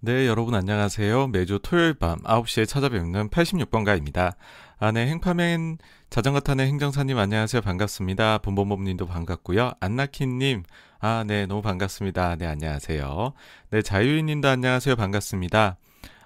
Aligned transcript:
네, 0.00 0.26
여러분 0.26 0.54
안녕하세요. 0.54 1.28
매주 1.28 1.58
토요일 1.62 1.94
밤 1.94 2.18
9시에 2.18 2.68
찾아뵙는 2.68 3.30
86번가입니다. 3.30 4.34
아, 4.78 4.92
네, 4.92 5.06
행파맨 5.06 5.78
자전거 6.10 6.40
타는 6.40 6.66
행정사님 6.66 7.18
안녕하세요. 7.18 7.62
반갑습니다. 7.62 8.38
본본범님도 8.38 9.06
반갑고요. 9.06 9.72
안나키님, 9.80 10.64
아, 11.00 11.24
네, 11.26 11.46
너무 11.46 11.62
반갑습니다. 11.62 12.36
네, 12.36 12.46
안녕하세요. 12.46 13.32
네, 13.70 13.82
자유인님도 13.82 14.48
안녕하세요. 14.48 14.96
반갑습니다. 14.96 15.78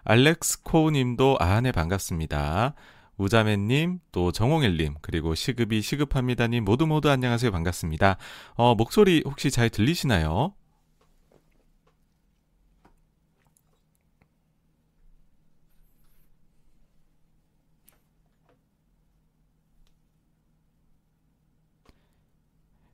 알렉스 0.05 0.63
코우님도 0.65 1.37
아, 1.39 1.61
네, 1.61 1.71
반갑습니다. 1.73 2.75
우자매님, 3.19 4.01
또 4.13 4.33
정홍일님, 4.33 4.97
그리고 5.01 5.35
시급이 5.35 5.81
시급합니다님 5.81 6.65
모두 6.65 6.87
모두 6.87 7.09
안녕하세요. 7.09 7.53
반갑습니다. 7.53 8.17
어, 8.55 8.75
목소리 8.75 9.23
혹시 9.25 9.51
잘 9.51 9.71
들리시나요? 9.71 10.55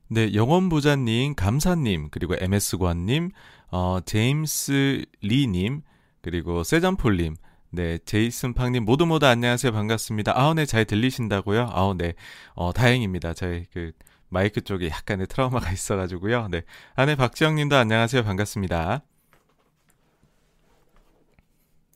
네, 0.09 0.33
영원부자님, 0.33 1.35
감사님, 1.35 2.09
그리고 2.11 2.35
MS관님, 2.39 3.31
어, 3.71 3.99
제임스 4.05 5.05
리님, 5.21 5.81
그리고 6.21 6.63
세전폴님, 6.63 7.35
네, 7.71 7.97
제이슨 8.05 8.53
팡님 8.53 8.85
모두 8.85 9.05
모두 9.05 9.25
안녕하세요. 9.25 9.73
반갑습니다. 9.73 10.31
아우, 10.39 10.53
네, 10.53 10.65
잘 10.65 10.85
들리신다고요? 10.85 11.69
아우, 11.73 11.93
네, 11.93 12.13
어, 12.53 12.71
다행입니다. 12.71 13.33
저희 13.33 13.65
그, 13.73 13.91
마이크 14.29 14.61
쪽에 14.61 14.89
약간의 14.89 15.27
트라우마가 15.27 15.71
있어가지고요. 15.73 16.47
네. 16.49 16.61
아, 16.95 17.05
네, 17.05 17.15
박지영님도 17.15 17.75
안녕하세요. 17.75 18.23
반갑습니다. 18.23 19.01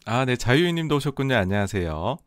아, 0.06 0.26
네, 0.26 0.36
자유인님도 0.36 0.98
오셨군요. 0.98 1.36
안녕하세요. 1.36 2.18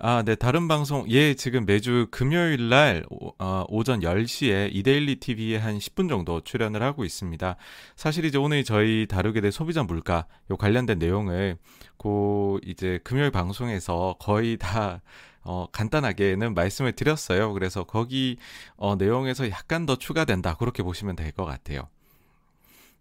아, 0.00 0.22
네, 0.22 0.36
다른 0.36 0.68
방송, 0.68 1.10
예, 1.10 1.34
지금 1.34 1.66
매주 1.66 2.06
금요일 2.12 2.68
날, 2.68 3.04
오, 3.10 3.32
어, 3.38 3.64
오전 3.68 4.04
10시에 4.04 4.68
이데일리 4.72 5.16
TV에 5.16 5.56
한 5.56 5.78
10분 5.78 6.08
정도 6.08 6.40
출연을 6.40 6.84
하고 6.84 7.04
있습니다. 7.04 7.56
사실 7.96 8.24
이제 8.24 8.38
오늘 8.38 8.62
저희 8.62 9.06
다루게 9.08 9.40
될 9.40 9.50
소비자 9.50 9.82
물가, 9.82 10.26
요 10.52 10.56
관련된 10.56 11.00
내용을, 11.00 11.56
고, 11.96 12.60
이제 12.64 13.00
금요일 13.02 13.32
방송에서 13.32 14.14
거의 14.20 14.56
다, 14.56 15.00
어, 15.42 15.66
간단하게는 15.72 16.54
말씀을 16.54 16.92
드렸어요. 16.92 17.52
그래서 17.52 17.82
거기, 17.82 18.36
어, 18.76 18.94
내용에서 18.94 19.50
약간 19.50 19.84
더 19.84 19.96
추가된다. 19.96 20.54
그렇게 20.54 20.84
보시면 20.84 21.16
될 21.16 21.32
것 21.32 21.44
같아요. 21.44 21.88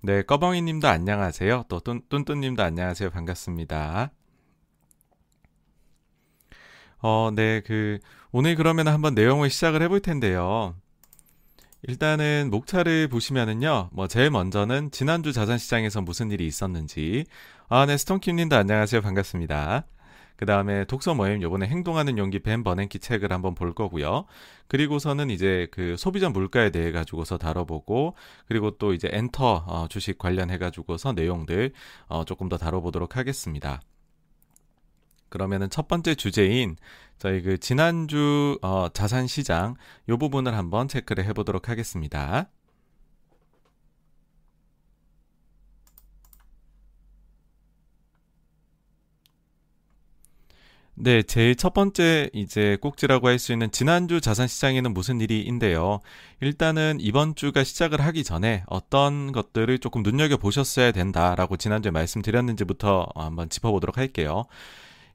네, 0.01 0.23
꺼벙이 0.23 0.61
님도 0.63 0.87
안녕하세요. 0.87 1.65
또, 1.69 1.79
뚠, 1.79 2.09
뚠뚠 2.09 2.37
님도 2.39 2.63
안녕하세요. 2.63 3.11
반갑습니다. 3.11 4.11
어, 6.99 7.29
네, 7.33 7.61
그, 7.61 7.99
오늘 8.31 8.55
그러면 8.55 8.87
한번 8.87 9.13
내용을 9.13 9.49
시작을 9.49 9.81
해볼 9.83 10.01
텐데요. 10.01 10.75
일단은 11.83 12.49
목차를 12.49 13.07
보시면은요, 13.07 13.89
뭐, 13.93 14.07
제일 14.07 14.31
먼저는 14.31 14.91
지난주 14.91 15.31
자산시장에서 15.31 16.01
무슨 16.01 16.31
일이 16.31 16.47
있었는지. 16.47 17.25
아, 17.69 17.85
네, 17.85 17.97
스톤킴님도 17.97 18.55
안녕하세요. 18.55 19.01
반갑습니다. 19.01 19.85
그 20.37 20.45
다음에 20.45 20.85
독서 20.85 21.15
모임 21.15 21.41
요번에 21.41 21.65
행동하는 21.67 22.17
용기 22.17 22.39
벤 22.39 22.63
버냉키 22.63 22.99
책을 22.99 23.33
한번 23.33 23.55
볼 23.55 23.73
거고요. 23.73 24.25
그리고서는 24.67 25.31
이제 25.31 25.67
그 25.71 25.95
소비자 25.97 26.29
물가에 26.29 26.69
대해 26.69 26.91
가지고서 26.91 27.39
다뤄보고 27.39 28.15
그리고 28.47 28.77
또 28.77 28.93
이제 28.93 29.09
엔터 29.11 29.65
어, 29.65 29.87
주식 29.89 30.19
관련해 30.19 30.59
가지고서 30.59 31.13
내용들 31.13 31.73
어, 32.07 32.23
조금 32.23 32.49
더 32.49 32.57
다뤄보도록 32.57 33.17
하겠습니다. 33.17 33.81
그러면은 35.29 35.69
첫 35.69 35.87
번째 35.87 36.15
주제인 36.15 36.77
저희 37.19 37.41
그 37.41 37.57
지난주 37.57 38.57
어, 38.61 38.89
자산 38.93 39.27
시장 39.27 39.75
요 40.09 40.17
부분을 40.17 40.55
한번 40.55 40.87
체크를 40.87 41.25
해보도록 41.25 41.69
하겠습니다. 41.69 42.49
네, 50.99 51.21
제일 51.21 51.55
첫 51.55 51.73
번째 51.75 52.29
이제 52.33 52.75
꼭지라고 52.81 53.27
할 53.27 53.37
수 53.37 53.53
있는 53.53 53.69
지난주 53.71 54.19
자산 54.19 54.47
시장에는 54.47 54.93
무슨 54.95 55.21
일이인데요. 55.21 55.99
일단은 56.41 56.97
이번 56.99 57.35
주가 57.35 57.63
시작을 57.63 58.01
하기 58.01 58.23
전에 58.23 58.63
어떤 58.65 59.31
것들을 59.31 59.77
조금 59.77 60.01
눈여겨 60.01 60.37
보셨어야 60.37 60.91
된다라고 60.91 61.57
지난주에 61.57 61.91
말씀드렸는지부터 61.91 63.09
한번 63.15 63.47
짚어보도록 63.49 63.97
할게요. 63.97 64.45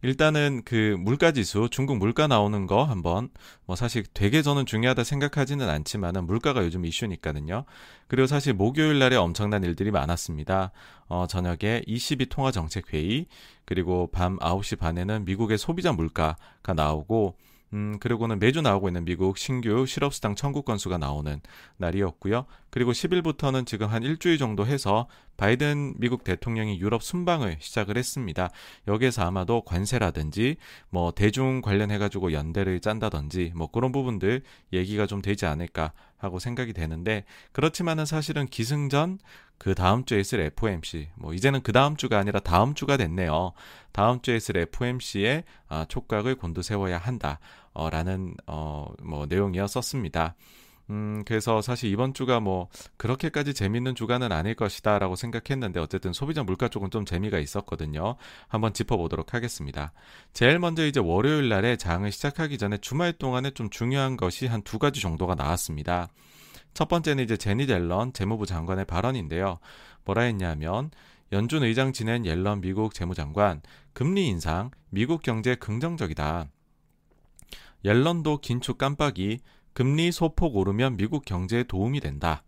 일단은 0.02 0.62
그 0.64 0.96
물가 0.98 1.30
지수, 1.30 1.68
중국 1.70 1.98
물가 1.98 2.26
나오는 2.26 2.66
거 2.66 2.82
한번 2.82 3.30
뭐 3.66 3.76
사실 3.76 4.04
되게 4.12 4.42
저는 4.42 4.66
중요하다 4.66 5.04
생각하지는 5.04 5.68
않지만은 5.68 6.26
물가가 6.26 6.64
요즘 6.64 6.84
이슈니까는요. 6.84 7.64
그리고 8.08 8.26
사실 8.26 8.52
목요일 8.52 8.98
날에 8.98 9.14
엄청난 9.14 9.62
일들이 9.62 9.92
많았습니다. 9.92 10.72
어, 11.06 11.26
저녁에 11.28 11.82
ECB 11.86 12.26
통화 12.26 12.50
정책 12.50 12.92
회의, 12.92 13.26
그리고 13.64 14.08
밤 14.12 14.38
9시 14.38 14.78
반에는 14.78 15.24
미국의 15.24 15.56
소비자 15.56 15.92
물가가 15.92 16.74
나오고 16.74 17.36
음, 17.74 17.98
그리고는 18.00 18.38
매주 18.38 18.60
나오고 18.60 18.88
있는 18.88 19.04
미국 19.04 19.38
신규 19.38 19.86
실업수당 19.86 20.34
청구 20.34 20.62
건수가 20.62 20.98
나오는 20.98 21.40
날이었고요. 21.78 22.44
그리고 22.72 22.92
10일부터는 22.92 23.66
지금 23.66 23.88
한 23.88 24.02
일주일 24.02 24.38
정도 24.38 24.64
해서 24.66 25.06
바이든 25.36 25.96
미국 25.98 26.24
대통령이 26.24 26.80
유럽 26.80 27.02
순방을 27.02 27.58
시작을 27.60 27.98
했습니다. 27.98 28.48
여기에서 28.88 29.24
아마도 29.24 29.60
관세라든지 29.60 30.56
뭐 30.88 31.12
대중 31.12 31.60
관련해 31.60 31.98
가지고 31.98 32.32
연대를 32.32 32.80
짠다든지 32.80 33.52
뭐 33.54 33.70
그런 33.70 33.92
부분들 33.92 34.40
얘기가 34.72 35.06
좀 35.06 35.20
되지 35.20 35.44
않을까 35.44 35.92
하고 36.16 36.38
생각이 36.38 36.72
되는데 36.72 37.24
그렇지만은 37.52 38.06
사실은 38.06 38.46
기승전 38.46 39.18
그 39.58 39.74
다음 39.74 40.06
주에 40.06 40.20
있을 40.20 40.40
FOMC 40.40 41.08
뭐 41.16 41.34
이제는 41.34 41.60
그 41.62 41.72
다음 41.72 41.96
주가 41.96 42.18
아니라 42.18 42.40
다음 42.40 42.72
주가 42.72 42.96
됐네요. 42.96 43.52
다음 43.92 44.22
주에 44.22 44.36
있을 44.36 44.56
FOMC에 44.56 45.44
아, 45.68 45.84
촉각을 45.86 46.36
곤두세워야 46.36 46.96
한다. 46.96 47.38
어, 47.74 47.90
라는 47.90 48.34
어, 48.46 48.86
뭐 49.02 49.26
내용이었었습니다. 49.26 50.36
음, 50.92 51.22
그래서 51.24 51.62
사실 51.62 51.90
이번 51.90 52.12
주가 52.12 52.38
뭐 52.38 52.68
그렇게까지 52.98 53.54
재밌는 53.54 53.94
주간은 53.94 54.30
아닐 54.30 54.54
것이다라고 54.54 55.16
생각했는데 55.16 55.80
어쨌든 55.80 56.12
소비자 56.12 56.42
물가 56.42 56.68
쪽은 56.68 56.90
좀 56.90 57.06
재미가 57.06 57.38
있었거든요. 57.38 58.16
한번 58.46 58.74
짚어보도록 58.74 59.32
하겠습니다. 59.32 59.92
제일 60.34 60.58
먼저 60.58 60.86
이제 60.86 61.00
월요일 61.00 61.48
날에 61.48 61.76
장을 61.76 62.10
시작하기 62.12 62.58
전에 62.58 62.76
주말 62.78 63.14
동안에 63.14 63.52
좀 63.52 63.70
중요한 63.70 64.16
것이 64.16 64.46
한 64.46 64.62
두 64.62 64.78
가지 64.78 65.00
정도가 65.00 65.34
나왔습니다. 65.34 66.08
첫 66.72 66.88
번째는 66.88 67.24
이제 67.24 67.36
제니 67.36 67.66
델런 67.66 68.12
재무부 68.12 68.46
장관의 68.46 68.84
발언인데요. 68.84 69.58
뭐라 70.04 70.22
했냐면 70.22 70.90
연준 71.32 71.62
의장 71.62 71.92
지낸 71.92 72.24
옐런 72.26 72.60
미국 72.60 72.94
재무장관 72.94 73.62
금리 73.92 74.28
인상 74.28 74.70
미국 74.90 75.22
경제 75.22 75.54
긍정적이다. 75.54 76.48
옐런도 77.84 78.38
긴축 78.38 78.78
깜빡이 78.78 79.40
금리 79.72 80.12
소폭 80.12 80.56
오르면 80.56 80.96
미국 80.96 81.24
경제에 81.24 81.64
도움이 81.64 82.00
된다. 82.00 82.42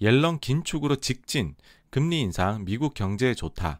옐런 0.00 0.38
긴축으로 0.38 0.96
직진 0.96 1.54
금리 1.90 2.20
인상 2.20 2.64
미국 2.64 2.94
경제에 2.94 3.34
좋다. 3.34 3.78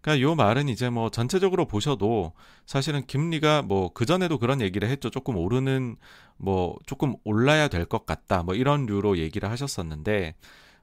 그러니까 0.00 0.22
요 0.22 0.34
말은 0.34 0.68
이제 0.68 0.90
뭐 0.90 1.10
전체적으로 1.10 1.66
보셔도 1.66 2.32
사실은 2.66 3.06
금리가 3.06 3.62
뭐 3.62 3.92
그전에도 3.92 4.38
그런 4.38 4.60
얘기를 4.60 4.88
했죠. 4.88 5.10
조금 5.10 5.36
오르는 5.36 5.96
뭐 6.36 6.76
조금 6.86 7.14
올라야 7.24 7.68
될 7.68 7.86
것 7.86 8.04
같다. 8.04 8.42
뭐 8.42 8.54
이런 8.54 8.86
류로 8.86 9.18
얘기를 9.18 9.48
하셨었는데 9.50 10.34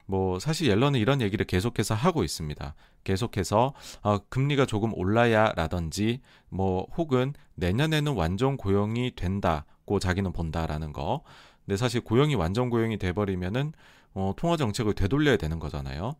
뭐 0.06 0.40
사실 0.40 0.68
옐런은 0.70 1.00
이런 1.00 1.22
얘기를 1.22 1.46
계속해서 1.46 1.94
하고 1.96 2.24
있습니다. 2.24 2.76
계속해서 3.04 3.74
어, 4.02 4.18
금리가 4.30 4.66
조금 4.66 4.94
올라야라든지 4.94 6.22
뭐 6.50 6.88
혹은 6.98 7.34
내년에는 7.56 8.14
완전 8.14 8.58
고용이 8.58 9.14
된다 9.16 9.66
고 9.90 9.98
자기는 9.98 10.32
본다라는 10.34 10.94
거. 10.94 11.24
근데 11.66 11.76
사실 11.76 12.02
고용이 12.02 12.36
완전 12.36 12.70
고용이 12.70 13.00
돼버리면은 13.00 13.74
어, 14.14 14.34
통화 14.38 14.56
정책을 14.56 14.94
되돌려야 14.94 15.38
되는 15.38 15.58
거잖아요. 15.58 16.16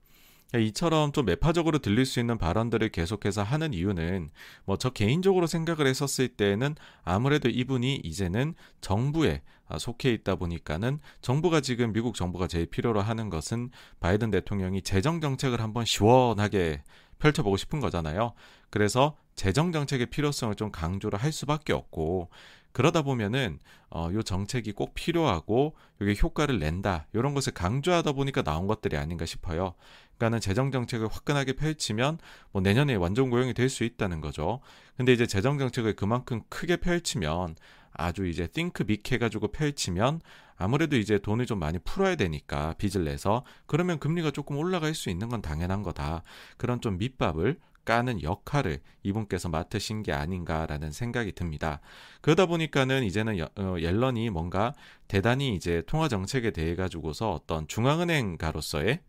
이처럼 0.56 1.12
좀 1.12 1.26
매파적으로 1.26 1.78
들릴 1.78 2.08
수 2.08 2.20
있는 2.20 2.40
발언들을 2.40 2.90
계속해서 2.90 3.44
하는 3.44 3.72
이유는 3.76 4.32
뭐 4.66 4.78
저 4.78 4.90
개인적으로 4.90 5.46
생각을 5.46 5.86
했었을 5.86 6.30
때는 6.30 6.76
아무래도 7.04 7.48
이분이 7.50 8.02
이제는 8.04 8.56
정부에 8.82 9.44
아, 9.68 9.78
속해 9.78 10.12
있다 10.14 10.36
보니까는 10.38 10.98
정부가 11.22 11.62
지금 11.62 11.94
미국 11.94 12.16
정부가 12.16 12.48
제일 12.48 12.66
필요로 12.66 13.02
하는 13.02 13.30
것은 13.30 13.70
바이든 14.00 14.32
대통령이 14.32 14.82
재정 14.82 15.22
정책을 15.22 15.62
한번 15.62 15.86
시원하게 15.86 16.82
펼쳐보고 17.20 17.56
싶은 17.56 17.80
거잖아요. 17.80 18.34
그래서 18.72 19.16
재정 19.36 19.72
정책의 19.72 20.08
필요성을 20.08 20.56
좀 20.56 20.72
강조를 20.72 21.20
할 21.20 21.32
수밖에 21.32 21.74
없고 21.74 22.30
그러다 22.80 23.02
보면은 23.02 23.60
어, 23.90 24.08
요 24.14 24.24
정책이 24.24 24.72
꼭 24.72 24.94
필요하고 24.94 25.76
이게 26.00 26.16
효과를 26.24 26.60
낸다 26.60 27.08
이런 27.12 27.34
것을 27.34 27.54
강조하다 27.54 28.14
보니까 28.14 28.42
나온 28.42 28.68
것들이 28.68 28.96
아닌가 28.96 29.26
싶어요. 29.26 29.74
그러니까는 30.16 30.40
재정 30.40 30.72
정책을 30.72 31.10
화끈하게 31.10 31.58
펼치면 31.58 32.20
뭐 32.54 32.62
내년에 32.62 32.96
완전 32.96 33.30
고용이 33.30 33.54
될 33.54 33.68
수 33.68 33.84
있다는 33.84 34.22
거죠. 34.22 34.62
근데 34.96 35.12
이제 35.12 35.28
재정 35.28 35.58
정책을 35.58 35.98
그만큼 35.98 36.40
크게 36.48 36.78
펼치면 36.78 37.58
아주 37.92 38.26
이제 38.26 38.48
think 38.48 38.86
big 38.86 39.14
해가지고 39.14 39.50
펼치면 39.50 40.22
아무래도 40.56 40.96
이제 40.96 41.20
돈을 41.20 41.48
좀 41.48 41.60
많이 41.60 41.80
풀어야 41.80 42.16
되니까 42.16 42.76
빚을 42.78 43.04
내서 43.04 43.44
그러면 43.66 44.00
금리가 44.00 44.32
조금 44.32 44.56
올라갈 44.56 44.96
수 44.96 45.10
있는 45.10 45.28
건 45.28 45.42
당연한 45.42 45.84
거다. 45.84 46.24
그런 46.56 46.80
좀 46.80 46.98
밑밥을 46.98 47.60
까는 47.86 48.22
역할을 48.24 48.80
이분께서 49.04 49.50
맡으신 49.50 50.04
게 50.04 50.14
아닌가라는 50.14 50.92
생각이 50.92 51.32
듭니다. 51.32 51.82
그러다 52.22 52.46
보니까는 52.46 53.04
이제는 53.04 53.42
어, 53.42 53.76
옐런이 53.80 54.30
뭔가 54.30 54.74
대단히 55.08 55.56
이제 55.56 55.84
통화 55.88 56.08
정책에 56.08 56.52
대해 56.52 56.76
가지고서 56.76 57.32
어떤 57.32 57.68
중앙은행가로서의 57.68 59.00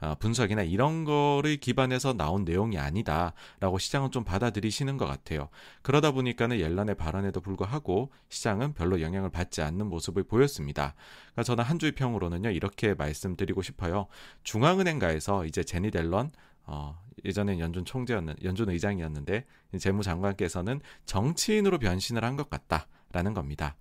어, 0.00 0.14
분석이나 0.20 0.62
이런 0.62 1.04
거를 1.04 1.56
기반해서 1.56 2.12
나온 2.12 2.44
내용이 2.44 2.78
아니다라고 2.78 3.78
시장은 3.78 4.12
좀 4.12 4.22
받아들이시는 4.22 4.96
것 4.96 5.06
같아요. 5.06 5.48
그러다 5.82 6.12
보니까는 6.12 6.60
옐런의 6.60 6.94
발언에도 6.94 7.40
불구하고 7.40 8.12
시장은 8.28 8.74
별로 8.74 9.00
영향을 9.00 9.30
받지 9.30 9.60
않는 9.60 9.86
모습을 9.86 10.22
보였습니다. 10.22 10.94
그러니까 11.32 11.42
저는 11.42 11.64
한 11.64 11.78
주의 11.80 11.92
평으로는요 11.92 12.50
이렇게 12.50 12.94
말씀드리고 12.94 13.62
싶어요. 13.62 14.06
중앙은행가에서 14.44 15.46
이제 15.46 15.64
제니 15.64 15.90
델런 15.90 16.30
어, 16.68 16.96
예전엔 17.24 17.58
연준 17.58 17.84
총재였는 17.84 18.36
연준 18.44 18.68
의장이었는데 18.70 19.44
재무장관께서는 19.78 20.80
정치인으로 21.06 21.78
변신을 21.78 22.24
한 22.24 22.36
것 22.36 22.48
같다라는 22.50 23.34
겁니다. 23.34 23.74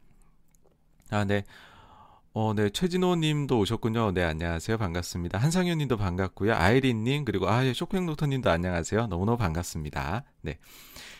아, 1.11 1.23
네. 1.25 1.43
어, 2.33 2.53
네. 2.53 2.69
최진호 2.69 3.15
님도 3.15 3.59
오셨군요. 3.59 4.11
네, 4.13 4.23
안녕하세요. 4.23 4.77
반갑습니다. 4.77 5.37
한상현 5.37 5.77
님도 5.79 5.97
반갑고요. 5.97 6.53
아이린 6.55 7.03
님, 7.03 7.25
그리고 7.25 7.49
아, 7.49 7.65
예, 7.65 7.73
쇼핑 7.73 8.05
노터 8.05 8.25
님도 8.27 8.49
안녕하세요. 8.49 9.07
너무너무 9.07 9.37
반갑습니다. 9.37 10.23
네. 10.41 10.57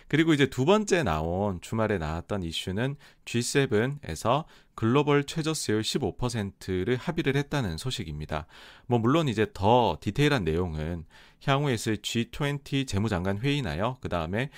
그리고 0.08 0.34
이제 0.34 0.48
두 0.48 0.66
번째 0.66 1.04
나온 1.04 1.60
주말에 1.62 1.98
나왔던 1.98 2.44
이슈는 2.44 2.96
G7에서 3.26 4.46
글로벌 4.76 5.24
최저 5.24 5.54
수율 5.54 5.82
15%를 5.82 6.98
합의를 6.98 7.36
했다는 7.36 7.78
소식입니다. 7.78 8.46
뭐 8.86 9.00
물론 9.00 9.28
이제 9.28 9.48
더 9.54 9.98
디테일한 10.00 10.44
내용은 10.44 11.06
향후에 11.44 11.74
있을 11.74 11.98
G20 11.98 12.88
재무장관 12.88 13.40
회의나요. 13.40 13.98
그 14.02 14.10
다음에 14.10 14.50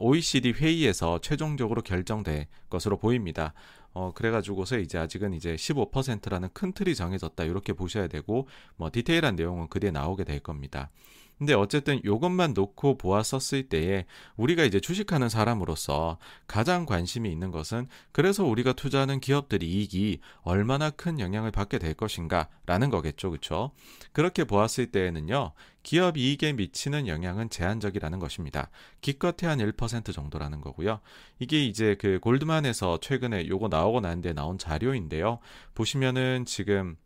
OECD 0.00 0.52
회의에서 0.52 1.20
최종적으로 1.20 1.82
결정될 1.82 2.46
것으로 2.68 2.98
보입니다. 2.98 3.54
어, 3.92 4.12
그래가지고서 4.12 4.78
이제 4.78 4.98
아직은 4.98 5.32
이제 5.32 5.56
15%라는 5.56 6.48
큰 6.52 6.72
틀이 6.72 6.94
정해졌다. 6.94 7.42
이렇게 7.44 7.72
보셔야 7.72 8.06
되고, 8.06 8.46
뭐, 8.76 8.90
디테일한 8.92 9.34
내용은 9.34 9.68
그뒤에 9.68 9.90
나오게 9.90 10.24
될 10.24 10.38
겁니다. 10.40 10.90
근데 11.38 11.54
어쨌든 11.54 12.00
이것만 12.04 12.52
놓고 12.52 12.98
보았었을 12.98 13.68
때에 13.68 14.06
우리가 14.36 14.64
이제 14.64 14.80
주식하는 14.80 15.28
사람으로서 15.28 16.18
가장 16.48 16.84
관심이 16.84 17.30
있는 17.30 17.52
것은 17.52 17.86
그래서 18.10 18.44
우리가 18.44 18.72
투자하는 18.72 19.20
기업들이 19.20 19.66
이익이 19.66 20.20
얼마나 20.42 20.90
큰 20.90 21.20
영향을 21.20 21.52
받게 21.52 21.78
될 21.78 21.94
것인가라는 21.94 22.90
거겠죠. 22.90 23.30
그렇죠? 23.30 23.70
그렇게 24.12 24.44
보았을 24.44 24.90
때에는요. 24.90 25.52
기업 25.84 26.18
이익에 26.18 26.52
미치는 26.54 27.06
영향은 27.06 27.50
제한적이라는 27.50 28.18
것입니다. 28.18 28.68
기껏해 29.00 29.46
한1% 29.46 30.12
정도라는 30.12 30.60
거고요. 30.60 31.00
이게 31.38 31.64
이제 31.64 31.96
그 32.00 32.18
골드만에서 32.20 32.98
최근에 33.00 33.46
요거 33.46 33.68
나오고 33.68 34.00
난 34.00 34.20
뒤에 34.20 34.32
나온 34.32 34.58
자료인데요. 34.58 35.38
보시면은 35.74 36.44
지금 36.46 36.96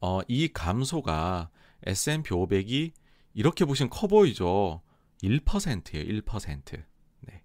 어, 0.00 0.20
이 0.28 0.48
감소가 0.48 1.50
S&P 1.84 2.30
500이 2.30 2.92
이렇게 3.34 3.64
보시면 3.64 3.90
커 3.90 4.06
보이죠. 4.06 4.82
1%예요. 5.22 6.22
1%. 6.22 6.84
네. 7.20 7.42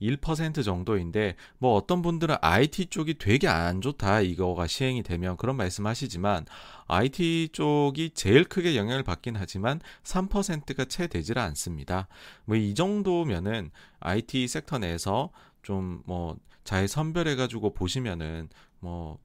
1% 0.00 0.64
정도인데 0.64 1.36
뭐 1.58 1.74
어떤 1.74 2.02
분들은 2.02 2.36
IT 2.40 2.86
쪽이 2.86 3.14
되게 3.18 3.48
안 3.48 3.80
좋다 3.80 4.20
이거가 4.20 4.66
시행이 4.66 5.02
되면 5.02 5.36
그런 5.36 5.56
말씀하시지만 5.56 6.46
IT 6.86 7.50
쪽이 7.52 8.10
제일 8.14 8.44
크게 8.44 8.76
영향을 8.76 9.02
받긴 9.02 9.36
하지만 9.36 9.80
3%가 10.02 10.84
채 10.86 11.06
되질 11.06 11.38
않습니다. 11.38 12.08
뭐 12.44 12.56
이 12.56 12.74
정도면은 12.74 13.70
IT 14.00 14.46
섹터 14.48 14.78
내에서 14.78 15.30
좀 15.62 16.02
뭐 16.06 16.36
잘 16.64 16.88
선별해 16.88 17.36
가지고 17.36 17.72
보시면은 17.74 18.48
뭐 18.80 19.18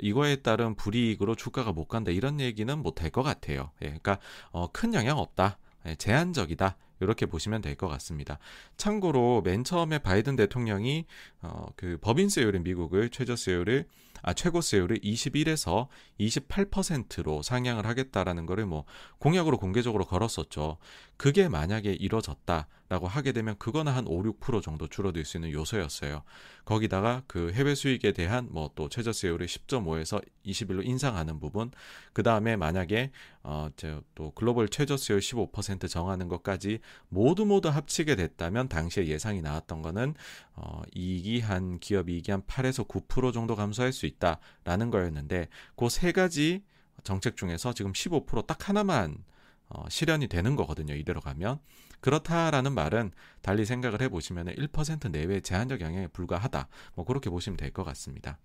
이거에 0.00 0.36
따른 0.36 0.74
불이익으로 0.74 1.34
주가가 1.34 1.72
못 1.72 1.86
간다 1.86 2.10
이런 2.10 2.40
얘기는 2.40 2.78
못할것 2.78 3.24
같아요. 3.24 3.70
예, 3.82 3.86
그러니까 3.86 4.18
어, 4.50 4.68
큰 4.72 4.94
영향 4.94 5.18
없다. 5.18 5.58
예, 5.86 5.94
제한적이다. 5.96 6.76
이렇게 7.00 7.26
보시면 7.26 7.60
될 7.60 7.76
것 7.76 7.88
같습니다. 7.88 8.38
참고로 8.78 9.42
맨 9.42 9.64
처음에 9.64 9.98
바이든 9.98 10.36
대통령이 10.36 11.04
어, 11.42 11.66
그 11.76 11.98
법인 12.00 12.28
세율인 12.30 12.62
미국을 12.62 13.10
최저 13.10 13.36
세율을 13.36 13.86
아, 14.22 14.32
최고 14.32 14.60
세율을 14.60 14.98
21에서 14.98 15.88
28%로 16.20 17.42
상향을 17.42 17.86
하겠다라는 17.86 18.46
거를 18.46 18.66
뭐 18.66 18.84
공약으로 19.18 19.58
공개적으로 19.58 20.04
걸었었죠. 20.04 20.78
그게 21.16 21.48
만약에 21.48 21.92
이루어졌다라고 21.92 23.08
하게 23.08 23.32
되면 23.32 23.56
그거는 23.58 23.92
한 23.92 24.06
5, 24.06 24.22
6% 24.22 24.62
정도 24.62 24.86
줄어들 24.86 25.24
수 25.24 25.38
있는 25.38 25.50
요소였어요. 25.52 26.22
거기다가 26.64 27.22
그 27.26 27.52
해외 27.52 27.74
수익에 27.74 28.12
대한 28.12 28.48
뭐 28.50 28.66
또 28.76 28.88
최저 28.88 29.12
세율을 29.12 29.46
10.5에서 29.46 30.22
21로 30.44 30.86
인상하는 30.86 31.40
부분, 31.40 31.72
그 32.12 32.22
다음에 32.22 32.54
만약에 32.56 33.10
어또 33.42 34.32
글로벌 34.34 34.68
최저 34.68 34.96
세율 34.96 35.20
15% 35.20 35.88
정하는 35.88 36.28
것까지 36.28 36.78
모두 37.08 37.46
모두 37.46 37.68
합치게 37.68 38.16
됐다면 38.16 38.68
당시에 38.68 39.06
예상이 39.06 39.40
나왔던 39.40 39.82
거는 39.82 40.14
어 40.54 40.82
이익이 40.94 41.40
한 41.40 41.78
기업 41.78 42.08
이익이 42.08 42.30
한 42.30 42.42
8에서 42.42 42.86
9% 42.86 43.32
정도 43.32 43.56
감소할 43.56 43.92
수 43.92 44.05
있다라는 44.06 44.90
거였는데 44.90 45.48
그 45.76 45.88
세 45.88 46.12
가지 46.12 46.62
정책 47.04 47.36
중에서 47.36 47.72
지금 47.72 47.92
15%딱 47.92 48.68
하나만 48.68 49.18
어, 49.68 49.84
실현이 49.88 50.28
되는 50.28 50.56
거거든요. 50.56 50.94
이대로 50.94 51.20
가면. 51.20 51.58
그렇다라는 52.00 52.72
말은 52.72 53.10
달리 53.42 53.64
생각을 53.64 54.00
해보시면 54.02 54.46
1% 54.54 55.10
내외 55.10 55.40
제한적 55.40 55.80
영향에 55.80 56.08
불과하다. 56.08 56.68
뭐 56.94 57.04
그렇게 57.04 57.30
보시면 57.30 57.56
될 57.56 57.72
것 57.72 57.82
같습니다. 57.84 58.38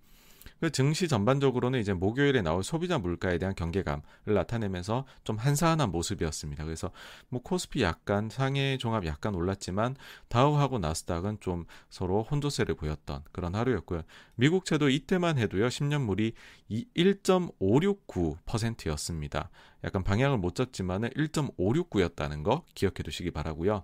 그 0.61 0.71
증시 0.71 1.07
전반적으로는 1.07 1.79
이제 1.79 1.91
목요일에 1.91 2.43
나올 2.43 2.63
소비자 2.63 2.99
물가에 2.99 3.39
대한 3.39 3.55
경계감을 3.55 4.03
나타내면서 4.27 5.07
좀 5.23 5.37
한산한 5.37 5.89
모습이었습니다. 5.91 6.65
그래서 6.65 6.91
뭐 7.29 7.41
코스피 7.41 7.81
약간 7.81 8.29
상해 8.29 8.77
종합 8.77 9.07
약간 9.07 9.33
올랐지만 9.33 9.95
다우하고 10.27 10.77
나스닥은 10.77 11.39
좀 11.39 11.65
서로 11.89 12.21
혼조세를 12.21 12.75
보였던 12.75 13.23
그런 13.31 13.55
하루였고요. 13.55 14.03
미국채도 14.35 14.89
이때만 14.89 15.39
해도요 15.39 15.67
10년물이 15.67 16.33
1.569%였습니다. 16.69 19.49
약간 19.83 20.03
방향을 20.03 20.37
못 20.37 20.53
잡지만은 20.53 21.09
1.569였다는 21.09 22.43
거 22.43 22.65
기억해 22.75 23.01
두시기 23.03 23.31
바라고요. 23.31 23.83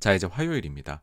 자 0.00 0.14
이제 0.14 0.26
화요일입니다. 0.26 1.02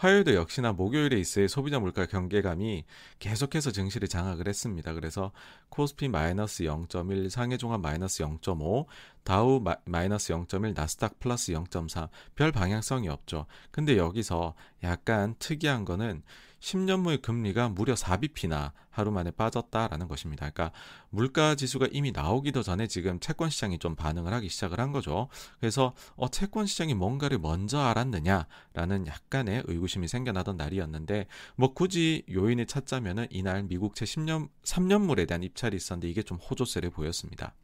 화요일도 0.00 0.34
역시나 0.34 0.72
목요일에 0.72 1.18
있을 1.18 1.46
소비자 1.50 1.78
물가 1.78 2.06
경계감이 2.06 2.84
계속해서 3.18 3.70
증시를 3.70 4.08
장악을 4.08 4.48
했습니다. 4.48 4.94
그래서 4.94 5.30
코스피 5.68 6.08
마이너스 6.08 6.64
0.1, 6.64 7.28
상해 7.28 7.58
종합 7.58 7.82
마이너스 7.82 8.24
0.5, 8.24 8.86
다우 9.24 9.62
마이너스 9.84 10.32
0.1, 10.32 10.74
나스닥 10.74 11.20
플러스 11.20 11.52
0.4, 11.52 12.08
별 12.34 12.50
방향성이 12.50 13.10
없죠. 13.10 13.44
근데 13.70 13.98
여기서 13.98 14.54
약간 14.82 15.34
특이한 15.38 15.84
거는 15.84 16.22
10년물 16.60 17.22
금리가 17.22 17.70
무려 17.70 17.94
4bp나 17.94 18.72
하루 18.90 19.10
만에 19.10 19.30
빠졌다라는 19.30 20.08
것입니다. 20.08 20.50
그러니까 20.50 20.76
물가 21.08 21.54
지수가 21.54 21.88
이미 21.92 22.12
나오기도 22.12 22.62
전에 22.62 22.86
지금 22.86 23.18
채권 23.18 23.50
시장이 23.50 23.78
좀 23.78 23.94
반응을 23.94 24.32
하기 24.34 24.48
시작을 24.48 24.78
한 24.78 24.92
거죠. 24.92 25.28
그래서 25.58 25.94
어 26.16 26.28
채권 26.28 26.66
시장이 26.66 26.94
뭔가를 26.94 27.38
먼저 27.38 27.80
알았느냐라는 27.80 29.06
약간의 29.06 29.64
의구심이 29.66 30.06
생겨나던 30.08 30.56
날이었는데 30.56 31.26
뭐 31.56 31.72
굳이 31.72 32.24
요인을 32.30 32.66
찾자면은 32.66 33.26
이날 33.30 33.62
미국채 33.64 34.04
10년 34.04 34.48
3년물에 34.62 35.26
대한 35.26 35.42
입찰이 35.42 35.76
있었는데 35.76 36.08
이게 36.08 36.22
좀 36.22 36.38
호조세를 36.38 36.90
보였습니다. 36.90 37.54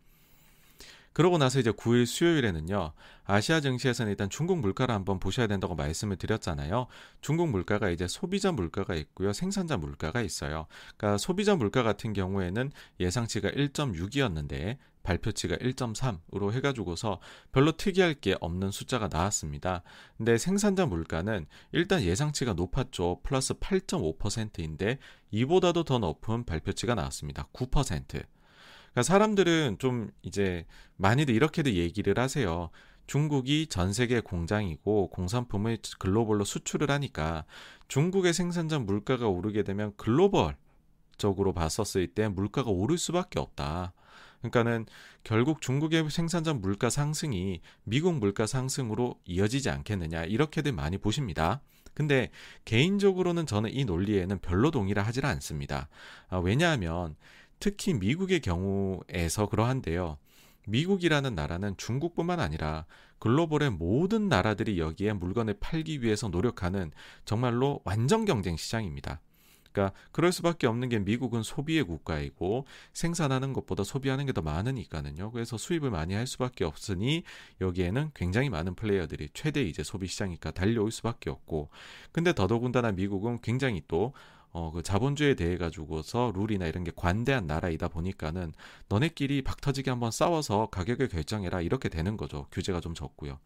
그러고 1.16 1.38
나서 1.38 1.58
이제 1.58 1.70
9일 1.70 2.04
수요일에는요. 2.04 2.92
아시아 3.24 3.60
증시에서는 3.60 4.10
일단 4.10 4.28
중국 4.28 4.58
물가를 4.58 4.94
한번 4.94 5.18
보셔야 5.18 5.46
된다고 5.46 5.74
말씀을 5.74 6.16
드렸잖아요. 6.16 6.88
중국 7.22 7.48
물가가 7.48 7.88
이제 7.88 8.06
소비자 8.06 8.52
물가가 8.52 8.94
있고요. 8.96 9.32
생산자 9.32 9.78
물가가 9.78 10.20
있어요. 10.20 10.66
그러니까 10.94 11.16
소비자 11.16 11.56
물가 11.56 11.82
같은 11.82 12.12
경우에는 12.12 12.70
예상치가 13.00 13.48
1.6이었는데 13.48 14.76
발표치가 15.04 15.56
1.3으로 15.56 16.52
해가지고서 16.52 17.18
별로 17.50 17.72
특이할 17.72 18.12
게 18.12 18.36
없는 18.38 18.70
숫자가 18.70 19.08
나왔습니다. 19.08 19.82
근데 20.18 20.36
생산자 20.36 20.84
물가는 20.84 21.46
일단 21.72 22.02
예상치가 22.02 22.52
높았죠. 22.52 23.20
플러스 23.22 23.54
8.5%인데 23.54 24.98
이보다도 25.30 25.84
더 25.84 25.98
높은 25.98 26.44
발표치가 26.44 26.94
나왔습니다. 26.94 27.48
9%. 27.54 28.35
그러니까 28.96 29.12
사람들은 29.12 29.76
좀 29.78 30.10
이제 30.22 30.64
많이들 30.96 31.34
이렇게도 31.34 31.72
얘기를 31.72 32.18
하세요. 32.18 32.70
중국이 33.06 33.66
전 33.66 33.92
세계 33.92 34.20
공장이고 34.20 35.10
공산품을 35.10 35.76
글로벌로 35.98 36.44
수출을 36.44 36.90
하니까 36.90 37.44
중국의 37.88 38.32
생산자 38.32 38.78
물가가 38.78 39.28
오르게 39.28 39.64
되면 39.64 39.92
글로벌적으로 39.98 41.52
봤었을 41.52 42.06
때 42.06 42.28
물가가 42.28 42.70
오를 42.70 42.96
수밖에 42.96 43.38
없다. 43.38 43.92
그러니까는 44.38 44.86
결국 45.24 45.60
중국의 45.60 46.08
생산자 46.08 46.54
물가 46.54 46.88
상승이 46.88 47.60
미국 47.84 48.14
물가 48.14 48.46
상승으로 48.46 49.20
이어지지 49.26 49.68
않겠느냐 49.68 50.24
이렇게들 50.24 50.72
많이 50.72 50.96
보십니다. 50.96 51.60
근데 51.92 52.30
개인적으로는 52.64 53.44
저는 53.44 53.74
이 53.74 53.84
논리에는 53.84 54.38
별로 54.38 54.70
동의를 54.70 55.06
하질 55.06 55.26
않습니다. 55.26 55.88
아, 56.28 56.38
왜냐하면 56.38 57.14
특히 57.58 57.94
미국의 57.94 58.40
경우에서 58.40 59.48
그러한데요. 59.48 60.18
미국이라는 60.66 61.34
나라는 61.34 61.76
중국뿐만 61.76 62.40
아니라 62.40 62.86
글로벌의 63.18 63.70
모든 63.70 64.28
나라들이 64.28 64.78
여기에 64.78 65.14
물건을 65.14 65.54
팔기 65.60 66.02
위해서 66.02 66.28
노력하는 66.28 66.90
정말로 67.24 67.80
완전 67.84 68.24
경쟁 68.24 68.56
시장입니다. 68.56 69.20
그러니까 69.76 69.94
그럴 70.10 70.32
수밖에 70.32 70.66
없는 70.66 70.88
게 70.88 70.98
미국은 70.98 71.42
소비의 71.42 71.84
국가이고 71.84 72.64
생산하는 72.94 73.52
것보다 73.52 73.84
소비하는 73.84 74.24
게 74.24 74.32
더 74.32 74.42
많으니까는요. 74.42 75.30
그래서 75.30 75.56
수입을 75.56 75.90
많이 75.90 76.12
할 76.14 76.26
수밖에 76.26 76.64
없으니 76.64 77.22
여기에는 77.60 78.10
굉장히 78.14 78.50
많은 78.50 78.74
플레이어들이 78.74 79.30
최대 79.32 79.62
이제 79.62 79.82
소비 79.82 80.06
시장이니까 80.08 80.50
달려올 80.50 80.90
수밖에 80.90 81.30
없고 81.30 81.70
근데 82.12 82.32
더더군다나 82.34 82.92
미국은 82.92 83.40
굉장히 83.40 83.82
또 83.88 84.12
어, 84.58 84.70
그 84.70 84.82
자본주의에 84.82 85.34
대해 85.34 85.58
가지고서 85.58 86.32
룰이나 86.34 86.66
이런 86.66 86.82
게 86.82 86.90
관대한 86.96 87.46
나라이다 87.46 87.88
보니까는 87.88 88.54
너네끼리 88.88 89.42
박 89.42 89.60
터지게 89.60 89.90
한번 89.90 90.10
싸워서 90.10 90.68
가격을 90.70 91.08
결정해라 91.08 91.60
이렇게 91.60 91.90
되는 91.90 92.16
거죠. 92.16 92.46
규제가 92.52 92.80
좀 92.80 92.94
적고요. 92.94 93.38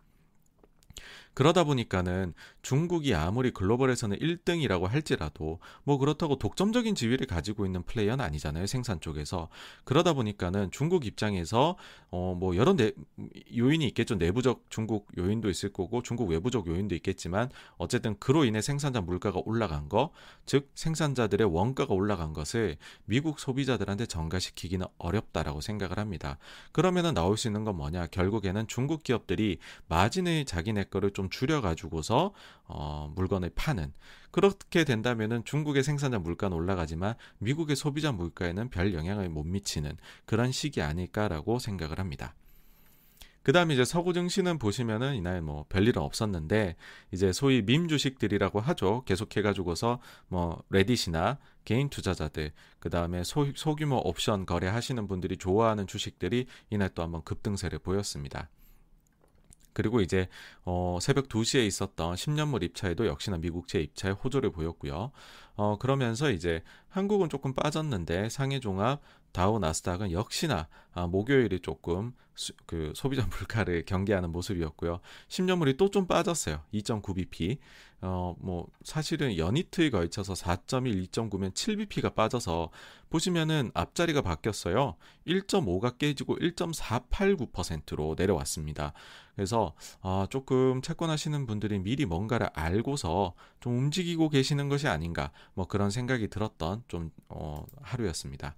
그러다 1.40 1.64
보니까는 1.64 2.34
중국이 2.60 3.14
아무리 3.14 3.50
글로벌에서는 3.50 4.18
1등이라고 4.18 4.86
할지라도 4.86 5.58
뭐 5.84 5.96
그렇다고 5.96 6.36
독점적인 6.36 6.94
지위를 6.94 7.26
가지고 7.26 7.64
있는 7.64 7.82
플레이어는 7.82 8.22
아니잖아요. 8.22 8.66
생산 8.66 9.00
쪽에서. 9.00 9.48
그러다 9.84 10.12
보니까는 10.12 10.70
중국 10.70 11.06
입장에서 11.06 11.78
어 12.10 12.34
뭐 12.40 12.56
여러 12.56 12.74
내, 12.74 12.92
요인이 13.56 13.86
있겠죠. 13.88 14.16
내부적 14.16 14.64
중국 14.68 15.08
요인도 15.16 15.48
있을 15.48 15.72
거고 15.72 16.02
중국 16.02 16.28
외부적 16.28 16.66
요인도 16.66 16.94
있겠지만 16.96 17.50
어쨌든 17.76 18.18
그로 18.18 18.44
인해 18.44 18.60
생산자 18.60 19.00
물가가 19.00 19.40
올라간 19.44 19.88
거, 19.88 20.10
즉 20.46 20.70
생산자들의 20.74 21.46
원가가 21.52 21.94
올라간 21.94 22.32
것을 22.32 22.76
미국 23.04 23.40
소비자들한테 23.40 24.06
전가시키기는 24.06 24.86
어렵다라고 24.98 25.60
생각을 25.60 25.98
합니다. 25.98 26.38
그러면은 26.72 27.14
나올 27.14 27.36
수 27.36 27.48
있는 27.48 27.64
건 27.64 27.76
뭐냐? 27.76 28.06
결국에는 28.08 28.66
중국 28.66 29.02
기업들이 29.02 29.58
마진을 29.88 30.44
자기네 30.44 30.84
거를 30.84 31.12
좀 31.12 31.29
줄여 31.30 31.60
가지고서 31.60 32.32
어, 32.64 33.12
물건을 33.14 33.50
파는 33.54 33.92
그렇게 34.30 34.84
된다면은 34.84 35.44
중국의 35.44 35.82
생산자 35.82 36.18
물가는 36.18 36.56
올라가지만 36.56 37.14
미국의 37.38 37.76
소비자 37.76 38.12
물가에는 38.12 38.70
별 38.70 38.94
영향을 38.94 39.28
못 39.28 39.44
미치는 39.44 39.96
그런 40.24 40.52
시기 40.52 40.82
아닐까라고 40.82 41.58
생각을 41.58 41.98
합니다. 41.98 42.34
그 43.42 43.52
다음에 43.52 43.72
이제 43.72 43.84
서구 43.84 44.12
증시는 44.12 44.58
보시면은 44.58 45.14
이날 45.14 45.40
뭐 45.40 45.64
별일은 45.70 46.02
없었는데 46.02 46.76
이제 47.10 47.32
소위 47.32 47.62
밈 47.62 47.88
주식들이라고 47.88 48.60
하죠. 48.60 49.02
계속해가지고서 49.06 49.98
뭐 50.28 50.62
레딧이나 50.68 51.38
개인 51.64 51.88
투자자들 51.88 52.52
그 52.78 52.90
다음에 52.90 53.22
소규모 53.24 53.96
옵션 53.96 54.44
거래하시는 54.44 55.08
분들이 55.08 55.36
좋아하는 55.38 55.86
주식들이 55.86 56.46
이날 56.68 56.90
또 56.90 57.02
한번 57.02 57.22
급등세를 57.24 57.78
보였습니다. 57.78 58.50
그리고 59.72 60.00
이제 60.00 60.28
어 60.64 60.98
새벽 61.00 61.28
2시에 61.28 61.66
있었던 61.66 62.14
10년물 62.16 62.62
입차에도 62.62 63.06
역시나 63.06 63.38
미국 63.38 63.68
채 63.68 63.80
입차에 63.80 64.12
호조를 64.12 64.50
보였고요. 64.52 65.12
어 65.56 65.78
그러면서 65.78 66.30
이제 66.30 66.62
한국은 66.88 67.28
조금 67.28 67.54
빠졌는데 67.54 68.28
상해 68.30 68.60
종합 68.60 69.00
다우 69.32 69.58
나스닥은 69.58 70.12
역시나 70.12 70.68
아, 70.92 71.06
목요일이 71.06 71.60
조금 71.60 72.12
수, 72.34 72.52
그 72.66 72.92
소비자 72.96 73.26
물가를 73.30 73.84
경계하는 73.84 74.30
모습이었고요. 74.32 75.00
10년물이 75.28 75.76
또 75.76 75.90
좀 75.90 76.06
빠졌어요. 76.06 76.62
2.9bp. 76.72 77.58
어, 78.02 78.34
뭐 78.38 78.66
사실은 78.82 79.36
연이틀에 79.36 79.90
걸쳐서 79.90 80.32
4.1, 80.32 81.10
2.9면 81.10 81.52
7bp가 81.52 82.14
빠져서 82.14 82.70
보시면은 83.10 83.70
앞자리가 83.74 84.22
바뀌었어요. 84.22 84.96
1.5가 85.26 85.98
깨지고 85.98 86.36
1.489%로 86.36 88.14
내려왔습니다. 88.16 88.92
그래서 89.34 89.74
아, 90.00 90.26
조금 90.30 90.80
채권하시는 90.80 91.46
분들이 91.46 91.78
미리 91.78 92.06
뭔가를 92.06 92.48
알고서 92.54 93.34
좀 93.60 93.76
움직이고 93.76 94.28
계시는 94.30 94.68
것이 94.68 94.88
아닌가 94.88 95.30
뭐 95.54 95.66
그런 95.66 95.90
생각이 95.90 96.28
들었던 96.28 96.84
좀 96.88 97.10
어, 97.28 97.64
하루였습니다. 97.82 98.54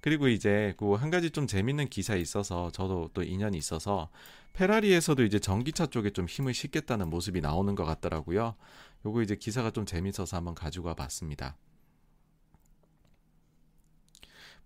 그리고 0.00 0.28
이제 0.28 0.74
그 0.78 0.94
한 0.96 1.10
가지 1.10 1.30
좀 1.30 1.46
재밌는 1.46 1.88
기사에 1.88 2.18
있어서 2.20 2.70
저도 2.70 3.10
또 3.14 3.22
인연이 3.22 3.56
있어서 3.58 4.08
페라리에서도 4.52 5.22
이제 5.24 5.38
전기차 5.38 5.86
쪽에 5.86 6.10
좀 6.10 6.26
힘을 6.26 6.54
싣겠다는 6.54 7.08
모습이 7.08 7.40
나오는 7.40 7.74
것 7.74 7.84
같더라고요. 7.84 8.56
요거 9.06 9.22
이제 9.22 9.36
기사가 9.36 9.70
좀 9.70 9.86
재밌어서 9.86 10.36
한번 10.36 10.54
가지고 10.54 10.88
와 10.88 10.94
봤습니다. 10.94 11.56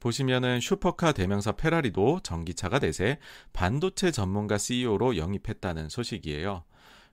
보시면은 0.01 0.61
슈퍼카 0.61 1.13
대명사 1.13 1.53
페라리도 1.53 2.21
전기차가 2.23 2.79
대세 2.79 3.19
반도체 3.53 4.11
전문가 4.11 4.59
CEO로 4.59 5.17
영입했다는 5.17 5.89
소식이에요. 5.89 6.65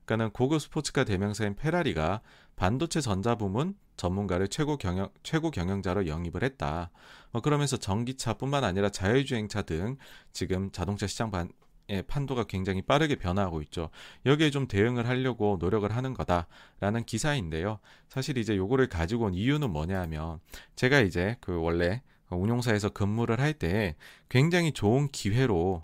그러니까는 0.05 0.31
고급 0.31 0.61
스포츠카 0.61 1.05
대명사인 1.05 1.55
페라리가 1.55 2.21
반도체 2.55 2.99
전자 2.99 3.35
부문 3.35 3.75
전문가를 3.95 4.47
최고 4.47 4.77
경영 4.77 5.09
최고 5.23 5.51
경영자로 5.51 6.07
영입을 6.07 6.43
했다. 6.43 6.91
어, 7.31 7.41
그러면서 7.41 7.77
전기차뿐만 7.77 8.63
아니라 8.63 8.89
자율주행차 8.89 9.61
등 9.61 9.97
지금 10.33 10.71
자동차 10.71 11.07
시장 11.07 11.31
반, 11.31 11.49
의 11.91 12.03
판도가 12.03 12.45
굉장히 12.45 12.81
빠르게 12.81 13.15
변화하고 13.15 13.61
있죠. 13.63 13.89
여기에 14.25 14.49
좀 14.49 14.65
대응을 14.67 15.07
하려고 15.07 15.57
노력을 15.59 15.93
하는 15.93 16.13
거다라는 16.13 17.03
기사인데요. 17.05 17.79
사실 18.07 18.37
이제 18.37 18.55
요거를 18.55 18.87
가지고 18.87 19.25
온 19.25 19.33
이유는 19.33 19.69
뭐냐면 19.71 20.39
제가 20.75 21.01
이제 21.01 21.35
그 21.41 21.59
원래 21.61 22.01
운용사에서 22.29 22.89
근무를 22.89 23.39
할 23.39 23.53
때 23.53 23.95
굉장히 24.29 24.71
좋은 24.71 25.09
기회로 25.09 25.83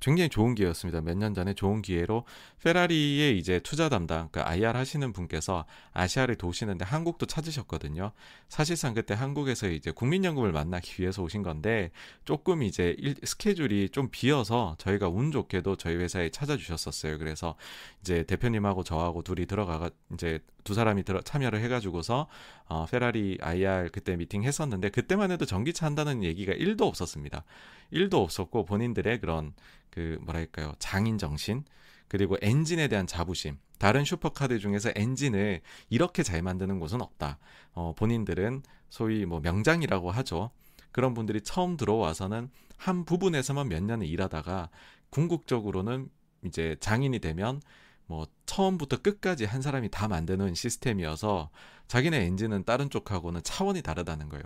굉장히 0.00 0.28
좋은 0.28 0.54
기회였습니다. 0.54 1.00
몇 1.00 1.16
년 1.16 1.34
전에 1.34 1.54
좋은 1.54 1.80
기회로 1.82 2.24
페라리의 2.62 3.38
이제 3.38 3.58
투자 3.60 3.88
담당, 3.88 4.28
그러니까 4.30 4.50
IR 4.50 4.76
하시는 4.76 5.12
분께서 5.12 5.64
아시아를 5.92 6.34
도시는데 6.36 6.84
한국도 6.84 7.26
찾으셨거든요. 7.26 8.12
사실상 8.48 8.94
그때 8.94 9.14
한국에서 9.14 9.68
이제 9.68 9.90
국민연금을 9.90 10.52
만나기 10.52 11.00
위해서 11.00 11.22
오신 11.22 11.42
건데 11.42 11.90
조금 12.24 12.62
이제 12.62 12.94
일, 12.98 13.14
스케줄이 13.24 13.88
좀 13.88 14.08
비어서 14.10 14.76
저희가 14.78 15.08
운 15.08 15.30
좋게도 15.32 15.76
저희 15.76 15.96
회사에 15.96 16.30
찾아주셨었어요. 16.30 17.18
그래서 17.18 17.56
이제 18.02 18.24
대표님하고 18.24 18.84
저하고 18.84 19.22
둘이 19.22 19.46
들어가가 19.46 19.90
이제 20.12 20.40
두 20.66 20.74
사람이 20.74 21.04
들어 21.04 21.22
참여를 21.22 21.60
해가지고서 21.62 22.26
어, 22.66 22.86
페라리 22.90 23.38
IR 23.40 23.90
그때 23.92 24.16
미팅 24.16 24.42
했었는데 24.42 24.90
그때만 24.90 25.30
해도 25.30 25.46
전기차 25.46 25.86
한다는 25.86 26.24
얘기가 26.24 26.52
1도 26.52 26.82
없었습니다. 26.82 27.44
1도 27.92 28.14
없었고 28.14 28.64
본인들의 28.64 29.20
그런 29.20 29.54
그 29.90 30.18
뭐랄까요 30.22 30.74
장인 30.78 31.16
정신 31.18 31.64
그리고 32.08 32.36
엔진에 32.42 32.88
대한 32.88 33.06
자부심 33.06 33.58
다른 33.78 34.04
슈퍼카들 34.04 34.58
중에서 34.58 34.90
엔진을 34.94 35.60
이렇게 35.88 36.22
잘 36.22 36.42
만드는 36.42 36.80
곳은 36.80 37.00
없다. 37.00 37.38
어, 37.72 37.94
본인들은 37.96 38.62
소위 38.88 39.24
뭐 39.24 39.40
명장이라고 39.40 40.10
하죠. 40.10 40.50
그런 40.90 41.14
분들이 41.14 41.40
처음 41.40 41.76
들어와서는 41.76 42.50
한 42.76 43.04
부분에서만 43.04 43.68
몇 43.68 43.82
년을 43.82 44.06
일하다가 44.06 44.70
궁극적으로는 45.10 46.08
이제 46.44 46.76
장인이 46.80 47.18
되면 47.20 47.60
뭐 48.06 48.26
처음부터 48.46 48.98
끝까지 49.02 49.44
한 49.44 49.62
사람이 49.62 49.90
다 49.90 50.08
만드는 50.08 50.54
시스템이어서 50.54 51.50
자기네 51.88 52.24
엔진은 52.26 52.64
다른 52.64 52.90
쪽하고는 52.90 53.42
차원이 53.44 53.82
다르다는 53.82 54.28
거예요. 54.28 54.44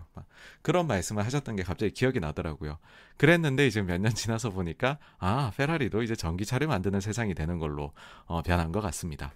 그런 0.63 0.87
말씀을 0.87 1.25
하셨던 1.25 1.57
게 1.57 1.63
갑자기 1.63 1.93
기억이 1.93 2.21
나더라고요. 2.21 2.79
그랬는데 3.17 3.67
이제 3.67 3.83
몇 3.83 3.99
년 4.01 4.15
지나서 4.15 4.51
보니까 4.51 4.99
아 5.19 5.53
페라리도 5.57 6.03
이제 6.03 6.15
전기차를 6.17 6.67
만드는 6.67 7.01
세상이 7.01 7.35
되는 7.35 7.59
걸로 7.59 7.93
어, 8.27 8.43
변한 8.43 8.73
것 8.73 8.81
같습니다. 8.81 9.33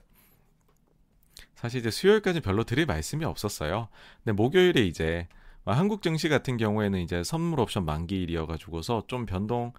사실 1.55 1.81
이제 1.81 1.91
수요일까지 1.91 2.41
별로 2.41 2.65
드릴 2.65 2.87
말씀이 2.87 3.25
없었어요. 3.25 3.89
근데 4.23 4.33
목요일에 4.33 4.83
이제 4.83 5.29
한국 5.65 6.03
증시 6.03 6.29
같은 6.29 6.59
경우에는 6.59 6.99
이제 7.01 7.25
선물 7.25 7.61
옵션 7.61 7.85
만기일이어가지고서 7.87 9.05
좀 9.07 9.25
변동 9.25 9.73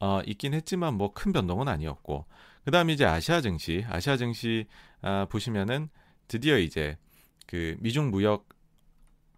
어, 0.00 0.20
있긴 0.26 0.54
했지만 0.54 0.94
뭐 0.94 1.12
큰 1.12 1.32
변동은 1.32 1.68
아니었고 1.68 2.24
그 2.66 2.72
다음에 2.72 2.94
이제 2.94 3.04
아시아 3.04 3.40
증시, 3.40 3.84
아시아 3.88 4.16
증시 4.16 4.66
아, 5.00 5.28
보시면은 5.30 5.88
드디어 6.26 6.58
이제 6.58 6.98
그 7.46 7.76
미중 7.78 8.10
무역 8.10 8.48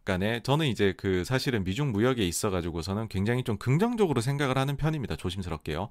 간에 0.07 0.41
저는 0.43 0.67
이제 0.67 0.95
그 0.97 1.25
사실은 1.25 1.63
미중 1.63 1.93
무역에 1.93 2.27
있어 2.27 2.49
가지고서는 2.49 3.09
굉장히 3.09 3.45
좀 3.45 3.59
긍정적으로 3.59 4.23
생각을 4.23 4.57
하는 4.57 4.79
편입니다. 4.79 5.17
조심스럽게요. 5.17 5.91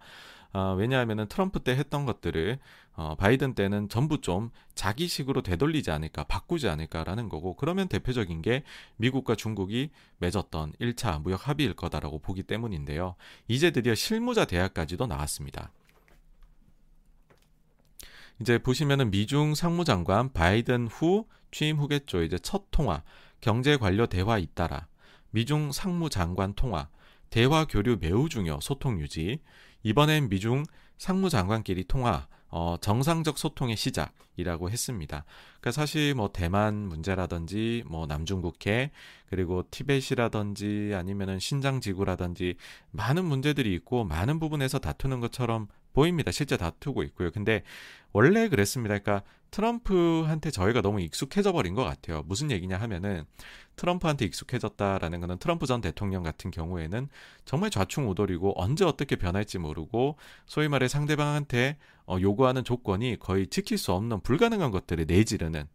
어, 0.53 0.75
왜냐하면은 0.79 1.27
트럼프 1.27 1.59
때 1.59 1.73
했던 1.73 2.07
것들을 2.07 2.57
어, 2.93 3.13
바이든 3.13 3.53
때는 3.53 3.87
전부 3.87 4.19
좀 4.19 4.49
자기식으로 4.73 5.43
되돌리지 5.43 5.91
않을까, 5.91 6.23
바꾸지 6.23 6.67
않을까라는 6.67 7.29
거고, 7.29 7.55
그러면 7.55 7.87
대표적인 7.87 8.41
게 8.41 8.63
미국과 8.95 9.35
중국이 9.35 9.91
맺었던 10.17 10.73
1차 10.81 11.21
무역 11.21 11.47
합의일 11.47 11.75
거다라고 11.75 12.17
보기 12.17 12.41
때문인데요. 12.41 13.13
이제 13.47 13.69
드디어 13.69 13.93
실무자 13.93 14.45
대화까지도 14.45 15.05
나왔습니다. 15.05 15.71
이제 18.39 18.57
보시면은 18.57 19.11
미중 19.11 19.55
상무장관 19.55 20.33
바이든 20.33 20.87
후 20.87 21.25
취임 21.51 21.77
후겠죠. 21.77 22.23
이제 22.23 22.37
첫 22.37 22.65
통화, 22.71 23.03
경제 23.41 23.77
관료 23.77 24.05
대화 24.05 24.37
잇따라 24.37 24.87
미중 25.31 25.71
상무장관 25.71 26.53
통화, 26.53 26.89
대화 27.29 27.65
교류 27.65 27.97
매우 27.99 28.29
중요, 28.29 28.59
소통 28.61 28.99
유지. 28.99 29.39
이번엔 29.83 30.29
미중 30.29 30.63
상무장관끼리 30.97 31.85
통화, 31.85 32.27
어, 32.49 32.77
정상적 32.79 33.37
소통의 33.37 33.75
시작이라고 33.75 34.69
했습니다. 34.69 35.25
그러니까 35.59 35.71
사실 35.71 36.15
뭐 36.15 36.31
대만 36.31 36.75
문제라든지 36.87 37.83
뭐 37.87 38.07
남중국해 38.07 38.91
그리고 39.29 39.63
티벳이라든지 39.69 40.93
아니면은 40.95 41.39
신장 41.39 41.81
지구라든지 41.81 42.55
많은 42.91 43.25
문제들이 43.25 43.73
있고 43.75 44.05
많은 44.05 44.39
부분에서 44.39 44.79
다투는 44.79 45.19
것처럼 45.19 45.67
보입니다. 45.97 46.31
실제 46.31 46.57
다투고 46.57 47.01
있고요. 47.05 47.31
근데 47.31 47.63
원래 48.13 48.49
그랬습니다. 48.49 48.99
그러니까 48.99 49.27
트럼프한테 49.49 50.51
저희가 50.51 50.83
너무 50.83 51.01
익숙해져 51.01 51.51
버린 51.53 51.73
것 51.73 51.83
같아요. 51.83 52.21
무슨 52.27 52.51
얘기냐 52.51 52.77
하면은 52.77 53.25
트럼프한테 53.77 54.25
익숙해졌다라는 54.25 55.21
거는 55.21 55.39
트럼프 55.39 55.65
전 55.65 55.81
대통령 55.81 56.21
같은 56.21 56.51
경우에는 56.51 57.09
정말 57.45 57.71
좌충우돌이고 57.71 58.61
언제 58.61 58.85
어떻게 58.85 59.15
변할지 59.15 59.57
모르고 59.57 60.17
소위 60.45 60.67
말해 60.67 60.87
상대방한테 60.87 61.77
어, 62.05 62.17
요구하는 62.21 62.63
조건이 62.63 63.17
거의 63.17 63.47
지킬 63.47 63.79
수 63.79 63.91
없는 63.93 64.21
불가능한 64.21 64.69
것들을 64.69 65.05
내지르는 65.07 65.65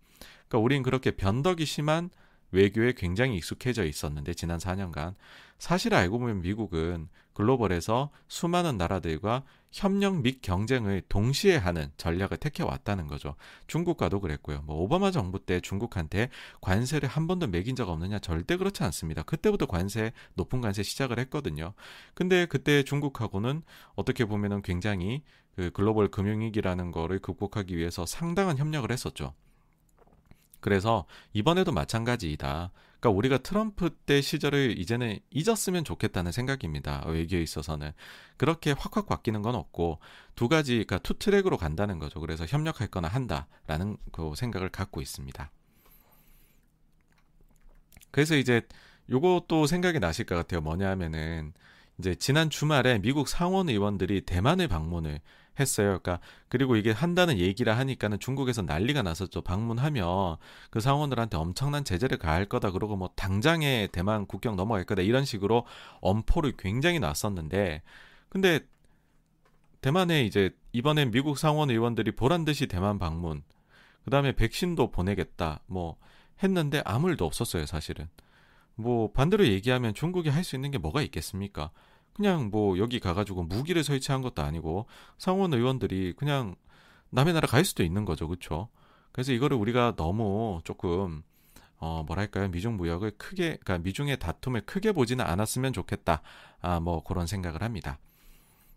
그러니까 0.47 0.59
우린 0.59 0.85
그렇게 0.85 1.11
변덕이 1.11 1.67
심한 1.67 2.11
외교에 2.52 2.93
굉장히 2.93 3.38
익숙해져 3.38 3.85
있었는데 3.85 4.35
지난 4.35 4.59
4년간 4.59 5.14
사실 5.59 5.95
알고 5.95 6.21
보면 6.21 6.43
미국은 6.43 7.09
글로벌에서 7.33 8.11
수많은 8.29 8.76
나라들과 8.76 9.43
협력 9.73 10.21
및 10.21 10.41
경쟁을 10.43 11.02
동시에 11.09 11.57
하는 11.57 11.91
전략을 11.97 12.37
택해 12.37 12.62
왔다는 12.62 13.07
거죠. 13.07 13.35
중국과도 13.67 14.21
그랬고요. 14.21 14.62
뭐 14.67 14.76
오바마 14.83 15.11
정부 15.11 15.38
때 15.45 15.61
중국한테 15.61 16.28
관세를 16.61 17.08
한 17.08 17.26
번도 17.26 17.47
매긴 17.49 17.75
적 17.75 17.89
없느냐? 17.89 18.19
절대 18.19 18.56
그렇지 18.58 18.82
않습니다. 18.85 19.23
그때부터 19.23 19.67
관세 19.67 20.13
높은 20.35 20.61
관세 20.61 20.82
시작을 20.82 21.19
했거든요. 21.21 21.73
근데 22.15 22.45
그때 22.47 22.82
중국하고는 22.82 23.63
어떻게 23.95 24.26
보면은 24.26 24.61
굉장히 24.61 25.23
그 25.56 25.71
글로벌 25.71 26.08
금융위기라는 26.08 26.93
거를 26.93 27.19
극복하기 27.19 27.76
위해서 27.76 28.04
상당한 28.04 28.58
협력을 28.58 28.91
했었죠. 28.91 29.35
그래서 30.61 31.06
이번에도 31.32 31.73
마찬가지이다. 31.73 32.71
그러니까 33.02 33.19
우리가 33.19 33.38
트럼프 33.38 33.91
때 33.91 34.21
시절을 34.21 34.78
이제는 34.78 35.19
잊었으면 35.32 35.82
좋겠다는 35.82 36.30
생각입니다. 36.30 37.02
외교에 37.08 37.43
있어서는 37.43 37.91
그렇게 38.36 38.71
확확 38.71 39.06
바뀌는 39.08 39.43
건 39.43 39.56
없고 39.56 39.99
두 40.36 40.49
가지 40.49 40.75
그러니까 40.75 40.99
two 40.99 41.15
track으로 41.15 41.56
간다는 41.56 41.99
거죠. 41.99 42.21
그래서 42.21 42.47
협력할 42.47 42.86
거나 42.86 43.08
한다라는 43.08 43.97
그 44.12 44.32
생각을 44.36 44.69
갖고 44.69 45.00
있습니다. 45.00 45.50
그래서 48.12 48.36
이제 48.36 48.62
요것도 49.10 49.67
생각이 49.67 49.99
나실 49.99 50.25
것 50.25 50.36
같아요. 50.36 50.60
뭐냐 50.60 50.88
하면은 50.91 51.54
이제 51.99 52.15
지난 52.15 52.50
주말에 52.50 53.00
미국 53.00 53.26
상원 53.26 53.69
의원들이 53.69 54.21
대만을 54.21 54.69
방문을 54.69 55.21
했어요. 55.60 55.99
그러니까 56.02 56.21
그리고 56.49 56.76
이게 56.76 56.91
한다는 56.91 57.38
얘기를 57.38 57.76
하니까는 57.76 58.19
중국에서 58.19 58.62
난리가 58.62 59.02
났었죠. 59.02 59.43
방문하면 59.43 60.36
그 60.71 60.80
상원들한테 60.80 61.36
엄청난 61.36 61.84
제재를 61.84 62.19
가할 62.19 62.47
거다. 62.47 62.71
그러고 62.71 62.97
뭐 62.97 63.10
당장에 63.17 63.88
대만 63.93 64.26
국경 64.26 64.56
넘어갈 64.56 64.84
거다. 64.84 65.02
이런 65.02 65.25
식으로 65.25 65.67
엄포를 66.00 66.54
굉장히 66.58 66.99
놨었는데 67.00 67.82
근데 68.28 68.60
대만에 69.80 70.25
이제 70.25 70.50
이번엔 70.73 71.10
미국 71.10 71.38
상원 71.38 71.71
의원들이 71.71 72.12
보란 72.12 72.45
듯이 72.45 72.67
대만 72.67 72.99
방문 72.99 73.43
그다음에 74.04 74.32
백신도 74.32 74.91
보내겠다. 74.91 75.60
뭐 75.67 75.97
했는데 76.43 76.82
아무 76.84 77.08
일도 77.10 77.25
없었어요, 77.25 77.67
사실은. 77.67 78.08
뭐 78.75 79.12
반대로 79.12 79.47
얘기하면 79.47 79.95
중국이 79.95 80.28
할 80.28 80.45
수 80.45 80.56
있는 80.56 80.71
게 80.71 80.78
뭐가 80.78 81.02
있겠습니까? 81.02 81.71
그냥 82.14 82.50
뭐 82.50 82.78
여기 82.78 83.00
가가지고 83.00 83.44
무기를 83.44 83.84
설치한 83.84 84.22
것도 84.22 84.42
아니고 84.42 84.86
상원 85.18 85.52
의원들이 85.54 86.14
그냥 86.16 86.54
남의 87.10 87.34
나라 87.34 87.46
갈 87.46 87.64
수도 87.64 87.82
있는 87.82 88.04
거죠, 88.04 88.28
그렇죠? 88.28 88.68
그래서 89.12 89.32
이거를 89.32 89.56
우리가 89.56 89.94
너무 89.96 90.60
조금 90.64 91.22
어 91.78 92.04
뭐랄까요 92.06 92.48
미중 92.48 92.76
무역을 92.76 93.12
크게 93.18 93.58
그러니까 93.62 93.78
미중의 93.78 94.18
다툼을 94.18 94.62
크게 94.62 94.92
보지는 94.92 95.25
않았으면 95.26 95.72
좋겠다, 95.72 96.22
아 96.60 96.80
뭐 96.80 97.02
그런 97.02 97.26
생각을 97.26 97.62
합니다. 97.62 97.98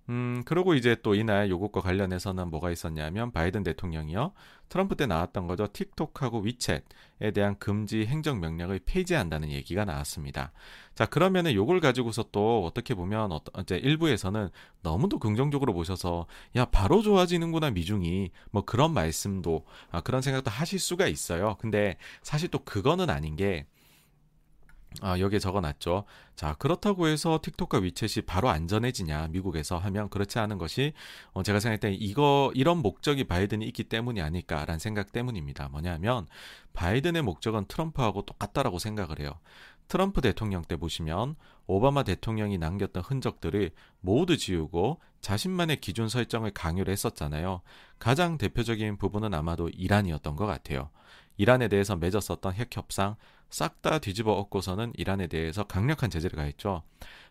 음, 0.10 0.44
그리고 0.46 0.76
이제 0.76 0.96
또 1.02 1.16
이날 1.16 1.50
요것과 1.50 1.82
관련해서는 1.82 2.50
뭐가 2.50 2.70
있었냐면 2.70 3.32
바이든 3.32 3.64
대통령이요. 3.64 4.34
트럼프 4.70 4.96
때 4.96 5.08
나왔던 5.08 5.48
거죠. 5.48 5.68
틱톡하고 5.68 6.44
위챗에 6.44 7.34
대한 7.34 7.58
금지 7.58 8.06
행정 8.06 8.40
명령을 8.40 8.82
폐지한다는 8.86 9.52
얘기가 9.52 9.86
나왔습니다. 9.86 10.52
자, 10.94 11.06
그러면은 11.06 11.54
요걸 11.54 11.80
가지고서 11.80 12.26
또 12.32 12.66
어떻게 12.66 12.94
보면 12.94 13.32
어, 13.32 13.42
이제 13.62 13.78
일부에서는 13.78 14.50
너무도 14.82 15.18
긍정적으로 15.20 15.74
보셔서 15.74 16.28
야, 16.56 16.66
바로 16.66 17.02
좋아지는구나 17.02 17.72
미중이 17.72 18.30
뭐 18.52 18.64
그런 18.64 18.94
말씀도 18.94 19.66
아, 19.92 20.02
그런 20.02 20.22
생각도 20.22 20.52
하실 20.52 20.80
수가 20.80 21.08
있어요. 21.08 21.58
근데 21.60 21.98
사실 22.22 22.50
또 22.50 22.60
그거는 22.60 23.10
아닌 23.10 23.36
게 23.36 23.66
아, 25.02 25.20
여기에 25.20 25.40
적어놨죠. 25.40 26.06
자, 26.36 26.54
그렇다고 26.56 27.08
해서 27.08 27.40
틱톡과 27.42 27.80
위챗이 27.80 28.26
바로 28.26 28.50
안전해지냐, 28.50 29.28
미국에서 29.30 29.78
하면 29.78 30.10
그렇지 30.10 30.40
않은 30.40 30.58
것이, 30.58 30.94
어, 31.34 31.44
제가 31.44 31.60
생각할 31.60 31.80
때 31.80 31.94
이거, 31.94 32.52
이런 32.56 32.80
목적이 32.80 33.26
바이든이 33.26 33.66
있기 33.68 33.86
때문이 33.86 34.22
아닐까라는 34.22 34.80
생각 34.80 35.12
때문입니다. 35.12 35.70
뭐냐면, 35.70 36.28
바이든의 36.74 37.22
목적은 37.22 37.66
트럼프하고 37.66 38.24
똑같다라고 38.24 38.80
생각을 38.80 39.20
해요. 39.20 39.40
트럼프 39.88 40.22
대통령 40.22 40.64
때 40.64 40.76
보시면, 40.76 41.36
오바마 41.68 42.04
대통령이 42.04 42.58
남겼던 42.58 43.04
흔적들을 43.04 43.72
모두 44.02 44.38
지우고 44.38 45.00
자신만의 45.22 45.82
기준 45.82 46.08
설정을 46.08 46.52
강요를 46.52 46.92
했었잖아요. 46.92 47.62
가장 47.98 48.38
대표적인 48.38 48.98
부분은 48.98 49.34
아마도 49.34 49.70
이란이었던 49.70 50.36
것 50.36 50.46
같아요. 50.46 50.90
이란에 51.38 51.68
대해서 51.68 51.96
맺었었던 51.96 52.54
핵 52.54 52.76
협상, 52.76 53.16
싹 53.56 53.82
다 53.82 54.00
뒤집어 54.00 54.34
엎고서는 54.34 54.92
이란에 54.98 55.28
대해서 55.28 55.64
강력한 55.64 56.10
제재를 56.10 56.36
가했죠. 56.36 56.84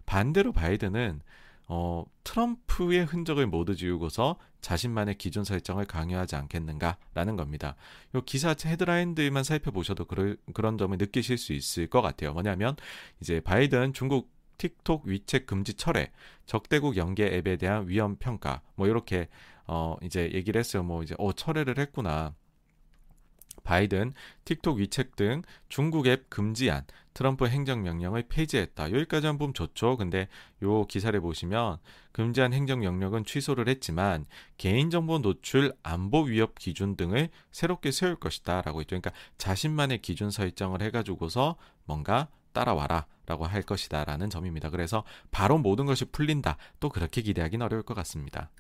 반대로 0.06 0.52
바이든은 0.52 1.20
어, 1.68 2.04
트럼프의 2.24 3.04
흔적을 3.04 3.46
모두 3.46 3.76
지우고서 3.76 4.38
자신만의 4.62 5.16
기준 5.16 5.44
설정을 5.44 5.84
강요하지 5.84 6.36
않겠는가라는 6.36 7.36
겁니다. 7.36 7.76
요 8.14 8.22
기사 8.22 8.54
헤드라인들만 8.64 9.44
살펴보셔도 9.44 10.06
그럴, 10.06 10.38
그런 10.54 10.78
점을 10.78 10.96
느끼실 10.96 11.36
수 11.36 11.52
있을 11.52 11.88
것 11.88 12.00
같아요. 12.00 12.32
뭐냐면 12.32 12.74
이제 13.20 13.40
바이든 13.40 13.92
중국 13.92 14.32
틱톡 14.56 15.04
위챗 15.04 15.44
금지 15.44 15.74
철회, 15.74 16.10
적대국 16.46 16.96
연계 16.96 17.26
앱에 17.26 17.58
대한 17.58 17.86
위험 17.86 18.16
평가, 18.16 18.62
뭐 18.76 18.86
이렇게 18.86 19.28
어 19.66 19.96
이제 20.02 20.30
얘기를 20.32 20.58
했어요. 20.58 20.82
뭐 20.82 21.02
이제 21.02 21.14
어 21.18 21.32
철회를 21.32 21.78
했구나. 21.78 22.34
바이든, 23.64 24.12
틱톡, 24.44 24.78
위책 24.78 25.16
등 25.16 25.42
중국 25.68 26.06
앱 26.06 26.30
금지안, 26.30 26.84
트럼프 27.14 27.46
행정명령을 27.46 28.24
폐지했다. 28.28 28.92
여기까지 28.92 29.26
한번 29.26 29.54
좋죠. 29.54 29.96
근데 29.96 30.28
요 30.62 30.84
기사를 30.84 31.18
보시면 31.20 31.78
금지한 32.12 32.52
행정명령은 32.52 33.24
취소를 33.24 33.68
했지만 33.68 34.26
개인정보 34.58 35.20
노출 35.20 35.72
안보 35.82 36.22
위협 36.22 36.58
기준 36.58 36.96
등을 36.96 37.30
새롭게 37.52 37.92
세울 37.92 38.16
것이다. 38.16 38.62
라고 38.62 38.80
했죠. 38.80 39.00
그러니까 39.00 39.12
자신만의 39.38 40.02
기준 40.02 40.30
설정을 40.30 40.82
해가지고서 40.82 41.56
뭔가 41.84 42.28
따라와라 42.52 43.06
라고 43.26 43.46
할 43.46 43.62
것이다 43.62 44.04
라는 44.04 44.28
점입니다. 44.28 44.70
그래서 44.70 45.04
바로 45.30 45.58
모든 45.58 45.86
것이 45.86 46.04
풀린다. 46.04 46.56
또 46.80 46.88
그렇게 46.88 47.22
기대하기는 47.22 47.64
어려울 47.64 47.82
것 47.82 47.94
같습니다. 47.94 48.50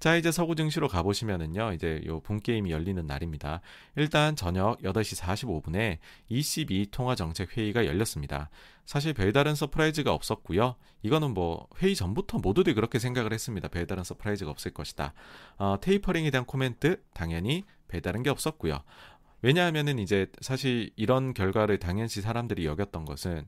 자, 0.00 0.16
이제 0.16 0.32
서구 0.32 0.56
증시로 0.56 0.88
가보시면은요, 0.88 1.74
이제 1.74 2.00
요 2.06 2.20
본게임이 2.20 2.70
열리는 2.70 3.06
날입니다. 3.06 3.60
일단 3.96 4.34
저녁 4.34 4.80
8시 4.80 5.20
45분에 5.20 5.98
ECB 6.30 6.86
통화정책회의가 6.90 7.84
열렸습니다. 7.84 8.48
사실 8.86 9.12
별다른 9.12 9.54
surprise가 9.54 10.14
없었고요. 10.14 10.76
이거는 11.02 11.34
뭐 11.34 11.68
회의 11.82 11.94
전부터 11.94 12.38
모두들 12.38 12.72
그렇게 12.74 12.98
생각을 12.98 13.34
했습니다. 13.34 13.68
별다른 13.68 14.02
surprise가 14.02 14.50
없을 14.50 14.72
것이다. 14.72 15.12
어, 15.58 15.76
tapering에 15.78 16.30
대한 16.30 16.46
코멘트 16.46 17.02
당연히 17.12 17.64
별다른 17.86 18.22
게 18.22 18.30
없었고요. 18.30 18.82
왜냐하면은 19.42 19.98
이제 19.98 20.28
사실 20.40 20.90
이런 20.96 21.34
결과를 21.34 21.78
당연시 21.78 22.22
사람들이 22.22 22.64
여겼던 22.64 23.04
것은 23.04 23.46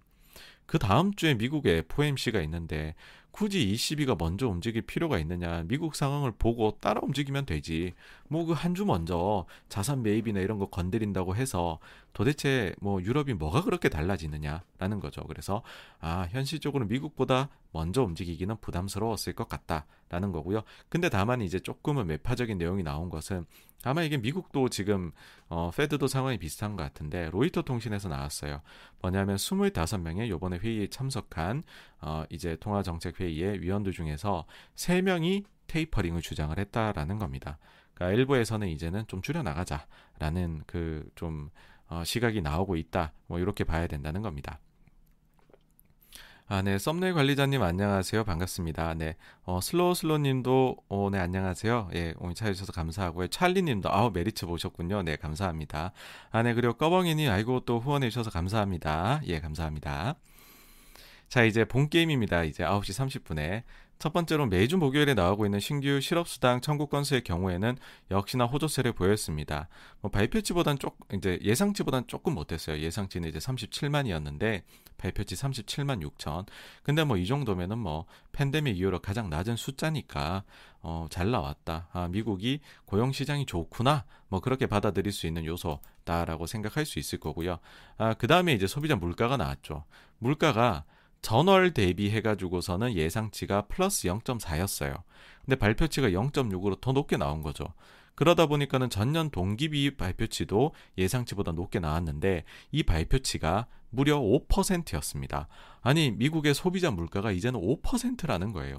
그 0.66 0.78
다음 0.78 1.14
주에 1.14 1.34
미국에 1.34 1.78
FOMC가 1.78 2.40
있는데 2.42 2.94
굳이 3.32 3.70
ECB가 3.70 4.14
먼저 4.18 4.46
움직일 4.46 4.82
필요가 4.82 5.18
있느냐. 5.18 5.62
미국 5.66 5.94
상황을 5.94 6.32
보고 6.32 6.76
따라 6.80 7.00
움직이면 7.02 7.46
되지. 7.46 7.94
뭐 8.28 8.44
그 8.44 8.52
한 8.54 8.74
주 8.74 8.84
먼저 8.84 9.46
자산 9.70 10.02
매입이나 10.02 10.40
이런 10.40 10.58
거 10.58 10.66
건드린다고 10.68 11.34
해서 11.36 11.78
도대체 12.12 12.74
뭐 12.80 13.00
유럽이 13.02 13.32
뭐가 13.34 13.62
그렇게 13.64 13.88
달라지느냐라는 13.88 15.00
거죠. 15.00 15.22
그래서 15.28 15.62
아, 16.00 16.26
현실적으로 16.30 16.84
미국보다 16.86 17.48
먼저 17.72 18.02
움직이기는 18.02 18.54
부담스러웠을 18.60 19.32
것 19.34 19.48
같다라는 19.48 20.30
거고요. 20.32 20.62
근데 20.90 21.08
다만 21.08 21.40
이제 21.40 21.58
조금은 21.58 22.06
매파적인 22.08 22.58
내용이 22.58 22.82
나온 22.82 23.08
것은 23.08 23.46
아마 23.84 24.02
이게 24.02 24.16
미국도 24.16 24.68
지금 24.68 25.10
어 25.48 25.70
페드도 25.74 26.06
상황이 26.06 26.38
비슷한 26.38 26.76
것 26.76 26.82
같은데 26.84 27.30
로이터 27.30 27.62
통신에서 27.62 28.08
나왔어요. 28.08 28.60
뭐냐면 29.00 29.36
25명의 29.36 30.28
요번에 30.28 30.58
회의에 30.58 30.86
참석한 30.88 31.62
어 32.02 32.24
이제 32.30 32.56
통화 32.60 32.82
정책 32.82 33.20
회의의 33.20 33.62
위원들 33.62 33.92
중에서 33.92 34.44
3명이 34.76 35.44
tapering을 35.68 36.20
주장을 36.20 36.56
했다라는 36.58 37.18
겁니다. 37.18 37.58
그러니까 37.94 38.18
일부에서는 38.18 38.68
이제는 38.68 39.06
좀 39.06 39.22
줄여 39.22 39.42
나가자라는 39.42 40.64
그좀 40.66 41.50
어 41.88 42.04
시각이 42.04 42.42
나오고 42.42 42.76
있다. 42.76 43.12
뭐 43.26 43.38
이렇게 43.38 43.64
봐야 43.64 43.86
된다는 43.86 44.22
겁니다. 44.22 44.60
아, 46.48 46.60
네. 46.60 46.76
썸네일 46.76 47.14
관리자님 47.14 47.62
안녕하세요. 47.62 48.24
반갑습니다. 48.24 48.92
네. 48.92 49.16
어, 49.44 49.60
슬로우 49.62 49.94
슬로우 49.94 50.18
님도, 50.18 50.76
어, 50.90 51.08
네, 51.10 51.18
안녕하세요. 51.18 51.88
예, 51.94 52.12
오늘 52.18 52.34
찾아 52.34 52.52
주셔서 52.52 52.72
감사하고요. 52.72 53.28
찰리 53.28 53.62
님도, 53.62 53.90
아우, 53.90 54.10
메리츠 54.10 54.44
보셨군요. 54.44 55.02
네, 55.02 55.16
감사합니다. 55.16 55.92
아, 56.30 56.42
네. 56.42 56.52
그리고 56.52 56.74
꺼벙이 56.74 57.14
님, 57.14 57.30
아이고, 57.30 57.60
또 57.60 57.80
후원해 57.80 58.10
주셔서 58.10 58.28
감사합니다. 58.30 59.22
예, 59.28 59.40
감사합니다. 59.40 60.16
자, 61.32 61.44
이제 61.44 61.64
본 61.64 61.88
게임입니다. 61.88 62.44
이제 62.44 62.62
9시 62.62 63.22
30분에. 63.22 63.62
첫 63.98 64.12
번째로 64.12 64.44
매주 64.44 64.76
목요일에 64.76 65.14
나오고 65.14 65.46
있는 65.46 65.60
신규 65.60 65.98
실업수당 65.98 66.60
청구 66.60 66.88
건수의 66.88 67.24
경우에는 67.24 67.78
역시나 68.10 68.44
호조세를 68.44 68.92
보였습니다. 68.92 69.68
뭐 70.02 70.10
발표치보단 70.10 70.78
조금 70.78 71.16
이제 71.16 71.38
예상치보단 71.40 72.06
조금 72.06 72.34
못했어요. 72.34 72.80
예상치는 72.80 73.30
이제 73.30 73.38
37만이었는데 73.38 74.60
발표치 74.98 75.34
37만 75.36 76.06
6천. 76.06 76.48
근데 76.82 77.02
뭐 77.02 77.16
이 77.16 77.26
정도면은 77.26 77.78
뭐 77.78 78.04
팬데믹 78.32 78.76
이후로 78.76 78.98
가장 78.98 79.30
낮은 79.30 79.56
숫자니까 79.56 80.44
어, 80.82 81.06
잘 81.08 81.30
나왔다. 81.30 81.88
아, 81.94 82.08
미국이 82.08 82.60
고용 82.84 83.10
시장이 83.10 83.46
좋구나. 83.46 84.04
뭐 84.28 84.40
그렇게 84.40 84.66
받아들일 84.66 85.12
수 85.12 85.26
있는 85.26 85.46
요소다라고 85.46 86.44
생각할 86.44 86.84
수 86.84 86.98
있을 86.98 87.18
거고요. 87.20 87.58
아, 87.96 88.12
그 88.12 88.26
다음에 88.26 88.52
이제 88.52 88.66
소비자 88.66 88.96
물가가 88.96 89.38
나왔죠. 89.38 89.86
물가가 90.18 90.84
전월 91.22 91.72
대비해가지고서는 91.72 92.94
예상치가 92.94 93.62
플러스 93.62 94.08
0.4였어요. 94.08 95.02
근데 95.44 95.56
발표치가 95.56 96.08
0.6으로 96.08 96.80
더 96.80 96.92
높게 96.92 97.16
나온 97.16 97.42
거죠. 97.42 97.72
그러다 98.14 98.46
보니까는 98.46 98.90
전년 98.90 99.30
동기비 99.30 99.96
발표치도 99.96 100.74
예상치보다 100.98 101.52
높게 101.52 101.78
나왔는데 101.78 102.44
이 102.70 102.82
발표치가 102.82 103.66
무려 103.90 104.20
5%였습니다. 104.20 105.48
아니, 105.80 106.10
미국의 106.10 106.54
소비자 106.54 106.90
물가가 106.90 107.30
이제는 107.30 107.60
5%라는 107.60 108.52
거예요. 108.52 108.78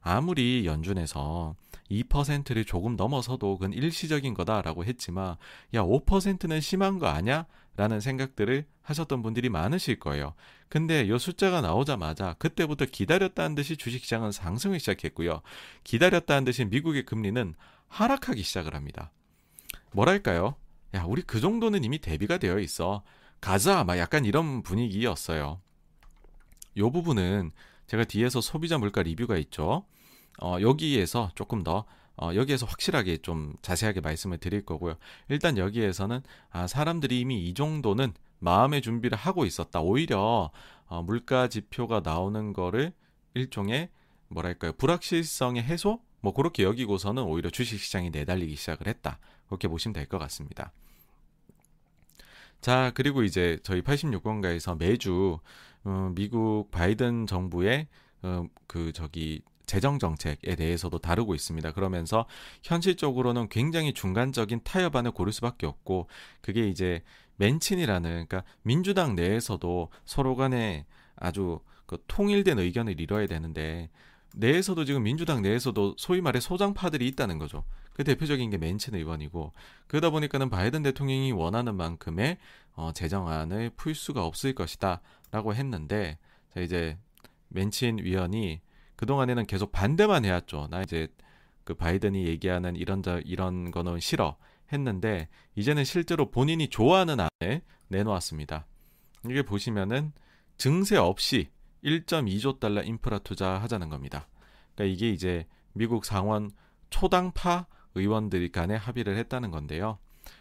아무리 0.00 0.66
연준에서 0.66 1.54
2%를 1.90 2.64
조금 2.64 2.96
넘어서도 2.96 3.58
그건 3.58 3.72
일시적인 3.72 4.34
거다라고 4.34 4.84
했지만 4.84 5.36
야 5.74 5.80
5%는 5.80 6.60
심한 6.60 6.98
거 6.98 7.06
아냐? 7.06 7.46
라는 7.76 8.00
생각들을 8.00 8.66
하셨던 8.82 9.22
분들이 9.22 9.48
많으실 9.48 10.00
거예요. 10.00 10.34
근데 10.68 11.02
이 11.02 11.18
숫자가 11.18 11.60
나오자마자 11.60 12.34
그때부터 12.38 12.86
기다렸다는 12.86 13.54
듯이 13.54 13.76
주식시장은 13.76 14.32
상승을 14.32 14.80
시작했고요. 14.80 15.42
기다렸다는 15.84 16.44
듯이 16.44 16.64
미국의 16.64 17.04
금리는 17.04 17.54
하락하기 17.86 18.42
시작을 18.42 18.74
합니다. 18.74 19.12
뭐랄까요? 19.92 20.56
야, 20.94 21.04
우리 21.04 21.22
그 21.22 21.40
정도는 21.40 21.84
이미 21.84 21.98
대비가 21.98 22.38
되어 22.38 22.58
있어. 22.58 23.04
가자! 23.40 23.84
막 23.84 23.96
약간 23.96 24.24
이런 24.24 24.62
분위기였어요. 24.62 25.60
요 26.78 26.90
부분은 26.90 27.52
제가 27.86 28.04
뒤에서 28.04 28.40
소비자 28.40 28.78
물가 28.78 29.02
리뷰가 29.02 29.36
있죠. 29.38 29.86
어, 30.40 30.56
여기에서 30.60 31.30
조금 31.34 31.64
더 31.64 31.84
어, 32.16 32.30
여기에서 32.34 32.66
확실하게 32.66 33.18
좀 33.18 33.54
자세하게 33.62 34.00
말씀을 34.00 34.38
드릴 34.38 34.64
거고요. 34.66 34.96
일단 35.28 35.56
여기에서는 35.56 36.20
아, 36.50 36.66
사람들이 36.66 37.20
이미 37.20 37.48
이 37.48 37.54
정도는 37.54 38.12
마음의 38.40 38.82
준비를 38.82 39.16
하고 39.16 39.44
있었다. 39.44 39.80
오히려 39.80 40.50
어, 40.86 41.02
물가 41.02 41.48
지표가 41.48 42.00
나오는 42.04 42.52
거를 42.52 42.92
일종의 43.34 43.90
뭐랄까요 44.28 44.72
불확실성의 44.72 45.62
해소 45.62 46.00
뭐 46.20 46.34
그렇게 46.34 46.64
여기고서는 46.64 47.22
오히려 47.22 47.50
주식시장이 47.50 48.10
내달리기 48.10 48.56
시작을 48.56 48.86
했다. 48.88 49.18
그렇게 49.46 49.68
보시면 49.68 49.92
될 49.94 50.06
것 50.06 50.18
같습니다. 50.18 50.72
자 52.60 52.90
그리고 52.94 53.22
이제 53.22 53.58
저희 53.62 53.82
86권가에서 53.82 54.76
매주 54.78 55.38
어, 55.84 56.12
미국 56.14 56.70
바이든 56.72 57.26
정부의 57.26 57.86
어, 58.22 58.46
그 58.66 58.92
저기 58.92 59.42
재정 59.68 60.00
정책에 60.00 60.56
대해서도 60.56 60.98
다루고 60.98 61.36
있습니다. 61.36 61.72
그러면서 61.72 62.26
현실적으로는 62.64 63.48
굉장히 63.48 63.92
중간적인 63.92 64.62
타협안을 64.64 65.12
고를 65.12 65.32
수밖에 65.32 65.66
없고 65.66 66.08
그게 66.40 66.66
이제 66.66 67.02
맨친이라는 67.36 68.10
그러니까 68.10 68.42
민주당 68.62 69.14
내에서도 69.14 69.90
서로 70.04 70.34
간에 70.34 70.86
아주 71.14 71.60
그 71.86 72.02
통일된 72.08 72.58
의견을 72.58 73.00
이뤄야 73.00 73.26
되는데 73.26 73.90
내에서도 74.34 74.84
지금 74.84 75.02
민주당 75.02 75.42
내에서도 75.42 75.94
소위 75.98 76.20
말해 76.20 76.40
소장파들이 76.40 77.06
있다는 77.08 77.38
거죠. 77.38 77.64
그 77.92 78.04
대표적인 78.04 78.50
게 78.50 78.58
맨친 78.58 78.94
의원이고 78.94 79.52
그러다 79.86 80.10
보니까는 80.10 80.50
바이든 80.50 80.82
대통령이 80.82 81.32
원하는 81.32 81.76
만큼의 81.76 82.38
어, 82.74 82.92
재정안을 82.92 83.70
풀 83.76 83.94
수가 83.94 84.24
없을 84.24 84.54
것이다라고 84.54 85.54
했는데 85.54 86.18
자 86.54 86.60
이제 86.60 86.96
맨친 87.48 87.98
위원이 87.98 88.60
그동안에는 88.98 89.46
계속 89.46 89.70
반대만 89.70 90.24
해왔죠. 90.24 90.66
나 90.70 90.82
이제 90.82 91.06
그 91.62 91.74
바이든이 91.74 92.26
얘기하는 92.26 92.74
이런 92.74 93.02
저 93.02 93.20
이런 93.20 93.70
거는 93.70 94.00
싫어 94.00 94.36
했는데 94.72 95.28
이제는 95.54 95.84
실제로 95.84 96.30
본인이 96.30 96.68
좋아하는 96.68 97.18
안에 97.20 97.62
내놓았습니다. 97.88 98.66
이게 99.28 99.42
보시면은 99.42 100.12
증세 100.56 100.96
없이 100.96 101.48
1.2조 101.84 102.58
달러 102.58 102.82
인프라 102.82 103.20
투자하자는 103.20 103.88
겁니다. 103.88 104.28
그러니까 104.74 104.92
이게 104.92 105.10
이제 105.10 105.46
미국 105.74 106.04
상원 106.04 106.50
초당파 106.90 107.66
의원들이 107.94 108.50
간에 108.50 108.74
합의를 108.74 109.16
했다는 109.16 109.52
건데요. 109.52 109.98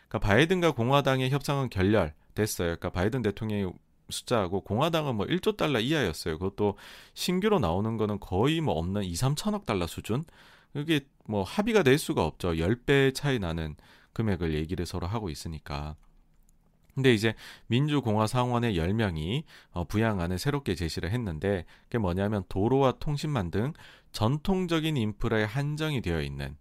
그러니까 0.07 0.19
바이든과 0.19 0.71
공화당의 0.71 1.29
협상은 1.29 1.69
결렬됐어요. 1.69 2.77
그러니까 2.77 2.89
바이든 2.89 3.21
대통령이 3.21 3.71
숫자하고 4.09 4.61
공화당은 4.61 5.15
뭐 5.15 5.25
1조 5.25 5.57
달러 5.57 5.79
이하였어요. 5.79 6.37
그것도 6.37 6.77
신규로 7.13 7.59
나오는 7.59 7.97
거는 7.97 8.19
거의 8.19 8.61
뭐 8.61 8.75
없는 8.75 9.03
2, 9.03 9.13
3천억 9.13 9.65
달러 9.65 9.87
수준. 9.87 10.23
이게 10.73 11.01
뭐 11.25 11.43
합의가 11.43 11.83
될 11.83 11.97
수가 11.97 12.23
없죠. 12.23 12.53
10배 12.53 13.13
차이 13.13 13.39
나는 13.39 13.75
금액을 14.13 14.53
얘기를 14.53 14.85
서로 14.85 15.07
하고 15.07 15.29
있으니까. 15.29 15.95
근데 16.95 17.13
이제 17.13 17.35
민주공화 17.67 18.25
상원의 18.25 18.75
10명이 18.75 19.43
어, 19.69 19.83
부양안을 19.83 20.39
새롭게 20.39 20.73
제시를 20.73 21.11
했는데 21.11 21.65
그게 21.83 21.99
뭐냐면 21.99 22.43
도로와 22.49 22.93
통신망 22.93 23.51
등 23.51 23.73
전통적인 24.13 24.97
인프라에 24.97 25.43
한정이 25.43 26.01
되어 26.01 26.21
있는 26.23 26.57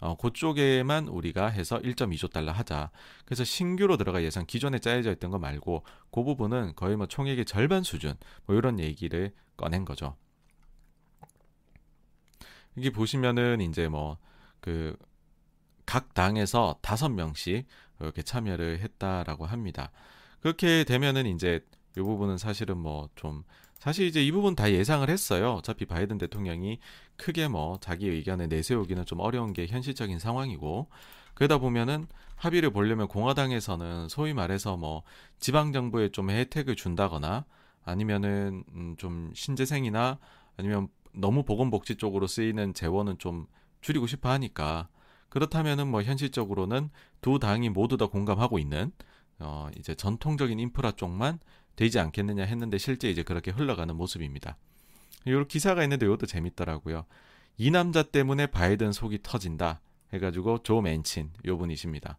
어, 0.00 0.16
그쪽에만 0.16 1.08
우리가 1.08 1.46
해서 1.48 1.78
1.2조 1.78 2.30
달러 2.32 2.52
하자. 2.52 2.90
그래서 3.24 3.44
신규로 3.44 3.96
들어가 3.96 4.22
예산 4.22 4.46
기존에 4.46 4.78
짜여져 4.78 5.12
있던 5.12 5.30
거 5.30 5.38
말고 5.38 5.84
그 6.10 6.22
부분은 6.22 6.74
거의 6.76 6.96
뭐 6.96 7.06
총액의 7.06 7.44
절반 7.44 7.82
수준 7.82 8.14
뭐 8.46 8.56
이런 8.56 8.78
얘기를 8.80 9.32
꺼낸 9.56 9.84
거죠. 9.84 10.16
여기 12.76 12.90
보시면은 12.90 13.60
이제 13.60 13.88
뭐 13.88 14.18
그 14.60 14.96
각 15.86 16.14
당에서 16.14 16.76
다섯 16.82 17.08
명씩 17.10 17.66
이렇게 18.00 18.22
참여를 18.22 18.80
했다라고 18.80 19.46
합니다. 19.46 19.90
그렇게 20.40 20.84
되면은 20.84 21.26
이제 21.26 21.64
이 21.96 22.00
부분은 22.00 22.38
사실은 22.38 22.78
뭐좀 22.78 23.44
사실 23.84 24.06
이제 24.06 24.24
이 24.24 24.32
부분 24.32 24.54
다 24.54 24.72
예상을 24.72 25.10
했어요. 25.10 25.52
어차피 25.52 25.84
바이든 25.84 26.16
대통령이 26.16 26.78
크게 27.18 27.48
뭐 27.48 27.76
자기 27.82 28.08
의견을 28.08 28.48
내세우기는 28.48 29.04
좀 29.04 29.20
어려운 29.20 29.52
게 29.52 29.66
현실적인 29.66 30.18
상황이고 30.18 30.88
그러다 31.34 31.58
보면은 31.58 32.06
합의를 32.36 32.70
보려면 32.70 33.08
공화당에서는 33.08 34.08
소위 34.08 34.32
말해서 34.32 34.78
뭐 34.78 35.02
지방 35.38 35.74
정부에 35.74 36.08
좀 36.08 36.30
혜택을 36.30 36.76
준다거나 36.76 37.44
아니면은 37.84 38.64
음좀 38.74 39.32
신재생이나 39.34 40.18
아니면 40.56 40.88
너무 41.12 41.42
보건복지 41.42 41.96
쪽으로 41.96 42.26
쓰이는 42.26 42.72
재원은 42.72 43.18
좀 43.18 43.46
줄이고 43.82 44.06
싶어 44.06 44.30
하니까 44.30 44.88
그렇다면은 45.28 45.88
뭐 45.88 46.02
현실적으로는 46.02 46.88
두 47.20 47.38
당이 47.38 47.68
모두 47.68 47.98
다 47.98 48.06
공감하고 48.06 48.58
있는 48.58 48.92
어 49.40 49.68
이제 49.76 49.94
전통적인 49.94 50.58
인프라 50.58 50.90
쪽만 50.92 51.38
되지 51.76 51.98
않겠느냐 51.98 52.44
했는데 52.44 52.78
실제 52.78 53.10
이제 53.10 53.22
그렇게 53.22 53.50
흘러가는 53.50 53.94
모습입니다. 53.94 54.56
요 55.28 55.46
기사가 55.46 55.82
있는데 55.84 56.06
이것도 56.06 56.26
재밌더라고요. 56.26 57.04
이 57.56 57.70
남자 57.70 58.02
때문에 58.02 58.46
바이든 58.46 58.92
속이 58.92 59.20
터진다 59.22 59.80
해가지고 60.12 60.62
조 60.62 60.80
맨친 60.80 61.30
요 61.46 61.58
분이십니다. 61.58 62.18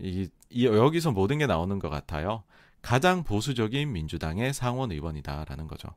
이, 0.00 0.28
이 0.50 0.66
여기서 0.66 1.12
모든 1.12 1.38
게 1.38 1.46
나오는 1.46 1.78
것 1.78 1.88
같아요. 1.88 2.42
가장 2.82 3.24
보수적인 3.24 3.92
민주당의 3.92 4.52
상원 4.52 4.92
의원이다라는 4.92 5.66
거죠. 5.66 5.88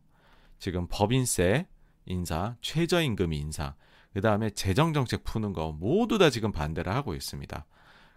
지금 0.58 0.88
법인세 0.90 1.68
인사, 2.06 2.56
최저임금 2.62 3.34
인사, 3.34 3.76
그 4.14 4.22
다음에 4.22 4.50
재정정책 4.50 5.24
푸는 5.24 5.54
거 5.54 5.72
모두 5.72 6.18
다 6.18 6.30
지금 6.30 6.52
반대를 6.52 6.94
하고 6.94 7.14
있습니다. 7.14 7.66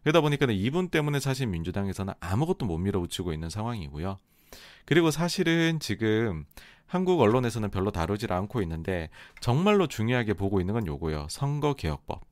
그러다 0.03 0.21
보니까 0.21 0.47
이분 0.51 0.89
때문에 0.89 1.21
사실 1.21 1.47
민주당에서는 1.47 2.15
아무것도 2.19 2.67
못 2.67 2.79
밀어붙이고 2.79 3.33
있는 3.33 3.51
상황이고요. 3.51 4.19
그리고 4.85 5.11
사실은 5.11 5.81
지금 5.81 6.45
한국 6.87 7.21
언론에서는 7.21 7.71
별로 7.71 7.91
다루질 7.91 8.33
않고 8.33 8.61
있는데 8.63 9.09
정말로 9.41 9.87
중요하게 9.87 10.35
보고 10.35 10.61
있는 10.61 10.75
건 10.75 10.87
요거예요. 10.87 11.27
선거 11.31 11.75
개혁법. 11.75 12.23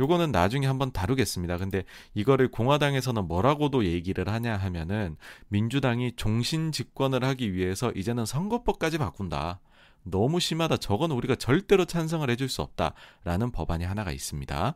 요거는 0.00 0.32
나중에 0.32 0.66
한번 0.66 0.90
다루겠습니다. 0.90 1.58
근데 1.58 1.84
이거를 2.14 2.50
공화당에서는 2.50 3.26
뭐라고도 3.28 3.84
얘기를 3.84 4.26
하냐 4.28 4.56
하면은 4.56 5.16
민주당이 5.48 6.12
종신 6.16 6.72
집권을 6.72 7.24
하기 7.24 7.52
위해서 7.52 7.92
이제는 7.92 8.24
선거법까지 8.24 8.98
바꾼다. 8.98 9.60
너무 10.04 10.40
심하다. 10.40 10.78
저건 10.78 11.10
우리가 11.10 11.36
절대로 11.36 11.84
찬성을 11.84 12.28
해줄 12.30 12.48
수 12.48 12.62
없다 12.62 12.94
라는 13.24 13.52
법안이 13.52 13.84
하나가 13.84 14.10
있습니다. 14.10 14.74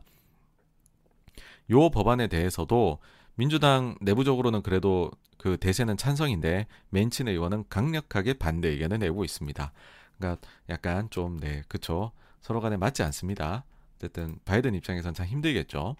요 1.71 1.89
법안에 1.89 2.27
대해서도 2.27 2.99
민주당 3.35 3.95
내부적으로는 4.01 4.61
그래도 4.61 5.11
그 5.37 5.57
대세는 5.57 5.97
찬성인데 5.97 6.67
맨친 6.89 7.27
의원은 7.27 7.65
강력하게 7.69 8.33
반대 8.33 8.69
의견을 8.69 8.99
내고 8.99 9.23
있습니다. 9.23 9.71
그러니까 10.17 10.47
약간 10.69 11.09
좀 11.09 11.39
네, 11.39 11.63
그쵸. 11.67 12.11
서로 12.41 12.61
간에 12.61 12.77
맞지 12.77 13.03
않습니다. 13.03 13.63
어쨌든 13.97 14.39
바이든 14.45 14.75
입장에선 14.75 15.13
참 15.13 15.25
힘들겠죠. 15.25 15.95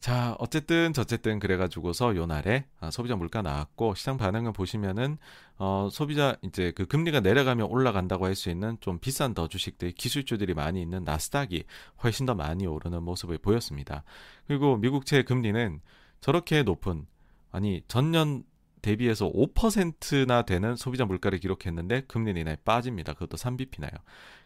자, 0.00 0.34
어쨌든 0.38 0.94
저쨌든 0.94 1.38
그래가지고서 1.38 2.16
요 2.16 2.24
날에 2.24 2.64
아, 2.80 2.90
소비자 2.90 3.16
물가 3.16 3.42
나왔고 3.42 3.94
시장 3.94 4.16
반응을 4.16 4.52
보시면은 4.54 5.18
어 5.58 5.88
소비자 5.92 6.36
이제 6.42 6.72
그 6.72 6.86
금리가 6.86 7.20
내려가면 7.20 7.66
올라간다고 7.66 8.24
할 8.24 8.34
수 8.34 8.48
있는 8.48 8.78
좀 8.80 8.98
비싼 8.98 9.34
더 9.34 9.46
주식들 9.46 9.92
기술주들이 9.92 10.54
많이 10.54 10.80
있는 10.80 11.04
나스닥이 11.04 11.64
훨씬 12.02 12.24
더 12.24 12.34
많이 12.34 12.66
오르는 12.66 13.02
모습을 13.02 13.36
보였습니다. 13.38 14.02
그리고 14.46 14.78
미국채 14.78 15.22
금리는 15.24 15.80
저렇게 16.22 16.62
높은 16.62 17.06
아니 17.50 17.82
전년 17.88 18.44
대비해서 18.82 19.30
5%나 19.30 20.42
되는 20.42 20.76
소비자 20.76 21.04
물가를 21.04 21.38
기록했는데 21.38 22.02
금리는 22.02 22.40
이날 22.40 22.56
빠집니다. 22.64 23.12
그것도 23.12 23.36
3bp나요. 23.36 23.92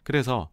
그래서 0.03 0.49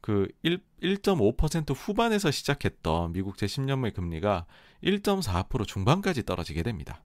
그 0.00 0.28
1, 0.42 0.60
1.5% 0.82 1.74
후반에서 1.76 2.30
시작했던 2.30 3.12
미국 3.12 3.36
제 3.36 3.46
10년물 3.46 3.94
금리가 3.94 4.46
1.4% 4.82 5.66
중반까지 5.66 6.24
떨어지게 6.24 6.62
됩니다. 6.62 7.02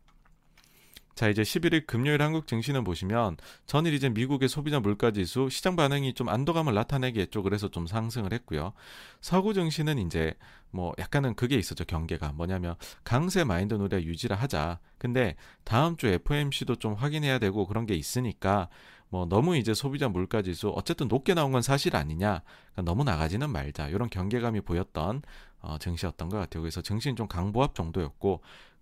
자, 1.15 1.29
이제 1.29 1.43
11일 1.43 1.85
금요일 1.85 2.23
한국 2.23 2.47
증시는 2.47 2.83
보시면 2.83 3.37
전일 3.67 3.93
이제 3.93 4.09
미국의 4.09 4.49
소비자 4.49 4.79
물가 4.79 5.11
지수 5.11 5.47
시장 5.49 5.75
반응이 5.75 6.13
좀 6.15 6.27
안도감을 6.27 6.73
나타내겠죠. 6.73 7.43
그래서 7.43 7.67
좀 7.67 7.85
상승을 7.85 8.33
했고요. 8.33 8.73
서구 9.21 9.53
증시는 9.53 9.99
이제 9.99 10.33
뭐 10.73 10.91
약간은 10.97 11.35
그게 11.35 11.55
있었죠. 11.55 11.85
경계가 11.85 12.31
뭐냐면 12.33 12.75
강세 13.03 13.43
마인드 13.43 13.75
노래 13.75 13.97
유지를 13.97 14.35
하자. 14.35 14.79
근데 14.97 15.35
다음 15.63 15.95
주 15.97 16.07
FOMC도 16.07 16.77
좀 16.77 16.95
확인해야 16.95 17.37
되고 17.37 17.67
그런 17.67 17.85
게 17.85 17.93
있으니까 17.93 18.69
뭐 19.09 19.27
너무 19.27 19.55
이제 19.55 19.75
소비자 19.75 20.09
물가 20.09 20.41
지수 20.41 20.69
어쨌든 20.69 21.07
높게 21.07 21.35
나온 21.35 21.51
건 21.51 21.61
사실 21.61 21.95
아니냐 21.95 22.41
그러니까 22.71 22.81
너무 22.81 23.03
나가지는 23.03 23.51
말자 23.51 23.89
이런 23.89 24.09
경계감이 24.09 24.61
보였던 24.61 25.21
어, 25.59 25.77
증시였던 25.77 26.29
것 26.29 26.37
같아요. 26.37 26.63
그래서 26.63 26.81
증시는 26.81 27.15
좀 27.15 27.27
강보합 27.27 27.75
정도였고 27.75 28.41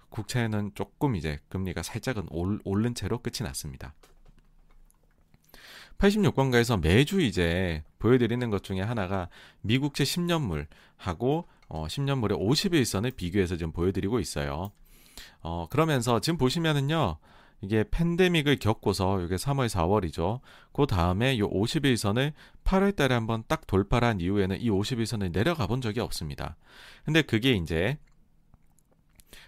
국채는 0.09 0.71
조금 0.73 1.17
이제 1.17 1.39
금리가 1.49 1.83
살짝은 1.83 2.27
올, 2.29 2.61
오른 2.63 2.95
채로 2.95 3.17
끝이 3.17 3.45
났습니다. 3.45 3.93
86권가에서 5.97 6.81
매주 6.81 7.19
이제 7.21 7.83
보여드리는 7.99 8.49
것 8.49 8.63
중에 8.63 8.81
하나가 8.81 9.27
미국채 9.61 10.05
10년물하고 10.05 11.45
어, 11.73 11.87
10년물의 11.87 12.37
50일선을 12.37 13.15
비교해서 13.15 13.55
지금 13.55 13.71
보여드리고 13.71 14.19
있어요. 14.19 14.71
어, 15.41 15.67
그러면서 15.69 16.19
지금 16.19 16.37
보시면은요. 16.37 17.17
이게 17.61 17.85
팬데믹을 17.89 18.57
겪고서 18.57 19.21
이게 19.21 19.35
3월 19.35 19.69
4월이죠. 19.69 20.41
그 20.73 20.85
다음에 20.85 21.37
요 21.39 21.49
50일선을 21.49 22.33
8월 22.65 22.95
달에 22.95 23.13
한번 23.13 23.43
딱 23.47 23.67
돌파를 23.67 24.07
한 24.07 24.19
이후에는 24.19 24.59
이 24.59 24.69
50일선을 24.69 25.31
내려가 25.31 25.67
본 25.67 25.79
적이 25.79 26.01
없습니다. 26.01 26.57
근데 27.05 27.21
그게 27.21 27.51
이제 27.51 27.97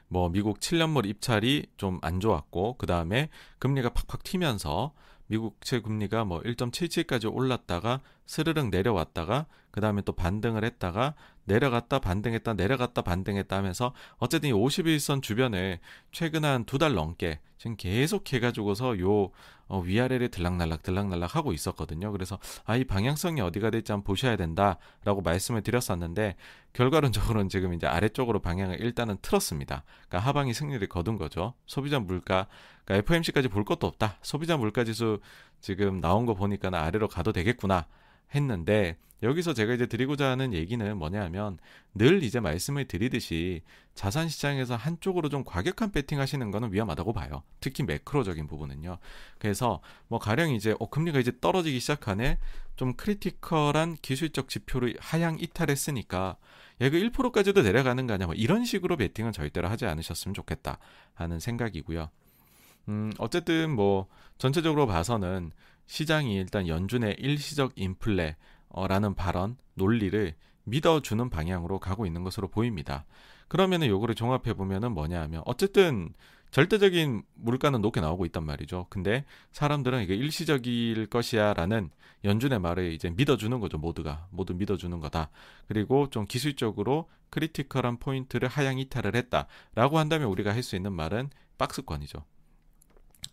뭐 0.07 0.29
미국 0.29 0.59
7년물 0.59 1.07
입찰이 1.07 1.65
좀 1.75 1.99
안 2.03 2.19
좋았고 2.19 2.75
그 2.77 2.85
다음에 2.85 3.29
금리가 3.59 3.89
팍팍 3.89 4.23
튀면서 4.23 4.93
미국채 5.27 5.81
금리가 5.81 6.25
뭐 6.25 6.39
1.77까지 6.41 7.33
올랐다가 7.33 8.01
스르륵 8.27 8.69
내려왔다가 8.69 9.47
그 9.71 9.81
다음에 9.81 10.03
또 10.03 10.13
반등을 10.13 10.63
했다가 10.63 11.15
내려갔다 11.45 11.99
반등했다 11.99 12.53
내려갔다 12.53 13.01
반등했다 13.01 13.55
하면서 13.55 13.93
어쨌든 14.17 14.49
이 14.49 14.53
51선 14.53 15.21
주변에 15.21 15.79
최근 16.11 16.45
한 16.45 16.65
두 16.65 16.77
달 16.77 16.93
넘게 16.93 17.39
지금 17.57 17.75
계속 17.77 18.31
해가지고서 18.33 18.99
요 18.99 19.31
어, 19.67 19.79
위아래를 19.79 20.29
들락날락 20.29 20.83
들락날락 20.83 21.35
하고 21.35 21.53
있었거든요. 21.53 22.11
그래서 22.11 22.37
아 22.65 22.75
이 22.77 22.83
방향성이 22.83 23.39
어디가 23.41 23.69
될지 23.69 23.91
한번 23.93 24.03
보셔야 24.03 24.35
된다라고 24.35 25.21
말씀을 25.23 25.61
드렸었는데 25.61 26.35
결과론적으로는 26.73 27.47
지금 27.49 27.73
이제 27.73 27.87
아래쪽으로 27.87 28.39
방향을 28.41 28.81
일단은 28.81 29.17
틀었습니다. 29.21 29.83
그러니까 30.09 30.19
하방이 30.27 30.53
승리를 30.53 30.85
거둔 30.89 31.17
거죠. 31.17 31.53
소비자 31.65 31.99
물가 31.99 32.47
그러니까 32.85 33.05
FOMC까지 33.05 33.47
볼 33.47 33.63
것도 33.63 33.87
없다. 33.87 34.17
소비자 34.21 34.57
물가 34.57 34.83
지수 34.83 35.19
지금 35.61 36.01
나온 36.01 36.25
거 36.25 36.33
보니까 36.33 36.69
아래로 36.73 37.07
가도 37.07 37.31
되겠구나. 37.31 37.87
했는데 38.35 38.97
여기서 39.23 39.53
제가 39.53 39.73
이제 39.73 39.85
드리고자 39.85 40.29
하는 40.29 40.53
얘기는 40.53 40.97
뭐냐면 40.97 41.57
늘 41.95 42.23
이제 42.23 42.39
말씀을 42.39 42.85
드리듯이 42.85 43.61
자산 43.95 44.27
시장에서 44.27 44.75
한쪽으로 44.75 45.29
좀 45.29 45.43
과격한 45.45 45.91
배팅 45.91 46.19
하시는 46.19 46.51
거는 46.51 46.73
위험하다고 46.73 47.13
봐요. 47.13 47.43
특히 47.61 47.83
macro적인 47.83 48.47
부분은요. 48.47 48.97
그래서 49.39 49.81
뭐 50.09 50.19
가령 50.19 50.53
이제 50.53 50.75
어 50.79 50.89
금리가 50.89 51.19
이제 51.19 51.31
떨어지기 51.39 51.79
시작하네. 51.79 52.37
좀 52.75 52.93
critical한 52.95 53.97
기술적 54.01 54.49
지표를 54.49 54.95
하향 54.99 55.39
이탈했으니까 55.39 56.37
얘가 56.81 56.97
1%까지도 56.97 57.61
내려가는 57.61 58.07
거냐 58.07 58.25
뭐 58.25 58.35
이런 58.35 58.65
식으로 58.65 58.97
배팅은 58.97 59.31
절대로 59.31 59.69
하지 59.69 59.85
않으셨으면 59.85 60.33
좋겠다 60.33 60.79
하는 61.13 61.39
생각이고요. 61.39 62.09
음, 62.89 63.13
어쨌든 63.19 63.69
뭐 63.69 64.07
전체적으로 64.37 64.87
봐서는 64.87 65.51
시장이 65.85 66.35
일단 66.35 66.67
연준의 66.67 67.17
일시적 67.19 67.73
인플레 67.75 68.35
라는 68.75 69.15
발언 69.15 69.57
논리를 69.75 70.35
믿어주는 70.65 71.29
방향으로 71.29 71.79
가고 71.79 72.05
있는 72.05 72.23
것으로 72.23 72.47
보입니다. 72.47 73.05
그러면은 73.47 73.87
요거를 73.87 74.15
종합해 74.15 74.53
보면은 74.53 74.93
뭐냐 74.93 75.21
하면 75.23 75.43
어쨌든 75.45 76.13
절대적인 76.51 77.23
물가는 77.33 77.81
높게 77.81 77.99
나오고 77.99 78.25
있단 78.27 78.45
말이죠. 78.45 78.85
근데 78.89 79.25
사람들은 79.51 80.03
이게 80.03 80.15
일시적일 80.15 81.07
것이야라는 81.07 81.89
연준의 82.23 82.59
말을 82.59 82.93
이제 82.93 83.09
믿어주는 83.09 83.59
거죠. 83.59 83.77
모두가 83.77 84.27
모두 84.29 84.53
믿어주는 84.53 84.99
거다. 84.99 85.29
그리고 85.67 86.09
좀 86.09 86.25
기술적으로 86.25 87.09
critical한 87.31 87.97
포인트를 87.97 88.47
하향 88.47 88.77
이탈을 88.79 89.15
했다라고 89.15 89.97
한다면 89.97 90.27
우리가 90.29 90.53
할 90.53 90.61
수 90.63 90.75
있는 90.75 90.93
말은 90.93 91.31
박스권이죠. 91.57 92.23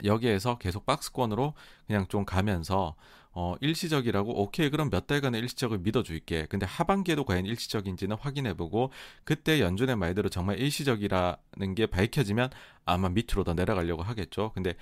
여기에서 0.04 0.56
계속 0.58 0.86
박스권으로 0.86 1.54
그냥 1.86 2.06
좀 2.08 2.24
가면서 2.24 2.94
어, 3.32 3.54
일시적이라고 3.60 4.42
오케이 4.42 4.70
그럼 4.70 4.90
몇 4.90 5.06
달간의 5.06 5.40
일시적을 5.42 5.78
믿어줄게. 5.78 6.46
근데 6.50 6.66
하반기에도 6.66 7.24
과연 7.24 7.46
일시적인지는 7.46 8.16
확인해보고 8.18 8.90
그때 9.24 9.60
연준의 9.60 9.96
말대로 9.96 10.28
정말 10.28 10.58
일시적이라는 10.58 11.74
게 11.76 11.86
밝혀지면 11.86 12.50
아마 12.84 13.08
밑으로 13.08 13.44
더 13.44 13.54
내려가려고 13.54 14.02
하겠죠. 14.02 14.50
근데 14.54 14.74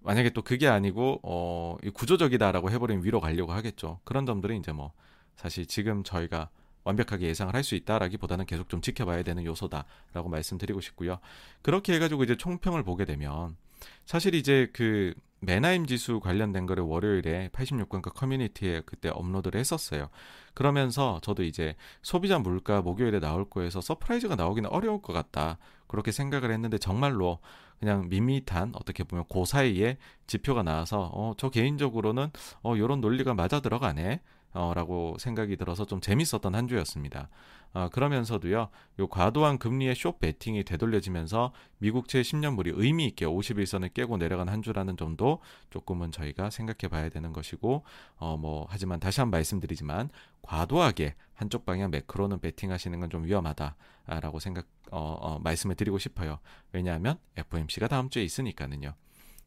만약에 0.00 0.30
또 0.30 0.42
그게 0.42 0.68
아니고 0.68 1.20
어, 1.22 1.76
구조적이다라고 1.94 2.70
해버리면 2.70 3.04
위로 3.04 3.20
가려고 3.20 3.52
하겠죠. 3.52 4.00
그런 4.04 4.26
점들은 4.26 4.56
이제 4.58 4.72
뭐 4.72 4.92
사실 5.36 5.66
지금 5.66 6.04
저희가 6.04 6.50
완벽하게 6.84 7.26
예상을 7.26 7.52
할 7.52 7.64
수 7.64 7.74
있다라기보다는 7.74 8.46
계속 8.46 8.68
좀 8.68 8.80
지켜봐야 8.80 9.22
되는 9.24 9.44
요소다라고 9.44 10.28
말씀드리고 10.28 10.80
싶고요. 10.80 11.18
그렇게 11.62 11.94
해가지고 11.94 12.22
이제 12.24 12.36
총평을 12.36 12.84
보게 12.84 13.04
되면 13.04 13.56
사실 14.04 14.34
이제 14.34 14.70
그 14.72 15.14
만하임 15.40 15.86
지수 15.86 16.20
관련된 16.20 16.66
거를 16.66 16.84
월요일에 16.84 17.50
86번가 17.52 18.14
커뮤니티에 18.14 18.82
그때 18.86 19.08
업로드를 19.10 19.60
했었어요. 19.60 20.08
그러면서 20.54 21.20
저도 21.22 21.42
이제 21.42 21.76
소비자 22.02 22.38
물가 22.38 22.80
목요일에 22.80 23.20
나올 23.20 23.48
거에서 23.48 23.80
surprise가 23.80 24.36
나오기는 24.36 24.70
어려울 24.70 25.02
것 25.02 25.12
같다. 25.12 25.58
그렇게 25.86 26.10
생각을 26.10 26.50
했는데 26.50 26.78
정말로 26.78 27.38
그냥 27.78 28.08
밋밋한 28.08 28.72
어떻게 28.74 29.04
보면 29.04 29.26
그 29.30 29.44
사이에 29.44 29.98
지표가 30.26 30.62
나와서 30.62 31.10
어, 31.12 31.34
저 31.36 31.50
개인적으로는 31.50 32.30
어, 32.62 32.74
요런 32.76 33.00
논리가 33.00 33.34
맞아 33.34 33.60
들어가네. 33.60 34.20
어, 34.56 34.72
라고 34.74 35.16
생각이 35.18 35.56
들어서 35.56 35.84
좀 35.84 36.00
재밌었던 36.00 36.54
한 36.54 36.66
주였습니다. 36.68 37.28
어, 37.74 37.88
그러면서도요, 37.90 38.68
요 39.00 39.06
과도한 39.08 39.58
금리의 39.58 39.94
쇼 39.94 40.18
베팅이 40.18 40.64
되돌려지면서 40.64 41.52
미국채 41.78 42.22
10년물이 42.22 42.72
의미 42.74 43.06
있게 43.06 43.26
51선을 43.26 43.92
깨고 43.92 44.16
내려간 44.16 44.48
한 44.48 44.62
주라는 44.62 44.96
점도 44.96 45.40
조금은 45.70 46.10
저희가 46.10 46.48
생각해 46.50 46.88
봐야 46.90 47.08
되는 47.10 47.32
것이고, 47.32 47.84
어, 48.16 48.36
뭐, 48.38 48.66
하지만 48.70 48.98
다시 48.98 49.20
한번 49.20 49.38
말씀드리지만, 49.38 50.08
과도하게 50.42 51.14
한쪽 51.34 51.66
방향 51.66 51.90
매크로는 51.90 52.40
베팅 52.40 52.70
하시는 52.72 52.98
건 53.00 53.10
좀 53.10 53.24
위험하다라고 53.24 54.40
생각, 54.40 54.66
어, 54.90 55.16
어, 55.20 55.38
말씀을 55.40 55.74
드리고 55.76 55.98
싶어요. 55.98 56.38
왜냐하면 56.72 57.18
FOMC가 57.36 57.88
다음 57.88 58.08
주에 58.08 58.24
있으니까는요. 58.24 58.94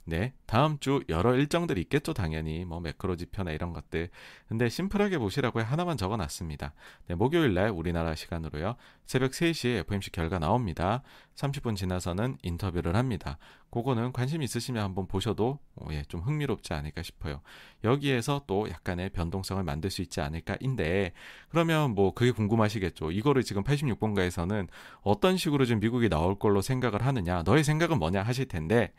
네, 0.10 0.34
다음 0.48 0.80
주 0.80 1.04
여러 1.08 1.36
일정들이 1.36 1.82
있겠죠, 1.82 2.14
당연히. 2.14 2.66
뭐 2.66 2.80
매크로 2.80 3.16
지표나 3.16 3.52
이런 3.52 3.74
것들. 3.74 4.10
근데 4.48 4.68
심플하게 4.68 5.20
보시라고 5.20 5.62
하나만 5.62 5.98
적어 5.98 6.18
놨습니다. 6.18 6.74
네, 7.06 7.14
목요일 7.14 7.54
날 7.54 7.70
우리나라 7.70 8.16
시간으로요. 8.16 8.76
새벽 9.06 9.32
3시에 9.32 9.82
FMC 9.82 10.12
결과 10.12 10.40
나옵니다. 10.40 11.04
30분 11.36 11.76
지나서는 11.76 12.40
인터뷰를 12.42 12.96
합니다. 12.96 13.38
그거는 13.70 14.12
관심 14.12 14.42
있으시면 14.42 14.84
한번 14.84 15.08
보셔도 15.08 15.60
어, 15.76 15.88
예, 15.92 16.04
좀 16.08 16.22
흥미롭지 16.22 16.74
않을까 16.74 17.04
싶어요. 17.04 17.42
여기에서 17.84 18.44
또 18.48 18.68
약간의 18.68 19.12
변동성을 19.12 19.64
만들 19.64 19.92
수 19.92 20.02
있지 20.02 20.22
않을까인데 20.22 21.14
그러면 21.50 21.94
뭐 21.94 22.16
그게 22.16 22.32
궁금하시겠죠. 22.32 23.12
이거를 23.12 23.44
지금 23.44 23.64
86번가에서는 23.64 24.68
어떤 25.02 25.38
식으로 25.38 25.66
지금 25.66 25.80
미국이 25.80 26.10
나올 26.10 26.40
걸로 26.40 26.62
생각을 26.62 27.06
하느냐, 27.06 27.44
너의 27.44 27.64
생각은 27.64 28.00
뭐냐 28.00 28.24
하실 28.24 28.48
텐데 28.48 28.92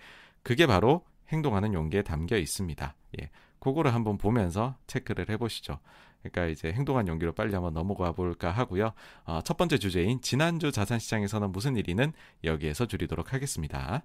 그게 0.43 0.67
바로 0.67 1.05
행동하는 1.29 1.75
용기에 1.75 2.03
담겨 2.03 2.37
있습니다. 2.37 2.95
예. 3.21 3.31
그거를 3.59 3.95
한번 3.95 4.19
보면서 4.19 4.77
체크를 4.87 5.29
해보시죠. 5.29 5.79
그러니까 6.23 6.47
이제 6.47 6.73
행동한 6.73 7.09
용기로 7.09 7.33
빨리 7.33 7.55
한번 7.55 7.73
넘어가 7.75 8.13
볼까 8.13 8.51
하고요. 8.51 8.93
어, 9.25 9.41
첫 9.45 9.57
번째 9.57 9.79
주제인 9.79 10.21
지난주 10.21 10.73
자산시장에서는 10.73 11.53
무슨 11.53 11.77
일이는 11.77 12.13
여기에서 12.45 12.87
줄이도록 12.87 13.33
하겠습니다. 13.33 14.03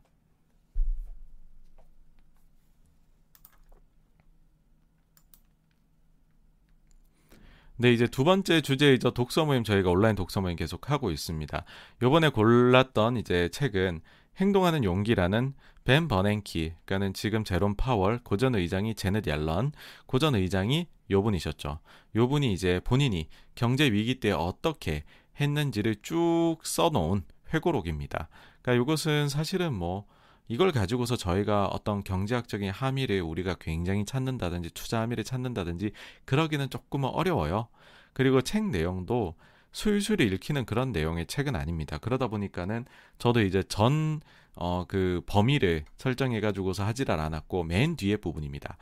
네, 7.78 7.92
이제 7.92 8.08
두 8.08 8.24
번째 8.24 8.62
주제이죠. 8.62 9.12
독서 9.12 9.44
모임 9.44 9.66
저희가 9.66 9.90
온라인 9.90 10.16
독서 10.16 10.40
모임 10.40 10.56
계속 10.56 10.90
하고 10.90 11.12
있습니다. 11.12 11.66
요번에 12.02 12.30
골랐던 12.30 13.18
이제 13.18 13.50
책은 13.50 14.00
행동하는 14.38 14.86
용기라는 14.86 15.54
벤 15.86 16.08
버냉키, 16.08 16.74
그러니까는 16.86 17.14
지금 17.14 17.44
제롬 17.44 17.76
파월, 17.76 18.20
고전 18.24 18.56
의장이 18.56 18.96
제넷 18.96 19.28
얄런, 19.28 19.72
고전 20.08 20.34
의장이 20.34 20.88
요 21.12 21.22
분이셨죠. 21.22 21.80
요 22.16 22.28
분이 22.28 22.52
이제 22.52 22.82
본인이 22.84 23.30
경제 23.54 23.86
위기 23.86 24.20
때 24.20 24.32
어떻게 24.32 25.04
했는지를 25.40 25.98
쭉 26.02 26.58
써놓은 26.64 27.24
회고록입니다. 27.54 28.30
그러니까 28.64 28.84
이것은 28.84 29.30
사실은 29.30 29.74
뭐 29.74 30.06
이걸 30.48 30.72
가지고서 30.72 31.16
저희가 31.16 31.68
어떤 31.68 32.04
경제학적인 32.04 32.72
함의를 32.72 33.22
우리가 33.22 33.56
굉장히 33.60 34.06
찾는다든지 34.06 34.72
투자 34.72 35.02
함의를 35.02 35.24
찾는다든지 35.24 35.92
그러기는 36.26 36.68
조금은 36.70 37.10
어려워요. 37.10 37.68
그리고 38.14 38.42
책 38.42 38.70
내용도 38.70 39.36
술술 39.72 40.22
읽히는 40.22 40.66
그런 40.66 40.92
내용의 40.92 41.28
책은 41.28 41.56
아닙니다. 41.56 41.98
그러다 41.98 42.28
보니까는 42.28 42.86
저도 43.20 43.42
이제 43.42 43.62
전 43.68 44.22
어, 44.56 44.86
그 44.88 45.22
범위를 45.26 45.86
설정해 45.98 46.40
가지고서 46.40 46.86
하지를 46.86 47.20
않았고 47.20 47.64
맨 47.64 47.96
뒤에 47.96 48.18
부분입니다. 48.18 48.78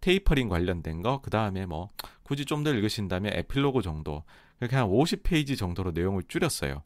테이퍼링 0.00 0.48
관련된 0.48 1.02
거, 1.02 1.20
그 1.22 1.30
다음에 1.30 1.66
뭐 1.66 1.90
굳이 2.22 2.44
좀 2.44 2.62
더 2.64 2.70
읽으신다면 2.72 3.32
에필로그 3.34 3.82
정도, 3.82 4.22
그렇게 4.58 4.76
한 4.76 4.86
50페이지 4.88 5.56
정도로 5.56 5.90
내용을 5.92 6.22
줄였어요. 6.28 6.82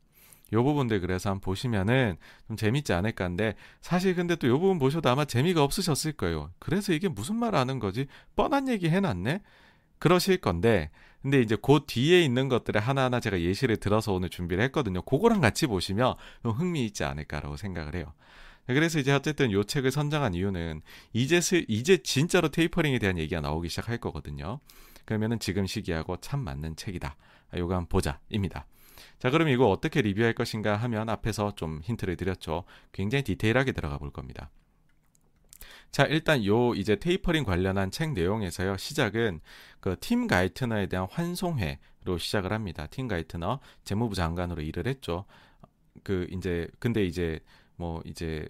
요 0.53 0.65
부분들 0.65 1.01
그래서 1.01 1.31
한번 1.31 1.41
보시면은 1.43 2.17
좀 2.49 2.57
재밌지 2.57 2.93
않을까 2.93 3.25
한데 3.25 3.55
사실 3.81 4.15
근데 4.17 4.35
또 4.35 4.49
요 4.49 4.59
부분 4.59 4.79
보셔도 4.81 5.09
아마 5.09 5.25
재미가 5.25 5.63
없으셨을 5.63 6.13
거예요. 6.13 6.51
그래서 6.59 6.93
이게 6.93 7.09
무슨 7.09 7.37
말 7.37 7.55
하는 7.55 7.79
거지? 7.79 8.07
뻔한 8.35 8.69
얘기 8.69 8.89
해놨네? 8.89 9.43
그러실 10.01 10.39
건데 10.39 10.91
근데 11.23 11.41
이제 11.41 11.57
그 11.61 11.81
뒤에 11.87 12.23
있는 12.23 12.49
것들을 12.49 12.81
하나하나 12.81 13.21
제가 13.21 13.41
예시를 13.41 13.77
들어서 13.77 14.13
오늘 14.13 14.31
준비를 14.31 14.65
했거든요. 14.65 15.03
그거랑 15.03 15.41
같이 15.41 15.67
보시면 15.67 16.15
흥미있지 16.43 17.05
않을까라고 17.05 17.57
생각을 17.57 17.95
해요. 17.95 18.13
그래서 18.67 18.99
이제 18.99 19.13
어쨌든 19.13 19.53
요 19.53 19.65
책을 19.65 19.91
선정한 19.91 20.35
이유는 20.35 20.83
이제 21.13 21.41
스, 21.41 21.65
이제 21.69 21.99
진짜로 21.99 22.49
테이퍼링에 22.49 22.99
대한 22.99 23.19
얘기가 23.19 23.41
나오기 23.41 23.69
시작할 23.69 23.99
거거든요. 23.99 24.61
그러면은 25.05 25.41
지금 25.41 25.67
시기하고 25.67 26.19
참 26.19 26.41
맞는 26.41 26.77
책이다. 26.77 27.17
요거 27.57 27.75
한번 27.75 27.89
보자입니다. 27.89 28.67
자, 29.19 29.31
그럼 29.31 29.49
이거 29.49 29.69
어떻게 29.69 30.03
리뷰할 30.03 30.35
것인가 30.35 30.77
하면 30.77 31.09
앞에서 31.09 31.55
좀 31.57 31.81
힌트를 31.83 32.17
드렸죠. 32.17 32.65
굉장히 32.93 33.25
디테일하게 33.25 33.73
들어가 33.73 33.99
볼 33.99 34.11
겁니다. 34.11 34.51
자, 35.91 36.05
일단 36.05 36.45
요 36.47 36.75
이제 36.75 36.97
테이퍼링 36.97 37.45
관련한 37.45 37.91
책 37.91 38.13
내용에서요. 38.13 38.77
시작은 38.77 39.41
그 39.81 39.97
팀 40.01 40.27
가이트너에 40.29 40.87
대한 40.87 41.07
환송회로 41.11 42.19
시작을 42.19 42.53
합니다. 42.53 42.87
팀 42.87 43.09
가이트너 43.09 43.61
재무부 43.85 44.15
장관으로 44.15 44.63
일을 44.63 44.87
했죠. 44.87 45.25
그 46.05 46.27
이제 46.33 46.69
근데 46.79 47.05
이제 47.05 47.41
뭐 47.77 48.03
이제 48.07 48.49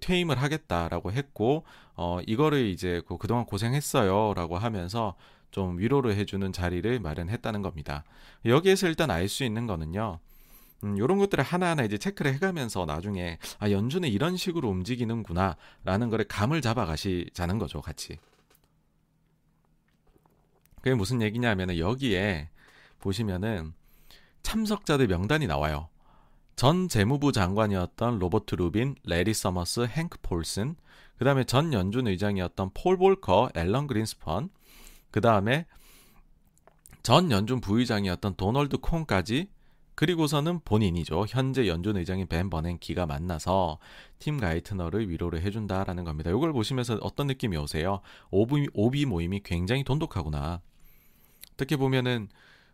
퇴임을 0.00 0.40
하겠다라고 0.40 1.12
했고 1.12 1.64
어 1.94 2.20
이거를 2.26 2.66
이제 2.66 3.02
그 3.06 3.18
그동안 3.18 3.44
고생했어요라고 3.46 4.58
하면서 4.58 5.16
좀 5.50 5.78
위로를 5.78 6.16
해주는 6.16 6.52
자리를 6.52 7.00
마련했다는 7.00 7.62
겁니다. 7.62 8.04
여기에서 8.44 8.88
일단 8.88 9.10
알 9.10 9.28
수 9.28 9.44
있는 9.44 9.66
거는요. 9.66 10.18
음, 10.84 10.96
이런 10.96 11.18
것들을 11.18 11.42
하나하나 11.42 11.84
이제 11.84 11.98
체크를 11.98 12.34
해가면서 12.34 12.84
나중에 12.84 13.38
아 13.58 13.70
연주는 13.70 14.08
이런 14.08 14.36
식으로 14.36 14.68
움직이는구나라는 14.68 16.10
거를 16.10 16.26
감을 16.26 16.60
잡아 16.60 16.84
가시자는 16.84 17.58
거죠, 17.58 17.80
같이. 17.80 18.18
그게 20.76 20.94
무슨 20.94 21.22
얘기냐면은 21.22 21.78
여기에 21.78 22.50
보시면은 23.00 23.72
참석자들 24.42 25.08
명단이 25.08 25.46
나와요. 25.46 25.88
전 26.54 26.88
재무부 26.88 27.32
장관이었던 27.32 28.18
로버트 28.18 28.54
루빈, 28.54 28.94
레리 29.04 29.34
서머스, 29.34 29.86
행크 29.86 30.18
폴슨, 30.22 30.76
그 31.18 31.24
다음에 31.24 31.44
전 31.44 31.72
연준 31.72 32.06
의장이었던 32.06 32.70
폴 32.72 32.96
볼커, 32.96 33.50
앨런 33.54 33.86
그린스펀, 33.86 34.48
그 35.10 35.20
다음에 35.20 35.66
전 37.02 37.30
연준 37.30 37.60
부의장이었던 37.60 38.36
도널드 38.36 38.78
콘까지 38.78 39.48
그리고서는 39.96 40.60
본인이죠. 40.60 41.26
현재 41.28 41.66
연준 41.66 41.96
의장인 41.96 42.26
벤 42.28 42.50
버냉키가 42.50 43.06
만나서 43.06 43.78
팀 44.18 44.38
가이트너를 44.38 45.08
위로를 45.10 45.42
해준다라는 45.42 46.04
겁니다. 46.04 46.30
이걸 46.30 46.52
보시면서 46.52 46.98
어떤 47.02 47.26
느낌이 47.26 47.56
오세요? 47.56 48.00
오비, 48.30 48.68
오비 48.74 49.06
모임이 49.06 49.40
굉장히 49.44 49.84
돈독하구나. 49.84 50.60
어떻게 51.54 51.76
보면은 51.76 52.28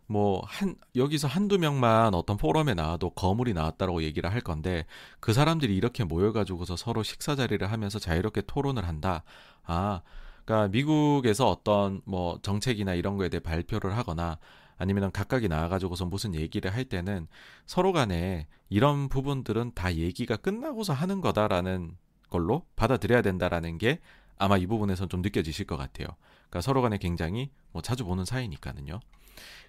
뭐 0.07 0.41
한 0.45 0.75
여기서 0.95 1.27
한두 1.27 1.57
명만 1.57 2.13
어떤 2.13 2.37
포럼에 2.37 2.73
나와도 2.73 3.11
거물이 3.11 3.53
나왔다라고 3.53 4.03
얘기를 4.03 4.31
할 4.31 4.41
건데 4.41 4.85
그 5.19 5.33
사람들이 5.33 5.75
이렇게 5.75 6.03
모여 6.03 6.31
가지고서 6.33 6.75
서로 6.75 7.03
식사 7.03 7.35
자리를 7.35 7.71
하면서 7.71 7.99
자유롭게 7.99 8.41
토론을 8.47 8.87
한다. 8.87 9.23
아, 9.63 10.01
그러니까 10.45 10.69
미국에서 10.69 11.49
어떤 11.49 12.01
뭐 12.05 12.37
정책이나 12.41 12.93
이런 12.95 13.17
거에 13.17 13.29
대해 13.29 13.39
발표를 13.39 13.95
하거나 13.97 14.37
아니면 14.77 15.11
각각이 15.11 15.47
나와가지고서 15.47 16.05
무슨 16.05 16.35
얘기를 16.35 16.73
할 16.73 16.85
때는 16.85 17.27
서로 17.65 17.93
간에 17.93 18.47
이런 18.69 19.09
부분들은 19.09 19.71
다 19.75 19.95
얘기가 19.95 20.35
끝나고서 20.37 20.93
하는 20.93 21.21
거다라는 21.21 21.97
걸로 22.29 22.65
받아들여야 22.75 23.21
된다라는 23.21 23.77
게 23.77 23.99
아마 24.37 24.57
이 24.57 24.65
부분에선 24.65 25.09
좀 25.09 25.21
느껴지실 25.21 25.67
것 25.67 25.77
같아요. 25.77 26.07
그러니까 26.49 26.61
서로 26.61 26.81
간에 26.81 26.97
굉장히 26.97 27.51
뭐 27.71 27.81
자주 27.81 28.03
보는 28.05 28.25
사이니까는요. 28.25 28.99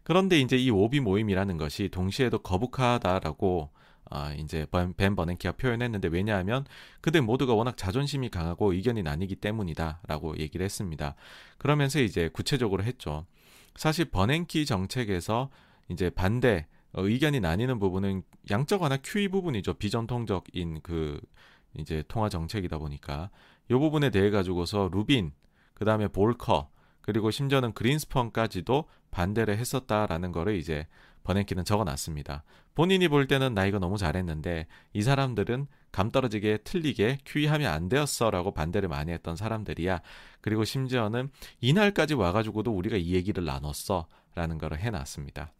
그런데 0.03 0.41
이제 0.41 0.57
이 0.57 0.71
오비 0.71 1.01
모임이라는 1.01 1.57
것이 1.57 1.89
동시에도 1.89 2.39
거북하다라고 2.39 3.71
아, 4.11 4.33
이제 4.35 4.67
벤 4.97 5.17
버넨키가 5.17 5.53
표현했는데 5.53 6.09
왜냐하면 6.09 6.67
그들 7.01 7.23
모두가 7.23 7.55
워낙 7.55 7.77
자존심이 7.77 8.29
강하고 8.29 8.73
의견이 8.73 9.03
나뉘기 9.03 9.37
때문이다라고 9.37 10.39
얘기를 10.39 10.63
했습니다. 10.65 11.15
그러면서 11.59 12.01
이제 12.01 12.29
구체적으로 12.29 12.85
했죠. 12.85 13.27
사실 13.77 14.05
버냉키 14.07 14.67
정책에서 14.67 15.51
이제 15.89 16.11
반대 16.11 16.67
어, 16.93 17.03
의견이 17.03 17.41
나뉘는 17.41 17.79
부분은 17.79 18.23
양적 18.51 18.83
완화 18.83 18.97
QE 18.97 19.29
부분이죠. 19.29 19.75
비전통적인 19.75 20.81
그 20.83 21.21
이제 21.77 22.05
통화 22.07 22.29
정책이다 22.29 22.79
보니까 22.79 23.31
이 23.69 23.75
부분에 23.75 24.11
대해 24.11 24.31
가지고서 24.31 24.89
루빈, 24.93 25.33
그 25.75 25.85
다음에 25.85 26.09
볼커, 26.09 26.71
그리고 27.01 27.31
심지어는 27.31 27.73
그린스펀까지도 27.73 28.85
반대를 29.11 29.59
했었다라는 29.59 30.33
거를 30.33 30.57
이제 30.57 30.87
버냉키는 31.25 31.65
적어놨습니다. 31.65 32.45
본인이 32.75 33.09
볼 33.09 33.27
때는 33.27 33.55
나 33.55 33.67
이거 33.67 33.79
너무 33.79 33.99
잘했는데 33.99 34.67
이 34.93 35.03
사람들은 35.03 35.67
감 35.95 36.11
떨어지게 36.11 36.59
틀리게 36.65 37.21
큐이하면 37.25 37.73
안 37.73 37.89
되었어라고 37.89 38.53
반대를 38.53 38.89
많이 38.89 39.13
했던 39.13 39.37
사람들이야. 39.37 40.01
그리고 40.41 40.65
심지어는 40.65 41.31
이날까지 41.61 42.15
와가지고도 42.15 42.73
우리가 42.73 42.97
이 42.97 43.15
얘기를 43.15 43.45
나눴어라는 43.45 44.59
거를 44.59 44.81
해놨습니다. 44.81 45.53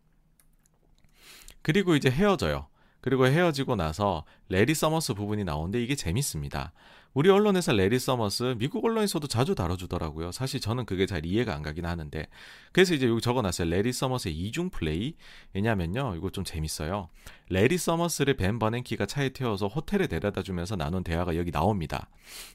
그리고 1.63 1.95
이제 1.95 2.11
헤어져요. 2.11 2.67
그리고 3.01 3.29
헤어지고 3.29 3.77
나서 3.77 4.25
레리 4.49 4.75
서머스 4.75 5.15
부분이 5.15 5.45
나오는데 5.45 5.81
이게 5.81 5.95
재밌습니다. 5.95 6.73
우리 7.15 7.31
언론에서 7.31 7.73
레리 7.73 8.01
서머스 8.01 8.57
미국 8.59 8.85
언론에서도 8.85 9.29
자주 9.29 9.55
다뤄주더라고요. 9.55 10.33
사실 10.33 10.61
저는 10.61 10.85
그게 10.85 11.07
잘 11.07 11.25
이해가 11.25 11.55
안 11.55 11.63
가긴 11.63 11.87
하는데 11.87 12.27
그래서 12.73 12.93
이제 12.93 13.07
여기 13.07 13.21
적어놨어요. 13.21 13.71
레리 13.71 13.93
서머스의 13.93 14.35
이중 14.35 14.69
플레이 14.69 15.15
왜냐면요 15.53 16.17
이거 16.17 16.31
좀 16.31 16.43
재밌어요. 16.43 17.09
레리 17.49 17.79
서머스를 17.79 18.37
벤 18.37 18.59
버냉키가 18.59 19.07
차에 19.07 19.29
태워서 19.29 19.69
호텔에 19.69 20.09
데려다 20.09 20.43
주면서 20.43 20.75
나눈 20.75 21.05
대화가 21.05 21.37
여기 21.37 21.53
나옵니다. 21.53 22.11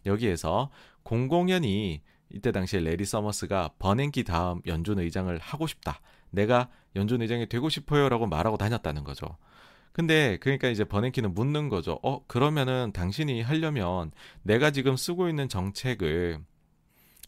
여기에서 0.05 0.69
공공연히 1.03 2.01
이때 2.29 2.51
당시에 2.51 2.81
레리 2.81 3.05
서머스가 3.05 3.75
버냉키 3.79 4.25
다음 4.25 4.61
연준 4.67 4.99
의장을 4.99 5.35
하고 5.39 5.67
싶다. 5.67 6.01
내가 6.31 6.69
연준 6.97 7.21
의장이 7.21 7.47
되고 7.47 7.69
싶어요라고 7.69 8.27
말하고 8.27 8.57
다녔다는 8.57 9.05
거죠. 9.05 9.37
근데 9.99 10.37
그러니까 10.37 10.69
이제 10.69 10.85
버냉키는 10.85 11.33
묻는 11.33 11.67
거죠. 11.67 11.99
어, 12.03 12.25
그러면은 12.25 12.93
당신이 12.93 13.41
하려면 13.41 14.13
내가 14.43 14.71
지금 14.71 14.95
쓰고 14.95 15.27
있는 15.27 15.49
정책을 15.49 16.39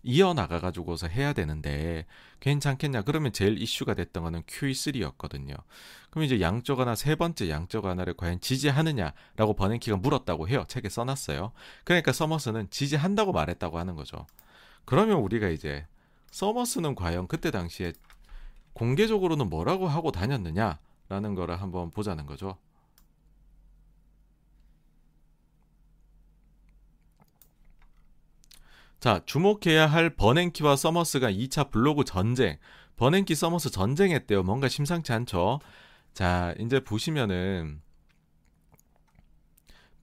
이어나가 0.04 0.62
가지고서 0.62 1.08
해야 1.08 1.34
되는데 1.34 2.06
괜찮겠냐? 2.40 3.02
그러면 3.02 3.34
제일 3.34 3.62
이슈가 3.62 3.94
됐던 3.94 4.24
거는 4.24 4.44
QE3였거든요. 4.44 5.54
그럼 6.12 6.24
이제 6.24 6.40
양쪽 6.40 6.80
하나 6.80 6.96
세 6.96 7.16
번째 7.16 7.50
양쪽 7.50 7.84
하나를 7.84 8.14
과연 8.14 8.40
지지하느냐라고 8.40 9.54
버냉키가 9.54 9.98
물었다고 9.98 10.48
해요. 10.48 10.64
책에 10.70 10.88
써놨어요. 10.88 11.52
그러니까 11.84 12.14
서머스는 12.14 12.70
지지한다고 12.70 13.34
말했다고 13.34 13.80
하는 13.80 13.98
거죠. 13.98 14.26
그러면 14.86 15.18
우리가 15.18 15.50
이제 15.50 15.86
서머스는 16.32 16.96
과연 16.96 17.28
그때 17.28 17.52
당시에 17.52 17.92
공개적으로는 18.72 19.50
뭐라고 19.50 19.90
하고 19.90 20.14
다녔느냐? 20.14 20.80
라는 21.12 21.36
거를 21.36 21.62
한번 21.62 21.92
보자는 21.92 22.26
거죠. 22.26 22.58
자, 29.02 29.22
주목해야 29.26 29.88
할 29.88 30.16
버냉키와 30.16 30.78
서머스가 30.78 31.30
2차 31.30 31.70
블로그 31.70 32.06
전쟁. 32.06 32.58
버냉키 32.96 33.36
서머스 33.36 33.72
전쟁했대요. 33.72 34.44
뭔가 34.44 34.70
심상치 34.70 35.12
않죠? 35.12 35.60
자, 36.14 36.56
이제 36.60 36.80
보시면은 36.80 37.82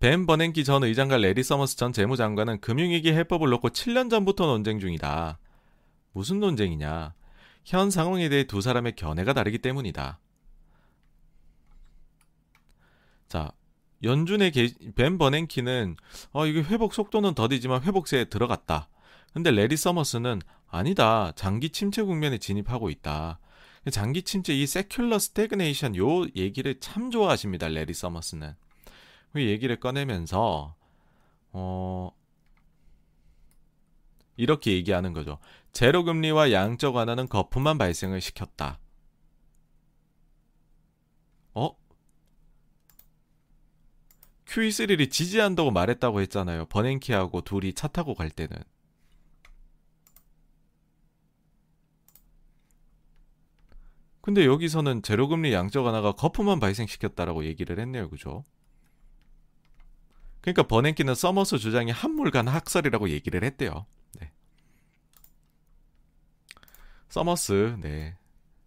벤 0.01 0.27
버냉키 0.27 0.63
전 0.63 0.85
의장과 0.85 1.17
레리 1.17 1.43
서머스 1.43 1.79
전 1.79 1.95
재무장관은 1.95 2.61
금융위기 2.61 3.13
해법을 3.15 3.49
놓고 3.49 3.71
7년 3.71 4.11
전부터 4.11 4.45
논쟁 4.45 4.79
중이다. 4.79 5.39
무슨 6.13 6.39
논쟁이냐? 6.39 7.15
현 7.65 7.91
상황에 7.91 8.29
대해 8.29 8.45
두 8.45 8.61
사람의 8.61 8.95
견해가 8.97 9.33
다르기 9.33 9.57
때문이다. 9.57 10.19
자, 13.29 13.53
연준의 14.03 14.53
게, 14.53 14.71
벤 14.95 15.19
버냉키는 15.19 15.97
어 16.33 16.47
이게 16.47 16.63
회복 16.63 16.95
속도는 16.95 17.35
더디지만 17.35 17.83
회복세에 17.83 18.27
들어갔다. 18.27 18.89
근데 19.33 19.51
레리 19.51 19.77
서머스는 19.77 20.41
아니다. 20.69 21.33
장기 21.35 21.71
침체 21.71 22.03
국면에 22.03 22.39
진입하고 22.39 22.91
있다. 22.91 23.39
장기 23.91 24.23
침체 24.23 24.55
이 24.55 24.65
secular 24.65 25.19
stagnation 25.19 25.97
요 25.97 26.27
얘기를 26.37 26.79
참 26.81 27.11
좋아하십니다. 27.11 27.69
레리 27.69 27.95
서머스는. 27.95 28.55
그 29.33 29.43
얘기를 29.43 29.79
꺼내면서 29.79 30.75
어 31.53 32.11
이렇게 34.37 34.73
얘기하는 34.73 35.13
거죠. 35.13 35.39
제로 35.73 36.05
금리와 36.05 36.53
양적 36.53 36.95
완화는 36.95 37.29
거품만 37.29 37.77
발생을 37.79 38.21
시켰다. 38.21 38.79
어? 41.55 41.77
QE3를 44.49 45.11
지지한다고 45.11 45.71
말했다고 45.71 46.21
했잖아요. 46.23 46.67
버냉키하고 46.67 47.43
둘이 47.43 47.75
차 47.75 47.87
타고 47.87 48.15
갈 48.15 48.31
때는. 48.31 48.57
근데 54.23 54.45
여기서는 54.45 55.03
제로금리 55.03 55.53
양적 55.53 55.85
완화가 55.85 56.13
거품만 56.13 56.61
발생시켰다라고 56.61 57.45
얘기를 57.45 57.79
했네요. 57.79 58.11
그죠? 58.11 58.45
그러니까 60.41 60.63
버냉키는 60.65 61.15
서머스 61.15 61.59
주장이 61.59 61.91
한물간 61.91 62.49
학설이라고 62.49 63.11
얘기를 63.11 63.43
했대요. 63.45 63.87
네. 64.21 64.33
서머스, 67.09 67.77
네. 67.81 68.17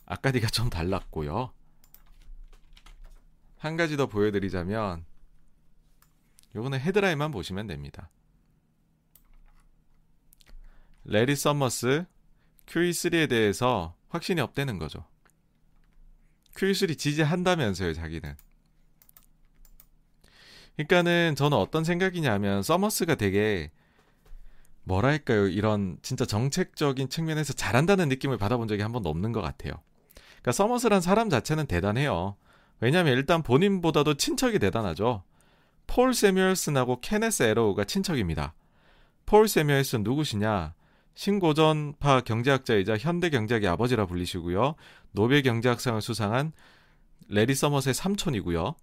앞뒤가 0.05 0.47
좀 0.47 0.69
달랐고요. 0.69 1.53
한 3.57 3.77
가지 3.77 3.97
더 3.97 4.07
보여드리자면 4.07 5.05
요거는 6.56 6.80
헤드라인만 6.80 7.32
보시면 7.32 7.68
됩니다. 7.68 8.10
레리 11.04 11.36
서머스 11.36 12.06
QE3에 12.68 13.30
대해서 13.30 13.95
확신이 14.10 14.41
없다는 14.41 14.78
거죠. 14.78 15.06
QE3 16.56 16.97
지지한다면서요, 16.97 17.93
자기는. 17.93 18.36
그러니까는 20.76 21.36
저는 21.36 21.58
어떤 21.58 21.84
생각이냐면 21.84 22.64
서머스가 22.64 23.16
되게 23.16 23.72
뭐랄까요 24.84 25.47
이런 25.47 25.97
진짜 26.02 26.26
정책적인 26.26 27.10
측면에서 27.10 27.54
잘한다는 27.54 28.10
느낌을 28.10 28.38
받아본 28.38 28.68
적이 28.68 28.82
한 28.82 28.91
번도 28.91 29.10
없는 29.10 29.32
것 29.32 29.41
같아요. 29.41 29.74
그러니까 30.16 30.52
서머스란 30.54 31.02
사람 31.02 31.30
자체는 31.30 31.68
대단해요. 31.68 32.36
왜냐하면 32.80 33.14
일단 33.14 33.43
본인보다도 33.43 34.16
친척이 34.16 34.60
대단하죠. 34.60 35.24
폴 35.94 36.14
세뮤얼슨하고 36.14 37.02
케네스 37.02 37.44
에로우가 37.44 37.84
친척입니다. 37.84 38.54
폴 39.26 39.50
세뮤얼슨 39.50 40.04
누구시냐? 40.04 40.74
신고전파 41.16 42.22
경제학자이자 42.22 42.98
현대 42.98 43.30
경제학의 43.30 43.68
아버지라 43.68 44.06
불리시고요. 44.06 44.76
노벨 45.12 45.42
경제학상을 45.42 46.02
수상한 46.02 46.54
레리 47.28 47.54
서머스의 47.54 47.94
삼촌이고요. 47.94 48.76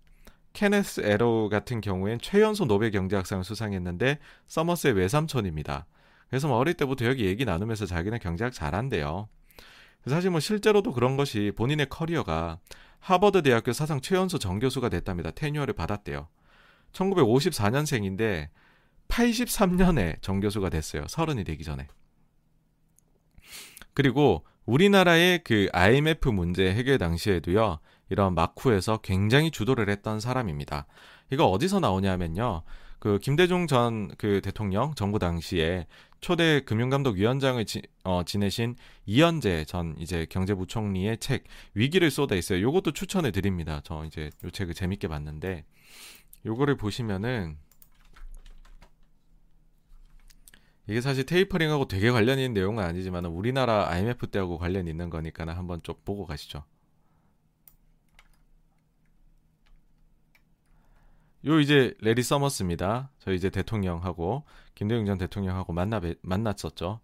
케네스 0.53 1.01
에로우 1.01 1.49
같은 1.49 1.81
경우엔 1.81 2.19
최연소 2.21 2.67
노벨 2.67 2.91
경제학상을 2.91 3.43
수상했는데 3.43 4.19
서머스의 4.49 4.93
외삼촌입니다. 4.93 5.87
그래서 6.29 6.47
뭐 6.47 6.59
어릴 6.59 6.75
때부터 6.75 7.07
여기 7.07 7.25
얘기 7.25 7.47
나누면서 7.47 7.87
자기는 7.87 8.19
경제학 8.19 8.53
잘한대요. 8.53 9.31
사실 10.07 10.31
뭐 10.31 10.41
실제로도 10.41 10.93
그런 10.93 11.17
것이 11.17 11.53
본인의 11.57 11.89
커리어가 11.89 12.59
하버드 13.01 13.41
대학교 13.41 13.73
사상 13.73 14.03
최연소 14.03 14.39
정교수가 14.39 14.91
됐답니다. 14.91 15.31
tenure를 15.31 15.73
받았대요. 15.73 16.29
1954년생인데 16.93 18.49
83년에 19.09 20.21
정교수가 20.23 20.69
됐어요. 20.71 21.07
서른이 21.09 21.45
되기 21.45 21.65
전에. 21.65 21.87
그리고 23.95 24.45
우리나라의 24.67 25.43
그 25.45 25.69
IMF 25.73 26.29
문제 26.29 26.73
해결 26.73 26.99
당시에도요. 26.99 27.79
이런 28.11 28.35
마쿠에서 28.35 28.99
굉장히 28.99 29.51
주도를 29.51 29.89
했던 29.89 30.21
사람입니다. 30.21 30.87
이거 31.31 31.47
어디서 31.47 31.81
나오냐면요. 31.81 32.63
그 32.99 33.19
김대중 33.19 33.67
전 33.67 34.09
그 34.19 34.41
대통령 34.41 34.95
정부 34.95 35.19
당시에 35.19 35.87
초대 36.21 36.61
금융감독위원장을 36.61 37.65
지, 37.65 37.83
어, 38.03 38.23
지내신 38.25 38.75
이현재 39.07 39.65
전 39.67 39.95
이제 39.99 40.27
경제부총리의 40.29 41.19
책 41.19 41.45
위기를 41.75 42.11
쏟아 42.11 42.35
있어요. 42.35 42.61
요것도 42.61 42.93
추천해 42.93 43.31
드립니다. 43.31 43.81
저 43.85 44.05
이제 44.05 44.31
요 44.45 44.51
책을 44.51 44.75
재밌게 44.75 45.07
봤는데 45.09 45.65
요거를 46.49 46.77
보시면은 46.77 47.59
이게 50.89 51.03
사실 51.03 51.27
tapering하고 51.27 51.87
되게 51.87 52.11
관련 52.11 52.39
있는 52.39 52.55
내용은 52.55 52.83
아니지만 52.83 53.27
우리나라 53.27 53.91
IMF 53.91 54.29
때하고 54.29 54.57
관련 54.57 54.89
있는 54.89 55.11
거니까 55.11 55.47
한번 55.47 55.83
좀 55.83 55.95
보고 56.07 56.25
가시죠. 56.25 56.65
요 61.45 61.61
이제 61.61 61.95
레리 62.01 62.23
서머스입니다. 62.23 63.11
저 63.19 63.33
이제 63.33 63.51
대통령하고 63.51 64.45
김대중 64.75 65.05
전 65.05 65.19
대통령하고 65.19 65.75
만나 65.75 66.01
만났었죠. 66.23 67.01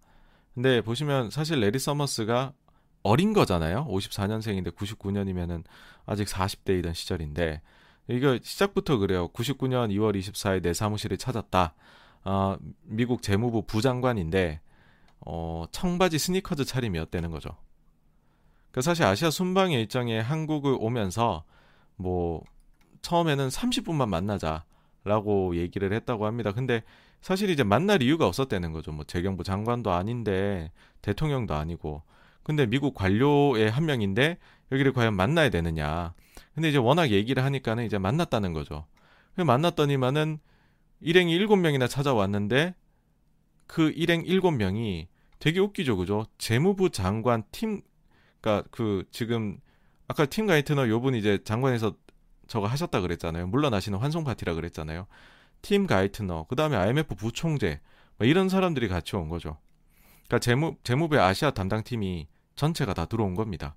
근데 0.55 0.81
보시면 0.81 1.31
사실 1.31 1.61
레리 1.61 1.79
서머스가 1.79 2.55
어린 3.03 3.35
거잖아요. 3.35 3.87
54년생인데 3.89 4.75
99년이면은 4.75 5.65
아직 6.07 6.27
40대이던 6.27 6.95
시절인데 6.95 7.61
이거 8.09 8.39
시작부터 8.43 8.99
그래요. 8.99 9.29
99년 9.29 9.91
2월 9.91 10.19
24일 10.19 10.63
내 10.63 10.75
사무실을 10.75 11.17
찾았다. 11.17 11.75
어, 12.25 12.57
미국 12.83 13.23
재무부 13.23 13.63
부장관인데 13.67 14.61
어, 15.21 15.65
청바지 15.71 16.19
스니커즈 16.19 16.65
차림이었다는 16.65 17.31
거죠. 17.31 17.51
그 18.71 18.83
사실 18.83 19.05
아시아 19.05 19.31
순방 19.31 19.73
일정에 19.73 20.19
한국을 20.19 20.77
오면서 20.79 21.45
뭐 21.97 22.43
처음에는 23.03 23.49
30분만 23.49 24.09
만나자라고 24.09 25.57
얘기를 25.57 25.93
했다고 25.93 26.27
합니다. 26.27 26.53
근데 26.53 26.83
사실 27.21 27.49
이제 27.51 27.63
만날 27.63 28.03
이유가 28.03 28.27
없었다는 28.27 28.73
거죠. 28.73 28.93
뭐 28.93 29.05
재경부 29.05 29.45
장관도 29.45 29.93
아닌데 29.93 30.73
대통령도 31.03 31.55
아니고 31.55 32.03
근데 32.43 32.67
미국 32.67 32.95
관료의 32.95 33.71
한 33.71 33.87
명인데 33.87 34.39
여기를 34.73 34.93
과연 34.93 35.15
만나야 35.15 35.51
되느냐. 35.51 36.13
근데 36.55 36.69
이제 36.69 36.79
워낙 36.79 37.11
얘기를 37.11 37.43
하니까는 37.43 37.85
이제 37.85 37.99
만났다는 37.99 38.53
거죠. 38.53 38.87
만났더니만은 39.37 40.39
일행이 41.01 41.33
일곱 41.33 41.57
명이나 41.57 41.89
찾아왔는데 41.89 42.75
그 43.67 43.91
일행 43.91 44.23
일곱 44.25 44.53
명이 44.53 45.09
되게 45.39 45.61
웃기죠, 45.61 45.97
그죠? 45.97 46.25
재무부 46.39 46.91
장관 46.91 47.43
팀, 47.51 47.83
그니까 48.41 48.63
그 48.71 49.05
지금 49.11 49.59
아까 50.07 50.27
팀 50.27 50.47
가이트너 50.47 50.89
요분 50.89 51.15
이제 51.15 51.39
장관에서 51.45 51.95
저거 52.47 52.67
하셨다 52.67 53.01
그랬잖아요. 53.01 53.47
물러나시는 53.49 53.99
환송 53.99 54.25
파티라 54.25 54.55
그랬잖아요. 54.55 55.07
팀 55.63 55.87
가이트너, 55.87 56.47
그 56.49 56.57
다음에 56.57 56.77
IMF 56.77 57.15
부총재, 57.15 57.81
뭐 58.19 58.27
이런 58.27 58.49
사람들이 58.49 58.89
같이 58.89 59.17
온 59.17 59.29
거죠. 59.29 59.59
그러니까 60.27 60.39
재무 60.39 60.77
재무부의 60.85 61.21
아시아 61.21 61.51
담당 61.51 61.83
팀이 61.83 62.29
전체가 62.55 62.95
다 62.95 63.07
들어온 63.07 63.35
겁니다. 63.35 63.75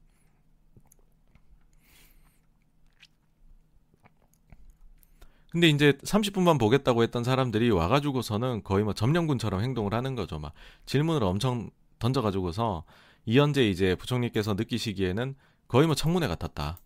근데 5.52 5.70
이제 5.70 5.94
30분만 5.94 6.60
보겠다고 6.60 7.04
했던 7.04 7.24
사람들이 7.24 7.70
와가지고서는 7.72 8.64
거의 8.64 8.84
뭐 8.84 8.94
점령군처럼 8.94 9.62
행동을 9.62 9.94
하는 9.94 10.16
거죠. 10.16 10.40
막 10.40 10.54
질문을 10.86 11.24
엄청 11.24 11.70
던져가지고서 12.00 12.84
이현재 13.26 13.68
이제 13.70 13.96
부총리께서 13.96 14.54
느끼시기에는 14.56 15.36
거의 15.68 15.88
뭐 15.88 15.96
청문회 15.96 16.28
같았다. 16.28 16.78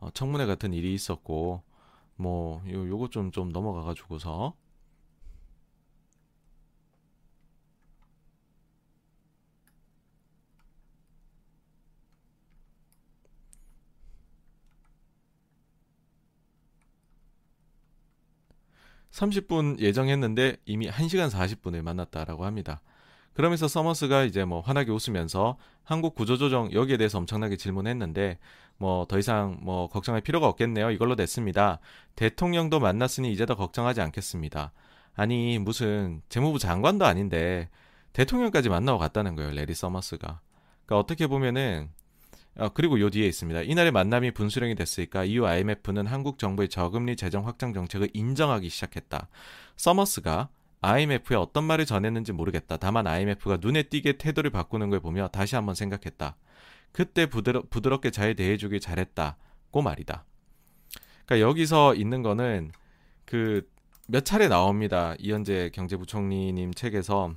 어, 0.00 0.10
청문회 0.14 0.46
같은 0.46 0.72
일이 0.72 0.94
있었고 0.94 1.62
뭐 2.16 2.62
요, 2.70 2.88
요거 2.88 3.08
좀 3.10 3.30
좀 3.32 3.50
넘어가가지고서 3.50 4.54
30분 19.10 19.78
예정했는데 19.80 20.56
이미 20.66 20.88
1시간 20.88 21.30
40분을 21.30 21.82
만났다라고 21.82 22.44
합니다. 22.44 22.80
그러면서 23.32 23.68
서머스가 23.68 24.24
이제 24.24 24.44
뭐 24.44 24.60
환하게 24.60 24.90
웃으면서 24.90 25.58
한국 25.84 26.14
구조조정 26.14 26.72
여기에 26.72 26.96
대해서 26.96 27.18
엄청나게 27.18 27.56
질문했는데 27.56 28.38
뭐 28.78 29.06
더 29.06 29.18
이상 29.18 29.58
뭐 29.62 29.88
걱정할 29.88 30.20
필요가 30.20 30.48
없겠네요. 30.48 30.90
이걸로 30.90 31.16
됐습니다. 31.16 31.78
대통령도 32.16 32.80
만났으니 32.80 33.32
이제 33.32 33.46
더 33.46 33.54
걱정하지 33.56 34.00
않겠습니다. 34.00 34.72
아니 35.14 35.58
무슨 35.58 36.22
재무부 36.28 36.58
장관도 36.58 37.04
아닌데 37.04 37.68
대통령까지 38.12 38.68
만나고 38.68 38.98
갔다는 38.98 39.34
거예요. 39.34 39.50
레리 39.52 39.74
서머스가. 39.74 40.40
그러니까 40.86 40.98
어떻게 40.98 41.26
보면은 41.26 41.90
어, 42.58 42.68
그리고 42.70 43.00
요 43.00 43.08
뒤에 43.10 43.26
있습니다. 43.26 43.62
이날의 43.62 43.92
만남이 43.92 44.32
분수령이 44.32 44.74
됐으니까 44.74 45.24
이후 45.24 45.46
IMF는 45.46 46.06
한국 46.06 46.38
정부의 46.38 46.68
저금리 46.68 47.16
재정 47.16 47.46
확장 47.46 47.72
정책을 47.72 48.10
인정하기 48.12 48.68
시작했다. 48.68 49.28
서머스가 49.76 50.48
IMF에 50.80 51.36
어떤 51.36 51.64
말을 51.64 51.86
전했는지 51.86 52.32
모르겠다. 52.32 52.76
다만 52.76 53.06
IMF가 53.06 53.58
눈에 53.60 53.84
띄게 53.84 54.18
태도를 54.18 54.50
바꾸는 54.50 54.90
걸 54.90 55.00
보며 55.00 55.28
다시 55.28 55.54
한번 55.54 55.74
생각했다. 55.74 56.36
그때 56.92 57.26
부드러, 57.26 57.62
부드럽게 57.70 58.10
잘 58.10 58.34
대해주길 58.34 58.80
잘했다고 58.80 59.82
말이다. 59.82 60.24
그러니까 61.26 61.48
여기서 61.48 61.94
있는 61.94 62.22
거는 62.22 62.72
그 63.24 63.62
몇 64.10 64.24
차례 64.24 64.48
나옵니다. 64.48 65.14
이헌재 65.18 65.70
경제부총리님 65.74 66.72
책에서 66.72 67.34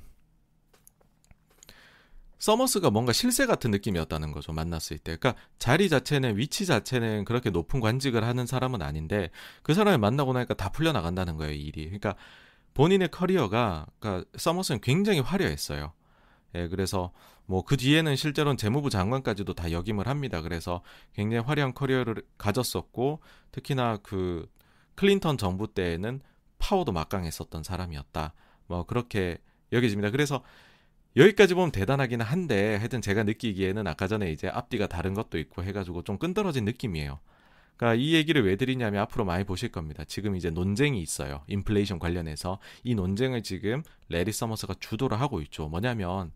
서머스가 2.42 2.90
뭔가 2.90 3.14
실세 3.14 3.46
같은 3.46 3.70
느낌이었다는 3.70 4.32
거죠. 4.32 4.52
만났을 4.52 4.98
때. 4.98 5.16
그러니까 5.16 5.40
자리 5.60 5.90
자체는 5.90 6.38
위치 6.38 6.66
자체는 6.66 7.24
그렇게 7.24 7.52
높은 7.52 7.80
관직을 7.80 8.24
하는 8.24 8.48
사람은 8.48 8.82
아닌데 8.82 9.30
그 9.62 9.76
사람을 9.76 10.00
만나고 10.00 10.34
나니까 10.34 10.56
다 10.56 10.70
풀려 10.70 10.92
나간다는 10.92 11.38
거예요, 11.38 11.54
일이. 11.54 11.86
그러니까 11.86 12.16
본인의 12.74 13.10
커리어가 13.10 13.86
그러니까 14.00 14.28
서머스는 14.36 14.82
굉장히 14.82 15.20
화려했어요. 15.20 15.94
예, 16.56 16.68
그래서 16.68 17.12
뭐 17.46 17.62
그 17.64 17.78
뒤에는 17.78 18.16
실제로는 18.16 18.58
재무부 18.58 18.90
장관까지도 18.90 19.54
다 19.54 19.72
역임을 19.72 20.08
합니다. 20.08 20.42
그래서 20.42 20.82
굉장히 21.14 21.46
화려한 21.46 21.76
커리어를 21.76 22.24
가졌었고 22.40 23.20
특히나 23.52 23.98
그 23.98 24.50
클린턴 24.96 25.38
정부 25.38 25.72
때에는 25.72 26.22
파워도 26.58 26.92
막강했었던 26.92 27.62
사람이었다. 27.62 28.34
뭐 28.66 28.86
그렇게 28.88 29.38
여겨집니다. 29.72 30.10
그래서 30.10 30.44
여기까지 31.16 31.54
보면 31.54 31.72
대단하기는 31.72 32.26
한데 32.26 32.78
하여튼 32.78 33.02
제가 33.02 33.24
느끼기에는 33.24 33.86
아까 33.88 34.08
전에 34.08 34.32
이제 34.32 34.48
앞뒤가 34.48 34.88
다른 34.88 35.14
것도 35.14 35.38
있고 35.40 35.64
해가지고 35.64 36.04
좀 36.04 36.18
끈떨어진 36.18 36.66
느낌이에요. 36.66 37.20
그러니까 37.76 38.02
이 38.02 38.14
얘기를 38.14 38.46
왜 38.46 38.56
드리냐면 38.56 39.02
앞으로 39.02 39.26
많이 39.26 39.44
보실 39.44 39.70
겁니다. 39.70 40.04
지금 40.06 40.36
이제 40.36 40.52
논쟁이 40.52 41.02
있어요. 41.02 41.44
인플레이션 41.48 41.98
관련해서 42.00 42.60
이 42.84 42.94
논쟁을 42.94 43.42
지금 43.42 43.82
래리 44.08 44.32
서머스가 44.32 44.76
주도를 44.80 45.20
하고 45.20 45.42
있죠. 45.42 45.68
뭐냐면 45.68 46.32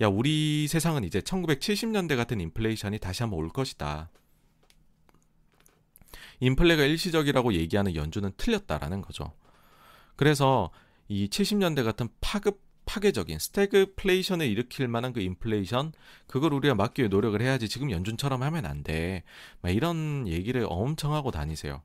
야 0.00 0.08
우리 0.08 0.66
세상은 0.66 1.04
이제 1.04 1.20
1970년대 1.20 2.16
같은 2.16 2.40
인플레이션이 2.40 2.98
다시 2.98 3.22
한번 3.22 3.40
올 3.40 3.50
것이다. 3.50 4.10
인플레가 6.40 6.84
일시적이라고 6.84 7.54
얘기하는 7.54 7.94
연준은 7.94 8.30
틀렸다라는 8.36 9.02
거죠. 9.02 9.32
그래서 10.16 10.70
이 11.08 11.28
70년대 11.28 11.84
같은 11.84 12.08
파급 12.20 12.65
파괴적인 12.86 13.38
스태그플레이션을 13.38 14.46
일으킬 14.46 14.88
만한 14.88 15.12
그 15.12 15.20
인플레이션 15.20 15.92
그걸 16.26 16.54
우리가 16.54 16.74
막기 16.74 17.02
위해 17.02 17.08
노력을 17.08 17.40
해야지 17.40 17.68
지금 17.68 17.90
연준처럼 17.90 18.42
하면 18.42 18.64
안 18.66 18.82
돼. 18.82 19.22
막 19.60 19.70
이런 19.70 20.26
얘기를 20.28 20.66
엄청 20.68 21.12
하고 21.14 21.30
다니세요. 21.30 21.82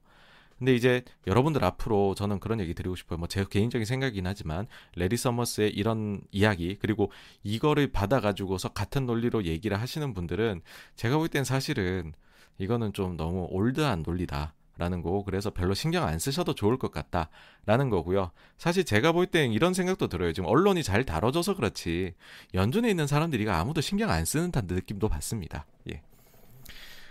근데 0.59 0.75
이제 0.75 1.03
여러분들 1.25 1.63
앞으로 1.63 2.13
저는 2.15 2.39
그런 2.39 2.59
얘기 2.59 2.75
드리고 2.75 2.95
싶어요. 2.95 3.17
뭐 3.17 3.27
제 3.27 3.43
개인적인 3.49 3.83
생각이긴 3.85 4.27
하지만 4.27 4.67
레리 4.95 5.17
서머스의 5.17 5.71
이런 5.71 6.21
이야기 6.31 6.77
그리고 6.79 7.11
이거를 7.43 7.91
받아가지고서 7.91 8.69
같은 8.69 9.05
논리로 9.07 9.45
얘기를 9.45 9.79
하시는 9.81 10.13
분들은 10.13 10.61
제가 10.95 11.17
볼 11.17 11.29
땐 11.29 11.43
사실은 11.43 12.13
이거는 12.59 12.93
좀 12.93 13.17
너무 13.17 13.47
올드한 13.49 14.03
논리다. 14.05 14.53
라는 14.81 15.03
거고 15.03 15.23
그래서 15.23 15.51
별로 15.51 15.75
신경 15.75 16.07
안 16.07 16.17
쓰셔도 16.17 16.55
좋을 16.55 16.79
것 16.79 16.91
같다라는 16.91 17.91
거고요. 17.91 18.31
사실 18.57 18.83
제가 18.83 19.11
볼 19.11 19.27
땐 19.27 19.51
이런 19.51 19.75
생각도 19.75 20.07
들어요. 20.07 20.33
지금 20.33 20.49
언론이 20.49 20.81
잘 20.81 21.05
다뤄져서 21.05 21.55
그렇지 21.55 22.15
연준에 22.55 22.89
있는 22.89 23.05
사람들이 23.05 23.47
아무도 23.47 23.79
신경 23.79 24.09
안 24.09 24.25
쓰는 24.25 24.51
듯한 24.51 24.65
느낌도 24.65 25.07
받습니다. 25.07 25.67
예. 25.91 26.01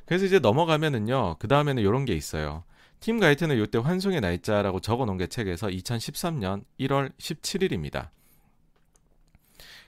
그래서 0.05 0.25
이제 0.25 0.41
넘어가면은요. 0.41 1.37
그 1.39 1.47
다음에는 1.47 1.81
이런 1.81 2.05
게 2.05 2.15
있어요. 2.15 2.65
팀 2.99 3.21
가이트는 3.21 3.63
이때 3.63 3.79
환송의 3.79 4.21
날짜라고 4.21 4.81
적어놓은 4.81 5.17
게 5.17 5.29
책에서 5.29 5.69
2013년 5.69 6.65
1월 6.81 7.13
17일입니다. 7.19 8.09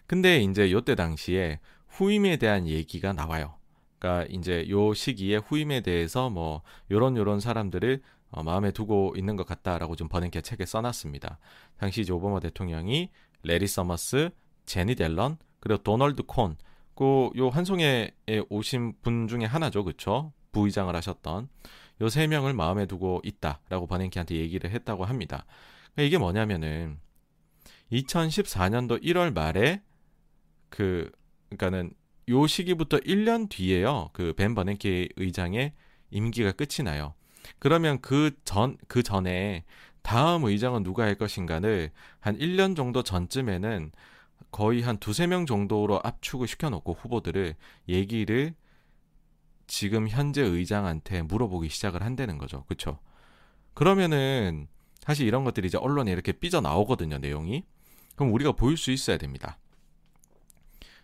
근데 0.07 0.39
이제 0.41 0.71
요때 0.71 0.95
당시에 0.95 1.59
후임에 1.89 2.37
대한 2.37 2.69
얘기가 2.69 3.13
나와요. 3.13 3.57
그러니까 4.03 4.27
이제 4.31 4.69
요 4.69 4.93
시기에 4.93 5.37
후임에 5.37 5.81
대해서 5.81 6.29
뭐 6.29 6.63
요런 6.91 7.17
요런 7.17 7.39
사람들을 7.39 8.03
어, 8.33 8.43
마음에 8.43 8.73
두고 8.73 9.15
있는 9.17 9.37
것 9.37 9.47
같다라고 9.47 9.95
좀 9.95 10.09
버닝캐 10.09 10.41
책에 10.41 10.67
써놨습니다. 10.67 11.39
당시 11.77 12.01
이제 12.01 12.13
오바마 12.13 12.41
대통령이 12.41 13.11
래리 13.45 13.67
서머스, 13.69 14.31
재닛 14.67 14.97
옐런, 14.97 15.39
그리고 15.61 15.81
도널드 15.85 16.25
콘, 16.25 16.57
그요 16.97 17.49
환송에 17.51 18.11
오신 18.49 18.95
분 19.03 19.29
중에 19.29 19.45
하나죠, 19.45 19.85
그쵸? 19.85 20.33
부의장을 20.51 20.95
하셨던 20.95 21.49
요 22.01 22.09
세 22.09 22.27
명을 22.27 22.55
마음에 22.55 22.87
두고 22.87 23.21
있다라고 23.23 23.87
버냉키한테 23.87 24.35
얘기를 24.35 24.71
했다고 24.71 25.05
합니다. 25.05 25.45
그러니까 25.95 26.03
이게 26.09 26.19
뭐냐면은 26.19 26.99
2014년도 27.93 29.01
1월 29.05 29.33
말에 29.33 29.81
그 30.71 31.13
그러니까는 31.51 31.95
요 32.33 32.47
시기부터 32.47 32.99
1년 32.99 33.49
뒤에요. 33.49 34.11
그 34.13 34.33
벤 34.35 34.55
버냉키 34.55 35.11
의장의 35.17 35.73
임기가 36.11 36.53
끝이 36.53 36.85
나요. 36.85 37.15
그러면 37.59 38.01
그 38.01 38.33
전, 38.45 38.77
그 38.89 39.03
전에 39.03 39.65
다음 40.03 40.45
의장은 40.45 40.83
누가 40.83 41.05
할 41.05 41.15
것인가를 41.17 41.91
한 42.21 42.37
1년 42.39 42.77
정도 42.77 43.03
전쯤에는 43.03 43.93
거의 44.51 44.83
한 44.83 44.99
두세 44.99 45.27
명 45.27 45.47
정도로 45.47 46.01
압축을 46.03 46.47
시켜놓고 46.49 46.93
후보들을 46.95 47.55
얘기를 47.89 48.55
지금 49.67 50.09
현재 50.09 50.43
의장한테 50.43 51.23
물어보기 51.23 51.69
시작을 51.69 52.03
한다는 52.03 52.37
거죠. 52.39 52.65
그쵸? 52.69 52.99
그러면은 53.75 54.69
사실 55.01 55.27
이런 55.27 55.45
것들이 55.45 55.69
이제 55.69 55.79
언론에 55.79 56.13
이렇게 56.13 56.33
삐져 56.33 56.61
나오거든요, 56.61 57.19
내용이. 57.19 57.65
그럼 58.17 58.33
우리가 58.35 58.53
보일 58.53 58.77
수 58.77 58.91
있어야 58.91 59.17
됩니다. 59.17 59.59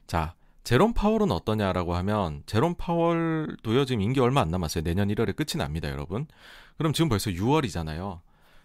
자, 0.07 0.35
제롬 0.69 0.93
파월은 0.93 1.31
어떠냐라고 1.31 1.95
하면 1.95 2.43
제롬 2.45 2.75
파월도요 2.75 3.87
지금 3.87 4.03
임기 4.03 4.21
얼마 4.21 4.43
안 4.43 4.51
남았어요. 4.51 4.85
내년 4.85 5.09
1월에 5.09 5.35
끝이 5.35 5.57
납니다, 5.57 5.89
여러분. 5.89 6.27
그럼 6.77 6.93
지금 6.93 7.09
벌써 7.09 7.31
6월이잖아요. 7.31 8.21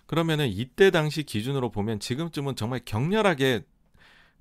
그러면은 0.05 0.49
이때 0.49 0.91
당시 0.91 1.23
기준으로 1.23 1.71
보면 1.71 2.01
지금쯤은 2.01 2.57
정말 2.57 2.81
격렬하게 2.83 3.61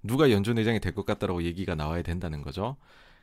누가 0.02 0.32
연준 0.32 0.58
의장이 0.58 0.80
될 0.80 0.92
것 0.92 1.06
같다라고 1.06 1.44
얘기가 1.44 1.76
나와야 1.76 2.02
된다는 2.02 2.42
거죠. 2.42 2.78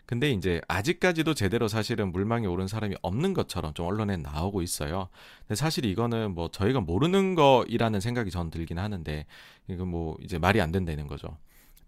근데 0.05 0.31
이제 0.31 0.61
아직까지도 0.69 1.33
제대로 1.33 1.67
사실은 1.67 2.13
물망에 2.13 2.47
오른 2.47 2.65
사람이 2.65 2.95
없는 3.01 3.33
것처럼 3.33 3.73
좀 3.73 3.87
언론에 3.87 4.15
나오고 4.15 4.61
있어요. 4.61 5.09
근데 5.39 5.55
사실 5.55 5.83
이거는 5.83 6.33
뭐 6.33 6.49
저희가 6.49 6.79
모르는 6.79 7.35
거이라는 7.35 7.99
생각이 7.99 8.31
전 8.31 8.49
들긴 8.49 8.79
하는데 8.79 9.25
이건 9.67 9.89
뭐 9.89 10.15
이제 10.23 10.39
말이 10.39 10.61
안 10.61 10.71
된다는 10.71 11.07
거죠. 11.07 11.37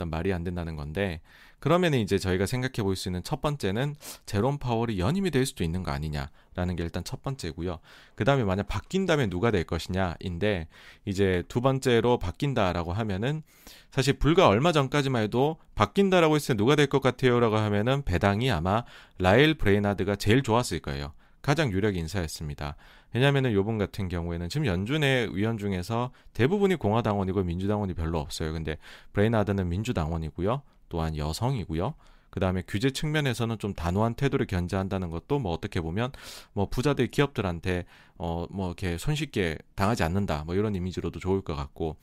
일단 0.01 0.09
말이 0.09 0.33
안 0.33 0.43
된다는 0.43 0.75
건데 0.75 1.21
그러면 1.61 1.93
이제 1.93 2.17
저희가 2.17 2.45
생각해 2.45 2.83
볼 2.83 2.95
수 2.95 3.07
있는 3.07 3.23
첫 3.23 3.39
번째는 3.41 3.95
제롬 4.25 4.57
파월이 4.57 4.99
연임이 4.99 5.31
될 5.31 5.45
수도 5.45 5.63
있는 5.63 5.83
거 5.83 5.91
아니냐라는 5.91 6.75
게 6.75 6.83
일단 6.83 7.03
첫 7.03 7.21
번째고요. 7.21 7.79
그 8.15 8.25
다음에 8.25 8.43
만약 8.43 8.67
바뀐다면 8.67 9.29
누가 9.29 9.51
될 9.51 9.63
것이냐인데 9.63 10.67
이제 11.05 11.43
두 11.47 11.61
번째로 11.61 12.17
바뀐다라고 12.17 12.91
하면은 12.93 13.43
사실 13.91 14.13
불과 14.13 14.47
얼마 14.47 14.71
전까지만 14.71 15.23
해도 15.23 15.57
바뀐다라고 15.75 16.35
했을 16.35 16.55
때 16.55 16.57
누가 16.57 16.75
될 16.75 16.87
것 16.87 17.01
같아요라고 17.01 17.55
하면은 17.57 18.01
배당이 18.03 18.51
아마 18.51 18.83
라엘 19.19 19.53
브레이나드가 19.53 20.15
제일 20.15 20.41
좋았을 20.43 20.79
거예요. 20.79 21.13
가장 21.41 21.71
유력 21.71 21.95
인사였습니다. 21.95 22.75
왜냐하면은 23.13 23.53
요번 23.53 23.77
같은 23.77 24.07
경우에는 24.09 24.49
지금 24.49 24.65
연준의 24.67 25.35
위원 25.35 25.57
중에서 25.57 26.11
대부분이 26.33 26.75
공화당원이고 26.75 27.43
민주당원이 27.43 27.93
별로 27.93 28.19
없어요. 28.19 28.51
근데 28.53 28.77
브레이나드는 29.13 29.69
민주당원이고요. 29.69 30.61
또한 30.91 31.15
여성이고요. 31.15 31.93
그 32.29 32.39
다음에 32.39 32.63
규제 32.67 32.91
측면에서는 32.91 33.59
좀 33.59 33.73
단호한 33.73 34.15
태도를 34.15 34.45
견제한다는 34.45 35.09
것도 35.09 35.39
뭐 35.39 35.51
어떻게 35.51 35.79
보면 35.81 36.11
뭐 36.53 36.67
부자들 36.69 37.07
기업들한테 37.07 37.85
어 38.17 38.45
뭐 38.51 38.67
이렇게 38.67 38.97
손쉽게 38.97 39.57
당하지 39.75 40.03
않는다 40.03 40.43
뭐 40.45 40.55
이런 40.55 40.75
이미지로도 40.75 41.19
좋을 41.19 41.41
것 41.41 41.55
같고 41.55 41.95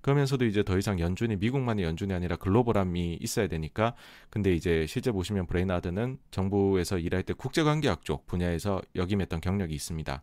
그러면서도 0.00 0.44
이제 0.44 0.62
더 0.62 0.78
이상 0.78 1.00
연준이 1.00 1.36
미국만의 1.36 1.84
연준이 1.84 2.14
아니라 2.14 2.36
글로벌함이 2.36 3.18
있어야 3.20 3.48
되니까 3.48 3.94
근데 4.30 4.54
이제 4.54 4.86
실제 4.86 5.10
보시면 5.10 5.46
브레이나드는 5.46 6.18
정부에서 6.30 6.98
일할 6.98 7.24
때 7.24 7.34
국제관계학 7.34 8.04
쪽 8.04 8.26
분야에서 8.26 8.80
역임했던 8.94 9.40
경력이 9.40 9.74
있습니다. 9.74 10.22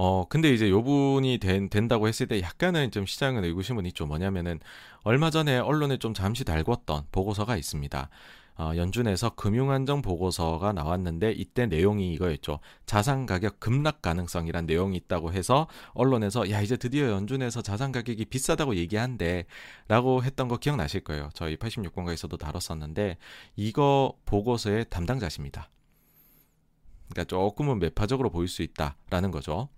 어, 0.00 0.24
근데 0.28 0.54
이제 0.54 0.70
요 0.70 0.84
분이 0.84 1.38
된, 1.38 1.68
된다고 1.68 2.06
했을 2.06 2.28
때 2.28 2.40
약간은 2.40 2.92
좀 2.92 3.04
시장은 3.04 3.42
의구심은 3.42 3.84
있죠. 3.86 4.06
뭐냐면은 4.06 4.60
얼마 5.02 5.28
전에 5.28 5.58
언론에 5.58 5.96
좀 5.96 6.14
잠시 6.14 6.44
달궜던 6.44 7.06
보고서가 7.10 7.56
있습니다. 7.56 8.08
어, 8.58 8.72
연준에서 8.76 9.30
금융안정 9.30 10.00
보고서가 10.02 10.72
나왔는데 10.72 11.32
이때 11.32 11.66
내용이 11.66 12.12
이거였죠. 12.14 12.60
자산 12.86 13.26
가격 13.26 13.58
급락 13.58 14.00
가능성이란 14.00 14.66
내용이 14.66 14.96
있다고 14.98 15.32
해서 15.32 15.66
언론에서 15.94 16.48
야 16.52 16.60
이제 16.60 16.76
드디어 16.76 17.10
연준에서 17.10 17.62
자산 17.62 17.90
가격이 17.90 18.26
비싸다고 18.26 18.76
얘기한대 18.76 19.46
라고 19.88 20.22
했던 20.22 20.46
거 20.46 20.58
기억나실 20.58 21.02
거예요. 21.02 21.30
저희 21.34 21.56
86번가에서도 21.56 22.38
다뤘었는데 22.38 23.16
이거 23.56 24.14
보고서의 24.26 24.86
담당자십니다. 24.90 25.70
그러니까 27.08 27.24
조금은 27.24 27.80
매파적으로 27.80 28.30
보일 28.30 28.46
수 28.46 28.62
있다라는 28.62 29.32
거죠. 29.32 29.68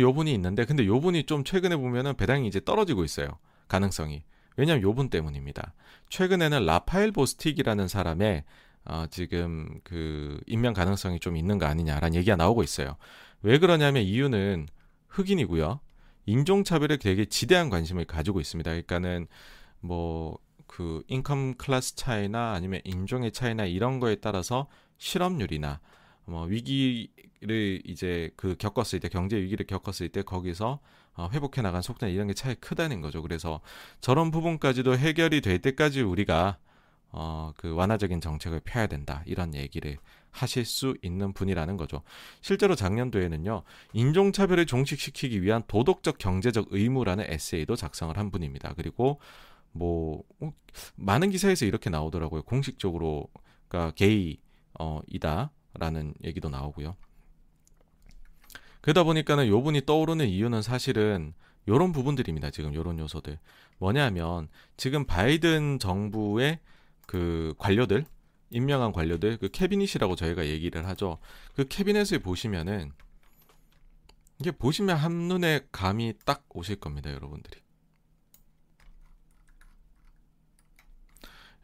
요분이 0.00 0.32
있는데 0.34 0.64
근데 0.64 0.86
요분이 0.86 1.24
좀 1.24 1.44
최근에 1.44 1.76
보면은 1.76 2.16
배당이 2.16 2.46
이제 2.46 2.60
떨어지고 2.64 3.04
있어요. 3.04 3.38
가능성이. 3.68 4.22
왜냐하면 4.56 4.82
요분 4.82 5.08
때문입니다. 5.08 5.72
최근에는 6.10 6.66
라파엘 6.66 7.12
보스틱이라는 7.12 7.88
사람의 7.88 8.44
어, 8.84 9.06
지금 9.10 9.80
그 9.84 10.40
임명 10.46 10.74
가능성이 10.74 11.20
좀 11.20 11.36
있는 11.36 11.58
거 11.58 11.66
아니냐라는 11.66 12.14
얘기가 12.16 12.36
나오고 12.36 12.62
있어요. 12.62 12.96
왜 13.42 13.58
그러냐면 13.58 14.02
이유는 14.02 14.66
흑인이고요. 15.08 15.80
인종차별에 16.26 16.98
되게 16.98 17.24
지대한 17.24 17.70
관심을 17.70 18.04
가지고 18.04 18.40
있습니다. 18.40 18.70
그러니까는 18.70 19.26
뭐 19.80 20.38
그 20.72 21.02
인컴 21.06 21.56
클래스 21.56 21.96
차이나 21.96 22.52
아니면 22.52 22.80
인종의 22.84 23.32
차이나 23.32 23.66
이런 23.66 24.00
거에 24.00 24.16
따라서 24.16 24.68
실업률이나 24.96 25.80
뭐 26.24 26.44
위기를 26.44 27.82
이제 27.84 28.30
그 28.36 28.56
겪었을 28.56 29.00
때 29.00 29.08
경제 29.08 29.36
위기를 29.36 29.66
겪었을 29.66 30.08
때 30.10 30.22
거기서 30.22 30.80
어, 31.14 31.28
회복해 31.32 31.60
나간 31.62 31.82
속도나 31.82 32.10
이런 32.10 32.26
게 32.26 32.34
차이 32.34 32.54
크다는 32.54 33.00
거죠. 33.00 33.22
그래서 33.22 33.60
저런 34.00 34.30
부분까지도 34.30 34.96
해결이 34.96 35.40
될 35.40 35.58
때까지 35.58 36.00
우리가 36.02 36.58
어, 37.14 37.52
그 37.58 37.74
완화적인 37.74 38.22
정책을 38.22 38.60
펴야 38.64 38.86
된다. 38.86 39.22
이런 39.26 39.54
얘기를 39.54 39.98
하실 40.30 40.64
수 40.64 40.96
있는 41.02 41.34
분이라는 41.34 41.76
거죠. 41.76 42.02
실제로 42.40 42.74
작년도에는요, 42.74 43.64
인종차별을 43.92 44.64
종식시키기 44.64 45.42
위한 45.42 45.62
도덕적 45.66 46.16
경제적 46.16 46.68
의무라는 46.70 47.26
에세이도 47.28 47.76
작성을 47.76 48.16
한 48.16 48.30
분입니다. 48.30 48.72
그리고 48.74 49.20
뭐, 49.72 50.22
어, 50.40 50.52
많은 50.96 51.30
기사에서 51.30 51.66
이렇게 51.66 51.90
나오더라고요. 51.90 52.42
공식적으로, 52.42 53.28
그러니까 53.68 53.94
게이, 53.94 54.38
어, 54.80 55.00
이다. 55.06 55.50
라는 55.74 56.14
얘기도 56.24 56.48
나오고요. 56.48 56.96
그러다 58.80 59.04
보니까는 59.04 59.46
요 59.48 59.62
분이 59.62 59.86
떠오르는 59.86 60.28
이유는 60.28 60.62
사실은 60.62 61.34
요런 61.68 61.92
부분들입니다. 61.92 62.50
지금 62.50 62.74
요런 62.74 62.98
요소들. 62.98 63.38
뭐냐면 63.78 64.48
지금 64.76 65.04
바이든 65.04 65.78
정부의 65.78 66.58
그 67.06 67.54
관료들 67.58 68.04
임명한 68.50 68.92
관료들 68.92 69.38
그 69.38 69.48
캐비닛이라고 69.48 70.16
저희가 70.16 70.46
얘기를 70.46 70.86
하죠. 70.88 71.18
그 71.54 71.66
캐비넷을 71.66 72.18
보시면은 72.18 72.92
이게 74.40 74.50
보시면 74.50 74.96
한눈에 74.96 75.60
감이 75.70 76.14
딱 76.24 76.44
오실 76.50 76.76
겁니다, 76.76 77.12
여러분들이. 77.12 77.60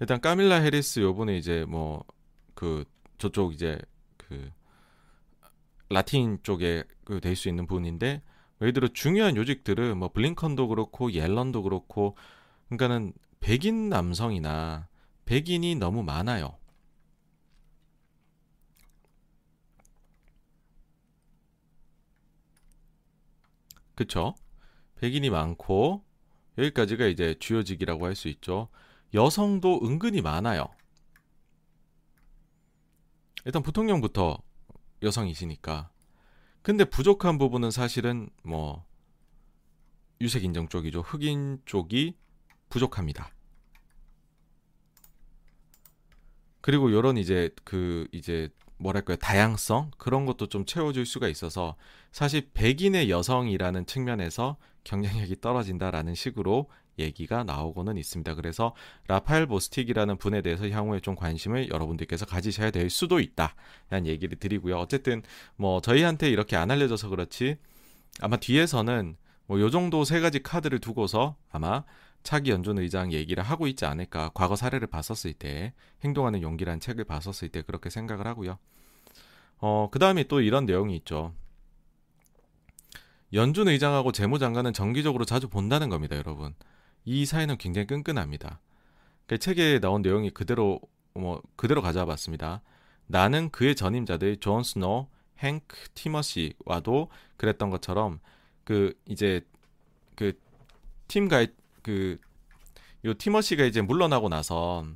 일단 0.01 0.21
까밀라 0.21 0.57
해리스 0.57 1.01
요번에 1.01 1.37
이제 1.37 1.65
뭐 1.69 2.05
그 2.59 2.85
저쪽 3.19 3.55
이제 3.55 3.79
그 4.29 4.51
라틴 5.91 6.39
쪽에 6.43 6.85
그 7.05 7.21
될 7.21 7.35
수 7.37 7.49
있는 7.49 7.67
부분인데 7.67 8.23
예를 8.61 8.73
들어 8.73 8.89
중요한 8.89 9.37
요직들은 9.37 9.97
뭐 9.99 10.11
블링컨도 10.13 10.69
그렇고 10.69 11.13
옐런도 11.13 11.63
그렇고 11.63 12.17
그러니까는 12.69 13.13
백인 13.41 13.89
남성이나 13.89 14.89
백인이 15.27 15.77
너무 15.77 16.03
많아요. 16.03 16.57
그쵸? 23.95 24.35
백인이 24.97 25.31
많고 25.31 26.05
여기까지가 26.59 27.07
이제 27.07 27.37
주요직이라고 27.41 28.07
할 28.07 28.17
수 28.17 28.29
있죠. 28.29 28.69
여성도 29.15 29.81
은근히 29.85 30.23
많아요. 30.23 30.69
일단 33.49 33.63
부통령부터 33.63 34.37
여성이시니까. 35.03 35.89
근데 36.61 36.85
부족한 36.85 37.39
부분은 37.39 37.71
사실은 37.71 38.29
뭐 38.43 38.85
유색 40.21 40.45
인종 40.45 40.69
쪽이죠. 40.69 41.01
흑인 41.01 41.63
쪽이 41.65 42.15
부족합니다. 42.69 43.31
그리고 46.61 46.93
요런 46.93 47.17
이제 47.17 47.49
그 47.65 48.07
이제 48.13 48.51
뭐랄까요 48.77 49.17
다양성 49.17 49.93
그런 49.97 50.27
것도 50.27 50.49
좀 50.49 50.67
채워줄 50.67 51.07
수가 51.07 51.29
있어서 51.29 51.75
사실 52.13 52.51
백인의 52.53 53.09
여성이라는 53.09 53.87
측면에서 53.87 54.59
경쟁력이 54.85 55.41
떨어진다라는 55.41 56.15
식으로 56.15 56.69
얘기가 56.99 57.45
나오고는 57.45 57.97
있습니다. 57.97 58.35
그래서 58.35 58.75
라파엘 59.07 59.47
보스틱이라는 59.47 60.17
분에 60.19 60.43
대해서 60.43 60.69
향후에 60.69 61.01
좀 61.01 61.15
관심을 61.15 61.69
여러분들께서 61.71 62.27
가지셔야 62.27 62.71
될 62.71 62.91
수도 62.91 63.21
있다. 63.21 63.55
라는 63.91 64.07
얘기를 64.07 64.39
드리고요. 64.39 64.77
어쨌든 64.79 65.23
뭐 65.57 65.81
저희한테 65.81 66.29
이렇게 66.31 66.57
안 66.57 66.71
알려져서 66.71 67.09
그렇지 67.09 67.57
아마 68.21 68.37
뒤에서는 68.37 69.17
뭐 69.47 69.61
요 69.61 69.71
정도 69.71 70.05
세 70.05 70.21
가지 70.21 70.43
카드를 70.43 70.79
두고서 70.79 71.37
아마 71.51 71.85
차기 72.23 72.51
연준 72.51 72.79
의장 72.79 73.13
얘기를 73.13 73.43
하고 73.43 73.67
있지 73.67 73.87
않을까. 73.87 74.31
과거 74.35 74.57
사례를 74.57 74.89
봤었을 74.89 75.33
때 75.33 75.73
행동하는 76.05 76.43
용기라는 76.43 76.81
책을 76.81 77.05
봤었을 77.05 77.49
때 77.49 77.63
그렇게 77.63 77.89
생각을 77.91 78.27
하고요. 78.27 78.59
어, 79.59 79.89
그다음에 79.91 80.25
또 80.25 80.41
이런 80.41 80.67
내용이 80.67 80.97
있죠. 80.97 81.33
연준 83.33 83.69
의장하고 83.69 84.13
재무장관은 84.13 84.73
정기적으로 84.73 85.25
자주 85.25 85.49
본다는 85.49 85.89
겁니다, 85.89 86.17
여러분. 86.17 86.55
이 87.09 87.27
사이는 87.27 87.57
굉장히 87.59 87.87
끈끈합니다. 87.87 88.61
그 89.27 89.39
책에 89.39 89.81
나온 89.81 90.03
내용이 90.03 90.31
그대로 90.31 90.81
뭐 91.15 91.43
그대로 91.57 91.83
가져와 91.83 92.07
봤습니다. 92.07 92.63
나는 93.07 93.51
그의 93.51 93.75
전임자들 93.75 94.39
존 94.39 94.63
스노, 94.63 95.09
행크 95.39 95.77
티머시와도 95.95 97.11
그랬던 97.37 97.71
것처럼 97.71 98.21
그 98.65 98.95
이제 99.07 99.41
그 100.15 100.33
팀 101.09 101.29
가이 101.29 101.49
그요 101.83 103.15
티머시가 103.17 103.65
이제 103.65 103.81
물러나고 103.81 104.29
나서 104.29 104.87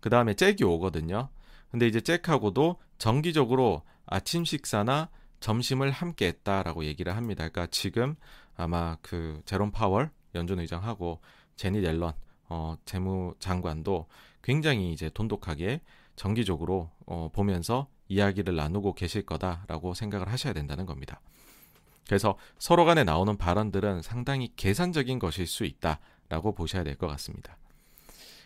그 0.00 0.08
다음에 0.08 0.34
잭이 0.34 0.62
오거든요. 0.62 1.28
근데 1.70 1.86
이제 1.86 2.00
잭하고도 2.00 2.80
정기적으로 2.98 3.82
아침 4.06 4.44
식사나 4.44 5.10
점심을 5.40 5.90
함께 5.90 6.28
했다라고 6.28 6.84
얘기를 6.84 7.14
합니다. 7.16 7.48
그러니까 7.48 7.66
지금 7.70 8.14
아마 8.56 8.96
그 9.02 9.42
제롬 9.44 9.72
파월 9.72 10.10
연준 10.34 10.60
의장하고 10.60 11.20
제니 11.56 11.84
앨런 11.84 12.12
어, 12.48 12.76
재무장관도 12.84 14.06
굉장히 14.42 14.92
이제 14.92 15.10
돈독하게 15.10 15.80
정기적으로 16.14 16.90
어, 17.06 17.30
보면서 17.32 17.88
이야기를 18.08 18.54
나누고 18.54 18.94
계실 18.94 19.26
거다라고 19.26 19.94
생각을 19.94 20.28
하셔야 20.28 20.52
된다는 20.52 20.86
겁니다. 20.86 21.20
그래서 22.06 22.38
서로 22.58 22.84
간에 22.84 23.02
나오는 23.02 23.36
발언들은 23.36 24.02
상당히 24.02 24.52
계산적인 24.54 25.18
것일 25.18 25.46
수 25.46 25.64
있다라고 25.64 26.54
보셔야 26.54 26.84
될 26.84 26.96
것 26.96 27.08
같습니다. 27.08 27.56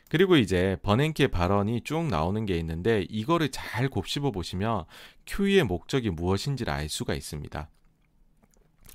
그리고 0.08 0.36
이제 0.36 0.76
버냉키의 0.82 1.28
발언이 1.28 1.82
쭉 1.82 2.06
나오는 2.06 2.44
게 2.44 2.56
있는데 2.58 3.06
이거를 3.08 3.50
잘 3.50 3.88
곱씹어 3.88 4.32
보시면 4.32 4.84
QE의 5.26 5.62
목적이 5.64 6.10
무엇인지를 6.10 6.72
알 6.72 6.88
수가 6.88 7.14
있습니다. 7.14 7.68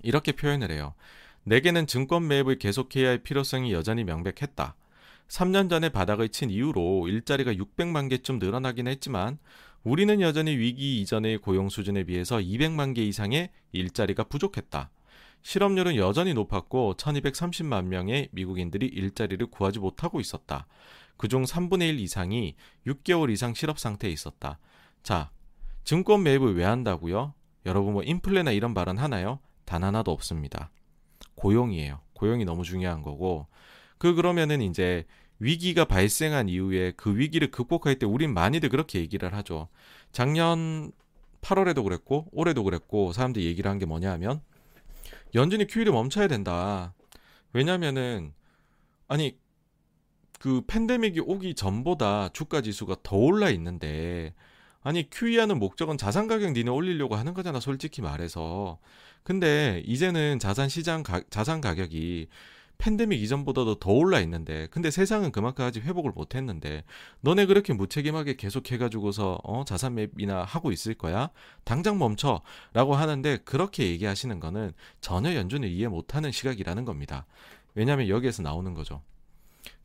이렇게 0.04 0.34
표현을 0.34 0.72
해요. 0.72 0.94
내게는 1.48 1.86
증권 1.86 2.28
매입을 2.28 2.58
계속해야 2.58 3.08
할 3.08 3.20
필요성이 3.20 3.72
여전히 3.72 4.04
명백했다. 4.04 4.76
3년 5.28 5.70
전에 5.70 5.90
바닥을 5.90 6.30
친 6.30 6.50
이후로 6.50 7.08
일자리가 7.08 7.54
600만 7.54 8.10
개쯤 8.10 8.40
늘어나긴 8.40 8.88
했지만 8.88 9.38
우리는 9.84 10.22
여전히 10.22 10.58
위기 10.58 11.00
이전의 11.02 11.38
고용 11.38 11.70
수준에 11.70 12.04
비해서 12.04 12.38
200만 12.38 12.96
개 12.96 13.04
이상의 13.04 13.52
일자리가 13.74 14.24
부족했다. 14.24 14.90
실업률은 15.44 15.98
여전히 15.98 16.34
높았고 16.34 16.96
1230만 16.98 17.86
명의 17.86 18.28
미국인들이 18.32 18.88
일자리를 18.88 19.46
구하지 19.46 19.78
못하고 19.78 20.20
있었다. 20.20 20.66
그중 21.18 21.44
3분의 21.44 21.90
1 21.90 22.00
이상이 22.00 22.56
6개월 22.88 23.32
이상 23.32 23.54
실업 23.54 23.78
상태에 23.78 24.10
있었다. 24.10 24.58
자, 25.04 25.30
증권 25.84 26.24
매입을 26.24 26.56
왜 26.56 26.64
한다고요? 26.64 27.36
여러분 27.68 27.94
뭐 27.94 28.02
인플레나 28.02 28.52
이런 28.52 28.74
발언 28.74 28.98
하나요? 28.98 29.40
단 29.66 29.84
하나도 29.84 30.12
없습니다. 30.12 30.72
고용이에요. 31.36 32.00
고용이 32.14 32.46
너무 32.46 32.64
중요한 32.64 33.02
거고 33.02 33.48
그 33.98 34.14
그러면은 34.16 34.62
이제 34.62 35.06
위기가 35.40 35.86
발생한 35.86 36.50
이후에 36.50 36.94
그 36.96 37.18
위기를 37.18 37.52
극복할 37.52 38.00
때 38.00 38.06
우린 38.06 38.34
많이들 38.34 38.70
그렇게 38.70 39.00
얘기를 39.00 39.34
하죠. 39.34 39.68
작년 40.12 40.92
8월에도 41.42 41.84
그랬고 41.84 42.28
올해도 42.32 42.64
그랬고 42.64 43.12
사람들이 43.14 43.46
얘기를 43.46 43.70
한 43.70 43.78
게 43.80 43.86
뭐냐 43.86 44.12
하면 44.14 44.42
연준이 45.36 45.68
QE를 45.68 45.92
멈춰야 45.92 46.28
된다. 46.28 46.94
왜냐면은 47.54 48.34
아니 49.08 49.38
그 50.40 50.62
팬데믹이 50.68 51.20
오기 51.22 51.56
전보다 51.56 52.30
주가 52.30 52.62
지수가 52.62 52.98
더 53.04 53.18
올라 53.18 53.50
있는데 53.52 54.34
아니 54.82 55.10
QE하는 55.10 55.60
목적은 55.60 55.98
자산 55.98 56.28
가격 56.28 56.52
니네 56.54 56.70
올리려고 56.70 57.16
하는 57.16 57.34
거잖아 57.34 57.60
솔직히 57.60 58.02
말해서 58.02 58.80
근데 59.26 59.82
이제는 59.88 60.38
자산 60.38 60.70
시장 60.70 61.02
가, 61.02 61.20
자산 61.32 61.60
가격이 61.60 62.28
팬데믹 62.78 63.20
이전보다도 63.24 63.80
더 63.80 63.92
올라 63.92 64.20
있는데 64.20 64.68
근데 64.70 64.92
세상은 64.92 65.32
그만큼 65.32 65.66
아직 65.66 65.84
회복을 65.84 66.12
못 66.12 66.36
했는데 66.36 66.84
너네 67.22 67.48
그렇게 67.48 67.74
무책임하게 67.74 68.36
계속 68.36 68.72
해 68.72 68.78
가지고서 68.78 69.40
어 69.44 69.66
자산 69.66 69.96
매입이나 69.96 70.44
하고 70.44 70.72
있을 70.72 70.94
거야? 70.94 71.32
당장 71.64 71.98
멈춰라고 71.98 72.94
하는데 72.94 73.38
그렇게 73.38 73.88
얘기하시는 73.88 74.40
거는 74.40 74.74
전혀 75.02 75.34
연준을 75.34 75.70
이해 75.70 75.88
못 75.88 76.14
하는 76.14 76.32
시각이라는 76.32 76.86
겁니다. 76.86 77.26
왜냐하면 77.74 78.10
여기에서 78.10 78.44
나오는 78.44 78.76
거죠. 78.76 79.02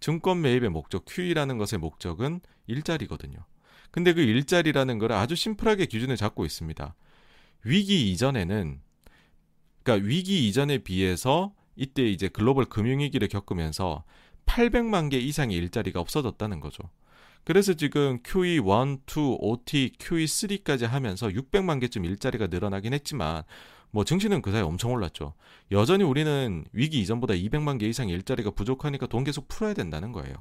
증권 0.01 0.43
매입의 0.43 0.69
목적 0.69 1.07
QE라는 1.07 1.57
것의 1.57 1.79
목적은 1.81 2.41
일자리거든요. 2.67 3.39
근데 3.91 4.13
그 4.13 4.21
일자리라는 4.21 4.99
걸 4.99 5.13
아주 5.13 5.35
심플하게 5.35 5.87
기준을 5.87 6.19
잡고 6.19 6.45
있습니다. 6.45 6.95
위기 7.65 8.13
이전에는 8.13 8.81
그러니까 9.83 10.07
위기 10.07 10.49
이전에 10.49 10.79
비해서 10.79 11.53
이때 11.77 12.05
이제 12.07 12.29
글로벌 12.29 12.65
금융위기를 12.67 13.29
겪으면서 13.29 14.05
800만 14.47 15.11
개 15.11 15.19
이상의 15.19 15.57
일자리가 15.57 16.01
없어졌다는 16.01 16.61
거죠. 16.61 16.83
그래서 17.45 17.73
지금 17.75 18.23
QE1, 18.23 19.01
2, 19.09 19.37
OT, 19.41 19.93
QE3까지 19.99 20.87
하면서 20.87 21.29
600만 21.29 21.81
개쯤 21.81 22.05
일자리가 22.05 22.49
늘어나긴 22.49 22.93
했지만 22.93 23.45
뭐 23.93 24.05
증시는 24.05 24.43
그 24.43 24.53
사이 24.53 24.61
엄청 24.63 24.93
올랐죠. 24.93 25.35
여전히 25.73 26.05
우리는 26.05 26.65
위기 26.73 27.01
이전보다 27.01 27.35
200만 27.35 27.79
개 27.79 27.87
이상 27.89 28.09
일자리가 28.09 28.51
부족하니까 28.51 29.07
돈 29.07 29.25
계속 29.25 29.49
풀어야 29.49 29.75
된다는 29.75 30.13
거예요. 30.13 30.35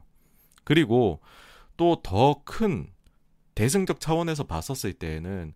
그리고 0.64 1.22
또 1.78 2.02
더 2.04 2.42
큰 2.46 2.92
대승적 3.56 4.00
차원에서 4.00 4.44
봤었을 4.46 4.94
때에는 4.94 5.54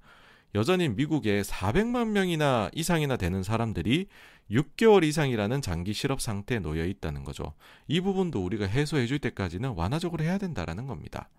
여전히 0.56 0.90
미국에 0.90 1.42
400만 1.42 2.10
명이나 2.10 2.70
이상이나 2.74 3.18
되는 3.18 3.42
사람들이 3.42 4.08
6개월 4.52 5.04
이상이라는 5.04 5.62
장기 5.62 5.94
실업 5.94 6.22
상태에 6.22 6.60
놓여 6.60 6.86
있다는 6.86 7.24
거죠. 7.24 7.54
이 7.88 8.02
부분도 8.02 8.44
우리가 8.44 8.66
해소해 8.66 9.08
줄 9.08 9.20
때까지는 9.20 9.72
완화적으로 9.72 10.24
해야 10.24 10.38
된다라는 10.38 10.86
겁니다. 10.86 11.30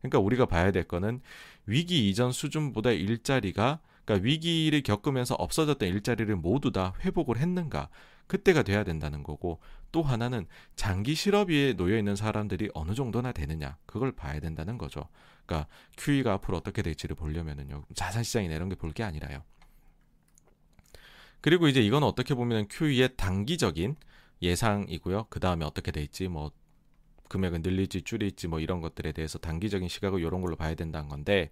그러니까 0.00 0.18
우리가 0.18 0.46
봐야 0.46 0.72
될 0.72 0.84
거는 0.84 1.20
위기 1.66 2.10
이전 2.10 2.32
수준보다 2.32 2.90
일자리가 2.90 3.80
그러니까 4.04 4.24
위기를 4.24 4.82
겪으면서 4.82 5.34
없어졌던 5.34 5.88
일자리를 5.88 6.34
모두 6.36 6.72
다 6.72 6.94
회복을 7.04 7.38
했는가 7.38 7.88
그때가 8.26 8.62
돼야 8.62 8.84
된다는 8.84 9.22
거고 9.22 9.60
또 9.94 10.02
하나는 10.02 10.48
장기 10.74 11.14
실업에 11.14 11.74
놓여 11.74 11.96
있는 11.96 12.16
사람들이 12.16 12.68
어느 12.74 12.94
정도나 12.94 13.30
되느냐 13.30 13.76
그걸 13.86 14.10
봐야 14.10 14.40
된다는 14.40 14.76
거죠. 14.76 15.08
그러니까 15.46 15.68
QE가 15.96 16.32
앞으로 16.32 16.56
어떻게 16.56 16.82
될지를 16.82 17.14
보려면은요 17.14 17.84
자산 17.94 18.24
시장이나 18.24 18.56
이런 18.56 18.68
게 18.68 18.74
볼 18.74 18.92
게 18.92 19.04
아니라요. 19.04 19.44
그리고 21.40 21.68
이제 21.68 21.80
이건 21.80 22.02
어떻게 22.02 22.34
보면 22.34 22.66
QE의 22.68 23.10
단기적인 23.16 23.94
예상이고요. 24.42 25.26
그 25.30 25.38
다음에 25.38 25.64
어떻게 25.64 25.92
될지 25.92 26.26
뭐 26.26 26.50
금액은 27.28 27.62
늘릴지 27.62 28.02
줄일지 28.02 28.48
뭐 28.48 28.60
이런 28.60 28.80
것들에 28.80 29.12
대해서 29.12 29.38
단기적인 29.38 29.88
시각을 29.88 30.20
이런 30.20 30.40
걸로 30.40 30.56
봐야 30.56 30.74
된다는 30.74 31.08
건데 31.08 31.50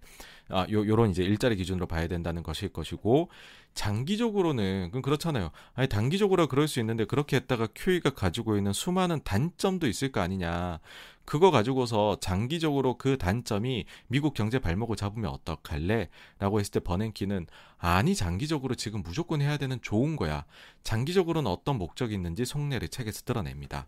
아 0.49 0.65
요, 0.71 0.87
요런 0.87 1.11
이제 1.11 1.23
일자리 1.23 1.55
기준으로 1.55 1.87
봐야 1.87 2.07
된다는 2.07 2.43
것일 2.43 2.69
것이고 2.69 3.29
장기적으로는 3.73 4.89
그럼 4.91 5.01
그렇잖아요. 5.01 5.51
아니 5.73 5.87
단기적으로 5.87 6.47
그럴 6.47 6.67
수 6.67 6.79
있는데 6.79 7.05
그렇게 7.05 7.37
했다가 7.37 7.69
QE가 7.73 8.11
가지고 8.11 8.55
있는 8.55 8.71
수많은 8.71 9.21
단점도 9.23 9.87
있을 9.87 10.11
거 10.11 10.21
아니냐. 10.21 10.79
그거 11.25 11.51
가지고서 11.51 12.17
장기적으로 12.19 12.97
그 12.97 13.17
단점이 13.17 13.85
미국 14.07 14.33
경제 14.33 14.59
발목을 14.59 14.95
잡으면 14.95 15.31
어떡할래? 15.31 16.09
라고 16.37 16.59
했을 16.59 16.71
때 16.71 16.79
버냉키는 16.81 17.47
아니 17.77 18.13
장기적으로 18.13 18.75
지금 18.75 19.01
무조건 19.01 19.41
해야 19.41 19.57
되는 19.57 19.79
좋은 19.81 20.17
거야. 20.17 20.45
장기적으로는 20.83 21.49
어떤 21.49 21.77
목적이 21.77 22.15
있는지 22.15 22.45
속내를 22.45 22.89
책에서 22.89 23.21
드러냅니다. 23.23 23.87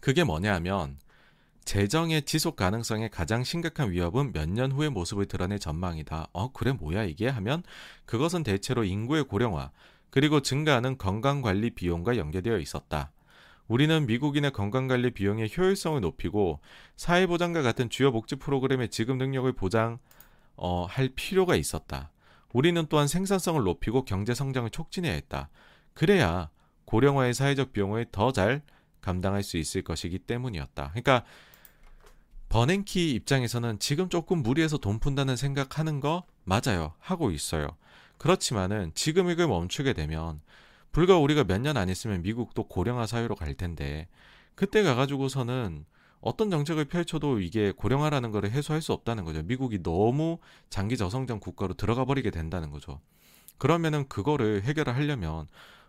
그게 0.00 0.24
뭐냐 0.24 0.54
하면 0.54 0.98
재정의 1.64 2.22
지속 2.22 2.56
가능성의 2.56 3.10
가장 3.10 3.44
심각한 3.44 3.90
위협은 3.90 4.32
몇 4.32 4.48
년 4.48 4.72
후의 4.72 4.88
모습을 4.90 5.26
드러낼 5.26 5.58
전망이다. 5.58 6.28
어, 6.32 6.50
그래 6.52 6.72
뭐야 6.72 7.04
이게 7.04 7.28
하면 7.28 7.62
그것은 8.06 8.42
대체로 8.42 8.84
인구의 8.84 9.24
고령화 9.24 9.70
그리고 10.10 10.40
증가하는 10.40 10.96
건강관리 10.96 11.70
비용과 11.70 12.16
연계되어 12.16 12.58
있었다. 12.58 13.12
우리는 13.66 14.06
미국인의 14.06 14.52
건강관리 14.52 15.10
비용의 15.10 15.50
효율성을 15.54 16.00
높이고 16.00 16.60
사회보장과 16.96 17.60
같은 17.60 17.90
주요 17.90 18.12
복지 18.12 18.36
프로그램의 18.36 18.88
지급 18.88 19.18
능력을 19.18 19.52
보장 19.52 19.98
어, 20.56 20.86
할 20.88 21.10
필요가 21.14 21.54
있었다. 21.54 22.10
우리는 22.54 22.86
또한 22.88 23.06
생산성을 23.06 23.62
높이고 23.62 24.06
경제 24.06 24.32
성장을 24.32 24.70
촉진해야 24.70 25.12
했다. 25.12 25.50
그래야 25.92 26.48
고령화의 26.86 27.34
사회적 27.34 27.74
비용을 27.74 28.06
더 28.10 28.32
잘 28.32 28.62
감당할 29.08 29.42
수 29.42 29.56
있을 29.56 29.80
것이기 29.82 30.18
때문이었다. 30.20 30.90
그러니까 30.90 31.24
버냉키 32.50 33.12
입장에서는 33.14 33.78
지금 33.78 34.08
조금 34.08 34.42
무리해서 34.42 34.76
돈 34.78 34.98
푼다는 34.98 35.36
생각하는 35.36 36.00
거 36.00 36.24
맞아요. 36.44 36.92
하고 36.98 37.30
있어요. 37.30 37.68
그렇지만은 38.18 38.92
지금 38.94 39.30
이걸 39.30 39.46
멈추게 39.48 39.92
되면 39.94 40.40
불과 40.92 41.16
우리가 41.18 41.44
몇 41.44 41.60
년 41.62 41.76
안 41.76 41.88
있으면 41.88 42.22
미국도 42.22 42.64
고령화 42.68 43.06
사회로 43.06 43.34
갈 43.34 43.54
텐데 43.54 44.08
그때 44.54 44.82
가가지고서는 44.82 45.84
어떤 46.20 46.50
정책을 46.50 46.86
펼쳐도 46.86 47.40
이게 47.40 47.70
고령화라는 47.72 48.30
것을 48.32 48.50
해소할 48.50 48.82
수 48.82 48.92
없다는 48.92 49.24
거죠. 49.24 49.42
미국이 49.42 49.82
너무 49.82 50.38
장기 50.68 50.96
저성장 50.96 51.38
국가로 51.40 51.74
들어가 51.74 52.04
버리게 52.04 52.30
된다는 52.30 52.70
거죠. 52.70 53.00
그러면은 53.58 54.08
그거를 54.08 54.62
해결을 54.64 54.96
하려면 54.96 55.46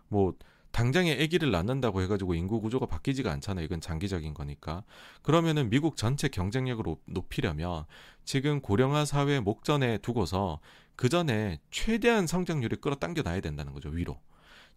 뭐 0.08 0.34
당장에 0.72 1.12
아기를 1.12 1.50
낳는다고 1.50 2.00
해가지고 2.02 2.34
인구 2.34 2.60
구조가 2.60 2.86
바뀌지가 2.86 3.30
않잖아요. 3.32 3.64
이건 3.64 3.80
장기적인 3.80 4.34
거니까. 4.34 4.84
그러면은 5.22 5.68
미국 5.70 5.96
전체 5.96 6.28
경쟁력을 6.28 6.84
높이려면 7.06 7.84
지금 8.24 8.60
고령화 8.60 9.04
사회 9.04 9.40
목전에 9.40 9.98
두고서 9.98 10.60
그 10.96 11.08
전에 11.08 11.58
최대한 11.70 12.26
성장률을 12.26 12.80
끌어당겨 12.80 13.22
놔야 13.22 13.40
된다는 13.40 13.72
거죠. 13.72 13.88
위로. 13.88 14.20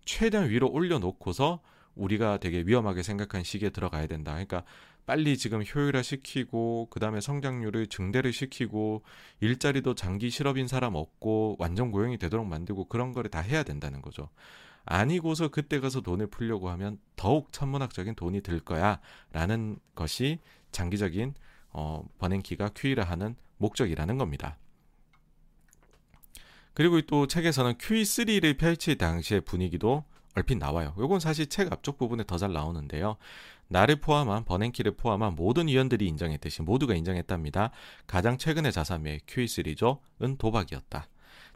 최대한 0.05 0.49
위로 0.49 0.69
올려놓고서 0.69 1.61
우리가 1.95 2.37
되게 2.37 2.63
위험하게 2.65 3.03
생각한 3.03 3.43
시기에 3.43 3.69
들어가야 3.69 4.07
된다. 4.07 4.31
그러니까 4.31 4.63
빨리 5.05 5.37
지금 5.37 5.61
효율화 5.63 6.01
시키고 6.01 6.87
그다음에 6.89 7.19
성장률을 7.19 7.87
증대를 7.87 8.31
시키고 8.31 9.03
일자리도 9.41 9.95
장기 9.95 10.29
실업인 10.29 10.67
사람 10.67 10.95
없고 10.95 11.57
완전 11.59 11.91
고용이 11.91 12.17
되도록 12.17 12.47
만들고 12.47 12.85
그런 12.85 13.11
거를 13.11 13.29
다 13.29 13.41
해야 13.41 13.63
된다는 13.63 14.01
거죠. 14.01 14.29
아니고서 14.85 15.47
그때 15.47 15.79
가서 15.79 16.01
돈을 16.01 16.27
풀려고 16.27 16.69
하면 16.71 16.99
더욱 17.15 17.51
천문학적인 17.53 18.15
돈이 18.15 18.41
들 18.41 18.59
거야라는 18.59 19.79
것이 19.95 20.39
장기적인 20.71 21.35
어, 21.71 22.05
버냉키가 22.19 22.71
큐이를 22.75 23.03
하는 23.03 23.35
목적이라는 23.57 24.17
겁니다. 24.17 24.57
그리고 26.73 27.01
또 27.01 27.27
책에서는 27.27 27.75
QE3를 27.75 28.57
펼칠 28.57 28.97
당시의 28.97 29.41
분위기도 29.41 30.03
얼핏 30.35 30.57
나와요. 30.57 30.95
요건 30.97 31.19
사실 31.19 31.47
책 31.47 31.71
앞쪽 31.71 31.97
부분에 31.97 32.23
더 32.25 32.37
잘 32.37 32.51
나오는데요. 32.51 33.17
나를 33.67 33.97
포함한 33.97 34.43
버냉키를 34.45 34.93
포함한 34.93 35.35
모든 35.35 35.67
위원들이 35.67 36.07
인정했듯이 36.07 36.63
모두가 36.63 36.95
인정했답니다. 36.95 37.71
가장 38.07 38.37
최근의 38.37 38.71
자산매의 38.71 39.21
QE3죠. 39.27 39.99
은 40.21 40.37
도박이었다. 40.37 41.07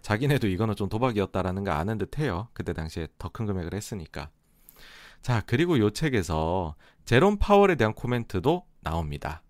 자기네도 0.08 0.47
이거는 0.47 0.78
좀 0.78 0.88
도박이었다라는 0.88 1.66
거 1.66 1.72
아는 1.72 1.97
듯해요. 1.97 2.47
그때 2.53 2.72
당시에 2.72 3.10
더 3.18 3.28
큰 3.28 3.45
금액을 3.45 3.74
했으니까. 3.74 4.30
자, 5.22 5.43
그리고 5.45 5.80
요 5.80 5.89
책에서 5.89 6.76
제롬 7.03 7.36
파월에 7.39 7.76
대한 7.76 7.93
코멘트도 7.93 8.64
나옵니다. 8.80 9.43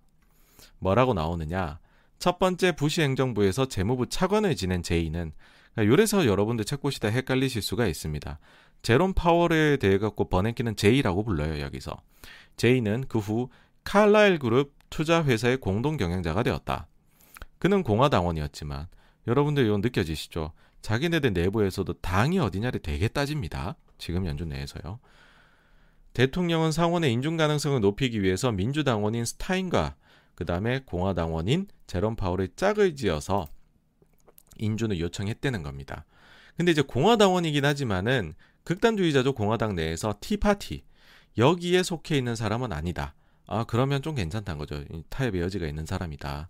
뭐라고 0.79 1.13
나오느냐? 1.13 1.77
첫 2.17 2.39
번째 2.39 2.71
부시 2.71 3.03
행정부에서 3.03 3.67
재무부 3.67 4.07
차관을 4.07 4.55
지낸 4.55 4.81
제이는 4.81 5.31
그러니까 5.75 5.91
요래서 5.93 6.25
여러분들 6.25 6.65
책 6.65 6.81
보시다 6.81 7.07
헷갈리실 7.09 7.61
수가 7.61 7.85
있습니다. 7.85 8.39
제롬 8.81 9.13
파월에 9.13 9.77
대해 9.77 9.99
갖고 9.99 10.27
버냉키는 10.27 10.75
제이라고 10.75 11.23
불러요 11.23 11.61
여기서. 11.61 12.01
제이는 12.55 13.05
그 13.07 13.19
후 13.19 13.49
칼라일 13.83 14.39
그룹 14.39 14.73
투자 14.89 15.23
회사의 15.23 15.57
공동 15.57 15.97
경영자가 15.97 16.41
되었다. 16.41 16.87
그는 17.59 17.83
공화당원이었지만 17.83 18.87
여러분들 19.27 19.65
이건 19.65 19.81
느껴지시죠? 19.81 20.53
자기네들 20.81 21.33
내부에서도 21.33 21.91
당이 21.93 22.39
어디냐를 22.39 22.79
되게 22.81 23.07
따집니다. 23.07 23.75
지금 23.97 24.25
연준 24.25 24.49
내에서요. 24.49 24.99
대통령은 26.13 26.71
상원의 26.71 27.11
인준 27.13 27.37
가능성을 27.37 27.79
높이기 27.81 28.23
위해서 28.23 28.51
민주당원인 28.51 29.25
스타인과 29.25 29.95
그 30.33 30.45
다음에 30.45 30.81
공화당원인 30.85 31.67
제롬 31.87 32.15
파월의 32.15 32.49
짝을 32.55 32.95
지어서 32.95 33.47
인준을 34.57 34.99
요청했다는 34.99 35.61
겁니다. 35.61 36.05
근데 36.55 36.71
이제 36.71 36.81
공화당원이긴 36.81 37.65
하지만은 37.65 38.33
극단주의자죠 38.63 39.33
공화당 39.33 39.75
내에서 39.75 40.15
티파티 40.19 40.83
여기에 41.37 41.83
속해 41.83 42.17
있는 42.17 42.35
사람은 42.35 42.71
아니다. 42.71 43.13
아 43.45 43.63
그러면 43.63 44.01
좀 44.01 44.15
괜찮다는 44.15 44.57
거죠. 44.57 44.83
타협의 45.09 45.41
여지가 45.41 45.67
있는 45.67 45.85
사람이다. 45.85 46.49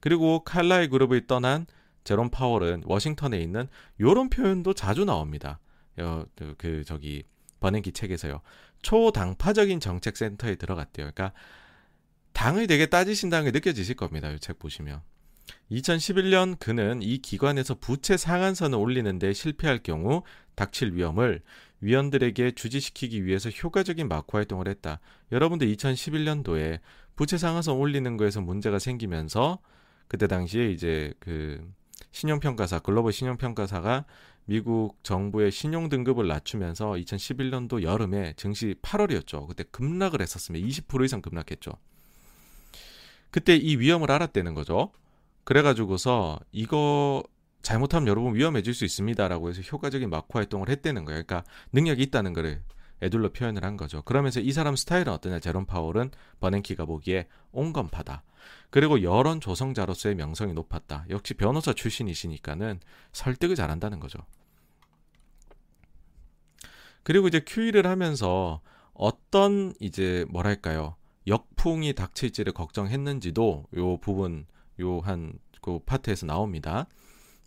그리고 0.00 0.44
칼라이 0.44 0.88
그룹을 0.88 1.26
떠난 1.26 1.66
제롬 2.04 2.30
파월은 2.30 2.82
워싱턴에 2.84 3.38
있는 3.40 3.68
요런 4.00 4.30
표현도 4.30 4.74
자주 4.74 5.04
나옵니다. 5.04 5.58
어, 5.98 6.24
그, 6.36 6.54
그 6.58 6.84
저기 6.84 7.24
버냉키 7.60 7.92
책에서요. 7.92 8.40
초당파적인 8.82 9.80
정책 9.80 10.16
센터에 10.16 10.56
들어갔대요. 10.56 11.10
그러니까 11.12 11.32
당을 12.34 12.66
되게 12.66 12.86
따지신다는 12.86 13.46
게 13.46 13.50
느껴지실 13.52 13.96
겁니다. 13.96 14.30
이 14.30 14.38
책 14.38 14.58
보시면. 14.58 15.00
2011년 15.70 16.58
그는 16.58 17.00
이 17.02 17.18
기관에서 17.18 17.74
부채 17.74 18.16
상한선을 18.16 18.78
올리는데 18.78 19.32
실패할 19.32 19.82
경우 19.82 20.22
닥칠 20.54 20.94
위험을 20.94 21.42
위원들에게 21.80 22.52
주지시키기 22.52 23.24
위해서 23.24 23.50
효과적인 23.50 24.08
마크 24.08 24.36
활동을 24.36 24.68
했다. 24.68 25.00
여러분들 25.32 25.68
2011년도에 25.74 26.80
부채 27.16 27.38
상한선 27.38 27.76
올리는 27.76 28.16
거에서 28.16 28.40
문제가 28.40 28.78
생기면서 28.78 29.58
그때 30.08 30.26
당시에 30.26 30.70
이제 30.70 31.12
그 31.18 31.66
신용평가사 32.14 32.78
글로벌 32.78 33.12
신용평가사가 33.12 34.04
미국 34.44 34.96
정부의 35.02 35.50
신용 35.50 35.88
등급을 35.88 36.28
낮추면서 36.28 36.92
2011년도 36.92 37.82
여름에 37.82 38.34
증시 38.36 38.76
8월이었죠. 38.82 39.48
그때 39.48 39.64
급락을 39.64 40.22
했었습니다. 40.22 40.64
20% 40.64 41.04
이상 41.04 41.20
급락했죠. 41.20 41.72
그때 43.32 43.56
이 43.56 43.76
위험을 43.76 44.12
알았다는 44.12 44.54
거죠. 44.54 44.92
그래가지고서 45.42 46.38
이거 46.52 47.24
잘못하면 47.62 48.06
여러분 48.06 48.36
위험해질 48.36 48.74
수 48.74 48.84
있습니다라고 48.84 49.48
해서 49.48 49.62
효과적인 49.62 50.08
마크 50.08 50.28
활동을 50.34 50.68
했다는 50.68 51.04
거예요. 51.06 51.24
그러니까 51.24 51.50
능력이 51.72 52.00
있다는 52.04 52.32
거를 52.32 52.62
애둘러 53.02 53.32
표현을 53.32 53.64
한 53.64 53.76
거죠. 53.76 54.02
그러면서 54.02 54.38
이 54.38 54.52
사람 54.52 54.76
스타일은 54.76 55.12
어떠냐? 55.12 55.40
제롬 55.40 55.66
파월은 55.66 56.12
버냉키가 56.38 56.84
보기에 56.84 57.26
온건파다. 57.50 58.22
그리고 58.70 59.02
여론 59.02 59.40
조성자로서의 59.40 60.14
명성이 60.16 60.52
높았다. 60.52 61.06
역시 61.10 61.34
변호사 61.34 61.72
출신이시니까는 61.72 62.80
설득을 63.12 63.54
잘한다는 63.56 64.00
거죠. 64.00 64.18
그리고 67.02 67.28
이제 67.28 67.40
큐이를 67.40 67.86
하면서 67.86 68.60
어떤 68.94 69.74
이제 69.78 70.24
뭐랄까요 70.30 70.96
역풍이 71.26 71.92
닥칠지를 71.94 72.52
걱정했는지도 72.52 73.66
요 73.76 73.96
부분 73.98 74.46
요 74.80 75.00
한 75.00 75.38
그 75.64 75.78
파트에서 75.78 76.26
나옵니다. 76.26 76.86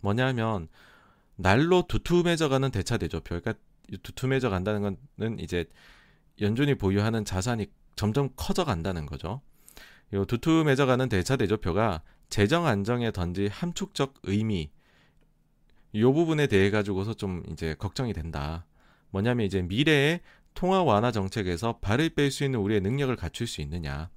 뭐냐면 0.02 0.66
날로 1.36 1.86
두툼해져가는 1.86 2.68
대차 2.72 2.98
대조표. 2.98 3.40
그러니까 3.40 3.54
두툼해져 4.02 4.50
간다는 4.50 4.96
것은 5.16 5.38
이제 5.38 5.66
연준이 6.40 6.74
보유하는 6.74 7.24
자산이 7.24 7.68
점점 7.94 8.30
커져 8.34 8.64
간다는 8.64 9.06
거죠. 9.06 9.40
요 10.14 10.24
두툼해져가는 10.24 11.08
대차 11.08 11.36
대조표가 11.36 12.02
재정 12.28 12.66
안정에 12.66 13.10
던지 13.10 13.48
함축적 13.48 14.14
의미 14.24 14.70
요 15.94 16.12
부분에 16.12 16.46
대해 16.46 16.70
가지고서 16.70 17.14
좀 17.14 17.42
이제 17.50 17.74
걱정이 17.74 18.12
된다. 18.12 18.66
뭐냐면 19.10 19.46
이제 19.46 19.62
미래에 19.62 20.20
통화 20.54 20.82
완화 20.82 21.12
정책에서 21.12 21.78
발을 21.78 22.10
뺄 22.10 22.30
수 22.30 22.44
있는 22.44 22.60
우리의 22.60 22.80
능력을 22.80 23.14
갖출 23.16 23.46
수 23.46 23.60
있느냐. 23.62 24.10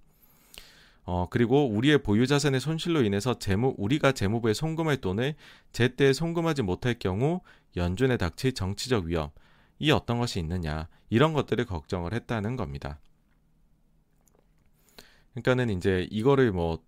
어, 1.04 1.28
그리고 1.30 1.68
우리의 1.68 2.04
보유 2.04 2.28
자산의 2.28 2.60
손실로 2.60 3.04
인해서 3.04 3.38
재무, 3.40 3.74
우리가 3.78 4.12
재무부에 4.12 4.54
송금할 4.54 4.98
돈을 4.98 5.36
제때 5.72 6.14
송금하지 6.14 6.62
못할 6.62 6.96
경우 7.00 7.42
연준에 7.76 8.18
닥칠 8.18 8.54
정치적 8.54 9.06
위험, 9.06 9.30
이 9.80 9.92
어떤 9.92 10.20
것이 10.20 10.40
있느냐. 10.40 10.88
이런 11.10 11.34
것들을 11.34 11.66
걱정을 11.66 12.14
했다는 12.14 12.56
겁니다. 12.56 13.00
그러니까는 15.34 15.76
이제 15.78 16.08
이거를 16.12 16.52
뭐 16.52 16.84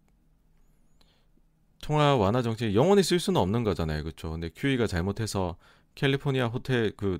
통화 1.81 2.15
완화 2.15 2.41
정책 2.41 2.73
영원히 2.75 3.03
쓸 3.03 3.19
수는 3.19 3.39
없는 3.41 3.63
거잖아요. 3.63 4.03
그렇죠? 4.03 4.31
근데 4.31 4.49
큐이가 4.55 4.87
잘못해서 4.87 5.57
캘리포니아 5.95 6.47
호텔 6.47 6.91
그 6.95 7.19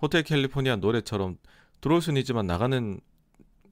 호텔 0.00 0.22
캘리포니아 0.22 0.76
노래처럼 0.76 1.38
들어올 1.80 2.00
수는 2.00 2.20
있지만 2.20 2.46
나가는 2.46 3.00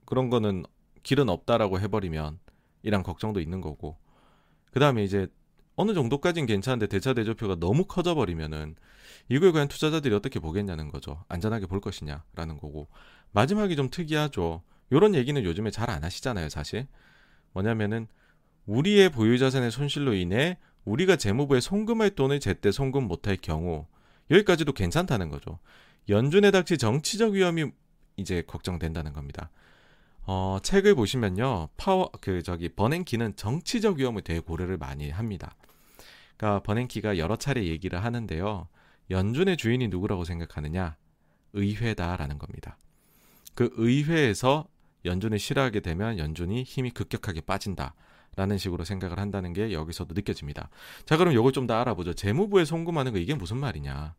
그런 0.04 0.30
거는 0.30 0.64
길은 1.02 1.28
없다라고 1.28 1.80
해버리면 1.80 2.38
이란 2.82 3.02
걱정도 3.02 3.40
있는 3.40 3.60
거고 3.60 3.96
그 4.72 4.80
다음에 4.80 5.04
이제 5.04 5.28
어느 5.76 5.94
정도까진 5.94 6.46
괜찮은데 6.46 6.86
대차 6.86 7.14
대조표가 7.14 7.56
너무 7.56 7.84
커져 7.84 8.14
버리면은 8.14 8.76
이걸 9.28 9.52
과연 9.52 9.68
투자자들이 9.68 10.14
어떻게 10.14 10.38
보겠냐는 10.38 10.90
거죠 10.90 11.24
안전하게 11.28 11.66
볼 11.66 11.80
것이냐라는 11.80 12.58
거고 12.58 12.88
마지막이 13.32 13.76
좀 13.76 13.88
특이하죠 13.90 14.62
요런 14.94 15.14
얘기는 15.14 15.42
요즘에 15.44 15.70
잘 15.70 15.90
안 15.90 16.02
하시잖아요 16.04 16.48
사실 16.48 16.86
뭐냐면은 17.52 18.06
우리의 18.64 19.10
보유 19.10 19.38
자산의 19.38 19.70
손실로 19.70 20.14
인해 20.14 20.56
우리가 20.86 21.16
재무부에 21.16 21.60
송금할 21.60 22.10
돈을 22.10 22.40
제때 22.40 22.72
송금 22.72 23.06
못할 23.06 23.36
경우 23.36 23.86
여기까지도 24.30 24.72
괜찮다는 24.72 25.28
거죠 25.28 25.58
연준에 26.08 26.50
닥칠 26.50 26.78
정치적 26.78 27.32
위험이 27.32 27.70
이제 28.16 28.42
걱정된다는 28.46 29.12
겁니다. 29.12 29.50
어, 30.26 30.58
책을 30.62 30.94
보시면요. 30.94 31.68
파워 31.76 32.10
그 32.20 32.42
저기 32.42 32.68
버냉키는 32.68 33.36
정치적 33.36 33.98
위험을 33.98 34.22
되게 34.22 34.40
고려를 34.40 34.76
많이 34.76 35.10
합니다. 35.10 35.56
그러니까 36.36 36.62
버냉키가 36.62 37.18
여러 37.18 37.36
차례 37.36 37.64
얘기를 37.64 38.02
하는데요. 38.02 38.68
연준의 39.10 39.56
주인이 39.56 39.88
누구라고 39.88 40.24
생각하느냐? 40.24 40.96
의회다라는 41.52 42.38
겁니다. 42.38 42.76
그 43.54 43.70
의회에서 43.76 44.66
연준을 45.04 45.38
싫어하게 45.38 45.80
되면 45.80 46.18
연준이 46.18 46.62
힘이 46.62 46.90
급격하게 46.90 47.42
빠진다. 47.42 47.94
라는 48.36 48.58
식으로 48.58 48.84
생각을 48.84 49.20
한다는 49.20 49.52
게 49.52 49.72
여기서도 49.72 50.12
느껴집니다. 50.14 50.68
자, 51.04 51.16
그럼 51.16 51.32
이걸 51.34 51.52
좀 51.52 51.66
더 51.68 51.74
알아보죠. 51.80 52.14
재무부에 52.14 52.64
송금하는 52.64 53.12
거 53.12 53.18
이게 53.18 53.34
무슨 53.34 53.58
말이냐? 53.58 54.14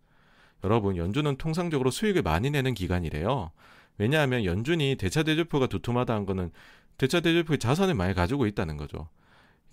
여러분, 0.64 0.96
연준은 0.98 1.38
통상적으로 1.38 1.92
수익을 1.92 2.22
많이 2.22 2.50
내는 2.50 2.74
기관이래요. 2.74 3.52
왜냐하면 3.98 4.46
연준이 4.46 4.96
대차 4.98 5.24
대조표가 5.24 5.68
두툼하다는 5.68 6.26
거는 6.26 6.52
대차 6.98 7.20
대조표의 7.20 7.60
자산을 7.60 7.94
많이 7.94 8.14
가지고 8.14 8.48
있다는 8.48 8.78
거죠. 8.78 9.10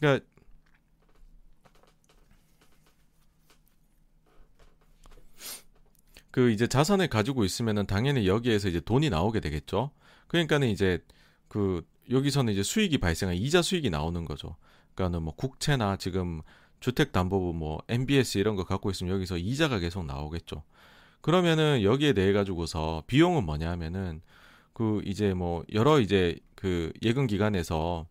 그러니까 0.01 0.27
그 6.31 6.51
이제 6.51 6.67
자산을 6.67 7.09
가지고 7.09 7.45
있으면은 7.45 7.87
당연히 7.87 8.27
여기에서 8.27 8.69
이제 8.69 8.81
돈이 8.81 9.11
나오게 9.11 9.41
되겠죠. 9.41 9.91
그러니까는 10.33 10.69
이제 10.69 10.99
그 11.49 11.87
여기서는 12.11 12.53
이제 12.53 12.63
수익이 12.63 12.99
발생한 12.99 13.37
이자 13.37 13.63
수익이 13.63 13.91
나오는 13.91 14.25
거죠. 14.25 14.57
그러니까는 14.95 15.25
뭐 15.25 15.35
국채나 15.37 15.97
지금 15.97 16.41
주택담보부 16.81 17.53
뭐 17.53 17.83
MBS 17.89 18.39
이런 18.39 18.57
거 18.57 18.65
갖고 18.65 18.91
있으면 18.91 19.15
여기서 19.15 19.37
이자가 19.37 19.79
계속 19.79 20.05
나오겠죠. 20.05 20.65
그러면은 21.21 21.83
여기에 21.83 22.15
대해 22.15 22.33
가지고서 22.33 23.05
비용은 23.07 23.45
뭐냐 23.45 23.71
하면은 23.73 24.23
그 24.73 25.03
이제 25.05 25.35
뭐 25.35 25.65
여러 25.75 26.01
이제 26.01 26.39
그 26.55 26.93
예금 27.03 27.27
기관에서 27.27 28.07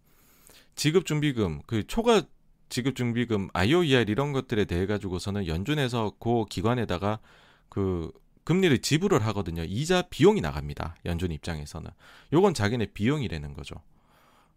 지급 0.76 1.06
준비금 1.08 1.64
그 1.66 1.86
초과 1.88 2.22
지급 2.70 2.96
준비금 2.96 3.50
IOER 3.52 4.06
이런 4.08 4.32
것들에 4.32 4.66
대해 4.66 4.86
가지고서는 4.86 5.48
연준에서 5.48 6.14
그 6.20 6.46
기관에다가 6.50 7.20
그 7.68 8.12
금리를 8.44 8.80
지불을 8.80 9.26
하거든요. 9.28 9.64
이자 9.64 10.04
비용이 10.04 10.42
나갑니다. 10.42 10.96
연준 11.06 11.32
입장에서는. 11.32 11.90
요건 12.34 12.54
자기네 12.54 12.88
비용이라는 12.88 13.54
거죠. 13.54 13.76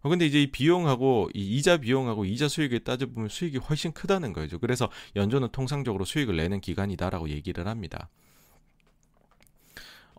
어, 0.01 0.09
근데 0.09 0.25
이제 0.25 0.41
이 0.41 0.51
비용하고 0.51 1.29
이 1.33 1.57
이자 1.57 1.77
비용하고 1.77 2.25
이자 2.25 2.47
수익을 2.47 2.83
따져보면 2.83 3.29
수익이 3.29 3.57
훨씬 3.57 3.91
크다는 3.91 4.33
거죠. 4.33 4.59
그래서 4.59 4.89
연준은 5.15 5.49
통상적으로 5.51 6.05
수익을 6.05 6.35
내는 6.37 6.61
기관이다라고 6.61 7.29
얘기를 7.29 7.67
합니다. 7.67 8.09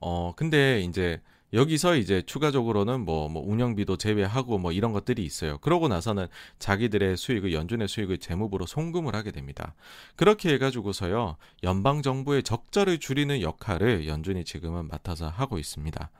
어, 0.01 0.35
근데 0.37 0.81
이제 0.81 1.21
여기서 1.57 1.97
이제 1.97 2.21
추가적으로는 2.21 3.07
뭐, 3.07 3.31
뭐 3.31 3.43
운영비도 3.43 3.97
제외하고 3.97 4.59
뭐 4.59 4.73
이런 4.73 4.93
것들이 4.93 5.25
있어요. 5.25 5.57
그러고 5.59 5.89
나서는 5.89 6.27
자기들의 6.59 7.17
수익을 7.17 7.55
연준의 7.55 7.89
수익을 7.89 8.19
재무부로 8.19 8.67
송금을 8.67 9.15
하게 9.15 9.31
됩니다. 9.31 9.75
그렇게 10.17 10.53
해가지고서요 10.53 11.37
연방 11.63 12.03
정부의 12.03 12.43
적자를 12.43 12.99
줄이는 12.99 13.41
역할을 13.41 14.07
연준이 14.07 14.45
지금은 14.45 14.89
맡아서 14.89 15.31
하고 15.31 15.59
있습니다. 15.59 16.11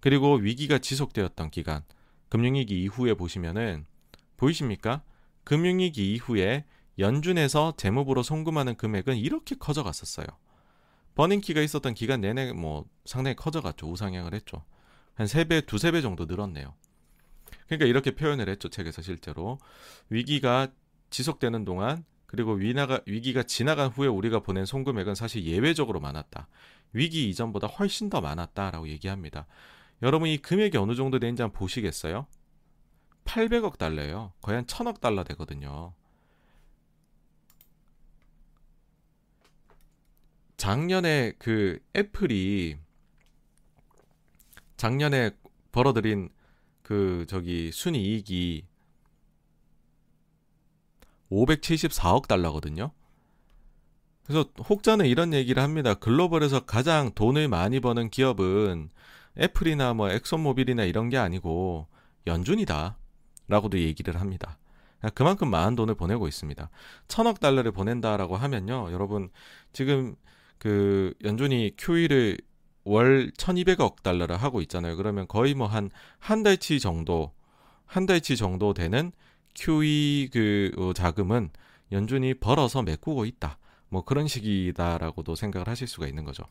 그리고 0.00 0.34
위기가 0.34 0.78
지속되었던 0.78 1.50
기간, 1.50 1.82
금융위기 2.28 2.82
이후에 2.82 3.14
보시면은 3.14 3.86
보이십니까? 4.36 5.02
금융위기 5.44 6.12
이후에 6.12 6.64
연준에서 6.98 7.74
재무부로 7.76 8.24
송금하는 8.24 8.74
금액은 8.74 9.16
이렇게 9.16 9.54
커져갔었어요. 9.54 10.26
버닝키가 11.14 11.60
있었던 11.60 11.94
기간 11.94 12.20
내내 12.20 12.52
뭐 12.52 12.84
상당히 13.04 13.36
커져갔죠. 13.36 13.86
우상향을 13.86 14.34
했죠. 14.34 14.64
한 15.14 15.26
3배, 15.26 15.66
두세 15.66 15.92
배 15.92 16.00
정도 16.00 16.24
늘었네요. 16.24 16.74
그러니까 17.66 17.86
이렇게 17.86 18.12
표현을 18.12 18.48
했죠. 18.48 18.68
책에서 18.68 19.02
실제로. 19.02 19.58
위기가 20.08 20.68
지속되는 21.10 21.64
동안 21.64 22.04
그리고 22.26 22.52
위나가, 22.52 23.00
위기가 23.06 23.42
지나간 23.42 23.90
후에 23.90 24.08
우리가 24.08 24.40
보낸 24.40 24.64
송금액은 24.64 25.14
사실 25.14 25.44
예외적으로 25.44 26.00
많았다. 26.00 26.48
위기 26.94 27.28
이전보다 27.28 27.66
훨씬 27.66 28.08
더 28.08 28.20
많았다라고 28.20 28.88
얘기합니다. 28.88 29.46
여러분 30.02 30.28
이 30.28 30.38
금액이 30.38 30.76
어느 30.78 30.94
정도 30.94 31.18
되는지 31.18 31.42
한번 31.42 31.58
보시겠어요? 31.58 32.26
800억 33.24 33.78
달러예요. 33.78 34.32
거의 34.40 34.56
한 34.56 34.66
1000억 34.66 35.00
달러 35.00 35.24
되거든요. 35.24 35.92
작년에 40.56 41.32
그 41.38 41.80
애플이 41.96 42.78
작년에 44.82 45.30
벌어들인 45.70 46.28
그 46.82 47.24
저기 47.28 47.70
순이익이 47.70 48.66
574억 51.30 52.26
달러거든요. 52.26 52.90
그래서 54.24 54.50
혹자는 54.68 55.06
이런 55.06 55.34
얘기를 55.34 55.62
합니다. 55.62 55.94
글로벌에서 55.94 56.66
가장 56.66 57.12
돈을 57.14 57.46
많이 57.46 57.78
버는 57.78 58.10
기업은 58.10 58.90
애플이나 59.38 59.94
뭐 59.94 60.10
엑소모빌이나 60.10 60.82
이런 60.82 61.10
게 61.10 61.16
아니고 61.16 61.86
연준이다. 62.26 62.98
라고도 63.46 63.78
얘기를 63.78 64.20
합니다. 64.20 64.58
그만큼 65.14 65.48
많은 65.48 65.76
돈을 65.76 65.94
보내고 65.94 66.26
있습니다. 66.26 66.70
천억 67.06 67.38
달러를 67.38 67.70
보낸다라고 67.70 68.36
하면요. 68.36 68.90
여러분, 68.90 69.30
지금 69.72 70.16
그 70.58 71.14
연준이 71.22 71.70
QE를 71.76 72.38
월 72.84 73.30
1200억 73.36 74.02
달러를 74.02 74.36
하고 74.36 74.60
있잖아요. 74.62 74.96
그러면 74.96 75.26
거의 75.28 75.54
뭐 75.54 75.68
한 75.68 75.90
한 76.18 76.42
달치 76.42 76.80
정도 76.80 77.32
한 77.86 78.06
달치 78.06 78.36
정도 78.36 78.74
되는 78.74 79.12
QE 79.54 80.30
그 80.32 80.72
어, 80.78 80.92
자금은 80.92 81.50
연준이 81.92 82.34
벌어서 82.34 82.82
메꾸고 82.82 83.24
있다. 83.26 83.58
뭐 83.88 84.04
그런 84.04 84.26
식이다라고도 84.28 85.34
생각을 85.34 85.68
하실 85.68 85.86
수가 85.86 86.06
있는 86.06 86.24
거죠. 86.24 86.44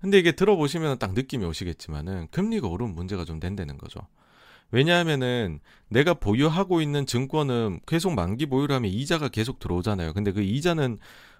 근데 0.00 0.18
이게 0.18 0.32
들어보시면 0.32 0.98
딱 0.98 1.14
느낌이 1.14 1.44
오시겠지만은 1.44 2.28
금리가 2.30 2.68
오르면 2.68 2.94
문제가 2.94 3.24
좀 3.24 3.40
된다는 3.40 3.78
거죠. 3.78 4.00
왜냐하면은 4.70 5.60
내가 5.88 6.14
보유하고 6.14 6.80
있는 6.80 7.06
증권은 7.06 7.80
계속 7.86 8.12
만기 8.14 8.46
보유를 8.46 8.74
하면 8.76 8.90
이자가 8.90 9.28
계속 9.28 9.58
들어오잖아요. 9.58 10.12
근데 10.12 10.32
그 10.32 10.42
이자는 10.42 10.98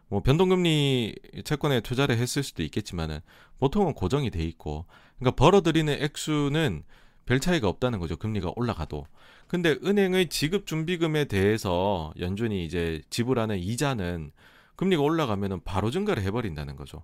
뭐 0.09 0.23
변동금리 0.23 1.15
채권에 1.45 1.81
투자를 1.81 2.17
했을 2.17 2.43
수도 2.43 2.63
있겠지만은 2.63 3.21
보통은 3.59 3.95
고정이 3.95 4.31
돼 4.31 4.43
있고 4.45 4.87
그러니까 5.19 5.37
벌어들이는 5.37 6.03
액수는 6.03 6.85
별 7.25 7.41
차이가 7.41 7.69
없다는 7.69 7.99
거죠. 7.99 8.17
금리가 8.17 8.53
올라가도. 8.55 9.07
근데 9.49 9.77
은행의 9.85 10.29
지급 10.29 10.67
준비금에 10.67 11.25
대해서 11.25 12.13
연준이 12.19 12.65
이제 12.65 13.03
지불하는 13.11 13.59
이자는 13.59 14.31
금리가 14.77 15.03
올라가면은 15.03 15.61
바로 15.65 15.91
증가를 15.91 16.23
해버린다는 16.23 16.77
거죠. 16.77 17.03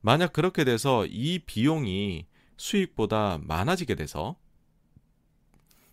만약 0.00 0.32
그렇게 0.32 0.64
돼서 0.64 1.06
이 1.06 1.38
비용이 1.38 2.26
수익보다 2.56 3.38
많아지게 3.42 3.94
돼서 3.94 4.36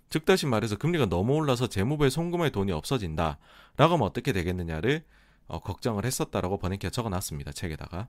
즉 0.10 0.26
다시 0.26 0.46
말해서 0.46 0.76
금리가 0.76 1.06
너무 1.06 1.34
올라서 1.36 1.68
재무부에 1.68 2.10
송금할 2.10 2.52
돈이 2.52 2.72
없어진다. 2.72 3.38
라고 3.78 3.94
하면 3.94 4.08
어떻게 4.08 4.34
되겠느냐를 4.34 5.06
어, 5.50 5.60
걱정을 5.60 6.06
했었다라고 6.06 6.58
버닝키가 6.58 6.92
적어놨습니다. 6.92 7.52
책에다가. 7.52 8.08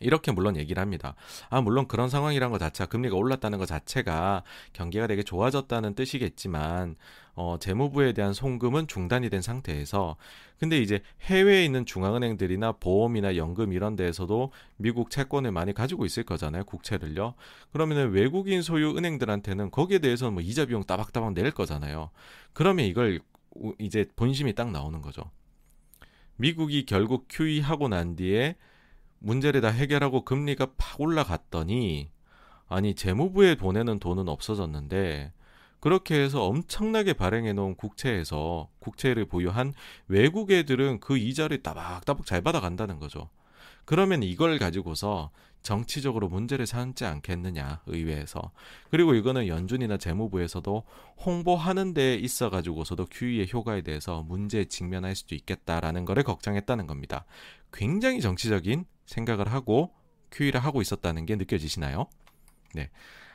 이렇게 0.00 0.32
물론 0.32 0.56
얘기를 0.56 0.80
합니다. 0.80 1.14
아, 1.50 1.60
물론 1.60 1.86
그런 1.86 2.08
상황이란 2.08 2.50
것 2.50 2.58
자체가 2.58 2.88
금리가 2.88 3.16
올랐다는 3.16 3.58
것 3.58 3.66
자체가 3.66 4.44
경기가 4.72 5.06
되게 5.06 5.22
좋아졌다는 5.22 5.94
뜻이겠지만, 5.94 6.96
어, 7.34 7.58
재무부에 7.60 8.12
대한 8.14 8.32
송금은 8.32 8.86
중단이 8.86 9.28
된 9.28 9.42
상태에서, 9.42 10.16
근데 10.58 10.78
이제 10.78 11.02
해외에 11.22 11.64
있는 11.66 11.84
중앙은행들이나 11.84 12.72
보험이나 12.72 13.36
연금 13.36 13.74
이런 13.74 13.94
데에서도 13.94 14.52
미국 14.78 15.10
채권을 15.10 15.52
많이 15.52 15.74
가지고 15.74 16.06
있을 16.06 16.22
거잖아요. 16.22 16.64
국채를요. 16.64 17.34
그러면은 17.72 18.10
외국인 18.12 18.62
소유 18.62 18.96
은행들한테는 18.96 19.70
거기에 19.70 19.98
대해서는 19.98 20.32
뭐 20.32 20.42
이자 20.42 20.64
비용 20.64 20.82
따박따박 20.84 21.34
낼 21.34 21.50
거잖아요. 21.50 22.10
그러면 22.54 22.86
이걸 22.86 23.20
이제 23.78 24.06
본심이 24.16 24.54
딱 24.54 24.70
나오는 24.70 25.00
거죠. 25.02 25.30
미국이 26.40 26.86
결국 26.86 27.26
QE 27.28 27.60
하고 27.60 27.88
난 27.88 28.16
뒤에 28.16 28.56
문제를 29.18 29.60
다 29.60 29.68
해결하고 29.68 30.24
금리가 30.24 30.72
팍 30.78 30.98
올라갔더니 30.98 32.10
아니 32.66 32.94
재무부에 32.94 33.56
보내는 33.56 33.98
돈은 33.98 34.26
없어졌는데 34.26 35.34
그렇게 35.80 36.14
해서 36.18 36.46
엄청나게 36.46 37.12
발행해 37.12 37.52
놓은 37.52 37.74
국채에서 37.74 38.70
국채를 38.78 39.26
보유한 39.26 39.74
외국 40.08 40.50
애들은 40.50 41.00
그 41.00 41.18
이자를 41.18 41.62
따박따박 41.62 42.24
잘 42.24 42.40
받아간다는 42.40 42.98
거죠. 42.98 43.28
그러면 43.84 44.22
이걸 44.22 44.58
가지고서 44.58 45.32
정치적으로 45.62 46.28
문제를 46.28 46.66
삼지 46.66 47.04
않겠느냐 47.04 47.82
의회에서 47.86 48.50
그리고 48.90 49.14
이거는 49.14 49.46
연준이나 49.46 49.98
재무부에서도 49.98 50.84
홍보하는 51.24 51.94
데 51.94 52.14
있어 52.14 52.50
가지고서도 52.50 53.06
QE의 53.06 53.50
효과에 53.52 53.82
대해서 53.82 54.22
문제에 54.22 54.64
직면할 54.64 55.14
수도 55.14 55.34
있겠다라는 55.34 56.04
거를 56.04 56.22
걱정했다는 56.22 56.86
겁니다. 56.86 57.24
굉장히 57.72 58.20
정치적인 58.20 58.84
생각을 59.06 59.52
하고 59.52 59.92
QE를 60.32 60.60
하고 60.60 60.80
있었다는 60.80 61.26
게 61.26 61.36
느껴지시나요? 61.36 62.06
네. 62.74 62.90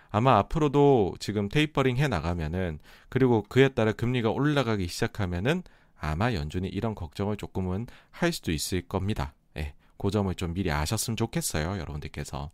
아마 0.10 0.38
앞으로도 0.38 1.16
지금 1.20 1.50
테이퍼링 1.50 1.98
해 1.98 2.08
나가면은 2.08 2.80
그리고 3.10 3.44
그에 3.44 3.70
따라 3.70 3.92
금리가 3.92 4.30
올라가기 4.30 4.88
시작하면은 4.88 5.62
아마 6.00 6.34
연준이 6.34 6.68
이런 6.70 6.96
걱정을 6.96 7.38
조금은 7.38 7.88
할 8.12 8.32
수도 8.32 8.52
있을 8.52 8.82
겁니다. 8.82 9.34
그 9.98 10.12
점을 10.12 10.34
좀 10.36 10.54
미리 10.54 10.72
아셨으면 10.72 11.18
좋겠어요, 11.18 11.80
여러분들께서. 11.80 12.52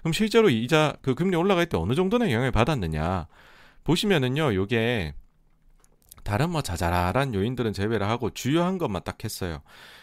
그럼 0.00 0.12
실제로 0.12 0.48
이자 0.50 0.96
그 1.02 1.14
금리 1.14 1.36
올라갈 1.36 1.66
때 1.66 1.76
어느 1.76 1.94
정도는 1.94 2.30
영향을 2.30 2.52
받았느냐 2.52 3.26
보시면은요, 3.84 4.54
요게 4.54 5.14
다른 6.22 6.50
뭐 6.50 6.62
자잘한 6.62 7.34
요인들은 7.34 7.72
제외를 7.72 8.08
하고 8.08 8.30
주요한 8.30 8.78
것만 8.78 9.02
딱 9.04 9.22
했어요. 9.22 9.60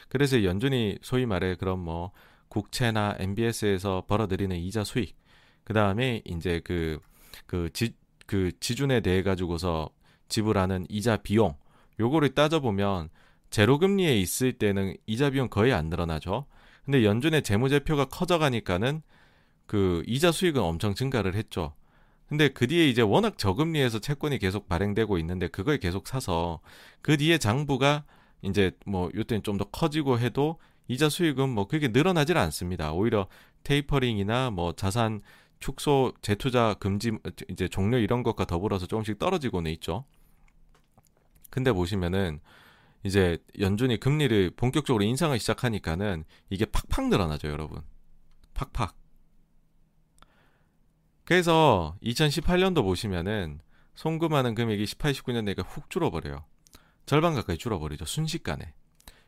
그래서 0.08 0.44
연준이 0.44 0.98
소위 1.02 1.26
말해 1.26 1.56
그런 1.56 1.80
뭐 1.80 2.12
국채나 2.48 3.16
MBS에서 3.18 4.04
벌어들이는 4.08 4.58
이자 4.58 4.84
수익, 4.84 5.18
그 5.64 5.74
다음에 5.74 6.22
이제 6.26 6.62
그, 6.64 7.00
그 7.48 7.70
지, 7.74 7.96
그 8.28 8.52
지준에 8.60 9.00
대해 9.00 9.24
가지고서 9.24 9.90
지불하는 10.28 10.86
이자 10.90 11.18
비용, 11.18 11.56
요거를 12.00 12.36
따져보면 12.36 13.10
제로금리에 13.50 14.18
있을 14.20 14.54
때는 14.54 14.96
이자 15.06 15.30
비용 15.30 15.50
거의 15.50 15.74
안 15.74 15.88
늘어나죠. 15.88 16.46
근데 16.86 17.04
연준의 17.06 17.44
재무제표가 17.44 18.06
커져가니까는 18.06 19.02
그 19.66 20.04
이자 20.08 20.32
수익은 20.32 20.62
엄청 20.62 20.96
증가를 20.96 21.36
했죠. 21.36 21.74
근데 22.28 22.50
그 22.50 22.68
뒤에 22.68 22.88
이제 22.88 23.02
워낙 23.02 23.38
저금리에서 23.38 24.00
채권이 24.00 24.40
계속 24.40 24.68
발행되고 24.68 25.18
있는데 25.20 25.48
그걸 25.48 25.78
계속 25.80 26.08
사서 26.08 26.62
그 27.02 27.18
뒤에 27.18 27.38
장부가 27.38 28.06
이제 28.42 28.72
뭐 28.86 29.10
요때는 29.14 29.44
좀 29.44 29.58
더 29.58 29.66
커지고 29.66 30.18
해도 30.20 30.58
이자 30.88 31.10
수익은 31.10 31.50
뭐 31.50 31.68
그게 31.68 31.90
늘어나질 31.90 32.38
않습니다. 32.38 32.92
오히려 32.94 33.28
테이퍼링이나 33.64 34.50
뭐 34.50 34.74
자산 34.74 35.22
축소 35.60 36.14
재투자 36.22 36.76
금지 36.80 37.12
이제 37.50 37.68
종료 37.68 37.98
이런 37.98 38.24
것과 38.24 38.46
더불어서 38.46 38.88
조금씩 38.88 39.20
떨어지고는 39.20 39.72
있죠. 39.74 40.06
근데 41.50 41.72
보시면은 41.72 42.40
이제 43.04 43.38
연준이 43.60 44.00
금리를 44.00 44.52
본격적으로 44.56 45.04
인상을 45.04 45.38
시작하니까는 45.40 46.24
이게 46.50 46.66
팍팍 46.66 47.10
늘어나죠, 47.10 47.48
여러분. 47.48 47.82
팍팍. 48.54 48.96
그래서 51.24 51.96
2018년도 52.04 52.84
보시면은 52.84 53.60
송금하는 53.96 54.56
금액이 54.56 54.86
18, 54.86 55.14
19년 55.14 55.44
내가 55.46 55.64
훅 55.64 55.90
줄어버려요. 55.90 56.46
절반 57.06 57.36
가까이 57.36 57.58
줄어버리죠. 57.58 58.06
순식간에. 58.06 58.74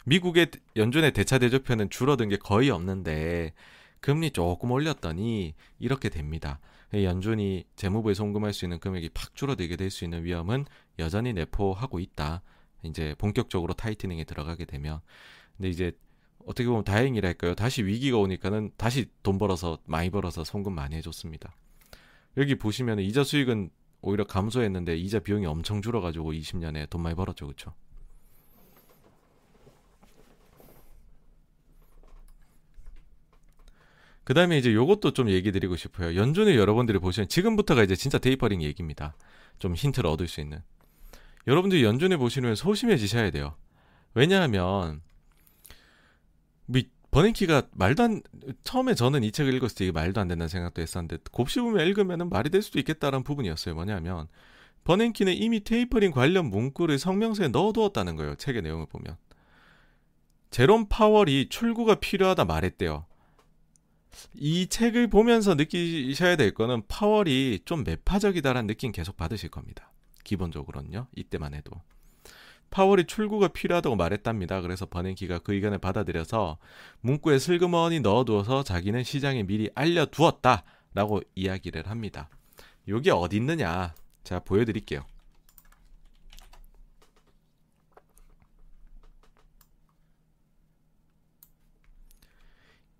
미국의 0.06 0.52
연준의 0.76 1.14
대차 1.14 1.40
대조표는 1.40 1.90
줄어든 1.90 2.30
게 2.30 2.38
거의 2.38 2.70
없는데 2.70 3.54
금리 4.02 4.32
조금 4.32 4.72
올렸더니 4.72 5.54
이렇게 5.80 6.10
됩니다. 6.10 6.60
연준이 6.94 7.64
재무부에 7.76 8.14
송금할 8.14 8.54
수 8.54 8.66
있는 8.66 8.80
금액이 8.80 9.10
팍 9.14 9.36
줄어들게 9.36 9.78
될 9.78 9.90
수 9.90 10.04
있는 10.04 10.24
위험은 10.26 10.66
여전히 11.00 11.34
내포하고 11.34 12.00
있다. 12.00 12.42
이제 12.84 13.16
본격적으로 13.18 13.74
타이트닝에 13.74 14.24
들어가게 14.24 14.66
되면. 14.66 15.02
근데 15.58 15.70
이제 15.70 15.92
어떻게 16.46 16.68
보면 16.68 16.84
다행이랄까요. 16.84 17.56
다시 17.56 17.84
위기가 17.84 18.18
오니까는 18.18 18.72
다시 18.78 19.08
돈 19.24 19.38
벌어서 19.38 19.80
많이 19.86 20.10
벌어서 20.10 20.44
송금 20.44 20.74
많이 20.74 20.96
해줬습니다. 20.96 21.56
여기 22.38 22.56
보시면 22.56 23.00
이자 23.00 23.24
수익은 23.24 23.70
오히려 24.02 24.26
감소했는데 24.26 24.98
이자 24.98 25.20
비용이 25.20 25.46
엄청 25.46 25.82
줄어가지고 25.82 26.34
20년에 26.34 26.90
돈 26.90 27.02
많이 27.02 27.16
벌었죠, 27.16 27.46
그렇죠? 27.46 27.74
그 34.24 34.34
다음에 34.34 34.58
이제 34.58 34.74
요것도 34.74 35.12
좀 35.12 35.30
얘기 35.30 35.52
드리고 35.52 35.76
싶어요. 35.76 36.16
연준을 36.16 36.56
여러분들이 36.56 36.98
보시면 37.00 37.28
지금부터가 37.28 37.84
이제 37.84 37.96
진짜 37.96 38.18
테이퍼링 38.18 38.62
얘기입니다. 38.62 39.16
좀 39.60 39.76
힌트를 39.76 40.10
얻을 40.10 40.28
수 40.28 40.40
있는. 40.40 40.62
여러분들이 41.48 41.84
연준을 41.84 42.18
보시면 42.18 42.56
소심해지셔야 42.56 43.32
돼요. 43.32 43.56
왜냐하면 44.14 45.02
미, 46.66 46.88
버냉키가 47.12 47.70
말도 47.72 48.04
안 48.04 48.22
처음에 48.64 48.96
저는 48.96 49.24
이 49.24 49.32
책을 49.32 49.54
읽었을 49.54 49.76
때 49.76 49.86
이게 49.86 49.92
말도 49.92 50.20
안 50.20 50.28
된다는 50.28 50.48
생각도 50.48 50.82
했었는데 50.82 51.18
곱씹으면 51.32 51.86
읽으면 51.88 52.30
말이 52.30 52.50
될 52.50 52.62
수도 52.62 52.80
있겠다라는 52.80 53.24
부분이었어요. 53.24 53.76
뭐냐면 53.76 54.28
버냉키는 54.84 55.34
이미 55.34 55.64
테이퍼링 55.64 56.12
관련 56.12 56.50
문구를 56.50 57.00
성명서에 57.00 57.50
넣어두었다는 57.50 58.16
거예요. 58.16 58.36
책의 58.36 58.62
내용을 58.64 58.86
보면. 58.88 59.16
제롬 60.50 60.88
파월이 60.88 61.50
출구가 61.50 61.96
필요하다 61.96 62.46
말했대요. 62.46 63.06
이 64.36 64.68
책을 64.68 65.08
보면서 65.08 65.56
느끼셔야 65.56 66.36
될 66.36 66.54
거는 66.54 66.84
파월이 66.88 67.62
좀 67.66 67.84
매파적이다라는 67.84 68.68
느낌 68.68 68.92
계속 68.92 69.18
받으실 69.18 69.50
겁니다. 69.50 69.93
기본적으로는요. 70.24 71.08
이때만 71.16 71.54
해도. 71.54 71.82
파월이 72.70 73.06
출구가 73.06 73.50
필요하다고 73.50 73.96
말했답니다. 73.96 74.62
그래서 74.62 74.88
버냉키가 74.88 75.40
그 75.40 75.54
의견을 75.54 75.78
받아들여서 75.78 76.58
문구에 77.02 77.38
슬그머니 77.38 78.00
넣어두어서 78.00 78.64
자기는 78.64 79.04
시장에 79.04 79.44
미리 79.44 79.70
알려두었다 79.76 80.64
라고 80.96 81.22
이야기를 81.36 81.88
합니다. 81.88 82.30
요게 82.88 83.12
어디 83.12 83.38
있느냐? 83.38 83.94
자, 84.24 84.40
보여드릴게요. 84.40 85.06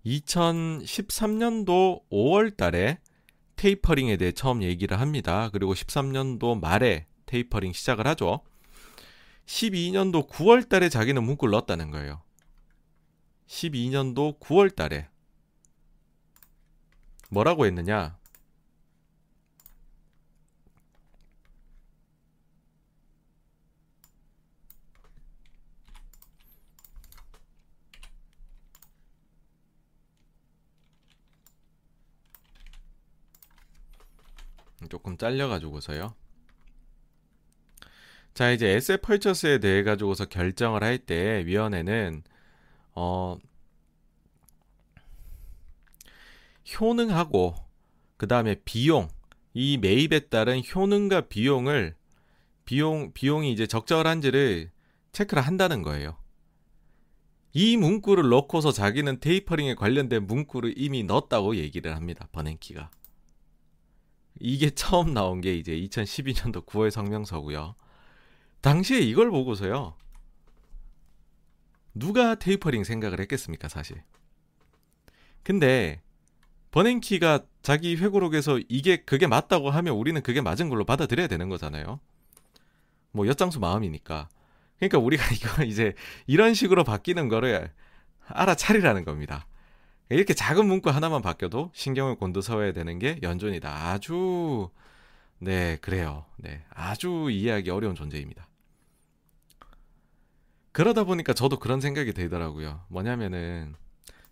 2013년도 0.06 2.02
5월 2.10 2.56
달에 2.56 2.98
테이퍼링에 3.56 4.16
대해 4.18 4.32
처음 4.32 4.62
얘기를 4.62 5.00
합니다. 5.00 5.48
그리고 5.52 5.74
13년도 5.74 6.60
말에 6.60 7.06
테이퍼링 7.34 7.72
시작을 7.72 8.06
하죠. 8.08 8.40
12년도 9.46 10.28
9월 10.28 10.68
달에 10.68 10.88
자기는 10.88 11.22
문구를 11.22 11.50
넣었다는 11.52 11.90
거예요. 11.90 12.22
12년도 13.48 14.38
9월 14.38 14.74
달에. 14.74 15.08
뭐라고 17.30 17.66
했느냐? 17.66 18.16
조금 34.88 35.16
잘려가지고서요. 35.16 36.14
자, 38.34 38.50
이제 38.50 38.68
에세 38.68 38.96
펄처스에 38.98 39.58
대해 39.58 39.82
가지고서 39.84 40.24
결정을 40.26 40.82
할 40.82 40.98
때 40.98 41.44
위원회는 41.46 42.22
어 42.94 43.36
효능하고 46.80 47.54
그다음에 48.16 48.56
비용 48.64 49.08
이 49.52 49.78
매입에 49.78 50.20
따른 50.28 50.62
효능과 50.74 51.22
비용을 51.22 51.94
비용 52.64 53.12
비용이 53.12 53.52
이제 53.52 53.66
적절한지를 53.66 54.70
체크를 55.12 55.42
한다는 55.46 55.82
거예요. 55.82 56.16
이 57.52 57.76
문구를 57.76 58.28
넣고서 58.30 58.72
자기는 58.72 59.20
테이퍼링에 59.20 59.74
관련된 59.76 60.26
문구를 60.26 60.74
이미 60.76 61.04
넣었다고 61.04 61.56
얘기를 61.56 61.94
합니다. 61.94 62.28
버냉키가. 62.32 62.90
이게 64.40 64.70
처음 64.70 65.14
나온 65.14 65.40
게 65.40 65.54
이제 65.54 65.72
2012년도 65.76 66.66
9월 66.66 66.90
성명서고요. 66.90 67.76
당시에 68.64 68.98
이걸 69.00 69.30
보고서요. 69.30 69.94
누가 71.92 72.34
테이퍼링 72.34 72.82
생각을 72.82 73.20
했겠습니까, 73.20 73.68
사실. 73.68 74.02
근데 75.42 76.00
버냉키가 76.70 77.44
자기 77.60 77.94
회고록에서 77.96 78.58
이게 78.70 79.04
그게 79.04 79.26
맞다고 79.26 79.68
하면 79.68 79.94
우리는 79.96 80.18
그게 80.22 80.40
맞은 80.40 80.70
걸로 80.70 80.86
받아들여야 80.86 81.26
되는 81.26 81.50
거잖아요. 81.50 82.00
뭐 83.12 83.26
엿장수 83.26 83.60
마음이니까. 83.60 84.30
그러니까 84.78 84.98
우리가 84.98 85.24
이거 85.36 85.64
이제 85.64 85.92
이런 86.26 86.54
식으로 86.54 86.84
바뀌는 86.84 87.28
거를 87.28 87.70
알아차리라는 88.28 89.04
겁니다. 89.04 89.46
이렇게 90.08 90.32
작은 90.32 90.64
문구 90.64 90.88
하나만 90.88 91.20
바뀌어도 91.20 91.70
신경을 91.74 92.14
곤두서야 92.14 92.72
되는 92.72 92.98
게 92.98 93.18
연존이다. 93.22 93.90
아주 93.90 94.70
네 95.38 95.76
그래요. 95.82 96.24
네 96.38 96.64
아주 96.70 97.28
이해하기 97.30 97.68
어려운 97.68 97.94
존재입니다. 97.94 98.48
그러다 100.74 101.04
보니까 101.04 101.34
저도 101.34 101.60
그런 101.60 101.80
생각이 101.80 102.12
들더라고요. 102.12 102.80
뭐냐면은 102.88 103.76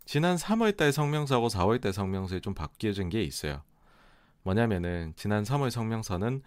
지난 0.05 0.35
3월달 0.35 0.91
성명서하고 0.91 1.47
4월달 1.47 1.93
성명서에 1.93 2.41
좀 2.41 2.53
바뀌어진 2.53 3.11
게 3.11 3.23
있어요. 3.23 3.63
뭐냐면은 4.43 5.13
지난 5.15 5.45
3월 5.45 5.71
성명서는 5.71 6.43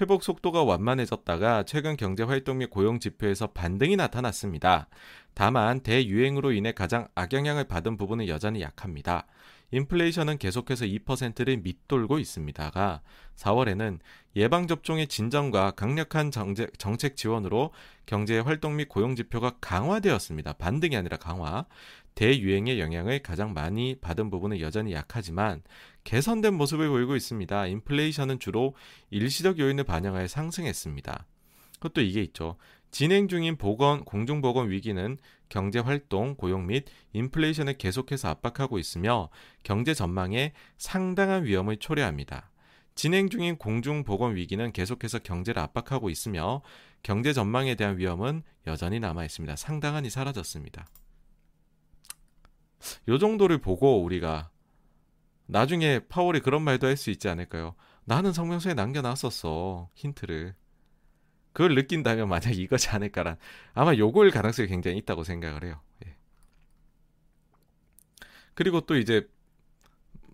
회복 0.00 0.22
속도가 0.22 0.62
완만해졌다가 0.62 1.64
최근 1.64 1.96
경제 1.96 2.22
활동 2.22 2.58
및 2.58 2.70
고용 2.70 3.00
지표에서 3.00 3.48
반등이 3.48 3.96
나타났습니다. 3.96 4.86
다만 5.34 5.80
대유행으로 5.80 6.52
인해 6.52 6.70
가장 6.70 7.08
악영향을 7.16 7.64
받은 7.64 7.96
부분은 7.96 8.28
여전히 8.28 8.60
약합니다. 8.60 9.26
인플레이션은 9.72 10.38
계속해서 10.38 10.84
2%를 10.84 11.56
밑돌고 11.58 12.18
있습니다가 12.18 13.00
4월에는 13.36 13.98
예방접종의 14.36 15.08
진정과 15.08 15.72
강력한 15.72 16.30
정책, 16.30 16.78
정책 16.78 17.16
지원으로 17.16 17.72
경제 18.06 18.38
활동 18.38 18.76
및 18.76 18.88
고용 18.88 19.16
지표가 19.16 19.56
강화되었습니다. 19.60 20.54
반등이 20.54 20.96
아니라 20.96 21.16
강화. 21.16 21.66
대유행의 22.14 22.78
영향을 22.78 23.20
가장 23.20 23.54
많이 23.54 23.94
받은 23.98 24.28
부분은 24.28 24.60
여전히 24.60 24.92
약하지만 24.92 25.62
개선된 26.04 26.52
모습을 26.52 26.88
보이고 26.88 27.16
있습니다. 27.16 27.66
인플레이션은 27.66 28.38
주로 28.38 28.74
일시적 29.10 29.58
요인을 29.58 29.84
반영하여 29.84 30.28
상승했습니다. 30.28 31.26
그것도 31.76 32.02
이게 32.02 32.22
있죠. 32.22 32.56
진행 32.90 33.26
중인 33.26 33.56
보건, 33.56 34.04
공중보건 34.04 34.70
위기는 34.70 35.16
경제 35.52 35.80
활동, 35.80 36.34
고용 36.34 36.66
및 36.66 36.86
인플레이션을 37.12 37.76
계속해서 37.76 38.26
압박하고 38.26 38.78
있으며 38.78 39.28
경제 39.62 39.92
전망에 39.92 40.54
상당한 40.78 41.44
위험을 41.44 41.76
초래합니다. 41.76 42.50
진행 42.94 43.28
중인 43.28 43.58
공중보건 43.58 44.34
위기는 44.34 44.72
계속해서 44.72 45.18
경제를 45.18 45.60
압박하고 45.60 46.08
있으며 46.08 46.62
경제 47.02 47.34
전망에 47.34 47.74
대한 47.74 47.98
위험은 47.98 48.44
여전히 48.66 48.98
남아 48.98 49.26
있습니다. 49.26 49.54
상당한이 49.56 50.08
사라졌습니다. 50.08 50.86
요 53.08 53.18
정도를 53.18 53.58
보고 53.58 54.02
우리가 54.02 54.48
나중에 55.44 55.98
파월이 56.08 56.40
그런 56.40 56.62
말도 56.62 56.86
할 56.86 56.96
수 56.96 57.10
있지 57.10 57.28
않을까요? 57.28 57.74
나는 58.06 58.32
성명서에 58.32 58.72
남겨놨었어 58.72 59.90
힌트를 59.96 60.54
그걸 61.52 61.74
느낀다면 61.74 62.28
만약 62.28 62.56
이거지 62.58 62.88
않을까란 62.90 63.36
아마 63.74 63.94
요걸 63.94 64.30
가능성이 64.30 64.68
굉장히 64.68 64.98
있다고 64.98 65.24
생각을 65.24 65.64
해요. 65.64 65.80
예. 66.06 66.16
그리고 68.54 68.80
또 68.82 68.96
이제 68.96 69.28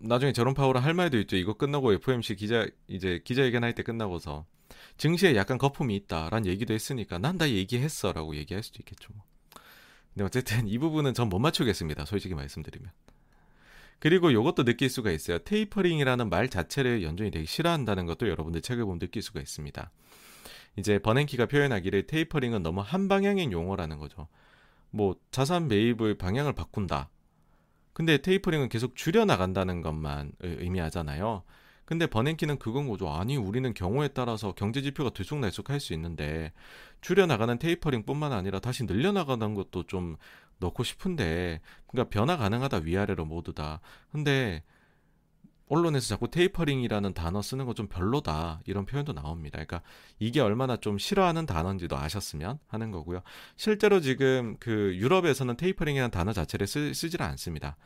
나중에 0.01 0.31
저런 0.33 0.53
파워를 0.53 0.83
할 0.83 0.93
말도 0.93 1.17
있죠. 1.19 1.35
이거 1.35 1.53
끝나고 1.55 1.93
FMC 1.93 2.35
기자 2.35 2.65
이제 2.87 3.19
기자회견 3.23 3.63
할 3.63 3.73
때 3.73 3.83
끝나고서 3.83 4.45
증시에 4.97 5.35
약간 5.35 5.57
거품이 5.57 5.95
있다라는 5.95 6.45
얘기도 6.47 6.73
했으니까 6.73 7.17
난 7.17 7.37
다 7.37 7.49
얘기했어라고 7.49 8.35
얘기할 8.35 8.63
수도 8.63 8.77
있겠죠. 8.81 9.11
뭐. 9.13 9.23
근데 10.13 10.23
어쨌든 10.25 10.67
이 10.67 10.77
부분은 10.77 11.13
전 11.13 11.29
못 11.29 11.39
맞추겠습니다. 11.39 12.05
솔직히 12.05 12.33
말씀드리면. 12.35 12.91
그리고 13.99 14.31
이것도 14.31 14.63
느낄 14.63 14.89
수가 14.89 15.11
있어요. 15.11 15.39
테이퍼링이라는 15.39 16.29
말 16.29 16.47
자체를 16.49 17.03
연준이 17.03 17.31
되게 17.31 17.45
싫어한다는 17.45 18.05
것도 18.05 18.29
여러분들 18.29 18.61
책을 18.61 18.85
보면 18.85 18.99
느낄 18.99 19.21
수가 19.21 19.41
있습니다. 19.41 19.91
이제 20.79 20.97
버냉키가 20.99 21.45
표현하기를 21.45 22.07
테이퍼링은 22.07 22.63
너무 22.63 22.81
한 22.81 23.07
방향의 23.07 23.51
용어라는 23.51 23.99
거죠. 23.99 24.27
뭐 24.89 25.15
자산 25.31 25.67
매입을 25.67 26.17
방향을 26.17 26.53
바꾼다. 26.53 27.09
근데 27.93 28.17
테이퍼링은 28.17 28.69
계속 28.69 28.95
줄여 28.95 29.25
나간다는 29.25 29.81
것만 29.81 30.31
의미하잖아요. 30.39 31.43
근데 31.85 32.05
버냉키는 32.05 32.59
그건 32.59 32.87
거죠. 32.87 33.11
아니 33.11 33.35
우리는 33.35 33.73
경우에 33.73 34.09
따라서 34.09 34.53
경제 34.53 34.81
지표가 34.81 35.09
들쑥날쑥할 35.09 35.79
수 35.79 35.93
있는데 35.93 36.53
줄여 37.01 37.25
나가는 37.25 37.57
테이퍼링뿐만 37.57 38.31
아니라 38.31 38.59
다시 38.59 38.85
늘려 38.85 39.11
나가는 39.11 39.53
것도 39.53 39.87
좀 39.87 40.15
넣고 40.59 40.83
싶은데 40.83 41.61
그러니까 41.87 42.09
변화 42.09 42.37
가능하다 42.37 42.81
위아래로 42.83 43.25
모두 43.25 43.53
다. 43.53 43.81
근데 44.11 44.63
언론에서 45.69 46.07
자꾸 46.07 46.29
tapering이라는 46.29 47.13
단어 47.13 47.41
쓰는 47.41 47.65
거 47.65 47.73
좀 47.73 47.87
별로다 47.87 48.61
이런 48.65 48.85
표현도 48.85 49.13
나옵니다. 49.13 49.53
그러니까 49.63 49.81
이게 50.19 50.41
얼마나 50.41 50.75
좀 50.77 50.97
싫어하는 50.97 51.45
단어인지도 51.45 51.95
아셨으면 51.97 52.59
하는 52.67 52.91
거고요. 52.91 53.21
실제로 53.55 54.01
지금 54.01 54.57
그 54.59 54.95
유럽에서는 54.97 55.55
tapering이라는 55.55 56.11
단어 56.11 56.33
자체를 56.33 56.67
쓰, 56.67 56.93
쓰질 56.93 57.21
않습니다. 57.23 57.77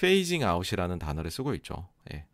phasing 0.00 0.44
out이라는 0.44 0.98
단어를 0.98 1.30
쓰고 1.30 1.54
있죠. 1.54 1.88
예. 2.12 2.26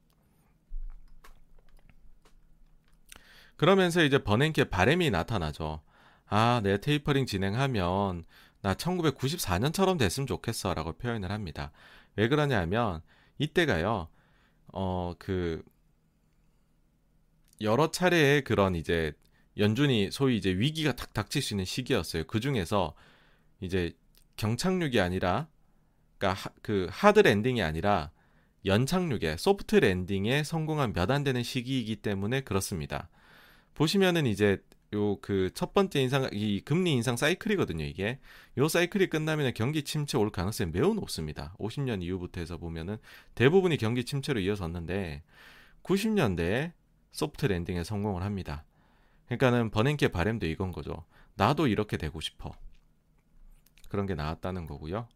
그러면서 3.57 4.03
이제 4.03 4.19
버냉키의 4.19 4.71
바램이 4.71 5.11
나타나죠. 5.11 5.81
아, 6.27 6.61
내 6.63 6.81
테이퍼링 6.81 7.27
진행하면 7.27 8.25
나 8.63 8.75
1994년처럼 8.75 9.99
됐으면 9.99 10.27
좋겠어라고 10.27 10.93
표현을 10.95 11.31
합니다. 11.31 11.73
왜 12.17 12.29
그러냐면 12.29 13.03
이때가요. 13.39 14.09
어, 14.73 15.15
그, 15.19 15.63
여러 17.61 17.91
차례의 17.91 18.43
그런 18.45 18.75
이제 18.75 19.13
연준이 19.59 20.11
소위 20.11 20.37
이제 20.37 20.51
위기가 20.51 20.97
탁 20.97 21.13
닥칠 21.13 21.43
수 21.43 21.55
있는 21.55 21.65
시기였어요. 21.65 22.25
그 22.25 22.41
중에서 22.41 22.95
이제 23.61 23.93
경착륙이 24.37 24.99
아니라, 25.01 25.49
그러니까 26.19 26.41
하, 26.43 26.51
그 26.63 26.89
hard 26.91 27.21
landing이 27.21 27.63
아니라 27.63 28.11
연착륙에 28.65 29.37
soft 29.39 29.77
landing에 29.77 30.43
성공한 30.45 30.93
몇 30.93 31.11
안 31.11 31.25
되는 31.25 31.43
시기이기 31.43 31.97
때문에 31.97 32.43
그렇습니다. 32.43 33.09
보시면은 33.75 34.27
이제 34.27 34.63
요 34.95 35.17
그 35.21 35.51
첫 35.55 35.73
번째 35.75 36.01
인상 36.03 36.29
이 36.33 36.61
금리 36.61 36.93
인상 36.93 37.17
사이클이거든요 37.17 37.85
이게. 37.85 38.19
요 38.59 38.69
사이클이 38.69 39.09
끝나면 39.09 39.53
경기 39.55 39.83
침체 39.85 40.19
올 40.19 40.31
가능성이 40.31 40.71
매우 40.73 40.95
높습니다. 40.95 41.55
50년 41.59 42.03
이후부터 42.03 42.41
해서 42.41 42.59
보면은 42.59 42.99
대부분이 43.35 43.77
경기 43.79 44.05
침체로 44.05 44.41
이어졌는데 44.41 45.23
90년대에 45.83 46.73
소프트 47.13 47.47
랜딩에 47.47 47.85
성공을 47.85 48.23
합니다. 48.23 48.65
그러니까는 49.27 49.71
버냉키의 49.71 50.11
바램도 50.11 50.47
이건 50.47 50.73
거죠. 50.73 51.05
나도 51.35 51.67
이렇게 51.67 51.97
되고 51.97 52.21
싶어. 52.21 52.53
그런 53.89 54.07
게 54.07 54.15
나왔다는 54.15 54.67
거고요. 54.67 55.09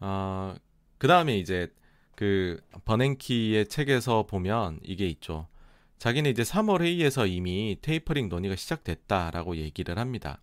어, 0.00 0.54
그 0.98 1.06
다음에 1.08 1.38
이제 1.38 1.72
그 2.16 2.60
버냉키의 2.84 3.68
책에서 3.68 4.26
보면 4.26 4.80
이게 4.82 5.06
있죠 5.08 5.48
자기는 6.00 6.30
이제 6.30 6.42
3월 6.42 6.80
회의에서 6.80 7.26
이미 7.26 7.76
테이퍼링 7.82 8.30
논의가 8.30 8.56
시작됐다라고 8.56 9.58
얘기를 9.58 9.98
합니다. 9.98 10.40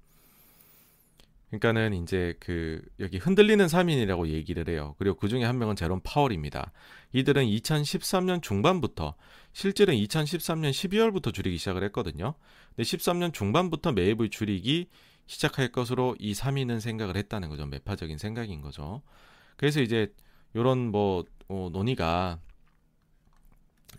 그러니까는 1.50 2.04
이제 2.04 2.36
그 2.40 2.84
여기 3.00 3.18
흔들리는 3.18 3.66
3인이라고 3.66 4.28
얘기를 4.28 4.70
해요. 4.70 4.94
그리고 5.00 5.18
그 5.18 5.28
중에 5.28 5.44
한 5.44 5.58
명은 5.58 5.76
제롬 5.76 6.02
파월입니다. 6.04 6.72
이들은 7.14 7.44
2013년 7.44 8.44
중반부터 8.44 9.16
실제는 9.54 9.96
2013년 9.96 10.70
12월부터 10.70 11.34
줄이기 11.34 11.58
시작을 11.58 11.84
했거든요. 11.86 12.36
근데 12.76 12.84
13년 12.84 13.34
중반부터 13.34 13.94
매입을 13.94 14.30
줄이기 14.30 14.90
시작할 15.26 15.70
것으로 15.72 16.16
이 16.20 16.34
3인은 16.34 16.82
생각을 16.82 17.18
했다는 17.18 17.50
거죠. 17.50 17.66
매파적인 17.66 18.20
생각인 18.20 18.62
거죠. 18.62 19.02
그래서 19.56 19.82
이제 19.82 20.14
요런 20.56 20.92
뭐 20.92 21.26
어, 21.48 21.70
논의가 21.74 22.40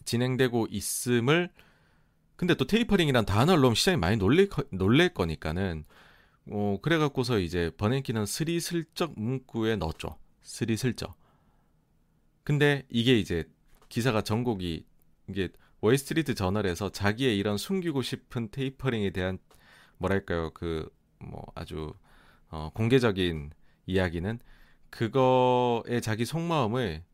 진행되고 0.09 0.69
있음을 0.71 1.51
근데 2.37 2.55
또 2.55 2.67
테이퍼링이란 2.67 3.27
단어를 3.27 3.61
넣으면 3.61 3.75
시장이 3.75 3.97
많이 3.97 4.17
놀릴, 4.17 4.49
놀랄 4.71 5.09
거니까는 5.11 5.85
어 6.51 6.79
그래갖고서 6.83 7.39
이제 7.41 7.71
버냉키는 7.77 8.27
스리슬쩍 8.27 9.15
문구에 9.17 9.77
넣었죠. 9.77 10.17
스리슬쩍. 10.43 11.17
근데 12.45 12.87
이게 12.89 13.19
이제 13.19 13.45
기사가 13.89 14.23
전곡이 14.23 14.87
이게 15.29 15.49
월스트리트 15.81 16.35
저널에서 16.35 16.91
자기의 16.91 17.37
이런 17.39 17.57
숨기고 17.59 18.03
싶은 18.03 18.51
테이퍼링에 18.51 19.11
대한 19.11 19.39
뭐랄까요 19.99 20.51
그 20.51 20.89
뭐 21.21 21.45
아주 21.55 21.93
어 22.51 22.71
공개적인 22.75 23.51
이야기는 23.87 24.39
그거에 24.91 26.01
자기 26.01 26.25
속마음을 26.25 27.05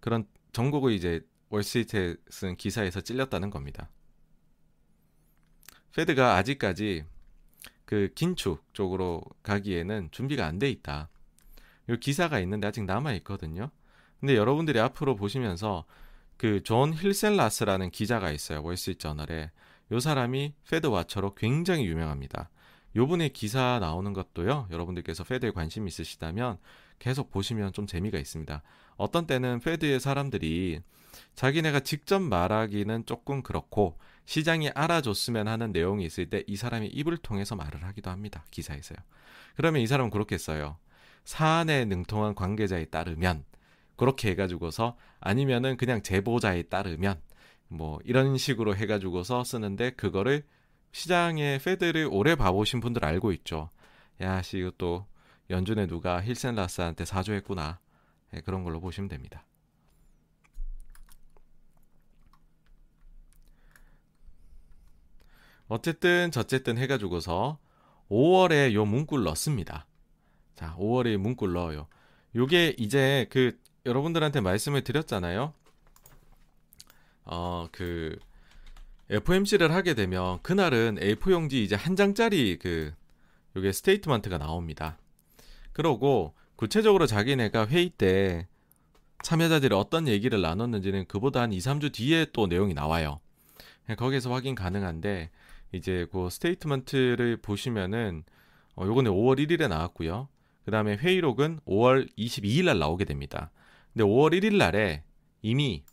그런 0.00 0.26
정곡을 0.52 0.92
이제 0.92 1.24
월스트리트에 1.52 2.16
쓴 2.30 2.56
기사에서 2.56 3.02
찔렸다는 3.02 3.50
겁니다. 3.50 3.90
Fed가 5.94 6.36
아직까지 6.36 7.04
그 7.84 8.10
긴축 8.14 8.72
쪽으로 8.72 9.22
가기에는 9.42 10.08
준비가 10.10 10.46
안 10.46 10.58
돼 10.58 10.70
있다. 10.70 11.10
이 11.90 11.96
기사가 12.00 12.40
있는데 12.40 12.66
아직 12.66 12.84
남아 12.84 13.12
있거든요. 13.16 13.70
근데 14.18 14.34
여러분들이 14.34 14.80
앞으로 14.80 15.14
보시면서 15.14 15.84
그 16.38 16.62
존 16.64 16.94
힐센라스라는 16.94 17.90
기자가 17.90 18.30
있어요. 18.32 18.62
월스트리트 18.62 18.98
저널에. 18.98 19.50
이 19.92 20.00
사람이 20.00 20.54
Fed 20.70 20.86
watcher로 20.86 21.34
굉장히 21.34 21.84
유명합니다. 21.86 22.48
요 22.96 23.07
분의 23.07 23.34
기사 23.34 23.78
나오는 23.78 24.12
것도요. 24.14 24.68
여러분들께서 24.70 25.24
Fed에 25.24 25.50
관심 25.50 25.86
있으시다면 25.86 26.56
계속 26.98 27.30
보시면 27.30 27.74
좀 27.74 27.86
재미가 27.86 28.18
있습니다. 28.18 28.62
어떤 28.96 29.26
때는 29.26 29.60
Fed의 29.60 30.00
사람들이 30.00 30.80
자기네가 31.34 31.80
직접 31.80 32.20
말하기는 32.20 33.06
조금 33.06 33.42
그렇고 33.42 33.98
시장이 34.24 34.70
알아줬으면 34.70 35.48
하는 35.48 35.72
내용이 35.72 36.04
있을 36.04 36.30
때 36.30 36.44
이 36.46 36.56
사람이 36.56 36.86
입을 36.88 37.18
통해서 37.18 37.56
말을 37.56 37.84
하기도 37.84 38.10
합니다. 38.10 38.44
기사에서요. 38.50 38.98
그러면 39.56 39.82
이 39.82 39.86
사람은 39.86 40.10
그렇게 40.10 40.38
써요. 40.38 40.78
사안에 41.24 41.84
능통한 41.86 42.34
관계자에 42.34 42.86
따르면 42.86 43.44
그렇게 43.96 44.30
해가지고서 44.30 44.96
아니면은 45.20 45.76
그냥 45.76 46.02
제보자에 46.02 46.62
따르면 46.64 47.20
뭐 47.68 48.00
이런 48.04 48.36
식으로 48.36 48.74
해가지고서 48.76 49.44
쓰는데 49.44 49.90
그거를 49.90 50.44
시장의 50.92 51.58
페드를 51.60 52.08
오래 52.10 52.34
봐보신 52.34 52.80
분들 52.80 53.04
알고 53.04 53.32
있죠. 53.32 53.70
야, 54.20 54.42
씨, 54.42 54.58
이거 54.58 54.70
또 54.78 55.06
연준에 55.50 55.86
누가 55.86 56.22
힐센라스한테 56.22 57.04
사주했구나. 57.04 57.78
네, 58.32 58.40
그런 58.42 58.62
걸로 58.62 58.80
보시면 58.80 59.08
됩니다. 59.08 59.44
어쨌든 65.72 66.30
저쨌든 66.30 66.76
해가지고서 66.76 67.58
5월에 68.10 68.74
요 68.74 68.84
문구를 68.84 69.24
넣습니다. 69.24 69.86
자, 70.54 70.76
5월에 70.78 71.16
문구를 71.16 71.54
넣어요. 71.54 71.86
요게 72.36 72.76
이제 72.76 73.26
그 73.30 73.58
여러분들한테 73.86 74.42
말씀을 74.42 74.84
드렸잖아요. 74.84 75.54
어, 77.24 77.68
그 77.72 78.18
FOMC를 79.08 79.72
하게 79.72 79.94
되면 79.94 80.42
그날은 80.42 80.98
A4용지 81.00 81.54
이제 81.54 81.74
한 81.74 81.96
장짜리 81.96 82.58
그 82.58 82.92
요게 83.56 83.72
statement가 83.72 84.36
나옵니다. 84.36 84.98
그러고 85.72 86.34
구체적으로 86.56 87.06
자기네가 87.06 87.68
회의 87.68 87.88
때 87.88 88.46
참여자들이 89.22 89.74
어떤 89.74 90.06
얘기를 90.06 90.38
나눴는지는 90.42 91.06
그보다 91.06 91.40
한 91.40 91.50
2, 91.50 91.58
3주 91.58 91.94
뒤에 91.94 92.26
또 92.34 92.46
내용이 92.46 92.74
나와요. 92.74 93.20
거기에서 93.96 94.30
확인 94.30 94.54
가능한데 94.54 95.30
이제 95.72 96.06
그 96.12 96.28
statement를 96.30 97.38
보시면은 97.38 98.24
어 98.76 98.86
요거는 98.86 99.10
5월 99.10 99.38
1일에 99.38 99.68
나왔고요. 99.68 100.28
그 100.64 100.70
다음에 100.70 100.96
회의록은 100.96 101.60
5월 101.66 102.08
22일 102.16 102.66
날 102.66 102.78
나오게 102.78 103.04
됩니다. 103.04 103.50
근데 103.92 104.04
5월 104.04 104.32
1일 104.32 104.56
날에 104.56 105.02
이미 105.40 105.84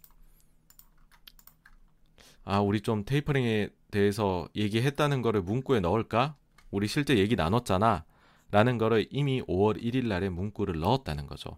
아 2.44 2.60
우리 2.60 2.82
좀 2.82 3.04
테이퍼링에 3.06 3.70
대해서 3.92 4.48
얘기했다는 4.56 5.22
거를 5.22 5.42
문구에 5.42 5.80
넣을까? 5.80 6.36
우리 6.72 6.88
실제 6.88 7.18
얘기 7.18 7.36
나눴잖아. 7.36 8.06
라는 8.52 8.78
거를 8.78 9.08
이미 9.12 9.42
5월 9.44 9.82
1일 9.82 10.08
날에 10.08 10.30
문구를 10.30 10.80
넣었다는 10.80 11.28
거죠. 11.28 11.58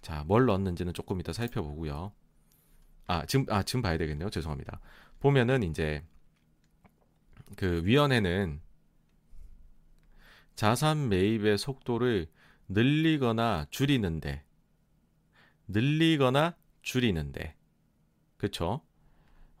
자, 0.00 0.24
뭘 0.26 0.46
넣었는지는 0.46 0.94
조금 0.94 1.18
이따 1.20 1.32
살펴보고요. 1.32 2.12
아, 3.08 3.26
지금 3.26 3.46
아, 3.48 3.62
지금 3.62 3.82
봐야 3.82 3.98
되겠네요. 3.98 4.30
죄송합니다. 4.30 4.80
보면은 5.18 5.64
이제 5.64 6.04
그 7.56 7.84
위원회는 7.84 8.60
자산 10.54 11.08
매입의 11.08 11.56
속도를 11.58 12.26
늘리거나 12.68 13.66
줄이는데 13.70 14.44
늘리거나 15.68 16.56
줄이는데 16.82 17.54
그쵸? 18.36 18.80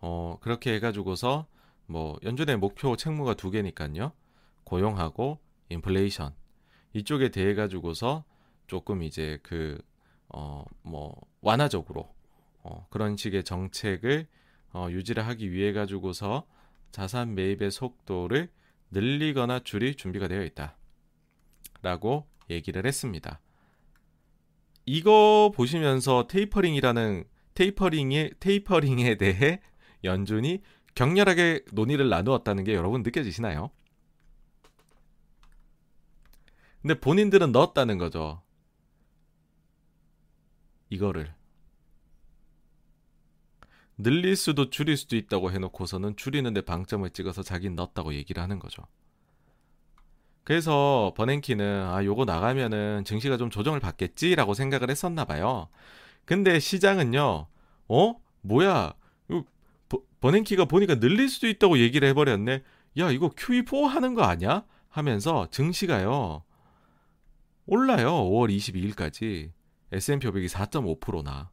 어, 0.00 0.38
그렇게 0.40 0.74
해가지고서 0.74 1.46
뭐 1.86 2.18
연준의 2.22 2.58
목표 2.58 2.96
책무가 2.96 3.34
두 3.34 3.50
개니까요. 3.50 4.12
고용하고 4.64 5.40
인플레이션 5.70 6.34
이쪽에 6.94 7.30
대해 7.30 7.54
가지고서 7.54 8.24
조금 8.66 9.02
이제 9.02 9.38
그 9.42 9.80
어 10.30 10.64
뭐 10.82 11.14
완화적으로 11.40 12.14
어 12.62 12.86
그런 12.90 13.16
식의 13.16 13.44
정책을 13.44 14.26
어 14.72 14.88
유지를 14.90 15.26
하기 15.26 15.52
위해 15.52 15.72
가지고서 15.72 16.46
자산 16.90 17.34
매입의 17.34 17.70
속도를 17.70 18.50
늘리거나 18.90 19.60
줄일 19.60 19.94
준비가 19.94 20.28
되어 20.28 20.42
있다 20.44 20.76
라고 21.82 22.26
얘기를 22.50 22.84
했습니다. 22.86 23.40
이거 24.86 25.52
보시면서 25.54 26.26
테이퍼링이라는 26.28 27.24
테이퍼링의 27.54 28.34
테이퍼링에 28.40 29.16
대해 29.16 29.60
연준이 30.04 30.62
격렬하게 30.94 31.64
논의를 31.72 32.08
나누었다는 32.08 32.64
게 32.64 32.74
여러분 32.74 33.02
느껴지시나요? 33.02 33.70
근데 36.80 36.94
본인들은 36.94 37.52
넣었다는 37.52 37.98
거죠. 37.98 38.42
이거를. 40.88 41.37
늘릴 43.98 44.36
수도 44.36 44.70
줄일 44.70 44.96
수도 44.96 45.16
있다고 45.16 45.50
해놓고서는 45.50 46.16
줄이는데 46.16 46.62
방점을 46.62 47.08
찍어서 47.10 47.42
자기는 47.42 47.74
넣었다고 47.76 48.14
얘기를 48.14 48.42
하는 48.42 48.58
거죠. 48.58 48.84
그래서 50.44 51.12
버냉키는 51.16 51.88
아 51.88 52.04
요거 52.04 52.24
나가면은 52.24 53.04
증시가 53.04 53.36
좀 53.36 53.50
조정을 53.50 53.80
받겠지라고 53.80 54.54
생각을 54.54 54.88
했었나 54.90 55.24
봐요. 55.24 55.68
근데 56.24 56.58
시장은요. 56.58 57.48
어? 57.88 58.14
뭐야? 58.40 58.94
버냉키가 60.20 60.64
보니까 60.64 60.96
늘릴 60.96 61.28
수도 61.28 61.48
있다고 61.48 61.78
얘기를 61.78 62.08
해버렸네. 62.08 62.62
야 62.98 63.10
이거 63.10 63.28
QE4 63.30 63.86
하는 63.88 64.14
거 64.14 64.22
아니야? 64.22 64.64
하면서 64.88 65.48
증시가요. 65.50 66.44
올라요. 67.66 68.10
5월 68.10 68.54
22일까지. 68.54 69.52
S&P 69.92 70.26
500이 70.28 70.48
4.5%나. 70.48 71.50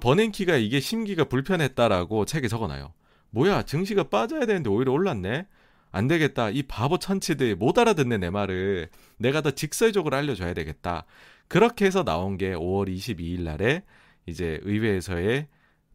버냉키가 0.00 0.56
이게 0.56 0.80
심기가 0.80 1.24
불편했다라고 1.24 2.24
책에 2.24 2.48
적어놔요. 2.48 2.92
뭐야, 3.30 3.62
증시가 3.62 4.04
빠져야 4.04 4.46
되는데 4.46 4.70
오히려 4.70 4.92
올랐네? 4.92 5.46
안 5.90 6.08
되겠다. 6.08 6.50
이 6.50 6.62
바보 6.64 6.98
천치들 6.98 7.56
못 7.56 7.78
알아듣네, 7.78 8.18
내 8.18 8.30
말을. 8.30 8.88
내가 9.18 9.40
더 9.42 9.52
직설적으로 9.52 10.16
알려줘야 10.16 10.54
되겠다. 10.54 11.04
그렇게 11.48 11.84
해서 11.84 12.02
나온 12.02 12.36
게 12.36 12.52
5월 12.54 12.92
22일 12.92 13.42
날에 13.42 13.84
이제 14.26 14.58
의회에서의 14.62 15.48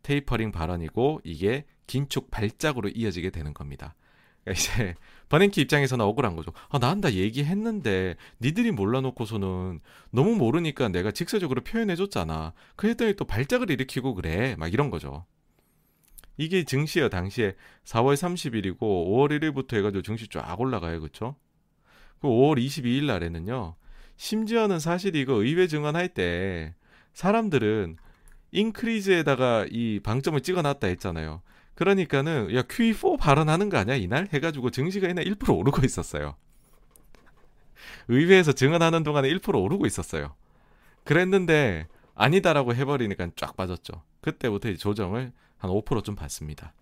테이퍼링 0.04 0.52
발언이고 0.52 1.22
이게 1.24 1.66
긴축 1.88 2.32
발작으로 2.32 2.90
이어지게 2.90 3.32
되는 3.32 3.54
겁니다. 3.54 3.96
그러니까 4.44 4.62
이제 4.62 4.96
버냉키 5.30 5.62
입장에서는 5.62 6.04
억울한 6.04 6.36
거죠. 6.36 6.52
아, 6.70 6.80
난다 6.80 7.14
얘기했는데 7.14 8.16
니들이 8.42 8.72
몰라놓고서는 8.72 9.80
너무 10.12 10.36
모르니까 10.36 10.90
내가 10.90 11.12
직설적으로 11.12 11.62
표현해줬잖아. 11.62 12.54
그랬더니 12.76 13.16
또 13.16 13.26
발작을 13.26 13.70
일으키고 13.70 14.16
그래. 14.16 14.56
막 14.58 14.74
이런 14.74 14.90
거죠. 14.90 15.26
이게 16.38 16.64
증시예요. 16.64 17.10
당시에 17.10 17.56
4월 17.86 18.16
30일이고 18.16 18.80
5월 18.80 19.30
1일부터 19.40 19.76
해가지고 19.78 20.02
증시 20.02 20.28
쫙 20.28 20.60
올라가요. 20.60 21.00
그쵸? 21.02 21.36
그 22.20 22.28
5월 22.28 22.58
22일 22.58 23.06
날에는요. 23.06 23.76
심지어는 24.18 24.80
사실 24.80 25.16
이거 25.16 25.34
의회 25.34 25.68
증언할 25.68 26.10
때 26.10 26.74
사람들은 27.14 27.98
인크리즈에다가 28.52 29.68
이 29.70 30.00
방점을 30.02 30.40
찍어놨다 30.42 30.88
했잖아요. 30.88 31.42
그러니까는 31.80 32.54
야 32.54 32.62
QE4 32.64 33.18
발언하는 33.18 33.70
거 33.70 33.78
아니야 33.78 33.96
이날 33.96 34.28
해가지고 34.34 34.70
증시가 34.70 35.08
이날 35.08 35.24
1% 35.24 35.58
오르고 35.58 35.86
있었어요. 35.86 36.36
의회에서 38.10 38.52
증언하는 38.52 39.04
동안에 39.04 39.30
1% 39.30 39.64
오르고 39.64 39.86
있었어요. 39.86 40.36
그랬는데 41.06 41.88
아니다라고 42.16 42.76
해버리니까 42.76 43.30
쫙 43.38 43.56
빠졌죠. 43.56 44.04
그때부터 44.20 44.74
조정을 44.74 45.32
한 45.58 45.72
5%좀 45.72 46.16
받습니다. 46.16 46.74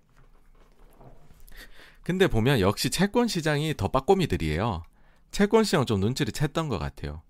근데 2.01 2.25
보면 2.25 2.59
역시 2.59 2.89
채권 2.89 3.27
시장이 3.27 3.75
더 3.77 3.89
빠꼬미들이에요. 3.89 4.81
채권 5.29 5.63
시장 5.63 5.85
좀 5.85 5.99
눈치를 5.99 6.33
챘던 6.33 6.69
것 6.69 6.79
같아요. 6.79 7.21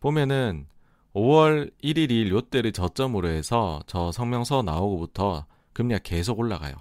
보면은 0.00 0.66
5월 1.12 1.72
1일이 1.84 2.30
요때를 2.30 2.72
저점으로 2.72 3.28
해서 3.28 3.82
저 3.86 4.10
성명서 4.12 4.62
나오고부터 4.62 5.44
금리가 5.74 5.98
계속 6.02 6.38
올라가요. 6.38 6.76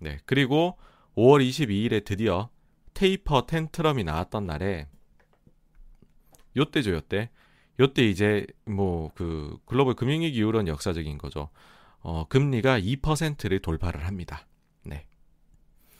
네. 0.00 0.18
그리고 0.26 0.76
5월 1.16 1.46
22일에 1.46 2.04
드디어 2.04 2.50
테이퍼 2.94 3.46
텐트럼이 3.46 4.04
나왔던 4.04 4.46
날에 4.46 4.88
요때죠, 6.56 6.92
요때. 6.92 7.30
요때 7.80 8.04
이제 8.08 8.46
뭐 8.64 9.10
그 9.14 9.58
글로벌 9.66 9.94
금융위기 9.94 10.36
이후로는 10.38 10.68
역사적인 10.68 11.18
거죠. 11.18 11.48
어, 12.00 12.24
금리가 12.28 12.80
2%를 12.80 13.60
돌파를 13.60 14.06
합니다. 14.06 14.46
네. 14.84 15.06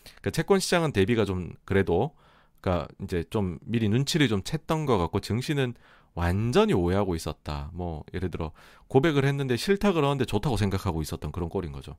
그러니까 0.05 0.31
채권 0.31 0.61
시장은 0.61 0.93
대비가 0.93 1.25
좀 1.25 1.53
그래도 1.65 2.15
그러니까 2.61 2.89
이제 3.03 3.25
좀 3.31 3.59
미리 3.63 3.89
눈치를 3.89 4.29
좀 4.29 4.43
챘던 4.43 4.87
것 4.87 4.99
같고 4.99 5.21
증시는 5.21 5.75
완전히 6.15 6.73
오해하고 6.73 7.15
있었다. 7.15 7.71
뭐 7.73 8.05
예를 8.15 8.31
들어 8.31 8.53
고백을 8.89 9.25
했는데 9.25 9.57
싫다 9.57 9.93
그러는데 9.93 10.25
좋다고 10.25 10.57
생각하고 10.57 11.03
있었던 11.03 11.31
그런 11.33 11.49
꼴인 11.49 11.73
거죠. 11.73 11.97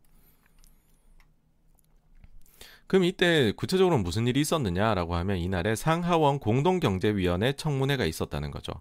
그럼 2.90 3.04
이때 3.04 3.54
구체적으로 3.56 4.00
무슨 4.00 4.26
일이 4.26 4.42
있었느냐라고 4.42 5.14
하면 5.14 5.38
이날에 5.38 5.76
상하원 5.76 6.40
공동경제위원회 6.40 7.54
청문회가 7.54 8.04
있었다는 8.04 8.50
거죠. 8.50 8.74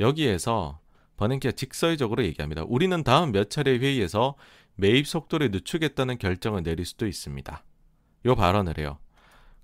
여기에서 0.00 0.80
버냉키가 1.18 1.52
직설적으로 1.52 2.24
얘기합니다. 2.24 2.64
우리는 2.66 3.04
다음 3.04 3.32
몇 3.32 3.50
차례 3.50 3.76
회의에서 3.76 4.36
매입 4.76 5.06
속도를 5.06 5.50
늦추겠다는 5.50 6.16
결정을 6.16 6.62
내릴 6.62 6.86
수도 6.86 7.06
있습니다. 7.06 7.62
요 8.24 8.34
발언을 8.34 8.78
해요. 8.78 8.96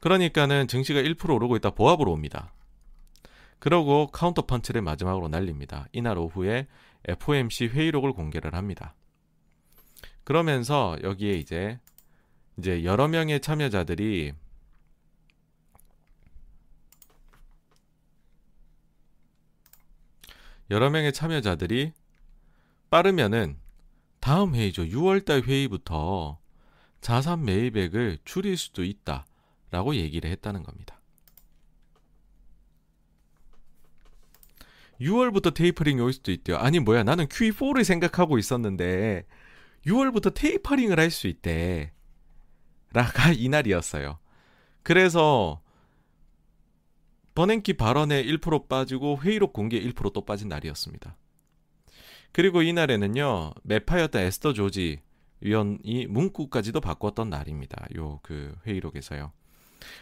그러니까는 0.01 0.69
증시가 0.69 1.01
1% 1.01 1.35
오르고 1.35 1.57
있다 1.57 1.70
보합으로 1.70 2.12
옵니다. 2.12 2.52
그러고 3.59 4.09
counter 4.09 4.43
punch를 4.43 4.83
마지막으로 4.82 5.28
날립니다. 5.28 5.86
이날 5.93 6.19
오후에 6.19 6.66
FOMC 7.09 7.69
회의록을 7.69 8.12
공개를 8.12 8.55
합니다. 8.55 8.94
그러면서 10.24 10.98
여기에 11.02 11.32
이제 11.36 11.81
이제 12.61 12.85
여러 12.85 13.09
명의 13.09 13.41
참여자들이 13.41 14.35
여러 20.70 20.91
명의 20.91 21.11
참여자들이 21.12 21.93
빠르면은 22.91 23.57
다음 24.20 24.55
회의죠. 24.55 24.85
6월달 24.85 25.45
회의부터 25.45 26.39
자산 27.01 27.47
매입액을 27.47 28.19
줄일 28.27 28.59
수도 28.59 28.85
있다 28.85 29.24
라고 29.70 29.95
얘기를 29.95 30.31
했다는 30.31 30.62
겁니다. 30.62 31.01
6월부터 35.01 35.55
테이퍼링이 35.55 35.99
올 36.03 36.12
수도 36.12 36.31
있대요. 36.31 36.59
아니 36.59 36.78
뭐야 36.78 37.05
나는 37.05 37.24
Q4를 37.27 37.85
생각하고 37.85 38.37
있었는데 38.37 39.24
6월부터 39.87 40.35
테이퍼링을 40.35 41.01
할 41.01 41.11
수 41.11 41.27
있대. 41.27 41.95
라가 42.93 43.31
이날이었어요. 43.33 44.19
그래서 44.83 45.61
버냉키 47.35 47.75
발언에 47.75 48.25
1% 48.25 48.69
빠지고 48.69 49.19
회의록 49.23 49.53
공개 49.53 49.81
1%또 49.81 50.25
빠진 50.25 50.49
날이었습니다. 50.49 51.17
그리고 52.33 52.62
이날에는요 52.62 53.53
매파였던 53.62 54.23
에스더 54.23 54.53
조지 54.53 55.01
위원이 55.41 56.07
문구까지도 56.09 56.81
바꿨던 56.81 57.31
날입니다. 57.31 57.87
요 57.97 58.21
그 58.23 58.55
회의록에서요. 58.67 59.33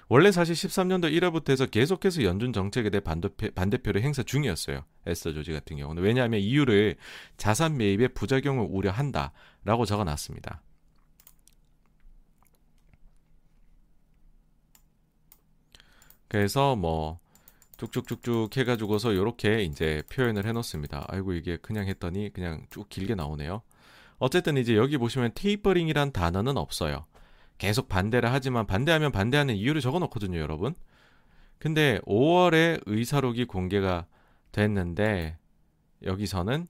원래 0.08 0.32
사실 0.32 0.54
13년도 0.54 1.12
1월부터 1.12 1.50
해서 1.50 1.66
계속해서 1.66 2.24
연준 2.24 2.52
정책에 2.52 2.90
대해 2.90 3.00
반대표, 3.00 3.50
반대표를 3.52 4.02
행사 4.02 4.22
중이었어요. 4.22 4.84
에스터 5.06 5.32
조지 5.32 5.52
같은 5.52 5.76
경우는. 5.76 6.02
왜냐하면 6.02 6.40
이유를 6.40 6.96
자산 7.36 7.76
매입의 7.76 8.08
부작용을 8.08 8.66
우려한다 8.68 9.32
라고 9.64 9.84
적어 9.84 10.02
놨습니다. 10.04 10.62
그래서 16.28 16.76
뭐 16.76 17.18
쭉쭉쭉쭉 17.78 18.56
해가지고서 18.56 19.12
이렇게 19.12 19.62
이제 19.62 20.02
표현을 20.12 20.46
해놓습니다. 20.46 21.06
아이고 21.08 21.32
이게 21.32 21.56
그냥 21.56 21.86
했더니 21.86 22.32
그냥 22.32 22.66
쭉 22.70 22.88
길게 22.88 23.14
나오네요. 23.14 23.62
어쨌든 24.18 24.56
이제 24.56 24.76
여기 24.76 24.98
보시면 24.98 25.32
테이퍼링이란 25.34 26.12
단어는 26.12 26.56
없어요. 26.56 27.06
계속 27.56 27.88
반대를 27.88 28.32
하지만 28.32 28.66
반대하면 28.66 29.12
반대하는 29.12 29.54
이유를 29.56 29.80
적어 29.80 29.98
놓거든요, 30.00 30.38
여러분. 30.38 30.74
근데 31.58 32.00
5월에 32.06 32.82
의사록이 32.86 33.46
공개가 33.46 34.06
됐는데 34.52 35.38
여기서는 36.02 36.68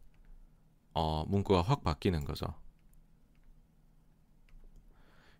어, 0.94 1.24
문구가 1.26 1.62
확 1.62 1.84
바뀌는 1.84 2.24
거죠. 2.24 2.46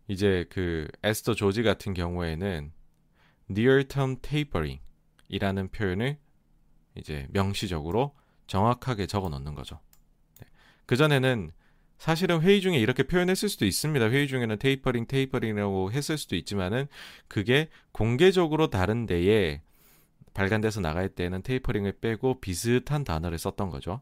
이제 0.06 0.46
그 0.50 0.88
에스터 1.02 1.34
조지 1.34 1.62
같은 1.62 1.92
경우에는 1.92 2.72
near 3.50 3.84
term 3.84 4.16
tapering 4.20 4.80
이라는 5.28 5.68
표현을 5.68 6.18
이제 6.96 7.26
명시적으로 7.30 8.14
정확하게 8.46 9.06
적어 9.06 9.28
놓는 9.28 9.54
거죠. 9.54 9.80
네. 10.40 10.46
그전에는 10.86 11.52
사실은 11.98 12.40
회의 12.40 12.60
중에 12.60 12.78
이렇게 12.78 13.02
표현했을 13.02 13.48
수도 13.48 13.66
있습니다. 13.66 14.08
회의 14.08 14.28
중에는 14.28 14.58
tapering, 14.58 15.06
tapering이라고 15.06 15.92
했을 15.92 16.16
수도 16.16 16.36
있지만은 16.36 16.86
그게 17.26 17.68
공개적으로 17.92 18.70
다른 18.70 19.06
데에 19.06 19.62
발간돼서 20.32 20.80
나갈 20.80 21.08
때는 21.08 21.42
tapering을 21.42 21.98
빼고 22.00 22.40
비슷한 22.40 23.02
단어를 23.02 23.38
썼던 23.38 23.70
거죠. 23.70 24.00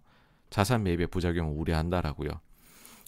자산 0.50 0.82
매입의 0.82 1.06
부작용을 1.06 1.58
우려한다라고요. 1.58 2.30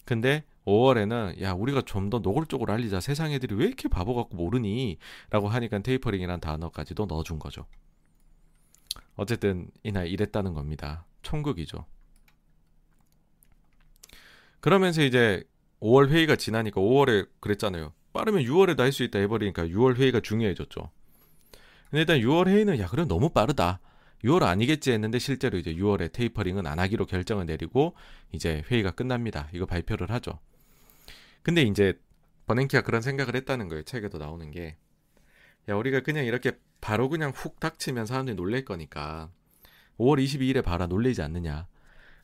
근데 0.06 0.44
5월에는 0.68 1.40
야 1.40 1.52
우리가 1.52 1.82
좀 1.82 2.10
더 2.10 2.20
노골적으로 2.20 2.72
알리자 2.72 3.00
세상 3.00 3.32
애들이 3.32 3.54
왜 3.54 3.66
이렇게 3.66 3.88
바보 3.88 4.14
같고 4.14 4.36
모르니 4.36 4.98
라고 5.30 5.48
하니까 5.48 5.80
tapering이라는 5.80 6.40
단어까지도 6.40 7.06
넣어준 7.06 7.38
거죠. 7.38 7.66
어쨌든 9.16 9.70
이날 9.82 10.06
이랬다는 10.06 10.54
겁니다. 10.54 11.04
총극이죠. 11.22 11.84
그러면서 14.60 15.02
이제 15.02 15.44
5월 15.80 16.08
회의가 16.08 16.36
지나니까 16.36 16.80
5월에 16.80 17.28
그랬잖아요. 17.40 17.92
빠르면 18.12 18.44
6월에도 18.44 18.78
할 18.78 18.92
수 18.92 19.02
있다 19.02 19.18
해버리니까 19.18 19.66
6월 19.66 19.96
회의가 19.96 20.20
중요해졌죠. 20.20 20.90
근데 21.90 22.00
일단 22.00 22.18
6월 22.20 22.48
회의는 22.48 22.78
야 22.78 22.86
그래 22.86 23.04
너무 23.04 23.30
빠르다. 23.30 23.80
6월 24.24 24.42
아니겠지 24.44 24.92
했는데 24.92 25.18
실제로 25.18 25.58
이제 25.58 25.74
6월에 25.74 26.12
테이퍼링은 26.12 26.66
안 26.66 26.78
하기로 26.78 27.06
결정을 27.06 27.46
내리고 27.46 27.94
이제 28.32 28.62
회의가 28.70 28.92
끝납니다. 28.92 29.48
이거 29.52 29.66
발표를 29.66 30.10
하죠. 30.10 30.40
근데 31.48 31.62
이제 31.62 31.98
버냉키가 32.46 32.82
그런 32.82 33.00
생각을 33.00 33.34
했다는 33.34 33.68
거예요. 33.68 33.82
책에도 33.82 34.18
나오는 34.18 34.50
게. 34.50 34.76
야, 35.70 35.76
우리가 35.76 36.00
그냥 36.00 36.26
이렇게 36.26 36.58
바로 36.82 37.08
그냥 37.08 37.32
훅 37.34 37.58
닥치면 37.58 38.04
사람들이 38.04 38.36
놀랄 38.36 38.66
거니까 38.66 39.30
5월 39.98 40.22
22일에 40.22 40.62
봐라 40.62 40.86
놀리지 40.86 41.22
않느냐. 41.22 41.66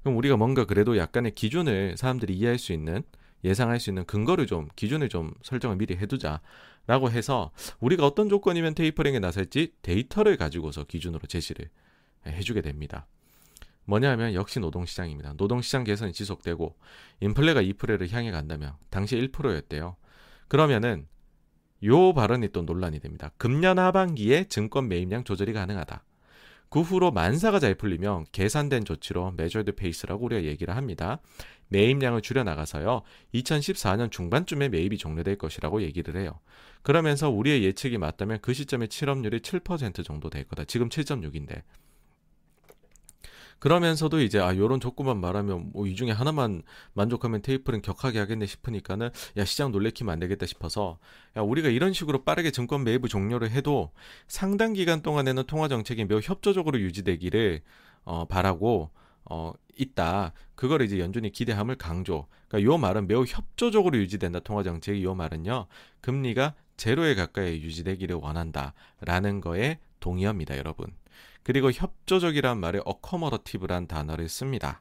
그럼 0.02 0.18
우리가 0.18 0.36
뭔가 0.36 0.66
그래도 0.66 0.98
약간의 0.98 1.34
기준을 1.34 1.96
사람들이 1.96 2.34
이해할 2.34 2.58
수 2.58 2.74
있는 2.74 3.02
예상할 3.44 3.80
수 3.80 3.88
있는 3.88 4.04
근거를 4.04 4.46
좀 4.46 4.68
기준을 4.76 5.08
좀 5.08 5.32
설정을 5.40 5.76
미리 5.76 5.96
해두자라고 5.96 7.10
해서 7.10 7.50
우리가 7.80 8.04
어떤 8.04 8.28
조건이면 8.28 8.74
테이퍼링에 8.74 9.20
나설지 9.20 9.72
데이터를 9.80 10.36
가지고서 10.36 10.84
기준으로 10.84 11.26
제시를 11.28 11.70
해주게 12.26 12.60
됩니다. 12.60 13.06
뭐냐면 13.84 14.34
역시 14.34 14.60
노동시장입니다. 14.60 15.34
노동시장 15.36 15.84
개선이 15.84 16.12
지속되고 16.12 16.76
인플레가 17.20 17.62
2%를 17.62 18.10
향해 18.12 18.30
간다면 18.30 18.74
당시 18.90 19.16
1%였대요. 19.16 19.96
그러면은 20.48 21.06
요 21.84 22.14
발언이 22.14 22.48
또 22.52 22.62
논란이 22.62 23.00
됩니다. 23.00 23.30
금년 23.36 23.78
하반기에 23.78 24.44
증권 24.44 24.88
매입량 24.88 25.24
조절이 25.24 25.52
가능하다. 25.52 26.04
그 26.70 26.80
후로 26.80 27.12
만사가 27.12 27.60
잘 27.60 27.76
풀리면 27.76 28.26
계산된 28.32 28.84
조치로 28.84 29.34
measured 29.36 29.76
pace라고 29.76 30.24
우리가 30.24 30.44
얘기를 30.44 30.74
합니다. 30.74 31.20
매입량을 31.68 32.20
줄여나가서요. 32.20 33.02
2014년 33.34 34.10
중반쯤에 34.10 34.70
매입이 34.70 34.98
종료될 34.98 35.36
것이라고 35.36 35.82
얘기를 35.82 36.20
해요. 36.20 36.40
그러면서 36.82 37.30
우리의 37.30 37.62
예측이 37.64 37.98
맞다면 37.98 38.40
그 38.42 38.52
시점에 38.54 38.88
실업률이 38.90 39.40
7% 39.40 40.04
정도 40.04 40.30
될 40.30 40.44
거다. 40.44 40.64
지금 40.64 40.88
7.6인데. 40.88 41.62
그러면서도 43.64 44.20
이제 44.20 44.38
아 44.38 44.54
요런 44.54 44.78
조건만 44.78 45.18
말하면 45.20 45.70
뭐 45.72 45.86
이 45.86 45.94
중에 45.94 46.10
하나만 46.10 46.62
만족하면 46.92 47.40
테이프는 47.40 47.80
격하게 47.80 48.18
하겠네 48.18 48.44
싶으니까는 48.44 49.08
야 49.38 49.44
시장 49.46 49.72
놀래키면 49.72 50.12
안 50.12 50.20
되겠다 50.20 50.44
싶어서 50.44 50.98
야 51.34 51.40
우리가 51.40 51.70
이런 51.70 51.94
식으로 51.94 52.24
빠르게 52.24 52.50
증권 52.50 52.84
매입을 52.84 53.08
종료를 53.08 53.50
해도 53.50 53.90
상당 54.28 54.74
기간 54.74 55.00
동안에는 55.00 55.44
통화 55.44 55.68
정책이 55.68 56.04
매우 56.04 56.20
협조적으로 56.22 56.78
유지되기를 56.78 57.62
어 58.04 58.26
바라고 58.26 58.90
어 59.24 59.54
있다. 59.78 60.32
그걸 60.54 60.82
이제 60.82 60.98
연준이 60.98 61.32
기대함을 61.32 61.76
강조. 61.76 62.26
그러니까 62.48 62.70
요 62.70 62.76
말은 62.76 63.06
매우 63.08 63.24
협조적으로 63.26 63.96
유지된다. 63.96 64.40
통화 64.40 64.62
정책이 64.62 65.02
요 65.04 65.14
말은요. 65.14 65.68
금리가 66.02 66.52
제로에 66.76 67.14
가까이 67.14 67.62
유지되기를 67.62 68.16
원한다라는 68.16 69.40
거에 69.40 69.78
동의합니다, 70.00 70.58
여러분. 70.58 70.88
그리고 71.44 71.70
협조적이란 71.70 72.58
말에 72.58 72.80
어커머러티브란 72.84 73.86
단어를 73.86 74.28
씁니다. 74.28 74.80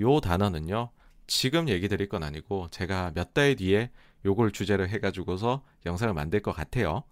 요 0.00 0.20
단어는요. 0.20 0.90
지금 1.26 1.68
얘기 1.68 1.88
드릴 1.88 2.08
건 2.08 2.22
아니고 2.24 2.68
제가 2.70 3.12
몇 3.14 3.34
달 3.34 3.54
뒤에 3.54 3.90
요걸 4.24 4.52
주제로 4.52 4.86
해가지고서 4.88 5.62
영상을 5.86 6.12
만들 6.14 6.40
것 6.40 6.52
같아요. 6.52 7.04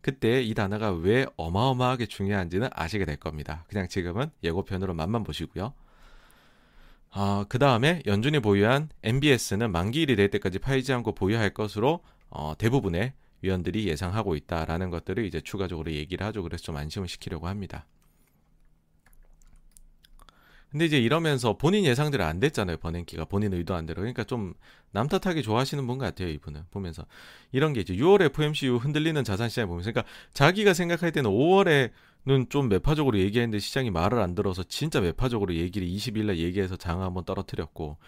그때 0.00 0.42
이 0.42 0.52
단어가 0.52 0.90
왜 0.92 1.26
어마어마하게 1.36 2.06
중요한지는 2.06 2.68
아시게 2.72 3.04
될 3.06 3.16
겁니다. 3.16 3.64
그냥 3.68 3.88
지금은 3.88 4.30
예고편으로 4.42 4.92
맛만 4.94 5.24
보시고요. 5.24 5.72
어, 7.16 7.44
그 7.48 7.58
다음에 7.58 8.02
연준이 8.06 8.40
보유한 8.40 8.88
MBS는 9.02 9.70
만기일이 9.70 10.16
될 10.16 10.30
때까지 10.30 10.58
팔지 10.58 10.92
않고 10.92 11.14
보유할 11.14 11.50
것으로 11.50 12.00
어, 12.28 12.54
대부분의 12.58 13.12
위원들이 13.42 13.86
예상하고 13.86 14.34
있다라는 14.36 14.90
것들을 14.90 15.24
이제 15.24 15.40
추가적으로 15.40 15.92
얘기를 15.92 16.26
하죠. 16.26 16.42
그래서 16.42 16.64
좀 16.64 16.76
안심을 16.76 17.08
시키려고 17.08 17.46
합니다. 17.46 17.86
근데 20.74 20.86
이제 20.86 20.98
이러면서 20.98 21.56
본인 21.56 21.84
예상대로 21.84 22.24
안 22.24 22.40
됐잖아요. 22.40 22.78
버냉키가 22.78 23.26
본인 23.26 23.54
의도한 23.54 23.86
대로. 23.86 24.00
그러니까 24.00 24.24
좀 24.24 24.54
남탓하기 24.90 25.44
좋아하시는 25.44 25.86
분 25.86 25.98
같아요. 25.98 26.28
이분은 26.30 26.62
보면서 26.72 27.06
이런 27.52 27.72
게 27.72 27.82
이제 27.82 27.94
6월 27.94 28.22
FMC 28.22 28.66
후 28.66 28.76
흔들리는 28.78 29.22
자산 29.22 29.48
시장 29.48 29.68
보면서 29.68 29.92
그러니까 29.92 30.12
자기가 30.32 30.74
생각할 30.74 31.12
때는 31.12 31.30
5월에는 31.30 32.50
좀 32.50 32.68
매파적으로 32.68 33.20
얘기했는데 33.20 33.60
시장이 33.60 33.92
말을 33.92 34.18
안 34.18 34.34
들어서 34.34 34.64
진짜 34.64 35.00
매파적으로 35.00 35.54
얘기를 35.54 35.86
20일 35.86 36.24
날 36.24 36.38
얘기해서 36.38 36.74
장을 36.74 37.04
한번 37.06 37.24
떨어뜨렸고 37.24 37.98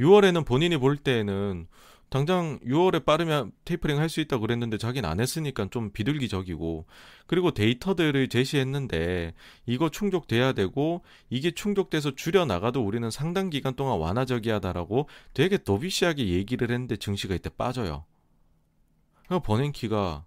6월에는 0.00 0.46
본인이 0.46 0.78
볼 0.78 0.96
때에는 0.96 1.66
당장 2.10 2.60
6월에 2.60 3.04
빠르면 3.04 3.52
테이퍼링 3.64 3.98
할 3.98 4.08
수 4.08 4.20
있다고 4.20 4.42
그랬는데 4.42 4.78
자기는 4.78 5.08
안 5.08 5.18
했으니까 5.20 5.66
좀 5.70 5.90
비둘기적이고 5.90 6.86
그리고 7.26 7.50
데이터들을 7.50 8.28
제시했는데 8.28 9.34
이거 9.66 9.88
충족돼야 9.90 10.52
되고 10.52 11.02
이게 11.30 11.50
충족돼서 11.50 12.14
줄여 12.14 12.44
나가도 12.44 12.84
우리는 12.86 13.10
상당 13.10 13.50
기간 13.50 13.74
동안 13.74 13.98
완화적이하다라고 13.98 15.08
되게 15.34 15.58
도비시하게 15.58 16.28
얘기를 16.28 16.70
했는데 16.70 16.96
증시가 16.96 17.34
이때 17.34 17.50
빠져요. 17.50 18.04
그러니까 19.26 19.46
버냉키가 19.46 20.24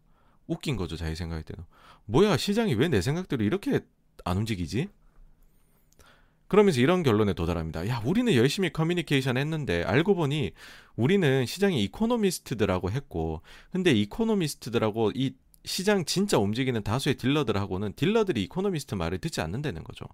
웃긴 0.47 0.75
거죠 0.75 0.97
자기 0.97 1.15
생각할 1.15 1.43
때는 1.43 1.63
뭐야 2.05 2.37
시장이 2.37 2.73
왜 2.75 2.89
내 2.89 3.01
생각대로 3.01 3.43
이렇게 3.43 3.79
안 4.25 4.37
움직이지? 4.37 4.89
그러면서 6.47 6.79
이런 6.79 7.03
결론에 7.03 7.33
도달합니다. 7.33 7.87
야, 7.87 8.01
우리는 8.05 8.33
열심히 8.33 8.71
커뮤니케이션 8.71 9.37
했는데 9.37 9.83
알고 9.83 10.15
보니 10.15 10.51
우리는 10.95 11.45
시장의 11.45 11.83
이코노미스트들하고 11.83 12.91
했고 12.91 13.41
근데 13.71 13.91
economist들하고 13.91 15.11
이 15.15 15.33
시장 15.65 16.05
진짜 16.05 16.37
움직이는 16.37 16.81
다수의 16.83 17.15
딜러들하고는 17.15 17.93
딜러들이 17.93 18.43
이코노미스트 18.43 18.95
말을 18.95 19.17
듣지 19.17 19.41
않는다는 19.41 19.83
거죠. 19.83 20.05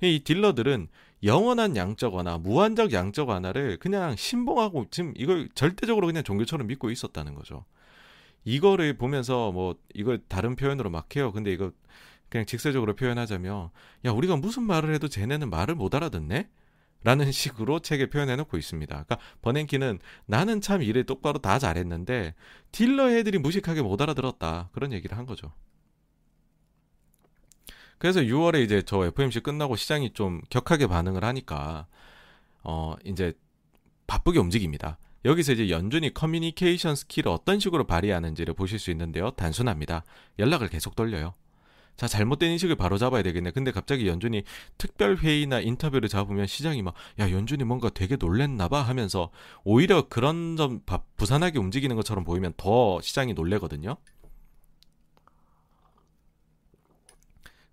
이 0.00 0.20
딜러들은 0.22 0.88
영원한 1.24 1.76
양적 1.76 2.14
완화, 2.14 2.38
무한적 2.38 2.92
양적 2.92 3.28
완화를 3.28 3.78
그냥 3.78 4.14
신봉하고 4.14 4.86
지금 4.90 5.12
이걸 5.16 5.48
절대적으로 5.54 6.06
그냥 6.06 6.22
종교처럼 6.22 6.66
믿고 6.68 6.90
있었다는 6.90 7.34
거죠. 7.34 7.64
이거를 8.44 8.96
보면서 8.96 9.50
뭐 9.52 9.74
이걸 9.94 10.20
다른 10.28 10.54
표현으로 10.54 10.90
막 10.90 11.16
해요. 11.16 11.32
근데 11.32 11.52
이거 11.52 11.72
그냥 12.28 12.46
직설적으로 12.46 12.94
표현하자면 12.96 13.70
야 14.06 14.10
우리가 14.10 14.36
무슨 14.36 14.64
말을 14.64 14.94
해도 14.94 15.08
쟤네는 15.08 15.50
말을 15.50 15.74
못 15.74 15.94
알아듣네? 15.94 16.48
라는 17.04 17.30
식으로 17.32 17.80
책에 17.80 18.08
표현해 18.10 18.34
놓고 18.36 18.56
있습니다. 18.56 19.04
그러니까 19.04 19.18
버냉키는 19.42 20.00
나는 20.26 20.60
참 20.60 20.82
일을 20.82 21.04
똑바로 21.04 21.38
다 21.38 21.58
잘했는데 21.58 22.34
딜러 22.72 23.10
애들이 23.10 23.38
무식하게 23.38 23.82
못 23.82 24.00
알아들었다. 24.00 24.70
그런 24.72 24.92
얘기를 24.92 25.16
한 25.16 25.26
거죠. 25.26 25.52
그래서 27.98 28.20
6월에 28.20 28.62
이제 28.64 28.82
저 28.82 29.04
FOMC 29.04 29.40
끝나고 29.40 29.76
시장이 29.76 30.12
좀 30.12 30.40
격하게 30.50 30.88
반응을 30.88 31.24
하니까 31.24 31.86
어 32.62 32.96
이제 33.04 33.34
바쁘게 34.06 34.38
움직입니다. 34.38 34.98
여기서 35.24 35.52
이제 35.52 35.70
연준이 35.70 36.12
커뮤니케이션 36.12 36.96
skill을 36.96 37.28
어떤 37.28 37.58
식으로 37.58 37.84
발휘하는지를 37.84 38.54
보실 38.54 38.78
수 38.78 38.90
있는데요. 38.90 39.30
단순합니다. 39.30 40.04
연락을 40.38 40.68
계속 40.68 40.94
돌려요. 40.94 41.34
자, 41.96 42.08
잘못된 42.08 42.50
인식을 42.52 42.74
바로 42.76 42.98
잡아야 42.98 43.22
되겠네. 43.22 43.52
근데 43.52 43.70
갑자기 43.70 44.08
연준이 44.08 44.42
특별 44.78 45.16
회의나 45.16 45.60
인터뷰를 45.60 46.08
잡으면 46.08 46.46
시장이 46.46 46.82
막, 46.82 46.94
야, 47.20 47.30
연준이 47.30 47.64
뭔가 47.64 47.88
되게 47.88 48.16
놀랬나봐 48.16 48.82
하면서 48.82 49.30
오히려 49.62 50.08
그런 50.08 50.56
점 50.56 50.80
부산하게 51.16 51.58
움직이는 51.58 51.94
것처럼 51.96 52.24
보이면 52.24 52.54
더 52.56 53.00
시장이 53.00 53.34
놀래거든요. 53.34 53.96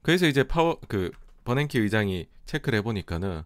그래서 0.03 0.27
이제 0.27 0.43
파워, 0.43 0.79
그, 0.87 1.11
버냉키 1.43 1.79
의장이 1.79 2.27
체크를 2.45 2.77
해보니까는 2.79 3.43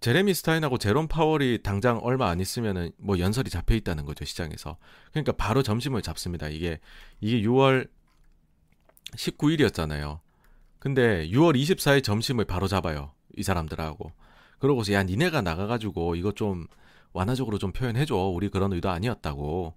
제레미 0.00 0.34
스타인하고 0.34 0.78
제롬 0.78 1.06
파월이 1.06 1.60
당장 1.62 1.98
얼마 2.02 2.28
안 2.28 2.40
있으면은 2.40 2.90
뭐 2.98 3.20
연설이 3.20 3.50
잡혀 3.50 3.74
있다는 3.76 4.04
거죠 4.04 4.24
시장에서. 4.24 4.76
그러니까 5.12 5.32
바로 5.32 5.62
점심을 5.62 6.02
잡습니다. 6.02 6.48
이게 6.48 6.80
이게 7.20 7.40
6월 7.46 7.88
19일이었잖아요. 9.16 10.20
근데 10.78 11.28
6월 11.28 11.56
24일 11.56 12.02
점심을 12.02 12.44
바로 12.44 12.66
잡아요 12.66 13.12
이 13.36 13.42
사람들하고. 13.42 14.12
그러고서 14.58 14.92
야 14.92 15.02
니네가 15.02 15.42
나가가지고 15.42 16.16
이거 16.16 16.32
좀 16.32 16.66
완화적으로 17.12 17.58
좀 17.58 17.72
표현해줘. 17.72 18.14
우리 18.16 18.48
그런 18.48 18.72
의도 18.72 18.90
아니었다고. 18.90 19.74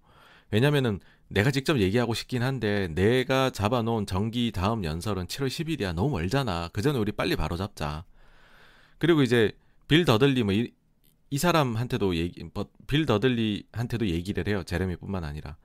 왜냐면은 0.52 1.00
내가 1.28 1.52
직접 1.52 1.80
얘기하고 1.80 2.14
싶긴 2.14 2.44
한데 2.44 2.88
내가 2.90 3.50
잡아놓은 3.50 4.06
정기 4.06 4.52
다음 4.52 4.84
연설은 4.84 5.28
7월 5.28 5.48
10일이야. 5.48 5.94
너무 5.94 6.12
멀잖아. 6.12 6.70
그 6.72 6.82
전에 6.82 6.98
우리 6.98 7.12
빨리 7.12 7.36
바로 7.36 7.58
잡자. 7.58 8.06
그리고 8.98 9.24
이제 9.24 9.52
빌 9.88 10.06
더들리 10.06 10.44
뭐 10.44 10.54
이, 10.54 10.72
이 11.30 11.38
사람한테도 11.38 12.16
얘기 12.16 12.44
뭐빌 12.54 13.06
더들리한테도 13.06 14.08
얘기를 14.08 14.48
해요. 14.48 14.64
제레미뿐만 14.64 15.24
아니라. 15.24 15.58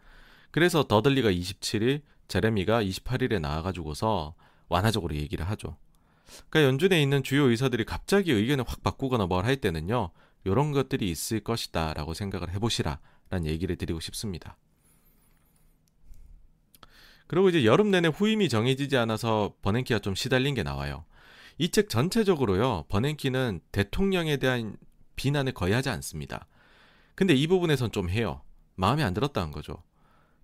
그래서 0.51 0.85
더들리가 0.89 1.31
27일, 1.31 2.03
제레미가 2.31 2.83
28일에 2.85 3.41
나와 3.41 3.61
가지고서 3.63 4.35
완화적으로 4.69 5.15
얘기를 5.17 5.47
하죠. 5.51 5.77
그러니까 6.49 6.69
연준에 6.69 7.03
있는 7.03 7.23
주요 7.25 7.51
의사들이 7.51 7.85
갑자기 7.85 8.33
의견을 8.33 8.65
확 8.67 8.83
바꾸거나 8.83 9.27
뭘 9.27 9.45
할 9.45 9.57
때는요. 9.57 10.11
요런 10.47 10.73
것들이 10.73 11.11
있을 11.11 11.41
것이다 11.41 11.93
라고 11.95 12.15
생각을 12.15 12.51
해 12.55 12.59
보시라 12.59 13.01
라는 13.31 13.47
얘기를 13.51 13.77
드리고 13.77 14.01
싶습니다. 14.01 14.57
그리고 17.27 17.49
이제 17.49 17.65
여름 17.65 17.91
내내 17.91 18.09
후임이 18.09 18.49
정해지지 18.49 18.97
않아서 18.97 19.55
버냉키가 19.63 20.01
좀 20.01 20.15
시달린 20.15 20.55
게 20.55 20.63
나와요. 20.63 21.05
이 21.59 21.71
책 21.71 21.91
전체적으로요, 21.91 22.85
버냉키는 22.89 23.61
대통령에 23.73 24.39
대한 24.39 24.77
비난을 25.17 25.53
거의 25.53 25.75
하지 25.75 25.91
않습니다. 25.91 26.47
근데 27.15 27.35
이 27.35 27.47
부분에선 27.47 27.93
좀 27.93 28.09
해요. 28.09 28.41
마음에 28.77 29.03
안 29.03 29.13
들었다는 29.15 29.53
거죠. 29.53 29.83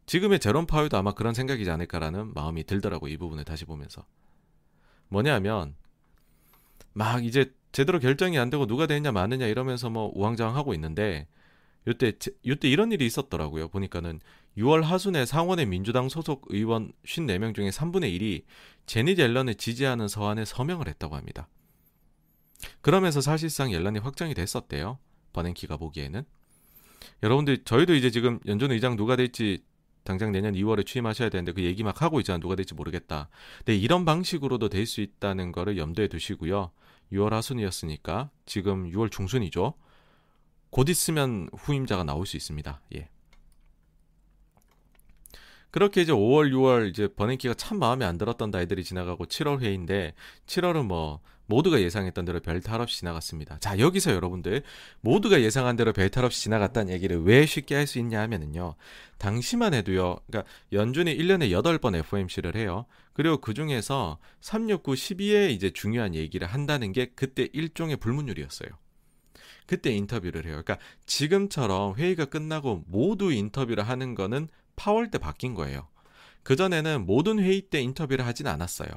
지금의 0.07 0.39
제롬 0.39 0.67
파월도 0.67 0.97
아마 0.97 1.13
그런 1.13 1.35
생각이지 1.35 1.71
않을까라는 1.71 2.33
마음이 2.35 2.65
들더라고, 2.65 3.09
이 3.09 3.17
부분을 3.17 3.45
다시 3.45 3.65
보면서. 3.65 4.07
뭐냐면, 5.09 5.75
막 6.93 7.25
이제 7.25 7.53
제대로 7.73 7.99
결정이 7.99 8.39
안 8.39 8.49
되고 8.49 8.67
누가 8.67 8.87
되느냐 8.87 9.13
마느냐 9.13 9.47
이러면서 9.47 9.91
뭐 9.91 10.11
우왕좌왕하고 10.15 10.75
있는데, 10.75 11.27
요때, 11.89 12.13
요때 12.47 12.69
이런 12.69 12.91
일이 12.93 13.07
있었더라고요. 13.07 13.69
보니까는 13.69 14.21
6월 14.59 14.83
하순에 14.83 15.27
상원의 15.27 15.67
민주당 15.67 16.09
소속 16.09 16.47
의원 16.49 16.93
54명 17.05 17.55
중에 17.55 17.71
3분의 17.71 18.19
1이 18.19 18.45
제니 18.87 19.17
옐런을 19.17 19.57
지지하는 19.57 20.09
서한에 20.09 20.45
서명을 20.45 20.89
했다고 20.89 21.15
합니다. 21.17 21.49
그러면서 22.81 23.21
사실상 23.21 23.73
옐런이 23.73 23.99
확정이 23.99 24.35
됐었대요. 24.35 24.99
버냉키가 25.33 25.77
보기에는. 25.77 26.25
여러분들 27.23 27.65
저희도 27.65 27.95
이제 27.95 28.11
지금 28.11 28.41
연준 28.47 28.73
의장 28.73 28.97
누가 28.97 29.15
될지 29.17 29.63
당장 30.07 30.33
내년 30.33 30.55
2월에 30.55 30.87
취임하셔야 30.87 31.29
되는데 31.29 31.53
그 31.53 31.63
얘기 31.63 31.83
막 31.83 32.01
하고 32.01 32.19
있잖아 32.21 32.39
누가 32.39 32.55
될지 32.55 32.73
모르겠다. 32.75 33.29
근데 33.59 33.77
이런 33.77 34.07
방식으로도 34.07 34.71
될 34.71 34.87
수 34.87 35.03
있다는 35.03 35.53
거를 35.53 35.77
염두에 35.77 36.09
두시고요. 36.09 36.71
6월 37.13 37.31
하순이었으니까 37.31 38.31
지금 38.47 38.91
6월 38.91 39.11
중순이죠. 39.11 39.75
곧 40.71 40.89
있으면 40.89 41.49
후임자가 41.53 42.05
나올 42.05 42.25
수 42.27 42.37
있습니다. 42.37 42.81
예. 42.95 43.09
그렇게 45.71 46.01
이제 46.01 46.13
5월, 46.13 46.51
6월 46.53 46.89
이제 46.89 47.07
버냉키가 47.09 47.55
참 47.55 47.79
마음에 47.79 48.05
안 48.07 48.17
들었던 48.17 48.51
날들이 48.51 48.83
지나가고 48.83 49.27
7월 49.27 49.61
회의인데 49.61 50.15
7월은 50.47 50.87
뭐 50.87 51.21
모두가 51.47 51.81
예상했던 51.81 52.25
대로 52.25 52.41
별 52.41 52.61
탈 52.61 52.81
없이 52.81 52.99
지나갔습니다. 52.99 53.59
자, 53.59 53.79
여기서 53.79 54.13
여러분들 54.13 54.63
모두가 55.01 55.41
예상한 55.41 55.77
대로 55.77 55.93
별 55.93 56.11
탈 56.11 56.25
없이 56.25 56.43
지나갔다는 56.43 56.93
얘기를 56.93 57.23
왜 57.23 57.47
쉽게 57.47 57.75
할 57.75 57.87
수 57.87 57.99
있냐 58.01 58.21
하면은요. 58.21 58.75
당시만 59.19 59.75
해도요. 59.75 60.17
그러니까 60.27 60.51
연준이 60.73 61.17
1년에 61.17 61.51
8번 61.51 61.95
FOMC를 61.97 62.57
해요. 62.57 62.87
그리고 63.13 63.39
그 63.39 63.55
중에서 63.55 64.19
369, 64.41 64.93
12에 64.93 65.51
이제 65.51 65.71
중요한 65.71 66.15
얘기를 66.15 66.47
한다는 66.47 66.93
게 66.93 67.13
그때 67.15 67.49
일종의 67.53 67.97
불문율이었어요. 67.97 68.69
그때 69.67 69.91
인터뷰를 69.91 70.45
해요. 70.47 70.63
그러니까 70.65 70.79
지금처럼 71.07 71.97
회의가 71.97 72.27
끝나고 72.27 72.85
모두 72.87 73.33
인터뷰를 73.33 73.89
하는 73.89 74.15
거는 74.15 74.49
파월 74.77 75.11
때 75.11 75.19
바뀐 75.19 75.55
거예요. 75.55 75.89
그전에는 76.43 77.07
모든 77.07 77.39
회의 77.41 77.63
때 77.63 77.81
인터뷰를 77.81 78.25
하진 78.27 78.47
않았어요. 78.47 78.89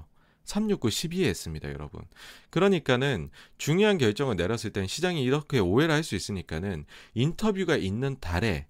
369 0.46 0.90
12에 0.90 1.26
했습니다, 1.26 1.70
여러분. 1.70 2.02
그러니까는 2.50 3.30
중요한 3.58 3.98
결정을 3.98 4.36
내렸을 4.36 4.72
땐 4.72 4.88
시장이 4.88 5.24
이렇게 5.24 5.60
오해를 5.60 5.94
할 5.94 6.04
수 6.04 6.16
있으니까는 6.16 6.86
인터뷰가 7.14 7.78
있는 7.78 8.20
달에 8.20 8.68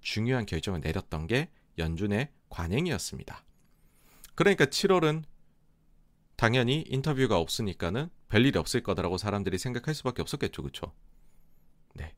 중요한 0.00 0.44
결정을 0.46 0.80
내렸던 0.80 1.26
게 1.26 1.48
연준의 1.78 2.28
관행이었습니다. 2.50 3.44
그러니까 4.34 4.66
7월은 4.66 5.24
당연히 6.36 6.84
인터뷰가 6.88 7.38
없으니까는 7.38 8.10
별일이 8.28 8.58
없을 8.58 8.82
거다라고 8.82 9.16
사람들이 9.16 9.58
생각할 9.58 9.94
수밖에 9.94 10.22
없었겠죠, 10.22 10.62
그렇죠? 10.62 10.92
네. 11.94 12.14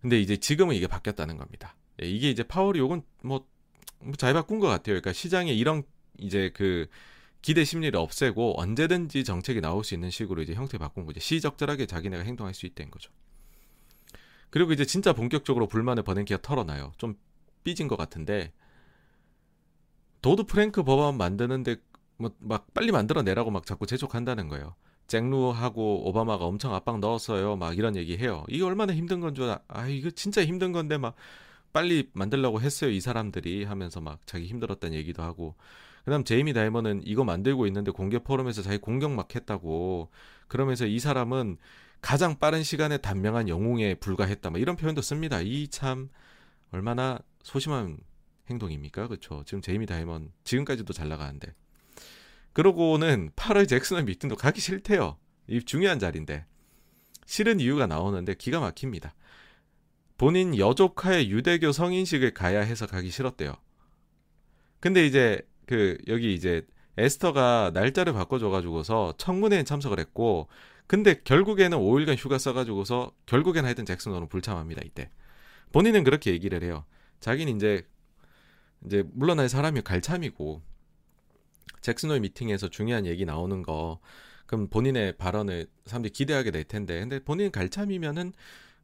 근데 0.00 0.20
이제 0.20 0.36
지금은 0.36 0.74
이게 0.74 0.86
바뀌었다는 0.86 1.36
겁니다. 1.36 1.76
예, 2.02 2.08
이게 2.08 2.30
이제 2.30 2.42
파월이 2.42 2.78
요건 2.78 3.02
뭐잘 3.22 4.32
뭐 4.32 4.42
바꾼 4.42 4.58
것 4.58 4.66
같아요. 4.66 4.94
그러니까 4.94 5.12
시장에 5.12 5.52
이런 5.52 5.84
이제 6.18 6.50
그 6.54 6.88
기대 7.42 7.64
심리를 7.64 7.98
없애고 7.98 8.60
언제든지 8.60 9.24
정책이 9.24 9.60
나올 9.60 9.84
수 9.84 9.94
있는 9.94 10.10
식으로 10.10 10.42
이제 10.42 10.54
형태 10.54 10.78
바꾼 10.78 11.04
거죠. 11.04 11.20
시적절하게 11.20 11.86
자기네가 11.86 12.22
행동할 12.22 12.54
수 12.54 12.66
있다는 12.66 12.90
거죠. 12.90 13.10
그리고 14.50 14.72
이제 14.72 14.84
진짜 14.84 15.12
본격적으로 15.12 15.66
불만을 15.66 16.02
버냉키가 16.04 16.42
털어놔요. 16.42 16.92
좀 16.98 17.16
삐진 17.64 17.88
것 17.88 17.96
같은데 17.96 18.52
도드 20.22 20.44
프랭크 20.44 20.84
법안 20.84 21.16
만드는데 21.18 21.76
뭐 22.16 22.30
막 22.38 22.72
빨리 22.74 22.92
만들어내라고 22.92 23.50
막 23.50 23.66
자꾸 23.66 23.86
재촉한다는 23.86 24.48
거예요. 24.48 24.74
잭루하고 25.08 26.08
오바마가 26.08 26.44
엄청 26.44 26.74
압박 26.74 27.00
넣었어요. 27.00 27.56
막 27.56 27.76
이런 27.76 27.96
얘기 27.96 28.16
해요. 28.16 28.44
이게 28.48 28.62
얼마나 28.64 28.94
힘든 28.94 29.20
건 29.20 29.34
줄, 29.34 29.54
아, 29.68 29.88
이거 29.88 30.10
진짜 30.10 30.44
힘든 30.44 30.72
건데 30.72 30.96
막 30.96 31.16
빨리 31.72 32.10
만들려고 32.12 32.60
했어요 32.60 32.90
이 32.90 33.00
사람들이 33.00 33.64
하면서 33.64 34.00
막 34.00 34.26
자기 34.26 34.46
힘들었다는 34.46 34.96
얘기도 34.96 35.22
하고 35.22 35.54
그다음 36.04 36.24
제이미 36.24 36.52
다이머는 36.52 37.02
이거 37.04 37.24
만들고 37.24 37.66
있는데 37.68 37.90
공개 37.90 38.18
포럼에서 38.18 38.62
자기 38.62 38.78
공격 38.78 39.12
막 39.12 39.34
했다고. 39.34 40.10
그러면서 40.48 40.86
이 40.86 40.98
사람은 40.98 41.58
가장 42.00 42.38
빠른 42.38 42.62
시간에 42.64 42.98
단명한 42.98 43.48
영웅에 43.48 43.94
불과했다. 43.94 44.50
막 44.50 44.60
이런 44.60 44.76
표현도 44.76 45.02
씁니다. 45.02 45.40
이 45.40 45.68
참 45.68 46.08
얼마나 46.72 47.18
소심한 47.42 47.98
행동입니까? 48.50 49.06
그렇죠. 49.06 49.44
지금 49.46 49.60
제이미 49.60 49.86
다이먼 49.86 50.32
지금까지도 50.44 50.92
잘 50.92 51.08
나가는데. 51.08 51.54
그러고는 52.52 53.30
8월 53.36 53.68
잭슨의 53.68 54.04
미팅도 54.04 54.36
가기 54.36 54.60
싫대요. 54.60 55.16
이 55.46 55.62
중요한 55.62 55.98
자리인데. 55.98 56.44
싫은 57.26 57.60
이유가 57.60 57.86
나오는데 57.86 58.34
기가 58.34 58.60
막힙니다. 58.60 59.14
본인 60.18 60.56
여조카의 60.56 61.30
유대교 61.30 61.72
성인식을 61.72 62.34
가야 62.34 62.60
해서 62.60 62.86
가기 62.86 63.10
싫었대요. 63.10 63.54
근데 64.80 65.06
이제 65.06 65.40
그 65.66 65.98
여기 66.08 66.34
이제 66.34 66.66
에스터가 66.96 67.70
날짜를 67.74 68.12
바꿔줘가지고서 68.12 69.14
청문회에 69.16 69.64
참석을 69.64 69.98
했고 69.98 70.48
근데 70.86 71.20
결국에는 71.22 71.78
5일간 71.78 72.16
휴가 72.18 72.38
써가지고서 72.38 73.12
결국엔 73.26 73.64
하여튼 73.64 73.86
잭슨호는 73.86 74.28
불참합니다 74.28 74.82
이때. 74.84 75.10
본인은 75.72 76.04
그렇게 76.04 76.32
얘기를 76.32 76.62
해요. 76.62 76.84
자기는 77.20 77.56
이제 77.56 77.86
이제 78.84 79.04
물러날 79.12 79.48
사람이 79.48 79.82
갈참이고 79.82 80.60
잭슨호의 81.80 82.20
미팅에서 82.20 82.68
중요한 82.68 83.06
얘기 83.06 83.24
나오는 83.24 83.62
거 83.62 84.00
그럼 84.46 84.68
본인의 84.68 85.16
발언을 85.16 85.66
사람들이 85.86 86.12
기대하게 86.12 86.50
될 86.50 86.64
텐데 86.64 87.00
근데 87.00 87.20
본인은 87.20 87.52
갈참이면은 87.52 88.32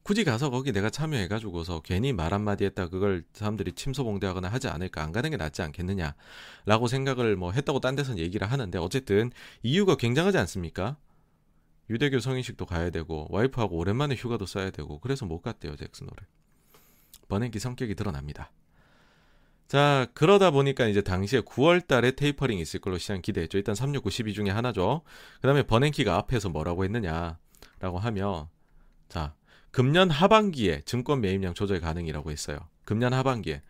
굳이 0.08 0.24
가서 0.24 0.48
거기 0.48 0.72
내가 0.72 0.88
참여해가지고서 0.88 1.80
괜히 1.80 2.14
말 2.14 2.32
한마디 2.32 2.64
했다 2.64 2.88
그걸 2.88 3.24
사람들이 3.34 3.72
침소봉대하거나 3.72 4.48
하지 4.48 4.66
않을까 4.66 5.02
안 5.02 5.12
가는 5.12 5.28
게 5.28 5.36
낫지 5.36 5.60
않겠느냐라고 5.60 6.88
생각을 6.88 7.36
뭐 7.36 7.52
했다고 7.52 7.80
딴 7.80 7.94
데서는 7.94 8.18
얘기를 8.18 8.50
하는데 8.50 8.78
어쨌든 8.78 9.30
이유가 9.62 9.96
굉장하지 9.96 10.38
않습니까? 10.38 10.96
유대교 11.90 12.20
성인식도 12.20 12.64
가야 12.64 12.88
되고 12.88 13.26
와이프하고 13.28 13.76
오랜만에 13.76 14.14
휴가도 14.14 14.46
써야 14.46 14.70
되고 14.70 14.98
그래서 14.98 15.26
못 15.26 15.42
갔대요 15.42 15.76
잭슨호를 15.76 16.24
버냉키 17.28 17.58
성격이 17.58 17.94
드러납니다. 17.94 18.50
자 19.66 20.06
그러다 20.14 20.52
보니까 20.52 20.86
이제 20.86 21.02
당시에 21.02 21.42
9월 21.42 21.86
달에 21.86 22.12
테이퍼링이 22.12 22.62
있을 22.62 22.80
걸로 22.80 22.96
시장 22.96 23.20
기대했죠. 23.20 23.58
일단 23.58 23.74
3692 23.74 24.32
중에 24.32 24.48
하나죠. 24.48 25.02
그 25.42 25.46
다음에 25.46 25.64
버냉키가 25.64 26.16
앞에서 26.16 26.48
뭐라고 26.48 26.84
했느냐라고 26.84 27.98
하면 27.98 28.48
자 29.10 29.34
금년 29.70 30.10
하반기에 30.10 30.82
증권 30.84 31.20
매입량 31.20 31.54
조절 31.54 31.80
가능이라고 31.80 32.30
했어요. 32.30 32.58
금년 32.84 33.12
하반기에. 33.12 33.62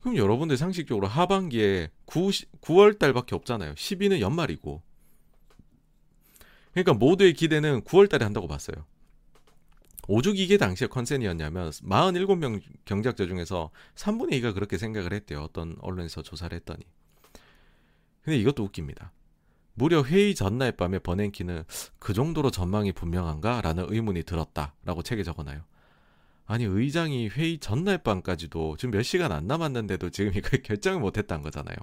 그럼 0.00 0.16
여러분들 0.16 0.56
상식적으로 0.56 1.06
하반기에 1.06 1.90
9, 2.06 2.28
9월 2.60 2.98
달밖에 2.98 3.34
없잖아요. 3.34 3.74
12는 3.74 4.20
연말이고. 4.20 4.82
그러니까 6.72 6.94
모두의 6.94 7.34
기대는 7.34 7.82
9월 7.82 8.08
달에 8.08 8.24
한다고 8.24 8.48
봤어요. 8.48 8.84
오죽 10.08 10.38
이게 10.38 10.56
당시에 10.56 10.88
컨센이었냐면 10.88 11.70
47명 11.70 12.60
경작자 12.84 13.26
중에서 13.26 13.70
3분의 13.94 14.32
2가 14.40 14.52
그렇게 14.52 14.76
생각을 14.76 15.12
했대요. 15.12 15.42
어떤 15.42 15.76
언론에서 15.80 16.22
조사를 16.22 16.54
했더니. 16.56 16.84
근데 18.22 18.36
이것도 18.38 18.64
웃깁니다. 18.64 19.12
무려 19.74 20.02
회의 20.02 20.34
전날 20.34 20.72
밤에 20.72 20.98
버냉키는 20.98 21.64
그 21.98 22.12
정도로 22.12 22.50
전망이 22.50 22.92
분명한가? 22.92 23.60
라는 23.62 23.86
의문이 23.88 24.24
들었다 24.24 24.74
라고 24.84 25.02
책에 25.02 25.22
적어놔요. 25.22 25.62
아니 26.44 26.64
의장이 26.64 27.28
회의 27.28 27.58
전날 27.58 27.98
밤까지도 27.98 28.76
지금 28.76 28.90
몇 28.92 29.02
시간 29.02 29.32
안 29.32 29.46
남았는데도 29.46 30.10
지금 30.10 30.32
이걸 30.34 30.60
결정을 30.62 31.00
못했다는 31.00 31.42
거잖아요. 31.42 31.76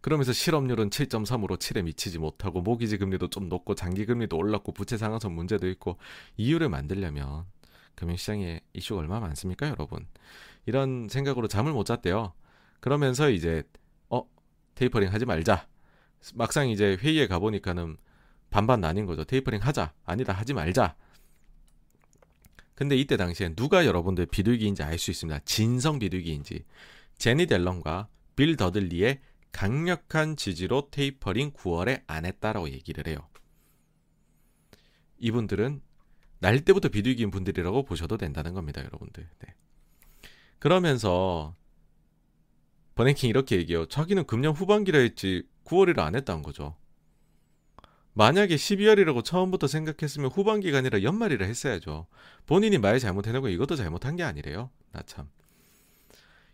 그러면서 0.00 0.32
실업률은 0.32 0.90
7.3으로 0.90 1.58
7에 1.58 1.82
미치지 1.82 2.18
못하고 2.18 2.60
모기지 2.60 2.98
금리도 2.98 3.28
좀 3.28 3.48
높고 3.48 3.74
장기 3.74 4.06
금리도 4.06 4.36
올랐고 4.36 4.72
부채 4.72 4.96
상한선 4.96 5.32
문제도 5.32 5.66
있고 5.68 5.98
이유를 6.36 6.68
만들려면 6.68 7.46
금융시장에 7.96 8.60
이슈가 8.74 9.00
얼마나 9.00 9.26
많습니까, 9.26 9.68
여러분? 9.68 10.06
이런 10.66 11.08
생각으로 11.08 11.48
잠을 11.48 11.72
못 11.72 11.84
잤대요. 11.84 12.34
그러면서 12.78 13.30
이제 13.30 13.64
어 14.10 14.22
테이퍼링 14.76 15.12
하지 15.12 15.24
말자. 15.24 15.66
막상 16.34 16.68
이제 16.68 16.96
회의에 17.00 17.26
가 17.26 17.38
보니까는 17.38 17.96
반반 18.50 18.80
나뉜 18.80 19.06
거죠. 19.06 19.24
테이퍼링 19.24 19.60
하자. 19.60 19.92
아니다 20.04 20.32
하지 20.32 20.54
말자. 20.54 20.96
근데 22.74 22.96
이때 22.96 23.16
당시에 23.16 23.54
누가 23.54 23.86
여러분들 23.86 24.26
비둘기인지 24.26 24.82
알 24.82 24.98
수 24.98 25.10
있습니다. 25.10 25.40
진성 25.44 25.98
비둘기인지. 25.98 26.64
재닛 27.18 27.46
옐런과 27.46 28.08
빌 28.36 28.56
더들리의 28.56 29.20
강력한 29.50 30.36
지지로 30.36 30.88
테이퍼링 30.90 31.52
9월에 31.52 32.02
안 32.06 32.26
했다라고 32.26 32.68
얘기를 32.70 33.06
해요. 33.06 33.18
이분들은 35.18 35.80
날 36.40 36.60
때부터 36.60 36.90
비둘기인 36.90 37.30
분들이라고 37.30 37.84
보셔도 37.84 38.18
된다는 38.18 38.52
겁니다, 38.52 38.84
여러분들. 38.84 39.26
네. 39.38 39.54
그러면서 40.58 41.56
버냉키 42.94 43.30
이렇게 43.30 43.56
얘기해요. 43.56 43.86
자기는 43.86 44.26
금년 44.26 44.52
후반기라 44.52 44.98
했지 44.98 45.44
9월이라 45.66 45.98
안 45.98 46.14
했다는 46.14 46.42
거죠. 46.42 46.76
만약에 48.14 48.56
12월이라고 48.56 49.22
처음부터 49.22 49.66
생각했으면 49.66 50.30
후반기가 50.30 50.78
아니라 50.78 51.02
연말이라 51.02 51.44
했어야죠. 51.44 52.06
본인이 52.46 52.78
말 52.78 52.98
잘못해놓고 52.98 53.48
이것도 53.48 53.76
잘못한 53.76 54.16
게 54.16 54.22
아니래요. 54.22 54.70
나 54.92 55.02
참. 55.02 55.28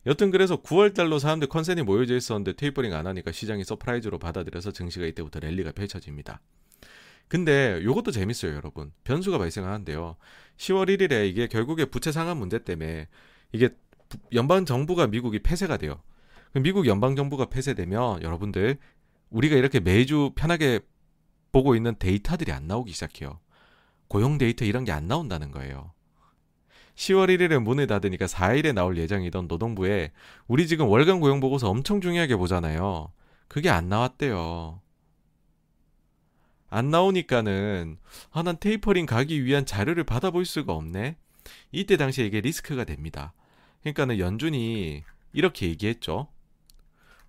여튼 0.05 0.33
그래서 0.33 0.61
9월 0.61 0.95
달로 0.95 1.21
사람들 1.21 1.49
컨센이 1.49 1.83
모여져 1.83 2.17
있었는데 2.17 2.55
테이퍼링 2.55 2.93
안 2.93 3.07
하니까 3.07 3.31
시장이 3.31 3.63
surprise로 3.63 4.19
받아들여서 4.19 4.73
증시가 4.73 5.07
이때부터 5.07 5.39
랠리가 5.39 5.71
펼쳐집니다. 5.71 6.41
근데 7.29 7.81
요것도 7.85 8.11
재밌어요, 8.11 8.55
여러분. 8.55 8.93
변수가 9.05 9.39
발생하는데요. 9.39 10.17
10월 10.57 10.89
1일에 10.89 11.29
이게 11.29 11.47
결국에 11.47 11.85
부채 11.85 12.11
상한 12.11 12.37
문제 12.37 12.59
때문에 12.59 13.07
이게 13.53 13.71
연방 14.35 14.65
정부가 14.65 15.07
미국이 15.07 15.39
폐쇄가 15.39 15.77
돼요. 15.77 16.03
미국 16.55 16.87
연방 16.87 17.17
정부가 17.17 17.47
폐쇄되면 17.47 18.23
여러분들 18.23 18.79
우리가 19.33 19.57
이렇게 19.57 19.81
매주 19.81 20.33
편하게 20.35 20.81
보고 21.51 21.75
있는 21.75 21.95
데이터들이 21.99 22.53
안 22.53 22.67
나오기 22.67 22.93
시작해요. 22.93 23.41
고용 24.09 24.39
데이터 24.39 24.65
이런 24.65 24.85
게 24.85 24.93
안 24.93 25.09
나온다는 25.09 25.51
거예요. 25.51 25.93
10월 26.95 27.29
1일에 27.35 27.59
문을 27.59 27.87
닫으니까 27.87 28.27
4일에 28.27 28.75
나올 28.75 28.99
예정이던 28.99 29.49
노동부에 29.49 30.13
우리 30.47 30.67
지금 30.67 30.89
월간 30.89 31.21
고용 31.21 31.41
보고서 31.41 31.71
엄청 31.71 32.01
중요하게 32.01 32.37
보잖아요. 32.37 33.11
그게 33.49 33.71
안 33.71 33.89
나왔대요. 33.89 34.81
안 36.69 36.91
나오니까는 36.91 37.99
아, 38.31 38.43
난 38.43 38.57
테이퍼링 38.59 39.07
가기 39.07 39.45
위한 39.45 39.65
자료를 39.67 40.05
받아볼 40.05 40.45
수가 40.45 40.75
없네. 40.75 41.17
이때 41.71 41.97
당시에 41.97 42.27
이게 42.27 42.41
리스크가 42.41 42.85
됩니다. 42.85 43.33
그러니까는 43.81 44.19
연준이 44.19 45.03
이렇게 45.33 45.69
얘기했죠. 45.69 46.29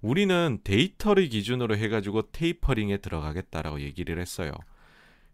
우리는 0.04 0.60
데이터를 0.66 1.30
기준으로 1.30 1.78
해가지고 1.78 2.32
테이퍼링에 2.34 2.98
들어가겠다라고 2.98 3.80
얘기를 3.80 4.20
했어요. 4.20 4.52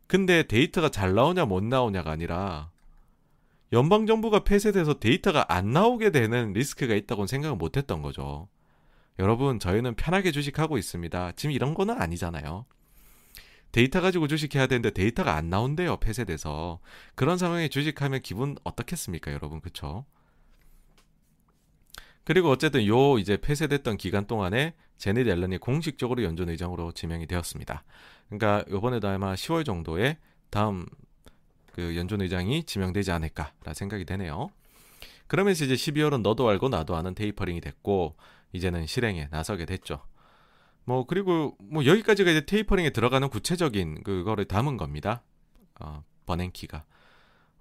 근데 0.06 0.44
데이터가 0.44 0.90
잘 0.90 1.16
나오냐 1.16 1.46
못 1.46 1.64
나오냐가 1.64 2.12
아니라 2.12 2.70
연방 3.74 4.06
정부가 4.06 4.44
폐쇄돼서 4.44 5.00
데이터가 5.00 5.52
안 5.52 5.74
나오게 5.74 6.12
되는 6.12 6.54
리스크가 6.54 6.94
있다고는 6.94 7.28
생각을 7.28 7.58
못 7.58 7.78
했던 7.78 8.04
거죠. 8.04 8.48
여러분, 9.18 9.60
저희는 9.60 9.96
편하게 9.96 10.32
주식하고 10.32 10.78
있습니다. 10.78 11.34
지금 11.36 11.52
이런 11.52 11.74
거는 11.74 12.00
아니잖아요. 12.00 12.66
데이터 13.72 14.02
가지고 14.02 14.28
주식해야 14.28 14.68
되는데 14.68 14.92
데이터가 14.92 15.36
안 15.36 15.50
나온대요, 15.50 15.98
폐쇄돼서. 15.98 16.80
그런 17.16 17.38
상황에 17.38 17.68
주식하면 17.70 18.22
기분 18.22 18.56
어떻겠습니까, 18.64 19.34
여러분? 19.34 19.62
그쵸? 19.62 20.06
그리고 22.30 22.52
어쨌든 22.52 22.86
요 22.86 23.18
이제 23.18 23.38
폐쇄됐던 23.38 23.98
기간 23.98 24.28
동안에 24.28 24.76
제니 25.00 25.22
앨런이 25.22 25.58
공식적으로 25.58 26.22
연준 26.22 26.48
의장으로 26.48 26.92
지명이 26.92 27.26
되었습니다. 27.26 27.84
그러니까 28.28 28.64
요번에도 28.70 29.08
아마 29.08 29.34
10월 29.34 29.66
정도에 29.66 30.20
다음 30.52 30.86
그 31.74 31.98
연준 31.98 32.22
의장이 32.22 32.66
지명되지 32.66 33.12
않을까라 33.12 33.74
생각이 33.74 34.06
되네요. 34.06 34.52
그러면서 35.26 35.66
이제 35.66 35.74
12월은 35.74 36.22
너도 36.22 36.48
알고 36.48 36.70
나도 36.70 36.96
아는 36.96 37.16
테이퍼링이 37.16 37.62
됐고 37.62 38.16
이제는 38.54 38.86
실행에 38.86 39.28
나서게 39.32 39.66
됐죠. 39.66 40.00
뭐 40.86 41.08
그리고 41.08 41.58
뭐 41.60 41.84
여기까지가 41.84 42.30
이제 42.30 42.46
테이퍼링에 42.46 42.92
들어가는 42.92 43.28
구체적인 43.30 44.04
그거를 44.04 44.46
담은 44.46 44.78
겁니다. 44.78 45.24
어, 45.80 46.04
버냉키가 46.28 46.86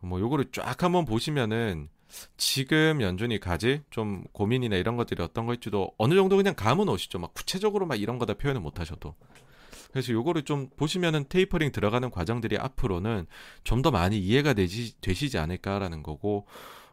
뭐 0.01 0.21
요거를 0.21 0.51
쫙 0.53 0.83
한번 0.83 1.07
보시면은 1.07 1.89
지금 2.37 3.01
연준이 3.03 3.39
가지 3.39 3.83
좀 3.91 4.25
고민이나 4.33 4.77
이런 4.77 4.97
것들이 4.97 5.23
어떤 5.23 5.47
걸지도 5.47 5.93
어느 5.99 6.15
정도 6.15 6.37
그냥 6.37 6.55
감은 6.55 6.89
오시죠. 6.89 7.19
막 7.19 7.35
구체적으로 7.35 7.87
막 7.87 8.01
이런 8.01 8.19
거다 8.19 8.35
표현을 8.35 8.61
못 8.61 8.81
하셔도. 8.81 9.15
그래서 9.93 10.13
요거를 10.13 10.43
좀 10.43 10.69
보시면은 10.77 11.25
테이퍼링 11.29 11.73
들어가는 11.73 12.11
과정들이 12.11 12.59
앞으로는 12.59 13.27
좀 13.65 13.83
더 13.83 13.91
많이 13.91 14.19
이해가 14.19 14.53
되시, 14.55 15.01
되시지 15.01 15.39
않을까라는 15.39 16.03
거고, 16.03 16.47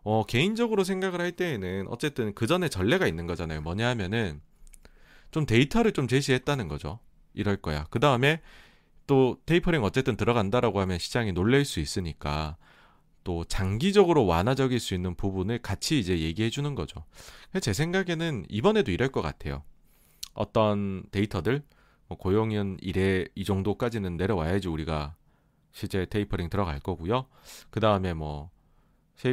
어, 0.03 0.23
개인적으로 0.25 0.83
생각을 0.83 1.19
할 1.19 1.31
때에는 1.31 1.87
어쨌든 1.89 2.33
그 2.35 2.47
전에 2.47 2.69
전례가 2.69 3.07
있는 3.07 3.25
거잖아요. 3.27 3.61
뭐냐 3.61 3.89
하면은 3.89 4.41
좀 5.31 5.45
데이터를 5.45 5.91
좀 5.93 6.07
제시했다는 6.07 6.67
거죠. 6.67 6.99
이럴 7.33 7.57
거야. 7.57 7.85
그 7.89 7.99
다음에 7.99 8.41
또 9.07 9.37
테이퍼링 9.45 9.83
어쨌든 9.83 10.15
들어간다라고 10.15 10.79
하면 10.81 10.99
시장이 10.99 11.33
놀랄 11.33 11.65
수 11.65 11.79
있으니까 11.79 12.55
또 13.25 13.43
장기적으로 13.43 14.25
완화적일 14.25 14.79
수 14.79 14.93
있는 14.93 15.15
부분을 15.15 15.57
같이 15.59 15.99
이제 15.99 16.19
얘기해 16.19 16.49
주는 16.49 16.75
거죠. 16.75 17.03
제 17.59 17.73
생각에는 17.73 18.45
이번에도 18.47 18.91
이럴 18.91 19.09
것 19.09 19.21
같아요. 19.21 19.63
어떤 20.33 21.03
데이터들 21.11 21.63
뭐 22.07 22.17
고용은 22.17 22.77
이래 22.81 23.25
이 23.35 23.43
정도까지는 23.43 24.15
내려와야지 24.15 24.69
우리가 24.69 25.15
실제 25.73 26.05
테이퍼링 26.05 26.49
들어갈 26.49 26.79
거고요. 26.79 27.25
그 27.69 27.81
다음에 27.81 28.13
뭐 28.13 28.51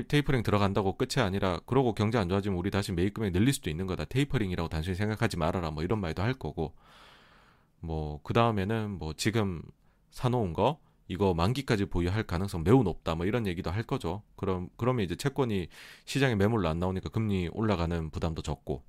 테이퍼링 0.08 0.42
들어간다고 0.42 0.96
끝이 0.96 1.22
아니라 1.24 1.60
그러고 1.66 1.94
경제 1.94 2.18
안 2.18 2.28
좋아지면 2.28 2.58
우리 2.58 2.70
다시 2.70 2.92
매입 2.92 3.14
금액 3.14 3.32
늘릴 3.32 3.52
수도 3.52 3.70
있는 3.70 3.86
거다. 3.86 4.06
tapering이라고 4.06 4.68
단순히 4.68 4.96
생각하지 4.96 5.36
말아라. 5.36 5.70
뭐 5.70 5.82
이런 5.82 6.00
말도 6.00 6.22
할 6.22 6.34
거고 6.34 6.74
뭐 7.80 8.20
그 8.22 8.32
다음에는 8.32 8.90
뭐 8.90 9.12
지금 9.12 9.62
사놓은 10.10 10.52
거 10.54 10.80
이거 11.12 11.34
만기까지 11.34 11.84
보유할 11.84 12.22
가능성 12.22 12.64
매우 12.64 12.82
높다. 12.82 13.14
뭐 13.14 13.26
이런 13.26 13.46
얘기도 13.46 13.70
할 13.70 13.82
거죠. 13.82 14.22
그럼 14.34 14.70
그러면 14.78 15.04
이제 15.04 15.14
채권이 15.14 15.68
시장에 16.06 16.34
매물로 16.36 16.68
안 16.68 16.78
나오니까 16.78 17.10
금리 17.10 17.50
올라가는 17.52 18.10
부담도 18.10 18.40
적고 18.40 18.82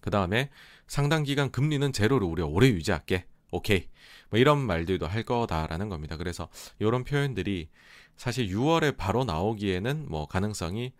그 0.00 0.10
다음에 0.10 0.50
상당 0.88 1.22
기간 1.22 1.52
금리는 1.52 1.92
제로를 1.92 2.26
우리가 2.26 2.48
오래 2.48 2.68
유지할게. 2.68 3.24
오케이. 3.52 3.88
뭐 4.30 4.40
이런 4.40 4.58
말들도 4.58 5.06
할 5.06 5.22
거다라는 5.22 5.88
겁니다. 5.88 6.16
그래서 6.16 6.48
이런 6.80 7.04
표현들이 7.04 7.68
사실 8.16 8.48
6월에 8.48 8.96
바로 8.96 9.24
나오기에는 9.24 10.06
뭐 10.08 10.26
가능성이 10.26 10.92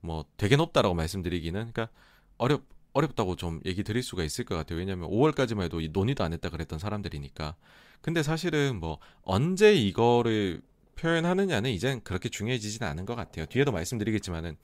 뭐 0.00 0.26
되게 0.36 0.56
높다라고 0.56 0.94
말씀드리기는 0.94 1.72
그러니까 1.72 1.88
어렵 2.36 2.64
어렵다고 2.92 3.36
좀 3.36 3.60
얘기 3.64 3.82
드릴 3.82 4.02
수가 4.02 4.24
있을 4.24 4.44
것 4.44 4.54
같아요. 4.56 4.78
왜냐하면 4.78 5.08
5월까지만 5.08 5.62
해도 5.62 5.80
논의도 5.80 6.22
안 6.22 6.34
했다 6.34 6.50
그랬던 6.50 6.78
사람들이니까. 6.78 7.56
근데 8.02 8.22
사실은 8.22 8.78
뭐 8.80 8.98
언제 9.22 9.74
이거를 9.74 10.60
표현하느냐는 10.96 11.70
이젠 11.70 12.00
그렇게 12.02 12.28
중요해지지는 12.28 12.86
않은 12.88 13.06
것 13.06 13.14
같아요. 13.14 13.46
뒤에도 13.46 13.72
말씀드리겠지만은 13.72 14.56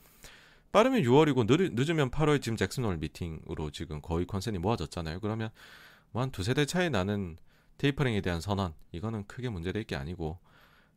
빠르면 0.73 1.03
6월이고 1.03 1.47
늦, 1.47 1.73
늦으면 1.75 2.11
8월 2.11 2.43
지금 2.43 2.57
잭슨 2.57 2.85
홀 2.85 2.99
미팅으로 2.99 3.71
지금 3.71 4.01
거의 4.03 4.27
컨센이 4.27 4.59
모아졌잖아요. 4.59 5.21
그러면 5.21 5.51
뭐 6.13 6.23
한 6.23 6.31
두세 6.31 6.55
달 6.55 6.67
차이 6.67 6.91
나는 6.91 7.37
테이퍼링에 7.79 8.21
대한 8.21 8.41
선언 8.41 8.75
이거는 8.93 9.27
크게 9.27 9.49
문제될 9.49 9.85
게 9.85 9.97
아니고 9.97 10.39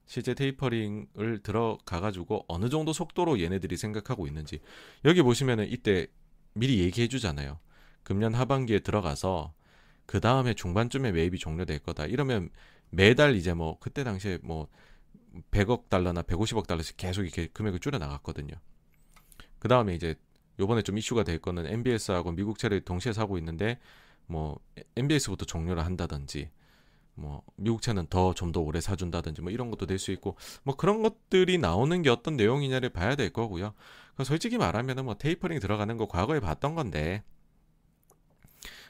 실제 0.06 0.34
테이퍼링을 0.34 1.42
들어가 1.44 2.02
가지고 2.02 2.44
어느 2.48 2.70
정도 2.70 2.92
속도로 2.92 3.40
얘네들이 3.42 3.78
생각하고 3.78 4.28
있는지 4.28 4.60
여기 5.06 5.22
보시면은 5.22 5.70
이때 5.70 6.08
미리 6.54 6.80
얘기해 6.80 7.08
주잖아요. 7.08 7.60
금년 8.04 8.34
하반기에 8.34 8.80
들어가서 8.80 9.54
그 10.06 10.20
다음에 10.20 10.54
중반쯤에 10.54 11.12
매입이 11.12 11.40
종료될 11.40 11.80
거다. 11.80 12.06
이러면 12.06 12.50
매달 12.90 13.36
이제 13.36 13.54
뭐 13.54 13.78
그때 13.80 14.04
당시에 14.04 14.40
뭐 14.44 14.68
100억 15.52 15.90
달러나 15.90 16.22
150억 16.24 16.68
달러씩 16.68 16.98
계속 16.98 17.24
이렇게 17.24 17.48
금액을 17.48 17.80
줄여 17.80 17.98
나갔거든요. 17.98 18.54
그 19.60 19.68
다음에 19.68 19.96
이제 19.96 20.16
요번에 20.60 20.82
좀 20.82 20.98
이슈가 20.98 21.24
될 21.24 21.40
거는 21.40 21.66
MBS하고 21.68 22.32
미국 22.34 22.60
차를 22.60 22.82
동시에 22.82 23.14
사고 23.14 23.38
있는데 23.38 23.80
뭐 24.28 24.60
MBS부터 24.96 25.46
종료를 25.46 25.86
한다든지 25.86 26.50
뭐 27.14 27.44
미국 27.56 27.82
차는 27.82 28.08
더 28.08 28.34
좀 28.34 28.52
더 28.52 28.62
오래 28.62 28.82
사준다든지 28.82 29.42
뭐 29.42 29.52
이런 29.52 29.70
것도 29.70 29.86
될 29.86 30.00
수 30.00 30.12
있고 30.12 30.36
뭐 30.64 30.76
그런 30.76 31.02
것들이 31.02 31.58
나오는 31.58 32.02
게 32.02 32.10
어떤 32.10 32.36
내용이냐를 32.36 32.90
봐야 32.90 33.16
될 33.16 33.32
거고요. 33.32 33.74
솔직히 34.24 34.58
말하면은 34.58 35.06
뭐 35.06 35.16
테이퍼링 35.16 35.60
들어가는 35.60 35.96
거 35.98 36.08
과거에 36.08 36.40
봤던 36.40 36.76
건데 36.76 37.24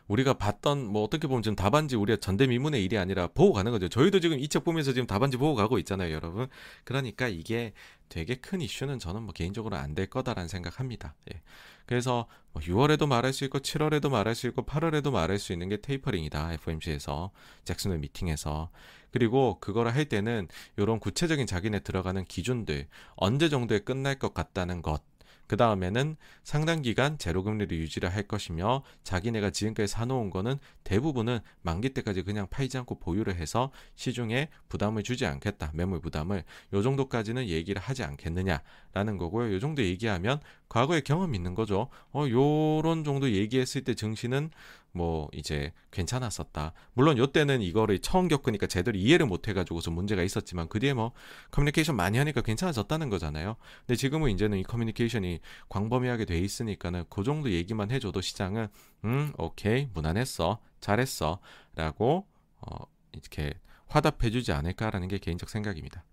우리가 0.08 0.34
봤던 0.34 0.86
뭐 0.88 1.04
어떻게 1.04 1.28
보면 1.28 1.42
지금 1.44 1.56
답안지 1.56 1.96
우리가 1.96 2.20
전대미문의 2.20 2.84
일이 2.84 2.98
아니라 2.98 3.28
보고 3.28 3.54
가는 3.54 3.72
거죠. 3.72 3.88
저희도 3.90 4.20
지금 4.20 4.40
이 4.40 4.48
책 4.48 4.64
보면서 4.66 4.92
지금 4.94 5.08
답안지 5.08 5.38
보고 5.38 5.56
가고 5.56 5.78
있잖아요, 5.80 6.14
여러분. 6.14 6.48
그러니까 6.84 7.28
이게 7.30 7.74
되게 8.10 8.36
큰 8.36 8.60
이슈는 8.62 9.00
저는 9.00 9.24
뭐 9.24 9.34
개인적으로 9.34 9.78
안 9.78 9.96
될 9.96 10.08
거다라는 10.08 10.48
생각합니다. 10.50 11.16
예. 11.34 11.42
그래서 11.86 12.28
뭐 12.54 12.62
6월에도 12.62 13.08
말할 13.08 13.34
수 13.34 13.44
있고 13.46 13.60
7월에도 13.60 14.10
말할 14.10 14.36
수 14.36 14.48
있고 14.48 14.64
8월에도 14.66 15.12
말할 15.12 15.40
수 15.40 15.54
있는 15.54 15.70
게 15.70 15.78
테이퍼링이다. 15.78 16.54
FOMC에서 16.54 17.32
잭슨홀 17.66 18.00
미팅에서 18.00 18.70
그리고 19.12 19.60
그거를 19.60 19.94
할 19.94 20.06
때는 20.06 20.48
이런 20.78 21.00
구체적인 21.00 21.46
자기네 21.48 21.80
들어가는 21.80 22.24
기준들 22.26 22.88
언제 23.16 23.50
정도에 23.50 23.80
끝날 23.80 24.18
것 24.20 24.34
같다는 24.34 24.82
것 24.82 25.02
그 25.48 25.58
다음에는 25.58 26.16
상당 26.44 26.82
기간 26.82 27.18
제로금리를 27.18 27.78
유지를 27.78 28.14
할 28.14 28.24
것이며 28.24 28.84
자기네가 29.04 29.50
지금까지 29.50 29.88
사놓은 29.92 30.30
거는 30.30 30.58
대부분은 30.84 31.40
만기 31.62 31.90
때까지 31.90 32.24
그냥 32.24 32.48
팔지 32.50 32.78
않고 32.78 33.00
보유를 33.00 33.36
해서 33.36 33.72
시중에 33.96 34.50
부담을 34.70 35.04
주지 35.04 35.26
않겠다. 35.26 35.72
매물 35.74 36.02
부담을 36.02 36.44
요 36.74 36.82
정도까지는 36.82 37.48
얘기를 37.48 37.82
하지 37.82 38.04
않겠느냐 38.04 38.62
라는 38.94 39.18
거고요. 39.18 39.54
요 39.54 39.60
정도 39.60 39.84
얘기하면 39.84 40.40
과거에 40.70 41.02
경험 41.02 41.34
있는 41.36 41.56
거죠. 41.56 41.90
어 42.14 42.26
요런 42.28 43.04
정도 43.04 43.32
얘기했을 43.32 43.84
때 43.84 43.94
증시는 43.94 44.52
뭐 44.92 45.30
이제 45.34 45.72
괜찮았었다. 45.92 46.74
물론 46.94 47.18
요 47.18 47.28
때는 47.28 47.62
이거를 47.62 48.00
처음 48.00 48.28
겪으니까 48.28 48.68
제대로 48.68 48.98
이해를 48.98 49.26
못 49.26 49.48
해가지고서 49.48 49.92
문제가 49.92 50.24
있었지만 50.24 50.68
그 50.68 50.80
뒤에 50.80 50.94
뭐 50.94 51.14
커뮤니케이션 51.52 51.96
많이 51.96 52.18
하니까 52.18 52.42
괜찮아졌다는 52.42 53.10
거잖아요. 53.10 53.56
근데 53.86 53.96
지금은 53.96 54.32
이제는 54.32 54.58
이 54.58 54.64
커뮤니케이션이 54.64 55.40
광범위하게 55.70 56.26
돼 56.26 56.38
있으니까는 56.40 57.06
그 57.10 57.24
정도 57.24 57.52
얘기만 57.52 57.92
해줘도 57.92 58.22
시장은 58.22 58.68
음 59.06 59.34
오케이 59.38 59.88
무난했어 59.94 60.60
잘했어 60.82 61.40
라고 61.76 62.26
어 62.60 62.86
이렇게 63.14 63.54
화답해주지 63.88 64.52
않을까라는 64.52 65.08
게 65.08 65.18
개인적 65.18 65.50
생각입니다. 65.50 66.04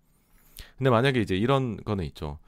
근데 0.77 0.91
만약에 0.91 1.21
이제 1.21 1.37
이런 1.37 1.77
거는 1.85 2.05
있죠. 2.07 2.39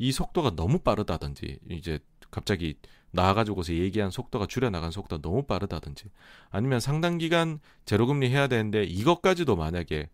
이 0.00 0.12
속도가 0.12 0.56
너무 0.56 0.78
빠르다든지 0.80 1.58
이제 1.70 2.00
갑자기 2.30 2.74
나와가지고서 3.12 3.74
얘기한 3.74 4.10
속도가 4.10 4.46
줄여나간 4.46 4.90
속도가 4.92 5.20
너무 5.22 5.42
빠르다든지 5.44 6.06
아니면 6.50 6.80
상당 6.80 7.18
기간 7.18 7.60
제로금리 7.84 8.30
해야 8.30 8.46
되는데 8.48 8.84
이것까지도 8.84 9.56
만약에 9.56 10.08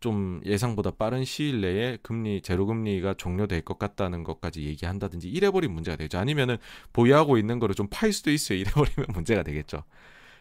좀 0.00 0.40
예상보다 0.46 0.92
빠른 0.92 1.24
시일 1.24 1.60
내에 1.60 1.98
금리 2.02 2.40
제로금리가 2.42 3.14
종료될 3.14 3.62
것 3.62 3.78
같다는 3.78 4.24
것까지 4.24 4.62
얘기한다든지 4.64 5.28
이래버린 5.28 5.72
문제가 5.72 5.96
되죠. 5.96 6.18
아니면은 6.18 6.56
보유하고 6.92 7.38
있는 7.38 7.58
거를 7.60 7.74
좀 7.76 7.88
팔 7.90 8.12
수도 8.12 8.30
있어요. 8.30 8.58
이래버리면 8.60 9.06
문제가 9.12 9.42
되겠죠. 9.42 9.84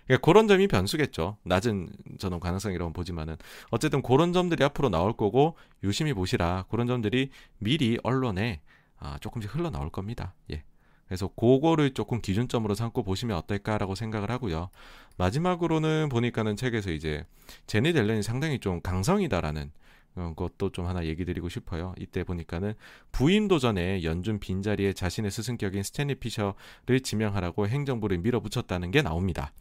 그러니까 0.05 0.25
그런 0.25 0.47
점이 0.47 0.67
변수겠죠. 0.67 1.37
낮은 1.43 1.89
저는 2.19 2.39
가능성이라고 2.39 2.93
보지만은 2.93 3.37
어쨌든 3.69 4.01
그런 4.01 4.33
점들이 4.33 4.63
앞으로 4.63 4.89
나올 4.89 5.13
거고 5.13 5.55
유심히 5.83 6.13
보시라. 6.13 6.65
그런 6.69 6.87
점들이 6.87 7.29
미리 7.59 7.97
언론에 8.03 8.61
아, 8.97 9.17
조금씩 9.19 9.55
흘러 9.55 9.69
나올 9.69 9.89
겁니다. 9.89 10.35
예. 10.51 10.63
그래서 11.07 11.27
그거를 11.27 11.93
조금 11.93 12.21
기준점으로 12.21 12.73
삼고 12.73 13.03
보시면 13.03 13.35
어떨까라고 13.37 13.95
생각을 13.95 14.31
하고요. 14.31 14.69
마지막으로는 15.17 16.07
보니까는 16.09 16.55
책에서 16.55 16.91
이제 16.91 17.25
제니 17.67 17.91
델렌이 17.91 18.23
상당히 18.23 18.59
좀 18.59 18.79
강성이다라는 18.81 19.71
것도 20.35 20.71
좀 20.71 20.85
하나 20.85 21.05
얘기 21.05 21.25
드리고 21.25 21.49
싶어요. 21.49 21.93
이때 21.99 22.23
보니까는 22.23 22.75
부임 23.11 23.47
도 23.47 23.59
전에 23.59 24.03
연준 24.03 24.39
빈자리에 24.39 24.93
자신의 24.93 25.31
스승격인 25.31 25.83
스탠리 25.83 26.15
피셔를 26.15 27.01
지명하라고 27.03 27.67
행정부를 27.67 28.19
밀어붙였다는 28.19 28.91
게 28.91 29.01
나옵니다. 29.01 29.51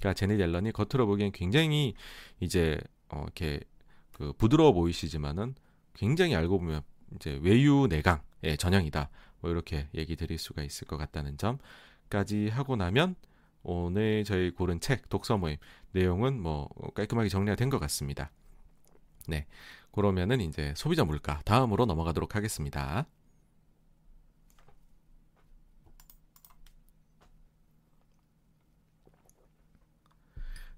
그러니까 0.00 0.14
제니 0.14 0.36
델런이 0.36 0.72
겉으로 0.72 1.06
보기엔 1.06 1.32
굉장히 1.32 1.94
이제 2.40 2.78
어 3.08 3.22
이렇게 3.24 3.60
그 4.12 4.32
부드러워 4.34 4.72
보이시지만은 4.72 5.54
굉장히 5.94 6.34
알고 6.34 6.58
보면 6.58 6.82
이제 7.16 7.38
외유 7.42 7.86
내강의 7.88 8.56
전형이다. 8.58 9.10
뭐 9.40 9.50
이렇게 9.50 9.88
얘기 9.94 10.16
드릴 10.16 10.38
수가 10.38 10.62
있을 10.62 10.86
것 10.86 10.96
같다는 10.96 11.36
점까지 11.38 12.48
하고 12.48 12.76
나면 12.76 13.14
오늘 13.62 14.24
저희 14.24 14.50
고른 14.50 14.80
책 14.80 15.08
독서 15.08 15.36
모임 15.38 15.56
내용은 15.92 16.40
뭐 16.40 16.68
깔끔하게 16.94 17.28
정리가 17.28 17.56
된 17.56 17.70
것 17.70 17.78
같습니다. 17.80 18.30
네. 19.26 19.46
그러면은 19.92 20.40
이제 20.40 20.72
소비자 20.76 21.04
물가 21.04 21.40
다음으로 21.44 21.86
넘어가도록 21.86 22.34
하겠습니다. 22.36 23.06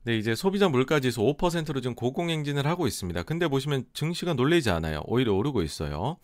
네, 0.02 0.16
이제 0.16 0.34
소비자 0.34 0.68
물가지수 0.68 1.20
5%로 1.20 1.80
지금 1.80 1.94
고공행진을 1.94 2.66
하고 2.66 2.86
있습니다. 2.86 3.22
근데 3.24 3.48
보시면 3.48 3.84
증시가 3.92 4.32
놀래지 4.32 4.70
않아요. 4.70 5.02
오히려 5.04 5.34
오르고 5.34 5.62
있어요. 5.62 6.16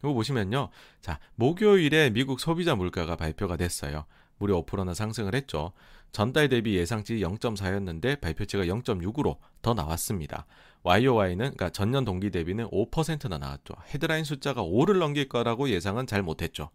이거 0.00 0.12
보시면요. 0.12 0.70
자, 1.00 1.20
목요일에 1.36 2.10
미국 2.10 2.40
소비자 2.40 2.74
물가가 2.74 3.14
발표가 3.16 3.56
됐어요. 3.56 4.04
무려 4.38 4.60
5%나 4.64 4.94
상승을 4.94 5.34
했죠. 5.34 5.72
전달 6.12 6.48
대비 6.48 6.74
예상치 6.74 7.18
0.4였는데 7.18 8.20
발표치가 8.20 8.64
0.6으로 8.64 9.36
더 9.62 9.74
나왔습니다. 9.74 10.46
YOY는 10.82 11.36
그러니까 11.36 11.70
전년 11.70 12.04
동기 12.04 12.30
대비는 12.30 12.68
5%나 12.70 13.38
나왔죠. 13.38 13.74
헤드라인 13.94 14.24
숫자가 14.24 14.62
5를 14.62 14.98
넘길 14.98 15.28
거라고 15.28 15.68
예상은 15.68 16.06
잘 16.06 16.22
못했죠. 16.22 16.70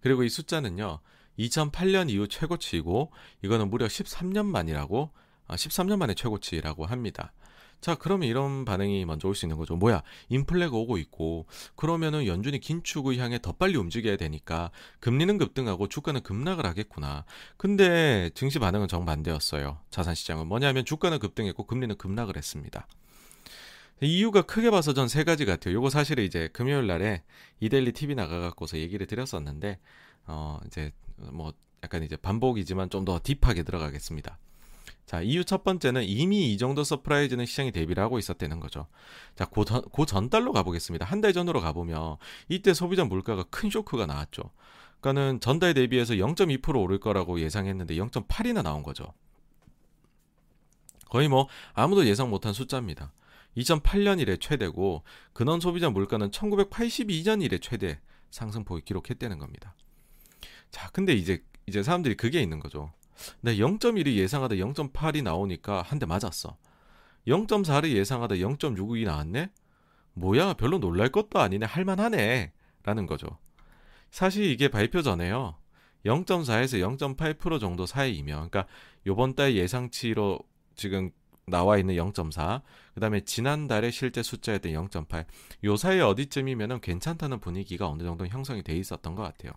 그리고 0.00 0.22
이 0.22 0.28
숫자는요. 0.28 1.00
2008년 1.38 2.10
이후 2.10 2.28
최고치이고 2.28 3.12
이거는 3.42 3.70
무려 3.70 3.86
13년 3.86 4.46
만이라고 4.46 5.10
13년 5.48 5.92
아, 5.92 5.96
만에 5.98 6.14
최고치라고 6.14 6.86
합니다. 6.86 7.32
자, 7.80 7.94
그러면 7.94 8.26
이런 8.28 8.64
반응이 8.64 9.04
먼저 9.04 9.28
올 9.28 9.34
수 9.34 9.44
있는 9.44 9.58
거죠. 9.58 9.76
뭐야, 9.76 10.02
인플레가 10.30 10.74
오고 10.74 10.96
있고, 10.98 11.46
그러면은 11.76 12.26
연준이 12.26 12.58
긴축을 12.58 13.18
향해 13.18 13.38
더 13.40 13.52
빨리 13.52 13.76
움직여야 13.76 14.16
되니까, 14.16 14.70
금리는 14.98 15.36
급등하고 15.38 15.86
주가는 15.88 16.22
급락을 16.22 16.64
하겠구나. 16.64 17.26
근데 17.58 18.30
증시 18.34 18.58
반응은 18.58 18.88
정반대였어요. 18.88 19.78
자산시장은 19.90 20.46
뭐냐면 20.46 20.84
주가는 20.84 21.18
급등했고, 21.18 21.66
금리는 21.66 21.96
급락을 21.96 22.36
했습니다. 22.36 22.88
이유가 24.00 24.42
크게 24.42 24.70
봐서 24.70 24.92
전 24.92 25.08
세 25.08 25.24
가지 25.24 25.44
같아요. 25.44 25.74
요거 25.74 25.90
사실은 25.90 26.24
이제 26.24 26.48
금요일 26.52 26.86
날에 26.86 27.22
이데일리 27.60 27.92
TV 27.92 28.14
나가갖고서 28.14 28.78
얘기를 28.78 29.06
드렸었는데, 29.06 29.78
어, 30.26 30.58
이제 30.66 30.92
뭐 31.18 31.52
약간 31.82 32.02
이제 32.02 32.16
반복이지만 32.16 32.90
좀 32.90 33.04
더 33.04 33.20
deep하게 33.22 33.62
들어가겠습니다. 33.62 34.38
자, 35.06 35.20
이유 35.22 35.44
첫 35.44 35.62
번째는 35.62 36.02
이미 36.04 36.52
이 36.52 36.58
정도 36.58 36.82
surprise는 36.82 37.46
시장이 37.46 37.70
대비를 37.70 38.02
하고 38.02 38.18
있었다는 38.18 38.58
거죠. 38.58 38.88
자, 39.36 39.44
고, 39.46 39.64
전달로 40.04 40.52
가보겠습니다. 40.52 41.04
한 41.06 41.20
달 41.20 41.32
전으로 41.32 41.60
가보면 41.60 42.16
이때 42.48 42.74
소비자 42.74 43.04
물가가 43.04 43.44
큰 43.44 43.70
쇼크가 43.70 44.06
나왔죠. 44.06 44.50
그러니까는 45.00 45.38
전달 45.40 45.74
대비해서 45.74 46.14
0.2% 46.14 46.80
오를 46.82 46.98
거라고 46.98 47.38
예상했는데 47.38 47.94
0.8이나 47.94 48.62
나온 48.62 48.82
거죠. 48.82 49.12
거의 51.08 51.28
뭐 51.28 51.46
아무도 51.74 52.04
예상 52.06 52.28
못한 52.30 52.52
숫자입니다. 52.52 53.12
2008년 53.56 54.20
이래 54.20 54.36
최대고 54.36 55.04
근원 55.32 55.60
소비자 55.60 55.88
물가는 55.88 56.28
1982년 56.30 57.42
이래 57.44 57.58
최대 57.58 58.00
상승폭을 58.30 58.82
기록했다는 58.82 59.38
겁니다. 59.38 59.74
자, 60.70 60.90
근데 60.92 61.12
이제 61.14 61.42
이제 61.66 61.82
사람들이 61.82 62.16
그게 62.16 62.40
있는 62.40 62.60
거죠. 62.60 62.92
나 63.40 63.52
0.1이 63.52 64.16
예상하다 64.16 64.56
0.8이 64.56 65.22
나오니까 65.22 65.82
한 65.82 65.98
대 65.98 66.06
맞았어. 66.06 66.56
0.4를 67.26 67.88
예상하다 67.92 68.36
0.6이 68.36 69.04
나왔네? 69.04 69.50
뭐야, 70.14 70.54
별로 70.54 70.78
놀랄 70.78 71.08
것도 71.10 71.40
아니네. 71.40 71.66
할만하네. 71.66 72.52
라는 72.84 73.06
거죠. 73.06 73.26
사실 74.10 74.44
이게 74.44 74.68
발표 74.68 75.02
전에요. 75.02 75.56
0.4에서 76.04 76.78
0.8% 76.98 77.58
정도 77.58 77.84
사이이면, 77.84 78.50
그러니까 78.50 78.66
요번 79.06 79.34
달 79.34 79.54
예상치로 79.56 80.38
지금 80.76 81.10
나와 81.46 81.78
있는 81.78 81.96
0.4, 81.96 82.62
그 82.94 83.00
다음에 83.00 83.20
지난달에 83.22 83.90
실제 83.90 84.22
숫자였던 84.22 84.72
0.8, 84.72 85.26
요 85.64 85.76
사이 85.76 86.00
어디쯤이면 86.00 86.80
괜찮다는 86.80 87.40
분위기가 87.40 87.88
어느 87.88 88.02
정도 88.04 88.26
형성이 88.26 88.62
돼 88.62 88.76
있었던 88.76 89.14
것 89.16 89.22
같아요. 89.22 89.52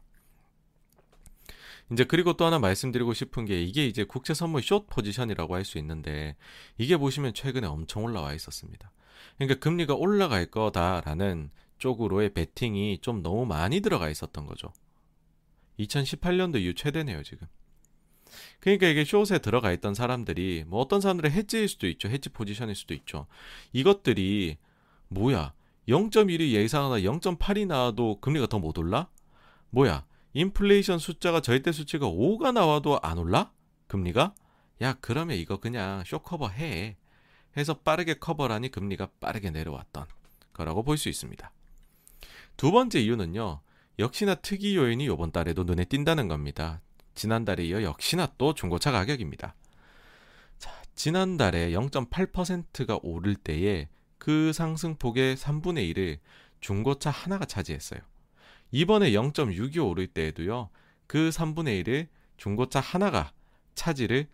이제 1.91 2.03
그리고 2.03 2.33
또 2.33 2.45
하나 2.45 2.59
말씀드리고 2.59 3.13
싶은 3.13 3.45
게 3.45 3.61
이게 3.61 3.85
이제 3.87 4.03
국채 4.03 4.33
선물 4.33 4.61
숏 4.61 4.87
포지션이라고 4.87 5.55
할 5.55 5.65
수 5.65 5.77
있는데 5.79 6.35
이게 6.77 6.97
보시면 6.97 7.33
최근에 7.33 7.67
엄청 7.67 8.03
올라와 8.03 8.33
있었습니다. 8.33 8.91
그러니까 9.37 9.59
금리가 9.59 9.95
올라갈 9.95 10.45
거다라는 10.45 11.49
쪽으로의 11.79 12.33
베팅이 12.33 12.99
좀 13.01 13.23
너무 13.23 13.45
많이 13.45 13.81
들어가 13.81 14.09
있었던 14.09 14.45
거죠. 14.45 14.71
2018년도 15.79 16.59
이후 16.61 16.73
최대네요, 16.75 17.23
지금. 17.23 17.47
그러니까 18.59 18.87
이게 18.87 19.03
숏에 19.05 19.39
들어가 19.39 19.71
있던 19.71 19.93
사람들이 19.95 20.65
뭐 20.67 20.81
어떤 20.81 21.01
사람들의 21.01 21.31
해지일 21.31 21.67
수도 21.67 21.87
있죠. 21.87 22.09
해지 22.09 22.29
포지션일 22.29 22.75
수도 22.75 22.93
있죠. 22.93 23.25
이것들이 23.73 24.57
뭐야? 25.07 25.53
0.1이 25.87 26.51
예상하나 26.51 26.99
0.8이 27.01 27.65
나와도 27.65 28.19
금리가 28.21 28.47
더 28.47 28.59
못 28.59 28.77
올라? 28.77 29.09
뭐야? 29.71 30.05
인플레이션 30.33 30.99
숫자가 30.99 31.41
절대 31.41 31.71
수치가 31.71 32.07
5가 32.07 32.53
나와도 32.53 32.99
안 33.01 33.17
올라? 33.17 33.51
금리가? 33.87 34.33
야, 34.81 34.93
그러면 35.01 35.37
이거 35.37 35.57
그냥 35.59 36.03
쇼 36.05 36.19
커버 36.19 36.47
해. 36.49 36.97
해서 37.57 37.73
빠르게 37.79 38.13
커버라니 38.15 38.69
금리가 38.69 39.09
빠르게 39.19 39.49
내려왔던 39.49 40.05
거라고 40.53 40.83
볼 40.83 40.97
수 40.97 41.09
있습니다. 41.09 41.51
두 42.57 42.71
번째 42.71 42.99
이유는요. 42.99 43.61
역시나 43.97 44.35
특이 44.35 44.75
요인이 44.77 45.05
이번 45.05 45.31
달에도 45.31 45.63
눈에 45.63 45.85
띈다는 45.85 46.27
겁니다. 46.27 46.81
지난달에 47.15 47.65
이어 47.65 47.81
역시나 47.81 48.33
또 48.37 48.53
중고차 48.53 48.91
가격입니다. 48.91 49.55
자, 50.57 50.71
지난달에 50.95 51.71
0.8%가 51.71 52.99
오를 53.01 53.35
때에 53.35 53.89
그 54.17 54.53
상승폭의 54.53 55.35
3분의 55.37 55.93
1을 55.93 56.19
중고차 56.61 57.09
하나가 57.09 57.45
차지했어요. 57.45 57.99
이번에 58.71 59.11
0.6이 59.11 59.83
오를 59.85 60.07
때에도요. 60.07 60.69
그 61.07 61.29
3분의 61.29 61.83
1을 61.83 62.07
중고차 62.37 62.79
하나가 62.79 63.31
차지를 63.75 64.27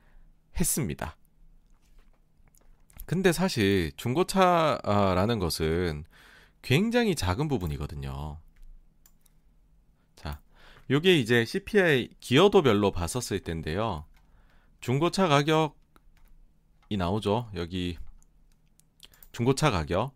했습니다. 0.59 1.17
근데 3.05 3.31
사실 3.31 3.91
중고차라는 3.97 5.39
것은 5.39 6.05
굉장히 6.61 7.15
작은 7.15 7.47
부분이거든요. 7.47 8.39
자, 10.15 10.41
요게 10.89 11.19
이제 11.19 11.45
CPI 11.45 12.09
기여도별로 12.19 12.91
봤었을 12.91 13.41
텐데요. 13.41 14.05
중고차 14.81 15.27
가격이 15.27 15.75
나오죠. 16.97 17.49
여기 17.55 17.97
중고차 19.31 19.69
가격. 19.69 20.15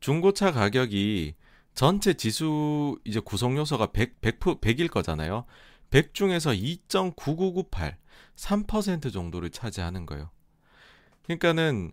중고차 0.00 0.52
가격이 0.52 1.34
전체 1.76 2.14
지수 2.14 2.98
이제 3.04 3.20
구성 3.20 3.56
요소가 3.58 3.92
100, 3.92 4.22
100, 4.22 4.40
100일 4.40 4.90
거잖아요. 4.90 5.44
100 5.90 6.14
중에서 6.14 6.50
2.9998, 6.50 7.96
3% 8.34 9.12
정도를 9.12 9.50
차지하는 9.50 10.06
거예요. 10.06 10.30
그러니까는 11.24 11.92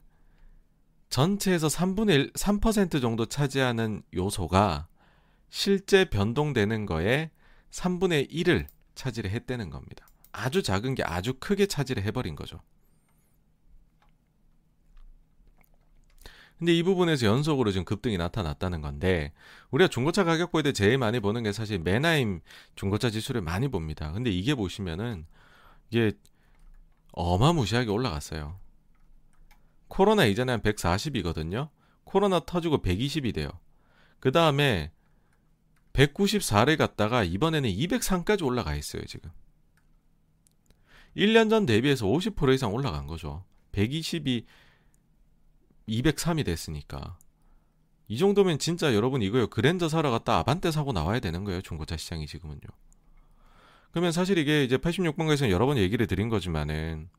전체에서 1.09 1.67
3분의 1.67 2.09
1, 2.11 2.33
3% 2.33 3.01
정도 3.01 3.25
차지하는 3.25 4.03
요소가 4.15 4.87
실제 5.49 6.05
변동되는 6.05 6.85
거에 6.85 7.29
3분의 7.71 8.31
1을 8.31 8.65
차지를 8.95 9.31
했다는 9.31 9.69
겁니다. 9.69 10.07
아주 10.31 10.63
작은 10.63 10.95
게 10.95 11.03
아주 11.03 11.33
크게 11.39 11.65
차지를 11.67 12.03
해버린 12.03 12.35
거죠. 12.35 12.61
근데 16.63 16.73
이 16.73 16.81
부분에서 16.81 17.25
연속으로 17.25 17.71
지금 17.71 17.83
급등이 17.83 18.15
나타났다는 18.17 18.79
건데 18.79 19.33
우리가 19.71 19.89
중고차 19.89 20.23
가격 20.23 20.53
볼 20.53 20.63
때 20.63 20.71
제일 20.71 20.97
많이 20.97 21.19
보는 21.19 21.43
게 21.43 21.51
사실 21.51 21.77
메나임 21.77 22.39
중고차 22.77 23.09
지수를 23.09 23.41
많이 23.41 23.67
봅니다. 23.67 24.13
근데 24.13 24.29
이게 24.31 24.55
보시면은 24.55 25.25
이게 25.89 26.13
어마무시하게 27.11 27.89
올라갔어요. 27.89 28.57
코로나 29.89 30.23
이전에 30.23 30.53
한 30.53 30.61
140이거든요. 30.61 31.67
코로나 32.05 32.39
터지고 32.39 32.81
120이 32.81 33.33
돼요. 33.33 33.49
그 34.21 34.31
다음에 34.31 34.93
194를 35.91 36.77
갔다가 36.77 37.25
이번에는 37.25 37.69
203까지 37.69 38.45
올라가 38.45 38.73
있어요, 38.73 39.03
지금. 39.03 39.31
1년 41.17 41.49
전 41.49 41.65
대비해서 41.65 42.05
50% 42.05 42.53
이상 42.53 42.73
올라간 42.73 43.05
거죠. 43.05 43.43
120이 43.73 44.45
203이 45.87 46.45
됐으니까. 46.45 47.17
이 48.07 48.17
정도면 48.17 48.59
진짜 48.59 48.93
여러분 48.93 49.21
이거요. 49.21 49.47
그랜저 49.47 49.89
사러 49.89 50.11
갔다 50.11 50.37
아반떼 50.37 50.71
사고 50.71 50.91
나와야 50.91 51.19
되는 51.19 51.43
거예요. 51.43 51.61
중고차 51.61 51.97
시장이 51.97 52.27
지금은요. 52.27 52.59
그러면 53.91 54.11
사실 54.11 54.37
이게 54.37 54.63
이제 54.63 54.77
86번가에서 54.77 55.49
여러 55.49 55.65
번 55.65 55.77
얘기를 55.77 56.05
드린 56.07 56.29
거지만은 56.29 57.09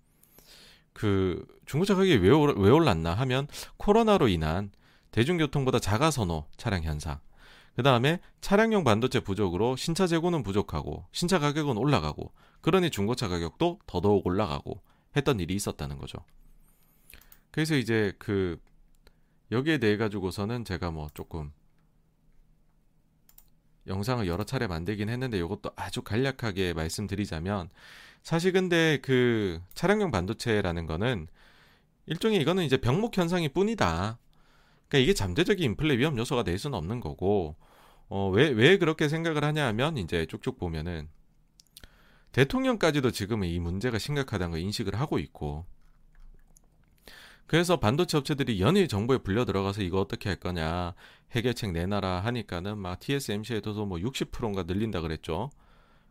그 0.92 1.44
중고차 1.66 1.94
가격이 1.94 2.16
왜, 2.16 2.28
왜 2.28 2.70
올랐나 2.70 3.14
하면 3.14 3.48
코로나로 3.76 4.28
인한 4.28 4.70
대중교통보다 5.10 5.78
자가 5.78 6.10
선호 6.10 6.46
차량 6.56 6.82
현상. 6.82 7.20
그 7.76 7.82
다음에 7.82 8.20
차량용 8.40 8.84
반도체 8.84 9.20
부족으로 9.20 9.76
신차 9.76 10.06
재고는 10.06 10.42
부족하고 10.42 11.06
신차 11.12 11.38
가격은 11.38 11.76
올라가고 11.76 12.32
그러니 12.60 12.90
중고차 12.90 13.28
가격도 13.28 13.80
더더욱 13.86 14.26
올라가고 14.26 14.80
했던 15.16 15.40
일이 15.40 15.54
있었다는 15.54 15.98
거죠. 15.98 16.18
그래서 17.54 17.76
이제 17.76 18.12
그 18.18 18.60
여기에 19.52 19.78
대해 19.78 19.96
가지고서는 19.96 20.64
제가 20.64 20.90
뭐 20.90 21.06
조금 21.14 21.52
영상을 23.86 24.26
여러 24.26 24.42
차례 24.42 24.66
만들긴 24.66 25.08
했는데 25.08 25.38
이것도 25.38 25.70
아주 25.76 26.02
간략하게 26.02 26.72
말씀드리자면 26.72 27.70
사실 28.24 28.50
근데 28.50 28.98
그 29.02 29.60
차량용 29.74 30.10
반도체라는 30.10 30.86
거는 30.86 31.28
일종의 32.06 32.40
이거는 32.40 32.64
이제 32.64 32.76
병목 32.76 33.16
현상이 33.16 33.50
뿐이다. 33.50 34.18
그러니까 34.88 34.98
이게 34.98 35.14
잠재적인 35.14 35.64
인플레 35.64 35.98
위험 35.98 36.18
요소가 36.18 36.42
될 36.42 36.58
수는 36.58 36.76
없는 36.76 36.98
거고 36.98 37.54
어, 38.08 38.30
왜, 38.30 38.48
왜 38.48 38.78
그렇게 38.78 39.08
생각을 39.08 39.44
하냐 39.44 39.64
하면 39.68 39.96
이제 39.98 40.26
쭉쭉 40.26 40.58
보면은 40.58 41.08
대통령까지도 42.32 43.12
지금은 43.12 43.46
이 43.46 43.60
문제가 43.60 44.00
심각하다는 44.00 44.50
걸 44.50 44.60
인식을 44.60 44.98
하고 44.98 45.20
있고 45.20 45.66
그래서 47.46 47.78
반도체 47.78 48.16
업체들이 48.18 48.60
연일 48.60 48.88
정부에 48.88 49.18
불려 49.18 49.44
들어가서 49.44 49.82
이거 49.82 50.00
어떻게 50.00 50.28
할 50.28 50.36
거냐 50.36 50.94
해결책 51.32 51.72
내놔라 51.72 52.20
하니까는 52.20 52.78
막 52.78 53.00
TSMC에도 53.00 53.86
뭐 53.86 53.98
60%인가 53.98 54.62
늘린다 54.62 55.00
그랬죠. 55.00 55.50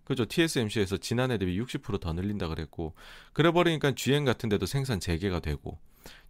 그죠? 0.04 0.26
TSMC에서 0.26 0.98
지난해 0.98 1.38
대비 1.38 1.60
60%더 1.60 2.14
늘린다 2.14 2.50
그랬고 2.50 2.94
그래 3.32 3.52
버리니까 3.52 3.94
GM 3.96 4.26
같은 4.26 4.50
데도 4.50 4.66
생산 4.66 5.00
재개가 5.00 5.40
되고 5.40 5.80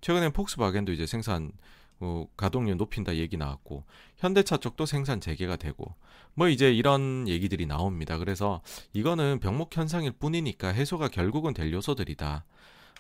최근엔 0.02 0.32
폭스바겐도 0.32 0.92
이제 0.92 1.08
생산 1.08 1.52
어, 2.00 2.28
가동률 2.38 2.78
높인다 2.78 3.16
얘기 3.16 3.38
나왔고 3.38 3.86
현대차 4.18 4.58
쪽도 4.58 4.86
생산 4.86 5.20
재개가 5.20 5.56
되고 5.56 5.96
뭐 6.36 6.50
이제 6.50 6.72
이런 6.72 7.28
얘기들이 7.28 7.66
나옵니다. 7.66 8.18
그래서 8.18 8.62
이거는 8.94 9.40
병목 9.40 9.76
현상일 9.76 10.12
뿐이니까 10.14 10.70
해소가 10.70 11.08
결국은 11.08 11.54
될 11.54 11.72
요소들이다. 11.72 12.46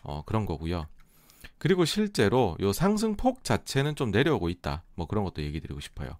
어, 0.03 0.23
그런 0.25 0.45
거고요. 0.45 0.87
그리고 1.63 1.85
실제로 1.85 2.57
요 2.59 2.73
상승폭 2.73 3.45
자체는 3.45 3.95
좀 3.95 4.11
내려오고 4.11 4.49
있다. 4.49 4.83
뭐 4.95 5.07
그런 5.07 5.23
것도 5.23 5.41
얘기 5.43 5.61
드리고 5.61 5.79
싶어요. 5.79 6.17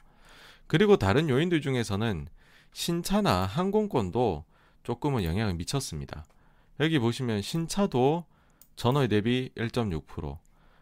그리고 0.68 0.95
다른 0.95 1.28
요인들 1.28 1.60
중에서는 1.60 2.30
신차나 2.72 3.44
항공권도 3.48 4.45
조금은 4.84 5.26
영향을 5.26 5.56
미쳤습니다. 5.56 6.24
여기 6.80 6.98
보시면 6.98 7.41
신차도 7.41 8.24
전월 8.78 9.10
대비 9.10 9.49
1.6%, 9.57 10.06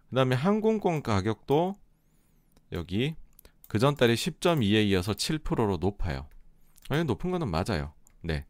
그 0.09 0.15
다음에 0.15 0.35
항공권 0.35 1.01
가격도 1.01 1.73
여기 2.71 3.15
그 3.67 3.79
전 3.79 3.95
달에 3.95 4.13
10.2에 4.13 4.85
이어서 4.89 5.13
7%로 5.13 5.77
높아요. 5.77 6.27
높은 7.07 7.31
거는 7.31 7.49
맞아요. 7.49 7.93
네. 8.21 8.45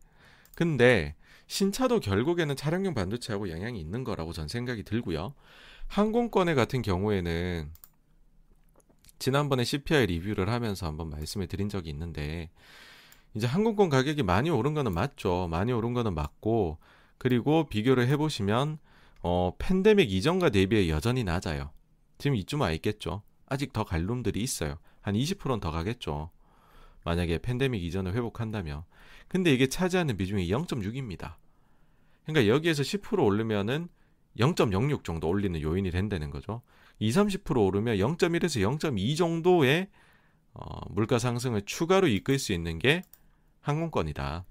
근데 0.55 1.15
신차도 1.47 2.01
결국에는 2.01 2.53
차량용 2.57 2.95
반도체하고 2.95 3.49
영향이 3.49 3.79
있는 3.79 4.03
거라고 4.03 4.33
전 4.33 4.49
생각이 4.49 4.83
들고요. 4.83 5.35
항공권의 5.91 6.55
같은 6.55 6.81
경우에는 6.81 7.69
지난번에 9.19 9.65
CPI 9.65 10.05
리뷰를 10.05 10.47
하면서 10.47 10.87
한번 10.87 11.09
말씀을 11.09 11.47
드린 11.47 11.67
적이 11.67 11.89
있는데 11.89 12.49
이제 13.33 13.45
항공권 13.45 13.89
가격이 13.89 14.23
많이 14.23 14.49
오른 14.49 14.73
거는 14.73 14.93
맞죠. 14.93 15.49
많이 15.51 15.73
오른 15.73 15.93
거는 15.93 16.13
맞고 16.13 16.77
그리고 17.17 17.67
비교를 17.67 18.07
해 18.07 18.15
보시면 18.15 18.77
어, 19.21 19.51
팬데믹 19.59 20.13
이전과 20.13 20.51
대비해 20.51 20.87
여전히 20.87 21.25
낮아요. 21.25 21.71
지금 22.17 22.37
이쯤 22.37 22.61
와 22.61 22.71
있겠죠. 22.71 23.21
아직 23.47 23.73
더 23.73 23.83
갈 23.83 24.05
룸들이 24.05 24.41
있어요. 24.41 24.77
한 25.01 25.15
20%는 25.15 25.59
더 25.59 25.71
가겠죠. 25.71 26.31
만약에 27.03 27.39
팬데믹 27.39 27.83
이전을 27.83 28.13
회복한다면. 28.13 28.85
근데 29.27 29.53
이게 29.53 29.67
차지하는 29.67 30.15
비중이 30.15 30.47
0.6입니다. 30.47 31.35
그러니까 32.23 32.47
여기에서 32.47 32.81
10% 32.81 33.25
오르면은 33.25 33.89
0.06 34.37 35.03
정도 35.03 35.27
올리는 35.27 35.59
요인이 35.61 35.91
된다는 35.91 36.29
거죠. 36.29 36.61
20, 36.99 37.43
30% 37.43 37.65
오르면 37.65 37.97
0.1에서 37.97 38.61
0.2 38.79 39.17
정도의 39.17 39.89
어, 40.53 40.79
물가 40.89 41.17
상승을 41.19 41.63
추가로 41.65 42.07
이끌 42.07 42.37
수 42.39 42.53
있는 42.53 42.77
게 42.79 43.03
항공권이다. 43.61 44.45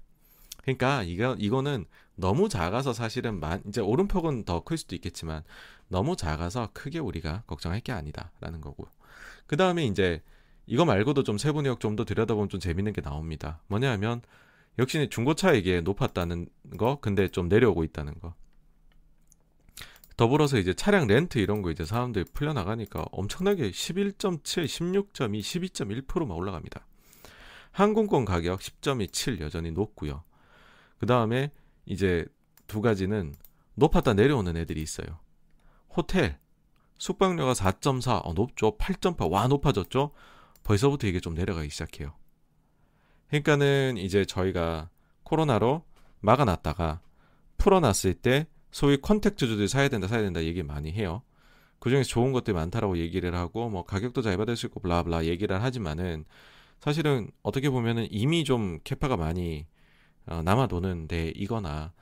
그러니까 0.63 1.03
이거 1.03 1.35
이거는 1.39 1.85
너무 2.15 2.49
작아서 2.49 2.93
사실은 2.93 3.39
만, 3.39 3.61
이제 3.67 3.81
오른폭은 3.81 4.45
더 4.45 4.61
클 4.61 4.77
수도 4.77 4.95
있겠지만 4.95 5.43
너무 5.87 6.15
작아서 6.15 6.69
크게 6.73 6.99
우리가 6.99 7.43
걱정할 7.47 7.79
게 7.81 7.91
아니다라는 7.91 8.61
거고. 8.61 8.87
그 9.47 9.57
다음에 9.57 9.85
이제 9.85 10.21
이거 10.67 10.85
말고도 10.85 11.23
좀 11.23 11.37
세부 11.37 11.61
내역 11.61 11.79
좀 11.79 11.95
더 11.95 12.05
들여다보면 12.05 12.49
좀 12.49 12.59
재밌는 12.59 12.93
게 12.93 13.01
나옵니다. 13.01 13.61
뭐냐면 13.67 14.21
역시 14.79 15.09
중고차 15.09 15.53
이게 15.53 15.81
높았다는 15.81 16.47
거, 16.77 16.99
근데 17.01 17.27
좀 17.27 17.49
내려오고 17.49 17.83
있다는 17.83 18.13
거. 18.19 18.33
더불어서 20.17 20.57
이제 20.57 20.73
차량 20.73 21.07
렌트 21.07 21.39
이런 21.39 21.61
거 21.61 21.71
이제 21.71 21.85
사람들이 21.85 22.25
풀려나가니까 22.33 23.05
엄청나게 23.11 23.71
11.7, 23.71 24.41
16.2, 24.43 25.39
12.1%만 25.39 26.31
올라갑니다. 26.31 26.85
항공권 27.71 28.25
가격 28.25 28.59
10.27 28.59 29.39
여전히 29.41 29.71
높고요. 29.71 30.23
그 30.97 31.05
다음에 31.05 31.51
이제 31.85 32.25
두 32.67 32.81
가지는 32.81 33.33
높았다 33.75 34.13
내려오는 34.13 34.55
애들이 34.57 34.81
있어요. 34.81 35.19
호텔 35.89 36.39
숙박료가 36.97 37.53
4.4 37.53 38.21
어, 38.23 38.33
높죠. 38.33 38.77
8.8와 38.77 39.47
높아졌죠. 39.47 40.11
벌써부터 40.63 41.07
이게 41.07 41.19
좀 41.19 41.33
내려가기 41.33 41.69
시작해요. 41.69 42.13
그러니까는 43.29 43.97
이제 43.97 44.25
저희가 44.25 44.89
코로나로 45.23 45.83
막아놨다가 46.19 47.01
풀어놨을 47.57 48.15
때 48.21 48.47
소위 48.71 48.97
컨택트주들 48.99 49.67
사야 49.67 49.89
된다 49.89 50.07
사야 50.07 50.21
된다 50.21 50.43
얘기 50.43 50.63
많이 50.63 50.91
해요. 50.91 51.21
그중에서 51.79 52.09
좋은 52.09 52.31
것들이 52.31 52.53
많다라고 52.55 52.97
얘기를 52.97 53.33
하고 53.35 53.69
뭐 53.69 53.83
가격도 53.83 54.21
잘 54.21 54.37
받을 54.37 54.55
수 54.55 54.67
있고 54.67 54.79
블라블라 54.79 55.25
얘기를 55.25 55.61
하지만은 55.61 56.25
사실은 56.79 57.29
어떻게 57.43 57.69
보면은 57.69 58.07
이미 58.11 58.43
좀 58.43 58.79
캐파가 58.83 59.17
많이 59.17 59.65
어, 60.27 60.41
남아 60.43 60.67
도는 60.67 61.07
데이거나 61.07 61.93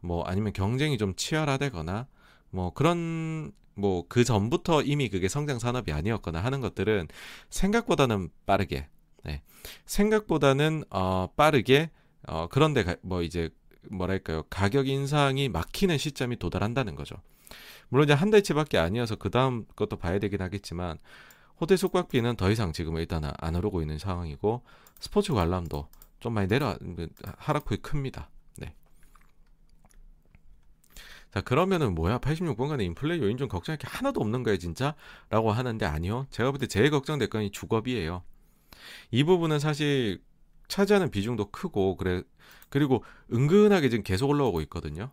뭐 0.00 0.24
아니면 0.24 0.52
경쟁이 0.52 0.98
좀 0.98 1.14
치열하다거나 1.14 2.06
뭐 2.50 2.72
그런 2.72 3.52
뭐 3.76 4.04
그 4.08 4.24
전부터 4.24 4.82
이미 4.82 5.08
그게 5.08 5.28
성장 5.28 5.58
산업이 5.58 5.92
아니었거나 5.92 6.40
하는 6.40 6.60
것들은 6.60 7.08
생각보다는 7.50 8.30
빠르게 8.46 8.88
네. 9.24 9.42
생각보다는 9.84 10.84
어 10.90 11.28
빠르게 11.36 11.90
어 12.26 12.48
그런데 12.50 12.84
가, 12.84 12.96
뭐 13.02 13.22
이제 13.22 13.50
뭐랄까요 13.90 14.42
가격 14.50 14.88
인상이 14.88 15.48
막히는 15.48 15.98
시점이 15.98 16.36
도달한다는 16.38 16.94
거죠. 16.94 17.16
물론 17.88 18.04
이제 18.04 18.12
한 18.14 18.30
달치밖에 18.30 18.78
아니어서 18.78 19.16
그 19.16 19.30
다음 19.30 19.64
것도 19.76 19.96
봐야 19.96 20.18
되긴 20.18 20.42
하겠지만 20.42 20.98
호텔 21.60 21.78
숙박비는 21.78 22.36
더 22.36 22.50
이상 22.50 22.72
지금 22.72 22.96
일단 22.96 23.30
안 23.38 23.54
오르고 23.56 23.80
있는 23.80 23.98
상황이고 23.98 24.62
스포츠 25.00 25.32
관람도 25.32 25.88
좀 26.20 26.32
많이 26.34 26.48
내려 26.48 26.76
하락폭이 27.38 27.82
큽니다. 27.82 28.28
네. 28.58 28.74
자 31.32 31.40
그러면은 31.40 31.94
뭐야 31.94 32.18
86번간의 32.18 32.82
인플레 32.86 33.18
요인 33.20 33.36
좀 33.36 33.48
걱정할 33.48 33.78
게 33.78 33.86
하나도 33.88 34.20
없는 34.20 34.42
거예요 34.42 34.58
진짜? 34.58 34.94
라고 35.30 35.52
하는데 35.52 35.84
아니요 35.86 36.26
제가 36.30 36.50
볼 36.50 36.58
때 36.58 36.66
제일 36.66 36.90
걱정될 36.90 37.28
건 37.28 37.42
이 37.42 37.50
주거비예요 37.50 38.22
이 39.10 39.24
부분은 39.24 39.58
사실 39.58 40.22
차지하는 40.68 41.10
비중도 41.10 41.50
크고 41.50 41.96
그래 41.96 42.22
그리고 42.68 43.04
은근하게 43.32 43.88
지금 43.88 44.02
계속 44.02 44.28
올라오고 44.28 44.60
있거든요 44.62 45.10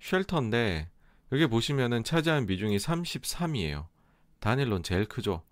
쉘터인데 0.00 0.90
여기 1.32 1.46
보시면은 1.46 2.04
차지하는 2.04 2.46
비중이 2.46 2.76
33이에요 2.76 3.86
단일론 4.42 4.82
제일 4.82 5.06
크죠. 5.06 5.44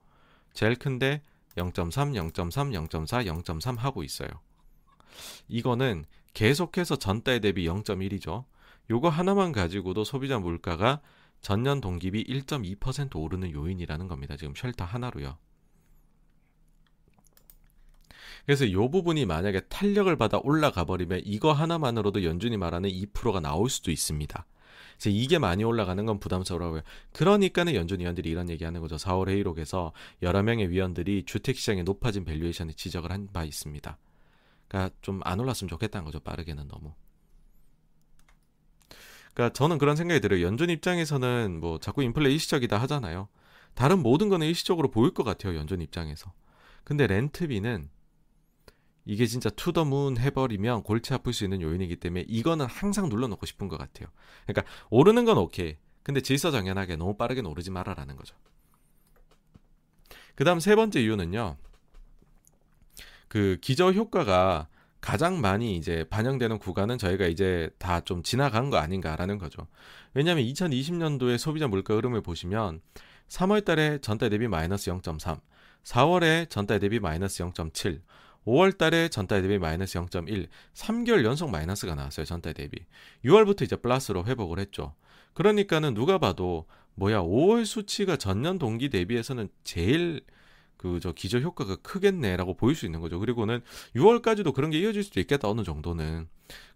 제일 0.52 0.74
큰데 0.74 1.22
0.3, 1.56 2.32
0.3, 2.32 2.88
0.4, 2.88 3.42
0.3 3.44 3.78
하고 3.78 4.02
있어요. 4.02 4.28
이거는 5.48 6.04
계속해서 6.34 6.96
전달 6.96 7.40
대비 7.40 7.66
0.1이죠. 7.66 8.44
요거 8.90 9.08
하나만 9.08 9.52
가지고도 9.52 10.02
소비자 10.02 10.40
물가가 10.40 11.00
전년 11.40 11.80
동기비 11.80 12.24
1.2% 12.24 13.16
오르는 13.16 13.52
요인이라는 13.52 14.08
겁니다. 14.08 14.36
지금 14.36 14.54
쉘터 14.54 14.84
하나로요. 14.84 15.38
그래서 18.50 18.64
이 18.64 18.74
부분이 18.74 19.26
만약에 19.26 19.60
탄력을 19.68 20.16
받아 20.16 20.40
올라가 20.42 20.82
버리면 20.82 21.20
이거 21.24 21.52
하나만으로도 21.52 22.24
연준이 22.24 22.56
말하는 22.56 22.90
2%가 22.90 23.38
나올 23.38 23.70
수도 23.70 23.92
있습니다. 23.92 24.44
그래서 24.94 25.08
이게 25.08 25.38
많이 25.38 25.62
올라가는 25.62 26.04
건 26.04 26.18
부담스러워요. 26.18 26.82
그러니까는 27.12 27.76
연준 27.76 28.00
위원들이 28.00 28.28
이런 28.28 28.50
얘기하는 28.50 28.80
거죠. 28.80 28.96
4월 28.96 29.28
회의록에서 29.28 29.92
여러 30.22 30.42
명의 30.42 30.68
위원들이 30.68 31.26
주택 31.26 31.58
시장의 31.58 31.84
높아진 31.84 32.24
valuation을 32.24 32.74
지적을 32.74 33.12
한 33.12 33.28
바 33.32 33.44
있습니다. 33.44 33.96
그러니까 34.66 34.96
좀 35.00 35.20
안 35.22 35.38
올랐으면 35.38 35.68
좋겠다는 35.68 36.04
거죠. 36.04 36.18
빠르게는 36.18 36.66
너무. 36.66 36.92
그러니까 39.32 39.52
저는 39.52 39.78
그런 39.78 39.94
생각이 39.94 40.20
들어요. 40.20 40.44
연준 40.44 40.70
입장에서는 40.70 41.60
뭐 41.60 41.78
자꾸 41.78 42.02
인플레 42.02 42.32
일시적이다 42.32 42.78
하잖아요. 42.78 43.28
다른 43.74 44.00
모든 44.02 44.28
거는 44.28 44.48
일시적으로 44.48 44.90
보일 44.90 45.14
것 45.14 45.22
같아요. 45.22 45.54
연준 45.54 45.80
입장에서. 45.80 46.32
근데 46.82 47.06
렌트비는 47.06 47.90
이게 49.04 49.26
진짜 49.26 49.50
to 49.50 49.65
the 49.65 49.88
moon 49.88 50.18
해버리면 50.18 50.82
골치 50.82 51.14
아플 51.14 51.32
수 51.32 51.44
있는 51.44 51.62
요인이기 51.62 51.96
때문에 51.96 52.24
이거는 52.28 52.66
항상 52.66 53.08
눌러놓고 53.08 53.46
싶은 53.46 53.68
것 53.68 53.78
같아요. 53.78 54.08
그러니까 54.46 54.70
오르는 54.90 55.24
건 55.24 55.38
오케이. 55.38 55.76
근데 56.02 56.20
질서정연하게 56.20 56.96
너무 56.96 57.16
빠르게 57.16 57.40
오르지 57.40 57.70
말아라는 57.70 58.16
거죠. 58.16 58.34
그 60.34 60.44
다음 60.44 60.60
세 60.60 60.74
번째 60.74 61.00
이유는요. 61.02 61.56
그 63.28 63.58
기저 63.60 63.92
효과가 63.92 64.68
가장 65.00 65.40
많이 65.40 65.76
이제 65.76 66.04
반영되는 66.10 66.58
구간은 66.58 66.98
저희가 66.98 67.26
이제 67.26 67.70
다 67.78 68.00
좀 68.00 68.22
지나간 68.22 68.70
거 68.70 68.76
아닌가라는 68.76 69.38
거죠. 69.38 69.66
왜냐하면 70.14 70.44
2020년도에 70.44 71.38
소비자 71.38 71.68
물가 71.68 71.94
흐름을 71.94 72.22
보시면 72.22 72.80
3월 73.28 73.64
달에 73.64 73.98
전달 73.98 74.30
대비 74.30 74.48
마이너스 74.48 74.90
0.3, 74.90 75.40
4월에 75.84 76.50
전달 76.50 76.80
대비 76.80 76.98
마이너스 76.98 77.42
0.7, 77.44 78.00
5월 78.46 78.76
달에 78.76 79.08
전달 79.08 79.42
대비 79.42 79.58
마이너스 79.58 79.98
0.1, 79.98 80.48
3개월 80.74 81.24
연속 81.24 81.50
마이너스가 81.50 81.94
나왔어요. 81.94 82.24
전달 82.24 82.54
대비. 82.54 82.78
6월부터 83.24 83.62
이제 83.62 83.76
플러스로 83.76 84.24
회복을 84.24 84.58
했죠. 84.58 84.94
그러니까는 85.34 85.94
누가 85.94 86.18
봐도 86.18 86.66
뭐야 86.94 87.20
5월 87.20 87.64
수치가 87.64 88.16
전년 88.16 88.58
동기 88.58 88.88
대비해서는 88.88 89.48
제일 89.64 90.22
그 90.80 90.98
저 90.98 91.12
기저 91.12 91.38
효과가 91.40 91.76
크겠네라고 91.76 92.54
보일 92.54 92.74
수 92.74 92.86
있는 92.86 93.00
거죠. 93.00 93.20
그리고는 93.20 93.60
6월까지도 93.94 94.54
그런 94.54 94.70
게 94.70 94.78
이어질 94.78 95.04
수도 95.04 95.20
있겠다 95.20 95.50
어느 95.50 95.62
정도는. 95.62 96.26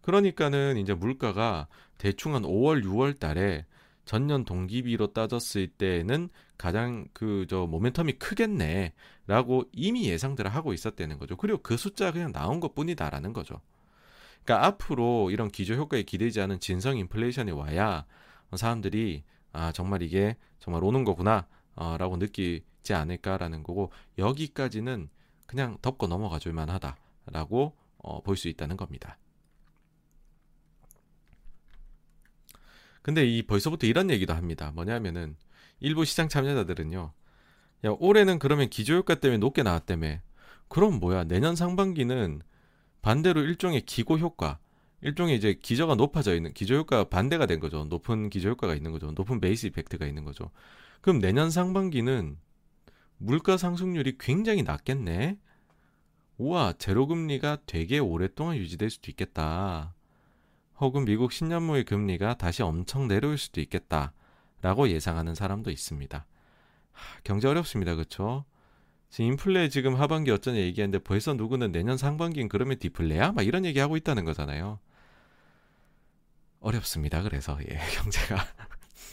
그러니까는 0.02 0.76
이제 0.76 0.92
물가가 0.92 1.68
대충 1.96 2.34
한 2.34 2.42
5월 2.42 2.84
6월 2.84 3.18
달에 3.18 3.64
전년 4.04 4.44
동기비로 4.44 5.12
따졌을 5.12 5.66
때는 5.68 6.28
가장 6.58 7.06
그 7.12 7.46
저 7.48 7.66
모멘텀이 7.66 8.18
크겠네라고 8.18 9.64
이미 9.72 10.08
예상들을 10.08 10.52
하고 10.54 10.72
있었다는 10.72 11.18
거죠. 11.18 11.36
그리고 11.36 11.58
그 11.62 11.76
숫자 11.76 12.12
그냥 12.12 12.32
나온 12.32 12.60
것뿐이다라는 12.60 13.32
거죠. 13.32 13.60
그러니까 14.44 14.66
앞으로 14.66 15.30
이런 15.30 15.50
기조 15.50 15.74
효과에 15.74 16.02
기대지 16.02 16.40
않은 16.40 16.60
진성 16.60 16.96
인플레이션이 16.98 17.52
와야 17.52 18.04
사람들이 18.54 19.24
아 19.52 19.72
정말 19.72 20.02
이게 20.02 20.36
정말 20.60 20.84
오는 20.84 21.04
거구나라고 21.04 21.46
어, 21.76 22.16
느끼지 22.18 22.94
않을까라는 22.94 23.62
거고 23.62 23.90
여기까지는 24.18 25.08
그냥 25.46 25.78
덮고 25.82 26.06
넘어가 26.08 26.38
줄 26.38 26.52
만하다라고 26.52 27.76
어, 27.98 28.22
볼 28.22 28.36
수 28.36 28.48
있다는 28.48 28.76
겁니다. 28.76 29.18
근데 33.04 33.26
이 33.26 33.42
벌써부터 33.42 33.86
이런 33.86 34.08
얘기도 34.08 34.32
합니다. 34.32 34.72
뭐냐면은 34.74 35.36
일부 35.78 36.06
시장 36.06 36.26
참여자들은요. 36.26 37.12
야, 37.84 37.96
올해는 37.98 38.38
그러면 38.38 38.70
기조효과 38.70 39.16
때문에 39.16 39.36
높게 39.36 39.62
나왔다며. 39.62 40.20
그럼 40.68 41.00
뭐야? 41.00 41.24
내년 41.24 41.54
상반기는 41.54 42.40
반대로 43.02 43.42
일종의 43.42 43.82
기고 43.82 44.18
효과, 44.18 44.58
일종의 45.02 45.36
이제 45.36 45.52
기저가 45.52 45.96
높아져 45.96 46.34
있는 46.34 46.54
기저 46.54 46.76
효과가 46.76 47.10
반대가 47.10 47.44
된 47.44 47.60
거죠. 47.60 47.84
높은 47.84 48.30
기저 48.30 48.48
효과가 48.48 48.74
있는 48.74 48.90
거죠. 48.90 49.12
높은 49.12 49.38
베이스 49.38 49.66
이펙트가 49.66 50.06
있는 50.06 50.24
거죠. 50.24 50.50
그럼 51.02 51.18
내년 51.18 51.50
상반기는 51.50 52.38
물가 53.18 53.58
상승률이 53.58 54.16
굉장히 54.18 54.62
낮겠네. 54.62 55.36
우와, 56.38 56.72
제로 56.78 57.06
금리가 57.06 57.58
되게 57.66 57.98
오랫동안 57.98 58.56
유지될 58.56 58.88
수도 58.88 59.10
있겠다. 59.10 59.94
혹은 60.80 61.04
미국 61.04 61.30
10년물 61.30 61.86
금리가 61.86 62.34
다시 62.34 62.62
엄청 62.62 63.08
내려올 63.08 63.38
수도 63.38 63.60
있겠다. 63.60 64.12
라고 64.60 64.88
예상하는 64.88 65.34
사람도 65.34 65.70
있습니다. 65.70 66.26
하, 66.92 67.20
경제 67.22 67.48
어렵습니다. 67.48 67.94
그렇죠? 67.94 68.44
지금 69.10 69.32
인플레 69.32 69.68
지금 69.68 69.94
하반기 69.94 70.30
어쩌냐 70.30 70.58
얘기하는데 70.58 70.98
벌써 71.00 71.34
누구는 71.34 71.70
내년 71.70 71.96
상반기는 71.96 72.48
그러면 72.48 72.78
디플레야? 72.78 73.32
막 73.32 73.46
이런 73.46 73.64
얘기하고 73.64 73.96
있다는 73.96 74.24
거잖아요. 74.24 74.80
어렵습니다. 76.60 77.22
그래서 77.22 77.58
예, 77.68 77.78
경제가 77.94 78.44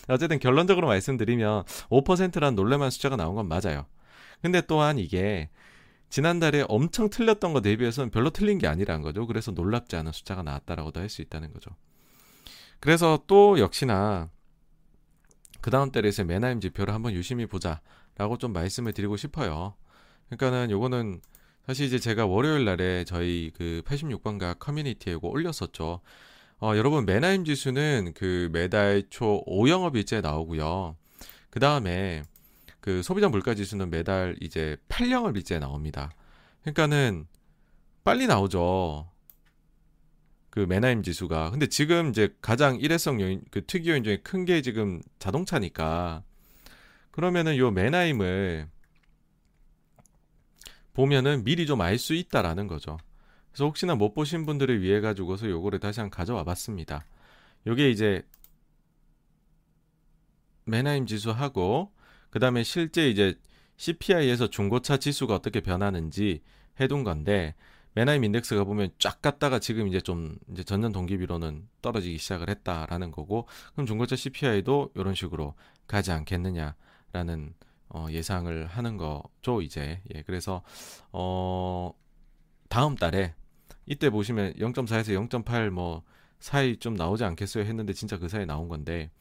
어쨌든 0.07 0.39
결론적으로 0.39 0.87
말씀드리면 0.87 1.63
5%란 1.63 2.55
놀랄만 2.55 2.89
숫자가 2.89 3.17
나온 3.17 3.35
건 3.35 3.47
맞아요. 3.47 3.85
근데 4.41 4.61
또한 4.61 4.97
이게 4.97 5.49
지난달에 6.11 6.65
엄청 6.67 7.09
틀렸던 7.09 7.53
거 7.53 7.61
대비해서는 7.61 8.11
별로 8.11 8.29
틀린 8.29 8.57
게 8.57 8.67
아니라는 8.67 9.01
거죠. 9.01 9.25
그래서 9.25 9.51
놀랍지 9.51 9.95
않은 9.95 10.11
숫자가 10.11 10.43
나왔다라고도 10.43 10.99
할 10.99 11.09
수 11.09 11.21
있다는 11.21 11.51
거죠. 11.53 11.71
그래서 12.79 13.23
또 13.27 13.59
역시나 13.59 14.29
그 15.61 15.71
다음 15.71 15.91
달에서 15.91 16.23
매나임 16.25 16.59
지표를 16.59 16.93
한번 16.93 17.13
유심히 17.13 17.45
보자라고 17.45 18.37
좀 18.39 18.53
말씀을 18.53 18.93
드리고 18.93 19.17
싶어요. 19.17 19.75
그러니까는 20.29 20.69
요거는 20.71 21.21
사실 21.65 21.85
이제 21.85 21.97
제가 21.99 22.25
월요일 22.25 22.65
날에 22.65 23.03
저희 23.05 23.51
그 23.55 23.81
86번가 23.85 24.59
커뮤니티에 24.59 25.13
이거 25.13 25.27
올렸었죠. 25.29 26.01
어, 26.59 26.75
여러분 26.75 27.05
매나임 27.05 27.45
지수는 27.45 28.13
그 28.15 28.49
매달 28.51 29.03
초 29.09 29.43
5영업 29.45 29.95
일자에 29.95 30.21
나오고요. 30.21 30.97
그 31.49 31.59
다음에 31.59 32.23
그 32.81 33.03
소비자 33.03 33.29
물가 33.29 33.53
지수는 33.55 33.89
매달 33.89 34.35
이제 34.41 34.77
8영업 34.89 35.35
일자에 35.37 35.59
나옵니다. 35.59 36.11
그러니까는 36.61 37.27
빨리 38.03 38.27
나오죠. 38.27 39.09
그 40.49 40.59
매나임 40.61 41.03
지수가. 41.03 41.51
근데 41.51 41.67
지금 41.67 42.09
이제 42.09 42.35
가장 42.41 42.77
일회성 42.79 43.21
요인, 43.21 43.43
그 43.51 43.65
특이 43.65 43.89
요인 43.89 44.03
중에 44.03 44.17
큰 44.17 44.45
게 44.45 44.61
지금 44.61 45.01
자동차니까. 45.19 46.23
그러면은 47.11 47.57
요 47.57 47.71
매나임을 47.71 48.67
보면은 50.93 51.43
미리 51.43 51.65
좀 51.65 51.81
알 51.81 51.97
수 51.97 52.13
있다라는 52.13 52.67
거죠. 52.67 52.97
그래서 53.51 53.65
혹시나 53.65 53.95
못 53.95 54.13
보신 54.13 54.45
분들을 54.45 54.81
위해 54.81 54.99
가지고서 55.01 55.49
요거를 55.49 55.79
다시 55.79 55.99
한번 55.99 56.11
가져와 56.11 56.43
봤습니다. 56.43 57.05
요게 57.67 57.89
이제 57.91 58.23
메나임 60.65 61.05
지수하고 61.05 61.91
그다음에 62.31 62.63
실제 62.63 63.09
이제 63.09 63.35
CPI에서 63.77 64.47
중고차 64.47 64.97
지수가 64.97 65.35
어떻게 65.35 65.61
변하는지 65.61 66.41
해둔 66.79 67.03
건데 67.03 67.55
메나임 67.93 68.23
인덱스가 68.23 68.63
보면 68.63 68.89
쫙 68.99 69.21
갔다가 69.21 69.59
지금 69.59 69.87
이제 69.87 69.99
좀 69.99 70.37
이제 70.51 70.63
전년 70.63 70.91
동기비로는 70.91 71.67
떨어지기 71.81 72.17
시작을 72.17 72.49
했다라는 72.49 73.11
거고 73.11 73.47
그럼 73.73 73.85
중고차 73.85 74.15
CPI도 74.15 74.91
이런 74.95 75.13
식으로 75.13 75.55
가지 75.87 76.11
않겠느냐라는 76.11 77.53
어 77.89 78.07
예상을 78.09 78.65
하는 78.67 78.97
거죠 78.97 79.61
이제. 79.61 80.01
예 80.15 80.21
그래서 80.21 80.63
어 81.11 81.91
다음 82.69 82.95
달에 82.95 83.35
이때 83.85 84.09
보시면 84.09 84.53
0.4에서 84.53 85.27
0.8 85.29 85.69
뭐 85.69 86.03
사이 86.39 86.77
좀 86.77 86.93
나오지 86.93 87.25
않겠어요? 87.25 87.65
했는데 87.65 87.91
진짜 87.91 88.17
그 88.17 88.29
사이 88.29 88.45
나온 88.45 88.69
건데 88.69 89.11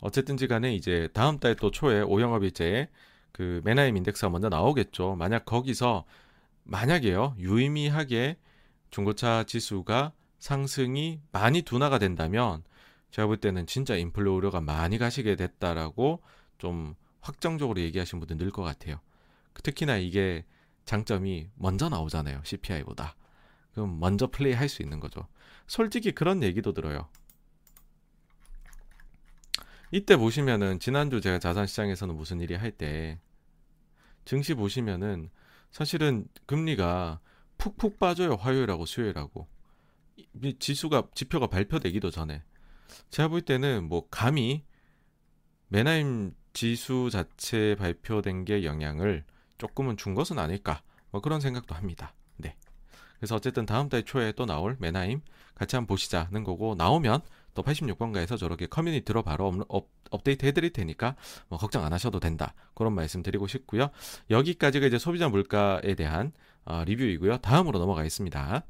어쨌든지 0.00 0.46
간에 0.46 0.74
이제 0.74 1.08
다음 1.12 1.38
달 1.38 1.54
또 1.56 1.70
초에 1.70 2.00
오영업 2.02 2.44
일제에 2.44 2.88
그 3.32 3.60
메나임 3.64 3.96
인덱스가 3.96 4.30
먼저 4.30 4.48
나오겠죠. 4.48 5.16
만약 5.16 5.44
거기서 5.44 6.04
만약에요 6.64 7.36
유의미하게 7.38 8.36
중고차 8.90 9.44
지수가 9.44 10.12
상승이 10.38 11.20
많이 11.32 11.62
둔화가 11.62 11.98
된다면 11.98 12.62
제가 13.10 13.26
볼 13.26 13.38
때는 13.38 13.66
진짜 13.66 13.96
인플레 13.96 14.30
우려가 14.30 14.60
많이 14.60 14.98
가시게 14.98 15.36
됐다라고 15.36 16.22
좀 16.58 16.94
확정적으로 17.20 17.80
얘기하신 17.80 18.20
분들 18.20 18.36
늘 18.38 18.50
것 18.52 18.62
같아요. 18.62 19.00
특히나 19.62 19.96
이게 19.96 20.44
장점이 20.84 21.48
먼저 21.56 21.88
나오잖아요. 21.88 22.40
CPI보다. 22.44 23.16
그럼 23.74 23.98
먼저 24.00 24.28
플레이 24.28 24.52
할 24.54 24.68
수 24.68 24.82
있는 24.82 25.00
거죠. 25.00 25.26
솔직히 25.66 26.12
그런 26.12 26.42
얘기도 26.42 26.72
들어요. 26.72 27.08
이때 29.90 30.16
보시면은 30.16 30.80
지난주 30.80 31.20
제가 31.20 31.38
자산시장에서는 31.38 32.14
무슨 32.14 32.40
일이 32.40 32.54
할 32.54 32.72
때 32.72 33.18
증시 34.24 34.54
보시면은 34.54 35.30
사실은 35.70 36.26
금리가 36.46 37.20
푹푹 37.56 37.98
빠져요. 37.98 38.34
화요일하고 38.34 38.84
수요일하고. 38.84 39.48
지수가 40.58 41.08
지표가 41.14 41.46
발표되기도 41.46 42.10
전에 42.10 42.42
제가 43.10 43.28
볼 43.28 43.40
때는 43.40 43.84
뭐 43.88 44.06
감히 44.10 44.64
맨하임 45.68 46.34
지수 46.52 47.08
자체 47.10 47.74
발표된 47.76 48.44
게 48.44 48.64
영향을 48.64 49.24
조금은 49.58 49.96
준 49.96 50.14
것은 50.14 50.38
아닐까 50.38 50.82
뭐 51.10 51.20
그런 51.20 51.40
생각도 51.40 51.74
합니다. 51.74 52.14
네. 52.36 52.56
그래서 53.16 53.34
어쨌든 53.36 53.64
다음 53.64 53.88
달 53.88 54.02
초에 54.04 54.32
또 54.32 54.44
나올 54.44 54.76
맨하임 54.78 55.22
같이 55.54 55.76
한번 55.76 55.88
보시자는 55.94 56.44
거고 56.44 56.74
나오면 56.74 57.22
또 57.58 57.64
86번가에서 57.64 58.38
저렇게 58.38 58.66
커뮤니티로 58.66 59.24
바로 59.24 59.52
업, 59.68 59.88
업데이트 60.12 60.46
해드릴 60.46 60.72
테니까 60.72 61.16
뭐 61.48 61.58
걱정 61.58 61.84
안 61.84 61.92
하셔도 61.92 62.20
된다 62.20 62.54
그런 62.74 62.94
말씀 62.94 63.20
드리고 63.20 63.48
싶고요 63.48 63.90
여기까지가 64.30 64.86
이제 64.86 64.96
소비자 64.96 65.28
물가에 65.28 65.96
대한 65.96 66.30
어, 66.64 66.84
리뷰이고요 66.84 67.38
다음으로 67.38 67.80
넘어가겠습니다 67.80 68.64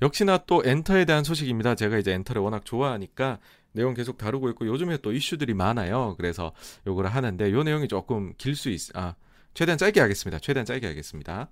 역시나 0.00 0.38
또 0.46 0.62
엔터에 0.64 1.04
대한 1.04 1.22
소식입니다 1.22 1.74
제가 1.74 1.98
이제 1.98 2.12
엔터를 2.12 2.40
워낙 2.40 2.64
좋아하니까 2.64 3.40
내용 3.72 3.92
계속 3.92 4.16
다루고 4.16 4.48
있고 4.50 4.66
요즘에 4.66 4.96
또 4.96 5.12
이슈들이 5.12 5.54
많아요. 5.54 6.14
그래서 6.16 6.52
요거를 6.88 7.10
하는데 7.14 7.52
요 7.52 7.62
내용이 7.62 7.86
조금 7.86 8.32
길 8.36 8.56
수 8.56 8.68
있, 8.70 8.96
아, 8.96 9.14
최대한 9.54 9.78
짧게 9.78 10.00
하겠습니다. 10.00 10.40
최대한 10.40 10.66
짧게 10.66 10.88
하겠습니다. 10.88 11.50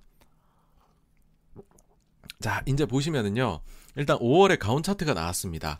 자, 2.39 2.63
이제 2.65 2.85
보시면은요. 2.85 3.59
일단 3.95 4.17
5월에 4.17 4.57
가온 4.57 4.81
차트가 4.81 5.13
나왔습니다. 5.13 5.79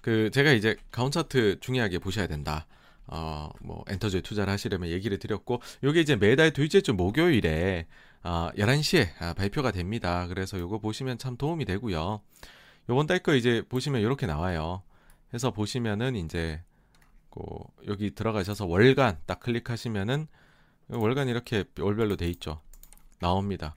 그 0.00 0.30
제가 0.32 0.50
이제 0.52 0.76
가온 0.90 1.10
차트 1.12 1.60
중요하게 1.60 2.00
보셔야 2.00 2.26
된다. 2.26 2.66
어, 3.06 3.48
뭐 3.60 3.84
엔터주에 3.88 4.22
투자를 4.22 4.52
하시려면 4.52 4.90
얘기를 4.90 5.18
드렸고 5.18 5.62
요게 5.84 6.00
이제 6.00 6.16
매달 6.16 6.52
둘째 6.52 6.80
주 6.80 6.94
목요일에 6.94 7.86
어, 8.24 8.50
11시에 8.56 9.08
아, 9.20 9.34
발표가 9.34 9.70
됩니다. 9.70 10.26
그래서 10.26 10.58
요거 10.58 10.78
보시면 10.78 11.18
참 11.18 11.36
도움이 11.36 11.64
되고요. 11.64 12.20
요번 12.88 13.06
달 13.06 13.20
거 13.20 13.34
이제 13.34 13.62
보시면 13.68 14.00
이렇게 14.00 14.26
나와요. 14.26 14.82
해서 15.32 15.52
보시면은 15.52 16.16
이제 16.16 16.60
그 17.30 17.40
여기 17.86 18.10
들어가셔서 18.14 18.66
월간 18.66 19.18
딱 19.26 19.40
클릭하시면은 19.40 20.26
월간 20.88 21.28
이렇게 21.28 21.64
월별로 21.78 22.16
돼 22.16 22.28
있죠. 22.30 22.60
나옵니다. 23.20 23.76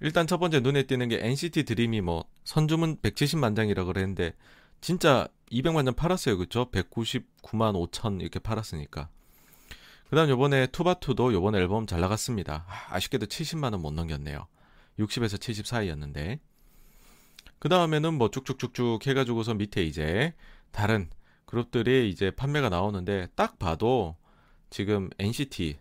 일단 0.00 0.26
첫 0.26 0.38
번째 0.38 0.60
눈에 0.60 0.82
띄는 0.84 1.08
게 1.08 1.18
NCT 1.22 1.64
드림이 1.64 2.00
뭐 2.02 2.24
선주문 2.44 2.98
170만 2.98 3.56
장이라 3.56 3.84
그랬는데 3.84 4.34
진짜 4.80 5.28
200만 5.50 5.84
장 5.84 5.94
팔았어요. 5.94 6.36
그쵸? 6.38 6.70
199만 6.70 7.90
5천 7.90 8.20
이렇게 8.20 8.38
팔았으니까. 8.38 9.08
그 10.10 10.16
다음 10.16 10.28
요번에 10.28 10.66
투바투도 10.68 11.32
요번 11.32 11.54
앨범 11.54 11.86
잘 11.86 12.00
나갔습니다. 12.00 12.64
아, 12.68 12.94
아쉽게도 12.94 13.26
70만 13.26 13.72
원 13.72 13.80
못 13.80 13.92
넘겼네요. 13.92 14.46
60에서 14.98 15.40
70 15.40 15.66
사이였는데. 15.66 16.40
그 17.58 17.68
다음에는 17.68 18.14
뭐 18.14 18.30
쭉쭉쭉쭉 18.30 19.06
해가지고서 19.06 19.54
밑에 19.54 19.82
이제 19.82 20.34
다른 20.72 21.08
그룹들이 21.46 22.10
이제 22.10 22.30
판매가 22.30 22.68
나오는데 22.68 23.28
딱 23.34 23.58
봐도 23.58 24.16
지금 24.68 25.08
NCT, 25.18 25.78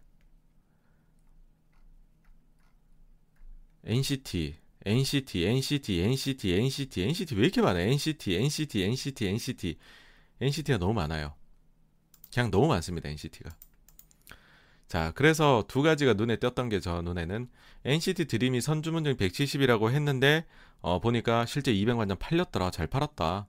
NCT, 3.85 4.55
NCT, 4.85 5.45
NCT, 5.45 6.01
NCT, 6.01 6.53
NCT, 6.53 7.03
NCT 7.03 7.35
왜 7.35 7.41
이렇게 7.43 7.61
많아? 7.61 7.79
NCT, 7.79 8.35
NCT, 8.35 8.83
NCT, 8.83 9.27
NCT, 9.27 9.77
NCT가 10.41 10.77
너무 10.77 10.93
많아요. 10.93 11.33
그냥 12.33 12.51
너무 12.51 12.67
많습니다. 12.67 13.09
NCT가. 13.09 13.51
자, 14.87 15.11
그래서 15.15 15.63
두 15.67 15.81
가지가 15.81 16.13
눈에 16.13 16.35
띄었던 16.37 16.69
게 16.69 16.79
저 16.79 17.01
눈에는 17.01 17.47
NCT 17.85 18.25
드림이 18.25 18.61
선주문중 18.61 19.15
170이라고 19.15 19.91
했는데 19.91 20.45
어, 20.81 20.99
보니까 20.99 21.45
실제 21.45 21.73
200만 21.73 22.07
장 22.07 22.17
팔렸더라. 22.17 22.71
잘 22.71 22.87
팔았다. 22.87 23.47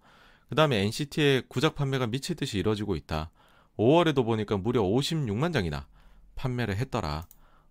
그 0.48 0.54
다음에 0.54 0.78
NCT의 0.82 1.44
구작 1.48 1.74
판매가 1.74 2.06
미치듯이 2.06 2.58
이뤄지고 2.58 2.96
있다. 2.96 3.30
5월에도 3.76 4.24
보니까 4.24 4.56
무려 4.56 4.82
56만 4.82 5.52
장이나 5.52 5.86
판매를 6.36 6.76
했더라. 6.76 7.26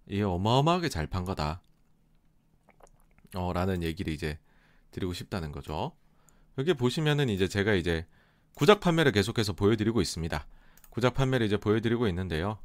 이게 0.08 0.24
어마어마하게 0.24 0.90
잘 0.90 1.08
판 1.08 1.26
거다. 1.26 1.62
어, 3.36 3.54
라는 3.54 3.84
얘기를 3.84 4.12
이제 4.14 4.40
드리고 4.92 5.14
싶다는 5.14 5.52
거죠. 5.52 5.92
여기 6.58 6.74
보시면은 6.74 7.30
이제 7.30 7.48
제가 7.48 7.74
이제 7.74 8.06
구작 8.56 8.80
판매를 8.80 9.12
계속해서 9.12 9.54
보여드리고 9.54 10.02
있습니다. 10.02 10.48
구작 10.90 11.14
판매를 11.14 11.46
이제 11.46 11.58
보여드리고 11.58 12.08
있는데요. 12.08 12.58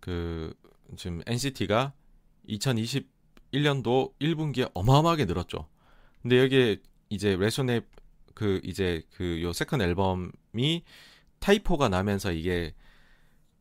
그 0.00 0.54
지금 0.96 1.22
NCT가 1.26 1.92
2021년도 2.48 4.18
1분기에 4.20 4.70
어마어마하게 4.74 5.26
늘었죠. 5.26 5.68
근데 6.22 6.38
여기에 6.40 6.78
이제 7.10 7.36
Resonance 7.36 7.82
그 8.34 8.60
이제 8.64 9.02
그 9.12 9.42
요 9.42 9.52
second 9.52 9.82
앨범이 9.82 10.82
typo가 11.40 11.88
나면서 11.90 12.32
이게 12.32 12.74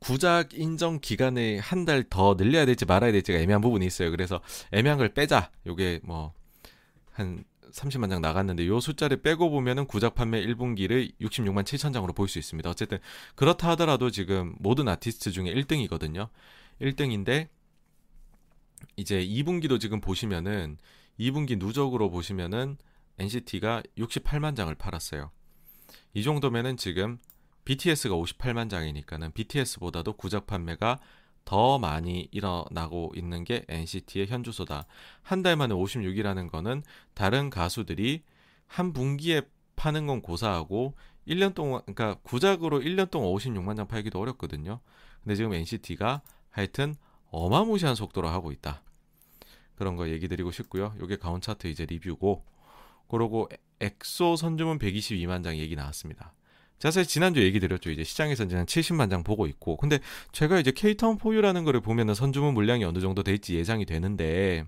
구작 0.01 0.53
인정 0.53 0.99
기간을 0.99 1.59
한달 1.61 2.03
더 2.03 2.35
늘려야 2.35 2.65
될지 2.65 2.85
말아야 2.85 3.11
될지가 3.13 3.39
애매한 3.39 3.61
부분이 3.61 3.85
있어요. 3.85 4.11
그래서 4.11 4.41
애매한 4.71 4.97
걸 4.97 5.13
빼자. 5.13 5.51
요게 5.65 6.01
뭐 6.03 6.33
한 7.11 7.43
30만 7.71 8.09
장 8.09 8.21
나갔는데 8.21 8.67
요 8.67 8.79
숫자를 8.79 9.21
빼고 9.21 9.49
보면은 9.49 9.85
구작 9.85 10.15
판매 10.15 10.45
1분기를 10.45 11.11
66만 11.21 11.63
7천 11.63 11.93
장으로 11.93 12.13
볼 12.13 12.27
수 12.27 12.39
있습니다. 12.39 12.69
어쨌든 12.69 12.99
그렇다 13.35 13.69
하더라도 13.71 14.09
지금 14.09 14.55
모든 14.59 14.87
아티스트 14.87 15.31
중에 15.31 15.53
1등이거든요. 15.53 16.29
1등인데 16.81 17.47
이제 18.97 19.23
2분기도 19.25 19.79
지금 19.79 20.01
보시면은 20.01 20.77
2분기 21.19 21.57
누적으로 21.57 22.09
보시면은 22.09 22.77
NCT가 23.19 23.83
68만 23.97 24.55
장을 24.55 24.73
팔았어요. 24.73 25.31
이 26.13 26.23
정도면은 26.23 26.75
지금 26.75 27.19
BTS가 27.71 28.15
58만 28.15 28.69
장이니까는 28.69 29.31
BTS보다도 29.31 30.13
구작 30.13 30.45
판매가 30.45 30.99
더 31.45 31.79
많이 31.79 32.27
일어나고 32.31 33.13
있는 33.15 33.45
게 33.45 33.63
NCT의 33.69 34.27
현주소다. 34.27 34.85
한 35.21 35.41
달 35.41 35.55
만에 35.55 35.73
56이라는 35.73 36.51
거는 36.51 36.83
다른 37.13 37.49
가수들이 37.49 38.23
한 38.67 38.91
분기에 38.91 39.43
파는 39.77 40.05
건 40.05 40.21
고사하고 40.21 40.95
1년 41.25 41.55
동안 41.55 41.81
그러니까 41.85 42.15
구작으로 42.23 42.81
1년 42.81 43.09
동안 43.09 43.31
56만 43.31 43.77
장 43.77 43.87
팔기도 43.87 44.19
어렵거든요. 44.19 44.81
근데 45.23 45.35
지금 45.35 45.53
NCT가 45.53 46.21
하여튼 46.49 46.95
어마무시한 47.29 47.95
속도로 47.95 48.27
하고 48.27 48.51
있다. 48.51 48.83
그런 49.75 49.95
거 49.95 50.09
얘기 50.09 50.27
드리고 50.27 50.51
싶고요. 50.51 50.93
요게 50.99 51.17
가온 51.19 51.39
차트 51.39 51.67
이제 51.67 51.85
리뷰고 51.85 52.43
그러고 53.07 53.47
엑소 53.79 54.35
선주문 54.35 54.77
122만 54.77 55.41
장 55.41 55.55
얘기 55.55 55.77
나왔습니다. 55.77 56.33
제가 56.81 56.89
사실 56.91 57.07
지난주 57.07 57.43
얘기 57.43 57.59
드렸죠. 57.59 57.91
이제 57.91 58.03
시장에서 58.03 58.43
이제 58.43 58.55
한 58.57 58.65
70만 58.65 59.11
장 59.11 59.23
보고 59.23 59.45
있고. 59.45 59.77
근데 59.77 59.99
제가 60.31 60.59
이제 60.59 60.71
케이타운 60.71 61.19
포유라는 61.19 61.63
거를 61.63 61.79
보면은 61.79 62.15
선주문 62.15 62.55
물량이 62.55 62.83
어느 62.85 62.99
정도 62.99 63.21
될지 63.21 63.53
예상이 63.53 63.85
되는데 63.85 64.65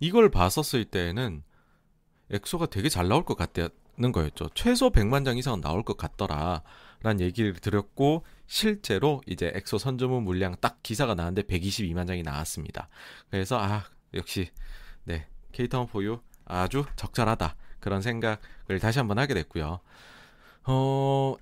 이걸 0.00 0.30
봤었을 0.30 0.84
때는 0.84 1.42
엑소가 2.30 2.66
되게 2.66 2.90
잘 2.90 3.08
나올 3.08 3.24
것 3.24 3.38
같다는 3.38 4.12
거였죠. 4.12 4.50
최소 4.54 4.90
100만 4.90 5.24
장 5.24 5.38
이상은 5.38 5.62
나올 5.62 5.82
것 5.82 5.96
같더라. 5.96 6.62
라는 7.00 7.22
얘기를 7.22 7.54
드렸고 7.54 8.26
실제로 8.46 9.22
이제 9.26 9.50
엑소 9.54 9.78
선주문 9.78 10.24
물량 10.24 10.56
딱 10.60 10.82
기사가 10.82 11.14
나왔는데 11.14 11.48
122만 11.48 12.06
장이 12.06 12.22
나왔습니다. 12.22 12.90
그래서 13.30 13.58
아 13.58 13.84
역시 14.12 14.50
네 15.04 15.26
케이타운 15.52 15.86
포유 15.86 16.20
아주 16.44 16.84
적절하다. 16.96 17.56
그런 17.88 18.02
생각을 18.02 18.78
다시 18.80 18.98
한번 18.98 19.18
하게 19.18 19.32
됐고요. 19.32 19.80
어, 20.64 21.36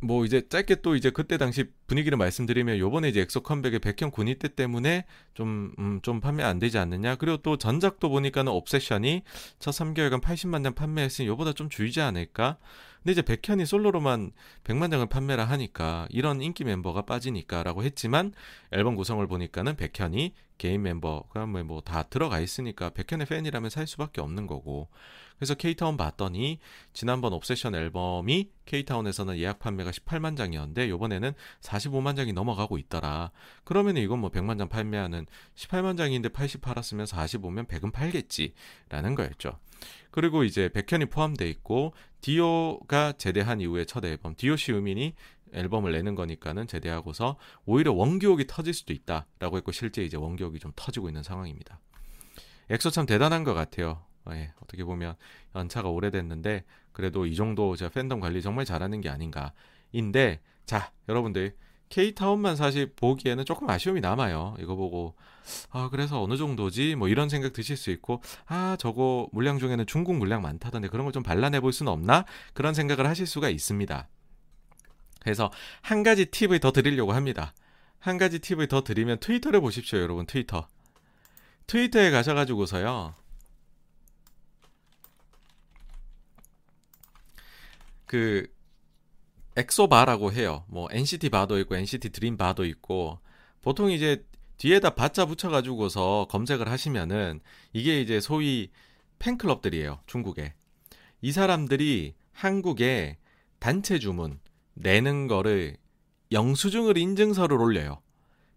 뭐 0.00 0.24
이제 0.24 0.48
짧게 0.48 0.76
또 0.76 0.96
이제 0.96 1.10
그때 1.10 1.36
당시 1.36 1.66
분위기를 1.86 2.16
말씀드리면 2.16 2.78
요번에 2.78 3.10
이제 3.10 3.20
엑소 3.20 3.42
컴백의 3.42 3.80
군입대 4.10 4.48
때문에 4.48 5.04
좀, 5.34 5.74
음, 5.78 6.00
좀 6.02 6.20
판매 6.20 6.42
안 6.42 6.58
되지 6.58 6.78
않느냐. 6.78 7.16
그리고 7.16 7.36
또 7.36 7.58
전작도 7.58 8.08
보니까는 8.08 8.50
Obsession이 8.50 9.22
첫 9.58 9.70
3개월간 9.72 10.22
80만 10.22 10.64
장 10.64 10.74
판매했으니 10.74 11.28
요보다 11.28 11.52
좀 11.52 11.68
줄이지 11.68 12.00
않을까. 12.00 12.56
근데 13.02 13.12
이제 13.12 13.22
백현이 13.22 13.66
솔로로만 13.66 14.32
100만 14.64 14.90
장을 14.90 15.04
판매를 15.06 15.48
하니까 15.50 16.06
이런 16.10 16.40
인기 16.40 16.64
멤버가 16.64 17.02
빠지니까라고 17.02 17.82
했지만 17.82 18.32
앨범 18.70 18.94
구성을 18.94 19.24
보니까는 19.26 19.76
백현이 19.76 20.34
개인 20.58 20.82
멤버가 20.82 21.46
뭐다 21.46 21.62
뭐 21.64 22.04
들어가 22.08 22.38
있으니까 22.38 22.90
백현의 22.90 23.26
팬이라면 23.26 23.70
살 23.70 23.88
수밖에 23.88 24.20
없는 24.20 24.46
거고 24.46 24.88
그래서 25.42 25.54
케이타운 25.56 25.96
봤더니 25.96 26.60
지난번 26.92 27.32
옵세션 27.32 27.74
앨범이 27.74 28.50
케이타운에서는 28.64 29.38
예약 29.38 29.58
판매가 29.58 29.90
18만 29.90 30.36
장이었는데 30.36 30.88
요번에는 30.88 31.32
45만 31.60 32.14
장이 32.14 32.32
넘어가고 32.32 32.78
있더라. 32.78 33.32
그러면 33.64 33.96
이건 33.96 34.20
뭐 34.20 34.30
100만 34.30 34.56
장 34.56 34.68
판매하는 34.68 35.26
18만 35.56 35.96
장인데 35.96 36.28
80 36.28 36.60
팔았으면 36.60 37.06
45면 37.06 37.66
100은 37.66 37.92
팔겠지라는 37.92 39.16
거였죠. 39.16 39.58
그리고 40.12 40.44
이제 40.44 40.68
백현이 40.68 41.06
포함돼 41.06 41.50
있고 41.50 41.92
디오가 42.20 43.14
제대한 43.18 43.60
이후에 43.60 43.84
첫 43.84 44.04
앨범 44.04 44.36
디오 44.36 44.54
시우민이 44.54 45.16
앨범을 45.54 45.90
내는 45.90 46.14
거니까는 46.14 46.68
제대하고서 46.68 47.36
오히려 47.64 47.92
원기옥이 47.92 48.46
터질 48.46 48.72
수도 48.74 48.92
있다라고 48.92 49.56
했고 49.56 49.72
실제 49.72 50.04
이제 50.04 50.16
원기옥이 50.16 50.60
좀 50.60 50.70
터지고 50.76 51.08
있는 51.08 51.24
상황입니다. 51.24 51.80
엑소 52.70 52.90
참 52.90 53.06
대단한 53.06 53.42
것 53.42 53.54
같아요. 53.54 54.04
예, 54.30 54.52
어떻게 54.62 54.84
보면 54.84 55.14
연차가 55.54 55.88
오래됐는데 55.88 56.64
그래도 56.92 57.26
이 57.26 57.34
정도 57.34 57.74
제가 57.76 57.90
팬덤 57.90 58.20
관리 58.20 58.40
정말 58.42 58.64
잘하는 58.64 59.00
게 59.00 59.08
아닌가인데 59.08 60.40
자 60.64 60.92
여러분들 61.08 61.56
K타운만 61.88 62.56
사실 62.56 62.92
보기에는 62.94 63.44
조금 63.44 63.68
아쉬움이 63.68 64.00
남아요. 64.00 64.56
이거 64.60 64.76
보고 64.76 65.14
아 65.70 65.88
그래서 65.90 66.22
어느 66.22 66.36
정도지 66.38 66.94
뭐 66.94 67.08
이런 67.08 67.28
생각 67.28 67.52
드실 67.52 67.76
수 67.76 67.90
있고 67.90 68.22
아 68.46 68.76
저거 68.78 69.28
물량 69.32 69.58
중에는 69.58 69.86
중국 69.86 70.16
물량 70.16 70.40
많다던데 70.40 70.88
그런 70.88 71.04
걸 71.04 71.12
좀 71.12 71.22
발라내 71.22 71.60
볼 71.60 71.72
수는 71.72 71.92
없나 71.92 72.24
그런 72.54 72.72
생각을 72.72 73.06
하실 73.06 73.26
수가 73.26 73.50
있습니다. 73.50 74.08
그래서 75.20 75.50
한 75.82 76.02
가지 76.02 76.26
팁을 76.26 76.60
더 76.60 76.72
드리려고 76.72 77.12
합니다. 77.12 77.52
한 77.98 78.16
가지 78.18 78.38
팁을 78.38 78.68
더 78.68 78.82
드리면 78.82 79.18
트위터를 79.20 79.60
보십시오, 79.60 79.98
여러분 80.00 80.26
트위터. 80.26 80.66
트위터에 81.66 82.10
가셔가지고서요. 82.10 83.14
그 88.12 88.46
엑소 89.56 89.88
바라고 89.88 90.34
해요. 90.34 90.66
뭐 90.68 90.86
NCT 90.90 91.30
바도 91.30 91.58
있고 91.60 91.76
NCT 91.76 92.10
드림 92.10 92.36
바도 92.36 92.66
있고 92.66 93.18
보통 93.62 93.90
이제 93.90 94.22
뒤에다 94.58 94.90
바자 94.90 95.24
붙여가지고서 95.24 96.26
검색을 96.28 96.68
하시면은 96.68 97.40
이게 97.72 98.02
이제 98.02 98.20
소위 98.20 98.70
팬클럽들이에요. 99.18 100.00
중국에 100.06 100.52
이 101.22 101.32
사람들이 101.32 102.14
한국에 102.32 103.16
단체 103.58 103.98
주문 103.98 104.40
내는 104.74 105.26
거를 105.26 105.78
영수증을 106.32 106.98
인증서를 106.98 107.56
올려요. 107.56 108.02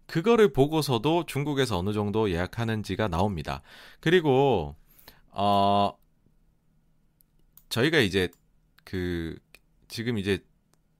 그거를 0.06 0.52
보고서도 0.52 1.24
중국에서 1.24 1.78
어느 1.78 1.94
정도 1.94 2.30
예약하는지가 2.30 3.08
나옵니다. 3.08 3.62
그리고 4.00 4.76
어 5.30 5.96
저희가 7.70 8.00
이제 8.00 8.28
그 8.86 9.36
지금 9.96 10.18
이제 10.18 10.44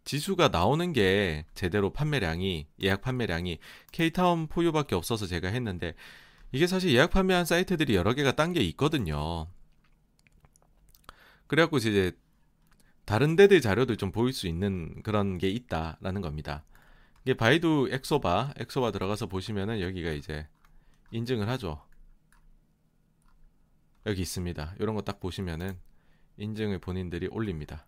지수가 0.04 0.48
나오는 0.48 0.94
게 0.94 1.44
제대로 1.52 1.92
판매량이 1.92 2.66
예약 2.82 3.02
판매량이 3.02 3.58
K타운 3.92 4.46
4U밖에 4.46 4.94
없어서 4.94 5.26
제가 5.26 5.48
했는데 5.48 5.92
이게 6.50 6.66
사실 6.66 6.94
예약 6.94 7.10
판매한 7.10 7.44
사이트들이 7.44 7.94
여러 7.94 8.14
개가 8.14 8.32
딴 8.32 8.54
게 8.54 8.60
있거든요. 8.62 9.48
그래갖고 11.46 11.76
이제 11.76 12.12
다른 13.04 13.36
데들 13.36 13.60
자료들 13.60 13.98
좀 13.98 14.12
보일 14.12 14.32
수 14.32 14.46
있는 14.46 15.02
그런 15.02 15.36
게 15.36 15.50
있다라는 15.50 16.22
겁니다. 16.22 16.64
이게 17.26 17.34
바이두 17.34 17.90
엑소바 17.92 18.54
엑소바 18.56 18.92
들어가서 18.92 19.26
보시면은 19.26 19.82
여기가 19.82 20.12
이제 20.12 20.48
인증을 21.10 21.50
하죠. 21.50 21.84
여기 24.06 24.22
있습니다. 24.22 24.76
이런 24.80 24.94
거 24.94 25.02
딱 25.02 25.20
보시면은 25.20 25.78
인증을 26.38 26.78
본인들이 26.78 27.28
올립니다. 27.30 27.84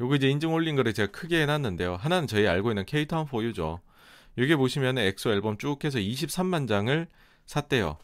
요거 0.00 0.16
이제 0.16 0.28
인증 0.28 0.52
올린 0.52 0.76
거를 0.76 0.94
제가 0.94 1.10
크게 1.10 1.42
해놨는데요. 1.42 1.96
하나는 1.96 2.26
저희 2.26 2.46
알고 2.46 2.70
있는 2.70 2.84
K타운 2.86 3.26
4U죠. 3.26 3.80
여기 4.38 4.54
보시면은 4.54 5.02
엑소 5.02 5.32
앨범 5.32 5.58
쭉 5.58 5.84
해서 5.84 5.98
23만 5.98 6.68
장을 6.68 7.06
샀대요. 7.46 7.98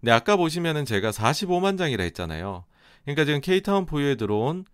근데 0.00 0.12
아까 0.12 0.36
보시면은 0.36 0.84
제가 0.84 1.10
45만 1.10 1.78
장이라 1.78 2.04
했잖아요. 2.04 2.64
그러니까 3.02 3.24
지금 3.24 3.40
K타운 3.40 3.86
4U에 3.86 4.16
들어온 4.16 4.64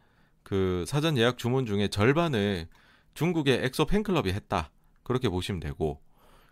그 0.43 0.85
사전 0.87 1.17
예약 1.17 1.39
주문 1.39 1.65
중에 1.65 1.89
절반을 1.89 2.69
중국의 3.15 3.65
엑소 3.65 3.87
팬클럽이 3.87 4.33
했다. 4.33 4.71
그렇게 5.03 5.29
보시면 5.29 5.61
되고 5.61 6.01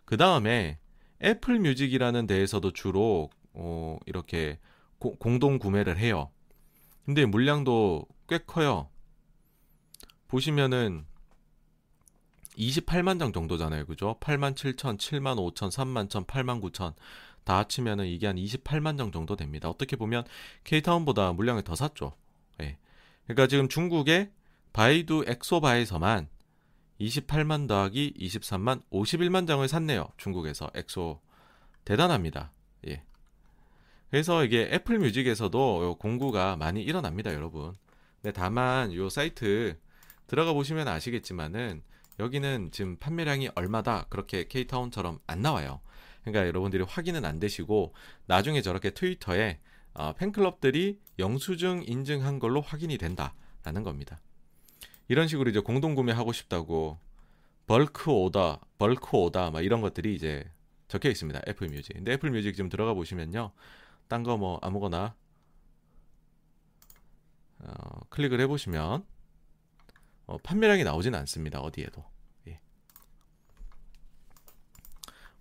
그 0.04 0.16
다음에 0.16 0.78
애플 1.22 1.58
뮤직이라는 1.58 2.26
데에서도 2.26 2.72
주로 2.72 3.28
어, 3.52 3.98
이렇게 4.06 4.58
고, 4.98 5.16
공동 5.16 5.58
구매를 5.58 5.98
해요. 5.98 6.30
근데 7.04 7.26
물량도 7.26 8.06
꽤 8.28 8.38
커요. 8.38 8.88
보시면은 10.30 11.04
28만 12.56 13.18
장 13.18 13.32
정도잖아요. 13.32 13.86
그죠? 13.86 14.16
8만 14.20 14.54
7천, 14.54 14.96
7만 14.96 15.36
5천, 15.36 15.70
3만 15.70 16.08
1천, 16.08 16.26
8만 16.26 16.60
9천 16.62 16.94
다 17.44 17.58
합치면은 17.58 18.06
이게 18.06 18.26
한 18.26 18.36
28만 18.36 18.96
장 18.96 19.10
정도 19.10 19.34
됩니다. 19.34 19.68
어떻게 19.68 19.96
보면 19.96 20.24
K타운보다 20.64 21.32
물량을 21.32 21.62
더 21.62 21.74
샀죠. 21.74 22.12
예. 22.60 22.78
그러니까 23.24 23.46
지금 23.48 23.68
중국의 23.68 24.30
바이두 24.72 25.24
엑소바에서만 25.26 26.28
28만 27.00 27.66
더하기 27.66 28.14
23만 28.20 28.82
51만 28.90 29.46
장을 29.46 29.66
샀네요. 29.66 30.08
중국에서 30.16 30.70
엑소 30.74 31.20
대단합니다. 31.84 32.52
예. 32.88 33.02
그래서 34.10 34.44
이게 34.44 34.68
애플 34.72 34.98
뮤직에서도 34.98 35.96
공구가 35.98 36.56
많이 36.56 36.82
일어납니다, 36.82 37.32
여러분. 37.32 37.74
근데 38.20 38.32
다만 38.32 38.92
요 38.92 39.08
사이트 39.08 39.78
들어가 40.30 40.52
보시면 40.52 40.86
아시겠지만은 40.86 41.82
여기는 42.20 42.70
지금 42.70 42.96
판매량이 42.98 43.50
얼마다 43.56 44.06
그렇게 44.10 44.46
K타운처럼 44.46 45.18
안 45.26 45.42
나와요. 45.42 45.80
그러니까 46.20 46.46
여러분들이 46.46 46.84
확인은 46.84 47.24
안 47.24 47.40
되시고 47.40 47.94
나중에 48.26 48.62
저렇게 48.62 48.90
트위터에 48.90 49.58
어, 49.92 50.12
팬클럽들이 50.12 51.00
영수증 51.18 51.82
인증한 51.84 52.38
걸로 52.38 52.60
확인이 52.60 52.96
된다라는 52.96 53.82
겁니다. 53.82 54.20
이런 55.08 55.26
식으로 55.26 55.50
이제 55.50 55.58
공동 55.58 55.96
구매하고 55.96 56.32
싶다고 56.32 57.00
bulk 57.66 58.12
order, 58.12 58.60
bulk 58.78 59.16
order 59.16 59.50
막 59.50 59.64
이런 59.64 59.80
것들이 59.80 60.14
이제 60.14 60.48
적혀 60.86 61.08
있습니다. 61.08 61.40
애플 61.48 61.66
뮤직. 61.68 61.94
근데 61.94 62.12
애플 62.12 62.30
뮤직 62.30 62.54
지금 62.54 62.68
들어가 62.68 62.94
보시면요. 62.94 63.50
딴 64.06 64.22
거 64.22 64.36
뭐 64.36 64.60
아무거나 64.62 65.16
어, 67.58 68.00
클릭을 68.10 68.40
해 68.40 68.46
보시면 68.46 69.04
어, 70.30 70.38
판매량이 70.38 70.84
나오지는 70.84 71.18
않습니다. 71.18 71.58
어디에도. 71.60 72.04
예. 72.46 72.60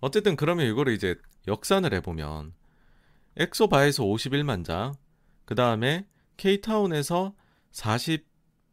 어쨌든 0.00 0.34
그러면 0.34 0.66
이거를 0.66 0.92
이제 0.92 1.14
역산을 1.46 1.94
해보면 1.94 2.52
엑소바에서 3.36 4.02
51만 4.02 4.64
장, 4.64 4.94
그 5.44 5.54
다음에 5.54 6.06
K타운에서 6.38 7.34
40 7.70 8.26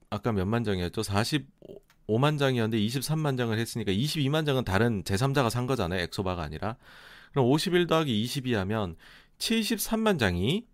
아까 0.09 0.31
몇만 0.31 0.63
장이었죠? 0.63 1.01
45만 1.01 2.39
장이었는데 2.39 2.79
23만 2.79 3.37
장을 3.37 3.55
했으니까 3.55 3.91
22만 3.91 4.47
장은 4.47 4.63
다른 4.63 5.03
제3자가 5.03 5.51
산 5.51 5.67
거잖아요. 5.67 6.01
엑소바가 6.01 6.41
아니라. 6.41 6.77
그럼 7.31 7.45
51 7.45 7.85
더하기 7.85 8.21
22 8.23 8.55
하면 8.55 8.95
73만 9.37 10.17
장이 10.17 10.65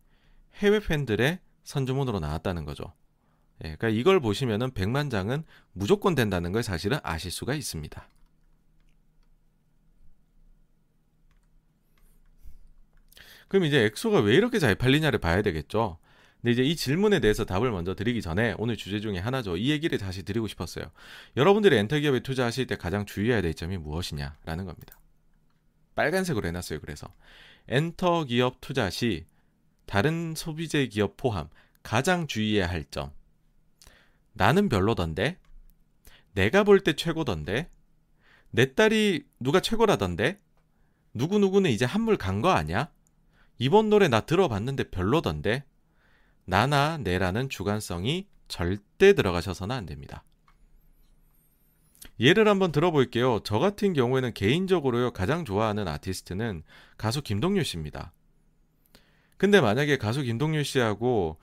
해외 0.56 0.80
팬들의 0.80 1.40
선주문으로 1.64 2.22
나왔다는 2.22 2.64
거죠. 2.64 2.94
예, 3.60 3.76
그러니까 3.76 3.90
이걸 3.90 4.20
보시면은 4.20 4.72
100만 4.72 5.10
장은 5.12 5.44
무조건 5.72 6.16
된다는 6.16 6.52
걸 6.52 6.64
사실은 6.64 7.00
아실 7.04 7.32
수가 7.32 7.54
있습니다. 7.54 8.08
그럼 13.48 13.66
이제 13.66 13.84
엑소가 13.84 14.22
왜 14.22 14.34
이렇게 14.36 14.58
잘 14.58 14.74
팔리냐를 14.74 15.20
봐야 15.20 15.44
되겠죠. 15.44 16.00
근데 16.42 16.52
이제 16.52 16.64
이 16.64 16.76
질문에 16.76 17.20
대해서 17.20 17.46
답을 17.46 17.72
먼저 17.72 17.94
드리기 17.94 18.22
전에 18.22 18.56
오늘 18.58 18.76
주제 18.76 19.00
중에 19.00 19.20
하나죠. 19.20 19.56
이 19.56 19.70
얘기를 19.70 19.98
다시 19.98 20.24
드리고 20.24 20.48
싶었어요. 20.48 20.86
여러분들이 21.38 21.78
엔터 21.78 22.00
기업에 22.00 22.22
투자하실 22.22 22.68
때 22.68 22.76
가장 22.76 23.06
주의해야 23.06 23.42
될 23.42 23.54
점이 23.54 23.78
무엇이냐라는 23.78 24.66
겁니다. 24.66 25.00
빨간색으로 25.96 26.48
해놨어요. 26.48 26.80
그래서 26.82 27.08
엔터 27.70 28.26
기업 28.26 28.60
투자 28.60 28.90
시 28.90 29.26
다른 29.86 30.34
소비재 30.36 30.88
기업 30.88 31.16
포함 31.16 31.48
가장 31.82 32.28
주의해야 32.28 32.68
할 32.68 32.84
점. 32.86 33.12
나는 34.34 34.70
별로던데. 34.70 35.38
내가 36.34 36.64
볼 36.64 36.80
때 36.82 36.94
최고던데. 36.94 37.70
내 38.52 38.74
딸이 38.74 39.24
누가 39.40 39.60
최고라던데. 39.60 40.40
누구누구는 41.14 41.70
이제 41.70 41.86
한물 41.86 42.18
간 42.18 42.42
거 42.42 42.50
아니야? 42.50 42.90
이번 43.60 43.90
노래 43.90 44.08
나 44.08 44.22
들어봤는데 44.22 44.90
별로던데. 44.90 45.64
나나 46.46 46.98
내라는 46.98 47.50
주관성이 47.50 48.28
절대 48.48 49.14
들어가셔서는 49.14 49.76
안 49.76 49.86
됩니다. 49.86 50.24
예를 52.20 52.48
한번 52.48 52.72
들어볼게요. 52.72 53.40
저 53.44 53.60
같은 53.60 53.94
경우에는 53.94 54.34
개인적으로요, 54.34 55.12
가장 55.12 55.46
좋아하는 55.46 55.88
아티스트는 55.88 56.64
가수 56.98 57.22
김동률 57.22 57.64
씨입니다. 57.64 58.12
근데 59.38 59.62
만약에 59.62 59.98
가수 59.98 60.22
김동률 60.22 60.64
씨하고 60.64 61.38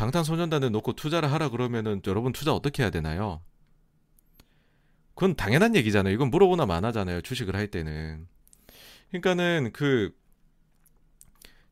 방탄소년단을 0.00 0.70
놓고 0.72 0.94
투자를 0.94 1.30
하라 1.30 1.50
그러면은 1.50 2.00
여러분 2.06 2.32
투자 2.32 2.54
어떻게 2.54 2.82
해야 2.82 2.88
되나요? 2.88 3.42
그건 5.14 5.36
당연한 5.36 5.76
얘기잖아요. 5.76 6.14
이건 6.14 6.30
물어보나 6.30 6.64
마나잖아요. 6.64 7.20
주식을 7.20 7.54
할 7.54 7.66
때는. 7.66 8.26
그러니까는 9.10 9.72
그 9.74 10.16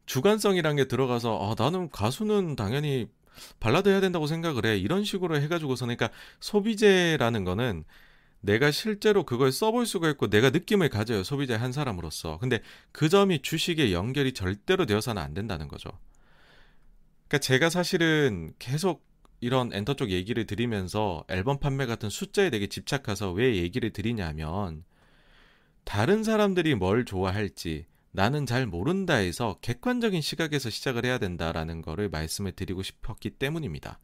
주관성이란 0.05 0.76
게 0.76 0.84
들어가서 0.84 1.38
아, 1.40 1.62
나는 1.62 1.88
가수는 1.88 2.55
당연히 2.55 3.09
발라드 3.60 3.88
해야 3.88 4.02
된다고 4.02 4.26
생각을 4.26 4.66
해. 4.66 4.76
이런 4.76 5.05
식으로 5.05 5.40
해가지고서 5.40 5.86
그러니까 5.86 6.10
소비재라는 6.40 7.44
거는 7.44 7.84
내가 8.40 8.70
실제로 8.70 9.24
그걸 9.24 9.52
써볼 9.52 9.86
수가 9.86 10.10
있고 10.10 10.28
내가 10.28 10.50
느낌을 10.50 10.90
가져요. 10.90 11.22
소비자 11.22 11.56
한 11.56 11.72
사람으로서. 11.72 12.36
근데 12.38 12.60
그 12.92 13.09
점이 13.09 13.40
주식에 13.40 13.90
연결이 13.90 14.34
절대로 14.34 14.84
되어서는 14.84 15.22
안 15.22 15.32
된다는 15.32 15.66
거죠. 15.66 15.90
그러니까 17.28 17.38
제가 17.38 17.70
사실은 17.70 18.52
계속 18.59 19.06
이런 19.40 19.72
엔터 19.72 19.94
쪽 19.94 20.10
얘기를 20.10 20.46
드리면서 20.46 21.24
앨범 21.28 21.59
판매 21.59 21.86
같은 21.86 22.10
숫자에 22.10 22.50
되게 22.50 22.66
집착해서 22.66 23.32
왜 23.32 23.56
얘기를 23.56 23.92
드리냐면 23.92 24.84
다른 25.84 26.24
사람들이 26.24 26.74
뭘 26.74 27.05
좋아할지 27.05 27.86
나는 28.10 28.46
잘 28.46 28.66
모른다 28.66 29.14
해서 29.14 29.59
객관적인 29.60 30.22
시각에서 30.22 30.70
시작을 30.70 31.05
해야 31.05 31.18
된다라는 31.18 31.82
거를 31.82 32.09
말씀을 32.09 32.52
드리고 32.52 32.82
싶었기 32.82 33.30
때문입니다. 33.30 34.00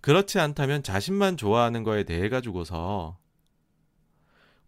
그렇지 0.00 0.40
않다면 0.40 0.82
자신만 0.82 1.36
좋아하는 1.36 1.84
거에 1.84 2.02
대해 2.02 2.28
가지고서 2.28 3.18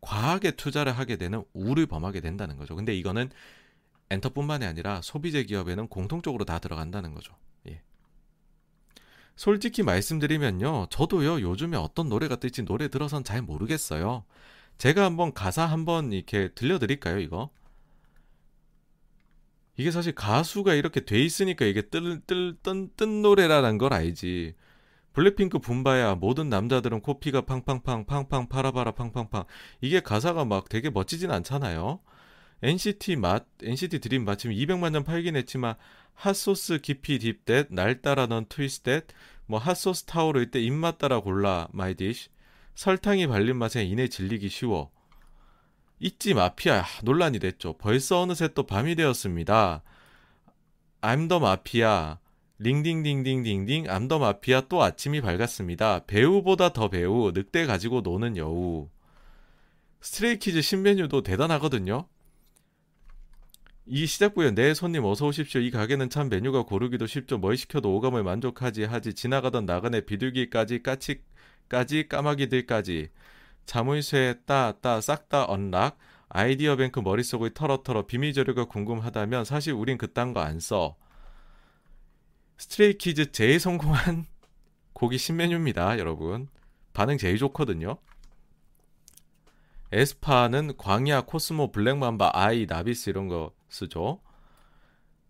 과하게 0.01 0.52
투자를 0.52 0.92
하게 0.92 1.16
되는 1.16 1.42
우를 1.52 1.86
범하게 1.86 2.20
된다는 2.20 2.56
거죠. 2.56 2.76
근데 2.76 2.94
이거는 2.94 3.30
엔터뿐만이 4.10 4.64
아니라 4.64 5.01
소비재 5.02 5.42
기업에는 5.44 5.88
공통적으로 5.88 6.44
다 6.44 6.59
들어간다는 6.59 7.14
거죠. 7.14 7.34
예. 9.35 9.36
솔직히 9.36 9.82
말씀드리면요. 9.82 10.86
저도요. 10.90 11.40
요즘에 11.40 11.77
어떤 11.77 12.09
노래가 12.09 12.36
뜰지 12.36 12.65
노래 12.65 12.89
들어선 12.89 13.24
잘 13.24 13.43
모르겠어요. 13.43 14.24
제가 14.78 15.05
한번 15.05 15.32
가사 15.32 15.66
한번 15.66 16.12
이렇게 16.12 16.48
들려드릴까요, 16.55 17.19
이거? 17.20 17.51
이게 19.77 19.90
사실 19.90 20.15
가수가 20.15 20.74
이렇게 20.74 21.05
돼 21.05 21.20
있으니까 21.23 21.65
이게 21.65 21.82
뜰, 21.82 22.20
뜰, 22.27 22.56
뜬, 22.62 22.90
뜬 22.97 23.23
노래라는 23.23 23.78
걸 23.78 23.93
알지. 23.93 24.55
블랙핑크 25.12 25.59
붐바야 25.61 26.16
모든 26.16 26.48
남자들은 26.48 27.01
코피가 27.01 27.43
팡팡팡 27.43 28.05
팡팡 28.06 28.48
파라바라 28.48 28.93
팡팡팡 28.93 29.44
이게 29.81 30.01
가사가 30.01 30.44
막 30.44 30.69
되게 30.69 30.90
멋지진 30.90 31.31
않잖아요. 31.31 32.01
NCT 32.62 33.16
맛 33.16 33.47
NCT 33.62 33.98
드림 34.01 34.24
마침 34.24 34.51
200만 34.51 34.93
장 34.93 35.05
팔긴 35.05 35.36
했지만 35.36 35.74
핫소스 36.14 36.78
깊이 36.78 37.18
딥댓 37.18 37.68
날 37.70 38.01
따라 38.01 38.26
넌 38.26 38.47
트위스댓 38.48 39.06
뭐 39.47 39.59
핫소스 39.59 40.05
타오를 40.05 40.51
때 40.51 40.60
입맛 40.60 40.98
따라 40.98 41.20
골라 41.20 41.68
my 41.73 41.94
dish 41.94 42.28
설탕이 42.74 43.26
발린 43.26 43.56
맛에 43.56 43.85
이내 43.85 44.09
질리기 44.09 44.48
쉬워 44.48 44.90
있지 46.01 46.35
마피아 46.35 46.85
논란이 47.02 47.39
됐죠. 47.39 47.74
벌써 47.78 48.20
어느새 48.20 48.48
또 48.48 48.64
밤이 48.64 48.94
되었습니다. 48.94 49.82
I'm 51.01 51.28
the 51.28 51.40
mafia 51.40 52.19
링딩딩딩딩딩 52.59 53.90
I'm 53.90 54.05
the 54.05 54.19
mafia 54.19 54.62
또 54.68 54.82
아침이 54.82 55.20
밝았습니다. 55.20 56.06
배우보다 56.06 56.72
더 56.72 56.89
배우 56.89 57.32
늑대 57.35 57.66
가지고 57.66 58.01
노는 58.01 58.36
여우 58.36 58.89
스트레이키즈 60.01 60.62
신메뉴도 60.62 61.22
대단하거든요. 61.22 62.06
이 63.86 64.06
시작부에 64.06 64.52
네 64.52 64.73
손님 64.74 65.05
어서 65.05 65.27
오십시오. 65.27 65.61
이 65.61 65.70
가게는 65.70 66.09
참 66.11 66.28
메뉴가 66.31 66.62
고르기도 66.65 67.06
쉽죠. 67.06 67.39
뭘 67.39 67.56
시켜도 67.56 67.94
오감을 67.97 68.23
만족하지 68.23 68.85
하지 68.85 69.12
지나가던 69.15 69.66
나그네 69.66 70.06
비둘기까지 70.06 70.82
까치까지 70.82 72.09
까마귀들까지 72.09 73.11
자물쇠 73.66 74.40
따따 74.47 75.01
싹 75.01 75.28
다 75.28 75.44
unlock 75.44 75.98
아이디어 76.28 76.77
뱅크 76.77 77.01
머릿속을 77.01 77.51
털어털어 77.55 78.06
비밀 78.06 78.32
재료가 78.32 78.65
궁금하다면 78.66 79.44
사실 79.44 79.73
우린 79.74 79.98
그딴 79.98 80.32
거 80.32 80.40
안 80.40 80.61
써. 80.61 80.97
스트레이키즈 82.59 83.32
제일 83.32 83.61
성공한 83.61 84.27
곡이 84.94 85.19
신메뉴입니다, 85.19 85.98
여러분. 85.98 86.48
반응 86.94 87.19
제일 87.19 87.36
좋거든요. 87.39 87.98
에스파는 89.93 90.77
광야, 90.77 91.23
코스모, 91.23 91.70
블랙맘바, 91.73 92.31
아이, 92.35 92.66
나비스 92.69 93.11
이런 93.11 93.28
거 93.28 93.52
쓰죠. 93.74 94.20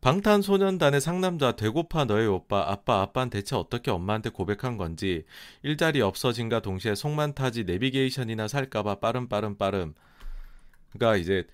방탄소년단의 0.05 1.01
상남자 1.01 1.53
되고파 1.53 2.05
너의 2.05 2.29
오빠 2.29 2.71
아빠 2.71 3.01
아빠는 3.01 3.31
대체 3.31 3.57
어떻게 3.57 3.91
엄마한테 3.91 4.29
고백한 4.29 4.77
건지 4.77 5.25
일자리 5.63 6.03
없어짐과 6.03 6.61
동시에 6.61 6.95
속만 6.95 7.35
타지 7.35 7.65
내비게이션이나 7.65 8.47
살까봐 8.47 8.97
빠름 8.97 9.31
빠름 9.31 9.57
빠름 9.57 9.95
그러니까 10.91 11.17
이제 11.17 11.47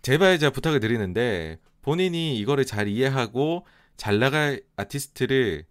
제발 0.00 0.38
제가 0.38 0.52
부탁을 0.52 0.80
드리는데 0.80 1.58
본인이 1.82 2.38
이거를 2.38 2.64
잘 2.64 2.88
이해하고 2.88 3.66
잘 3.98 4.18
나갈 4.18 4.62
아티스트를 4.76 5.66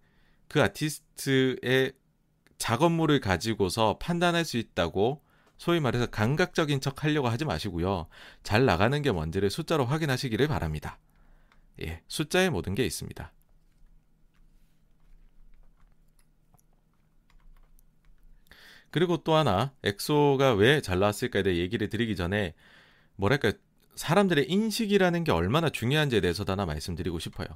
그 0.46 0.62
아티스트의 0.62 1.92
작업물을 2.58 3.18
가지고서 3.18 3.98
판단할 3.98 4.44
수 4.44 4.58
있다고 4.58 5.22
소위 5.58 5.80
말해서 5.80 6.06
감각적인 6.06 6.80
척 6.80 7.04
하려고 7.04 7.28
하지 7.28 7.44
마시고요. 7.44 8.06
잘 8.42 8.64
나가는 8.66 9.00
게 9.02 9.10
뭔지를 9.12 9.50
숫자로 9.50 9.84
확인하시기를 9.86 10.48
바랍니다. 10.48 10.98
예, 11.82 12.02
숫자에 12.08 12.50
모든 12.50 12.74
게 12.74 12.84
있습니다. 12.84 13.32
그리고 18.90 19.18
또 19.18 19.34
하나, 19.34 19.72
엑소가 19.82 20.54
왜 20.54 20.80
잘 20.80 20.98
나왔을까에 20.98 21.42
대해 21.42 21.56
얘기를 21.58 21.88
드리기 21.88 22.16
전에, 22.16 22.54
뭐랄까, 23.16 23.52
사람들의 23.94 24.50
인식이라는 24.50 25.24
게 25.24 25.32
얼마나 25.32 25.70
중요한지에 25.70 26.20
대해서도 26.20 26.52
하나 26.52 26.66
말씀드리고 26.66 27.18
싶어요. 27.18 27.46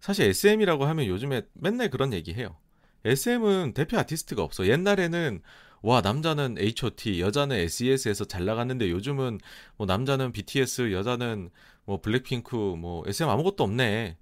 사실 0.00 0.26
SM이라고 0.28 0.84
하면 0.86 1.06
요즘에 1.06 1.42
맨날 1.54 1.90
그런 1.90 2.12
얘기 2.12 2.34
해요. 2.34 2.56
SM은 3.04 3.72
대표 3.74 3.98
아티스트가 3.98 4.42
없어. 4.42 4.66
옛날에는 4.66 5.40
와 5.86 6.00
남자는 6.00 6.56
H.O.T, 6.58 7.20
여자는 7.20 7.54
SES에서 7.54 8.24
잘 8.24 8.44
나갔는데 8.44 8.90
요즘은 8.90 9.38
뭐 9.76 9.86
남자는 9.86 10.32
BTS, 10.32 10.90
여자는 10.90 11.48
뭐 11.84 12.00
블랙핑크, 12.00 12.56
뭐 12.56 13.04
SM 13.06 13.28
아무것도 13.28 13.62
없네. 13.62 14.16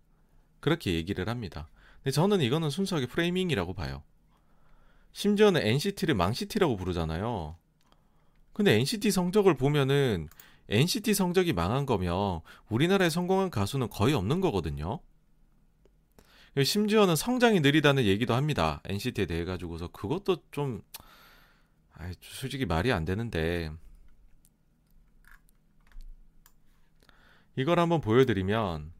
그렇게 0.60 0.92
얘기를 0.92 1.26
합니다. 1.26 1.70
근데 2.02 2.10
저는 2.10 2.42
이거는 2.42 2.68
순수하게 2.68 3.06
프레이밍이라고 3.06 3.72
봐요. 3.72 4.02
심지어는 5.12 5.62
NCT를 5.66 6.14
망CT라고 6.14 6.76
부르잖아요. 6.76 7.56
근데 8.52 8.74
NCT 8.74 9.10
성적을 9.10 9.54
보면은 9.54 10.28
NCT 10.68 11.14
성적이 11.14 11.54
망한 11.54 11.86
거면 11.86 12.42
우리나라에 12.68 13.08
성공한 13.08 13.48
가수는 13.48 13.88
거의 13.88 14.12
없는 14.12 14.42
거거든요. 14.42 15.00
심지어는 16.62 17.16
성장이 17.16 17.60
느리다는 17.60 18.04
얘기도 18.04 18.34
합니다. 18.34 18.82
NCT에 18.84 19.24
대해 19.24 19.46
가지고서 19.46 19.88
그것도 19.88 20.42
좀 20.50 20.82
아이, 21.94 22.12
솔직히 22.20 22.66
말이 22.66 22.92
안 22.92 23.04
되는데 23.04 23.70
이걸 27.56 27.78
한번 27.78 28.00
보여드리면 28.00 28.92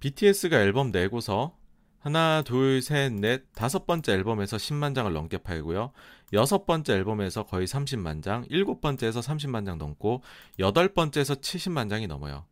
BTS가 0.00 0.60
앨범 0.60 0.90
내고서 0.90 1.56
하나, 2.00 2.42
둘, 2.42 2.82
셋, 2.82 3.12
넷, 3.12 3.44
다섯 3.54 3.86
번째 3.86 4.12
앨범에서 4.14 4.56
10만 4.56 4.92
장을 4.96 5.12
넘게 5.12 5.38
팔고요. 5.38 5.92
여섯 6.32 6.66
번째 6.66 6.94
앨범에서 6.94 7.44
거의 7.44 7.68
30만 7.68 8.24
장, 8.24 8.44
일곱 8.50 8.80
번째에서 8.80 9.20
30만 9.20 9.64
장 9.64 9.78
넘고, 9.78 10.20
여덟 10.58 10.92
번째에서 10.92 11.36
70만 11.36 11.88
장이 11.88 12.08
넘어요. 12.08 12.44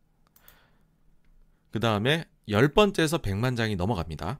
그 1.71 1.79
다음에 1.79 2.25
열 2.49 2.73
번째에서 2.73 3.19
100만 3.19 3.55
장이 3.55 3.75
넘어갑니다. 3.75 4.39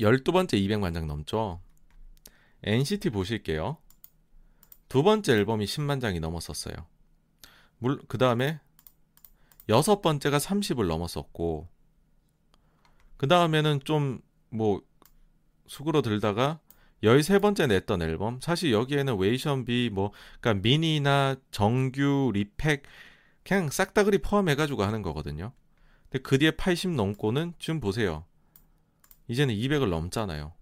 열두 0.00 0.32
번째 0.32 0.56
200만 0.58 0.94
장 0.94 1.06
넘죠. 1.06 1.60
NCT 2.62 3.10
보실게요. 3.10 3.76
두 4.88 5.02
번째 5.02 5.32
앨범이 5.32 5.64
10만 5.66 6.00
장이 6.00 6.20
넘었었어요. 6.20 6.74
그 8.08 8.18
다음에 8.18 8.60
여섯 9.68 10.00
번째가 10.00 10.38
30을 10.38 10.86
넘었었고, 10.86 11.68
그 13.16 13.28
다음에는 13.28 13.80
좀뭐 13.84 14.82
수그러 15.66 16.02
들다가 16.02 16.60
13번째 17.02 17.68
냈던 17.68 18.02
앨범 18.02 18.40
사실 18.40 18.72
여기에는 18.72 19.18
웨이션 19.18 19.64
V 19.64 19.90
뭐 19.92 20.12
그러니까 20.40 20.62
미니나 20.62 21.36
정규 21.50 22.30
repack 22.32 22.82
그냥 23.44 23.70
싹다그리 23.70 24.18
포함해 24.18 24.54
가지고 24.54 24.84
하는 24.84 25.02
거거든요. 25.02 25.52
근데 26.14 26.22
그 26.22 26.38
뒤에 26.38 26.52
80 26.52 26.90
넘고는 26.90 27.54
지금 27.58 27.80
보세요. 27.80 28.24
이제는 29.26 29.52
200을 29.52 29.88
넘잖아요. 29.88 30.52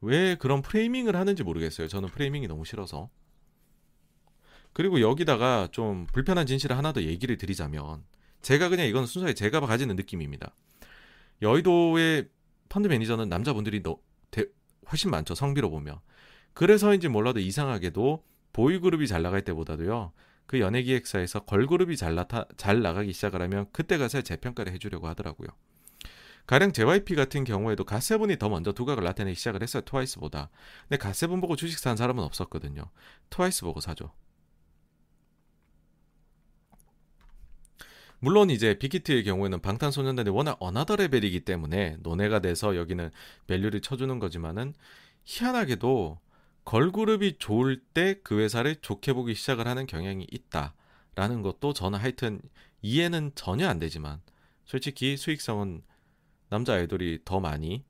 왜 0.00 0.36
그런 0.36 0.62
프레이밍을 0.62 1.16
하는지 1.16 1.42
모르겠어요. 1.42 1.88
저는 1.88 2.10
프레이밍이 2.10 2.46
너무 2.46 2.64
싫어서. 2.64 3.10
그리고 4.72 5.00
여기다가 5.00 5.68
좀 5.72 6.06
불편한 6.12 6.46
진실을 6.46 6.76
하나 6.76 6.92
더 6.92 7.02
얘기를 7.02 7.36
드리자면 7.36 8.04
제가 8.40 8.68
그냥 8.68 8.86
이건 8.86 9.06
순수하게 9.06 9.34
제가 9.34 9.58
가지는 9.58 9.96
느낌입니다. 9.96 10.54
여의도의 11.42 12.28
펀드 12.68 12.86
매니저는 12.86 13.28
남자분들이 13.28 13.82
너, 13.82 13.98
대, 14.30 14.44
훨씬 14.92 15.10
많죠. 15.10 15.34
성비로 15.34 15.70
보면. 15.70 15.98
그래서인지 16.52 17.08
몰라도 17.08 17.40
이상하게도 17.40 18.22
보이그룹이 18.52 19.08
잘 19.08 19.22
나갈 19.22 19.42
때보다도요. 19.42 20.12
그 20.50 20.58
연예 20.58 20.82
기획사에서 20.82 21.44
걸그룹이 21.44 21.96
잘, 21.96 22.16
나타, 22.16 22.44
잘 22.56 22.82
나가기 22.82 23.12
시작을 23.12 23.40
하면 23.42 23.66
그때 23.70 23.98
가서 23.98 24.20
재평가를 24.20 24.72
해주려고 24.72 25.06
하더라고요. 25.06 25.46
가령 26.48 26.72
JYP 26.72 27.14
같은 27.14 27.44
경우에도 27.44 27.84
갓세븐이 27.84 28.36
더 28.36 28.48
먼저 28.48 28.72
두각을 28.72 29.04
나타내기 29.04 29.36
시작을 29.36 29.62
했어요. 29.62 29.84
트와이스보다. 29.84 30.50
근데 30.88 30.96
갓세븐 30.96 31.40
보고 31.40 31.54
주식 31.54 31.78
산 31.78 31.96
사람은 31.96 32.24
없었거든요. 32.24 32.82
트와이스 33.30 33.62
보고 33.62 33.78
사죠. 33.78 34.12
물론 38.18 38.50
이제 38.50 38.76
빅히트의 38.76 39.22
경우에는 39.22 39.60
방탄소년단이 39.60 40.30
워낙 40.30 40.56
another 40.58 40.96
level이기 40.96 41.44
때문에 41.44 41.98
논외가 42.00 42.40
돼서 42.40 42.74
여기는 42.74 43.12
value를 43.46 43.82
쳐주는 43.82 44.18
거지만은 44.18 44.74
희한하게도 45.22 46.18
걸그룹이 46.64 47.38
좋을 47.38 47.80
때 47.94 48.20
그 48.22 48.40
회사를 48.40 48.76
좋게 48.76 49.12
보기 49.12 49.34
시작을 49.34 49.66
하는 49.66 49.86
경향이 49.86 50.26
있다라는 50.30 51.42
것도 51.42 51.72
저는 51.72 51.98
하여튼 51.98 52.40
이해는 52.82 53.32
전혀 53.34 53.68
안 53.68 53.78
되지만 53.78 54.20
솔직히 54.64 55.16
수익성은 55.16 55.82
남자 56.48 56.74
아이돌이 56.74 57.20
더 57.24 57.40
많이 57.40 57.84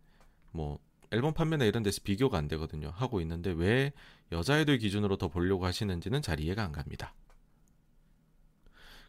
뭐 0.52 0.78
앨범 1.10 1.34
판매나 1.34 1.64
이런 1.64 1.82
데서 1.82 2.00
비교가 2.04 2.38
안 2.38 2.48
되거든요. 2.48 2.92
하고 2.94 3.20
있는데 3.20 3.50
왜 3.52 3.92
여자 4.32 4.54
아이돌 4.54 4.78
기준으로 4.78 5.16
더 5.16 5.28
보려고 5.28 5.66
하시는지는 5.66 6.22
잘 6.22 6.40
이해가 6.40 6.62
안 6.64 6.72
갑니다. 6.72 7.14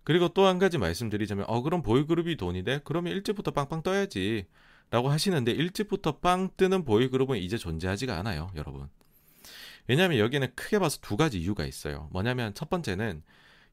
그리고 0.03 0.29
또 0.29 0.47
한 0.47 0.57
가지 0.59 0.77
말씀드리자면 0.77 1.45
어 1.47 1.61
그럼 1.61 1.83
보이그룹이 1.83 2.37
돈이 2.37 2.63
돼? 2.63 2.81
그러면 2.83 3.13
일찍부터 3.13 3.51
빵빵 3.51 3.83
떠야지. 3.83 4.47
라고 4.89 5.09
하시는데 5.09 5.51
일찍부터 5.51 6.19
빵 6.19 6.49
뜨는 6.57 6.83
보이그룹은 6.83 7.37
이제 7.37 7.57
존재하지가 7.57 8.17
않아요, 8.19 8.51
여러분. 8.55 8.89
왜냐하면 9.87 10.19
여기는 10.19 10.55
크게 10.55 10.79
봐서 10.79 10.99
두 11.01 11.17
가지 11.17 11.39
이유가 11.39 11.65
있어요. 11.65 12.07
뭐냐면 12.11 12.53
첫 12.53 12.69
번째는 12.69 13.23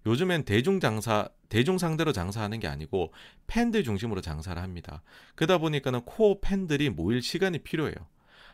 요즘엔 0.06 0.44
대중 0.44 0.80
장사, 0.80 1.28
대중 1.48 1.78
상대로 1.78 2.12
장사하는 2.12 2.60
게 2.60 2.68
아니고 2.68 3.12
팬들 3.46 3.84
중심으로 3.84 4.20
장사를 4.20 4.60
합니다. 4.60 5.02
그러다 5.34 5.58
보니까는 5.58 6.02
코어 6.02 6.38
팬들이 6.40 6.90
모일 6.90 7.22
시간이 7.22 7.58
필요해요. 7.58 7.94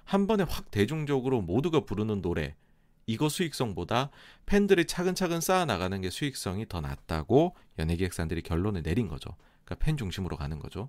한 0.05 0.26
번에 0.26 0.44
확 0.48 0.70
대중적으로 0.70 1.40
모두가 1.40 1.81
부르는 1.81 2.22
노래, 2.22 2.55
이거 3.06 3.28
수익성보다 3.28 4.10
팬들이 4.47 4.86
차근차근 4.86 5.40
쌓아 5.40 5.64
나가는 5.64 6.01
게 6.01 6.10
수익성이 6.10 6.66
더 6.68 6.81
낫다고 6.81 7.55
연예기획사들이 7.78 8.43
결론을 8.43 8.82
내린 8.82 9.09
거죠. 9.09 9.36
그러니까 9.64 9.85
팬 9.85 9.97
중심으로 9.97 10.36
가는 10.36 10.59
거죠. 10.59 10.89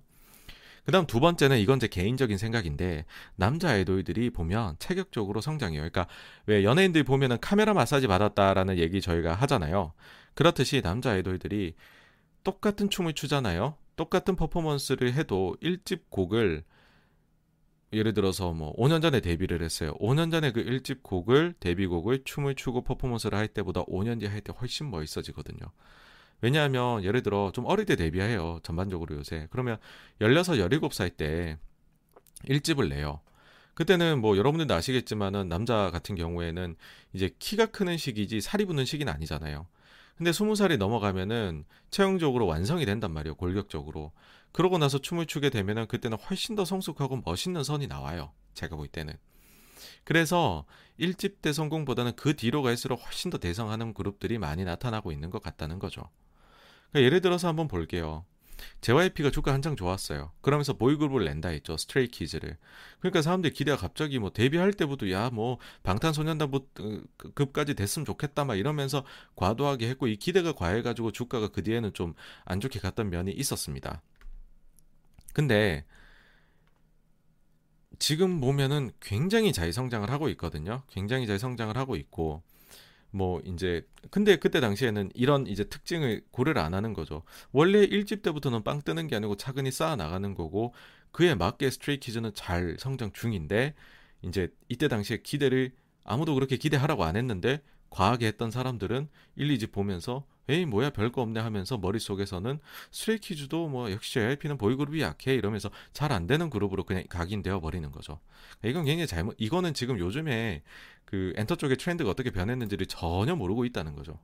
그 0.86 0.92
다음 0.92 1.04
두 1.06 1.18
번째는 1.18 1.58
이건 1.58 1.80
제 1.80 1.88
개인적인 1.88 2.38
생각인데 2.38 3.06
남자 3.34 3.70
아이돌들이 3.70 4.30
보면 4.30 4.76
체격적으로 4.78 5.40
성장해요. 5.40 5.80
그러니까 5.80 6.06
왜 6.46 6.62
연예인들 6.62 7.02
보면은 7.02 7.38
카메라 7.40 7.74
마사지 7.74 8.06
받았다라는 8.06 8.78
얘기 8.78 9.00
저희가 9.00 9.34
하잖아요. 9.34 9.92
그렇듯이 10.34 10.82
남자 10.82 11.10
아이돌들이 11.12 11.74
똑같은 12.44 12.88
춤을 12.88 13.14
추잖아요. 13.14 13.76
똑같은 13.96 14.36
퍼포먼스를 14.36 15.12
해도 15.14 15.56
1집 15.60 16.02
곡을 16.08 16.62
예를 17.92 18.14
들어서 18.14 18.52
뭐 18.52 18.72
5년 18.76 19.02
전에 19.02 19.20
데뷔를 19.20 19.62
했어요. 19.62 19.94
5년 20.00 20.30
전에 20.30 20.52
그 20.52 20.64
1집 20.64 21.02
곡을 21.02 21.54
데뷔곡을 21.58 22.22
춤을 22.24 22.54
추고 22.54 22.82
퍼포먼스를 22.82 23.36
할 23.38 23.48
때보다 23.48 23.84
5년 23.86 24.20
뒤에 24.20 24.28
할 24.28 24.40
때 24.40 24.52
훨씬 24.60 24.90
멋있어지거든요. 24.90 25.66
왜냐하면 26.40 27.02
예를 27.04 27.22
들어 27.22 27.50
좀 27.52 27.64
어릴 27.66 27.86
때 27.86 27.96
데뷔해요. 27.96 28.60
전반적으로 28.62 29.16
요새. 29.16 29.46
그러면 29.50 29.78
16, 30.20 30.56
17살 30.56 31.16
때 31.16 31.58
1집을 32.44 32.88
내요. 32.88 33.20
그때는 33.74 34.20
뭐 34.20 34.36
여러분들도 34.36 34.72
아시겠지만은 34.72 35.48
남자 35.48 35.90
같은 35.90 36.14
경우에는 36.14 36.76
이제 37.12 37.30
키가 37.38 37.66
크는 37.66 37.98
시기지 37.98 38.40
살이 38.40 38.64
붙는 38.64 38.84
시기는 38.84 39.12
아니잖아요. 39.12 39.66
근데 40.16 40.30
20살이 40.30 40.78
넘어가면은 40.78 41.64
체형적으로 41.90 42.46
완성이 42.46 42.86
된단 42.86 43.12
말이에요. 43.12 43.34
골격적으로. 43.34 44.12
그러고 44.52 44.78
나서 44.78 44.98
춤을 44.98 45.26
추게 45.26 45.50
되면은 45.50 45.88
그때는 45.88 46.16
훨씬 46.16 46.54
더 46.56 46.64
성숙하고 46.64 47.20
멋있는 47.26 47.62
선이 47.62 47.86
나와요. 47.86 48.32
제가 48.54 48.76
볼 48.76 48.88
때는. 48.88 49.12
그래서 50.04 50.64
1집 50.98 51.42
때 51.42 51.52
성공보다는 51.52 52.16
그 52.16 52.34
뒤로 52.34 52.62
갈수록 52.62 52.96
훨씬 53.04 53.30
더 53.30 53.36
대성하는 53.36 53.92
그룹들이 53.92 54.38
많이 54.38 54.64
나타나고 54.64 55.12
있는 55.12 55.28
것 55.28 55.42
같다는 55.42 55.78
거죠. 55.78 56.08
그러니까 56.90 57.06
예를 57.06 57.20
들어서 57.20 57.48
한번 57.48 57.68
볼게요. 57.68 58.24
JYP가 58.80 59.30
주가 59.30 59.52
한창 59.52 59.76
좋았어요. 59.76 60.32
그러면서 60.40 60.72
보이그룹을 60.74 61.24
낸다 61.24 61.50
했죠. 61.50 61.76
스트레이 61.76 62.08
키즈를. 62.08 62.56
그러니까 63.00 63.20
사람들이 63.22 63.52
기대가 63.52 63.76
갑자기 63.76 64.18
뭐 64.18 64.30
데뷔할 64.30 64.72
때부터 64.72 65.10
야 65.10 65.30
뭐 65.30 65.58
방탄소년단 65.82 66.50
급까지 67.34 67.74
됐으면 67.74 68.06
좋겠다 68.06 68.44
막 68.44 68.54
이러면서 68.56 69.04
과도하게 69.36 69.88
했고 69.90 70.06
이 70.06 70.16
기대가 70.16 70.52
과해 70.52 70.82
가지고 70.82 71.12
주가가 71.12 71.48
그 71.48 71.62
뒤에는 71.62 71.92
좀 71.92 72.14
안 72.44 72.60
좋게 72.60 72.80
갔던 72.80 73.10
면이 73.10 73.32
있었습니다. 73.32 74.02
근데 75.34 75.84
지금 77.98 78.40
보면은 78.40 78.90
굉장히 79.00 79.52
잘 79.52 79.72
성장을 79.72 80.08
하고 80.10 80.28
있거든요. 80.30 80.82
굉장히 80.88 81.26
잘 81.26 81.38
성장을 81.38 81.76
하고 81.76 81.96
있고 81.96 82.42
뭐 83.10 83.40
이제 83.44 83.86
근데 84.10 84.36
그때 84.36 84.60
당시에는 84.60 85.10
이런 85.14 85.46
이제 85.46 85.64
특징을 85.64 86.22
고려를 86.30 86.60
안 86.60 86.74
하는 86.74 86.92
거죠. 86.92 87.22
원래 87.52 87.86
1집 87.86 88.22
때부터는 88.22 88.62
빵 88.62 88.82
뜨는 88.82 89.06
게 89.06 89.16
아니고 89.16 89.36
차근히 89.36 89.70
쌓아 89.70 89.96
나가는 89.96 90.34
거고 90.34 90.74
그에 91.12 91.34
맞게 91.34 91.70
스트레이 91.70 91.98
키즈는 91.98 92.32
잘 92.34 92.76
성장 92.78 93.12
중인데 93.12 93.74
이제 94.22 94.48
이때 94.68 94.88
당시에 94.88 95.18
기대를 95.22 95.72
아무도 96.04 96.34
그렇게 96.34 96.56
기대하라고 96.56 97.04
안 97.04 97.16
했는데 97.16 97.62
과하게 97.90 98.26
했던 98.26 98.50
사람들은 98.50 99.08
1, 99.36 99.48
2집 99.56 99.72
보면서 99.72 100.24
에이 100.48 100.64
뭐야 100.64 100.90
별거 100.90 101.22
없네 101.22 101.40
하면서 101.40 101.76
머릿속에서는 101.76 102.60
스트레이키즈도 102.92 103.68
뭐 103.68 103.90
역시 103.90 104.14
JYP는 104.14 104.58
보이그룹이 104.58 105.00
약해 105.00 105.34
이러면서 105.34 105.70
잘 105.92 106.12
안 106.12 106.26
되는 106.26 106.50
그룹으로 106.50 106.84
그냥 106.84 107.04
각인되어 107.08 107.60
버리는 107.60 107.90
거죠. 107.90 108.20
이건 108.64 108.84
굉장히 108.84 109.06
잘못 109.08 109.34
이거는 109.38 109.74
지금 109.74 109.98
요즘에 109.98 110.62
그 111.04 111.32
엔터 111.36 111.56
쪽의 111.56 111.76
트렌드가 111.76 112.10
어떻게 112.10 112.30
변했는지를 112.30 112.86
전혀 112.86 113.34
모르고 113.34 113.64
있다는 113.64 113.94
거죠. 113.94 114.18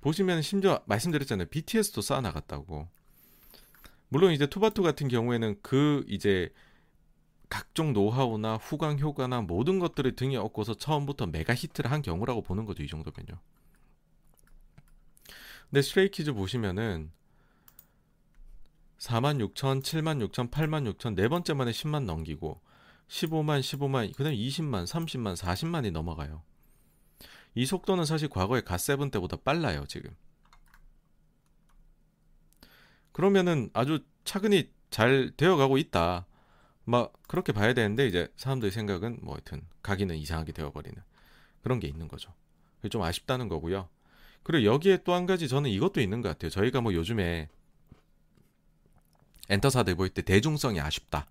보시면 0.00 0.42
심지어 0.42 0.80
말씀드렸잖아요. 0.86 1.48
BTS도 1.48 2.02
쌓아 2.02 2.20
나갔다고. 2.20 2.88
물론 4.10 4.32
이제 4.32 4.46
투바투 4.46 4.82
같은 4.82 5.08
경우에는 5.08 5.56
그 5.62 6.04
이제 6.08 6.50
각종 7.48 7.92
노하우나 7.92 8.56
후광 8.56 8.98
효과나 8.98 9.40
모든 9.42 9.78
것들을 9.78 10.16
등에 10.16 10.36
업고서 10.36 10.74
처음부터 10.74 11.26
메가 11.26 11.54
히트를 11.54 11.90
한 11.90 12.02
경우라고 12.02 12.42
보는 12.42 12.64
거죠. 12.64 12.82
이 12.82 12.88
정도면요. 12.88 13.40
근데 15.70 15.82
스트레이키즈 15.82 16.32
보시면은 16.32 17.10
4만 18.98 19.38
6천, 19.52 19.82
7만 19.82 20.26
6천, 20.28 20.50
8만 20.50 20.92
6천 20.92 21.14
네 21.14 21.28
번째 21.28 21.54
만에 21.54 21.70
10만 21.70 22.04
넘기고 22.04 22.60
15만, 23.08 23.60
15만, 23.60 24.14
그다음에 24.14 24.36
20만, 24.36 24.84
30만, 24.84 25.36
40만이 25.36 25.92
넘어가요. 25.92 26.42
이 27.54 27.66
속도는 27.66 28.04
사실 28.04 28.28
과거의 28.28 28.64
갓세븐 28.64 29.10
때보다 29.10 29.36
빨라요, 29.38 29.86
지금. 29.86 30.14
그러면은 33.12 33.70
아주 33.72 34.04
차근히 34.24 34.70
잘 34.90 35.32
되어가고 35.36 35.78
있다. 35.78 36.26
막 36.88 37.12
그렇게 37.28 37.52
봐야 37.52 37.74
되는데 37.74 38.06
이제 38.06 38.28
사람들의 38.36 38.70
생각은 38.72 39.18
뭐 39.22 39.34
하여튼 39.34 39.60
가기는 39.82 40.16
이상하게 40.16 40.52
되어버리는 40.52 40.96
그런 41.62 41.80
게 41.80 41.86
있는 41.86 42.08
거죠. 42.08 42.32
그게 42.78 42.88
좀 42.88 43.02
아쉽다는 43.02 43.48
거고요. 43.48 43.88
그리고 44.42 44.64
여기에 44.72 44.98
또 45.04 45.12
한 45.14 45.26
가지 45.26 45.48
저는 45.48 45.68
이것도 45.70 46.00
있는 46.00 46.22
것 46.22 46.30
같아요. 46.30 46.50
저희가 46.50 46.80
뭐 46.80 46.94
요즘에 46.94 47.48
엔터사들 49.50 49.94
보일 49.96 50.10
때 50.10 50.22
대중성이 50.22 50.80
아쉽다. 50.80 51.26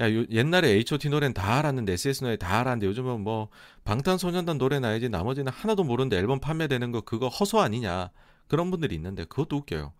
야, 0.00 0.12
요, 0.12 0.24
옛날에 0.30 0.68
H.O.T 0.70 1.08
노래는 1.10 1.34
다 1.34 1.58
알았는데 1.58 1.92
SS 1.92 2.24
노래 2.24 2.36
다 2.36 2.58
알았는데 2.60 2.86
요즘은 2.86 3.20
뭐 3.20 3.48
방탄소년단 3.84 4.58
노래 4.58 4.78
나야지 4.80 5.08
나머지는 5.08 5.52
하나도 5.52 5.84
모르는데 5.84 6.16
앨범 6.16 6.40
판매되는 6.40 6.92
거 6.92 7.00
그거 7.02 7.28
허소 7.28 7.60
아니냐 7.60 8.10
그런 8.48 8.70
분들이 8.72 8.94
있는데 8.96 9.24
그것도 9.24 9.56
웃겨요. 9.56 9.92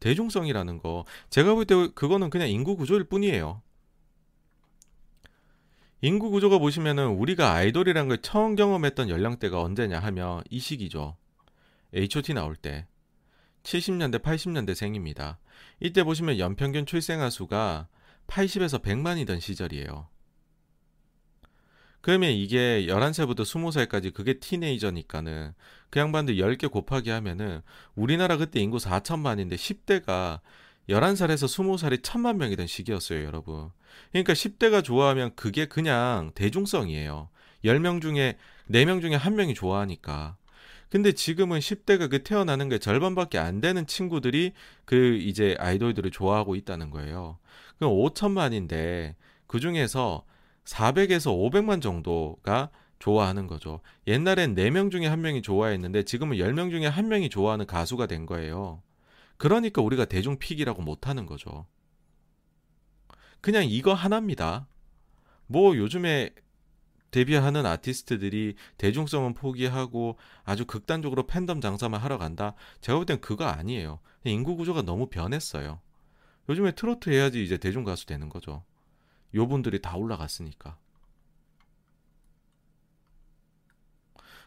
대중성이라는 0.00 0.78
거 0.78 1.04
제가 1.30 1.54
볼 1.54 1.64
때 1.64 1.88
그거는 1.94 2.28
그냥 2.30 2.48
인구 2.48 2.76
구조일 2.76 3.04
뿐이에요. 3.04 3.62
인구 6.04 6.30
구조가 6.30 6.58
보시면은 6.58 7.10
우리가 7.10 7.52
아이돌이란 7.52 8.08
걸 8.08 8.20
처음 8.22 8.56
경험했던 8.56 9.08
연령대가 9.08 9.62
언제냐 9.62 10.00
하면 10.00 10.42
이 10.50 10.58
시기죠. 10.58 11.16
H.O.T 11.94 12.34
나올 12.34 12.56
때 12.56 12.88
70년대 13.62 14.20
80년대 14.20 14.74
생입니다. 14.74 15.38
이때 15.78 16.02
보시면 16.02 16.40
연평균 16.40 16.86
출생아 16.86 17.30
수가 17.30 17.86
80에서 18.26 18.82
100만이던 18.82 19.40
시절이에요. 19.40 20.08
그러면 22.00 22.32
이게 22.32 22.84
11살부터 22.88 23.42
20살까지 23.42 24.12
그게 24.12 24.40
티네이저니까는 24.40 25.54
그 25.88 26.00
양반들 26.00 26.34
10개 26.34 26.68
곱하기 26.68 27.10
하면은 27.10 27.62
우리나라 27.94 28.36
그때 28.36 28.58
인구 28.58 28.78
4천만인데 28.78 29.54
10대가 29.54 30.40
11살에서 30.88 31.46
20살이 31.46 32.00
천만 32.02 32.38
명이던 32.38 32.66
시기였어요, 32.66 33.24
여러분. 33.24 33.70
그러니까 34.10 34.32
10대가 34.32 34.82
좋아하면 34.82 35.32
그게 35.36 35.66
그냥 35.66 36.32
대중성이에요. 36.34 37.28
10명 37.64 38.00
중에 38.00 38.36
4명 38.70 39.00
중에 39.00 39.16
1명이 39.16 39.54
좋아하니까. 39.54 40.36
근데 40.88 41.12
지금은 41.12 41.60
10대가 41.60 42.10
그 42.10 42.22
태어나는 42.22 42.68
게 42.68 42.78
절반밖에 42.78 43.38
안 43.38 43.60
되는 43.60 43.86
친구들이 43.86 44.52
그 44.84 45.16
이제 45.16 45.56
아이돌들을 45.58 46.10
좋아하고 46.10 46.54
있다는 46.54 46.90
거예요. 46.90 47.38
그럼 47.78 47.94
5천만인데 47.94 49.14
그 49.46 49.58
중에서 49.58 50.24
400에서 50.64 51.32
500만 51.32 51.80
정도가 51.80 52.70
좋아하는 52.98 53.46
거죠. 53.46 53.80
옛날엔 54.06 54.54
4명 54.54 54.90
중에 54.90 55.08
1명이 55.08 55.42
좋아했는데 55.42 56.02
지금은 56.04 56.36
10명 56.36 56.70
중에 56.70 56.90
1명이 56.90 57.30
좋아하는 57.30 57.66
가수가 57.66 58.06
된 58.06 58.26
거예요. 58.26 58.82
그러니까 59.42 59.82
우리가 59.82 60.04
대중 60.04 60.38
픽이라고 60.38 60.82
못하는 60.82 61.26
거죠. 61.26 61.66
그냥 63.40 63.64
이거 63.66 63.92
하나입니다. 63.92 64.68
뭐 65.48 65.76
요즘에 65.76 66.30
데뷔하는 67.10 67.66
아티스트들이 67.66 68.54
대중성은 68.78 69.34
포기하고 69.34 70.16
아주 70.44 70.64
극단적으로 70.64 71.26
팬덤 71.26 71.60
장사만 71.60 72.00
하러 72.00 72.18
간다. 72.18 72.54
제가 72.82 72.96
볼 72.98 73.04
땐 73.04 73.20
그거 73.20 73.44
아니에요. 73.46 73.98
인구 74.22 74.54
구조가 74.54 74.82
너무 74.82 75.08
변했어요. 75.08 75.80
요즘에 76.48 76.70
트로트 76.76 77.10
해야지 77.10 77.42
이제 77.42 77.56
대중 77.58 77.82
가수 77.82 78.06
되는 78.06 78.28
거죠. 78.28 78.62
요 79.34 79.48
분들이 79.48 79.82
다 79.82 79.96
올라갔으니까. 79.96 80.78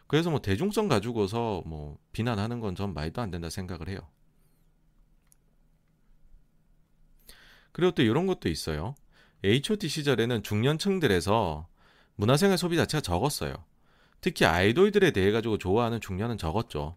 그래서 0.07 0.29
뭐 0.29 0.39
대중성 0.41 0.87
가지고서 0.87 1.63
뭐 1.65 1.97
비난하는 2.13 2.61
건 2.61 2.75
전 2.75 2.93
말도 2.93 3.21
안 3.21 3.29
된다 3.29 3.49
생각을 3.49 3.89
해요. 3.89 3.99
그리고 7.75 7.91
또 7.91 8.03
이런 8.03 8.25
것도 8.25 8.47
있어요. 8.47 8.95
H.O.T 9.43 9.89
시절에는 9.89 10.43
중년층들에서 10.43 11.67
문화생활 12.15 12.57
소비 12.57 12.77
자체가 12.77 13.01
적었어요. 13.01 13.65
특히 14.21 14.45
아이돌들에 14.45 15.11
대해 15.11 15.31
가지고 15.31 15.57
좋아하는 15.57 15.99
중년은 15.99 16.37
적었죠. 16.37 16.95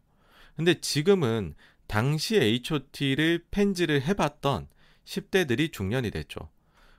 근데 0.54 0.80
지금은 0.80 1.56
당시 1.88 2.36
H.O.T를 2.36 3.46
팬지를 3.50 4.02
해봤던 4.02 4.68
10대들이 5.04 5.72
중년이 5.72 6.12
됐죠. 6.12 6.48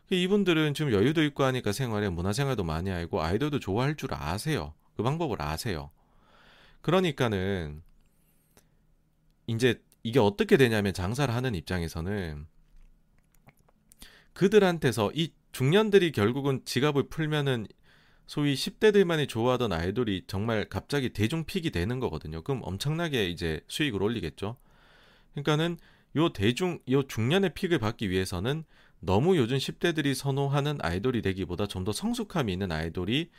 이분들은 0.09 0.73
지금 0.73 0.91
여유도 0.91 1.23
있고 1.23 1.45
하니까 1.45 1.71
생활에 1.71 2.09
문화생활도 2.09 2.65
많이 2.65 2.91
알고 2.91 3.21
아이돌도 3.21 3.61
좋아할 3.61 3.95
줄 3.95 4.13
아세요. 4.13 4.73
그 4.97 5.03
방법을 5.03 5.41
아세요. 5.41 5.89
그러니까는 6.81 7.81
이제 9.47 9.81
이게 10.03 10.19
어떻게 10.19 10.57
되냐면 10.57 10.93
장사를 10.93 11.33
하는 11.33 11.55
입장에서는 11.55 12.45
그들한테서 14.39 15.11
이 15.15 15.33
중년들이 15.51 16.13
결국은 16.13 16.61
지갑을 16.63 17.09
풀면은 17.09 17.67
소위 18.25 18.53
10대들만이 18.53 19.27
좋아하던 19.27 19.73
아이돌이 19.73 20.23
정말 20.27 20.63
갑자기 20.69 21.09
대중픽이 21.09 21.71
되는 21.71 21.99
거거든요. 21.99 22.41
그럼 22.41 22.61
엄청나게 22.63 23.27
이제 23.27 23.59
수익을 23.67 24.01
올리겠죠. 24.01 24.55
그러니까는 25.33 25.77
요 26.15 26.31
대중, 26.31 26.79
요 26.89 27.03
중년의 27.03 27.53
픽을 27.53 27.79
받기 27.79 28.09
위해서는 28.09 28.63
너무 29.01 29.35
요즘 29.35 29.57
10대들이 29.57 30.13
선호하는 30.13 30.77
아이돌이 30.81 31.21
되기보다 31.21 31.67
좀 31.67 31.83
더 31.83 31.91
성숙함이 31.91 32.53
있는 32.53 32.71
아이돌이 32.71 33.31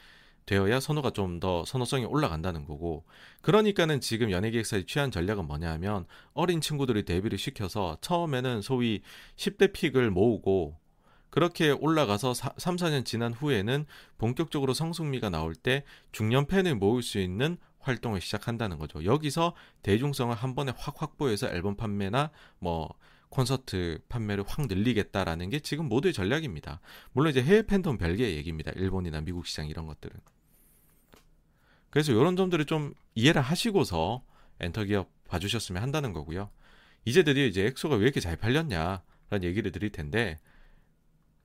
되어야 0.44 0.80
선호가 0.80 1.12
좀 1.12 1.40
더 1.40 1.64
선호성이 1.64 2.04
올라간다는 2.04 2.66
거고 2.66 3.06
그러니까는 3.40 4.02
지금 4.02 4.30
연예기획사의 4.30 4.84
취한 4.84 5.10
전략은 5.10 5.46
뭐냐 5.46 5.70
하면 5.72 6.04
어린 6.34 6.60
친구들이 6.60 7.06
데뷔를 7.06 7.38
시켜서 7.38 7.96
처음에는 8.02 8.60
소위 8.60 9.00
10대 9.36 9.72
픽을 9.72 10.10
모으고 10.10 10.76
그렇게 11.30 11.70
올라가서 11.70 12.34
3, 12.34 12.76
4년 12.76 13.04
지난 13.04 13.32
후에는 13.32 13.86
본격적으로 14.18 14.74
성숙미가 14.74 15.30
나올 15.30 15.54
때 15.54 15.84
중년 16.12 16.46
팬을 16.46 16.74
모을 16.74 17.02
수 17.02 17.18
있는 17.18 17.56
활동을 17.78 18.20
시작한다는 18.20 18.78
거죠. 18.78 19.04
여기서 19.04 19.54
대중성을 19.82 20.34
한 20.34 20.54
번에 20.54 20.72
확 20.76 21.00
확보해서 21.00 21.48
앨범 21.48 21.76
판매나 21.76 22.30
뭐 22.58 22.92
콘서트 23.30 24.00
판매를 24.08 24.44
확 24.46 24.66
늘리겠다라는 24.66 25.50
게 25.50 25.60
지금 25.60 25.88
모두의 25.88 26.12
전략입니다. 26.12 26.80
물론 27.12 27.30
이제 27.30 27.42
해외 27.42 27.62
팬덤 27.62 27.96
별개의 27.96 28.36
얘기입니다. 28.36 28.72
일본이나 28.74 29.20
미국 29.20 29.46
시장 29.46 29.68
이런 29.68 29.86
것들은. 29.86 30.18
그래서 31.90 32.12
이런 32.12 32.36
점들을 32.36 32.64
좀 32.66 32.92
이해를 33.14 33.40
하시고서 33.40 34.22
엔터 34.60 34.84
기업 34.84 35.08
봐주셨으면 35.28 35.82
한다는 35.82 36.12
거고요. 36.12 36.50
이제 37.04 37.22
드디어 37.22 37.46
이제 37.46 37.64
엑소가 37.66 37.96
왜 37.96 38.02
이렇게 38.02 38.20
잘 38.20 38.36
팔렸냐라는 38.36 39.42
얘기를 39.42 39.72
드릴 39.72 39.90
텐데 39.90 40.38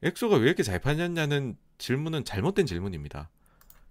엑소가 0.04 0.38
왜 0.38 0.46
이렇게 0.46 0.64
잘 0.64 0.80
팔렸냐는 0.80 1.58
질문은 1.78 2.26
잘못된 2.26 2.66
질문입니다. 2.66 3.30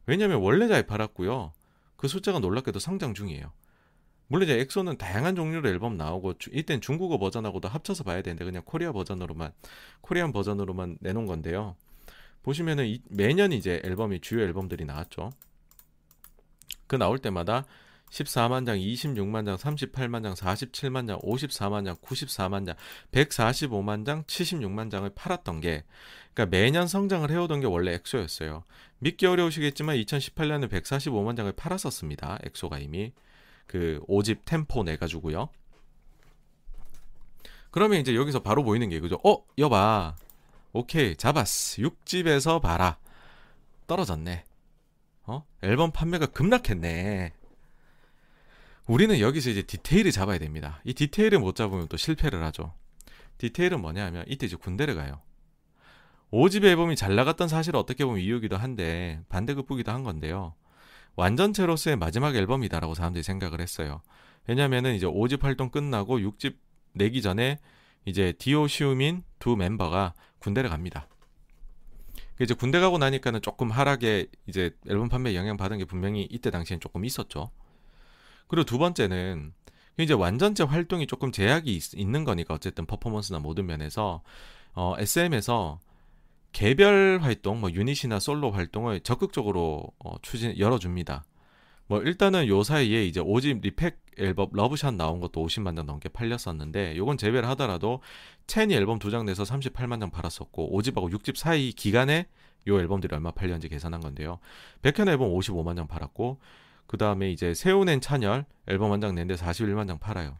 왜냐하면 0.06 0.40
원래 0.40 0.68
잘 0.68 0.86
팔았고요. 0.86 1.52
그 1.97 2.09
숫자가 2.09 2.39
놀랍게도 2.39 2.78
성장 2.78 3.14
중이에요. 3.14 3.52
물론 4.26 4.48
이제 4.48 4.59
엑소는 4.60 4.97
다양한 4.97 5.36
종류의 5.36 5.66
앨범 5.66 5.97
나오고 5.97 6.35
이땐 6.52 6.81
중국어 6.81 7.18
버전하고도 7.18 7.68
합쳐서 7.68 8.05
봐야 8.05 8.22
되는데 8.22 8.44
그냥 8.44 8.62
코리아 8.64 8.93
버전으로만 8.93 9.52
Korean 10.01 10.32
버전으로만 10.32 10.98
내놓은 11.01 11.26
건데요. 11.26 11.76
보시면은 12.43 12.86
이, 12.86 13.01
매년 13.09 13.52
이제 13.52 13.81
앨범이 13.85 14.20
주요 14.20 14.43
앨범들이 14.43 14.85
나왔죠. 14.85 15.31
그 16.86 16.97
나올 16.97 17.18
때마다 17.18 17.64
14만 18.15 18.65
장, 18.65 18.78
26만 18.78 19.45
장, 19.45 19.57
38만 19.57 20.23
장, 20.23 20.35
47만 20.35 21.09
장, 21.09 21.19
54만 21.19 21.85
장, 21.85 21.97
94만 21.97 22.65
장, 22.65 22.77
145만 23.11 24.07
장, 24.07 24.23
76만 24.24 24.91
장을 24.91 25.11
팔았던 25.15 25.61
게 25.61 25.85
그러니까 26.32 26.57
매년 26.57 26.86
성장을 26.86 27.28
해오던 27.28 27.61
게 27.61 27.66
원래 27.66 27.93
엑소였어요. 27.95 28.62
믿기 29.01 29.27
어려우시겠지만 29.27 29.97
2018년에 29.97 30.70
145만 30.70 31.36
장을 31.36 31.51
팔았었습니다. 31.53 32.39
엑소가 32.45 32.78
이미 32.78 33.12
그 33.66 34.01
5집 34.09 34.45
템포 34.45 34.85
내 34.85 34.97
가지고요. 34.97 35.49
그러면 37.70 38.01
이제 38.01 38.15
여기서 38.15 38.41
바로 38.41 38.62
보이는 38.62 38.89
게 38.89 39.01
그죠? 39.01 39.19
어, 39.24 39.45
여봐. 39.59 40.16
오케이, 40.73 41.16
잡았어. 41.16 41.82
6집에서 41.82 42.62
봐라. 42.62 42.99
떨어졌네. 43.89 44.45
어? 45.27 45.45
앨범 45.62 45.91
판매가 45.91 46.27
급락했네. 46.27 47.32
우리는 48.86 49.19
여기서 49.19 49.51
이제 49.51 49.62
디테일을 49.62 50.12
잡아야 50.12 50.39
됩니다. 50.39 50.81
이 50.85 50.93
디테일을 50.93 51.39
못 51.39 51.55
잡으면 51.56 51.89
또 51.89 51.97
실패를 51.97 52.43
하죠. 52.44 52.74
디테일은 53.39 53.81
뭐냐 53.81 54.05
하면 54.06 54.24
이때 54.28 54.47
이제 54.47 54.56
군대를 54.56 54.94
가요. 54.94 55.23
5집 56.31 56.65
앨범이 56.65 56.97
잘 56.97 57.15
나갔던 57.15 57.48
사실은 57.48 57.78
어떻게 57.78 58.05
보면 58.05 58.20
이유기도 58.20 58.56
한데 58.56 59.20
반대급부기도 59.28 59.90
한 59.90 60.02
건데요. 60.02 60.55
완전체로서의 61.16 61.97
마지막 61.97 62.35
앨범이다라고 62.35 62.94
사람들이 62.94 63.23
생각을 63.23 63.61
했어요. 63.61 64.02
왜냐면은 64.47 64.94
이제 64.94 65.06
5집 65.06 65.43
활동 65.43 65.70
끝나고 65.70 66.19
6집 66.19 66.56
내기 66.93 67.23
전에 67.23 67.59
이제 68.05 68.32
디오 68.39 68.66
시우민 68.66 69.23
두 69.39 69.56
멤버가 69.56 70.12
군대를 70.40 70.69
갑니다. 70.69 71.09
이제 72.40 72.52
군대 72.52 72.81
가고 72.81 72.98
나니까는 72.98 73.40
조금 73.40 73.70
하락에 73.70 74.27
이제 74.47 74.77
앨범 74.89 75.09
판매 75.09 75.35
영향 75.35 75.56
받은 75.56 75.78
게 75.78 75.85
분명히 75.85 76.27
이때 76.31 76.51
당시엔 76.51 76.81
조금 76.81 77.05
있었죠. 77.05 77.51
그리고 78.47 78.65
두 78.65 78.79
번째는 78.79 79.53
이제 79.99 80.12
완전체 80.12 80.65
활동이 80.65 81.07
조금 81.07 81.31
제약이 81.33 81.75
있, 81.75 82.07
는 82.07 82.25
거니까 82.25 82.55
어쨌든 82.55 82.87
퍼포먼스나 82.87 83.39
모든 83.39 83.66
면에서 83.66 84.23
어, 84.75 84.95
SM에서 84.99 85.79
개별 86.53 87.19
활동, 87.23 87.61
뭐 87.61 87.71
유닛이나 87.71 88.19
솔로 88.21 88.51
활동을 88.51 89.01
적극적으로 89.01 89.89
어, 90.05 90.17
추진 90.23 90.57
열어줍니다. 90.59 91.25
뭐 91.86 92.01
일단은 92.01 92.47
요 92.49 92.62
사이에 92.62 93.05
이제 93.05 93.20
오집 93.20 93.60
리팩 93.60 94.01
앨범 94.17 94.49
Love 94.52 94.74
Shot 94.74 94.94
나온 94.94 95.20
것도 95.20 95.44
50만 95.44 95.77
장 95.77 95.86
넘게 95.86 96.09
팔렸었는데 96.09 96.97
요건 96.97 97.18
제외를 97.18 97.49
하더라도 97.51 98.01
첸이 98.47 98.75
앨범 98.75 98.99
두 98.99 99.10
장 99.10 99.27
내서 99.27 99.43
38만 99.43 100.01
장 100.01 100.10
팔았었고 100.10 100.75
오집하고 100.75 101.10
6집 101.10 101.36
사이 101.36 101.73
기간에 101.73 102.27
요 102.68 102.81
앨범들이 102.81 103.15
얼마 103.15 103.31
팔렸는지 103.33 103.68
계산한 103.68 104.01
건데요. 104.01 104.39
백현 104.83 105.09
앨범 105.09 105.31
55만 105.35 105.77
장 105.77 105.86
팔았고 105.86 106.39
그 106.87 106.97
다음에 106.99 107.31
이제 107.31 107.55
세훈앤찬열 107.55 108.44
앨범 108.69 108.93
한 108.93 109.01
장 109.01 109.15
낸데 109.15 109.35
41만 109.35 109.87
장 109.89 109.99
팔아요. 109.99 110.39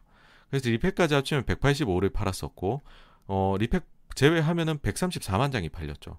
그래서 0.49 0.69
리팩까지 0.69 1.13
합치면 1.15 1.43
185를 1.45 2.13
팔았었고 2.13 2.81
어 3.27 3.55
리팩 3.59 3.83
제외하면은 4.15 4.77
134만 4.79 5.51
장이 5.51 5.69
팔렸죠. 5.69 6.17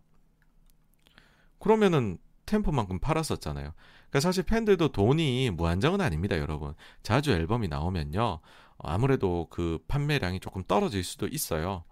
그러면은 1.59 2.19
템포만큼 2.47 2.99
팔았었잖아요. 3.01 3.73
그러니까 4.09 4.21
사실 4.21 4.45
팬들도 4.45 4.93
돈이 4.93 5.51
무한정은 5.51 6.01
아닙니다, 6.01 6.39
여러분. 6.39 6.75
자주 7.03 7.33
앨범이 7.33 7.69
나오면요. 7.69 8.41
아무래도 8.79 9.49
그 9.51 9.79
판매량이 9.89 10.41
조금 10.41 10.63
떨어질 10.65 11.03
수도 11.03 11.27
있어요. 11.27 11.85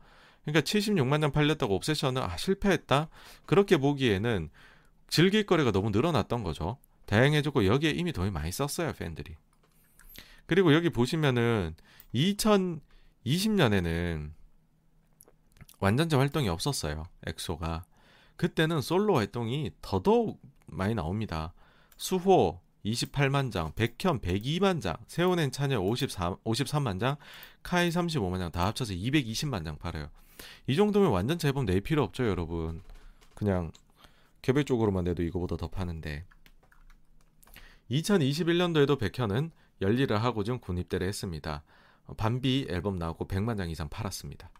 그러니까 0.44 0.60
76만 0.60 1.20
장 1.20 1.32
팔렸다고 1.32 1.74
옵세션은 1.74 2.22
아, 2.22 2.36
실패했다? 2.36 3.08
그렇게 3.46 3.78
보기에는 3.78 4.50
즐길 5.08 5.44
거리가 5.46 5.72
너무 5.72 5.90
늘어났던 5.90 6.44
거죠. 6.44 6.78
다양해졌고 7.06 7.66
여기에 7.66 7.90
이미 7.90 8.12
돈이 8.12 8.30
많이 8.30 8.50
썼어요, 8.52 8.92
팬들이. 8.94 9.34
그리고 10.46 10.74
여기 10.74 10.90
보시면은 10.90 11.74
2020년에는 12.14 14.30
완전체 15.80 16.16
활동이 16.16 16.48
없었어요. 16.48 17.04
엑소가. 17.26 17.84
그때는 18.36 18.80
솔로 18.80 19.16
활동이 19.16 19.70
더더욱 19.80 20.40
많이 20.66 20.94
나옵니다. 20.94 21.52
수호 21.96 22.60
28만 22.84 23.50
장, 23.52 23.72
백현 23.74 24.20
102만 24.20 24.82
장, 24.82 24.96
세오넨 25.06 25.52
찬열 25.52 25.78
54, 25.78 26.36
53만 26.44 27.00
장, 27.00 27.16
카이 27.62 27.88
35만 27.88 28.38
장 28.38 28.50
다 28.50 28.66
합쳐서 28.66 28.92
220만 28.92 29.64
장 29.64 29.78
팔아요. 29.78 30.08
이 30.66 30.76
정도면 30.76 31.10
완전체 31.10 31.48
앨범 31.48 31.64
낼 31.64 31.80
필요 31.80 32.02
없죠, 32.02 32.26
여러분. 32.26 32.82
그냥 33.34 33.72
개별적으로만 34.42 35.04
내도 35.04 35.22
이거보다 35.22 35.56
더 35.56 35.68
파는데. 35.68 36.24
2021년도에도 37.90 38.98
백현은 38.98 39.50
열일을 39.80 40.22
하고 40.22 40.44
좀 40.44 40.58
군입대를 40.58 41.06
했습니다. 41.06 41.62
반비 42.16 42.66
앨범 42.70 42.98
나오고 42.98 43.28
100만 43.28 43.56
장 43.56 43.70
이상 43.70 43.88
팔았습니다. 43.88 44.50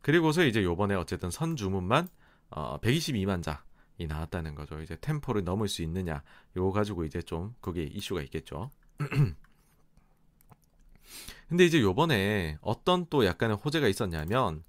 그리고서 0.00 0.44
이제 0.44 0.62
요번에 0.62 0.94
어쨌든 0.94 1.30
선 1.30 1.56
주문만 1.56 2.08
어, 2.50 2.78
122만 2.80 3.42
장이 3.42 4.06
나왔다는 4.06 4.54
거죠. 4.54 4.80
이제 4.80 4.96
템포를 5.00 5.44
넘을 5.44 5.68
수 5.68 5.82
있느냐. 5.82 6.22
요거 6.56 6.72
가지고 6.72 7.04
이제 7.04 7.20
좀 7.20 7.54
그게 7.60 7.82
이슈가 7.82 8.22
있겠죠. 8.22 8.70
근데 11.48 11.64
이제 11.64 11.80
요번에 11.80 12.58
어떤 12.60 13.06
또 13.06 13.24
약간의 13.24 13.56
호재가 13.56 13.88
있었냐면 13.88 14.64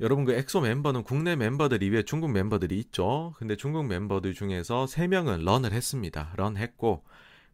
여러분 0.00 0.24
그 0.24 0.32
엑소 0.32 0.60
멤버는 0.60 1.02
국내 1.02 1.34
멤버들 1.36 1.82
이외에 1.82 2.02
중국 2.02 2.30
멤버들이 2.30 2.78
있죠. 2.78 3.34
근데 3.36 3.56
중국 3.56 3.86
멤버들 3.86 4.34
중에서 4.34 4.84
3명은 4.84 5.44
run을 5.44 5.72
했습니다. 5.72 6.32
run 6.36 6.56
했고 6.56 7.02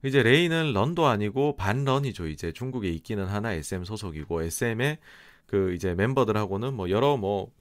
이제 0.05 0.23
레이는 0.23 0.73
런도 0.73 1.07
아니고 1.07 1.57
반런이죠. 1.57 2.27
이제 2.29 2.53
중국에 2.53 2.91
있기는 2.91 3.25
하나 3.27 3.53
SM 3.53 3.85
소속이고 3.85 4.43
SM의 4.43 4.99
그 5.47 5.73
이제 5.73 5.95
멤버들하고는 5.95 6.75
뭐 6.75 6.91
여러 6.91 7.17
뭐 7.17 7.53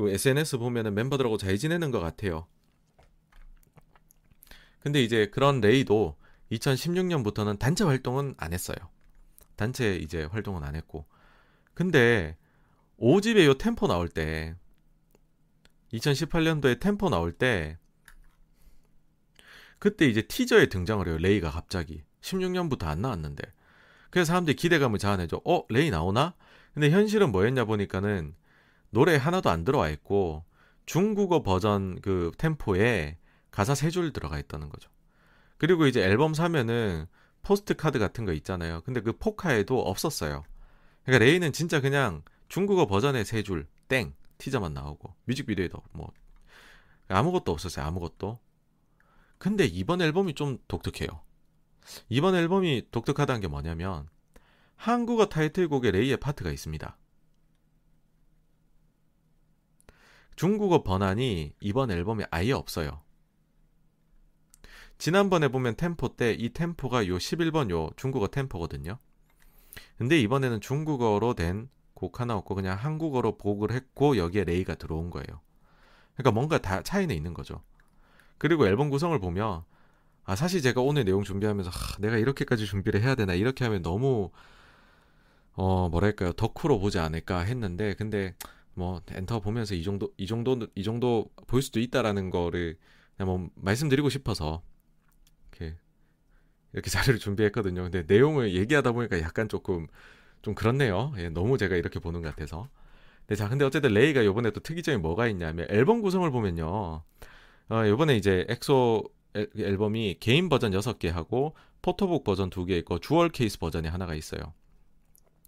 그 0.00 0.08
SNS 0.08 0.56
보면은 0.56 0.94
멤버들하고 0.94 1.36
잘 1.36 1.58
지내는 1.58 1.90
것 1.90 2.00
같아요. 2.00 2.46
근데 4.80 5.02
이제 5.02 5.26
그런 5.26 5.60
레이도 5.60 6.16
2016년부터는 6.52 7.58
단체 7.58 7.84
활동은 7.84 8.34
안 8.38 8.52
했어요. 8.54 8.76
단체 9.56 9.96
이제 9.96 10.24
활동은 10.24 10.64
안 10.64 10.74
했고. 10.74 11.04
근데 11.74 12.36
5집에 13.00 13.44
요 13.46 13.54
템포 13.54 13.86
나올 13.86 14.08
때 14.08 14.54
2018년도에 15.92 16.78
템포 16.80 17.08
나올 17.08 17.32
때 17.32 17.78
그때 19.78 20.06
이제 20.06 20.22
티저에 20.22 20.66
등장을 20.66 21.06
해요. 21.08 21.16
레이가 21.18 21.50
갑자기. 21.50 22.04
16년부터 22.20 22.84
안 22.84 23.00
나왔는데. 23.00 23.42
그래서 24.10 24.26
사람들이 24.28 24.54
기대감을 24.54 24.98
자아내죠. 24.98 25.40
어, 25.46 25.64
레이 25.70 25.90
나오나? 25.90 26.34
근데 26.74 26.90
현실은 26.90 27.32
뭐였냐 27.32 27.64
보니까는 27.64 28.34
노래 28.90 29.16
하나도 29.16 29.48
안 29.48 29.64
들어와 29.64 29.88
있고 29.88 30.44
중국어 30.84 31.42
버전 31.42 32.00
그 32.02 32.30
템포에 32.36 33.16
가사 33.50 33.74
세 33.74 33.88
줄 33.90 34.12
들어가 34.12 34.38
있다는 34.38 34.68
거죠. 34.68 34.90
그리고 35.56 35.86
이제 35.86 36.02
앨범 36.02 36.34
사면은 36.34 37.06
postcard 37.42 37.98
같은 37.98 38.26
거 38.26 38.32
있잖아요. 38.34 38.82
근데 38.82 39.00
그 39.00 39.12
포카에도 39.16 39.80
없었어요. 39.80 40.44
그러니까 41.04 41.24
레이는 41.24 41.52
진짜 41.52 41.80
그냥 41.80 42.22
중국어 42.50 42.86
버전의 42.86 43.24
세 43.24 43.42
줄, 43.42 43.66
땡, 43.88 44.12
티저만 44.36 44.74
나오고 44.74 45.14
뮤직비디오에도 45.24 45.82
뭐 45.92 46.12
아무것도 47.08 47.52
없었어요. 47.52 47.86
아무것도. 47.86 48.38
근데 49.38 49.64
이번 49.64 50.02
앨범이 50.02 50.34
좀 50.34 50.58
독특해요. 50.68 51.22
이번 52.08 52.34
앨범이 52.34 52.88
독특하다는 52.90 53.40
게 53.40 53.48
뭐냐면 53.48 54.08
한국어 54.76 55.26
타이틀곡에 55.26 55.92
레이의 55.92 56.18
파트가 56.18 56.50
있습니다. 56.50 56.96
중국어 60.34 60.82
번안이 60.82 61.54
이번 61.60 61.90
앨범에 61.90 62.24
아예 62.30 62.52
없어요. 62.52 63.02
지난번에 64.98 65.48
보면 65.48 65.76
템포 65.76 66.16
때 66.16 66.34
이 66.34 66.50
템포가 66.50 67.06
요 67.06 67.16
11번 67.16 67.70
요 67.70 67.90
중국어 67.96 68.26
템포거든요. 68.26 68.98
근데 69.98 70.18
이번에는 70.20 70.60
중국어로 70.60 71.34
된 71.34 71.70
곡 72.00 72.18
하나 72.18 72.34
없고 72.34 72.54
그냥 72.54 72.78
한국어로 72.78 73.36
복을 73.36 73.72
했고 73.72 74.16
여기에 74.16 74.44
레이가 74.44 74.74
들어온 74.74 75.10
거예요. 75.10 75.40
그러니까 76.14 76.30
뭔가 76.32 76.58
다 76.58 76.82
차이는 76.82 77.14
있는 77.14 77.34
거죠. 77.34 77.62
그리고 78.38 78.66
앨범 78.66 78.88
구성을 78.88 79.16
보면 79.18 79.62
아 80.24 80.34
사실 80.34 80.62
제가 80.62 80.80
오늘 80.80 81.04
내용 81.04 81.22
준비하면서 81.22 81.70
하, 81.70 81.98
내가 81.98 82.16
이렇게까지 82.16 82.64
준비를 82.64 83.02
해야 83.02 83.14
되나 83.14 83.34
이렇게 83.34 83.64
하면 83.64 83.82
너무 83.82 84.30
어 85.52 85.90
뭐랄까요 85.90 86.32
덕후로 86.32 86.78
보지 86.78 86.98
않을까 86.98 87.40
했는데 87.40 87.94
근데 87.94 88.34
뭐 88.72 89.02
엔터 89.10 89.40
보면서 89.40 89.74
이 89.74 89.82
정도 89.82 90.10
이 90.16 90.26
정도 90.26 90.66
이 90.74 90.82
정도 90.82 91.28
볼 91.46 91.60
수도 91.60 91.80
있다라는 91.80 92.30
거를 92.30 92.78
그냥 93.16 93.28
뭐 93.28 93.50
말씀드리고 93.56 94.08
싶어서 94.08 94.62
이렇게 95.50 95.76
이렇게 96.72 96.88
자료를 96.90 97.18
준비했거든요. 97.18 97.82
근데 97.82 98.04
내용을 98.06 98.54
얘기하다 98.54 98.92
보니까 98.92 99.20
약간 99.20 99.50
조금 99.50 99.86
좀 100.42 100.54
그렇네요. 100.54 101.12
예, 101.18 101.28
너무 101.28 101.58
제가 101.58 101.76
이렇게 101.76 101.98
보는 101.98 102.22
것 102.22 102.28
같아서. 102.30 102.68
네, 103.26 103.36
자, 103.36 103.48
근데 103.48 103.64
어쨌든 103.64 103.92
레이가 103.92 104.24
요번에 104.24 104.50
또 104.50 104.60
특이점이 104.60 104.98
뭐가 104.98 105.28
있냐면 105.28 105.66
앨범 105.70 106.02
구성을 106.02 106.28
보면요. 106.30 107.02
어, 107.70 107.86
요번에 107.86 108.16
이제 108.16 108.44
엑소 108.48 109.04
앨범이 109.34 110.16
개인 110.18 110.48
버전 110.48 110.72
6개 110.72 111.08
하고 111.08 111.54
포토북 111.82 112.24
버전 112.24 112.50
2개 112.50 112.70
있고 112.78 112.98
jewel 112.98 113.28
case 113.28 113.58
버전이 113.58 113.88
하나가 113.88 114.14
있어요. 114.14 114.40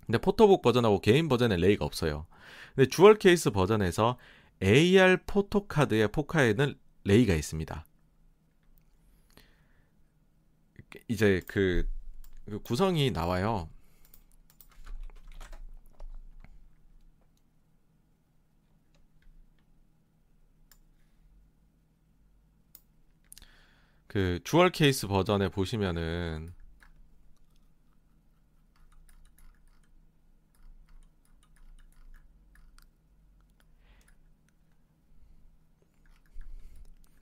근데 0.06 0.18
포토북 0.18 0.62
버전하고 0.62 1.00
개인 1.00 1.28
버전에 1.28 1.56
레이가 1.56 1.84
없어요. 1.84 2.26
근데 2.74 2.88
jewel 2.88 3.16
case 3.16 3.50
버전에서 3.50 4.18
AR 4.62 5.18
photocard의 5.26 6.08
포카에는 6.08 6.74
레이가 7.04 7.34
있습니다. 7.34 7.84
이제 11.08 11.40
그, 11.46 11.88
그 12.46 12.60
구성이 12.60 13.10
나와요. 13.10 13.68
그 24.12 24.40
jewel 24.44 24.68
case 24.68 25.06
버전에 25.06 25.48
보시면은 25.48 26.52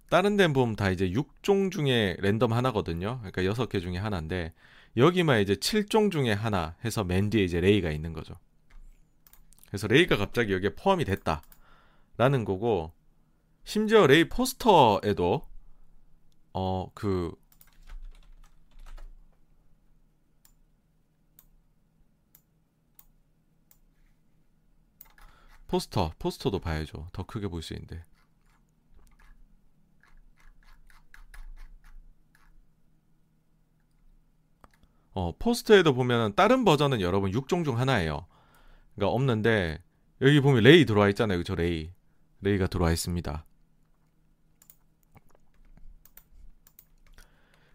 다른 0.09 0.37
데는 0.37 0.53
보면 0.53 0.75
다 0.75 0.91
이제 0.91 1.09
6종 1.11 1.71
중에 1.71 2.17
랜덤 2.19 2.53
하나거든요. 2.53 3.21
그러니까 3.23 3.43
6개 3.43 3.81
중에 3.81 3.97
하나인데 3.97 4.53
여기만 4.97 5.43
이제 5.43 5.55
7종 5.55 6.11
중에 6.11 6.33
하나 6.33 6.75
해서 6.85 7.05
맨 7.05 7.31
뒤에 7.31 7.45
이제 7.45 7.61
레이가 7.61 7.93
있는 7.93 8.13
거죠. 8.13 8.35
그래서 9.69 9.87
레이가 9.87 10.17
갑자기 10.17 10.53
여기에 10.53 10.71
포함이 10.71 11.05
됐다라는 11.05 12.45
거고 12.45 12.93
심지어 13.63 14.09
레이 14.09 14.29
포스터에도 14.29 15.50
어, 16.53 16.91
그, 16.95 17.33
포스터, 25.69 26.13
포스터도 26.19 26.59
봐야죠. 26.59 27.09
더 27.13 27.23
크게 27.25 27.49
볼 27.49 27.63
수 27.63 27.73
있는데. 27.75 28.05
어, 35.13 35.33
포스터에도 35.39 35.95
보면 35.95 36.35
다른 36.35 36.65
버전은 36.65 37.01
여러분 37.01 37.31
6종 37.33 37.65
중 37.65 37.79
하나예요. 37.79 38.27
그러니까 38.95 39.15
없는데 39.15 39.83
여기 40.23 40.41
보면 40.41 40.63
레이 40.63 40.85
들어와 40.85 41.09
있잖아요. 41.11 41.39
그죠? 41.39 41.55
레이. 41.55 41.91
레이가 42.43 42.67
들어와 42.69 42.93
있습니다. 42.93 43.45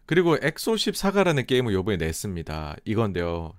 그리고 0.06 0.36
엑소1 0.38 0.92
4가라는 0.92 1.46
게임을 1.46 1.72
요번에 1.72 1.96
냈습니다. 1.96 2.76
이건데요. 2.84 3.54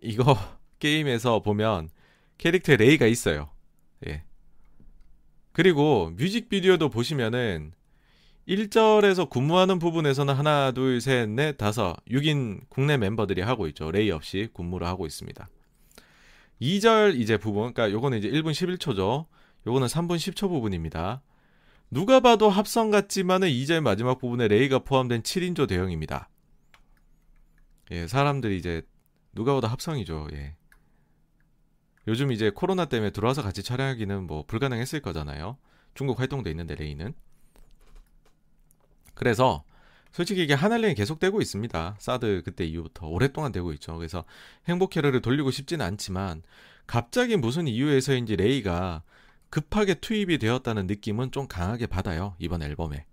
이거 0.00 0.38
게임에서 0.78 1.42
보면 1.42 1.90
캐릭터 2.38 2.76
레이가 2.76 3.06
있어요. 3.06 3.50
예. 4.06 4.22
그리고 5.52 6.10
뮤직비디오도 6.16 6.88
보시면은 6.88 7.72
1절에서 8.48 9.28
근무하는 9.28 9.78
부분에서는 9.78 10.32
하나, 10.34 10.72
둘, 10.72 11.00
셋, 11.00 11.28
넷, 11.28 11.56
다섯, 11.56 11.96
6인 12.10 12.62
국내 12.68 12.96
멤버들이 12.96 13.42
하고 13.42 13.66
있죠. 13.68 13.90
레이 13.90 14.10
없이 14.10 14.48
근무를 14.54 14.86
하고 14.86 15.06
있습니다. 15.06 15.48
2절 16.62 17.18
이제 17.18 17.36
부분, 17.36 17.72
그러니까 17.72 17.90
요거는 17.92 18.18
이제 18.18 18.28
1분 18.30 18.52
11초죠. 18.52 19.26
요거는 19.66 19.86
3분 19.86 20.16
10초 20.16 20.48
부분입니다. 20.48 21.22
누가 21.90 22.20
봐도 22.20 22.48
합성 22.48 22.90
같지만은 22.90 23.48
2절 23.48 23.80
마지막 23.80 24.18
부분에 24.18 24.46
레이가 24.48 24.80
포함된 24.80 25.22
7인조 25.22 25.68
대형입니다. 25.68 26.28
예, 27.90 28.06
사람들이 28.06 28.56
이제 28.56 28.82
누가 29.32 29.54
봐도 29.54 29.66
합성이죠. 29.66 30.28
예. 30.32 30.54
요즘 32.06 32.30
이제 32.32 32.50
코로나 32.50 32.84
때문에 32.84 33.10
들어와서 33.10 33.42
같이 33.42 33.62
촬영하기는 33.62 34.26
뭐 34.26 34.44
불가능했을 34.46 35.00
거잖아요. 35.00 35.58
중국 35.94 36.20
활동도 36.20 36.48
있는데 36.50 36.76
레이는. 36.76 37.12
그래서 39.14 39.64
솔직히 40.12 40.42
이게 40.42 40.54
하날랭이 40.54 40.94
계속되고 40.94 41.40
있습니다. 41.40 41.96
사드 41.98 42.42
그때 42.44 42.64
이후부터 42.64 43.06
오랫동안 43.08 43.52
되고 43.52 43.72
있죠. 43.74 43.96
그래서 43.96 44.24
행복 44.68 44.90
캐럴을 44.90 45.20
돌리고 45.20 45.50
싶지는 45.50 45.84
않지만 45.84 46.42
갑자기 46.86 47.36
무슨 47.36 47.68
이유에서인지 47.68 48.36
레이가 48.36 49.02
급하게 49.50 49.94
투입이 49.94 50.38
되었다는 50.38 50.86
느낌은 50.86 51.32
좀 51.32 51.46
강하게 51.46 51.86
받아요. 51.86 52.34
이번 52.38 52.62
앨범에. 52.62 53.04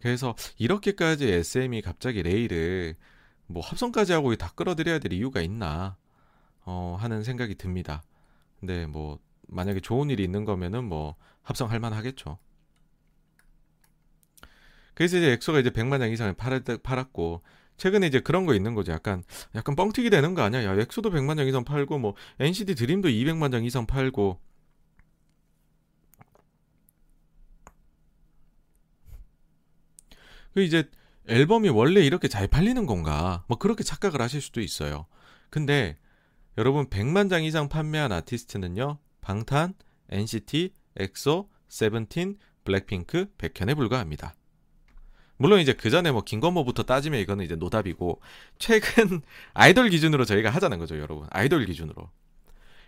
그래서 0.00 0.34
이렇게까지 0.58 1.28
SM이 1.28 1.82
갑자기 1.82 2.22
레이를 2.22 2.96
뭐 3.46 3.62
합성까지 3.62 4.12
하고 4.12 4.34
다 4.36 4.52
끌어들여야 4.54 4.98
될 4.98 5.12
이유가 5.12 5.40
있나 5.40 5.96
어, 6.64 6.96
하는 6.98 7.22
생각이 7.22 7.54
듭니다. 7.54 8.02
근데 8.58 8.86
뭐 8.86 9.18
만약에 9.48 9.80
좋은 9.80 10.10
일이 10.10 10.24
있는 10.24 10.44
거면은 10.44 10.84
뭐 10.84 11.14
합성할 11.42 11.78
만하겠죠. 11.78 12.38
그래서 14.94 15.18
이제 15.18 15.32
엑소가 15.32 15.60
이제 15.60 15.70
100만 15.70 15.98
장 15.98 16.10
이상을 16.10 16.34
팔았고 16.82 17.42
최근에 17.76 18.06
이제 18.06 18.20
그런 18.20 18.46
거 18.46 18.54
있는 18.54 18.74
거죠. 18.74 18.92
약간 18.92 19.22
약간 19.54 19.76
뻥튀기 19.76 20.10
되는 20.10 20.34
거 20.34 20.42
아니야? 20.42 20.64
야, 20.64 20.74
엑소도 20.74 21.10
100만 21.10 21.36
장 21.36 21.46
이상 21.46 21.64
팔고 21.64 21.98
뭐 21.98 22.14
NCT 22.40 22.74
드림도 22.74 23.08
200만 23.08 23.52
장 23.52 23.64
이상 23.64 23.86
팔고 23.86 24.40
그 30.56 30.62
이제 30.62 30.88
앨범이 31.28 31.68
원래 31.68 32.00
이렇게 32.00 32.28
잘 32.28 32.48
팔리는 32.48 32.86
건가? 32.86 33.44
뭐 33.46 33.58
그렇게 33.58 33.84
착각을 33.84 34.22
하실 34.22 34.40
수도 34.40 34.62
있어요. 34.62 35.04
근데 35.50 35.98
여러분 36.56 36.88
100만 36.88 37.28
장 37.28 37.44
이상 37.44 37.68
판매한 37.68 38.10
아티스트는요. 38.10 38.96
방탄, 39.20 39.74
NCT, 40.08 40.72
엑소, 40.96 41.50
세븐틴, 41.68 42.38
블랙핑크, 42.64 43.26
백현에 43.36 43.74
불과합니다. 43.74 44.34
물론 45.36 45.60
이제 45.60 45.74
그 45.74 45.90
전에 45.90 46.10
뭐 46.10 46.22
김건모부터 46.24 46.84
따지면 46.84 47.20
이거는 47.20 47.44
이제 47.44 47.54
노답이고 47.54 48.22
최근 48.58 49.20
아이돌 49.52 49.90
기준으로 49.90 50.24
저희가 50.24 50.48
하자는 50.48 50.78
거죠, 50.78 50.98
여러분. 50.98 51.26
아이돌 51.32 51.66
기준으로. 51.66 52.08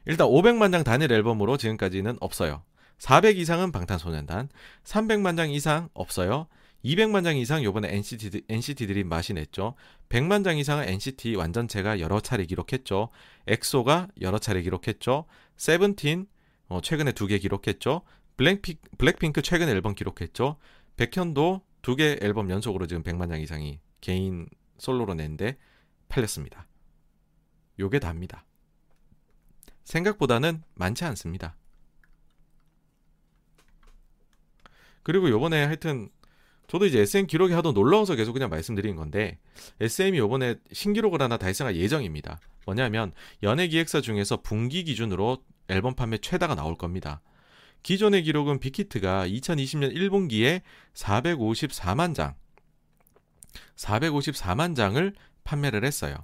일단 0.06 0.26
500만 0.26 0.72
장 0.72 0.84
단일 0.84 1.12
앨범으로 1.12 1.58
지금까지는 1.58 2.16
없어요. 2.20 2.62
400 2.96 3.36
이상은 3.36 3.72
방탄소년단, 3.72 4.48
300만 4.84 5.36
장 5.36 5.50
이상 5.50 5.90
없어요. 5.92 6.46
200만 6.84 7.24
장 7.24 7.36
이상 7.36 7.64
요번에 7.64 7.92
NCT, 7.92 8.42
NCT들이 8.48 9.04
맛이 9.04 9.32
냈죠. 9.34 9.74
100만 10.08 10.44
장 10.44 10.58
이상은 10.58 10.88
NCT 10.88 11.34
완전체가 11.34 12.00
여러 12.00 12.20
차례 12.20 12.44
기록했죠. 12.46 13.08
엑소가 13.46 14.08
여러 14.20 14.38
차례 14.38 14.62
기록했죠. 14.62 15.24
세븐틴 15.56 16.26
어, 16.68 16.80
최근에 16.80 17.12
두 17.12 17.26
개 17.26 17.38
기록했죠. 17.38 18.02
블랙핑, 18.36 18.76
블랙핑크 18.98 19.42
최근 19.42 19.68
앨범 19.68 19.94
기록했죠. 19.94 20.56
백현도 20.96 21.62
두 21.82 21.96
개 21.96 22.18
앨범 22.20 22.50
연속으로 22.50 22.86
지금 22.86 23.02
100만 23.02 23.28
장 23.28 23.40
이상이 23.40 23.80
개인 24.00 24.48
솔로로 24.78 25.14
낸데 25.14 25.58
팔렸습니다. 26.08 26.68
요게 27.80 27.98
답니다. 27.98 28.44
생각보다는 29.84 30.62
많지 30.74 31.04
않습니다. 31.06 31.56
그리고 35.02 35.30
요번에 35.30 35.64
하여튼 35.64 36.10
저도 36.68 36.84
이제 36.84 37.00
SM 37.00 37.26
기록이 37.26 37.54
하도 37.54 37.72
놀라워서 37.72 38.14
계속 38.14 38.34
그냥 38.34 38.50
말씀드린 38.50 38.94
건데 38.94 39.38
SM이 39.80 40.18
이번에 40.18 40.56
신기록을 40.70 41.20
하나 41.20 41.38
달성할 41.38 41.76
예정입니다. 41.76 42.38
뭐냐면 42.66 43.12
연예 43.42 43.66
기획사 43.68 44.00
중에서 44.02 44.42
분기 44.42 44.84
기준으로 44.84 45.38
앨범 45.68 45.94
판매 45.94 46.18
최다가 46.18 46.54
나올 46.54 46.76
겁니다. 46.76 47.22
기존의 47.82 48.22
기록은 48.24 48.60
빅히트가 48.60 49.26
2020년 49.26 49.94
1분기에 49.94 50.62
454만 50.94 52.14
장, 52.14 52.34
454만 53.76 54.76
장을 54.76 55.14
판매를 55.44 55.84
했어요. 55.84 56.16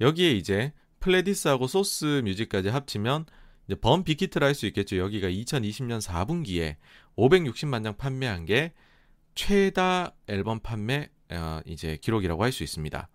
여기에 0.00 0.32
이제 0.32 0.72
플레디스하고 1.00 1.68
소스 1.68 2.22
뮤직까지 2.24 2.68
합치면 2.68 3.26
이제 3.66 3.76
범 3.76 4.02
빅히트를 4.02 4.44
할수 4.44 4.66
있겠죠. 4.66 4.96
여기가 4.96 5.28
2020년 5.28 6.00
4분기에 6.00 6.76
560만 7.16 7.84
장 7.84 7.96
판매한 7.96 8.44
게 8.44 8.72
최다 9.34 10.14
앨범 10.26 10.60
판매 10.60 11.08
어, 11.30 11.60
이제 11.66 11.96
기록이라고 12.00 12.42
할 12.42 12.52
수 12.52 12.62
있습니다. 12.62 13.08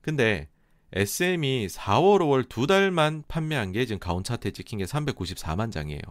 근데 0.00 0.48
SM이 0.92 1.68
4월, 1.68 2.20
5월 2.20 2.48
두 2.48 2.66
달만 2.66 3.24
판매한 3.28 3.72
게 3.72 3.86
지금 3.86 3.98
가온 3.98 4.22
차트에 4.24 4.50
찍힌 4.50 4.78
게 4.78 4.84
394만 4.84 5.72
장이에요. 5.72 6.02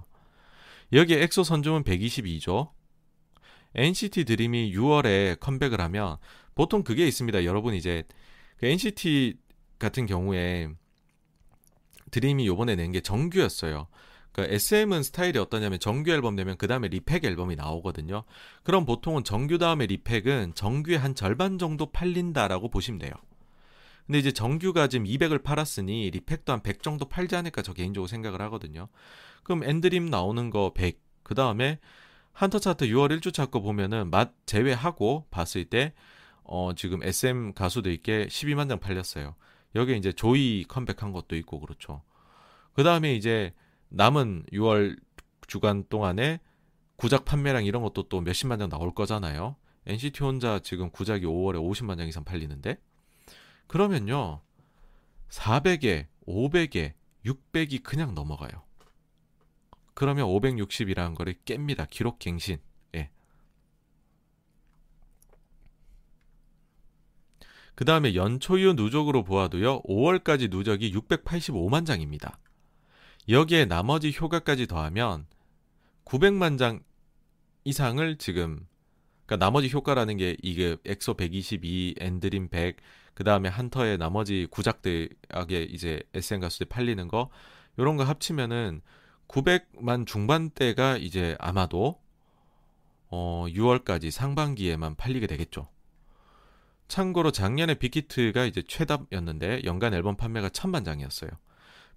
여기에 0.93 1.24
엑소 1.24 1.43
선주문은 1.43 1.83
122죠. 1.83 2.72
NCT 3.75 4.25
드림이 4.25 4.74
6월에 4.75 5.40
컴백을 5.40 5.80
하면 5.82 6.17
보통 6.56 6.83
그게 6.83 7.08
있습니다. 7.08 7.45
여러분 7.45 7.74
이제 7.75 8.03
그 8.58 8.66
NCT 8.66 9.38
같은 9.80 10.06
경우에 10.06 10.69
드림이 12.11 12.45
요번에 12.48 12.75
낸 12.75 12.91
게 12.91 13.00
정규였어요. 13.01 13.88
그러니까 14.31 14.55
SM은 14.55 15.03
스타일이 15.03 15.39
어떠냐면 15.39 15.79
정규 15.79 16.11
앨범 16.11 16.35
내면 16.35 16.57
그 16.57 16.67
다음에 16.67 16.87
리팩 16.87 17.25
앨범이 17.25 17.55
나오거든요. 17.55 18.23
그럼 18.63 18.85
보통은 18.85 19.23
정규 19.23 19.57
다음에 19.57 19.85
리팩은 19.85 20.53
정규의 20.55 20.97
한 20.97 21.15
절반 21.15 21.57
정도 21.57 21.91
팔린다라고 21.91 22.69
보시면 22.69 22.99
돼요. 22.99 23.11
근데 24.05 24.19
이제 24.19 24.31
정규가 24.31 24.87
지금 24.87 25.05
200을 25.05 25.43
팔았으니 25.43 26.09
리팩도 26.11 26.51
한 26.51 26.61
100 26.61 26.83
정도 26.83 27.05
팔지 27.07 27.35
않을까 27.35 27.61
저 27.61 27.73
개인적으로 27.73 28.07
생각을 28.07 28.41
하거든요. 28.41 28.87
그럼 29.43 29.63
엔드림 29.63 30.05
나오는 30.07 30.49
거 30.49 30.73
100, 30.73 30.99
그 31.23 31.35
다음에 31.35 31.79
한터 32.33 32.59
차트 32.59 32.85
6월 32.87 33.17
1주 33.19 33.33
차 33.33 33.45
거 33.45 33.59
보면은 33.61 34.09
맛 34.09 34.31
제외하고 34.45 35.27
봤을 35.31 35.65
때, 35.65 35.93
어, 36.43 36.71
지금 36.75 37.03
SM 37.03 37.53
게 37.91 38.27
12만 38.27 38.69
장 38.69 38.79
팔렸어요. 38.79 39.35
여기에 39.75 39.97
이제 39.97 40.11
조이 40.11 40.65
컴백한 40.67 41.11
것도 41.11 41.35
있고 41.37 41.59
그렇죠. 41.59 42.01
그 42.73 42.83
다음에 42.83 43.15
이제 43.15 43.53
남은 43.91 44.45
6월 44.53 44.99
주간 45.47 45.83
동안에 45.89 46.39
구작 46.95 47.25
판매량 47.25 47.65
이런 47.65 47.83
것도 47.83 48.03
또 48.03 48.21
몇십만 48.21 48.59
장 48.59 48.69
나올 48.69 48.93
거잖아요. 48.93 49.55
NCT 49.85 50.23
혼자 50.23 50.59
지금 50.59 50.89
구작이 50.89 51.25
5월에 51.25 51.55
50만 51.55 51.97
장 51.97 52.07
이상 52.07 52.23
팔리는데 52.23 52.77
그러면요 53.67 54.41
400에 55.29 56.07
500에 56.27 56.93
600이 57.25 57.83
그냥 57.83 58.13
넘어가요. 58.15 58.63
그러면 59.93 60.25
560이라는 60.27 61.15
거를 61.15 61.35
깹니다. 61.45 61.87
기록 61.89 62.19
갱신. 62.19 62.59
예. 62.95 63.09
그 67.75 67.85
다음에 67.85 68.15
연초유 68.15 68.73
누적으로 68.73 69.23
보아도요, 69.23 69.81
5월까지 69.83 70.49
누적이 70.49 70.93
685만 70.93 71.85
장입니다. 71.85 72.39
여기에 73.30 73.66
나머지 73.66 74.16
효과까지 74.17 74.67
더하면 74.67 75.25
900만 76.06 76.58
장 76.58 76.82
이상을 77.64 78.17
지금 78.17 78.67
그러니까 79.25 79.45
나머지 79.45 79.69
효과라는 79.69 80.17
게 80.17 80.35
이게 80.41 80.75
엑소 80.83 81.14
122, 81.14 81.95
엔드림 82.00 82.50
100, 82.50 82.77
그 83.14 83.24
다음에 83.24 83.48
한터의 83.48 83.98
나머지 83.98 84.48
구작들에게 84.50 85.64
이제 85.69 86.03
SM 86.14 86.41
가수들 86.41 86.67
팔리는 86.67 87.08
거 87.08 87.30
요런 87.80 87.95
거 87.95 88.03
합치면은 88.03 88.82
900만 89.27 90.06
중반대가 90.06 90.98
이제 90.98 91.38
아마도 91.40 92.01
어 93.08 93.45
6월까지 93.48 94.11
상반기에만 94.11 94.95
팔리게 94.95 95.27
되겠죠. 95.27 95.69
참고로 96.90 97.32
작년에 97.32 97.75
빅히트가 97.75 98.43
이제 98.43 98.61
최다였는데 98.67 99.61
연간 99.64 99.93
앨범 99.93 100.17
판매가 100.17 100.50
1000만 100.50 100.83
장이었어요. 100.83 101.30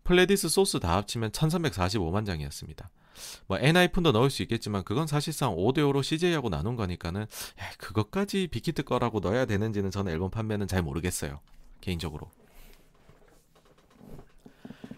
플레디스 0.05 0.49
소스 0.49 0.79
다 0.81 0.97
합치면 0.97 1.31
1345만 1.33 2.27
장이었습니다. 2.27 2.91
뭐 3.47 3.59
엔하이픈도 3.59 4.13
넣을 4.13 4.29
수 4.31 4.43
있겠지만 4.43 4.83
그건 4.85 5.07
사실상 5.07 5.55
5대5로 5.57 6.03
CJ하고 6.03 6.49
나눈 6.51 6.77
거니까는 6.77 7.23
야, 7.23 7.27
그것까지 7.79 8.49
빅히트 8.49 8.83
거라고 8.83 9.21
넣어야 9.21 9.47
되는지는 9.47 9.91
저는 9.91 10.13
앨범 10.13 10.31
판매는 10.31 10.67
잘 10.69 10.83
모르겠어요. 10.83 11.41
개인적으로. 11.81 12.31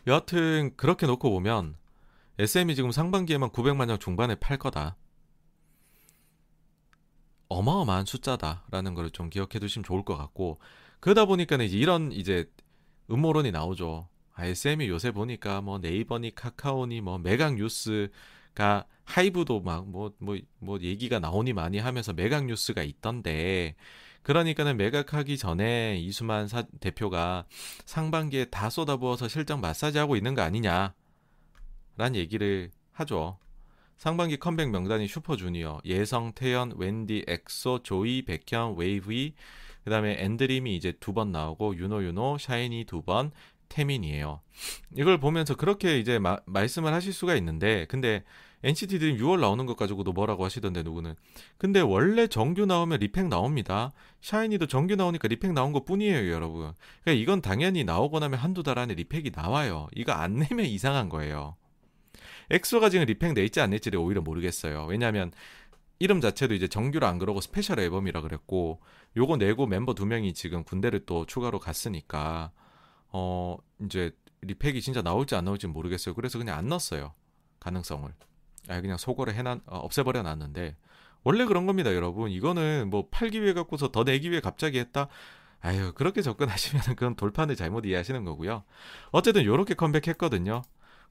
여하튼 0.07 0.73
그렇게 0.77 1.07
놓고 1.07 1.31
보면 1.31 1.77
SM이 2.39 2.75
지금 2.75 2.91
상반기에만 2.93 3.51
900만 3.51 3.89
장 3.89 3.99
중반에 3.99 4.35
팔 4.37 4.57
거다. 4.59 4.97
어마어마한 7.49 8.07
숫자다라는 8.07 8.95
걸 8.95 9.11
좀 9.11 9.31
기억해 9.31 9.59
두시면 9.61 9.85
좋을 9.85 10.05
것 10.05 10.17
같고 10.17 10.59
그러다 11.01 11.27
보니까는 11.27 11.65
이제 11.67 11.77
이런 11.77 12.11
이제 12.13 12.51
음모론이 13.11 13.53
나오죠. 13.53 14.09
SM이 14.45 14.89
요새 14.89 15.11
보니까 15.13 15.61
뭐 15.63 15.79
네이버니 15.79 16.35
카카오니 16.35 17.01
뭐 17.01 17.19
매각 17.19 17.55
뉴스가 17.55 18.87
하이브도 19.05 19.61
막 19.61 19.89
뭐뭐뭐 19.89 20.13
뭐, 20.19 20.39
뭐 20.59 20.81
얘기가 20.81 21.19
나오니 21.21 21.53
많이 21.53 21.79
하면서 21.79 22.13
매각 22.13 22.45
뉴스가 22.47 22.83
있던데 22.83 23.75
그러니까는 24.23 24.77
매각하기 24.77 25.39
전에 25.39 25.99
이수만 25.99 26.49
사, 26.49 26.65
대표가 26.81 27.47
상반기에 27.85 28.47
다 28.47 28.69
쏟아부어서 28.71 29.29
실적 29.29 29.61
마사지하고 29.61 30.17
있는 30.17 30.35
거 30.35 30.43
아니냐 30.43 30.95
라는 31.97 32.17
얘기를 32.17 32.71
하죠. 32.93 33.39
상반기 33.97 34.37
컴백 34.37 34.71
명단이 34.71 35.09
슈퍼주니어, 35.09 35.81
예성, 35.87 36.33
태연, 36.35 36.75
웬디, 36.77 37.25
엑소, 37.27 37.83
조이, 37.83 38.23
백현, 38.23 38.77
웨이브이, 38.77 39.33
그 39.85 39.91
다음에 39.91 40.17
엔드림이 40.19 40.77
이제 40.77 40.93
두 41.01 41.15
번 41.15 41.33
나오고, 41.33 41.77
유노윤호, 41.77 42.37
샤이니 42.39 42.85
두 42.85 43.01
번, 43.03 43.31
태민이에요. 43.69 44.41
이걸 44.97 45.19
보면서 45.19 45.55
그렇게 45.55 45.99
이제 45.99 46.19
마, 46.19 46.39
말씀을 46.47 46.93
하실 46.93 47.13
수가 47.13 47.35
있는데, 47.37 47.87
근데 47.87 48.25
NCT 48.63 48.99
드림 48.99 49.17
6월 49.19 49.41
나오는 49.41 49.65
것 49.67 49.77
가지고도 49.77 50.13
뭐라고 50.13 50.45
하시던데 50.45 50.83
누구는. 50.83 51.15
근데 51.59 51.81
원래 51.81 52.27
정규 52.27 52.67
나오면 52.67 53.01
리팩 53.01 53.29
나옵니다. 53.29 53.93
샤이니도 54.23 54.67
정규 54.67 54.97
나오니까 54.97 55.29
리팩 55.29 55.53
나온 55.53 55.73
것 55.73 55.85
뿐이에요, 55.85 56.33
여러분. 56.33 56.73
그러니까 57.03 57.23
이건 57.23 57.43
당연히 57.43 57.85
나오고 57.85 58.19
나면 58.19 58.39
한두 58.39 58.63
달 58.63 58.79
안에 58.79 58.95
리팩이 58.95 59.31
나와요. 59.35 59.89
이거 59.95 60.13
안 60.13 60.37
내면 60.51 60.67
이상한 60.67 61.09
거예요. 61.09 61.57
엑소가 62.51 62.91
지금 62.91 63.07
리팩 63.07 63.35
돼 63.35 63.45
있지 63.45 63.61
않을지를 63.61 63.99
오히려 63.99 64.21
모르겠어요. 64.21 64.87
왜냐하면 64.87 65.33
이름 65.99 66.21
자체도 66.21 66.55
이제 66.55 66.69
정규로 66.69 67.07
안 67.07 67.19
그러고 67.19 67.41
스페셜 67.41 67.79
앨범이라 67.81 68.21
그랬고 68.21 68.81
요거 69.17 69.37
내고 69.39 69.67
멤버 69.67 69.95
두 69.95 70.07
명이 70.07 70.35
지금 70.35 70.63
군대를 70.63 71.07
또 71.07 71.25
추가로 71.25 71.59
갔으니까 71.59 72.53
어 73.09 73.57
이제 73.81 74.11
리팩이 74.43 74.81
진짜 74.81 75.03
나올지 75.03 75.35
안 75.35 75.45
나올지 75.45 75.67
모르겠어요. 75.67 76.15
그래서 76.15 76.39
그냥 76.39 76.59
안 76.59 76.69
넣었어요. 76.69 77.13
가능성을. 77.61 78.11
아 78.69 78.81
그냥 78.81 78.97
소거를 78.97 79.35
해놨 79.35 79.61
어, 79.67 79.79
없애버려 79.79 80.23
놨는데 80.23 80.77
원래 81.25 81.45
그런 81.45 81.67
겁니다, 81.67 81.93
여러분. 81.95 82.31
이거는 82.31 82.89
뭐 82.89 83.09
팔기 83.11 83.43
위해 83.43 83.53
갖고서 83.53 83.91
더 83.91 84.05
내기 84.05 84.31
위해 84.31 84.41
갑자기 84.41 84.79
했다. 84.79 85.09
아유 85.61 85.93
그렇게 85.95 86.23
접근하시면 86.23 86.83
그건 86.95 87.17
돌판을 87.17 87.57
잘못 87.57 87.85
이해하시는 87.85 88.25
거고요. 88.25 88.63
어쨌든 89.11 89.45
요렇게 89.45 89.75
컴백했거든요. 89.75 90.63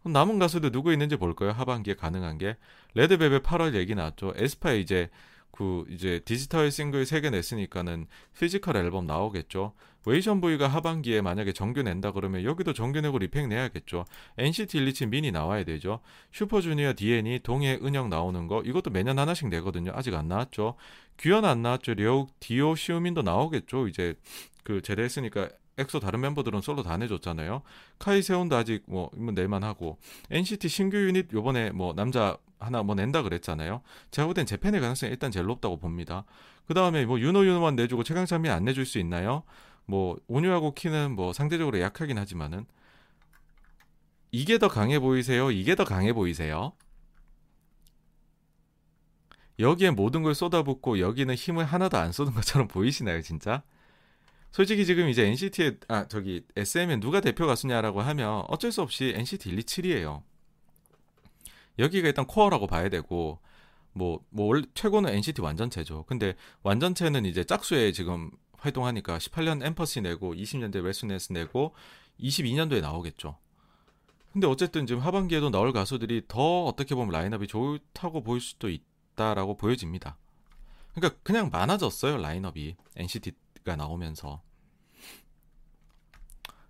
남은 0.04 0.40
가수들 0.40 0.72
누구 0.72 0.94
있는지 0.94 1.18
볼까요? 1.18 1.52
하반기에 1.52 1.96
가능한 1.96 2.38
게 2.38 2.58
레드벨벳 2.94 3.44
8월 3.44 3.74
얘기 3.74 3.96
나왔죠. 3.96 4.34
에스파 4.38 4.74
이제 4.74 5.10
그 5.52 5.86
이제 5.90 6.22
디지털 6.26 6.70
싱글 6.70 7.04
3개 7.06 7.32
냈으니까는 7.32 8.08
physical 8.38 8.78
앨범 8.78 9.08
나오겠죠. 9.08 9.74
웨이션브이가 10.06 10.68
하반기에 10.68 11.22
만약에 11.22 11.54
정규 11.54 11.82
낸다 11.84 12.12
그러면 12.12 12.44
여기도 12.44 12.74
정규 12.74 13.02
내고 13.02 13.18
리팩 13.18 13.48
내야겠죠. 13.48 14.06
NCT 14.38 14.78
127 14.78 15.08
미니 15.08 15.32
나와야 15.32 15.64
되죠. 15.64 16.00
슈퍼주니어 16.32 16.94
D&E 16.96 17.40
동해 17.44 17.80
은혁 17.82 18.10
나오는 18.10 18.48
거 18.48 18.62
이것도 18.62 18.92
매년 18.92 19.20
하나씩 19.20 19.50
내거든요. 19.50 19.92
아직 19.96 20.14
안 20.14 20.28
나왔죠. 20.28 20.76
규현 21.18 21.46
안 21.46 21.62
나왔죠. 21.62 21.94
려욱, 21.96 22.40
디오, 22.40 22.76
시우민도 22.76 23.22
나오겠죠. 23.22 23.88
이제 23.88 24.16
그 24.64 24.82
제대했으니까 24.82 25.50
엑소 25.78 26.00
다른 26.00 26.22
멤버들은 26.22 26.62
솔로 26.62 26.84
다 26.84 26.98
내줬잖아요. 26.98 27.62
카이 28.00 28.16
세훈도 28.16 28.56
아직 28.56 28.84
뭐 28.88 29.10
낼만 29.14 29.64
하고 29.64 29.98
NCT 30.32 30.70
신규 30.70 30.98
유닛 30.98 31.32
요번에 31.34 31.72
뭐 31.72 31.94
남자 31.94 32.38
하나 32.60 32.84
뭐 32.84 32.96
낸다 32.96 33.22
그랬잖아요. 33.24 33.82
제가 34.12 34.28
볼땐 34.28 34.46
Japan의 34.46 34.80
가능성이 34.82 35.12
일단 35.12 35.32
제일 35.32 35.46
높다고 35.46 35.78
봅니다. 35.78 36.26
그 36.68 36.74
다음에 36.74 37.06
뭐 37.06 37.20
유노윤호만 37.20 37.76
내주고 37.76 38.04
최강창민 38.04 38.50
안 38.50 38.64
내줄 38.66 38.86
수 38.86 39.00
있나요? 39.00 39.44
뭐 39.86 40.18
온유하고 40.28 40.74
키는 40.74 41.16
뭐 41.16 41.34
상대적으로 41.34 41.80
약하긴 41.80 42.18
하지만은 42.18 42.66
이게 44.32 44.58
더 44.58 44.68
강해 44.68 45.00
보이세요? 45.00 45.52
이게 45.52 45.76
더 45.76 45.86
강해 45.86 46.12
보이세요? 46.14 46.74
여기에 49.60 49.92
모든 49.92 50.24
걸 50.24 50.36
쏟아붓고 50.36 51.00
여기는 51.00 51.34
힘을 51.34 51.64
하나도 51.64 51.98
안 51.98 52.12
쏟은 52.12 52.34
것처럼 52.34 52.68
보이시나요, 52.70 53.22
진짜? 53.22 53.64
솔직히 54.52 54.86
지금 54.86 55.10
이제 55.10 55.26
NCT에 55.26 55.78
아 55.90 56.08
저기 56.08 56.46
SM에 56.56 57.00
누가 57.00 57.20
대표 57.20 57.46
가수냐라고 57.46 58.02
하면 58.02 58.44
어쩔 58.48 58.72
수 58.72 58.82
없이 58.82 59.14
NCT 59.16 59.54
127이에요. 59.56 60.24
여기가 61.78 62.08
일단 62.08 62.26
코어라고 62.26 62.68
봐야 62.68 62.88
되고 62.88 63.40
뭐뭐 63.94 64.62
최고는 64.74 65.14
NCT 65.14 65.42
완전체죠. 65.42 66.04
근데 66.04 66.36
완전체는 66.64 67.26
이제 67.26 67.44
짝수에 67.44 67.92
지금 67.92 68.32
활동하니까 68.58 69.18
18년 69.18 69.66
Empathy 69.66 70.02
내고 70.02 70.34
20년대 70.34 70.84
Resonance 70.84 71.34
내고 71.34 71.74
22년도에 72.20 72.82
나오겠죠. 72.82 73.38
근데 74.34 74.48
어쨌든 74.48 74.86
지금 74.86 75.02
하반기에도 75.02 75.50
나올 75.50 75.72
가수들이 75.72 76.24
더 76.28 76.66
어떻게 76.66 76.94
보면 76.94 77.14
라인업이 77.14 77.48
좋다고 77.48 78.22
보일 78.22 78.42
수도 78.42 78.70
있다라고 78.70 79.56
보여집니다. 79.56 80.18
그러니까 80.94 81.20
그냥 81.24 81.50
많아졌어요 81.52 82.18
라인업이. 82.18 82.76
NCT가 82.98 83.76
나오면서. 83.78 84.42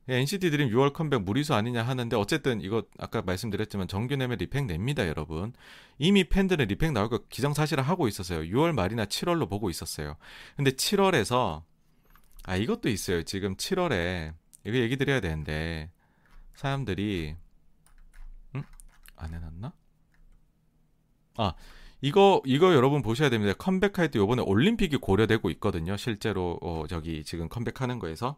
NCT 0.08 0.52
드림 0.52 0.70
6월 0.70 0.94
컴백 0.94 1.24
무리수 1.24 1.56
아니냐 1.56 1.82
하는데 1.82 2.16
어쨌든 2.16 2.62
이거 2.62 2.84
아까 3.00 3.24
말씀드렸지만 3.24 3.88
정규 3.88 4.16
내면 4.16 4.38
리팩 4.38 4.66
냅니다 4.66 5.08
여러분. 5.08 5.54
이미 5.98 6.24
팬들은 6.24 6.68
리팩 6.68 6.92
나올 6.92 7.10
거 7.10 7.24
기정사실을 7.30 7.84
하고 7.84 8.08
있었어요. 8.08 8.42
6월 8.42 8.74
말이나 8.74 9.06
7월로 9.06 9.50
보고 9.50 9.72
있었어요. 9.72 10.18
근데 10.56 10.72
7월에서 10.72 11.64
아 12.46 12.56
이것도 12.56 12.90
있어요 12.90 13.24
지금 13.24 13.56
7월에 13.56 14.34
이거 14.66 14.78
얘기 14.78 14.98
드려야 14.98 15.20
되는데 15.20 15.92
사람들이 16.56 17.36
응? 18.56 18.64
안 19.16 19.34
해놨나? 19.34 19.74
아 21.38 21.54
이거 22.02 22.42
이거 22.46 22.74
여러분 22.74 23.02
보셔야 23.02 23.30
됩니다 23.30 23.54
컴백할 23.58 24.12
때 24.12 24.20
요번에 24.20 24.42
올림픽이 24.42 24.98
고려되고 24.98 25.50
있거든요 25.52 25.98
실제로 25.98 26.60
어, 26.62 26.86
저기 26.88 27.24
지금 27.24 27.50
컴백하는 27.50 28.00
거에서 28.00 28.38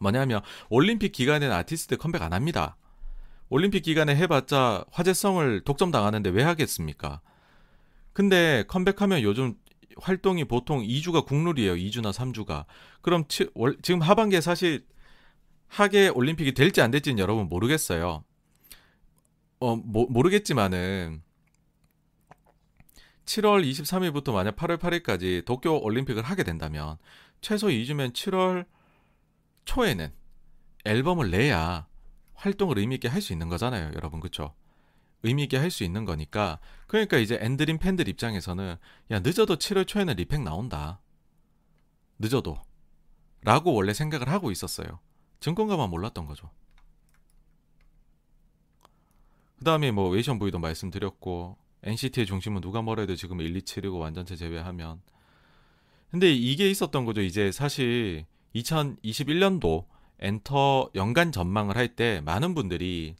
뭐냐면 0.00 0.40
올림픽 0.68 1.12
기간에는 1.12 1.54
아티스트 1.54 1.96
컴백 1.96 2.22
안 2.22 2.32
합니다. 2.32 2.76
올림픽 3.50 3.80
기간에 3.82 4.14
해봤자 4.14 4.84
화제성을 4.90 5.62
독점당하는데 5.62 6.30
왜 6.30 6.42
하겠습니까? 6.42 7.20
근데 8.12 8.64
컴백하면 8.68 9.22
요즘 9.22 9.54
활동이 10.00 10.44
보통 10.44 10.82
2주가 10.82 11.24
국룰이에요. 11.26 11.74
2주나 11.74 12.12
3주가. 12.12 12.64
그럼 13.02 13.24
치, 13.28 13.48
월, 13.54 13.76
지금 13.82 14.00
하반기에 14.00 14.40
사실 14.40 14.86
하계 15.68 16.08
올림픽이 16.08 16.52
될지 16.54 16.80
안 16.80 16.90
될지는 16.90 17.18
여러분 17.18 17.48
모르겠어요. 17.48 18.24
어, 19.60 19.76
모, 19.76 20.06
모르겠지만은 20.06 21.22
7월 23.26 23.68
23일부터 23.68 24.32
만약 24.32 24.56
8월 24.56 24.78
8일까지 24.78 25.44
도쿄 25.44 25.76
올림픽을 25.78 26.22
하게 26.22 26.44
된다면 26.44 26.96
최소 27.40 27.68
2주면 27.68 28.12
7월 28.12 28.66
초에는 29.66 30.10
앨범을 30.84 31.30
내야 31.30 31.86
활동을 32.34 32.78
의미 32.78 32.94
있게 32.96 33.08
할 33.08 33.20
수 33.20 33.32
있는 33.32 33.48
거잖아요, 33.48 33.92
여러분. 33.94 34.20
그쵸 34.20 34.54
의미 35.22 35.44
있게 35.44 35.56
할 35.56 35.70
수 35.70 35.84
있는 35.84 36.04
거니까 36.04 36.58
그러니까 36.86 37.18
이제 37.18 37.38
엔드림 37.40 37.78
팬들 37.78 38.08
입장에서는 38.08 38.76
야, 39.10 39.18
늦어도 39.20 39.56
7월 39.56 39.86
초에는 39.86 40.14
리팩 40.14 40.42
나온다. 40.42 41.00
늦어도 42.18 42.58
라고 43.42 43.72
원래 43.74 43.92
생각을 43.92 44.28
하고 44.28 44.50
있었어요. 44.50 45.00
증권가만 45.40 45.90
몰랐던 45.90 46.26
거죠. 46.26 46.50
그 49.58 49.64
다음에 49.64 49.90
뭐 49.90 50.08
웨이션브이도 50.08 50.58
말씀드렸고 50.58 51.56
NCT의 51.82 52.26
중심은 52.26 52.60
누가 52.60 52.82
뭐래도 52.82 53.14
지금 53.16 53.40
1, 53.40 53.56
2, 53.56 53.60
7이고 53.62 53.98
완전체 54.00 54.36
제외하면 54.36 55.00
근데 56.10 56.32
이게 56.32 56.70
있었던 56.70 57.04
거죠. 57.04 57.20
이제 57.20 57.52
사실 57.52 58.26
2021년도 58.54 59.86
엔터 60.20 60.90
연간 60.94 61.30
전망을 61.32 61.76
할 61.76 61.94
때 61.94 62.20
많은 62.22 62.54
분들이 62.54 63.14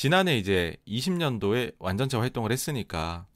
지난해 0.00 0.38
이제 0.38 0.78
20년도에 0.88 1.74
완전체 1.78 2.16
활동을 2.16 2.52
했으니까 2.52 3.26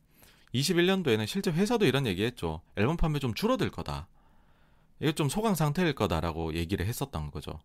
21년도에는 0.54 1.26
실제 1.26 1.50
회사도 1.50 1.84
이런 1.84 2.06
얘기했죠. 2.06 2.62
앨범 2.76 2.96
판매 2.96 3.18
좀 3.18 3.34
줄어들 3.34 3.70
거다. 3.70 4.08
이게 4.98 5.12
좀 5.12 5.28
소강 5.28 5.56
상태일 5.56 5.94
거다라고 5.94 6.54
얘기를 6.54 6.86
했었던 6.86 7.30
거죠. 7.30 7.60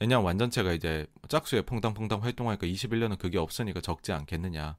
왜냐하면 0.00 0.24
완전체가 0.24 0.72
이제 0.72 1.06
짝수에 1.28 1.66
퐁당퐁당 1.66 2.22
활동하니까 2.22 2.66
21년은 2.66 3.18
그게 3.18 3.36
없으니까 3.36 3.82
적지 3.82 4.12
않겠느냐. 4.12 4.78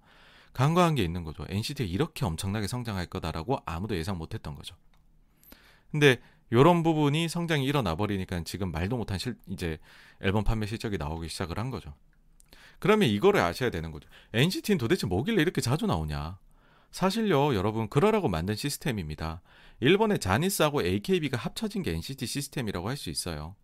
간과한 0.53 0.95
게 0.95 1.03
있는 1.03 1.23
거죠. 1.23 1.45
NCT가 1.47 1.87
이렇게 1.87 2.25
엄청나게 2.25 2.65
성장할 2.65 3.05
거다라고 3.05 3.59
아무도 3.67 3.95
예상 3.95 4.17
못했던 4.17 4.55
거죠. 4.55 4.75
근데 5.91 6.19
요런 6.51 6.81
부분이 6.81 7.29
성장이 7.29 7.63
일어나 7.63 7.93
버리니까 7.93 8.41
지금 8.43 8.71
말도 8.71 8.97
못한 8.97 9.19
실 9.19 9.37
이제 9.47 9.77
앨범 10.19 10.43
판매 10.43 10.65
실적이 10.65 10.97
나오기 10.97 11.29
시작을 11.29 11.59
한 11.59 11.69
거죠. 11.69 11.93
그러면 12.83 13.07
이거를 13.07 13.39
아셔야 13.39 13.69
되는 13.69 13.91
거죠. 13.91 14.09
NCT는 14.33 14.77
도대체 14.77 15.07
뭐길래 15.07 15.41
이렇게 15.41 15.61
자주 15.61 15.85
나오냐? 15.85 16.37
사실요, 16.91 17.55
여러분 17.55 17.87
그러라고 17.87 18.27
만든 18.27 18.57
시스템입니다. 18.57 19.41
일본의 19.79 20.19
자니스하고 20.19 20.83
AKB가 20.83 21.37
합쳐진 21.37 21.81
게 21.81 21.93
NCT 21.93 22.25
시스템이라고 22.25 22.89
할 22.89 22.97
수 22.97 23.09
있어요. 23.09 23.55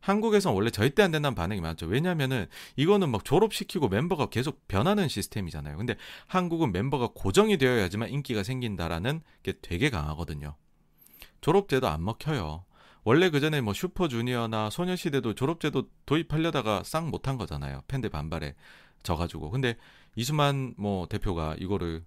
한국에선 0.00 0.54
원래 0.54 0.70
절대 0.70 1.04
안 1.04 1.12
된다는 1.12 1.36
반응이 1.36 1.60
많죠. 1.60 1.86
왜냐면은 1.86 2.48
이거는 2.74 3.10
막 3.10 3.24
졸업시키고 3.24 3.90
멤버가 3.90 4.26
계속 4.26 4.66
변하는 4.66 5.06
시스템이잖아요. 5.06 5.76
근데 5.76 5.94
한국은 6.26 6.72
멤버가 6.72 7.10
고정이 7.14 7.58
되어야지만 7.58 8.08
인기가 8.08 8.42
생긴다라는 8.42 9.20
게 9.44 9.52
되게 9.62 9.88
강하거든요. 9.88 10.56
졸업제도 11.40 11.86
안 11.86 12.02
먹혀요. 12.04 12.64
원래 13.04 13.30
그 13.30 13.38
전에 13.40 13.60
뭐 13.60 13.74
슈퍼주니어나 13.74 14.70
소녀시대도 14.70 15.34
졸업제도 15.34 15.88
도입하려다가 16.06 16.82
싹 16.84 17.08
못한 17.08 17.36
거잖아요. 17.36 17.82
팬들 17.86 18.10
반발에 18.10 18.54
져가지고. 19.02 19.50
근데 19.50 19.76
이수만 20.16 20.74
뭐 20.78 21.06
대표가 21.06 21.54
이거를 21.58 22.04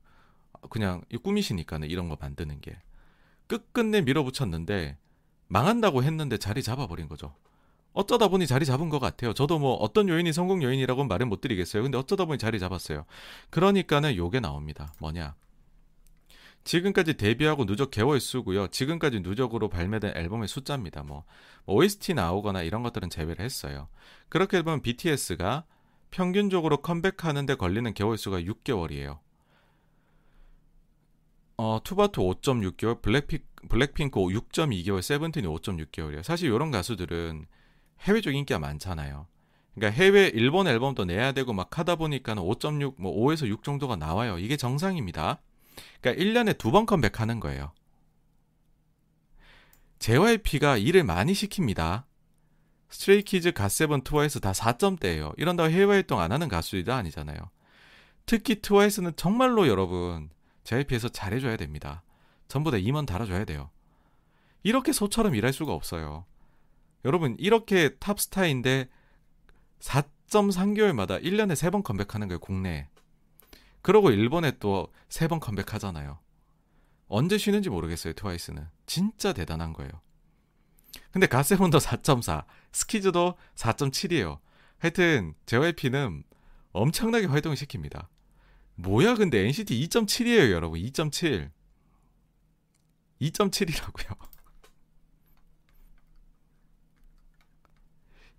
그냥 0.69 1.03
꿈이시니까는 1.23 1.89
이런 1.89 2.09
거 2.09 2.17
만드는 2.19 2.61
게 2.61 2.75
끝끝내 3.45 4.01
밀어붙였는데 4.01 4.97
망한다고 5.47 6.03
했는데 6.03 6.37
자리 6.37 6.63
잡아버린 6.63 7.07
거죠. 7.07 7.33
어쩌다 7.93 8.27
보니 8.27 8.45
자리 8.45 8.65
잡은 8.65 8.89
것 8.89 8.99
같아요. 8.99 9.33
저도 9.33 9.59
뭐 9.59 9.73
어떤 9.75 10.09
요인이 10.09 10.31
성공 10.33 10.61
요인이라고는 10.61 11.07
말은 11.07 11.29
못 11.29 11.41
드리겠어요. 11.41 11.83
근데 11.83 11.97
어쩌다 11.97 12.25
보니 12.25 12.37
자리 12.37 12.59
잡았어요. 12.59 13.05
그러니까는 13.49 14.15
요게 14.15 14.39
나옵니다. 14.39 14.93
뭐냐. 14.99 15.35
지금까지 16.67 17.13
데뷔하고 17.13 17.65
누적 17.65 17.91
개월 17.91 18.19
수고요. 18.19 18.67
지금까지 18.67 19.21
누적으로 19.21 19.69
발매된 19.69 20.17
앨범의 20.17 20.49
숫자입니다. 20.49 21.01
뭐, 21.03 21.23
뭐 21.65 21.77
OST 21.77 22.13
나오거나 22.13 22.61
이런 22.61 22.83
것들은 22.83 23.09
제외를 23.09 23.43
했어요. 23.43 23.87
그렇게 24.27 24.61
보면 24.61 24.81
BTS가 24.81 25.63
평균적으로 26.11 26.81
컴백하는데 26.81 27.55
걸리는 27.55 27.93
개월 27.93 28.17
수가 28.17 28.41
6개월이에요. 28.41 29.19
어, 31.55 31.79
투바투 31.83 32.21
5.6개월, 32.21 33.01
블랙핑, 33.01 33.39
블랙핑크 33.69 34.19
6.2개월, 34.19 35.01
세븐틴이 35.01 35.47
5.6개월이에요. 35.47 36.21
사실 36.21 36.51
이런 36.51 36.69
가수들은 36.69 37.45
해외 38.01 38.21
쪽 38.21 38.35
인기가 38.35 38.59
많잖아요. 38.59 39.25
그러니까 39.73 39.97
해외 39.97 40.27
일본 40.27 40.67
앨범도 40.67 41.05
내야 41.05 41.31
되고 41.31 41.53
막 41.53 41.77
하다 41.79 41.95
보니까는 41.95 42.43
5.6, 42.43 42.95
뭐 42.97 43.15
5에서 43.15 43.47
6 43.47 43.63
정도가 43.63 43.95
나와요. 43.95 44.37
이게 44.37 44.57
정상입니다. 44.57 45.39
그러니까 46.01 46.23
1년에 46.23 46.57
두 46.57 46.71
번 46.71 46.85
컴백하는 46.85 47.39
거예요. 47.39 47.71
JYP가 49.99 50.77
일을 50.77 51.03
많이 51.03 51.33
시킵니다. 51.33 52.03
스트레이키즈, 52.89 53.51
갓세븐, 53.51 54.03
트와이스 54.03 54.39
다 54.39 54.51
4점대예요. 54.51 55.33
이런다고 55.37 55.69
해외 55.69 55.85
활동 55.85 56.19
안 56.19 56.31
하는 56.31 56.47
가수들도 56.47 56.93
아니잖아요. 56.93 57.37
특히 58.25 58.61
트와이스는 58.61 59.13
정말로 59.15 59.67
여러분 59.67 60.29
JYP에서 60.63 61.09
잘해줘야 61.09 61.57
됩니다. 61.57 62.03
전부 62.47 62.71
다 62.71 62.77
임원 62.77 63.05
달아줘야 63.05 63.45
돼요. 63.45 63.69
이렇게 64.63 64.91
소처럼 64.91 65.35
일할 65.35 65.53
수가 65.53 65.73
없어요. 65.73 66.25
여러분 67.05 67.35
이렇게 67.39 67.95
탑스타인데 67.95 68.89
4.3개월마다 69.79 71.23
1년에 71.23 71.53
3번 71.53 71.83
컴백하는 71.83 72.27
거예요. 72.27 72.39
국내에. 72.39 72.87
그러고 73.87 74.11
일본에 74.11 74.51
또 74.59 74.91
세 75.09 75.29
번 75.29 75.39
컴백하잖아요. 75.39 76.19
언제 77.07 77.37
쉬는지 77.37 77.69
모르겠어요. 77.69 78.11
트와이스는 78.13 78.67
진짜 78.85 79.31
대단한 79.31 79.71
거예요. 79.71 79.89
근데 81.11 81.25
가세븐도 81.25 81.77
4.4, 81.77 82.43
스키즈도 82.73 83.35
4.7이에요. 83.55 84.39
하여튼 84.79 85.35
JYP는 85.45 86.23
엄청나게 86.73 87.27
활동을 87.27 87.55
시킵니다. 87.55 88.07
뭐야 88.75 89.15
근데 89.15 89.45
NCT 89.45 89.79
2.7이에요 89.87 90.51
여러분 90.51 90.79
2.7 90.81 91.49
2.7이라고요 93.21 94.17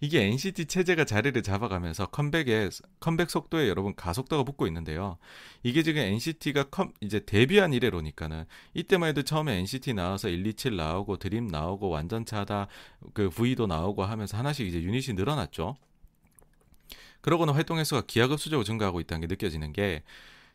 이게 0.01 0.23
NCT 0.25 0.67
체제가 0.67 1.05
자리를 1.05 1.41
잡아가면서 1.43 2.07
컴백에 2.07 2.71
컴백 3.01 3.31
속도에 3.31 3.69
여러분 3.69 3.95
가속도가 3.97 4.45
붙고 4.45 4.67
있는데요. 4.69 5.19
이게 5.63 5.83
지금 5.83 6.03
NCT가 6.03 6.65
컴 6.65 6.93
이제 7.01 7.21
데뷔한 7.25 7.73
이래로니까는 7.73 8.45
이때만 8.75 9.09
해도 9.09 9.23
처음에 9.23 9.57
NCT 9.59 9.95
나와서 9.95 10.29
127 10.29 10.77
나오고 10.77 11.17
드림 11.17 11.49
나오고 11.49 11.89
완전차다 11.89 12.69
그 13.13 13.29
V도 13.31 13.67
나오고 13.67 14.05
하면서 14.05 14.37
하나씩 14.37 14.67
이제 14.67 14.81
유닛이 14.81 15.15
늘어났죠. 15.17 15.77
그러고는 17.21 17.55
활동 17.55 17.79
횟수가 17.79 18.03
기하급수적으로 18.07 18.65
증가하고 18.65 19.01
있다는 19.01 19.23
게 19.23 19.27
느껴지는 19.27 19.73
게 19.73 20.03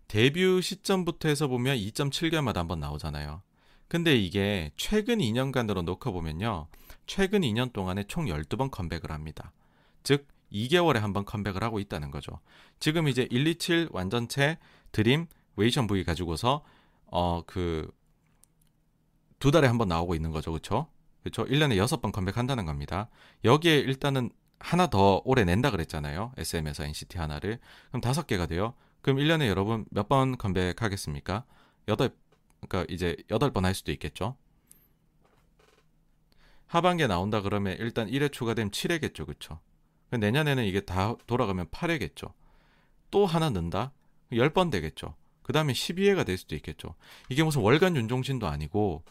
데뷔 0.08 0.62
시점부터 0.62 1.28
해서 1.28 1.48
보면 1.48 1.78
2.7개월마다 1.78 2.56
한번 2.56 2.80
나오잖아요. 2.80 3.42
근데 3.88 4.16
이게 4.16 4.72
최근 4.78 5.20
2년간으로 5.20 5.84
놓고 5.84 6.12
보면요. 6.14 6.68
최근 7.06 7.42
2년 7.42 7.74
동안에 7.74 8.06
총 8.06 8.26
12번 8.26 8.72
컴백을 8.72 9.12
합니다. 9.12 9.52
즉 10.04 10.28
2개월에 10.52 11.00
한 11.00 11.14
번 11.14 11.26
컴백을 11.26 11.64
하고 11.64 11.80
있다는 11.80 12.12
거죠. 12.12 12.40
지금 12.80 13.08
이제 13.08 13.28
127 13.30 13.90
완전체 13.92 14.58
드림 14.92 15.28
웨이션 15.56 15.88
V 15.88 16.04
가지고서 16.04 16.64
어 17.08 17.44
그 17.46 17.92
두 19.40 19.52
달에 19.52 19.68
한 19.68 19.78
번 19.78 19.90
나오고 19.90 20.16
있는 20.16 20.32
거죠. 20.32 20.52
그렇죠? 20.52 20.88
그렇죠? 21.22 21.46
1년에 21.46 21.76
6번 21.76 22.12
컴백한다는 22.14 22.66
겁니다. 22.66 23.10
여기에 23.44 23.80
일단은 23.80 24.30
하나 24.60 24.88
더 24.88 25.22
올해 25.26 25.44
낸다 25.44 25.70
그랬잖아요. 25.72 26.32
SM에서 26.38 26.86
NCT 26.86 27.18
하나를. 27.18 27.60
그럼 27.90 28.00
다섯 28.02 28.26
개가 28.26 28.46
돼요. 28.46 28.74
그럼 29.02 29.18
1년에 29.18 29.48
여러분 29.48 29.86
몇 29.92 30.08
번 30.08 30.38
컴백하겠습니까? 30.38 31.44
8 31.88 32.10
그러니까 32.68 32.94
이제 32.94 33.16
8번 33.30 33.62
할 33.64 33.74
수도 33.74 33.92
있겠죠. 33.92 34.38
하반기에 36.68 37.08
나온다 37.08 37.42
그러면 37.42 37.78
일단 37.78 38.08
1회 38.10 38.32
추가되면 38.32 38.72
7회겠죠. 38.72 39.26
그렇죠? 39.26 39.60
내년에는 40.10 40.66
이게 40.66 40.82
다 40.82 41.16
돌아가면 41.28 41.68
8회겠죠. 41.68 42.34
또 43.12 43.26
하나 43.26 43.50
넣는다? 43.50 43.92
10번 44.32 44.72
되겠죠. 44.72 45.16
그 45.44 45.54
다음에 45.54 45.74
12회가 45.74 46.26
될 46.26 46.38
수도 46.38 46.56
있겠죠. 46.56 46.96
이게 47.30 47.44
무슨 47.44 47.62
월간 47.62 47.96
윤종신도 47.96 48.48
아니고 48.48 49.04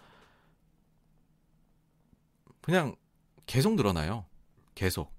그냥 2.61 2.97
계속 3.47 3.75
늘어나요. 3.75 4.25
계속. 4.75 5.13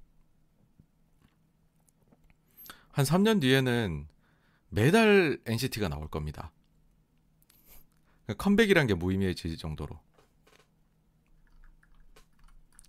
한 2.92 3.06
3년 3.06 3.42
뒤에는 3.42 4.08
매달 4.70 5.40
NCT가 5.46 5.88
나올 5.88 6.08
겁니다. 6.08 6.52
그러니까 8.26 8.44
컴백이란 8.44 8.88
게 8.88 8.94
무의미해질 8.94 9.58
정도로. 9.58 10.00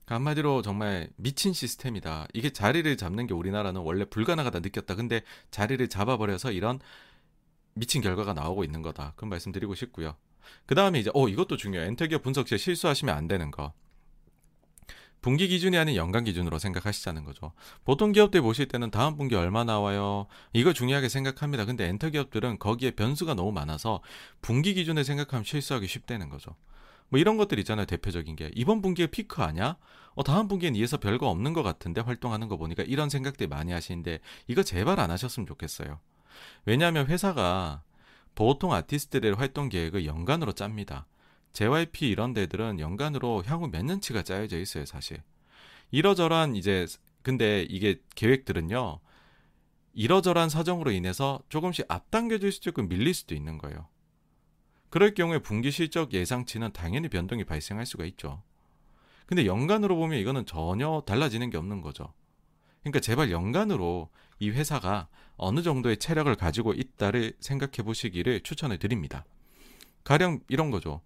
그러니까 0.04 0.14
한마디로 0.16 0.62
정말 0.62 1.08
미친 1.16 1.52
시스템이다. 1.52 2.28
이게 2.34 2.50
자리를 2.50 2.96
잡는 2.96 3.26
게 3.26 3.34
우리나라는 3.34 3.80
원래 3.80 4.04
불가능하다 4.04 4.60
느꼈다. 4.60 4.94
근데 4.94 5.22
자리를 5.50 5.86
잡아버려서 5.88 6.52
이런 6.52 6.78
미친 7.74 8.02
결과가 8.02 8.34
나오고 8.34 8.64
있는 8.64 8.82
거다. 8.82 9.14
그런 9.16 9.30
말씀드리고 9.30 9.74
싶고요. 9.74 10.16
그 10.66 10.74
다음에 10.74 11.00
이제 11.00 11.10
어 11.14 11.28
이것도 11.28 11.56
중요해요. 11.56 11.88
엔터기업 11.88 12.22
분석 12.22 12.48
시에 12.48 12.58
실수하시면 12.58 13.14
안 13.14 13.26
되는 13.28 13.50
거. 13.50 13.72
분기 15.24 15.48
기준이 15.48 15.78
아닌 15.78 15.96
연간 15.96 16.24
기준으로 16.24 16.58
생각하시자는 16.58 17.24
거죠. 17.24 17.52
보통 17.86 18.12
기업들 18.12 18.42
보실 18.42 18.68
때는 18.68 18.90
다음 18.90 19.16
분기 19.16 19.34
얼마 19.36 19.64
나와요? 19.64 20.26
이거 20.52 20.74
중요하게 20.74 21.08
생각합니다. 21.08 21.64
근데 21.64 21.88
엔터 21.88 22.10
기업들은 22.10 22.58
거기에 22.58 22.90
변수가 22.90 23.32
너무 23.32 23.50
많아서 23.50 24.02
분기 24.42 24.74
기준을 24.74 25.02
생각하면 25.02 25.42
실수하기 25.44 25.86
쉽다는 25.86 26.28
거죠. 26.28 26.54
뭐 27.08 27.18
이런 27.18 27.38
것들 27.38 27.58
있잖아요. 27.60 27.86
대표적인 27.86 28.36
게 28.36 28.50
이번 28.54 28.82
분기에 28.82 29.06
피크 29.06 29.40
아니야? 29.40 29.78
어 30.14 30.22
다음 30.22 30.46
분기엔 30.46 30.76
이에서 30.76 30.98
별거 30.98 31.30
없는 31.30 31.54
것 31.54 31.62
같은데 31.62 32.02
활동하는 32.02 32.48
거 32.48 32.58
보니까 32.58 32.82
이런 32.82 33.08
생각들 33.08 33.48
많이 33.48 33.72
하시는데 33.72 34.18
이거 34.46 34.62
제발 34.62 35.00
안 35.00 35.10
하셨으면 35.10 35.46
좋겠어요. 35.46 36.00
왜냐하면 36.66 37.06
회사가 37.06 37.80
보통 38.34 38.74
아티스트들의 38.74 39.36
활동 39.36 39.70
계획을 39.70 40.04
연간으로 40.04 40.52
짭니다. 40.52 41.06
JYP 41.54 42.08
이런 42.08 42.34
데들은 42.34 42.80
연간으로 42.80 43.42
향후 43.46 43.68
몇 43.68 43.84
년치가 43.84 44.22
짜여져 44.22 44.58
있어요, 44.58 44.84
사실. 44.84 45.22
이러저러한 45.90 46.56
이제 46.56 46.86
근데 47.22 47.62
이게 47.62 48.00
계획들은요. 48.16 49.00
이러저러한 49.94 50.48
사정으로 50.48 50.90
인해서 50.90 51.40
조금씩 51.48 51.86
앞당겨질 51.88 52.50
수도 52.52 52.70
있고 52.70 52.82
밀릴 52.82 53.14
수도 53.14 53.34
있는 53.34 53.58
거예요. 53.58 53.88
그럴 54.90 55.14
경우에 55.14 55.38
분기 55.38 55.70
실적 55.70 56.12
예상치는 56.12 56.72
당연히 56.72 57.08
변동이 57.08 57.44
발생할 57.44 57.86
수가 57.86 58.04
있죠. 58.06 58.42
근데 59.26 59.46
연간으로 59.46 59.96
보면 59.96 60.18
이거는 60.18 60.46
전혀 60.46 61.02
달라지는 61.06 61.50
게 61.50 61.56
없는 61.56 61.80
거죠. 61.80 62.12
그러니까 62.82 63.00
제발 63.00 63.30
연간으로 63.30 64.10
이 64.40 64.50
회사가 64.50 65.08
어느 65.36 65.62
정도의 65.62 65.98
체력을 65.98 66.34
가지고 66.34 66.74
있다를 66.74 67.32
생각해 67.40 67.84
보시기를 67.84 68.40
추천을 68.40 68.78
드립니다. 68.78 69.24
가령 70.02 70.40
이런 70.48 70.70
거죠. 70.70 71.00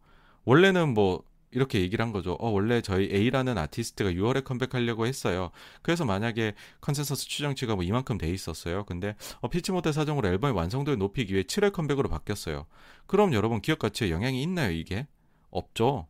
원래는 0.49 0.95
뭐 0.95 1.23
이렇게 1.51 1.83
얘기를 1.83 2.03
한 2.03 2.11
거죠. 2.11 2.33
어, 2.41 2.49
원래 2.49 2.81
저희 2.81 3.11
A라는 3.13 3.59
아티스트가 3.59 4.13
6월에 4.13 4.45
컴백하려고 4.45 5.07
했어요. 5.07 5.51
그래서 5.83 6.07
만약에 6.07 6.55
컨센서스 6.81 7.29
추정치가 7.29 7.75
뭐 7.75 7.85
이만큼 7.85 8.17
돼 8.17 8.31
있었어요. 8.31 8.85
근데 8.85 9.15
어, 9.41 9.49
피치 9.49 9.73
못해 9.73 9.93
사정으로 9.93 10.27
앨범의 10.27 10.57
완성도를 10.57 10.99
높이기 10.99 11.35
위해 11.35 11.43
7월 11.43 11.71
컴백으로 11.71 12.09
바뀌었어요. 12.09 12.65
그럼 13.07 13.35
여러분 13.35 13.61
기업 13.61 13.79
가치에 13.79 14.11
영향이 14.11 14.43
있나요, 14.43 14.71
이게? 14.71 15.07
없죠. 15.51 16.07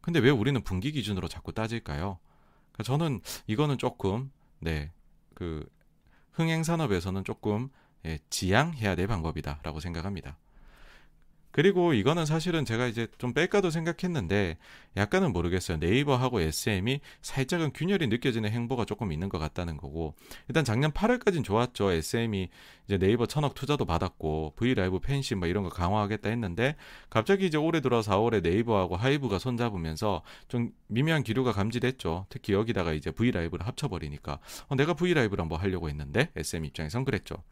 근데 0.00 0.18
왜 0.18 0.30
우리는 0.30 0.60
분기 0.62 0.90
기준으로 0.90 1.28
자꾸 1.28 1.52
따질까요? 1.52 2.18
그러니까 2.72 2.82
저는 2.82 3.20
이거는 3.46 3.78
조금 3.78 4.32
네. 4.58 4.90
그 5.34 5.64
흥행 6.32 6.64
산업에서는 6.64 7.22
조금 7.22 7.68
예, 8.04 8.18
지양해야 8.30 8.96
될 8.96 9.06
방법이다라고 9.06 9.78
생각합니다. 9.78 10.38
그리고 11.56 11.94
이거는 11.94 12.26
사실은 12.26 12.66
제가 12.66 12.86
이제 12.86 13.06
좀 13.16 13.32
뺄까도 13.32 13.70
생각했는데 13.70 14.58
약간은 14.98 15.32
모르겠어요. 15.32 15.78
네이버하고 15.78 16.42
SM이 16.42 17.00
살짝은 17.22 17.72
균열이 17.72 18.08
느껴지는 18.08 18.50
행보가 18.50 18.84
조금 18.84 19.10
있는 19.10 19.30
것 19.30 19.38
같다는 19.38 19.78
거고 19.78 20.14
일단 20.48 20.66
작년 20.66 20.92
8월까지는 20.92 21.44
좋았죠. 21.44 21.92
SM이 21.92 22.50
이제 22.84 22.98
네이버 22.98 23.24
천억 23.24 23.54
투자도 23.54 23.86
받았고 23.86 24.52
브이라이브 24.56 24.98
팬십 24.98 25.38
뭐 25.38 25.48
이런 25.48 25.64
거 25.64 25.70
강화하겠다 25.70 26.28
했는데 26.28 26.76
갑자기 27.08 27.46
이제 27.46 27.56
올해 27.56 27.80
들어 27.80 28.00
4월에 28.00 28.42
네이버하고 28.42 28.96
하이브가 28.96 29.38
손잡으면서 29.38 30.20
좀 30.48 30.72
미묘한 30.88 31.22
기류가 31.22 31.52
감지됐죠. 31.52 32.26
특히 32.28 32.52
여기다가 32.52 32.92
이제 32.92 33.10
브이라이브를 33.10 33.66
합쳐버리니까 33.66 34.40
어, 34.68 34.76
내가 34.76 34.92
브이라이브를 34.92 35.40
한번 35.40 35.58
하려고 35.58 35.88
했는데 35.88 36.28
SM 36.36 36.66
입장에선 36.66 37.06
그랬죠. 37.06 37.42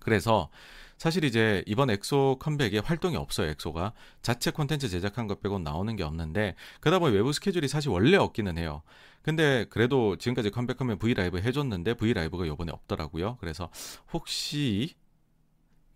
그래서 0.00 0.50
사실 0.98 1.24
이제 1.24 1.62
이번 1.66 1.90
엑소 1.90 2.38
컴백에 2.40 2.78
활동이 2.78 3.16
없어요. 3.16 3.48
엑소가 3.50 3.92
자체 4.22 4.50
콘텐츠 4.50 4.88
제작한 4.88 5.26
것 5.26 5.40
빼고 5.40 5.58
나오는 5.58 5.94
게 5.96 6.02
없는데 6.02 6.54
그러다 6.80 6.98
보니 6.98 7.14
외부 7.14 7.32
스케줄이 7.32 7.68
사실 7.68 7.90
원래 7.90 8.16
없기는 8.16 8.58
해요. 8.58 8.82
근데 9.22 9.64
그래도 9.70 10.16
지금까지 10.16 10.50
컴백하면 10.50 10.98
V 10.98 11.14
라이브 11.14 11.38
해줬는데 11.38 11.94
V 11.94 12.12
라이브가 12.12 12.46
요번에 12.46 12.72
없더라고요. 12.72 13.38
그래서 13.40 13.70
혹시 14.12 14.94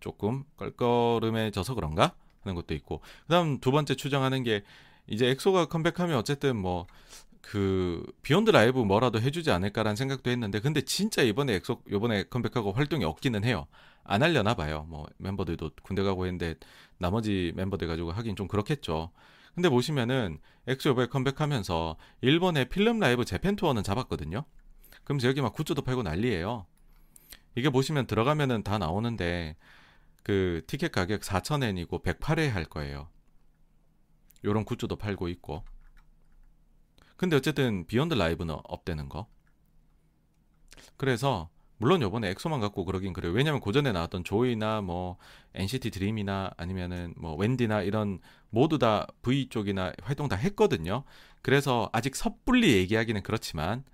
조금 0.01 0.45
껄끄름해져서 0.57 1.75
그런가 1.75 2.15
하는 2.41 2.55
것도 2.55 2.75
있고 2.75 3.03
그다음 3.25 3.59
두 3.61 3.71
번째 3.71 3.95
추정하는 3.95 4.43
게 4.43 4.63
이제 5.07 5.29
엑소가 5.29 5.67
컴백하면 5.67 6.17
어쨌든 6.17 6.57
뭐 6.57 6.87
그 7.41 8.05
비욘드 8.23 8.51
라이브 8.51 8.81
뭐라도 8.81 9.21
해주지 9.21 9.51
않을까라는 9.51 9.97
생각도 9.97 10.31
했는데 10.31 10.61
근데 10.61 10.81
진짜 10.83 11.23
이번에 11.23 11.55
엑소 11.55 11.83
요번에 11.91 12.25
컴백하고 12.25 12.73
활동이 12.73 13.05
없기는 13.05 13.45
해요. 13.45 13.67
안 14.05 14.23
하려나 14.23 14.55
봐요. 14.55 14.87
뭐 14.89 15.07
멤버들도 15.19 15.71
군대 15.83 16.03
가고 16.03 16.27
했는데 16.27 16.55
나머지 16.99 17.53
멤버들 17.57 17.87
가지고 17.89 18.13
하긴 18.13 18.37
좀 18.37 18.49
그렇겠죠. 18.49 19.11
근데 19.55 19.69
보시면은 19.69 20.39
엑소 20.67 20.91
요번에 20.91 21.09
컴백하면서 21.09 21.97
일본의 22.21 22.69
Film 22.69 22.99
Live 23.01 23.25
Japan 23.25 23.57
Tour는 23.57 23.83
잡았거든요. 23.83 24.45
그럼 25.05 25.19
여기 25.25 25.41
막 25.41 25.53
굿즈도 25.55 25.83
팔고 25.83 26.03
난리예요. 26.03 26.67
이게 27.55 27.71
보시면 27.71 28.07
들어가면은 28.07 28.63
다 28.63 28.79
나오는데 28.79 29.57
그 30.23 30.63
티켓 30.67 30.93
가격 30.93 31.23
4,000엔이고 31.23 32.03
108회 32.03 32.51
할 32.51 32.65
거예요. 32.67 33.09
요런 34.45 34.65
굿즈도 34.65 34.97
팔고 34.97 35.29
있고. 35.29 35.65
근데 37.19 37.37
어쨌든 37.37 37.87
비욘드 37.87 38.15
라이브는 38.15 38.57
없대는 38.65 39.11
거. 39.11 39.29
그래서 40.97 41.49
물론 41.79 42.03
요번에 42.03 42.29
엑소만 42.31 42.61
갖고 42.61 42.85
그러긴 42.85 43.13
그래요. 43.13 43.33
왜냐면 43.33 43.61
그 43.61 43.73
전에 43.73 43.93
나왔던 43.93 44.25
조이나 44.25 44.81
뭐 44.81 45.17
NCT 45.55 45.91
드림이나 45.91 46.51
아니면은 46.57 47.15
뭐 47.17 47.37
웬디나 47.37 47.83
이런 47.83 48.21
모두 48.51 48.79
다 48.79 49.07
V 49.23 49.49
쪽이나 49.49 49.93
활동 50.03 50.29
다 50.29 50.37
했거든요. 50.37 51.05
그래서 51.43 51.89
아직 51.93 52.17
섣불리 52.17 52.75
얘기하기는 52.79 53.23
그렇지만 53.23 53.85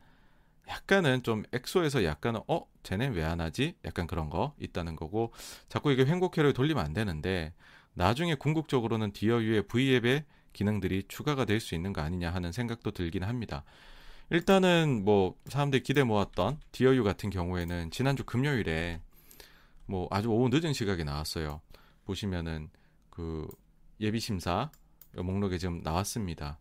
약간은 0.69 1.23
좀 1.23 1.45
엑소에서 1.53 2.05
약간은 2.05 2.41
어 2.49 2.67
쟤네 2.85 3.09
왜 3.09 3.25
안 3.25 3.41
하지? 3.41 3.75
약간 3.85 4.07
그런 4.07 4.31
거 4.31 4.55
있다는 4.61 4.97
거고 4.97 5.33
자꾸 5.69 5.93
이게 5.93 6.07
횡곡회를 6.07 6.53
돌리면 6.55 6.85
안 6.85 6.93
되는데 6.95 7.53
나중에 7.95 8.35
궁극적으로는 8.37 9.13
디어유의 9.13 9.67
V앱의 9.69 10.25
기능들이 10.55 11.05
추가가 11.09 11.45
될 11.45 11.61
수 11.61 11.75
있는 11.75 11.93
거 11.93 12.01
아니냐 12.01 12.31
하는 12.33 12.51
생각도 12.53 12.93
들긴 12.93 13.25
합니다. 13.25 13.65
일단은 14.31 15.05
뭐 15.05 15.37
사람들이 15.47 15.83
기대 15.83 16.03
모았던 16.03 16.59
디어유 16.73 17.05
같은 17.05 17.29
경우에는 17.29 17.91
지난주 17.91 18.25
금요일에 18.25 19.01
뭐 19.87 20.09
아주 20.11 20.29
오후 20.29 20.49
늦은 20.49 20.73
시각에 20.73 21.05
나왔어요. 21.05 21.61
보시면은 22.07 22.71
그 23.11 23.47
예비 24.01 24.19
심사 24.21 24.71
목록에 25.13 25.59
지금 25.59 25.83
나왔습니다. 25.83 26.59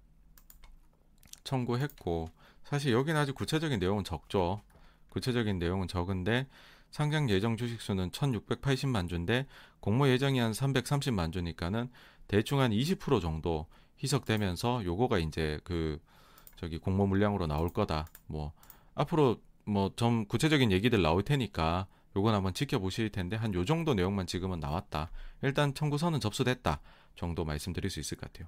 청구했고 1.43 2.29
사실 2.63 2.91
여기는 2.91 3.19
아주 3.19 3.33
구체적인 3.33 3.79
내용은 3.79 4.03
적죠. 4.03 4.61
구체적인 5.09 5.59
내용은 5.59 5.87
적은데 5.87 6.47
상장 6.91 7.29
예정 7.29 7.57
주식 7.57 7.81
수는 7.81 8.11
1680만 8.11 9.09
주인데 9.09 9.47
공모 9.79 10.07
예정이 10.07 10.39
한 10.39 10.51
330만 10.51 11.33
주니까는 11.33 11.89
대충 12.27 12.59
한 12.59 12.71
20% 12.71 13.21
정도 13.21 13.67
희석되면서 13.99 14.85
요거가 14.85 15.19
이제 15.19 15.59
그 15.63 15.99
저기 16.55 16.77
공모 16.77 17.07
물량으로 17.07 17.47
나올 17.47 17.69
거다. 17.69 18.07
뭐 18.27 18.53
앞으로 18.95 19.37
뭐 19.65 19.91
좀 19.95 20.25
구체적인 20.25 20.71
얘기들 20.71 21.01
나올 21.01 21.23
테니까 21.23 21.87
요건 22.15 22.35
한번 22.35 22.53
지켜보실 22.53 23.09
텐데 23.11 23.35
한 23.37 23.53
요 23.53 23.65
정도 23.65 23.93
내용만 23.93 24.27
지금은 24.27 24.59
나왔다. 24.59 25.09
일단 25.41 25.73
청구서는 25.73 26.19
접수됐다 26.19 26.79
정도 27.15 27.45
말씀드릴 27.45 27.89
수 27.89 27.99
있을 27.99 28.17
것 28.17 28.31
같아요. 28.31 28.47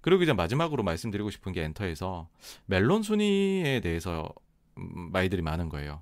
그리고 0.00 0.22
이제 0.22 0.32
마지막으로 0.32 0.82
말씀드리고 0.82 1.30
싶은 1.30 1.52
게 1.52 1.62
엔터에서 1.64 2.28
멜론 2.66 3.02
순위에 3.02 3.80
대해서 3.80 4.32
음, 4.78 5.10
말들이 5.12 5.42
많은 5.42 5.68
거예요. 5.68 6.00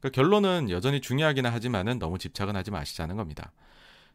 그러니까 0.00 0.10
결론은 0.20 0.68
여전히 0.68 1.00
중요하기는 1.00 1.50
하지만은 1.50 1.98
너무 1.98 2.18
집착은 2.18 2.54
하지 2.56 2.70
마시자는 2.70 3.16
겁니다. 3.16 3.52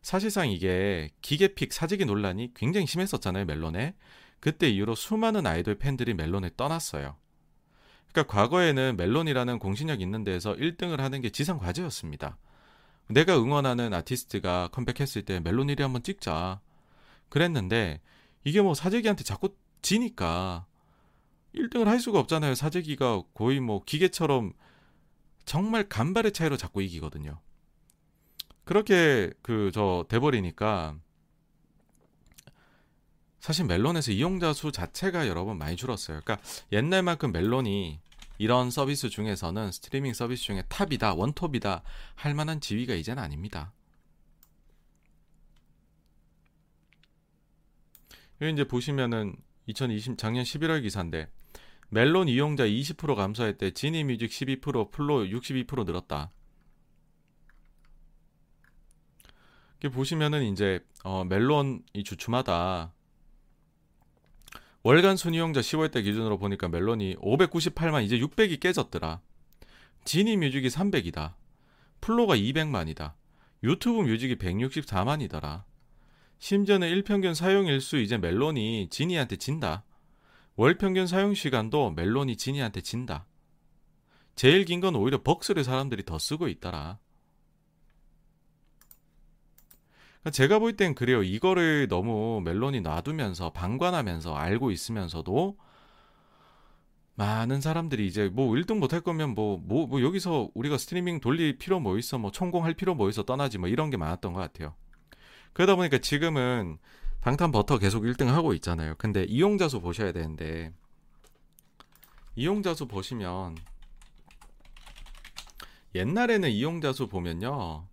사실상 0.01 0.49
이게 0.49 1.09
기계픽 1.21 1.73
사재기 1.73 2.05
논란이 2.05 2.53
굉장히 2.53 2.87
심했었잖아요, 2.87 3.45
멜론에. 3.45 3.95
그때 4.39 4.69
이후로 4.69 4.95
수많은 4.95 5.45
아이돌 5.45 5.75
팬들이 5.75 6.13
멜론에 6.13 6.51
떠났어요. 6.55 7.17
그러니까 8.11 8.33
과거에는 8.33 8.95
멜론이라는 8.97 9.59
공신력 9.59 10.01
있는 10.01 10.23
데에서 10.23 10.53
1등을 10.55 10.97
하는 10.97 11.21
게 11.21 11.29
지상 11.29 11.57
과제였습니다. 11.57 12.37
내가 13.09 13.37
응원하는 13.37 13.93
아티스트가 13.93 14.69
컴백했을 14.71 15.23
때 15.23 15.39
멜론 15.39 15.67
1위 15.67 15.81
한번 15.81 16.03
찍자. 16.03 16.61
그랬는데 17.29 18.01
이게 18.43 18.61
뭐 18.61 18.73
사재기한테 18.73 19.23
자꾸 19.23 19.55
지니까 19.81 20.65
1등을 21.55 21.85
할 21.85 21.99
수가 21.99 22.19
없잖아요. 22.19 22.55
사재기가 22.55 23.23
거의 23.33 23.59
뭐 23.59 23.83
기계처럼 23.83 24.53
정말 25.45 25.89
간발의 25.89 26.31
차이로 26.31 26.57
자꾸 26.57 26.81
이기거든요. 26.81 27.39
그렇게 28.69 29.31
그 29.41 29.71
저 29.73 30.05
돼버리니까 30.09 30.95
사실 33.39 33.65
멜론에서 33.65 34.11
이용자 34.11 34.53
수 34.53 34.71
자체가 34.71 35.27
여러 35.27 35.43
번 35.43 35.57
많이 35.57 35.75
줄었어요. 35.75 36.21
그러니까 36.23 36.47
옛날만큼 36.71 37.31
멜론이 37.31 37.99
이런 38.37 38.69
서비스 38.69 39.09
중에서는 39.09 39.71
스트리밍 39.71 40.13
서비스 40.13 40.43
중에 40.43 40.61
탑이다, 40.69 41.15
원톱이다 41.15 41.81
할 42.13 42.35
만한 42.35 42.61
지위가 42.61 42.93
이제는 42.93 43.23
아닙니다. 43.23 43.73
여기 48.39 48.53
이제 48.53 48.65
보시면은 48.65 49.35
2020 49.65 50.15
작년 50.19 50.43
11월 50.43 50.83
기사인데 50.83 51.27
멜론 51.89 52.27
이용자 52.27 52.65
20% 52.65 53.15
감소했대. 53.15 53.71
지니뮤직 53.71 54.29
12%, 54.29 54.91
플로 54.91 55.25
62% 55.25 55.85
늘었다. 55.85 56.31
이렇게 56.31 56.33
보시면은 59.87 60.43
이제 60.51 60.85
어, 61.05 61.23
멜론 61.23 61.83
이 61.93 62.03
주춤하다. 62.03 62.91
월간 64.83 65.15
순이용자 65.17 65.61
10월달 65.61 66.03
기준으로 66.03 66.37
보니까 66.37 66.67
멜론이 66.67 67.15
598만 67.17 68.03
이제 68.03 68.17
600이 68.19 68.59
깨졌더라. 68.59 69.21
지니 70.03 70.35
뮤직이 70.37 70.67
300이다. 70.67 71.35
플로가 72.01 72.35
200만이다. 72.35 73.13
유튜브 73.63 74.01
뮤직이 74.01 74.35
164만이더라. 74.37 75.63
심지어는 76.39 76.87
일평균 76.89 77.33
사용 77.33 77.67
일수 77.67 77.97
이제 77.97 78.17
멜론이 78.17 78.87
지니한테 78.89 79.35
진다. 79.35 79.83
월 80.55 80.77
평균 80.77 81.07
사용 81.07 81.33
시간도 81.33 81.91
멜론이 81.91 82.37
지니한테 82.37 82.81
진다. 82.81 83.25
제일 84.35 84.63
긴 84.63 84.79
건 84.79 84.95
오히려 84.95 85.21
벅스를 85.21 85.65
사람들이 85.65 86.03
더 86.05 86.17
쓰고 86.17 86.47
있더라. 86.47 86.79
그러니까 86.79 86.99
제가 90.31 90.59
볼 90.59 90.75
땐 90.75 90.95
그래요. 90.95 91.23
이거를 91.23 91.87
너무 91.87 92.41
멜론이 92.43 92.81
놔두면서 92.81 93.51
방관하면서 93.51 94.35
알고 94.35 94.71
있으면서도 94.71 95.57
많은 97.15 97.61
사람들이 97.61 98.07
이제 98.07 98.29
뭐 98.29 98.49
1등 98.53 98.79
못할 98.79 99.01
거면 99.01 99.33
뭐, 99.35 99.57
뭐, 99.57 99.87
뭐 99.87 100.01
여기서 100.01 100.49
우리가 100.53 100.77
스트리밍 100.77 101.19
돌릴 101.19 101.57
필요 101.57 101.79
뭐 101.79 101.97
있어, 101.97 102.17
뭐 102.17 102.31
천공할 102.31 102.73
필요 102.75 102.95
뭐 102.95 103.09
있어 103.09 103.23
떠나지 103.23 103.57
뭐 103.57 103.67
이런 103.69 103.89
게 103.89 103.97
많았던 103.97 104.33
것 104.33 104.39
같아요. 104.39 104.73
그러다 105.53 105.75
보니까 105.75 105.97
지금은 105.97 106.77
방탄 107.21 107.51
버터 107.51 107.77
계속 107.77 108.03
1등 108.03 108.27
하고 108.27 108.53
있잖아요. 108.53 108.95
근데 108.97 109.23
이용자 109.23 109.67
수 109.67 109.81
보셔야 109.81 110.11
되는데 110.11 110.71
이용자 112.35 112.73
수 112.73 112.87
보시면 112.87 113.57
옛날에는 115.95 116.49
이용자 116.49 116.93
수 116.93 117.07
보면요. 117.07 117.85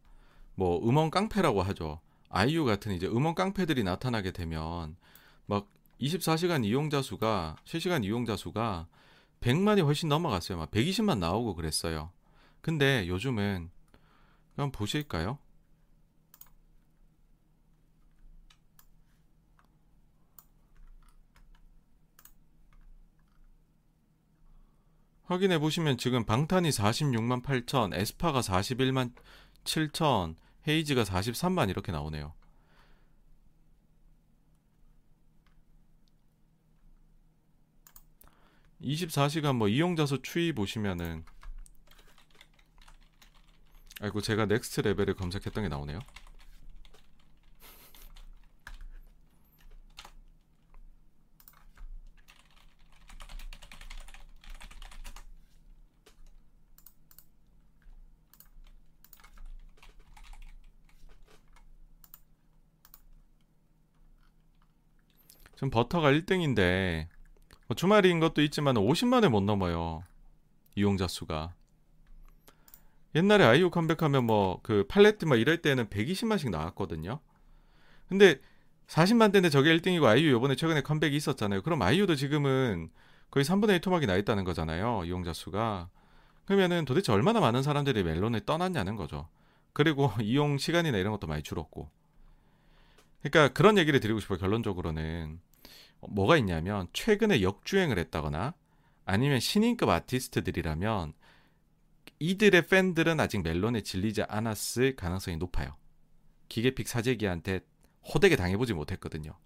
뭐 0.55 0.89
음원 0.89 1.11
깡패라고 1.11 1.63
하죠. 1.63 2.01
아이유 2.29 2.65
같은 2.65 2.93
이제 2.93 3.07
음원 3.07 3.35
깡패들이 3.35 3.85
나타나게 3.85 4.33
되면 4.33 4.97
막 5.47 5.69
24시간 6.01 6.65
이용자 6.65 7.03
수가 7.03 7.57
실시간 7.65 8.05
이용자 8.05 8.37
수가 8.37 8.87
100만이 9.41 9.85
훨씬 9.85 10.09
넘어갔어요. 10.09 10.59
막 10.59 10.71
120만 10.71 11.19
나오고 11.19 11.55
그랬어요. 11.55 12.11
근데 12.61 13.07
요즘은 13.07 13.71
한번 14.57 14.73
보실까요? 14.73 15.39
확인해 25.25 25.59
보시면 25.59 25.99
지금 25.99 26.25
방탄이 26.25 26.71
46만 26.71 27.43
8천, 27.43 27.95
에스파가 27.95 28.41
41만 28.41 29.13
7천, 29.65 30.37
헤이즈가 30.67 31.05
43만 31.05 31.71
이렇게 31.71 31.93
나오네요. 31.93 32.35
(24시간) 38.81 39.57
뭐 39.57 39.69
이용자 39.69 40.07
수 40.07 40.21
추이 40.23 40.53
보시면은 40.53 41.25
아이고 44.01 44.21
제가 44.21 44.47
Next 44.47 44.83
Level을 44.83 45.15
검색했던 45.15 45.65
게 45.65 45.69
나오네요. 45.69 46.01
지금 65.57 65.71
버터가 65.71 66.13
1등인데 66.13 67.09
뭐 67.67 67.75
주말인 67.75 68.21
것도 68.21 68.43
있지만 68.43 68.77
50만을 68.77 69.29
못 69.29 69.43
넘어요. 69.43 70.05
이용자 70.77 71.09
수가. 71.09 71.55
옛날에 73.15 73.45
아이유 73.45 73.71
컴백하면 73.71 74.25
뭐 74.25 74.61
그 74.63 74.85
팔레트 74.89 75.25
막 75.25 75.37
이럴 75.37 75.63
때는 75.63 75.87
120만씩 75.87 76.51
나왔거든요. 76.51 77.21
근데 78.09 78.37
40만 78.89 79.33
대인데 79.33 79.51
저게 79.51 79.77
1등이고 79.77 80.05
아이유 80.05 80.31
요번에 80.31 80.55
최근에 80.55 80.83
컴백이 80.83 81.17
있었잖아요. 81.17 81.63
그럼 81.63 81.83
아이유도 81.83 82.15
지금은 82.15 82.91
거의 83.31 83.45
3분의 83.45 83.71
1 83.71 83.81
토막이 83.81 84.07
나 84.07 84.17
있다는 84.17 84.45
거잖아요. 84.45 85.03
이용자 85.05 85.33
수가. 85.33 85.89
그러면은 86.45 86.85
도대체 86.85 87.13
얼마나 87.13 87.41
많은 87.41 87.63
사람들이 87.63 88.05
멜론을 88.05 88.41
떠났냐는 88.41 88.97
거죠. 88.97 89.29
그리고 89.73 90.13
이용 90.23 90.59
시간이나 90.59 90.99
이런 90.99 91.13
것도 91.13 91.27
많이 91.27 91.43
줄었고. 91.43 91.91
그러니까 93.31 93.53
그런 93.53 93.77
얘기를 93.79 93.99
드리고 93.99 94.21
싶어요. 94.21 94.39
결론적으로는 94.39 95.41
뭐가 96.09 96.37
있냐면 96.37 96.87
최근에 96.93 97.43
역주행을 97.43 97.99
했다거나 97.99 98.55
아니면 99.05 99.41
신인급 99.41 99.89
아티스트들이라면 99.89 101.13
이들의 102.19 102.67
팬들은 102.67 103.21
아직 103.21 103.43
멜론에 103.43 103.81
질리지 103.81 104.23
않았을 104.23 104.97
가능성이 104.97 105.37
높아요. 105.37 105.77
기계픽 106.49 106.87
사재기한테 106.89 107.61
호되게 108.15 108.37
당해보지 108.37 108.75
못했거든요. 108.75 109.37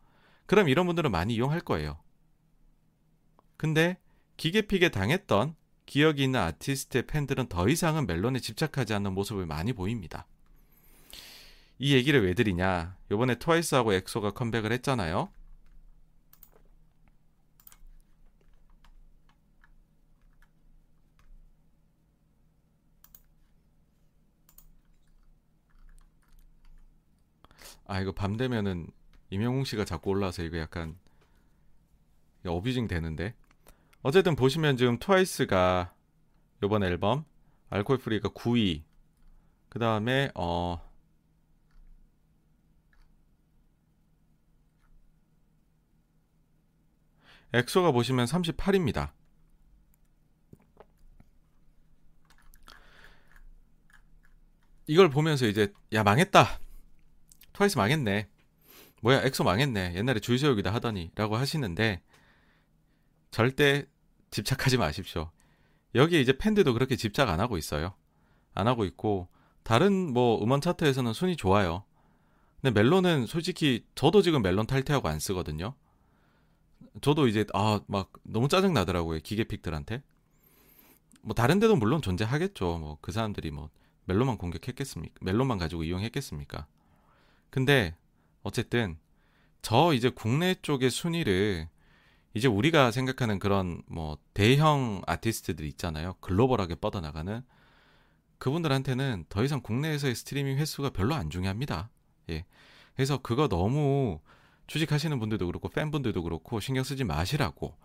그럼 0.47 0.69
이런 0.69 0.87
분들은 0.87 1.11
많이 1.11 1.35
이용할 1.35 1.61
거예요. 1.61 1.99
근데 3.57 3.99
기계픽에 4.37 4.91
당했던 4.91 5.55
기억이 5.87 6.25
있는 6.25 6.41
아티스트의 6.41 7.07
팬들은 7.07 7.49
더 7.49 7.69
이상은 7.69 8.07
멜론에 8.07 8.39
집착하지 8.41 8.95
않는 8.95 9.13
모습을 9.15 9.47
많이 9.47 9.73
보입니다. 9.73 10.27
이 11.83 11.95
얘기를 11.95 12.23
왜 12.23 12.35
드리냐? 12.35 12.95
요번에 13.11 13.37
트와이스하고 13.37 13.95
엑소가 13.95 14.33
컴백을 14.33 14.71
했잖아요. 14.71 15.31
아 27.87 28.01
이거 28.01 28.13
밤 28.13 28.37
되면은 28.37 28.89
임영웅 29.31 29.65
씨가 29.65 29.87
자꾸 29.87 30.11
올라와서 30.11 30.43
이거 30.43 30.59
약간 30.59 30.99
어뷰징 32.47 32.89
되는데 32.89 33.35
어쨌든 34.03 34.37
보시면 34.37 34.77
지금 34.77 34.99
트와이스가 34.99 35.95
요번 36.63 36.83
앨범 36.85 37.25
Alcohol-Free가 37.71 38.29
9위 38.29 38.83
그 39.71 39.79
다음에 39.79 40.31
어 40.35 40.90
엑소가 47.53 47.93
보시면 47.93 48.27
38입니다. 48.27 49.13
이걸 54.87 55.09
보면서 55.09 55.47
이제 55.47 55.73
야 55.93 56.03
망했다. 56.03 56.61
트와이스 57.53 57.79
망했네. 57.79 58.29
뭐야 59.03 59.23
엑소 59.23 59.45
망했네. 59.45 59.95
옛날에 59.95 60.21
줄 60.21 60.39
세우기다 60.39 60.73
하더니 60.75 61.11
라고 61.15 61.37
하시는데 61.37 62.03
절대 63.31 63.87
집착하지 64.31 64.79
마십시오. 64.79 65.31
여기에 65.95 66.21
이제 66.21 66.37
팬들도 66.37 66.73
그렇게 66.73 66.97
집착 66.97 67.29
안 67.29 67.41
하고 67.41 67.57
있어요. 67.57 67.95
안 68.55 68.67
하고 68.67 68.85
있고 68.85 69.29
다른 69.63 70.13
뭐 70.13 70.43
음원 70.43 70.61
차트에서는 70.61 71.13
순위 71.13 71.37
좋아요. 71.37 71.85
근데 72.61 72.79
멜론은 72.81 73.27
솔직히 73.27 73.87
저도 73.95 74.23
지금 74.23 74.43
멜론 74.43 74.67
탈퇴하고 74.67 75.09
안 75.09 75.19
쓰거든요. 75.19 75.75
저도 77.01 77.29
이제 77.29 77.45
아 77.55 77.81
막 77.87 78.13
너무 78.25 78.49
짜증 78.49 78.73
나더라고요 78.75 79.21
기계픽들한테. 79.21 80.03
뭐 81.23 81.35
다른 81.35 81.59
데도 81.61 81.77
물론 81.77 82.03
존재하겠죠. 82.03 82.79
뭐 82.79 82.99
그 83.01 83.13
사람들이 83.13 83.51
뭐 83.51 83.71
멜론만 84.07 84.39
공격했겠습니까? 84.39 85.15
멜론만 85.23 85.59
가지고 85.59 85.85
이용했겠습니까? 85.85 86.67
근데 87.51 87.97
어쨌든 88.43 88.99
저 89.63 89.93
이제 89.95 90.11
국내 90.11 90.55
쪽의 90.55 90.91
순위를 90.91 91.69
이제 92.35 92.49
우리가 92.49 92.91
생각하는 92.93 93.39
그런 93.39 93.83
뭐 93.87 94.19
대형 94.35 95.03
아티스트들 95.07 95.65
있잖아요. 95.67 96.15
글로벌하게 96.21 96.77
뻗어나가는 96.77 97.43
그분들한테는 98.39 99.27
더 99.29 99.45
이상 99.45 99.61
국내에서의 99.61 100.15
스트리밍 100.15 100.59
횟수가 100.59 100.91
별로 100.91 101.15
안 101.15 101.29
중요합니다. 101.31 101.91
예. 102.31 102.45
그래서 102.95 103.19
그거 103.19 103.49
너무 103.49 104.21
취직하시는 104.71 105.19
분들도 105.19 105.47
그렇고 105.47 105.69
팬분들도 105.69 106.23
그렇고 106.23 106.61
신경 106.61 106.85
쓰지 106.85 107.03
마시라고 107.03 107.77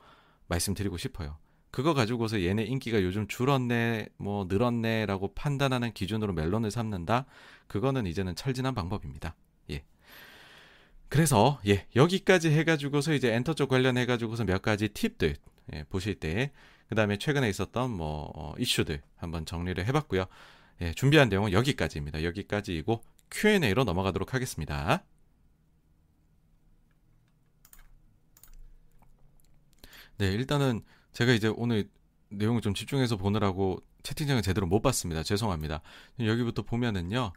말씀드리고 0.47 0.97
싶어요. 0.97 1.39
그거 1.72 1.95
가지고서 1.95 2.43
얘네 2.43 2.64
인기가 2.64 3.01
요즘 3.01 3.27
줄었네, 3.27 4.09
뭐 4.17 4.45
늘었네라고 4.47 5.33
판단하는 5.33 5.93
기준으로 5.93 6.33
멜론을 6.33 6.69
삼는다. 6.69 7.25
그거는 7.65 8.05
이제는 8.05 8.35
철진한 8.35 8.75
방법입니다. 8.75 9.35
예. 9.72 9.83
그래서 11.09 11.59
예 11.65 11.88
여기까지 11.95 12.51
해가지고서 12.51 13.14
이제 13.15 13.33
엔터 13.33 13.55
쪽 13.55 13.69
관련해 13.69 14.05
가지고서 14.05 14.43
몇 14.43 14.61
가지 14.61 14.88
팁들 14.88 15.38
예, 15.73 15.83
보실 15.89 16.14
때 16.19 16.51
그다음에 16.88 17.17
최근에 17.17 17.49
있었던 17.49 17.89
뭐 17.89 18.31
어, 18.35 18.53
이슈들 18.59 19.01
한번 19.17 19.47
정리를 19.47 19.83
해봤고요. 19.88 20.25
예, 20.81 20.93
준비한 20.93 21.30
내용은 21.30 21.51
여기까지입니다. 21.51 22.23
여기까지이고 22.23 23.01
Q&A로 23.31 23.85
넘어가도록 23.85 24.35
하겠습니다. 24.35 25.03
네, 30.18 30.32
일단은 30.32 30.82
제가 31.14 31.34
이제 31.34 31.48
오늘 31.56 31.90
내용을 32.30 32.61
좀 32.61 32.74
집중해서 32.74 33.18
보느라고 33.18 33.82
채팅창을 34.03 34.42
제대로 34.42 34.68
못 34.68 34.82
봤습니다. 34.82 35.24
죄송합니다. 35.24 35.82
여기부터 36.19 36.61
보면은요. 36.64 37.34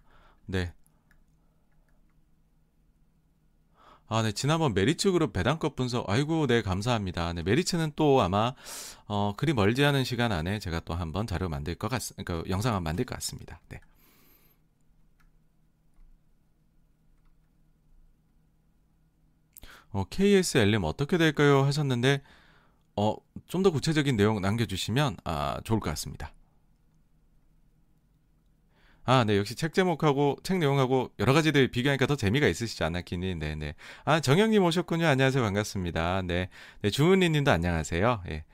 네. 0.46 0.72
아, 4.10 4.22
네. 4.22 4.32
지난번 4.32 4.72
메리츠 4.72 5.12
그룹 5.12 5.34
배당급 5.34 5.76
분석, 5.76 6.08
아이고, 6.08 6.46
네, 6.46 6.62
감사합니다. 6.62 7.34
네, 7.34 7.42
메리츠는 7.42 7.92
또 7.94 8.22
아마, 8.22 8.54
어, 9.06 9.34
그리 9.36 9.52
멀지 9.52 9.84
않은 9.84 10.04
시간 10.04 10.32
안에 10.32 10.60
제가 10.60 10.80
또 10.80 10.94
한번 10.94 11.26
자료 11.26 11.48
만들 11.50 11.74
것 11.74 11.88
같, 11.88 12.00
그 12.24 12.42
영상 12.48 12.74
한 12.74 12.82
만들 12.82 13.04
것 13.04 13.14
같습니다. 13.16 13.60
네. 13.68 13.80
어, 19.90 20.04
KSLM 20.08 20.84
어떻게 20.84 21.18
될까요? 21.18 21.62
하셨는데, 21.64 22.22
어, 23.00 23.16
좀 23.46 23.62
더 23.62 23.70
구체적인 23.70 24.16
내용 24.16 24.40
남겨주시면, 24.40 25.16
아, 25.24 25.60
좋을 25.64 25.78
것 25.80 25.90
같습니다. 25.90 26.32
아, 29.04 29.24
네. 29.24 29.38
역시 29.38 29.54
책 29.54 29.72
제목하고 29.72 30.36
책 30.42 30.58
내용하고 30.58 31.10
여러 31.18 31.32
가지들 31.32 31.68
비교하니까 31.70 32.06
더 32.06 32.14
재미가 32.16 32.46
있으시지 32.46 32.84
않았기니. 32.84 33.36
네, 33.36 33.54
네. 33.54 33.74
아, 34.04 34.20
정영님 34.20 34.62
오셨군요. 34.64 35.06
안녕하세요. 35.06 35.42
반갑습니다. 35.42 36.22
네. 36.22 36.48
네, 36.82 36.90
주은리 36.90 37.30
님도 37.30 37.50
안녕하세요. 37.50 38.22
예. 38.30 38.44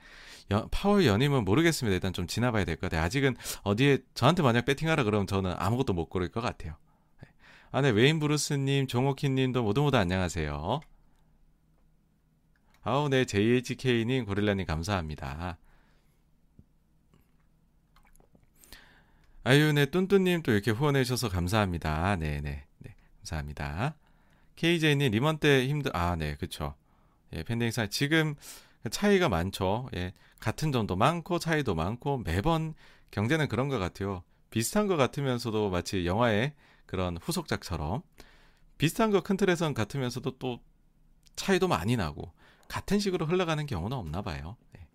연, 0.51 0.69
파월 0.71 1.05
연임은 1.05 1.43
모르겠습니다. 1.43 1.93
일단 1.95 2.13
좀 2.13 2.25
지나봐야 2.27 2.63
될 2.65 2.75
것 2.77 2.83
같아요. 2.89 3.01
아직은 3.03 3.35
어디에 3.63 3.97
저한테 4.13 4.43
만약 4.43 4.63
배팅하라 4.65 5.03
그러면 5.03 5.27
저는 5.27 5.53
아무것도 5.57 5.91
못 5.93 6.05
고를 6.07 6.29
것 6.29 6.39
같아요. 6.41 6.75
네. 7.21 7.27
아, 7.71 7.81
네. 7.81 7.89
웨인 7.89 8.19
브루스 8.19 8.53
님, 8.53 8.87
종호킨 8.87 9.35
님도 9.35 9.63
모두 9.63 9.81
모두 9.81 9.97
안녕하세요. 9.97 10.79
아우, 12.87 13.09
네. 13.09 13.25
JHK님, 13.25 14.25
고릴라님 14.25 14.67
감사합니다. 14.67 15.57
아유, 19.43 19.73
네, 19.73 19.87
뚠뚠님 19.87 20.43
또 20.43 20.51
이렇게 20.51 20.69
후원해 20.69 21.03
주셔서 21.03 21.29
감사합니다. 21.29 22.15
네네, 22.17 22.41
네, 22.41 22.65
네, 22.77 22.95
감사합니다. 23.17 23.95
KJ님, 24.55 25.09
리먼 25.09 25.39
때 25.39 25.67
힘들, 25.67 25.97
아, 25.97 26.15
네, 26.15 26.35
그쵸. 26.35 26.75
예, 27.33 27.41
팬데믹사 27.41 27.87
지금 27.87 28.35
차이가 28.91 29.29
많죠. 29.29 29.89
예, 29.95 30.13
같은 30.39 30.71
점도 30.71 30.95
많고, 30.95 31.39
차이도 31.39 31.73
많고, 31.73 32.19
매번 32.19 32.75
경제는 33.09 33.47
그런 33.47 33.67
것 33.67 33.79
같아요. 33.79 34.21
비슷한 34.51 34.85
것 34.85 34.95
같으면서도 34.95 35.71
마치 35.71 36.05
영화의 36.05 36.53
그런 36.85 37.17
후속작처럼 37.17 38.03
비슷한 38.77 39.09
것큰 39.09 39.37
틀에선 39.37 39.73
같으면서도 39.73 40.37
또 40.37 40.59
차이도 41.35 41.67
많이 41.67 41.97
나고 41.97 42.31
같은 42.67 42.99
식으로 42.99 43.25
흘러가는 43.25 43.65
경우는 43.65 43.95
없나 43.95 44.21
봐요. 44.21 44.57
네. 44.73 44.87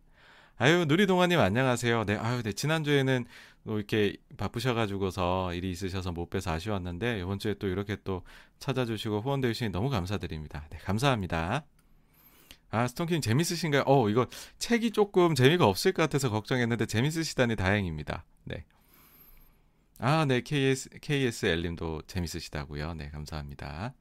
아유, 0.58 0.84
누리동아님 0.86 1.38
안녕하세요. 1.40 2.04
네, 2.04 2.16
아유, 2.16 2.42
네, 2.42 2.52
지난주에는 2.52 3.24
또 3.66 3.78
이렇게 3.78 4.16
바쁘셔가지고서 4.36 5.54
일이 5.54 5.70
있으셔서 5.70 6.12
못 6.12 6.30
뵈서 6.30 6.52
아쉬웠는데 6.52 7.20
이번 7.20 7.38
주에 7.38 7.54
또 7.54 7.66
이렇게 7.68 7.96
또 8.04 8.22
찾아주시고 8.58 9.20
후원해 9.20 9.48
주시니 9.48 9.70
너무 9.70 9.90
감사드립니다. 9.90 10.66
네, 10.70 10.78
감사합니다. 10.78 11.64
아, 12.70 12.86
스톤킹 12.86 13.20
재밌으신가요? 13.20 13.82
어, 13.86 14.08
이거 14.08 14.26
책이 14.58 14.92
조금 14.92 15.34
재미가 15.34 15.66
없을 15.66 15.92
것 15.92 16.02
같아서 16.02 16.30
걱정했는데 16.30 16.86
재밌으시다니 16.86 17.56
다행입니다. 17.56 18.24
네. 18.44 18.64
아, 19.98 20.24
네, 20.24 20.40
KS, 20.40 20.88
KSL님도 21.00 22.02
재밌으시다고요. 22.06 22.94
네, 22.94 23.10
감사합니다. 23.10 23.92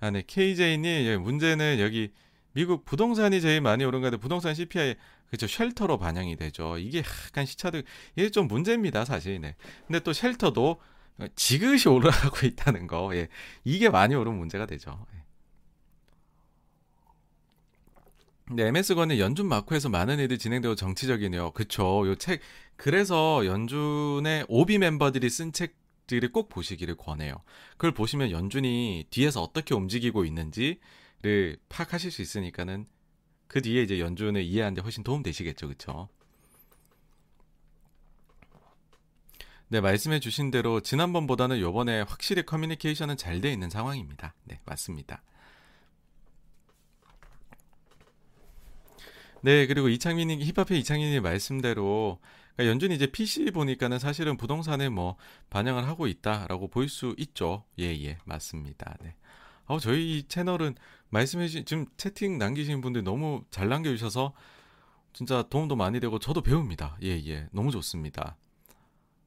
아, 0.00 0.10
네, 0.10 0.22
KJ님, 0.26 1.22
문제는 1.22 1.80
여기 1.80 2.12
미국 2.52 2.84
부동산이 2.84 3.40
제일 3.40 3.60
많이 3.60 3.84
오른 3.84 4.00
건데 4.00 4.16
부동산 4.16 4.54
CPI 4.54 4.96
그렇죠 5.28 5.46
쉘터로 5.46 5.98
반영이 5.98 6.36
되죠. 6.36 6.78
이게 6.78 7.02
약간 7.26 7.44
시차도 7.44 7.82
이게 8.16 8.30
좀 8.30 8.48
문제입니다 8.48 9.04
사실. 9.04 9.40
네. 9.40 9.56
근데 9.86 10.00
또 10.00 10.12
쉘터도 10.12 10.80
지그시 11.34 11.88
올라가고 11.88 12.46
있다는 12.46 12.86
거, 12.86 13.14
예. 13.14 13.28
이게 13.64 13.90
많이 13.90 14.14
오른 14.14 14.34
문제가 14.34 14.66
되죠. 14.66 15.06
예. 15.14 15.18
네, 18.50 18.68
MS건의 18.68 19.20
연준 19.20 19.46
마크에서 19.46 19.88
많은 19.90 20.18
일이 20.18 20.38
진행되고 20.38 20.74
정치적이네요. 20.74 21.50
그쵸. 21.52 22.08
요 22.08 22.14
책, 22.14 22.40
그래서 22.76 23.44
연준의 23.44 24.46
오비 24.48 24.78
멤버들이 24.78 25.28
쓴 25.28 25.52
책 25.52 25.74
들을 26.08 26.32
꼭 26.32 26.48
보시기를 26.48 26.96
권해요. 26.96 27.36
그걸 27.72 27.92
보시면 27.92 28.32
연준이 28.32 29.06
뒤에서 29.10 29.40
어떻게 29.42 29.74
움직이고 29.74 30.24
있는지, 30.24 30.80
를 31.22 31.58
파악하실 31.68 32.10
수 32.12 32.22
있으니까는 32.22 32.86
그 33.48 33.60
뒤에 33.60 33.82
이제 33.82 33.98
연준을 33.98 34.42
이해하는데 34.42 34.82
훨씬 34.82 35.02
도움 35.02 35.22
되시겠죠, 35.22 35.66
그쵸 35.68 36.08
네, 39.68 39.80
말씀해 39.80 40.20
주신 40.20 40.50
대로 40.50 40.80
지난번보다는 40.80 41.60
요번에 41.60 42.02
확실히 42.02 42.44
커뮤니케이션은 42.44 43.16
잘 43.16 43.40
돼 43.40 43.52
있는 43.52 43.68
상황입니다. 43.68 44.34
네, 44.44 44.60
맞습니다. 44.64 45.22
네, 49.42 49.66
그리고 49.66 49.88
이창민님, 49.88 50.40
힙합의 50.40 50.80
이창민님 50.80 51.22
말씀대로 51.22 52.18
그러니까 52.58 52.72
연준이 52.72 52.96
이제 52.96 53.06
PC 53.06 53.52
보니까는 53.52 54.00
사실은 54.00 54.36
부동산에 54.36 54.88
뭐 54.88 55.16
반영을 55.48 55.86
하고 55.86 56.08
있다라고 56.08 56.66
보일 56.66 56.88
수 56.88 57.14
있죠. 57.16 57.64
예, 57.78 57.84
예, 57.84 58.18
맞습니다. 58.24 58.96
네. 59.00 59.14
어, 59.66 59.78
저희 59.78 60.24
채널은 60.26 60.74
말씀해주신 61.10 61.64
지금 61.66 61.86
채팅 61.96 62.36
남기신 62.36 62.80
분들 62.80 63.04
너무 63.04 63.44
잘 63.50 63.68
남겨주셔서 63.68 64.32
진짜 65.12 65.44
도움도 65.48 65.76
많이 65.76 66.00
되고 66.00 66.18
저도 66.18 66.42
배웁니다. 66.42 66.98
예, 67.04 67.10
예. 67.26 67.46
너무 67.52 67.70
좋습니다. 67.70 68.36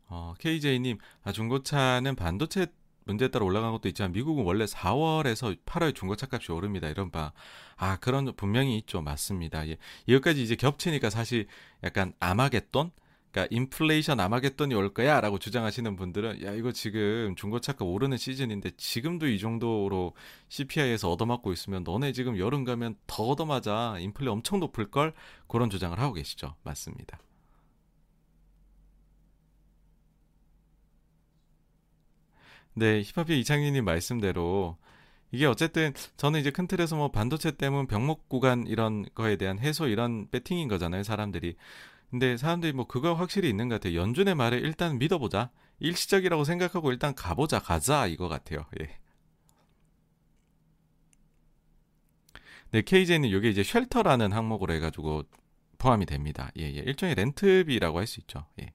어, 0.07 0.33
KJ님, 0.37 0.97
아, 1.23 1.31
중고차는 1.31 2.15
반도체 2.15 2.67
문제에 3.05 3.29
따라 3.29 3.45
올라간 3.45 3.71
것도 3.71 3.87
있지만 3.87 4.11
미국은 4.11 4.43
원래 4.43 4.65
4월에서 4.65 5.57
8월 5.65 5.95
중고차 5.95 6.27
값이 6.29 6.51
오릅니다. 6.51 6.89
이런 6.89 7.11
바. 7.11 7.31
아, 7.77 7.95
그런 7.97 8.33
분명히 8.35 8.77
있죠. 8.79 9.01
맞습니다. 9.01 9.65
예. 9.69 9.77
이것까지 10.05 10.43
이제 10.43 10.57
겹치니까 10.57 11.09
사실 11.09 11.47
약간 11.81 12.13
아마겟돈? 12.19 12.91
그러니까 13.31 13.47
인플레이션 13.55 14.19
아마겟돈이 14.19 14.75
올 14.75 14.93
거야라고 14.93 15.39
주장하시는 15.39 15.95
분들은 15.95 16.43
야 16.43 16.53
이거 16.53 16.71
지금 16.71 17.35
중고차가 17.35 17.85
오르는 17.85 18.17
시즌인데 18.17 18.71
지금도 18.77 19.27
이 19.27 19.39
정도로 19.39 20.13
CPI에서 20.49 21.09
얻어맞고 21.11 21.53
있으면 21.53 21.83
너네 21.83 22.11
지금 22.11 22.37
여름 22.37 22.65
가면 22.65 22.95
더 23.07 23.23
얻어맞아 23.23 23.99
인플레 23.99 24.29
엄청 24.29 24.59
높을 24.59 24.91
걸 24.91 25.13
그런 25.47 25.69
주장을 25.69 25.97
하고 25.97 26.13
계시죠. 26.13 26.55
맞습니다. 26.63 27.19
네, 32.73 33.01
힙합의 33.03 33.39
이창민님 33.41 33.83
말씀대로 33.85 34.77
이게 35.31 35.45
어쨌든 35.45 35.93
저는 36.17 36.39
이제 36.41 36.51
큰 36.51 36.67
틀에서 36.67 36.95
뭐 36.95 37.11
반도체 37.11 37.51
때문 37.51 37.87
병목 37.87 38.27
구간 38.29 38.65
이런 38.67 39.05
거에 39.15 39.37
대한 39.37 39.59
해소 39.59 39.87
이런 39.87 40.29
배팅인 40.29 40.67
거잖아요, 40.67 41.03
사람들이. 41.03 41.55
근데 42.11 42.37
사람들이 42.37 42.73
뭐 42.73 42.85
그거 42.87 43.13
확실히 43.13 43.49
있는 43.49 43.69
것 43.69 43.75
같아요. 43.81 43.99
연준의 43.99 44.35
말에 44.35 44.57
일단 44.57 44.99
믿어보자. 44.99 45.49
일시적이라고 45.79 46.43
생각하고 46.43 46.91
일단 46.91 47.15
가보자, 47.15 47.59
가자 47.59 48.05
이거 48.07 48.27
같아요. 48.29 48.65
예. 48.81 48.97
네, 52.71 52.81
KJ는 52.81 53.29
이게 53.29 53.49
이제 53.49 53.63
쉘터라는 53.63 54.31
항목으로 54.33 54.73
해가지고 54.73 55.23
포함이 55.77 56.05
됩니다. 56.05 56.51
예, 56.57 56.63
예. 56.63 56.79
일종의 56.79 57.15
렌트비라고 57.15 57.99
할 57.99 58.07
수 58.07 58.19
있죠. 58.21 58.45
예. 58.61 58.71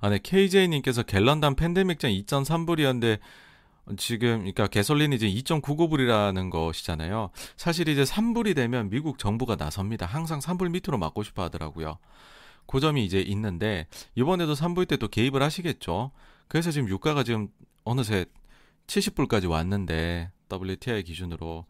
아, 0.00 0.08
네. 0.08 0.18
KJ님께서 0.18 1.02
갤런당 1.02 1.56
팬데믹전 1.56 2.10
2.3불이었는데 2.10 3.18
지금 3.96 4.38
그러니까 4.38 4.66
개솔린이 4.66 5.16
이제 5.16 5.28
2.99불이라는 5.28 6.50
것이잖아요. 6.50 7.30
사실 7.56 7.88
이제 7.88 8.02
3불이 8.02 8.54
되면 8.54 8.90
미국 8.90 9.18
정부가 9.18 9.56
나섭니다. 9.56 10.06
항상 10.06 10.38
3불 10.40 10.70
밑으로 10.70 10.98
막고 10.98 11.22
싶어 11.22 11.42
하더라고요. 11.44 11.98
그 12.66 12.80
점이 12.80 13.04
이제 13.04 13.20
있는데 13.20 13.86
이번에도 14.14 14.54
3불 14.54 14.86
때 14.88 14.96
또 14.96 15.08
개입을 15.08 15.42
하시겠죠. 15.42 16.12
그래서 16.48 16.70
지금 16.70 16.88
유가가 16.88 17.24
지금 17.24 17.48
어느새 17.84 18.26
70불까지 18.86 19.48
왔는데 19.48 20.30
WTI 20.52 21.02
기준으로 21.04 21.66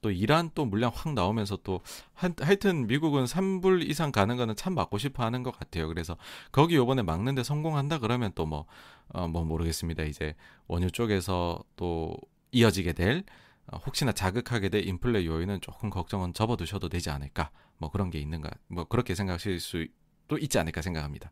또 0.00 0.10
이란 0.10 0.50
또 0.54 0.64
물량 0.64 0.90
확 0.94 1.14
나오면서 1.14 1.58
또 1.64 1.80
하, 2.14 2.30
하여튼 2.40 2.86
미국은 2.86 3.24
3불 3.24 3.88
이상 3.88 4.12
가는 4.12 4.36
거는 4.36 4.56
참 4.56 4.74
막고 4.74 4.98
싶어 4.98 5.24
하는 5.24 5.42
것 5.42 5.56
같아요. 5.58 5.88
그래서 5.88 6.16
거기 6.50 6.76
요번에 6.76 7.02
막는데 7.02 7.42
성공한다 7.42 7.98
그러면 7.98 8.32
또뭐 8.34 8.66
어, 9.08 9.28
뭐 9.28 9.44
모르겠습니다. 9.44 10.04
이제 10.04 10.34
원유 10.68 10.90
쪽에서 10.92 11.62
또 11.76 12.16
이어지게 12.52 12.92
될 12.92 13.24
어, 13.66 13.78
혹시나 13.86 14.12
자극하게 14.12 14.68
될 14.68 14.86
인플레 14.86 15.24
요인은 15.26 15.60
조금 15.60 15.90
걱정은 15.90 16.34
접어두셔도 16.34 16.88
되지 16.88 17.10
않을까 17.10 17.50
뭐 17.78 17.90
그런 17.90 18.10
게 18.10 18.18
있는 18.18 18.40
가 18.40 18.50
뭐 18.68 18.84
그렇게 18.84 19.14
생각하실 19.14 19.60
수도 19.60 20.38
있지 20.38 20.58
않을까 20.58 20.82
생각합니다. 20.82 21.30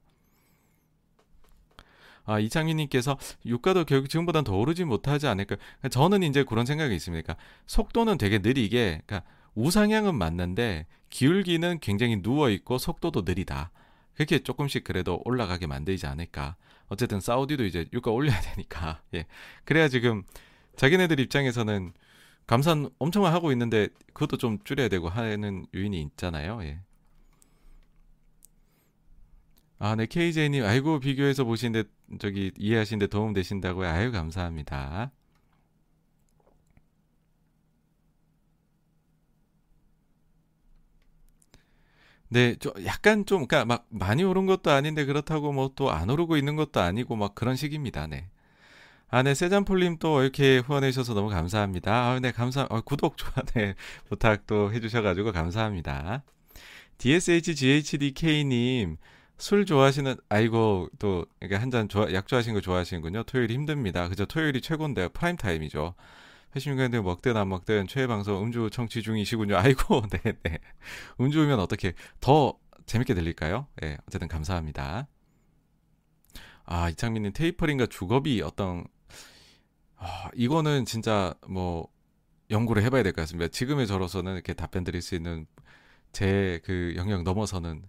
아, 2.24 2.38
이창민님께서 2.38 3.18
유가도 3.46 3.84
결국 3.84 4.08
지금보다는 4.08 4.44
더 4.44 4.56
오르지 4.56 4.84
못하지 4.84 5.26
않을까. 5.26 5.56
그러니까 5.56 5.88
저는 5.88 6.22
이제 6.22 6.44
그런 6.44 6.66
생각이 6.66 6.94
있습니다. 6.94 7.22
그러니까 7.22 7.44
속도는 7.66 8.18
되게 8.18 8.38
느리게, 8.38 9.02
그러니까 9.06 9.22
우상향은 9.54 10.14
맞는데 10.14 10.86
기울기는 11.10 11.80
굉장히 11.80 12.22
누워 12.22 12.50
있고 12.50 12.78
속도도 12.78 13.22
느리다. 13.22 13.70
그렇게 14.14 14.40
조금씩 14.40 14.84
그래도 14.84 15.20
올라가게 15.24 15.66
만들지 15.66 16.06
않을까. 16.06 16.56
어쨌든 16.88 17.20
사우디도 17.20 17.64
이제 17.64 17.86
유가 17.92 18.10
올려야 18.10 18.38
되니까. 18.54 19.00
예. 19.14 19.26
그래야 19.64 19.88
지금 19.88 20.24
자기네들 20.76 21.20
입장에서는 21.20 21.92
감산 22.46 22.90
엄청 22.98 23.24
하고 23.26 23.52
있는데 23.52 23.88
그것도 24.12 24.36
좀 24.36 24.58
줄여야 24.64 24.88
되고 24.88 25.08
하는 25.08 25.66
요인이 25.74 26.00
있잖아요. 26.02 26.60
예. 26.64 26.80
아, 29.80 29.96
네, 29.96 30.06
KJ님, 30.06 30.64
아이고, 30.64 31.00
비교해서 31.00 31.42
보시는데, 31.44 31.88
저기, 32.20 32.52
이해하시는데 32.58 33.06
도움 33.08 33.32
되신다고요? 33.32 33.88
아유, 33.88 34.12
감사합니다. 34.12 35.10
네, 42.28 42.54
좀 42.56 42.72
약간 42.84 43.26
좀, 43.26 43.46
그러니까 43.46 43.64
막 43.64 43.86
많이 43.90 44.22
오른 44.22 44.46
것도 44.46 44.70
아닌데 44.70 45.04
그렇다고 45.04 45.52
뭐 45.52 45.70
또 45.74 45.90
안 45.90 46.10
오르고 46.10 46.36
있는 46.36 46.56
것도 46.56 46.80
아니고 46.80 47.16
막 47.16 47.34
그런 47.34 47.56
식입니다. 47.56 48.06
네. 48.06 48.28
아, 49.10 49.22
네, 49.24 49.34
세잔폴님 49.34 49.98
또 50.00 50.22
이렇게 50.22 50.58
후원해 50.58 50.90
주셔서 50.92 51.14
너무 51.14 51.30
감사합니다. 51.30 51.92
아, 51.92 52.20
네, 52.20 52.32
감사, 52.32 52.66
어, 52.70 52.80
구독, 52.82 53.16
좋아, 53.18 53.32
네, 53.54 53.74
부탁 54.08 54.46
또 54.46 54.72
해주셔가지고 54.72 55.32
감사합니다. 55.32 56.24
DSHGHDK님, 56.98 58.96
술 59.40 59.64
좋아하시는 59.66 60.16
아이고 60.28 60.88
또 60.98 61.26
이게 61.42 61.56
한잔 61.56 61.88
좋아 61.88 62.12
약 62.12 62.26
좋아하시는 62.28 62.54
거 62.54 62.60
좋아하시는군요. 62.60 63.22
토요일이 63.24 63.54
힘듭니다. 63.54 64.08
그죠? 64.08 64.26
토요일이 64.26 64.60
최고인데요. 64.60 65.08
프라임 65.10 65.36
타임이죠. 65.36 65.94
회심관들 66.54 67.02
먹든 67.02 67.36
안 67.36 67.48
먹든 67.48 67.86
최애 67.88 68.06
방송 68.06 68.42
음주 68.42 68.70
청취 68.72 69.02
중이시군요. 69.02 69.56
아이고 69.58 70.02
네네. 70.08 70.38
네. 70.42 70.58
음주면 71.20 71.58
어떻게 71.60 71.94
더 72.20 72.54
재밌게 72.86 73.14
들릴까요? 73.14 73.66
예, 73.82 73.86
네, 73.90 73.98
어쨌든 74.06 74.28
감사합니다. 74.28 75.08
아 76.64 76.88
이창민님 76.90 77.32
테이퍼링과 77.32 77.86
주겁이 77.86 78.42
어떤 78.42 78.84
아, 79.96 80.30
이거는 80.34 80.84
진짜 80.86 81.34
뭐 81.48 81.88
연구를 82.50 82.82
해봐야 82.84 83.02
될 83.02 83.12
것 83.12 83.22
같습니다. 83.22 83.48
지금의 83.48 83.86
저로서는 83.86 84.34
이렇게 84.34 84.54
답변 84.54 84.84
드릴 84.84 85.02
수 85.02 85.14
있는 85.14 85.46
제 86.12 86.60
그 86.64 86.94
영역 86.96 87.22
넘어서는 87.22 87.84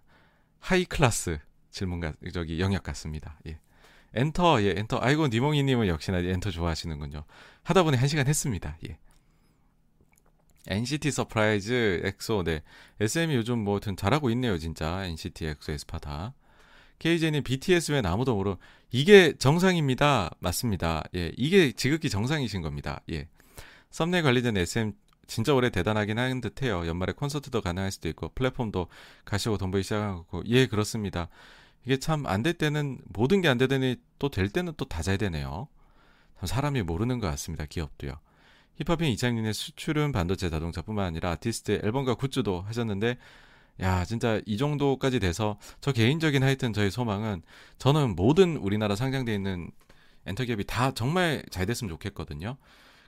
high 0.62 0.86
class 0.86 1.40
질문가 1.72 2.14
저기 2.34 2.60
영역 2.60 2.84
같습니다. 2.84 3.38
예. 3.48 3.60
엔터 4.14 4.64
예 4.64 4.74
엔터 4.78 5.00
아이고 5.02 5.28
니몽이님은 5.28 5.88
역시나 5.88 6.20
엔터 6.20 6.52
좋아하시는군요. 6.52 7.24
하다 7.64 7.84
보니 7.84 7.98
한 7.98 8.08
시간 8.08 8.28
했습니다. 8.28 8.78
예. 8.88 8.98
NCT 10.68 11.10
surprise 11.12 12.02
엑소 12.06 12.44
네 12.44 12.62
SM이 13.00 13.36
요즘 13.36 13.60
뭐든 13.60 13.98
잘하고 13.98 14.30
있네요 14.32 14.58
진짜 14.58 15.04
NCT 15.06 15.48
엑소 15.48 15.72
에스파다. 15.72 16.34
KJ님 17.00 17.44
BTS 17.44 17.94
외엔 17.94 18.06
아무도 18.06 18.36
모르 18.36 18.58
이게 18.92 19.34
정상입니다. 19.34 20.30
맞습니다. 20.40 21.04
예 21.16 21.32
이게 21.36 21.72
지극히 21.72 22.10
정상이신 22.10 22.62
겁니다. 22.62 23.02
예 23.12 23.28
썸네일 23.90 24.24
관리된 24.24 24.56
SM 24.58 24.94
진짜 25.32 25.54
올해 25.54 25.70
대단하긴 25.70 26.20
한 26.20 26.42
듯해요. 26.42 26.86
연말에 26.88 27.14
콘서트도 27.14 27.62
가능할 27.62 27.92
수도 27.92 28.10
있고 28.10 28.30
플랫폼도 28.36 28.88
가시고 29.24 29.58
돈 29.58 29.72
벌기 29.72 29.84
시작하고 29.84 30.44
예 30.48 30.68
그렇습니다. 30.68 31.30
이게 31.86 31.98
참 31.98 32.26
안 32.28 32.44
될 32.44 32.54
때는 32.54 33.00
모든 33.06 33.42
게 33.42 33.48
안 33.48 33.58
되더니 33.58 33.96
또 34.20 34.30
될 34.30 34.50
때는 34.50 34.74
또 34.78 34.86
다 34.86 35.02
잘 35.02 35.18
되네요. 35.18 35.70
참 36.40 36.48
사람이 36.48 36.82
모르는 36.84 37.20
것 37.20 37.28
같습니다. 37.28 37.66
기업도요. 37.66 38.14
힙합인 38.84 39.10
이창민의 39.14 39.54
수출은 39.54 40.12
반도체 40.12 40.50
자동차뿐만 40.50 41.06
아니라 41.06 41.32
아티스트 41.32 41.80
앨범과 41.84 42.16
굿즈도 42.16 42.62
하셨는데 42.64 43.18
야 43.82 44.04
진짜 44.06 44.42
이 44.46 44.58
정도까지 44.58 45.20
돼서 45.22 45.58
저 45.80 45.94
개인적인 45.94 46.44
하여튼 46.44 46.74
저희 46.74 46.92
소망은 46.92 47.42
저는 47.78 48.16
모든 48.18 48.58
우리나라 48.58 48.96
상장돼 48.98 49.34
있는 49.34 49.72
엔터기업이 50.26 50.66
다 50.66 50.92
정말 50.94 51.44
잘 51.52 51.66
됐으면 51.66 51.90
좋겠거든요. 51.90 52.58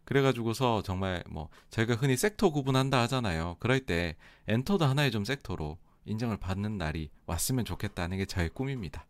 그래가지고서 0.06 0.82
정말 0.84 1.24
뭐 1.30 1.50
저희가 1.70 1.96
흔히 1.96 2.18
섹터 2.18 2.50
구분한다 2.52 3.02
하잖아요. 3.04 3.58
그럴 3.60 3.80
때 3.80 4.16
엔터도 4.48 4.86
하나의 4.86 5.12
좀 5.12 5.24
섹터로 5.26 5.78
인정을 6.06 6.38
받는 6.38 6.78
날이 6.78 7.10
왔으면 7.26 7.66
좋겠다는 7.66 8.18
게 8.18 8.26
저의 8.26 8.50
꿈입니다. 8.50 9.06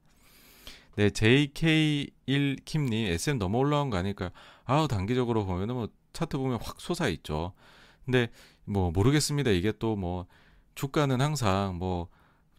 네, 0.96 1.10
JK1킴님 1.10 2.94
SM 3.08 3.40
너무 3.40 3.58
올라온 3.58 3.90
거 3.90 3.98
아닐까요? 3.98 4.30
아우 4.66 4.88
단기적으로 4.88 5.46
보면은 5.46 5.74
뭐 5.76 5.90
차트 6.14 6.38
보면 6.38 6.60
확 6.62 6.80
솟아 6.80 7.10
있죠. 7.10 7.54
근데 8.06 8.30
뭐 8.66 8.92
모르겠습니다. 8.92 9.50
이게 9.52 9.72
또 9.72 9.96
뭐 9.96 10.28
주가는 10.76 11.22
항상 11.22 11.78
뭐 11.78 12.08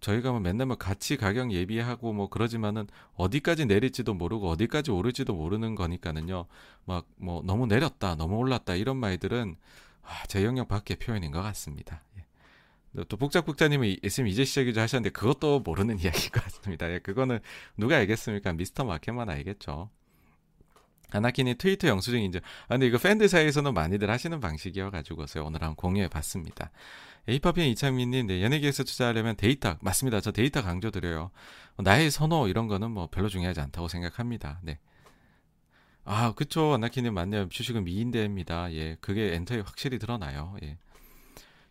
저희가 0.04 0.32
뭐 0.32 0.40
맨날 0.40 0.66
뭐 0.66 0.76
같이 0.76 1.16
가격 1.16 1.50
예비하고 1.52 2.12
뭐 2.12 2.28
그러지만은 2.28 2.86
어디까지 3.16 3.64
내릴지도 3.66 4.12
모르고 4.12 4.50
어디까지 4.50 4.90
오를지도 4.90 5.34
모르는 5.34 5.74
거니까는요. 5.74 6.46
막 6.84 7.06
뭐 7.16 7.42
너무 7.44 7.66
내렸다, 7.66 8.14
너무 8.16 8.36
올랐다 8.36 8.74
이런 8.74 8.98
말들은 8.98 9.56
아, 10.02 10.26
제 10.28 10.44
영역 10.44 10.68
밖의 10.68 10.98
표현인 10.98 11.30
것 11.30 11.40
같습니다. 11.42 12.02
예. 12.18 13.04
또 13.08 13.16
복작복자님은 13.16 13.96
SM 14.04 14.26
이제 14.28 14.44
시작이죠 14.44 14.80
하셨는데 14.80 15.10
그것도 15.10 15.60
모르는 15.60 15.98
이야기인 16.00 16.30
것 16.32 16.44
같습니다. 16.44 16.90
예, 16.92 16.98
그거는 16.98 17.40
누가 17.78 17.96
알겠습니까? 17.96 18.52
미스터 18.52 18.84
마켓만 18.84 19.30
알겠죠. 19.30 19.88
아나키님 21.12 21.54
트위터 21.54 21.88
영수증 21.88 22.20
인증. 22.22 22.40
아, 22.64 22.74
근데 22.74 22.86
이거 22.86 22.98
팬들 22.98 23.28
사이에서는 23.28 23.72
많이들 23.72 24.10
하시는 24.10 24.38
방식이어가지고서 24.40 25.44
오늘 25.44 25.62
한번 25.62 25.76
공유해 25.76 26.08
봤습니다. 26.08 26.70
에이파피엔 27.26 27.68
이창민님, 27.68 28.26
네, 28.26 28.42
연예계에서 28.42 28.84
투자하려면 28.84 29.36
데이터, 29.36 29.76
맞습니다. 29.80 30.20
저 30.20 30.30
데이터 30.30 30.62
강조드려요. 30.62 31.30
나의 31.78 32.10
선호, 32.10 32.48
이런 32.48 32.68
거는 32.68 32.90
뭐 32.90 33.08
별로 33.10 33.28
중요하지 33.28 33.60
않다고 33.60 33.88
생각합니다. 33.88 34.60
네. 34.62 34.78
아, 36.04 36.32
그쵸. 36.32 36.74
아나키님 36.74 37.14
맞네요. 37.14 37.48
주식은 37.48 37.84
미인대회입니다. 37.84 38.72
예. 38.74 38.96
그게 39.00 39.34
엔터에 39.34 39.60
확실히 39.60 39.98
드러나요. 39.98 40.54
예. 40.62 40.76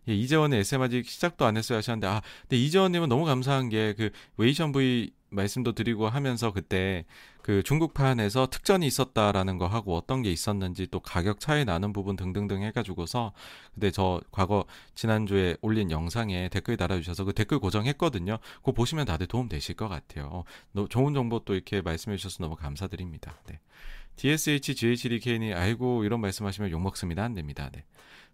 예, 0.09 0.13
이재원님 0.15 0.59
SM 0.59 0.81
아직 0.81 1.07
시작도 1.07 1.45
안 1.45 1.57
했어요 1.57 1.77
하셨는데 1.77 2.07
아, 2.07 2.21
근데 2.41 2.57
이재원님은 2.57 3.09
너무 3.09 3.25
감사한 3.25 3.69
게 3.69 3.93
그 3.93 4.09
웨이션 4.37 4.71
V 4.71 5.11
말씀도 5.29 5.73
드리고 5.73 6.07
하면서 6.07 6.51
그때 6.51 7.05
그 7.41 7.63
중국판에서 7.63 8.47
특전이 8.47 8.85
있었다라는 8.85 9.57
거 9.57 9.67
하고 9.67 9.95
어떤 9.95 10.21
게 10.21 10.31
있었는지 10.31 10.87
또 10.91 10.99
가격 10.99 11.39
차이 11.39 11.65
나는 11.65 11.91
부분 11.91 12.15
등등등 12.15 12.61
해가지고서 12.63 13.33
근데 13.73 13.89
저 13.89 14.21
과거 14.31 14.65
지난주에 14.93 15.57
올린 15.61 15.89
영상에 15.89 16.49
댓글 16.49 16.77
달아주셔서 16.77 17.25
그 17.25 17.33
댓글 17.33 17.59
고정했거든요. 17.59 18.37
그거 18.57 18.71
보시면 18.73 19.05
다들 19.05 19.25
도움 19.25 19.49
되실 19.49 19.75
것 19.75 19.87
같아요. 19.89 20.43
어, 20.75 20.87
좋은 20.87 21.13
정보 21.13 21.39
또 21.39 21.55
이렇게 21.55 21.81
말씀해 21.81 22.17
주셔서 22.17 22.43
너무 22.43 22.55
감사드립니다. 22.55 23.35
네. 23.47 23.59
DSH, 24.15 24.75
GHDK님 24.75 25.53
아이고 25.53 26.03
이런 26.03 26.21
말씀하시면 26.21 26.69
욕 26.69 26.79
먹습니다. 26.81 27.23
안 27.23 27.33
됩니다. 27.33 27.69
네. 27.73 27.83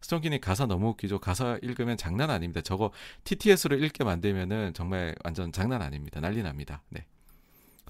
스톤키님 0.02 0.40
가사 0.42 0.66
너무 0.66 0.90
웃기죠. 0.90 1.20
가사 1.20 1.60
읽으면 1.62 1.98
장난 1.98 2.30
아닙니다. 2.30 2.62
저거 2.62 2.92
TTS로 3.26 3.78
읽게 3.78 4.04
만들면은 4.04 4.74
정말 4.74 5.16
완전 5.24 5.52
장난 5.52 5.82
아닙니다. 5.82 6.20
난리 6.20 6.42
납니다. 6.42 6.84
네. 6.90 7.06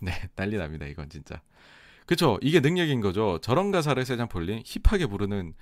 네, 0.01 0.11
난리 0.35 0.57
납니다. 0.57 0.85
이건 0.85 1.09
진짜. 1.09 1.41
그쵸. 2.05 2.39
이게 2.41 2.59
능력인 2.59 3.01
거죠. 3.01 3.39
저런 3.41 3.71
가사를 3.71 4.03
세상 4.03 4.27
폴린 4.29 4.63
힙하게 4.65 5.05
부르는 5.05 5.53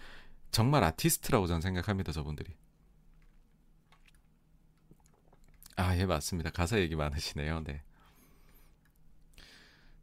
정말 0.51 0.83
아티스트라고 0.83 1.47
저는 1.47 1.61
생각합니다. 1.61 2.11
저분들이. 2.11 2.53
아, 5.75 5.95
예, 5.97 6.05
맞습니다. 6.05 6.49
가사 6.49 6.79
얘기 6.79 6.95
많으시네요. 6.95 7.63
네. 7.65 7.81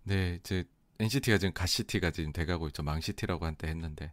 네, 0.04 0.38
이제 0.40 0.64
NCT가 1.00 1.38
지금 1.38 1.52
갓시티가 1.52 2.10
지금 2.10 2.32
돼가고 2.32 2.68
있죠. 2.68 2.82
망시티라고 2.82 3.46
한때 3.46 3.66
했는데. 3.68 4.12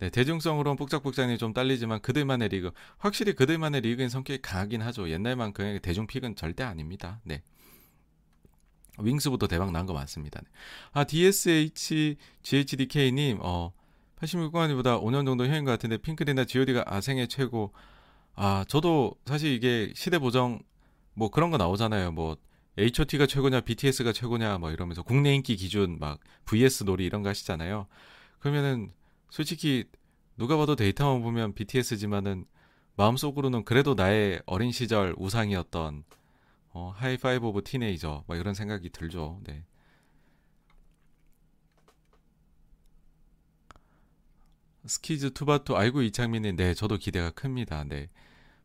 네, 0.00 0.10
대중성으로는 0.10 0.76
복작복작이 0.76 1.38
좀 1.38 1.52
딸리지만 1.52 2.00
그들만의 2.02 2.48
리그, 2.50 2.70
확실히 2.98 3.32
그들만의 3.34 3.80
리그인 3.80 4.08
성격이 4.08 4.42
강하긴 4.42 4.80
하죠. 4.82 5.10
옛날만큼 5.10 5.80
대중픽은 5.82 6.36
절대 6.36 6.62
아닙니다. 6.62 7.20
네. 7.24 7.42
윙스부터 9.00 9.46
대박 9.48 9.70
난 9.72 9.86
거 9.86 9.92
맞습니다. 9.92 10.40
네. 10.40 10.48
아, 10.92 11.04
DSH, 11.04 12.16
GHDK님, 12.42 13.38
어, 13.40 13.72
86공안이보다 14.20 15.00
5년 15.02 15.24
정도 15.26 15.46
형인 15.46 15.64
것 15.64 15.70
같은데, 15.72 15.96
핑크리나 15.98 16.44
GOD가 16.44 16.84
아생의 16.86 17.28
최고. 17.28 17.72
아, 18.34 18.64
저도 18.68 19.14
사실 19.26 19.52
이게 19.52 19.92
시대 19.96 20.18
보정, 20.18 20.60
뭐 21.14 21.30
그런 21.30 21.50
거 21.50 21.56
나오잖아요. 21.56 22.12
뭐, 22.12 22.36
H.O.T가 22.76 23.26
최고냐, 23.26 23.62
BTS가 23.62 24.12
최고냐, 24.12 24.58
뭐 24.58 24.70
이러면서 24.70 25.02
국내 25.02 25.34
인기 25.34 25.56
기준 25.56 25.98
막 25.98 26.20
VS 26.44 26.84
놀이 26.84 27.04
이런 27.04 27.22
거 27.24 27.28
하시잖아요. 27.30 27.88
그러면은 28.38 28.92
솔직히 29.30 29.84
누가 30.36 30.56
봐도 30.56 30.76
데이터만 30.76 31.22
보면 31.22 31.54
BTS지만은 31.54 32.46
마음속으로는 32.96 33.64
그래도 33.64 33.94
나의 33.94 34.42
어린 34.46 34.72
시절 34.72 35.14
우상이었던 35.18 36.04
어, 36.70 36.92
High 36.96 37.21
Five 37.21 37.46
of 37.46 37.64
Teenager 37.64 38.24
뭐 38.26 38.36
이런 38.36 38.54
생각이 38.54 38.90
들죠. 38.90 39.40
네. 39.44 39.64
스키즈 44.86 45.32
투바투 45.32 45.76
아이고 45.76 46.02
이창민님 46.02 46.56
네 46.56 46.74
저도 46.74 46.96
기대가 46.96 47.30
큽니다. 47.30 47.84
네. 47.84 48.08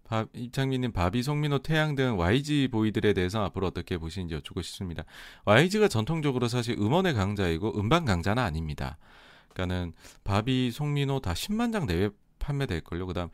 바, 0.04 0.26
이창민님 0.34 0.92
바비 0.92 1.24
송민호 1.24 1.60
태양 1.60 1.96
등 1.96 2.20
YG 2.20 2.70
보이들에 2.70 3.14
대해서 3.14 3.44
앞으로 3.44 3.68
어떻게 3.68 3.98
보시는지 3.98 4.36
여쭙고 4.36 4.62
싶습니다. 4.62 5.04
YG가 5.46 5.88
전통적으로 5.88 6.48
사실 6.48 6.78
음원의 6.78 7.14
강자이고 7.14 7.80
음반 7.80 8.06
강자는 8.06 8.42
아닙니다. 8.42 8.98
그러니까는 9.54 9.94
바비 10.24 10.72
송민호 10.72 11.20
다 11.22 11.34
10만 11.34 11.72
장 11.72 11.86
내외 11.86 12.10
판매될 12.40 12.82
걸요. 12.82 13.06
그다음 13.08 13.30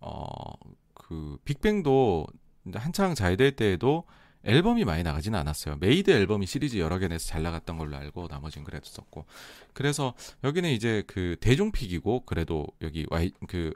어 0.00 0.55
그 0.55 1.38
빅뱅도 1.44 2.26
한창 2.74 3.14
잘 3.14 3.36
될 3.36 3.56
때에도 3.56 4.04
앨범이 4.44 4.84
많이 4.84 5.02
나가지는 5.02 5.38
않았어요. 5.38 5.76
MADE 5.80 6.10
앨범이 6.10 6.46
시리즈 6.46 6.76
여러 6.78 6.98
개 6.98 7.08
내서 7.08 7.26
잘 7.26 7.42
나갔던 7.42 7.76
걸로 7.76 7.96
알고 7.96 8.28
나머지는 8.28 8.64
그랬었고. 8.64 9.26
그래서 9.74 10.14
여기는 10.44 10.70
이제 10.70 11.02
그 11.06 11.36
대중픽이고 11.40 12.24
그래도 12.24 12.66
여기 12.82 13.06
와이 13.10 13.32
그 13.48 13.72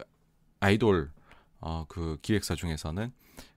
아이돌 0.60 1.10
어 1.60 1.86
그 1.88 2.18
기획사 2.22 2.54
중에서는 2.54 3.12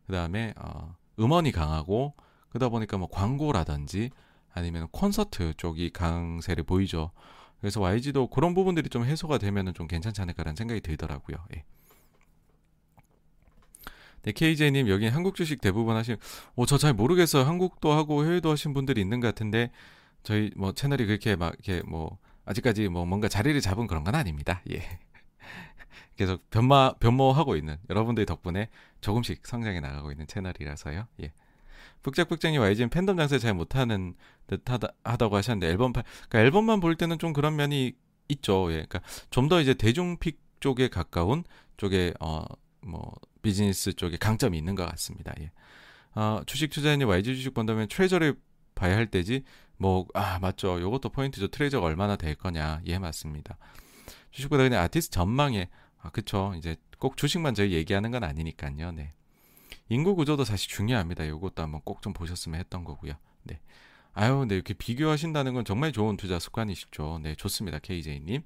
그다음에 0.07 0.53
어 0.57 0.95
음원이 1.19 1.51
강하고 1.51 2.13
그러다 2.49 2.69
보니까 2.69 2.97
뭐 2.97 3.07
광고라든지 3.09 4.11
아니면 4.53 4.87
콘서트 4.91 5.53
쪽이 5.57 5.91
강세를 5.91 6.63
보이죠. 6.63 7.11
그래서 7.59 7.81
YG도 7.81 8.27
그런 8.27 8.53
부분들이 8.53 8.89
좀 8.89 9.05
해소가 9.05 9.37
되면은 9.37 9.73
좀 9.73 9.87
괜찮지 9.87 10.21
않을까라는 10.21 10.55
생각이 10.55 10.81
들더라고요. 10.81 11.37
예. 11.55 11.63
네, 14.23 14.31
KJ님 14.31 14.87
여기 14.89 15.07
한국 15.07 15.35
주식 15.35 15.61
대부분 15.61 15.95
하신, 15.95 16.17
오, 16.55 16.65
저 16.65 16.77
잘 16.77 16.93
모르겠어요. 16.93 17.43
한국도 17.43 17.91
하고 17.93 18.25
해외도 18.25 18.49
하신 18.51 18.73
분들이 18.73 19.01
있는 19.01 19.19
것 19.19 19.27
같은데 19.27 19.71
저희 20.23 20.51
뭐 20.55 20.73
채널이 20.73 21.05
그렇게 21.05 21.35
막 21.35 21.53
이렇게 21.63 21.83
뭐 21.87 22.17
아직까지 22.45 22.87
뭐 22.89 23.05
뭔가 23.05 23.27
자리를 23.27 23.59
잡은 23.61 23.87
그런 23.87 24.03
건 24.03 24.15
아닙니다. 24.15 24.61
예. 24.71 24.81
계속 26.17 26.49
변마 26.49 26.93
변모하고 26.99 27.55
있는 27.55 27.77
여러분들 27.89 28.25
덕분에 28.25 28.69
조금씩 29.01 29.45
성장해 29.45 29.79
나가고 29.79 30.11
있는 30.11 30.25
채널이라서요. 30.27 31.07
예. 31.23 31.31
북작북작님 32.05 32.61
YG는 32.61 32.89
팬덤 32.91 33.17
장사 33.17 33.39
잘 33.39 33.55
못하는 33.55 34.13
듯하다 34.45 34.89
하다고 35.03 35.37
하셨는데 35.37 35.67
앨범 35.67 35.91
파, 35.91 36.03
그러니까 36.29 36.39
앨범만 36.41 36.79
볼 36.79 36.95
때는 36.95 37.17
좀 37.17 37.33
그런 37.33 37.55
면이 37.55 37.93
있죠. 38.29 38.67
예. 38.69 38.85
그러니까 38.87 39.01
좀 39.31 39.49
더 39.49 39.59
이제 39.59 39.73
대중픽 39.73 40.39
쪽에 40.59 40.87
가까운 40.87 41.43
쪽에 41.77 42.13
어 42.19 42.50
뭐 42.50 43.11
비즈니스 43.41 43.93
쪽에 43.93 44.17
강점이 44.17 44.55
있는 44.55 44.75
것 44.75 44.85
같습니다. 44.91 45.33
예. 45.39 45.51
어, 46.13 46.41
주식 46.45 46.69
투자자님 46.69 47.07
YG 47.07 47.35
주식 47.35 47.53
본다면 47.55 47.87
트레저를 47.87 48.35
봐야 48.75 48.95
할 48.95 49.07
때지 49.09 49.43
뭐 49.77 50.05
아 50.13 50.37
맞죠. 50.39 50.79
요것도 50.79 51.09
포인트죠. 51.09 51.47
트레저가 51.47 51.87
얼마나 51.87 52.15
될 52.17 52.35
거냐. 52.35 52.81
예 52.85 52.99
맞습니다. 52.99 53.57
주식보다 54.31 54.61
그냥 54.63 54.83
아티스트 54.83 55.11
전망에 55.11 55.69
아 56.01 56.11
그쵸. 56.11 56.53
이제 56.55 56.75
꼭 56.99 57.17
주식만 57.17 57.55
저희 57.55 57.73
얘기하는 57.73 58.11
건 58.11 58.23
아니니까요. 58.23 58.91
네. 58.91 59.13
인구 59.89 60.15
구조도 60.15 60.43
사실 60.45 60.69
중요합니다. 60.69 61.27
요것도 61.27 61.61
한번 61.61 61.81
꼭 61.83 62.01
좀 62.01 62.13
보셨으면 62.13 62.59
했던 62.59 62.83
거고요. 62.83 63.13
네. 63.43 63.59
아유, 64.13 64.45
네, 64.47 64.55
이렇게 64.55 64.73
비교하신다는 64.73 65.53
건 65.53 65.65
정말 65.65 65.91
좋은 65.91 66.17
투자 66.17 66.39
습관이시죠. 66.39 67.19
네, 67.23 67.35
좋습니다. 67.35 67.79
KJ님. 67.79 68.43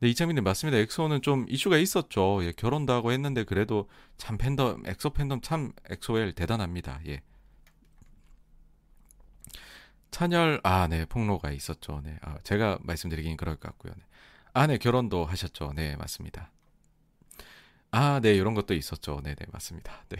네, 0.00 0.08
이창민님 0.08 0.44
맞습니다. 0.44 0.78
엑소는 0.78 1.22
좀 1.22 1.46
이슈가 1.48 1.78
있었죠. 1.78 2.44
예, 2.44 2.52
결혼도 2.52 2.92
하고 2.92 3.12
했는데 3.12 3.44
그래도 3.44 3.88
참 4.16 4.36
팬덤, 4.38 4.82
엑소 4.86 5.10
팬덤 5.10 5.40
참 5.40 5.72
엑소엘 5.88 6.32
대단합니다. 6.34 7.00
예. 7.06 7.20
찬열, 10.10 10.60
아, 10.62 10.86
네, 10.88 11.04
폭로가 11.06 11.50
있었죠. 11.50 12.00
네, 12.04 12.18
아, 12.22 12.38
제가 12.44 12.78
말씀드리긴 12.82 13.36
그럴 13.36 13.56
것 13.56 13.68
같고요. 13.70 13.92
네. 13.96 14.02
아, 14.52 14.66
네, 14.66 14.78
결혼도 14.78 15.24
하셨죠. 15.24 15.72
네, 15.74 15.96
맞습니다. 15.96 16.50
아, 17.96 18.18
네, 18.20 18.34
이런 18.34 18.54
것도 18.54 18.74
있었죠. 18.74 19.20
네, 19.22 19.36
네, 19.36 19.46
맞습니다. 19.52 20.04
네. 20.08 20.18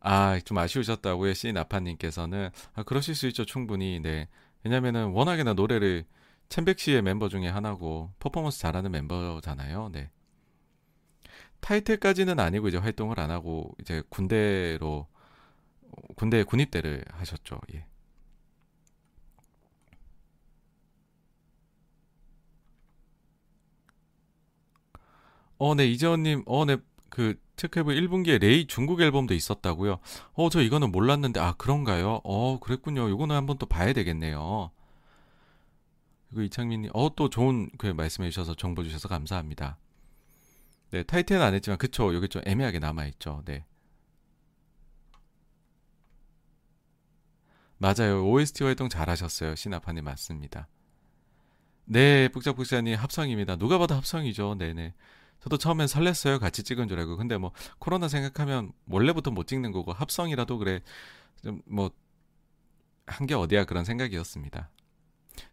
아, 0.00 0.40
좀 0.40 0.58
아쉬우셨다고요, 0.58 1.32
씨 1.34 1.52
나파님께서는. 1.52 2.50
아, 2.74 2.82
그러실 2.82 3.14
수 3.14 3.28
있죠, 3.28 3.44
충분히. 3.44 4.00
네. 4.00 4.28
왜냐면은 4.64 5.10
워낙에 5.10 5.44
나 5.44 5.52
노래를 5.52 6.04
챔백 6.48 6.80
씨의 6.80 7.02
멤버 7.02 7.28
중에 7.28 7.48
하나고 7.48 8.12
퍼포먼스 8.18 8.58
잘하는 8.58 8.90
멤버잖아요. 8.90 9.90
네. 9.92 10.10
타이틀까지는 11.60 12.40
아니고 12.40 12.66
이제 12.66 12.78
활동을 12.78 13.20
안 13.20 13.30
하고 13.30 13.76
이제 13.80 14.02
군대로 14.08 15.06
군대 16.16 16.42
군입대를 16.42 17.04
하셨죠. 17.12 17.60
예. 17.74 17.86
어, 25.64 25.76
네, 25.76 25.86
이재원님, 25.86 26.42
어, 26.46 26.64
네, 26.64 26.76
그, 27.08 27.40
체크해보 27.54 27.92
1분기에 27.92 28.40
레이 28.40 28.66
중국 28.66 29.00
앨범도 29.00 29.32
있었다고요? 29.32 30.00
어, 30.32 30.50
저 30.50 30.60
이거는 30.60 30.90
몰랐는데, 30.90 31.38
아, 31.38 31.52
그런가요? 31.52 32.20
어, 32.24 32.58
그랬군요. 32.58 33.08
요거는 33.08 33.36
한번 33.36 33.58
또 33.58 33.66
봐야 33.66 33.92
되겠네요. 33.92 34.72
그리고 36.30 36.42
이창민님, 36.42 36.90
어, 36.94 37.14
또 37.14 37.28
좋은 37.28 37.70
그 37.78 37.86
말씀해 37.86 38.30
주셔서 38.30 38.54
정보 38.56 38.82
주셔서 38.82 39.06
감사합니다. 39.06 39.78
네, 40.90 41.04
타이틀은 41.04 41.40
안 41.40 41.54
했지만, 41.54 41.78
그쵸. 41.78 42.12
여기 42.12 42.28
좀 42.28 42.42
애매하게 42.44 42.80
남아있죠. 42.80 43.42
네. 43.44 43.64
맞아요. 47.78 48.28
OST 48.28 48.64
활동 48.64 48.88
잘하셨어요. 48.88 49.54
시나파님 49.54 50.02
맞습니다. 50.02 50.66
네, 51.84 52.26
북작북작님 52.30 52.96
합성입니다. 52.96 53.54
누가 53.54 53.78
봐도 53.78 53.94
합성이죠. 53.94 54.56
네네. 54.58 54.94
저도 55.42 55.56
처음엔 55.58 55.86
설렜어요. 55.86 56.38
같이 56.38 56.62
찍은 56.62 56.88
줄 56.88 56.98
알고. 57.00 57.16
근데 57.16 57.36
뭐 57.36 57.52
코로나 57.78 58.08
생각하면 58.08 58.72
원래부터 58.88 59.30
못 59.32 59.46
찍는 59.46 59.72
거고 59.72 59.92
합성이라도 59.92 60.58
그래. 60.58 60.80
좀 61.42 61.62
뭐 61.66 61.90
한 63.06 63.26
게 63.26 63.34
어디야 63.34 63.64
그런 63.64 63.84
생각이었습니다. 63.84 64.70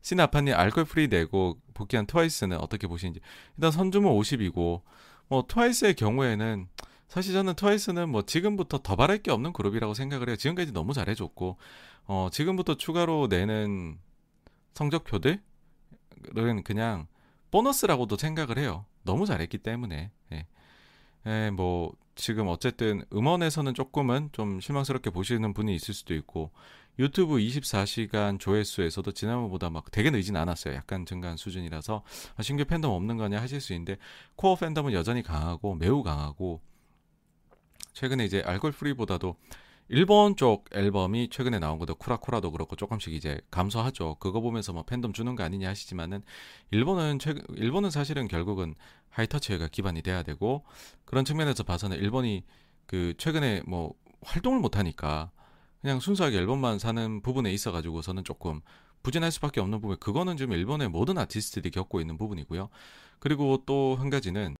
시나파님 0.02 0.54
Alcohol-Free 0.56 1.08
내고 1.08 1.60
복귀한 1.74 2.06
트와이스는 2.06 2.58
어떻게 2.58 2.86
보시는지 2.88 3.22
일단 3.58 3.72
선주문 3.72 4.12
50이고 4.14 4.82
뭐 5.30 5.46
트와이스의 5.48 5.96
경우에는 5.96 6.68
사실 7.08 7.34
저는 7.34 7.56
트와이스는 7.56 8.08
뭐 8.10 8.22
지금부터 8.22 8.78
더 8.84 8.96
바랄 8.96 9.18
게 9.18 9.32
없는 9.32 9.52
그룹이라고 9.54 9.96
생각을 9.96 10.30
해요. 10.30 10.36
지금까지 10.36 10.72
너무 10.74 10.94
잘해줬고 10.94 11.58
어 12.06 12.30
지금부터 12.32 12.76
추가로 12.76 13.28
내는 13.28 13.98
성적표들은 14.76 15.42
그냥 16.64 17.08
보너스라고도 17.52 18.16
생각을 18.18 18.58
해요. 18.60 18.86
너무 19.10 19.26
잘했기 19.26 19.58
때문에. 19.58 20.12
예. 20.34 20.46
예, 21.26 21.50
뭐 21.50 21.92
지금 22.14 22.48
어쨌든 22.48 23.04
음원에서는 23.12 23.74
조금은 23.74 24.30
좀 24.34 24.60
실망스럽게 24.60 25.10
보시는 25.10 25.54
분이 25.54 25.74
있을 25.74 25.94
수도 25.96 26.14
있고 26.14 26.52
유튜브 27.00 27.38
24시간 27.38 28.40
조회수에서도 28.40 29.12
지난번보다 29.12 29.70
막 29.72 29.90
되게 29.90 30.12
늦진 30.12 30.36
않았어요. 30.36 30.76
약간 30.76 31.06
증가한 31.06 31.38
수준이라서 31.38 32.04
아, 32.36 32.42
신규 32.44 32.66
팬덤 32.66 32.92
없는 32.92 33.18
거냐 33.18 33.42
하실 33.42 33.62
수 33.62 33.74
있는데 33.74 33.98
core 34.36 34.56
팬덤은 34.56 34.94
여전히 34.94 35.24
강하고 35.24 35.76
매우 35.76 36.04
강하고 36.04 36.62
최근에 37.94 38.26
이제 38.26 38.44
Alcohol-Free보다도 38.46 39.36
일본 39.90 40.36
쪽 40.36 40.66
앨범이 40.72 41.30
최근에 41.30 41.58
나온 41.60 41.80
것도 41.80 41.96
쿠라쿠라도 41.96 42.52
그렇고 42.52 42.76
조금씩 42.76 43.14
이제 43.14 43.42
감소하죠. 43.50 44.16
그거 44.20 44.40
보면서 44.40 44.72
뭐 44.72 44.84
팬덤 44.84 45.14
주는 45.14 45.36
거 45.36 45.44
아니냐 45.44 45.68
하시지만은 45.70 46.22
일본은 46.72 47.18
최근 47.20 47.42
일본은 47.56 47.90
사실은 47.90 48.28
결국은 48.28 48.76
high 49.10 49.31
touch가 49.31 49.68
기반이 49.68 50.04
돼야 50.04 50.22
되고 50.24 50.64
그런 51.06 51.26
측면에서 51.26 51.64
봐서는 51.64 51.98
일본이 51.98 52.44
그 52.86 53.16
최근에 53.18 53.64
뭐 53.66 53.94
활동을 54.22 54.60
못 54.60 54.78
하니까 54.78 55.32
그냥 55.82 56.00
순수하게 56.00 56.38
앨범만 56.38 56.78
사는 56.78 57.22
부분에 57.22 57.52
있어 57.54 57.72
가지고서는 57.72 58.24
조금 58.24 58.62
부진할 59.02 59.32
수밖에 59.32 59.60
없는 59.62 59.82
부분. 59.82 59.98
그거는 59.98 60.38
지금 60.38 60.54
일본의 60.54 60.90
모든 60.90 61.18
아티스트들이 61.18 61.72
겪고 61.72 62.00
있는 62.02 62.18
부분이고요. 62.18 62.70
그리고 63.20 63.64
또 63.66 63.96
한 63.96 64.10
가지는 64.12 64.56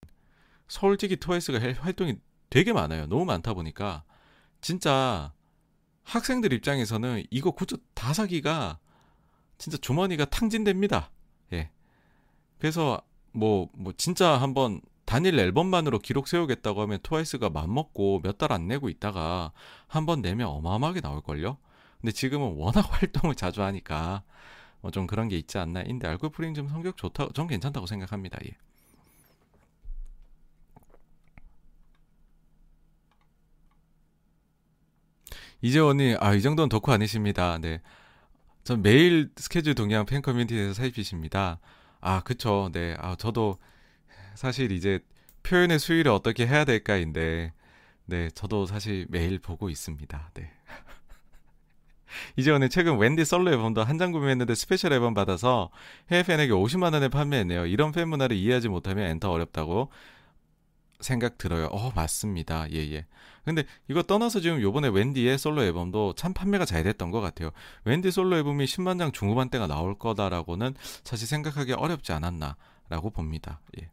솔직히 0.68 1.18
트와이스가 1.18 1.60
활동이 1.82 2.16
되게 2.50 2.74
많아요. 2.74 3.06
너무 3.08 3.26
많다 3.26 3.54
보니까 3.54 4.04
진짜 4.62 5.34
학생들 6.04 6.54
입장에서는 6.54 7.24
이거 7.30 7.52
굿즈 7.52 7.78
다 7.94 8.14
사기가 8.14 8.80
진짜 9.58 9.78
주머니가 9.78 10.26
탕진됩니다. 10.26 11.12
예. 11.54 11.70
그래서 12.60 13.02
뭐, 13.32 13.70
뭐, 13.74 13.94
진짜 13.98 14.38
한번 14.38 14.82
단일 15.06 15.40
앨범만으로 15.40 16.00
기록 16.00 16.28
세우겠다고 16.28 16.82
하면 16.84 17.00
트와이스가 17.04 17.50
맘먹고 17.50 18.22
몇 18.24 18.38
달 18.38 18.52
안 18.52 18.68
내고 18.68 18.90
있다가 18.90 19.52
한 19.88 20.06
번 20.06 20.22
내면 20.22 20.48
어마어마하게 20.50 21.02
나올걸요? 21.02 21.58
근데 22.02 22.12
지금은 22.12 22.56
워낙 22.58 22.82
활동을 23.02 23.36
자주 23.36 23.62
하니까 23.64 24.24
뭐좀 24.82 25.08
그런 25.08 25.28
게 25.30 25.38
있지 25.38 25.58
않나. 25.58 25.82
인데 25.84 26.08
알콜 26.08 26.32
프링 26.32 26.54
좀 26.54 26.68
성격 26.70 26.98
좋다, 26.98 27.30
전 27.34 27.48
괜찮다고 27.48 27.86
생각합니다. 27.88 28.38
예. 28.46 28.56
이재원이 35.62 36.16
아이 36.20 36.42
정도는 36.42 36.70
덕후 36.70 36.92
아니십니다. 36.92 37.58
네. 37.60 37.82
전 38.64 38.82
매일 38.82 39.30
스케줄 39.38 39.76
동양 39.76 40.06
팬 40.06 40.22
커뮤니티에서 40.22 40.74
살피십니다. 40.74 41.60
아 42.02 42.22
그쵸. 42.22 42.70
네. 42.74 42.96
아 43.00 43.16
저도 43.18 43.58
사실 44.36 44.72
이제 44.72 45.00
표현의 45.44 45.80
수위를 45.80 46.12
어떻게 46.12 46.48
해야 46.48 46.66
될까인데 46.66 47.54
네 48.06 48.30
저도 48.32 48.66
사실 48.66 49.06
매일 49.10 49.40
보고 49.40 49.70
있습니다. 49.70 50.32
네. 50.34 50.52
이재원님 52.38 52.70
최근 52.70 52.98
웬디 52.98 53.26
솔로 53.26 53.52
앨범도 53.52 53.84
한 53.84 53.98
장 54.00 54.12
구매했는데 54.12 54.56
스페셜 54.56 54.94
앨범 54.94 55.14
받아서 55.14 55.70
해외 56.12 56.24
팬에게 56.24 56.54
50만 56.54 56.94
원에 56.94 57.10
판매했네요. 57.10 57.66
이런 57.66 57.92
팬 57.92 58.08
문화를 58.10 58.36
이해하지 58.38 58.70
못하면 58.70 59.10
엔터 59.10 59.30
어렵다고 59.30 59.92
생각 61.02 61.38
들어요. 61.38 61.68
어, 61.68 61.92
맞습니다. 61.96 62.70
예, 62.72 62.78
예. 62.94 63.06
근데 63.50 63.64
이거 63.88 64.04
떠나서 64.04 64.42
지금 64.42 64.62
요번에 64.62 64.90
웬디의 64.90 65.40
솔로 65.40 65.64
앨범도 65.64 66.14
참 66.14 66.34
판매가 66.36 66.66
잘 66.66 66.84
됐던 66.84 67.10
것 67.10 67.20
같아요. 67.20 67.50
웬디 67.84 68.12
솔로 68.12 68.38
앨범이 68.38 68.64
10만 68.66 69.00
장 69.00 69.12
중후반대가 69.12 69.66
나올 69.66 69.98
거다라고는 69.98 70.76
사실 71.04 71.28
생각하기 71.28 71.74
어렵지 71.74 72.12
않았나라고 72.12 73.10
봅니다. 73.10 73.60
예. 73.82 73.90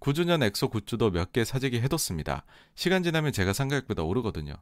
9주년 0.00 0.42
엑소 0.42 0.70
굿즈도 0.70 1.10
몇 1.10 1.32
개 1.32 1.44
사재기 1.44 1.78
해뒀습니다. 1.82 2.46
시간 2.74 3.02
지나면 3.02 3.32
제가 3.32 3.52
산 3.52 3.68
가격보다 3.68 4.02
오르거든요. 4.02 4.54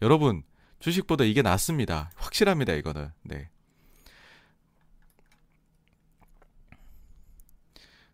여러분, 0.00 0.44
주식보다 0.78 1.24
이게 1.24 1.42
낫습니다. 1.42 2.12
확실합니다, 2.14 2.74
이거는. 2.74 3.10
네. 3.22 3.48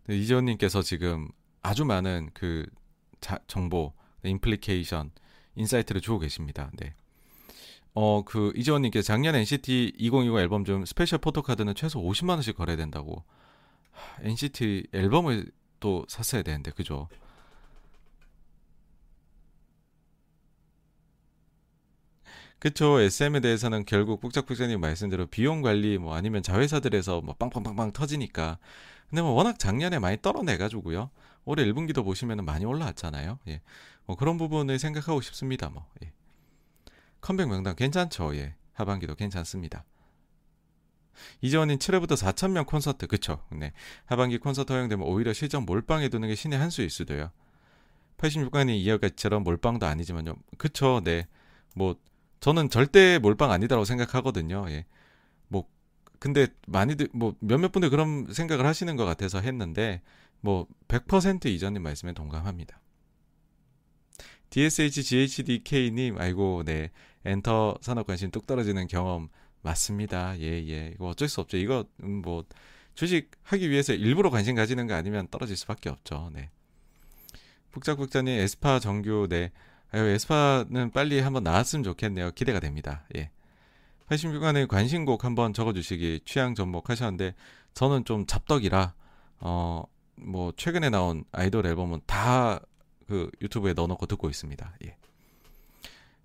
네 0.05 0.17
이재원님께서 0.17 0.81
지금 0.81 1.29
아주 1.61 1.85
많은 1.85 2.31
그 2.33 2.65
자, 3.20 3.39
정보, 3.47 3.92
implication, 4.25 5.10
insight를 5.55 6.00
주고 6.00 6.18
계십니다. 6.18 6.70
네. 6.74 6.94
어, 7.94 8.23
그 8.24 8.52
이재원님께 8.55 9.02
작년 9.02 9.34
NCT 9.34 9.94
2020 9.99 10.36
앨범 10.39 10.65
중 10.65 10.84
special 10.84 11.18
photo 11.18 11.40
card는 11.40 11.75
최소 11.74 12.00
50만 12.00 12.31
원씩 12.31 12.57
거래된다고. 12.57 13.24
하, 13.90 14.23
NCT 14.23 14.89
앨범을 14.92 15.50
또 15.81 16.05
샀어야 16.08 16.42
되는데 16.42 16.70
그죠? 16.70 17.08
그쵸. 22.60 23.00
SM에 23.00 23.40
대해서는 23.40 23.86
결국 23.86 24.20
북작북작님 24.20 24.81
말씀대로 24.81 25.26
비용 25.26 25.62
관리 25.62 25.97
뭐 25.99 26.15
아니면 26.15 26.42
자회사들에서 26.42 27.23
뭐 27.23 27.34
빵빵빵빵 27.34 27.92
터지니까. 27.92 28.58
근데 29.08 29.23
뭐 29.23 29.32
워낙 29.32 29.58
작년에 29.58 29.99
많이 29.99 30.18
털어내가지고요. 30.20 31.10
올해 31.44 31.65
1분기도 31.65 32.05
보시면 32.05 32.44
많이 32.44 32.65
올라왔잖아요. 32.65 33.39
예. 33.49 33.60
뭐 34.07 34.17
그런 34.17 34.36
부분을 34.36 34.78
생각하고 34.78 35.20
싶습니다. 35.20 35.69
뭐. 35.69 35.86
예. 36.05 36.12
컴백 37.20 37.49
명단 37.49 37.75
괜찮죠. 37.77 38.35
예. 38.36 38.55
하반기도 38.73 39.15
괜찮습니다. 39.15 39.85
이재원님 41.41 41.78
7회부터 41.78 42.17
4천명 42.17 42.67
콘서트 42.67 43.07
그쵸 43.07 43.43
네 43.51 43.73
하반기 44.07 44.39
콘서트 44.39 44.73
허용되면 44.73 45.07
오히려 45.07 45.33
실전 45.33 45.65
몰빵해 45.65 46.09
두는 46.09 46.28
게 46.28 46.35
신의 46.35 46.59
한 46.59 46.70
수일 46.70 46.91
수도 46.91 47.19
요 47.19 47.31
86강이 48.19 48.77
이어가처럼 48.77 49.43
몰빵도 49.44 49.86
아니지만요 49.86 50.36
그쵸 50.59 51.02
네뭐 51.05 51.97
저는 52.41 52.70
절대 52.70 53.19
몰빵 53.19 53.51
아니다라고 53.51 53.85
생각하거든요 53.85 54.67
예뭐 54.70 55.67
근데 56.19 56.49
많이들 56.67 57.09
뭐 57.12 57.35
몇몇 57.41 57.73
분들 57.73 57.91
그런 57.91 58.27
생각을 58.33 58.67
하시는 58.67 58.94
것 58.97 59.05
같아서 59.05 59.41
했는데 59.41 60.02
뭐 60.41 60.67
100% 60.89 61.47
이전님 61.47 61.83
말씀에 61.83 62.12
동감합니다. 62.12 62.81
DSH 64.51 65.02
GHDK님 65.02 66.19
아이고 66.19 66.65
네 66.65 66.91
엔터 67.25 67.78
산업 67.81 68.07
관심 68.07 68.31
뚝 68.31 68.47
떨어지는 68.47 68.86
경험 68.89 69.28
맞습니다. 69.62 70.39
예 70.41 70.47
예. 70.69 70.93
이거 70.94 71.09
어쩔 71.09 71.28
수 71.28 71.41
없죠. 71.41 71.57
이거 71.57 71.85
음, 72.02 72.23
뭐 72.23 72.44
주식 72.94 73.31
하기 73.44 73.70
위해서 73.70 73.93
일부러 73.93 74.31
관심 74.31 74.57
가지는 74.57 74.86
거 74.86 74.94
아니면 74.94 75.28
떨어질 75.31 75.57
수밖에 75.57 75.89
없죠. 75.89 76.31
네. 76.33 76.51
북작북자님 77.70 78.39
에스파 78.41 78.81
정규 78.81 79.27
네. 79.28 79.52
아유 79.93 80.02
에스파는 80.05 80.91
빨리 80.91 81.20
한번 81.20 81.44
나왔으면 81.44 81.85
좋겠네요. 81.85 82.33
기대가 82.33 82.60
됩니다. 82.60 83.07
예. 83.17 83.31
86관의 84.09 84.67
관심곡 84.67 85.25
한번 85.25 85.52
적어주시기 85.52 86.23
취향 86.25 86.57
접목 86.57 86.91
하셨는데 86.91 87.35
저는 87.75 88.05
좀 88.05 88.27
잡덕이라 88.27 88.94
어 89.39 89.85
뭐 90.23 90.52
최근에 90.57 90.90
나온 90.90 91.24
아이돌 91.32 91.66
앨범은 91.66 92.00
다 92.07 92.60
그 93.10 93.28
유튜브에 93.42 93.73
넣어놓고 93.73 94.07
듣고 94.07 94.31
있습니다. 94.31 94.73
예. 94.84 94.97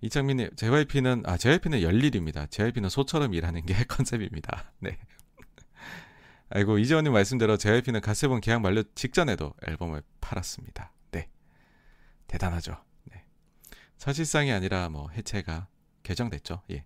이창민님, 0.02 0.56
JYP는 0.56 1.24
아 1.26 1.36
JYP는 1.36 1.82
열일입니다. 1.82 2.46
JYP는 2.46 2.90
소처럼 2.90 3.34
일하는 3.34 3.66
게 3.66 3.74
컨셉입니다. 3.90 4.72
네. 4.82 5.00
아이고 6.50 6.78
이재원님 6.78 7.12
말씀대로 7.12 7.58
JYP는 7.58 8.02
가세본 8.02 8.42
계약 8.42 8.62
만료 8.62 8.84
직전에도 8.94 9.56
앨범을 9.68 10.04
팔았습니다. 10.22 10.92
네, 11.10 11.28
대단하죠. 12.28 12.78
네. 13.06 13.26
사실상이 13.98 14.52
아니라 14.52 14.90
뭐 14.90 15.10
해체가 15.10 15.68
개정됐죠. 16.04 16.62
예. 16.70 16.86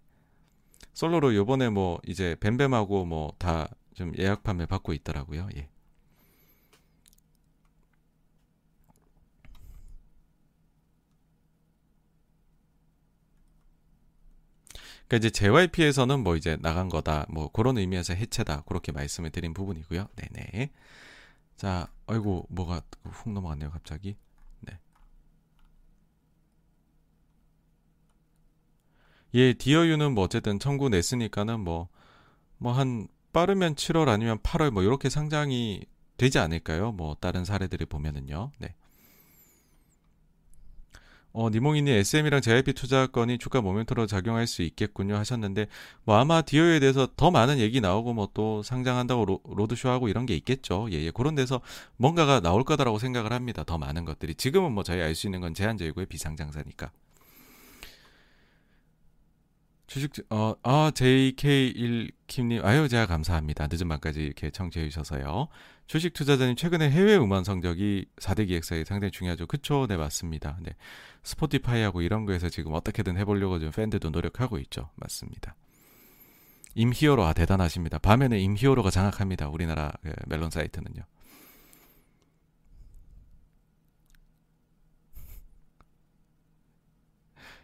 솔로로 0.93 1.35
요번에 1.35 1.67
뭐 1.67 1.99
이제 2.07 2.37
뱀뱀하고 2.39 3.03
뭐 3.03 3.33
다 3.37 3.67
좀 3.95 4.13
예약 4.17 4.43
판매 4.43 4.65
받고 4.65 4.93
있더라고요. 4.93 5.49
예. 5.57 5.67
그러니까 15.09 15.17
이제 15.17 15.31
JYP에서는 15.31 16.21
뭐 16.21 16.37
이제 16.37 16.57
나간 16.61 16.89
거다. 16.89 17.27
뭐 17.29 17.51
그런 17.51 17.77
의미에서 17.77 18.13
해체다. 18.15 18.63
그렇게 18.67 18.93
말씀을 18.93 19.31
드린 19.31 19.53
부분이고요. 19.53 20.07
네네. 20.15 20.71
자, 21.57 21.87
아이고 22.07 22.47
뭐가 22.49 22.81
훅 23.03 23.33
넘어갔네요. 23.33 23.71
갑자기. 23.71 24.15
네. 24.61 24.79
예, 29.33 29.53
디어유는 29.53 30.13
뭐 30.13 30.23
어쨌든 30.25 30.59
청구 30.59 30.89
냈으니까는 30.89 31.59
뭐 31.61 31.89
뭐 32.59 32.73
한 32.73 33.07
빠르면 33.33 33.75
7월 33.75 34.09
아니면 34.09 34.39
8월 34.39 34.71
뭐 34.71 34.83
이렇게 34.83 35.09
상장이 35.09 35.85
되지 36.17 36.39
않을까요? 36.39 36.91
뭐 36.91 37.15
다른 37.19 37.45
사례들을 37.45 37.85
보면은요. 37.87 38.51
네. 38.59 38.75
어, 41.31 41.49
니몽이님 41.49 41.93
SM이랑 41.93 42.41
JYP 42.41 42.73
투자 42.73 43.05
건이 43.07 43.37
주가 43.37 43.61
모멘터로 43.61 44.07
작용할 44.07 44.47
수 44.47 44.63
있겠군요 44.63 45.15
하셨는데 45.17 45.67
뭐 46.03 46.15
아마 46.15 46.41
디오에 46.41 46.79
대해서 46.79 47.07
더 47.15 47.29
많은 47.31 47.59
얘기 47.59 47.81
나오고 47.81 48.13
뭐 48.13 48.29
또 48.33 48.61
상장한다고 48.63 49.25
로, 49.25 49.41
로드쇼 49.43 49.89
하고 49.89 50.07
이런 50.07 50.25
게 50.25 50.35
있겠죠. 50.35 50.87
예, 50.91 50.95
예. 51.03 51.11
그런 51.11 51.35
데서 51.35 51.61
뭔가가 51.97 52.39
나올 52.39 52.63
거다라고 52.63 52.99
생각을 52.99 53.33
합니다. 53.33 53.63
더 53.63 53.77
많은 53.77 54.05
것들이 54.05 54.35
지금은 54.35 54.71
뭐 54.71 54.83
저희 54.83 55.01
알 55.01 55.15
수 55.15 55.27
있는 55.27 55.41
건 55.41 55.53
제한제고의 55.53 56.05
비상장사니까. 56.07 56.91
주식 59.87 60.11
어, 60.29 60.53
아, 60.61 60.91
JK1 60.93 62.11
킴님, 62.27 62.63
아유, 62.63 62.87
제가 62.87 63.07
감사합니다. 63.07 63.67
늦은 63.71 63.87
밤까지 63.89 64.21
이렇게 64.21 64.51
청취해 64.51 64.87
주셔서요. 64.87 65.47
주식 65.89 66.13
투자자님, 66.13 66.55
최근에 66.55 66.91
해외 66.91 67.17
음원 67.17 67.43
성적이 67.43 68.05
4대 68.17 68.47
기획사에 68.47 68.83
상당히 68.83 69.09
중요하죠. 69.09 69.47
그쵸? 69.47 69.87
네, 69.87 69.97
맞습니다. 69.97 70.59
네. 70.61 70.75
스포티파이하고 71.23 72.03
이런 72.03 72.27
거에서 72.27 72.47
지금 72.47 72.73
어떻게든 72.73 73.17
해보려고 73.17 73.59
좀 73.59 73.71
팬들도 73.71 74.11
노력하고 74.11 74.59
있죠. 74.59 74.91
맞습니다. 74.97 75.55
임히어로, 76.75 77.25
아, 77.25 77.33
대단하십니다. 77.33 77.97
밤에는 77.97 78.37
임히어로가 78.37 78.91
장악합니다. 78.91 79.49
우리나라 79.49 79.91
그 80.03 80.13
멜론 80.27 80.51
사이트는요. 80.51 81.01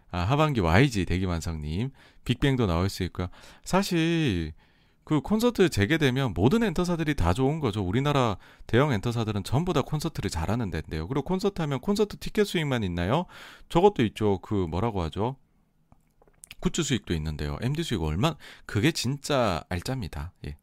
아, 0.10 0.22
하반기 0.22 0.62
YG 0.62 1.06
대기만성님, 1.06 1.92
빅뱅도 2.24 2.66
나올 2.66 2.90
수 2.90 3.04
있고요. 3.04 3.28
사실 3.64 4.54
그 5.06 5.22
콘서트 5.22 5.70
재개되면 5.70 6.34
모든 6.34 6.64
엔터사들이 6.64 7.14
다 7.14 7.32
좋은 7.34 7.60
거죠. 7.60 7.82
우리나라 7.84 8.38
대형 8.66 8.92
엔터사들은 8.92 9.44
전부 9.44 9.72
다 9.72 9.84
콘서트를 9.84 10.32
잘하는 10.32 10.72
데인데요. 10.72 11.08
그리고 11.08 11.24
콘서트 11.24 11.62
하면 11.62 11.80
콘서트 11.80 12.18
티켓 12.18 12.46
수익만 12.46 12.84
있나요? 12.84 13.28
저것도 13.70 14.04
있죠. 14.04 14.40
그 14.40 14.56
뭐라고 14.56 15.04
하죠? 15.04 15.38
굿즈 16.60 16.82
수익도 16.82 17.14
있는데요. 17.14 17.58
MD 17.62 17.84
수익 17.84 18.02
얼마? 18.02 18.36
그게 18.66 18.92
진짜 18.92 19.64
알짜입니다. 19.70 20.34
예. 20.48 20.58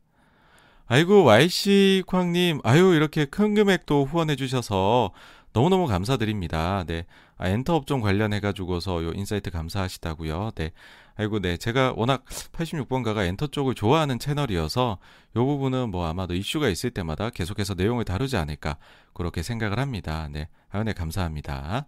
아이고 0.87 1.25
YC 1.25 2.05
쾅님, 2.07 2.61
아유 2.65 2.95
이렇게 2.95 3.25
큰 3.25 3.55
금액도 3.55 4.05
후원해 4.05 4.37
주셔서 4.37 5.13
너무너무 5.53 5.87
감사드립니다. 5.87 6.85
네. 6.87 7.07
아, 7.37 7.49
엔터 7.49 7.75
업종 7.75 8.01
관련해 8.01 8.41
가지고서 8.41 9.03
요 9.05 9.13
insight 9.15 9.51
감사하시다고요. 9.51 10.53
네. 10.55 10.73
아이고 11.17 11.41
네. 11.41 11.57
제가 11.57 11.95
워낙 11.97 12.25
86번가가 12.53 13.27
엔터 13.27 13.49
쪽을 13.49 13.75
좋아하는 13.75 14.19
채널이어서 14.19 14.99
요 15.37 15.47
부분은 15.47 15.91
뭐 15.91 16.07
아마도 16.07 16.35
이슈가 16.35 16.69
있을 16.69 16.91
때마다 16.91 17.31
계속해서 17.31 17.75
내용을 17.75 18.05
다루지 18.05 18.37
않을까 18.37 18.77
그렇게 19.13 19.43
생각을 19.43 19.79
합니다. 19.79 20.29
네. 20.31 20.49
아유 20.71 20.85
네 20.85 20.93
감사합니다. 20.93 21.87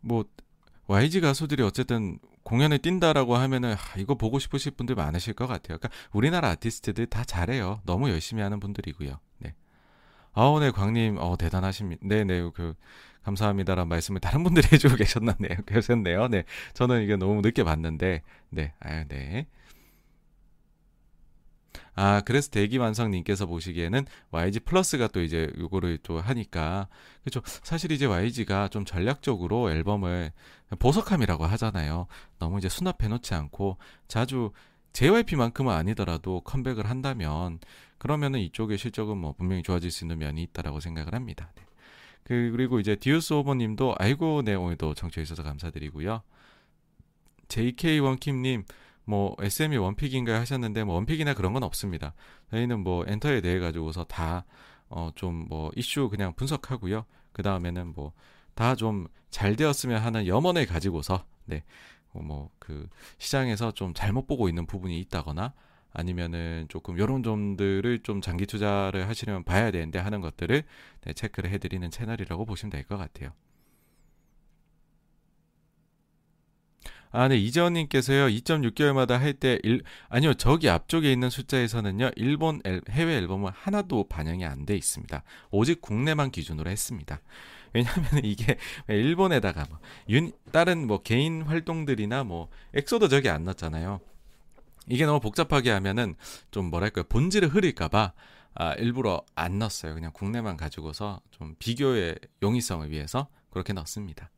뭐 0.00 0.24
YG 0.86 1.20
가수들이 1.20 1.62
어쨌든 1.62 2.18
공연을 2.44 2.78
뛴다라고 2.78 3.36
하면은 3.36 3.72
아, 3.72 3.98
이거 3.98 4.14
보고 4.14 4.38
싶으실 4.38 4.72
분들 4.72 4.94
많으실 4.94 5.34
것 5.34 5.46
같아요. 5.46 5.78
그러니까 5.78 5.90
우리나라 6.12 6.50
아티스트들 6.50 7.06
다 7.06 7.24
잘해요. 7.24 7.80
너무 7.84 8.10
열심히 8.10 8.42
하는 8.42 8.60
분들이고요. 8.60 9.18
네. 9.38 9.54
아우 10.34 10.60
네 10.60 10.70
광님 10.70 11.16
어 11.18 11.36
대단하십니다. 11.36 12.06
네네 12.06 12.50
그 12.54 12.74
감사합니다라는 13.22 13.88
말씀을 13.88 14.20
다른 14.20 14.44
분들이 14.44 14.68
해주고 14.72 14.96
계셨나네요. 14.96 15.62
계셨네요. 15.66 16.28
네 16.28 16.44
저는 16.74 17.02
이게 17.02 17.16
너무 17.16 17.40
늦게 17.40 17.64
봤는데 17.64 18.22
네 18.50 18.72
아유 18.80 19.04
네. 19.08 19.46
아, 21.94 22.22
그래서 22.24 22.50
대기완성님께서 22.50 23.46
보시기에는 23.46 24.04
YG 24.30 24.60
플러스가 24.60 25.08
또 25.08 25.22
이제 25.22 25.52
요거를 25.58 25.98
또 26.02 26.20
하니까. 26.20 26.88
그죠. 27.22 27.40
사실 27.44 27.92
이제 27.92 28.06
YG가 28.06 28.68
좀 28.68 28.84
전략적으로 28.84 29.70
앨범을 29.70 30.32
보석함이라고 30.78 31.46
하잖아요. 31.46 32.06
너무 32.38 32.58
이제 32.58 32.68
수납해 32.68 33.08
놓지 33.08 33.34
않고 33.34 33.78
자주 34.08 34.52
JYP만큼은 34.92 35.72
아니더라도 35.72 36.40
컴백을 36.40 36.88
한다면 36.88 37.58
그러면은 37.98 38.40
이쪽의 38.40 38.78
실적은 38.78 39.16
뭐 39.18 39.32
분명히 39.32 39.62
좋아질 39.62 39.90
수 39.90 40.04
있는 40.04 40.18
면이 40.18 40.42
있다라고 40.42 40.80
생각을 40.80 41.14
합니다. 41.14 41.52
네. 41.56 41.62
그, 42.24 42.50
그리고 42.52 42.80
이제 42.80 42.96
디우스 42.96 43.34
오버님도 43.34 43.96
아이고 43.98 44.42
네 44.42 44.54
오늘도 44.54 44.94
청취해 44.94 45.24
주셔서 45.24 45.42
감사드리고요. 45.42 46.22
JK 47.48 48.00
원킴님 48.00 48.64
뭐 49.04 49.36
SM이 49.40 49.76
원픽인가 49.76 50.38
하셨는데 50.40 50.84
뭐 50.84 50.94
원픽이나 50.96 51.34
그런 51.34 51.52
건 51.52 51.62
없습니다. 51.62 52.14
저희는 52.50 52.80
뭐 52.80 53.04
엔터에 53.06 53.40
대해 53.40 53.58
가지고서 53.58 54.04
다 54.04 54.44
어 54.90 55.10
좀 55.16 55.46
뭐 55.48 55.70
이슈 55.76 56.08
그냥 56.10 56.34
분석하고요. 56.34 57.04
그 57.32 57.42
다음에는 57.42 57.94
뭐 57.94 58.12
다 58.54 58.74
좀 58.76 59.08
잘 59.30 59.56
되었으면 59.56 60.00
하는 60.02 60.26
염원을 60.28 60.66
가지고서 60.66 61.24
네. 61.46 61.64
어, 62.12 62.20
뭐그 62.22 62.88
시장에서 63.18 63.72
좀 63.72 63.92
잘못 63.94 64.26
보고 64.28 64.48
있는 64.48 64.64
부분이 64.66 64.98
있다거나 65.00 65.52
아니면은 65.92 66.66
조금 66.68 66.98
이런 66.98 67.22
점들을 67.24 68.00
좀 68.00 68.20
장기 68.20 68.46
투자를 68.46 69.08
하시려면 69.08 69.42
봐야 69.44 69.70
되는데 69.72 69.98
하는 69.98 70.20
것들을 70.20 70.62
네, 71.02 71.12
체크를 71.12 71.50
해드리는 71.50 71.90
채널이라고 71.90 72.44
보시면 72.44 72.70
될 72.70 72.84
것 72.84 72.96
같아요. 72.96 73.30
아, 77.16 77.28
네, 77.28 77.36
이재원님께서요, 77.36 78.26
2.6개월마다 78.26 79.16
할 79.18 79.34
때, 79.34 79.60
일, 79.62 79.84
아니요, 80.08 80.34
저기 80.34 80.68
앞쪽에 80.68 81.12
있는 81.12 81.30
숫자에서는요, 81.30 82.10
일본 82.16 82.60
앨, 82.64 82.80
해외 82.90 83.16
앨범은 83.18 83.52
하나도 83.54 84.08
반영이 84.08 84.44
안 84.44 84.66
돼 84.66 84.74
있습니다. 84.76 85.22
오직 85.52 85.80
국내만 85.80 86.32
기준으로 86.32 86.68
했습니다. 86.68 87.20
왜냐하면 87.72 88.24
이게 88.24 88.56
일본에다가 88.88 89.64
뭐, 89.70 89.78
윤, 90.08 90.32
다른 90.50 90.88
뭐 90.88 91.02
개인 91.02 91.42
활동들이나 91.42 92.24
뭐, 92.24 92.48
엑소도 92.74 93.06
저기 93.06 93.28
안 93.28 93.44
넣었잖아요. 93.44 94.00
이게 94.88 95.06
너무 95.06 95.20
복잡하게 95.20 95.70
하면은 95.70 96.16
좀 96.50 96.64
뭐랄까요, 96.68 97.04
본질을 97.04 97.48
흐릴까봐, 97.50 98.12
아, 98.56 98.74
일부러 98.74 99.22
안 99.36 99.60
넣었어요. 99.60 99.94
그냥 99.94 100.10
국내만 100.12 100.56
가지고서 100.56 101.20
좀 101.30 101.54
비교의 101.60 102.16
용이성을 102.42 102.90
위해서 102.90 103.28
그렇게 103.50 103.72
넣습니다. 103.72 104.30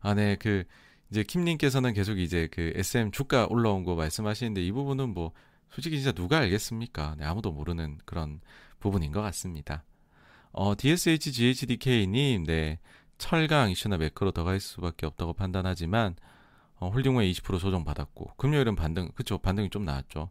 아, 0.00 0.14
네, 0.14 0.36
그 0.36 0.64
이제 1.10 1.22
킴님께서는 1.22 1.94
계속 1.94 2.18
이제 2.18 2.48
그 2.50 2.72
SM 2.74 3.10
주가 3.12 3.46
올라온 3.48 3.84
거 3.84 3.94
말씀하시는데 3.94 4.64
이 4.64 4.72
부분은 4.72 5.14
뭐 5.14 5.32
솔직히 5.70 5.96
진짜 5.96 6.12
누가 6.12 6.38
알겠습니까? 6.38 7.16
네, 7.18 7.24
아무도 7.24 7.52
모르는 7.52 7.98
그런 8.04 8.40
부분인 8.80 9.12
것 9.12 9.22
같습니다. 9.22 9.84
어, 10.52 10.74
DSHGHDK님, 10.76 12.44
네, 12.44 12.78
철강 13.18 13.70
이슈나 13.70 13.96
매크로 13.98 14.30
더 14.32 14.44
갈 14.44 14.60
수밖에 14.60 15.06
없다고 15.06 15.32
판단하지만 15.34 16.16
어, 16.76 16.90
홀딩후에 16.90 17.30
20% 17.32 17.58
조정 17.58 17.84
받았고 17.84 18.32
금요일은 18.36 18.76
반등, 18.76 19.10
그쵸 19.14 19.38
반등이 19.38 19.70
좀 19.70 19.84
나왔죠. 19.84 20.30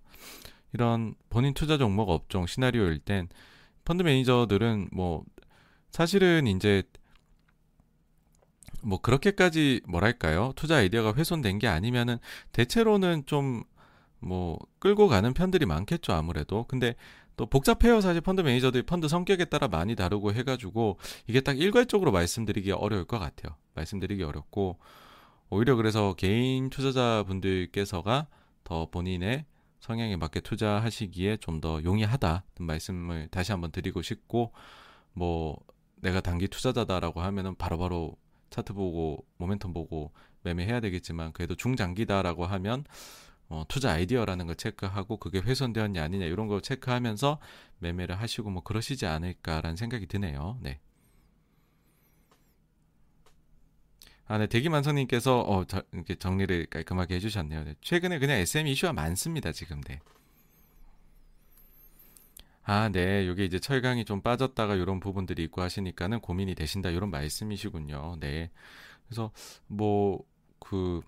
이런 0.73 1.15
본인 1.29 1.53
투자 1.53 1.77
종목 1.77 2.09
업종 2.09 2.45
시나리오일 2.47 2.99
땐 2.99 3.27
펀드 3.85 4.03
매니저들은 4.03 4.89
뭐 4.91 5.23
사실은 5.91 6.47
이제 6.47 6.83
뭐 8.83 8.99
그렇게까지 9.01 9.81
뭐랄까요? 9.87 10.53
투자 10.55 10.77
아이디어가 10.77 11.13
훼손된 11.15 11.59
게 11.59 11.67
아니면은 11.67 12.17
대체로는 12.51 13.25
좀 13.25 13.63
뭐 14.19 14.57
끌고 14.79 15.07
가는 15.07 15.33
편들이 15.33 15.65
많겠죠 15.65 16.13
아무래도. 16.13 16.65
근데 16.67 16.95
또 17.35 17.45
복잡해요 17.45 18.01
사실 18.01 18.21
펀드 18.21 18.41
매니저들이 18.41 18.83
펀드 18.83 19.07
성격에 19.07 19.45
따라 19.45 19.67
많이 19.67 19.95
다르고 19.95 20.33
해가지고 20.33 20.97
이게 21.27 21.41
딱 21.41 21.59
일괄적으로 21.59 22.11
말씀드리기 22.11 22.71
어려울 22.71 23.05
것 23.05 23.19
같아요. 23.19 23.55
말씀드리기 23.75 24.23
어렵고. 24.23 24.79
오히려 25.49 25.75
그래서 25.75 26.13
개인 26.15 26.69
투자자분들께서가 26.69 28.27
더 28.63 28.89
본인의 28.89 29.45
성향에 29.79 30.17
맞게 30.17 30.41
투자하시기에 30.41 31.37
좀 31.37 31.61
더 31.61 31.81
용이하다는 31.83 32.41
말씀을 32.59 33.27
다시 33.29 33.51
한번 33.51 33.71
드리고 33.71 34.01
싶고 34.01 34.51
뭐 35.13 35.57
내가 35.95 36.19
단기 36.21 36.47
투자자다라고 36.47 37.21
하면은 37.21 37.55
바로바로 37.55 38.15
차트 38.49 38.73
보고 38.73 39.25
모멘텀 39.39 39.73
보고 39.73 40.11
매매해야 40.43 40.79
되겠지만 40.79 41.33
그래도 41.33 41.55
중장기다라고 41.55 42.45
하면 42.45 42.85
어, 43.49 43.63
투자 43.67 43.91
아이디어라는 43.91 44.47
걸 44.47 44.55
체크하고 44.55 45.17
그게 45.17 45.39
훼손되었냐 45.39 46.03
아니냐 46.03 46.25
이런 46.25 46.47
거 46.47 46.61
체크하면서 46.61 47.39
매매를 47.79 48.19
하시고 48.19 48.49
뭐 48.49 48.63
그러시지 48.63 49.05
않을까라는 49.05 49.75
생각이 49.75 50.07
드네요. 50.07 50.57
네. 50.61 50.79
아, 54.29 54.37
네, 54.37 54.47
대기만성님께서 54.47 55.39
어, 55.39 55.65
저, 55.65 55.81
이렇게 55.93 56.15
정리를 56.15 56.65
깔끔하게 56.65 57.15
해주셨네요. 57.15 57.63
네. 57.63 57.75
최근에 57.79 58.19
그냥 58.19 58.37
SM 58.39 58.67
이슈가 58.67 58.91
많습니다, 58.91 59.53
지금. 59.53 59.79
네. 59.81 59.99
아, 62.69 62.89
네. 62.89 63.25
요게 63.27 63.45
이제 63.45 63.59
철강이 63.59 64.03
좀 64.05 64.21
빠졌다가 64.21 64.75
이런 64.75 64.99
부분들이 64.99 65.43
있고 65.45 65.61
하시니까는 65.61 66.19
고민이 66.21 66.53
되신다 66.55 66.89
이런 66.89 67.09
말씀이시군요. 67.09 68.17
네. 68.19 68.51
그래서 69.07 69.31
뭐 69.67 70.25
그 70.59 71.01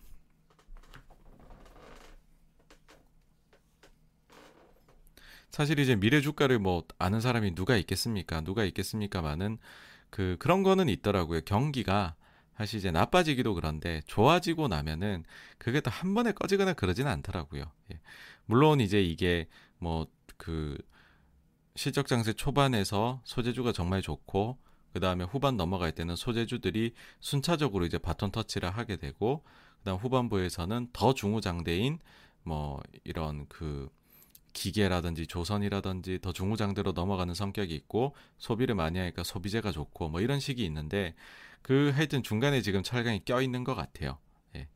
사실 5.51 5.79
이제 5.79 5.95
미래 5.95 6.21
주가를 6.21 6.59
뭐 6.59 6.85
아는 6.97 7.21
사람이 7.21 7.55
누가 7.55 7.75
있겠습니까? 7.77 8.41
누가 8.41 8.63
있겠습니까만은 8.65 9.57
그 10.09 10.37
그런 10.39 10.63
거는 10.63 10.89
있더라고요. 10.89 11.41
경기가 11.41 12.15
사실 12.57 12.79
이제 12.79 12.91
나빠지기도 12.91 13.53
그런데 13.55 14.01
좋아지고 14.05 14.67
나면은 14.67 15.23
그게 15.57 15.81
또 15.81 15.89
한 15.91 16.13
번에 16.13 16.31
꺼지거나 16.31 16.73
그러지는 16.73 17.11
않더라고요. 17.11 17.63
예. 17.93 17.99
물론 18.45 18.79
이제 18.79 19.01
이게 19.01 19.47
뭐그 19.79 20.77
실적 21.79 22.07
장세 22.07 22.33
초반에서 22.33 23.21
소재주가 23.23 23.71
정말 23.71 24.01
좋고 24.01 24.57
그 24.91 24.99
다음에 24.99 25.23
후반 25.23 25.55
넘어갈 25.55 25.93
때는 25.93 26.17
소재주들이 26.17 26.93
순차적으로 27.21 27.85
이제 27.85 27.97
바톤 27.97 28.31
터치를 28.33 28.69
하게 28.69 28.97
되고 28.97 29.45
그다음 29.77 29.97
후반부에서는 29.97 30.89
더 30.91 31.13
중후장대인 31.13 31.99
뭐 32.43 32.81
이런 33.05 33.47
그 33.47 33.87
기계라든지 34.51 35.25
조선이라든지 35.25 36.19
더 36.19 36.33
중후장대로 36.33 36.91
넘어가는 36.91 37.33
성격이 37.33 37.73
있고 37.75 38.13
소비를 38.39 38.75
많이 38.75 38.99
하니까 38.99 39.23
소비재가 39.23 39.71
좋고 39.71 40.09
뭐 40.09 40.19
이런 40.19 40.41
식이 40.41 40.65
있는데 40.65 41.15
그 41.61 41.93
하여튼 41.95 42.23
중간에 42.23 42.61
지금 42.61 42.83
철강이 42.83 43.23
껴 43.23 43.41
있는 43.41 43.63
것 43.63 43.75
같아요. 43.75 44.17
예. 44.57 44.67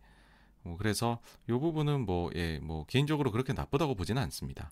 뭐 0.61 0.77
그래서 0.77 1.19
요 1.49 1.59
부분은 1.59 2.05
뭐 2.05 2.31
예, 2.35 2.59
뭐 2.59 2.85
개인적으로 2.85 3.29
그렇게 3.33 3.51
나쁘다고 3.51 3.93
보지는 3.95 4.21
않습니다. 4.21 4.71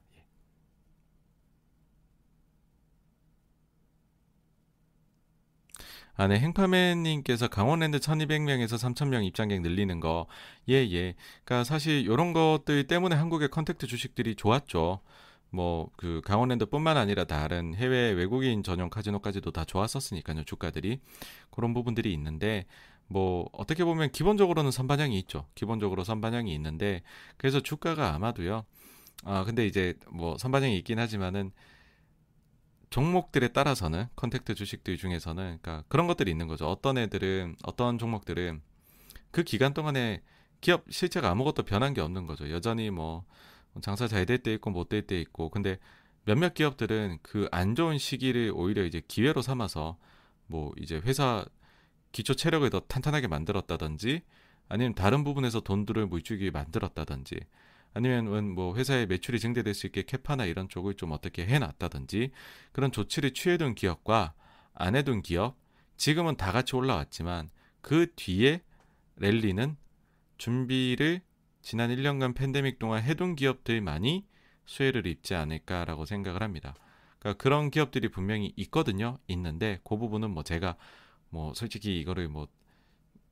아, 6.15 6.27
네. 6.27 6.39
행파맨님께서 6.39 7.47
강원랜드 7.47 7.99
1200명에서 7.99 8.73
3000명 8.77 9.25
입장객 9.25 9.61
늘리는 9.61 9.99
거. 9.99 10.27
예, 10.69 10.75
예. 10.91 11.15
그니까 11.43 11.63
사실 11.63 12.05
요런 12.05 12.33
것들 12.33 12.87
때문에 12.87 13.15
한국의 13.15 13.49
contact 13.49 13.87
주식들이 13.87 14.35
좋았죠. 14.35 14.99
뭐, 15.51 15.89
그, 15.97 16.21
강원랜드 16.23 16.65
뿐만 16.65 16.97
아니라 16.97 17.25
다른 17.25 17.75
해외 17.75 18.11
외국인 18.11 18.63
전용 18.63 18.89
카지노까지도 18.89 19.51
다 19.51 19.65
좋았었으니까요, 19.65 20.43
주가들이. 20.45 20.99
그런 21.49 21.73
부분들이 21.73 22.13
있는데, 22.13 22.65
뭐, 23.07 23.49
어떻게 23.51 23.83
보면 23.83 24.11
기본적으로는 24.11 24.71
선반영이 24.71 25.17
있죠. 25.19 25.47
기본적으로 25.55 26.03
선반영이 26.05 26.53
있는데, 26.55 27.01
그래서 27.37 27.59
주가가 27.59 28.13
아마도요, 28.15 28.63
아, 29.25 29.43
근데 29.43 29.67
이제 29.67 29.95
뭐, 30.09 30.37
선반영이 30.37 30.77
있긴 30.77 30.99
하지만은, 30.99 31.51
종목들에 32.91 33.49
따라서는 33.49 34.07
contact 34.15 34.53
주식들 34.55 34.97
중에서는 34.97 35.59
그러니까 35.61 35.83
그런 35.87 36.07
것들이 36.07 36.29
있는 36.29 36.47
거죠. 36.47 36.67
어떤 36.69 36.97
애들은 36.99 37.55
어떤 37.63 37.97
종목들은 37.97 38.61
그 39.31 39.43
기간 39.43 39.73
동안에 39.73 40.21
기업 40.61 40.83
실체가 40.91 41.31
아무것도 41.31 41.63
변한 41.63 41.93
게 41.93 42.01
없는 42.01 42.27
거죠. 42.27 42.51
여전히 42.51 42.91
뭐 42.91 43.25
장사 43.81 44.07
잘 44.07 44.25
될 44.25 44.43
때 44.43 44.53
있고 44.53 44.69
못 44.71 44.89
될 44.89 45.07
때 45.07 45.19
있고 45.21 45.49
근데 45.49 45.79
몇몇 46.25 46.53
기업들은 46.53 47.19
그 47.23 47.47
안 47.51 47.75
좋은 47.75 47.97
시기를 47.97 48.51
오히려 48.53 48.83
이제 48.85 49.01
기회로 49.07 49.41
삼아서 49.41 49.97
뭐 50.47 50.73
이제 50.77 50.97
회사 51.05 51.45
기초 52.11 52.35
체력을 52.35 52.69
더 52.69 52.81
탄탄하게 52.81 53.27
만들었다든지 53.27 54.21
아니면 54.67 54.93
다른 54.95 55.23
부분에서 55.23 55.61
돈들을 55.61 56.07
물줄기 56.07 56.51
만들었다든지 56.51 57.39
아니면 57.93 58.49
뭐 58.53 58.75
회사의 58.75 59.07
매출이 59.07 59.39
증대될 59.39 59.73
수 59.73 59.85
있게 59.87 60.03
캐파나 60.03 60.45
이런 60.45 60.69
쪽을 60.69 60.95
좀 60.95 61.11
어떻게 61.11 61.45
해놨다든지 61.45 62.31
그런 62.71 62.91
조치를 62.91 63.33
취해둔 63.33 63.75
기업과 63.75 64.33
안 64.73 64.95
해둔 64.95 65.21
기업 65.21 65.57
지금은 65.97 66.37
다 66.37 66.51
같이 66.51 66.75
올라왔지만 66.75 67.49
그 67.81 68.13
뒤에 68.15 68.61
랠리는 69.17 69.75
준비를 70.37 71.21
지난 71.61 71.89
1년간 71.95 72.35
팬데믹 72.35 72.79
동안 72.79 73.03
해둔 73.03 73.35
기업들만이 73.35 74.25
수혜를 74.65 75.05
입지 75.05 75.35
않을까라고 75.35 76.05
생각을 76.05 76.41
합니다. 76.41 76.73
그러니까 77.19 77.41
그런 77.41 77.69
기업들이 77.69 78.09
분명히 78.09 78.51
있거든요. 78.55 79.19
있는데 79.27 79.79
그 79.83 79.97
부분은 79.97 80.31
뭐 80.31 80.43
제가 80.43 80.75
뭐 81.29 81.53
솔직히 81.53 81.99
이거를 81.99 82.29
뭐 82.29 82.47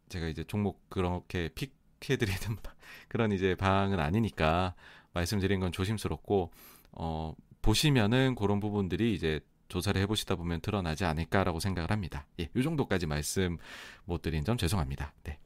제가 0.09 0.27
이제 0.27 0.43
종목 0.43 0.89
그렇게 0.89 1.49
픽 1.55 1.78
해드리는 2.07 2.39
그런 3.07 3.31
이제 3.31 3.55
방은 3.55 3.99
아니니까 3.99 4.75
말씀드린 5.13 5.59
건 5.59 5.71
조심스럽고 5.71 6.51
어 6.91 7.33
보시면은 7.61 8.35
그런 8.35 8.59
부분들이 8.59 9.13
이제 9.13 9.39
조사를 9.67 9.99
해보시다 10.01 10.35
보면 10.35 10.61
드러나지 10.61 11.05
않을까라고 11.05 11.59
생각을 11.59 11.91
합니다. 11.91 12.25
예, 12.39 12.49
이 12.55 12.63
정도까지 12.63 13.05
말씀 13.05 13.57
못 14.05 14.21
드린 14.21 14.43
점 14.43 14.57
죄송합니다. 14.57 15.13
네. 15.23 15.37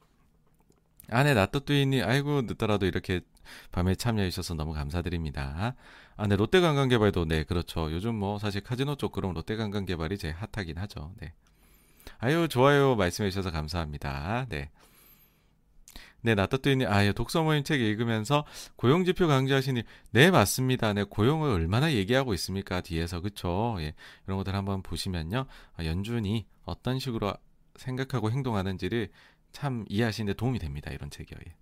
아네 1.09 1.33
나또뚜이님 1.33 2.03
아이고 2.05 2.43
늦더라도 2.43 2.85
이렇게 2.85 3.21
밤에 3.71 3.95
참여해 3.95 4.29
주셔서 4.29 4.53
너무 4.53 4.73
감사드립니다. 4.73 5.75
아 6.15 6.27
네 6.27 6.35
롯데 6.35 6.61
관광 6.61 6.89
개발도 6.89 7.25
네 7.25 7.43
그렇죠. 7.43 7.91
요즘 7.91 8.15
뭐 8.15 8.37
사실 8.39 8.61
카지노 8.61 8.95
쪽 8.95 9.11
그럼 9.11 9.33
롯데 9.33 9.55
관광 9.55 9.85
개발이 9.85 10.17
제일 10.17 10.35
핫하긴 10.35 10.77
하죠. 10.77 11.11
네. 11.19 11.33
아유 12.19 12.47
좋아요 12.47 12.95
말씀해 12.95 13.29
주셔서 13.29 13.51
감사합니다. 13.51 14.45
네. 14.49 14.69
네, 16.25 16.35
나따뚜이님, 16.35 16.87
아, 16.87 17.05
예, 17.05 17.11
독서 17.11 17.43
모임 17.43 17.65
책 17.65 17.81
읽으면서 17.81 18.45
고용 18.77 19.03
지표 19.03 19.27
강조하시니, 19.27 19.83
네, 20.11 20.31
맞습니다. 20.31 20.93
네, 20.93 21.03
고용을 21.03 21.51
얼마나 21.51 21.91
얘기하고 21.91 22.33
있습니까? 22.35 22.79
뒤에서, 22.79 23.19
그쵸? 23.19 23.75
예, 23.79 23.93
이런 24.25 24.37
것들 24.37 24.55
한번 24.55 24.81
보시면요. 24.81 25.45
아, 25.75 25.85
연준이 25.85 26.45
어떤 26.63 26.97
식으로 26.97 27.33
생각하고 27.75 28.31
행동하는지를 28.31 29.09
참 29.51 29.83
이해하시는데 29.89 30.37
도움이 30.37 30.59
됩니다. 30.59 30.91
이런 30.91 31.09
책이요. 31.09 31.37
예. 31.45 31.55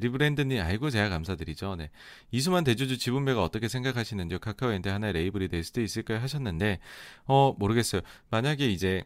리브랜드님, 0.00 0.60
아이고, 0.60 0.88
제가 0.88 1.10
감사드리죠. 1.10 1.76
네. 1.76 1.90
이수만 2.30 2.64
대주주 2.64 2.96
지분배가 2.96 3.42
어떻게 3.44 3.68
생각하시는지요? 3.68 4.38
카카오엔데 4.38 4.90
하나의 4.90 5.12
레이블이 5.12 5.48
될 5.48 5.62
수도 5.62 5.82
있을까요? 5.82 6.20
하셨는데, 6.20 6.78
어, 7.26 7.54
모르겠어요. 7.58 8.00
만약에 8.30 8.66
이제, 8.66 9.04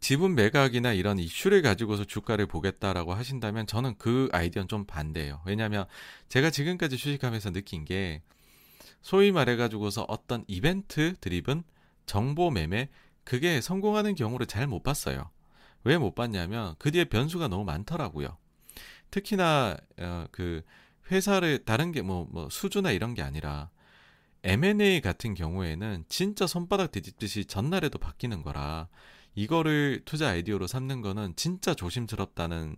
지분 0.00 0.34
매각이나 0.34 0.92
이런 0.92 1.18
이슈를 1.18 1.62
가지고서 1.62 2.04
주가를 2.04 2.46
보겠다라고 2.46 3.14
하신다면 3.14 3.66
저는 3.66 3.96
그 3.98 4.28
아이디어는 4.32 4.68
좀 4.68 4.84
반대예요. 4.86 5.42
왜냐하면 5.46 5.86
제가 6.28 6.50
지금까지 6.50 6.96
주식하면서 6.96 7.52
느낀 7.52 7.84
게 7.84 8.22
소위 9.02 9.32
말해가지고서 9.32 10.04
어떤 10.08 10.44
이벤트 10.48 11.14
드립은 11.20 11.62
정보 12.06 12.50
매매 12.50 12.88
그게 13.24 13.60
성공하는 13.60 14.14
경우를 14.14 14.46
잘 14.46 14.66
못 14.66 14.82
봤어요. 14.82 15.30
왜 15.84 15.98
못 15.98 16.14
봤냐면 16.14 16.74
그 16.78 16.90
뒤에 16.90 17.04
변수가 17.04 17.48
너무 17.48 17.64
많더라고요. 17.64 18.36
특히나 19.10 19.76
어, 19.98 20.26
그 20.32 20.62
회사를 21.10 21.64
다른 21.64 21.92
게 21.92 22.02
뭐뭐 22.02 22.28
뭐 22.30 22.48
수주나 22.50 22.90
이런 22.90 23.14
게 23.14 23.22
아니라 23.22 23.70
M&A 24.42 25.00
같은 25.00 25.34
경우에는 25.34 26.04
진짜 26.08 26.46
손바닥 26.46 26.92
뒤집듯이 26.92 27.44
전날에도 27.46 27.98
바뀌는 27.98 28.42
거라 28.42 28.88
이거를 29.36 30.02
투자 30.04 30.30
아이디어로 30.30 30.66
삼는 30.66 31.02
거는 31.02 31.36
진짜 31.36 31.74
조심스럽다는 31.74 32.76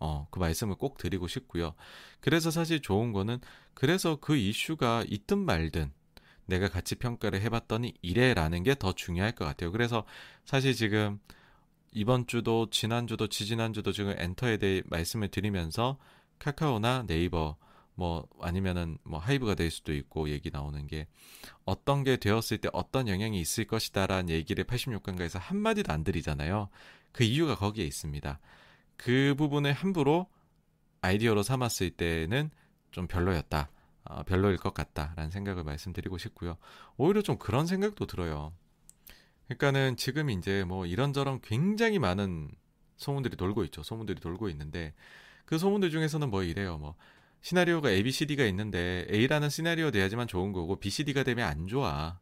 어, 0.00 0.26
그 0.30 0.38
말씀을 0.40 0.74
꼭 0.76 0.98
드리고 0.98 1.28
싶고요. 1.28 1.74
그래서 2.20 2.50
사실 2.50 2.80
좋은 2.82 3.12
거는 3.12 3.38
그래서 3.74 4.16
그 4.20 4.36
이슈가 4.36 5.04
있든 5.08 5.38
말든 5.38 5.92
내가 6.46 6.68
같이 6.68 6.96
평가를 6.96 7.40
해봤더니 7.42 7.94
이래라는 8.02 8.64
게 8.64 8.74
더 8.74 8.92
중요할 8.92 9.32
것 9.32 9.44
같아요. 9.44 9.72
그래서 9.72 10.04
사실 10.44 10.74
지금 10.74 11.20
이번 11.92 12.26
주도 12.26 12.68
지난주도 12.70 13.28
지지난주도 13.28 13.92
지금 13.92 14.14
엔터에 14.18 14.56
대해 14.58 14.82
말씀을 14.86 15.28
드리면서 15.28 15.98
카카오나 16.38 17.04
네이버 17.06 17.56
뭐 17.94 18.26
아니면은 18.40 18.98
뭐 19.04 19.18
하이브가 19.18 19.54
될 19.54 19.70
수도 19.70 19.92
있고 19.92 20.28
얘기 20.28 20.50
나오는 20.50 20.86
게 20.86 21.06
어떤 21.64 22.02
게 22.02 22.16
되었을 22.16 22.58
때 22.58 22.68
어떤 22.72 23.08
영향이 23.08 23.40
있을 23.40 23.66
것이다라는 23.66 24.30
얘기를 24.30 24.64
86강가에서 24.64 25.38
한마디도 25.38 25.92
안 25.92 26.04
드리잖아요. 26.04 26.68
그 27.12 27.24
이유가 27.24 27.54
거기에 27.54 27.84
있습니다. 27.84 28.40
그 28.96 29.34
부분을 29.36 29.72
함부로 29.72 30.26
아이디어로 31.02 31.42
삼았을 31.42 31.90
때는 31.90 32.50
좀 32.90 33.06
별로였다. 33.06 33.70
어, 34.04 34.22
별로일 34.24 34.58
것 34.58 34.74
같다라는 34.74 35.30
생각을 35.30 35.64
말씀드리고 35.64 36.18
싶고요. 36.18 36.56
오히려 36.96 37.22
좀 37.22 37.38
그런 37.38 37.66
생각도 37.66 38.06
들어요. 38.06 38.52
그러니까는 39.46 39.96
지금 39.96 40.30
이제 40.30 40.64
뭐 40.64 40.86
이런저런 40.86 41.40
굉장히 41.40 41.98
많은 41.98 42.50
소문들이 42.96 43.36
돌고 43.36 43.64
있죠. 43.64 43.82
소문들이 43.82 44.20
돌고 44.20 44.48
있는데 44.50 44.94
그 45.44 45.58
소문들 45.58 45.90
중에서는 45.90 46.30
뭐 46.30 46.42
이래요. 46.42 46.78
뭐 46.78 46.94
시나리오가 47.44 47.90
A, 47.90 48.02
B, 48.02 48.10
C, 48.10 48.24
D가 48.24 48.46
있는데 48.46 49.06
A라는 49.10 49.50
시나리오 49.50 49.90
돼야지만 49.90 50.26
좋은 50.26 50.52
거고 50.52 50.76
B, 50.76 50.88
C, 50.88 51.04
D가 51.04 51.24
되면 51.24 51.46
안 51.46 51.66
좋아. 51.66 52.18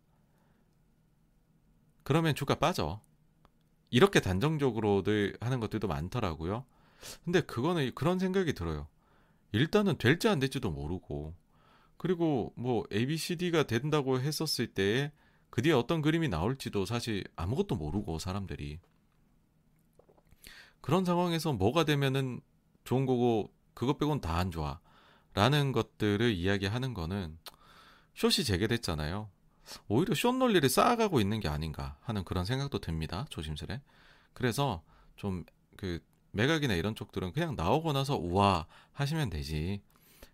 그러면 2.03 2.35
주가 2.35 2.57
빠져. 2.57 3.01
이렇게 3.91 4.19
단정적으로들 4.19 5.37
하는 5.41 5.61
것들도 5.61 5.87
많더라고요. 5.87 6.65
근데 7.25 7.41
그거는 7.41 7.93
그런 7.95 8.19
생각이 8.19 8.53
들어요. 8.53 8.89
일단은 9.53 9.97
될지 9.97 10.27
안 10.27 10.41
될지도 10.41 10.73
모르고 10.73 11.37
그리고 11.99 12.53
뭐 12.57 12.83
A, 12.93 13.07
B, 13.07 13.17
C, 13.17 13.37
D가 13.37 13.63
된다고 13.63 14.19
했었을 14.19 14.75
때그 14.75 15.63
뒤에 15.63 15.73
어떤 15.73 16.03
그림이 16.03 16.31
나올지도 16.31 16.85
사실 16.85 17.23
아무것도 17.37 17.77
모르고 17.77 18.19
사람들이 18.19 18.81
그런 20.81 21.05
상황에서 21.05 21.53
뭐가 21.53 21.85
되면은 21.85 22.41
좋은 22.83 23.07
거고 23.07 23.53
그것 23.73 23.99
빼곤 23.99 24.21
다 24.21 24.39
안 24.39 24.51
좋아. 24.51 24.81
라는 25.35 25.73
것들을 25.73 26.33
이야기하는 26.33 26.95
거는 26.95 27.39
숏이 28.15 28.45
재개됐잖아요. 28.45 29.31
오히려 29.89 30.15
숏 30.15 30.35
논리를 30.35 30.69
쌓아가고 30.69 31.21
있는 31.21 31.41
게 31.41 31.49
아닌가 31.49 31.97
하는 32.03 32.25
그런 32.25 32.45
생각도 32.45 32.79
듭니다. 32.79 33.27
조심스레. 33.31 33.81
그래서 34.35 34.83
좀 35.17 35.45
그 35.83 36.01
매각이나 36.31 36.75
이런 36.75 36.95
쪽들은 36.95 37.33
그냥 37.33 37.57
나오고 37.57 37.93
나서 37.93 38.17
우와 38.17 38.67
하시면 38.93 39.31
되지. 39.31 39.83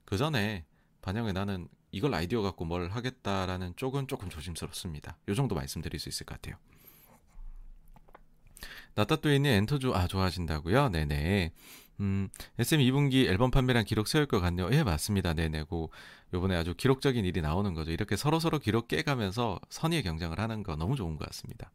그 0.05 0.18
전에 0.18 0.67
반영에 1.01 1.33
나는 1.33 1.68
이걸 1.91 2.15
아이디어 2.15 2.43
갖고 2.43 2.67
뭘 2.67 2.91
하겠다라는 2.91 3.75
쪽은 3.77 4.09
조금 4.09 4.28
조심스럽습니다. 4.28 5.17
요 5.28 5.35
정도 5.35 5.55
말씀드릴 5.55 5.99
수 5.99 6.10
있을 6.10 6.27
것 6.27 6.35
같아요. 6.35 6.60
나따뚜이님 8.94 9.47
엔터주 9.47 9.94
아 9.94 10.07
좋아하신다고요? 10.07 10.91
네네. 10.91 11.52
음, 12.01 12.28
SM 12.59 12.81
2분기 12.81 13.27
앨범 13.27 13.51
판매량 13.51 13.85
기록 13.85 14.07
세울 14.09 14.27
것 14.27 14.41
같네요. 14.41 14.68
예, 14.73 14.85
맞습니다. 14.85 15.35
네네고 15.35 15.91
요번에 16.33 16.57
아주 16.57 16.75
기록적인 16.75 17.25
일이 17.25 17.41
나오는 17.41 17.75
거죠. 17.75 17.91
이렇게 17.91 18.17
서로서로 18.17 18.59
기록 18.60 18.89
깨가면서 18.89 19.60
선의의 19.70 20.02
경쟁을 20.05 20.39
하는 20.39 20.62
거 20.62 20.77
너무 20.77 20.97
좋은 20.97 21.17
것 21.17 21.27
같습니다. 21.27 21.70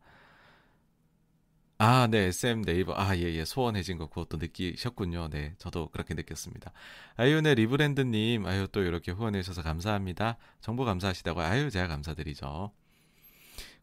아, 1.79 2.07
네, 2.09 2.27
SM 2.27 2.61
네이버. 2.63 2.93
아, 2.95 3.17
예, 3.17 3.23
예. 3.23 3.43
소원해진 3.43 3.97
거 3.97 4.07
그것도 4.07 4.37
느끼셨군요. 4.37 5.27
네, 5.29 5.53
저도 5.57 5.89
그렇게 5.89 6.13
느꼈습니다. 6.13 6.71
아이온의 7.17 7.55
리브랜드님, 7.55 8.45
아유, 8.45 8.67
또 8.71 8.81
이렇게 8.83 9.11
후원해주셔서 9.11 9.63
감사합니다. 9.63 10.37
정보 10.61 10.85
감사하시다고. 10.85 11.41
아유, 11.41 11.69
제가 11.69 11.87
감사드리죠. 11.87 12.71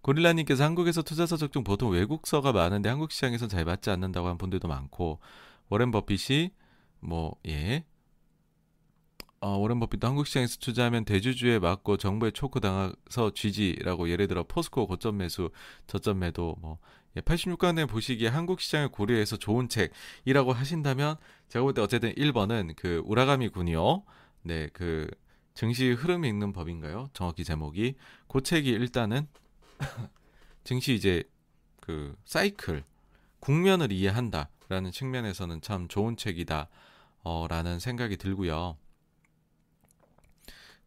고릴라님께서 0.03 0.65
한국에서 0.65 1.03
투자서 1.03 1.37
적중 1.37 1.63
보통 1.63 1.91
외국서가 1.91 2.53
많은데 2.53 2.89
한국 2.89 3.13
시장에선 3.13 3.51
잘 3.51 3.67
받지 3.67 3.91
않는다고 3.91 4.29
한 4.29 4.39
분들도 4.39 4.67
많고, 4.67 5.21
워렌 5.71 5.91
버핏이, 5.91 6.51
뭐, 7.01 7.37
예. 7.49 7.85
어, 9.41 9.57
워렌 9.57 9.81
버핏도 9.81 10.07
한국 10.07 10.27
시장에서 10.27 10.59
투자하면 10.59 11.07
대주주에 11.07 11.61
맞고 11.61 11.97
정부에 11.97 12.31
초크 12.33 12.61
당해서 12.61 13.33
쥐지라고 13.35 14.11
예를 14.11 14.29
들어 14.29 14.43
포스코 14.43 14.87
고점 14.87 15.17
매수, 15.17 15.51
저점 15.87 16.19
매도, 16.19 16.57
뭐, 16.61 16.79
예, 17.17 17.21
86강에 17.23 17.89
보시기에 17.89 18.29
한국 18.29 18.61
시장을 18.61 18.91
고려해서 18.91 19.37
좋은 19.39 19.69
책이라고 19.69 20.53
하신다면 20.53 21.17
제가 21.49 21.63
볼 21.63 21.73
때 21.73 21.81
어쨌든 21.81 22.13
1번은 22.15 22.75
그 22.77 23.03
우라가미 23.07 23.49
군이요. 23.49 24.05
네, 24.43 24.69
그 24.73 25.09
증시 25.55 25.91
흐름이 25.91 26.29
있는 26.29 26.53
법인가요? 26.53 27.09
정확히 27.13 27.45
제목이 27.45 27.95
그 28.29 28.43
책이 28.43 28.71
일단은 28.71 29.27
증시 30.65 30.95
이제 30.95 31.25
그 31.81 32.15
사이클 32.25 32.85
국면을 33.41 33.91
이해한다 33.91 34.51
라는 34.71 34.93
측면에서는 34.93 35.61
참 35.63 35.89
좋은 35.89 36.17
책이다. 36.17 36.69
어, 37.25 37.47
라는 37.49 37.79
생각이 37.81 38.17
들고요. 38.17 38.77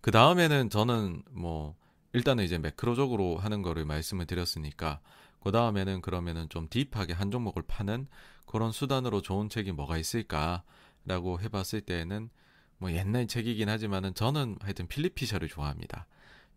그 0.01 0.09
다음에는 0.09 0.69
저는 0.69 1.21
뭐 1.31 1.75
일단은 2.13 2.43
이제 2.45 2.57
매크로적으로 2.57 3.37
하는 3.37 3.61
거를 3.61 3.85
말씀을 3.85 4.25
드렸으니까 4.25 5.01
그 5.41 5.51
다음에는 5.51 6.01
그러면은 6.01 6.47
좀 6.49 6.67
딥하게 6.69 7.13
한 7.13 7.29
종목을 7.29 7.63
파는 7.67 8.07
그런 8.45 8.71
수단으로 8.71 9.21
좋은 9.21 9.49
책이 9.49 9.73
뭐가 9.73 9.97
있을까라고 9.97 11.41
해봤을 11.41 11.81
때에는 11.85 12.29
뭐 12.77 12.91
옛날 12.93 13.27
책이긴 13.27 13.67
하지만은 13.67 14.13
저는 14.13 14.57
하여튼 14.61 14.87
필립 14.87 15.15
피셔를 15.15 15.49
좋아합니다. 15.49 16.07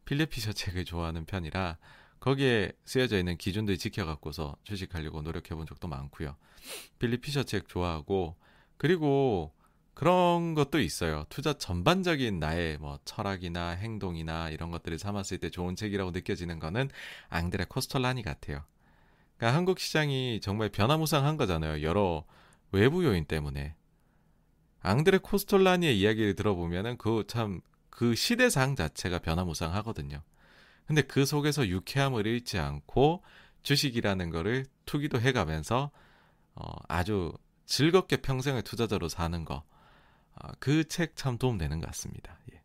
필립 0.05 0.31
피셔 0.31 0.53
책을 0.55 0.85
좋아하는 0.85 1.25
편이라 1.25 1.77
거기에 2.21 2.73
쓰여져 2.85 3.19
있는 3.19 3.37
기준들 3.37 3.79
지켜갖고서 3.79 4.57
주식하려고 4.65 5.23
노력해본 5.23 5.67
적도 5.67 5.89
많고요. 5.89 6.37
필립 6.99 7.23
피셔 7.23 7.43
책 7.43 7.69
좋아하고 7.69 8.37
그리고 8.77 9.53
그런 9.95 10.55
것도 10.55 10.79
있어요. 10.81 11.25
투자 11.31 11.55
전반적인 11.55 12.39
나의 12.39 12.77
뭐 12.79 12.99
철학이나 13.07 13.71
행동이나 13.71 14.51
이런 14.51 14.71
것들을 14.71 14.99
삼았을 14.99 15.39
때 15.39 15.49
좋은 15.49 15.75
책이라고 15.75 16.11
느껴지는 16.11 16.59
거는 16.59 16.91
앙드레 17.31 17.65
코스톨라니 17.69 18.23
같아요. 18.23 18.63
그러니까 19.37 19.57
한국 19.57 19.79
시장이 19.79 20.41
정말 20.43 20.69
변화무쌍한 20.69 21.39
거잖아요. 21.39 21.83
여러 21.83 22.25
외부 22.73 23.05
요인 23.05 23.25
때문에. 23.25 23.75
앙드레 24.81 25.19
코스톨라니의 25.19 25.99
이야기를 25.99 26.35
들어보면은 26.35 26.99
그 26.99 27.25
참그 27.27 28.15
시대상 28.17 28.77
자체가 28.77 29.21
변화무쌍하거든요. 29.21 30.23
근데 30.87 31.03
그 31.03 31.27
속에서 31.27 31.67
유쾌함을 31.67 32.27
잃지 32.27 32.59
않고 32.59 33.23
주식이라는 33.63 34.31
거를 34.31 34.67
투기도 34.85 35.21
해가면서 35.21 35.91
어, 36.55 36.73
아주 36.89 37.33
즐겁게 37.67 38.19
평생을 38.19 38.63
투자자로 38.63 39.09
사는 39.09 39.45
거. 39.45 39.65
어, 40.37 40.49
그책 40.61 41.17
참 41.17 41.39
도움되는 41.39 41.81
것 41.81 41.87
같습니다. 41.87 42.39
예. 42.53 42.63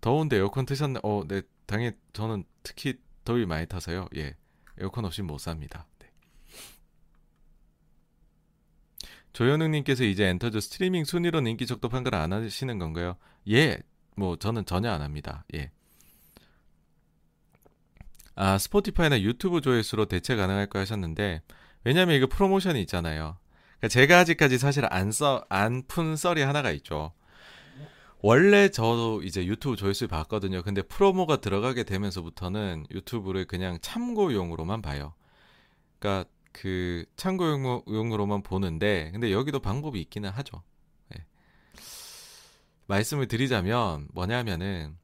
더운데 0.00 0.36
에어컨 0.36 0.66
트셨네. 0.66 1.00
어, 1.02 1.24
네, 1.26 1.42
당연히 1.66 1.96
저는 2.12 2.44
특히 2.62 2.98
더위 3.24 3.46
많이 3.46 3.66
타서요. 3.66 4.06
예. 4.16 4.36
에어컨 4.78 5.04
없이 5.04 5.22
못 5.22 5.38
삽니다. 5.38 5.86
네. 5.98 6.10
조현웅님께서 9.32 10.04
이제 10.04 10.26
엔터주 10.26 10.60
스트리밍 10.60 11.04
순위로 11.04 11.40
인기 11.40 11.66
척도 11.66 11.88
평가를 11.88 12.18
안 12.18 12.32
하시는 12.32 12.78
건가요? 12.78 13.16
예. 13.48 13.78
뭐 14.18 14.36
저는 14.36 14.64
전혀 14.66 14.90
안 14.90 15.02
합니다. 15.02 15.44
예. 15.54 15.70
아 18.34 18.56
스포티파이나 18.58 19.20
유튜브 19.22 19.60
조회수로 19.60 20.06
대체 20.06 20.36
가능할까 20.36 20.78
하셨는데 20.80 21.42
왜냐하면 21.84 22.16
이거 22.16 22.26
프로모션이 22.26 22.80
있잖아요. 22.82 23.36
그러니까 23.78 23.88
제가 23.88 24.18
아직까지 24.20 24.58
사실 24.58 24.84
안 24.90 25.08
써 25.10 25.44
안 25.50 25.82
푼 25.88 26.16
썰이 26.16 26.42
하나가 26.42 26.70
있죠. 26.72 27.12
원래 28.20 28.68
저도 28.68 29.22
이제 29.22 29.46
유튜브 29.46 29.76
조회수를 29.76 30.08
봤거든요. 30.08 30.62
근데 30.62 30.82
promo가 30.82 31.36
들어가게 31.40 31.84
되면서부터는 31.84 32.86
유튜브를 32.90 33.44
그냥 33.46 33.78
참고용으로만 33.80 34.82
봐요. 34.82 35.14
그러니까 35.98 36.28
그 36.52 37.04
참고용으로만 37.16 38.42
보는데 38.42 39.10
근데 39.12 39.32
여기도 39.32 39.60
방법이 39.60 40.00
있기는 40.00 40.28
하죠. 40.30 40.62
네. 42.88 42.94
말씀을 42.94 43.28
드리자면 43.28 44.08
뭐냐면은 44.12 44.96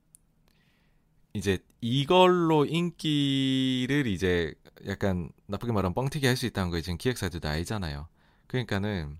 이제 1.35 1.59
이걸로 1.81 2.65
인기를 2.65 4.07
이제 4.07 4.55
약간 4.87 5.31
나쁘게 5.47 5.73
말하면 5.73 5.95
뻥튀기 5.95 6.27
할 6.27 6.37
수 6.37 6.47
있다는 6.47 6.71
거 6.71 6.81
지금 6.81 6.97
기획사들도 6.99 7.49
알잖아요. 7.49 8.09
그러니까는 8.47 9.19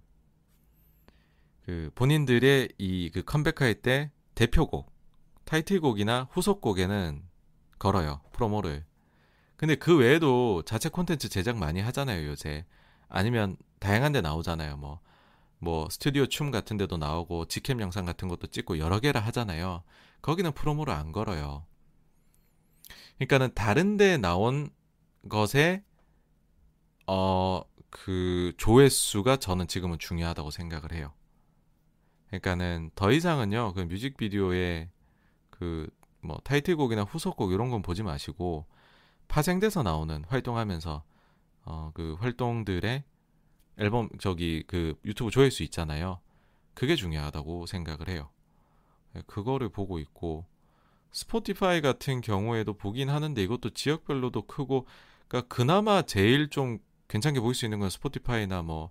그 1.65 1.91
본인들의 1.95 2.71
이 2.79 3.11
그 3.13 3.23
컴백할 3.23 3.75
때 3.83 4.11
대표곡, 4.35 4.93
타이틀곡이나 5.45 6.29
후속곡에는 6.33 7.23
걸어요. 7.79 8.21
프로모를. 8.33 8.85
근데 9.57 9.75
그 9.77 9.97
외에도 9.97 10.63
자체 10.65 10.89
콘텐츠 10.89 11.29
제작 11.29 11.57
많이 11.59 11.81
하잖아요, 11.81 12.27
요새. 12.29 12.65
아니면 13.09 13.57
다양한 13.79 14.13
데 14.13 14.21
나오잖아요. 14.21 14.77
뭐, 14.77 15.01
뭐, 15.65 15.89
스튜디오 15.91 16.27
춤 16.27 16.51
같은 16.51 16.77
데도 16.77 16.97
나오고, 16.97 17.47
직캠 17.47 17.81
영상 17.81 18.05
같은 18.05 18.29
것도 18.29 18.49
찍고 18.49 18.79
여러 18.79 19.01
개를 19.01 19.25
하잖아요. 19.27 19.83
거기는 20.23 20.53
프로모를 20.53 20.95
안 20.95 21.13
걸어요. 21.13 21.67
그러니까는 23.17 23.55
다른 23.55 23.97
데 23.97 24.17
나온 24.17 24.71
것에, 25.29 25.83
어, 27.07 27.63
그 27.91 28.53
조회수가 28.59 29.37
저는 29.37 29.69
지금은 29.69 29.99
중요하다고 29.99 30.51
생각을 30.51 30.93
해요. 30.93 31.13
그러니까는 32.29 32.91
더 32.97 33.13
이상은요 33.13 33.75
그 33.75 33.81
뮤직비디오에 33.83 34.91
그 35.51 35.89
뭐 36.25 36.39
타이틀곡이나 36.43 37.03
후속곡 37.03 37.53
이런 37.53 37.71
건 37.71 37.83
보지 37.83 38.03
마시고 38.03 38.67
파생돼서 39.29 39.83
나오는 39.83 40.25
활동하면서 40.25 41.05
어 41.67 41.91
그 41.95 42.17
활동들의 42.21 43.05
앨범 43.79 44.09
저기 44.19 44.65
그 44.67 44.95
유튜브 45.05 45.31
조회수 45.31 45.63
있잖아요. 45.65 46.21
그게 46.75 46.97
중요하다고 46.97 47.67
생각을 47.67 48.09
해요. 48.09 48.31
네, 49.13 49.23
그거를 49.27 49.69
보고 49.69 49.99
있고 49.99 50.47
스포티파이 51.13 51.81
같은 51.81 52.21
경우에도 52.21 52.75
보긴 52.75 53.09
하는데 53.09 53.41
이것도 53.43 53.71
지역별로도 53.71 54.43
크고 54.43 54.87
그러니까 55.29 55.55
그나마 55.55 56.03
제일 56.03 56.49
좀 56.49 56.79
괜찮게 57.09 57.41
보일 57.41 57.55
수 57.55 57.65
있는 57.65 57.79
건 57.79 57.91
스포티파이나 57.91 58.63
뭐 58.63 58.91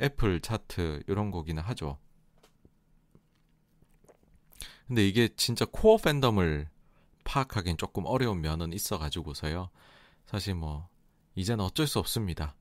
애플 0.00 0.40
차트 0.40 1.04
이런 1.06 1.30
거기는 1.30 1.62
하죠. 1.62 1.98
근데 4.88 5.06
이게 5.06 5.28
진짜 5.36 5.64
코어 5.70 5.98
팬덤을 5.98 6.68
파악하기엔 7.22 7.76
조금 7.76 8.06
어려운 8.06 8.40
면은 8.40 8.72
있어 8.72 8.98
가지고서요. 8.98 9.70
사실 10.26 10.54
뭐 10.54 10.88
이제는 11.36 11.64
어쩔 11.64 11.86
수 11.86 12.00
없습니다. 12.00 12.56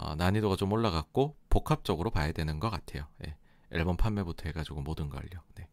어, 0.00 0.14
난이도가 0.14 0.56
좀 0.56 0.72
올라갔고 0.72 1.36
복합적으로 1.48 2.10
봐야 2.10 2.32
되는 2.32 2.60
것 2.60 2.70
같아요. 2.70 3.06
예. 3.26 3.36
앨범 3.70 3.96
판매부터 3.96 4.44
해가지고 4.46 4.82
모든 4.82 5.08
걸요. 5.08 5.42
네. 5.54 5.68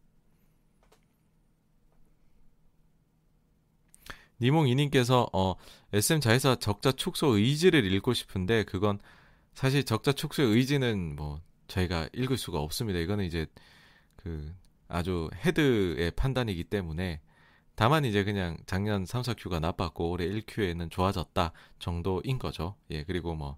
니몽 4.40 4.68
이님께서 4.68 5.28
어, 5.32 5.54
SM 5.92 6.20
자회사 6.20 6.56
적자 6.56 6.92
축소 6.92 7.36
의지를 7.36 7.84
읽고 7.92 8.14
싶은데 8.14 8.64
그건 8.64 8.98
사실 9.54 9.84
적자 9.84 10.12
축소의 10.12 10.50
의지는 10.50 11.14
뭐 11.16 11.40
저희가 11.68 12.08
읽을 12.12 12.36
수가 12.36 12.58
없습니다. 12.58 12.98
이거는 12.98 13.24
이제 13.24 13.46
그 14.16 14.52
아주 14.88 15.30
헤드의 15.44 16.10
판단이기 16.12 16.64
때문에 16.64 17.20
다만 17.76 18.04
이제 18.04 18.22
그냥 18.22 18.56
작년 18.66 19.04
3, 19.04 19.22
4큐가 19.22 19.60
나빴고 19.60 20.10
올해 20.10 20.28
1큐에는 20.28 20.90
좋아졌다 20.90 21.52
정도인 21.78 22.38
거죠. 22.38 22.76
예, 22.90 23.02
그리고 23.04 23.34
뭐 23.34 23.56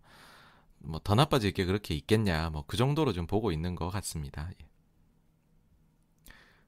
뭐 0.86 1.00
더 1.04 1.14
나빠질 1.14 1.52
게 1.52 1.64
그렇게 1.64 1.94
있겠냐 1.94 2.50
뭐 2.50 2.64
그 2.66 2.76
정도로 2.76 3.12
좀 3.12 3.26
보고 3.26 3.52
있는 3.52 3.74
것 3.74 3.90
같습니다. 3.90 4.50
예. 4.60 4.66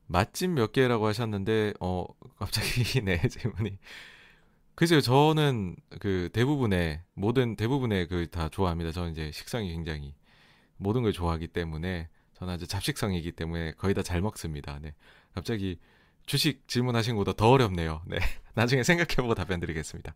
맛집 0.06 0.50
몇 0.50 0.72
개라고 0.72 1.06
하셨는데 1.06 1.74
어 1.80 2.06
갑자기 2.38 3.00
네 3.04 3.18
질문이 3.28 3.78
글쎄요 4.74 5.00
저는 5.00 5.76
그 6.00 6.30
대부분의 6.32 7.02
모든 7.14 7.56
대부분의 7.56 8.08
그 8.08 8.28
다 8.30 8.48
좋아합니다. 8.48 8.92
저는 8.92 9.12
이제 9.12 9.30
식성이 9.32 9.70
굉장히 9.72 10.14
모든 10.76 11.02
걸 11.02 11.12
좋아하기 11.12 11.48
때문에 11.48 12.08
저는 12.34 12.54
아주 12.54 12.66
잡식성이기 12.66 13.32
때문에 13.32 13.72
거의 13.72 13.94
다 13.94 14.02
잘 14.02 14.20
먹습니다. 14.22 14.78
네 14.80 14.94
갑자기 15.34 15.78
주식 16.28 16.68
질문하신 16.68 17.16
것보다 17.16 17.32
더 17.32 17.50
어렵네요. 17.50 18.02
네. 18.06 18.18
나중에 18.54 18.82
생각해보고 18.82 19.34
답변 19.34 19.60
드리겠습니다. 19.60 20.14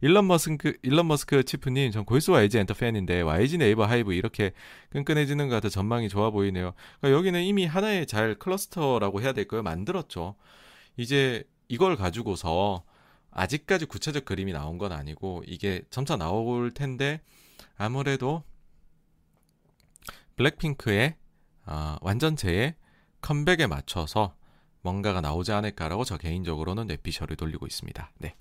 일론 0.00 0.28
머스크, 0.28 0.76
일론 0.82 1.08
머스크 1.08 1.42
치프님, 1.42 1.90
전 1.90 2.04
골수 2.04 2.32
YG 2.32 2.58
엔터 2.58 2.74
팬인데, 2.74 3.22
YG 3.22 3.58
네이버 3.58 3.84
하이브 3.84 4.14
이렇게 4.14 4.52
끈끈해지는 4.90 5.48
것 5.48 5.56
같아 5.56 5.68
전망이 5.68 6.08
좋아 6.08 6.30
보이네요. 6.30 6.74
그러니까 7.00 7.18
여기는 7.18 7.42
이미 7.42 7.66
하나의 7.66 8.06
잘 8.06 8.36
클러스터라고 8.36 9.20
해야 9.20 9.32
될까요? 9.32 9.62
만들었죠. 9.62 10.36
이제 10.96 11.42
이걸 11.66 11.96
가지고서 11.96 12.84
아직까지 13.32 13.86
구체적 13.86 14.24
그림이 14.24 14.52
나온 14.52 14.78
건 14.78 14.92
아니고, 14.92 15.42
이게 15.44 15.82
점차 15.90 16.16
나올 16.16 16.70
텐데, 16.70 17.20
아무래도 17.76 18.44
블랙핑크의 20.36 21.16
어, 21.66 21.96
완전체의 22.00 22.76
컴백에 23.20 23.66
맞춰서 23.66 24.37
뭔가가 24.88 25.20
나오지 25.20 25.52
않을까라고 25.52 26.04
저 26.04 26.16
개인적으로는 26.16 26.86
뇌피셜을 26.86 27.36
돌리고 27.36 27.66
있습니다. 27.66 28.10
네. 28.18 28.34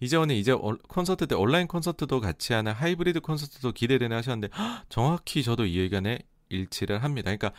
이재원이 0.00 0.38
이제 0.40 0.52
콘서트 0.88 1.28
때 1.28 1.36
온라인 1.36 1.68
콘서트도 1.68 2.20
같이 2.20 2.52
하는 2.52 2.72
하이브리드 2.72 3.20
콘서트도 3.20 3.70
기대되네 3.70 4.12
하셨는데 4.16 4.52
헉, 4.56 4.84
정확히 4.88 5.44
저도 5.44 5.64
이 5.64 5.78
의견에 5.78 6.18
일치를 6.48 7.04
합니다. 7.04 7.34
그러니까 7.34 7.52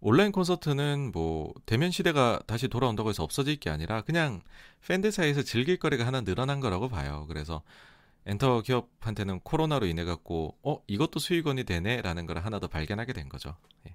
온라인 0.00 0.32
콘서트는 0.32 1.12
뭐 1.12 1.52
대면 1.66 1.90
시대가 1.90 2.40
다시 2.46 2.66
돌아온다고 2.68 3.10
해서 3.10 3.22
없어질 3.22 3.56
게 3.56 3.68
아니라 3.68 4.00
그냥 4.00 4.40
팬들 4.88 5.12
사이에서 5.12 5.42
즐길 5.42 5.76
거리가 5.76 6.06
하나 6.06 6.22
늘어난 6.22 6.60
거라고 6.60 6.88
봐요. 6.88 7.26
그래서 7.28 7.62
엔터 8.24 8.62
기업한테는 8.62 9.40
코로나로 9.40 9.86
인해 9.86 10.04
갖고 10.04 10.56
어 10.62 10.78
이것도 10.86 11.18
수익원이 11.18 11.64
되네라는 11.64 12.24
걸 12.24 12.38
하나 12.38 12.58
더 12.58 12.68
발견하게 12.68 13.12
된 13.12 13.28
거죠. 13.28 13.54
예. 13.86 13.94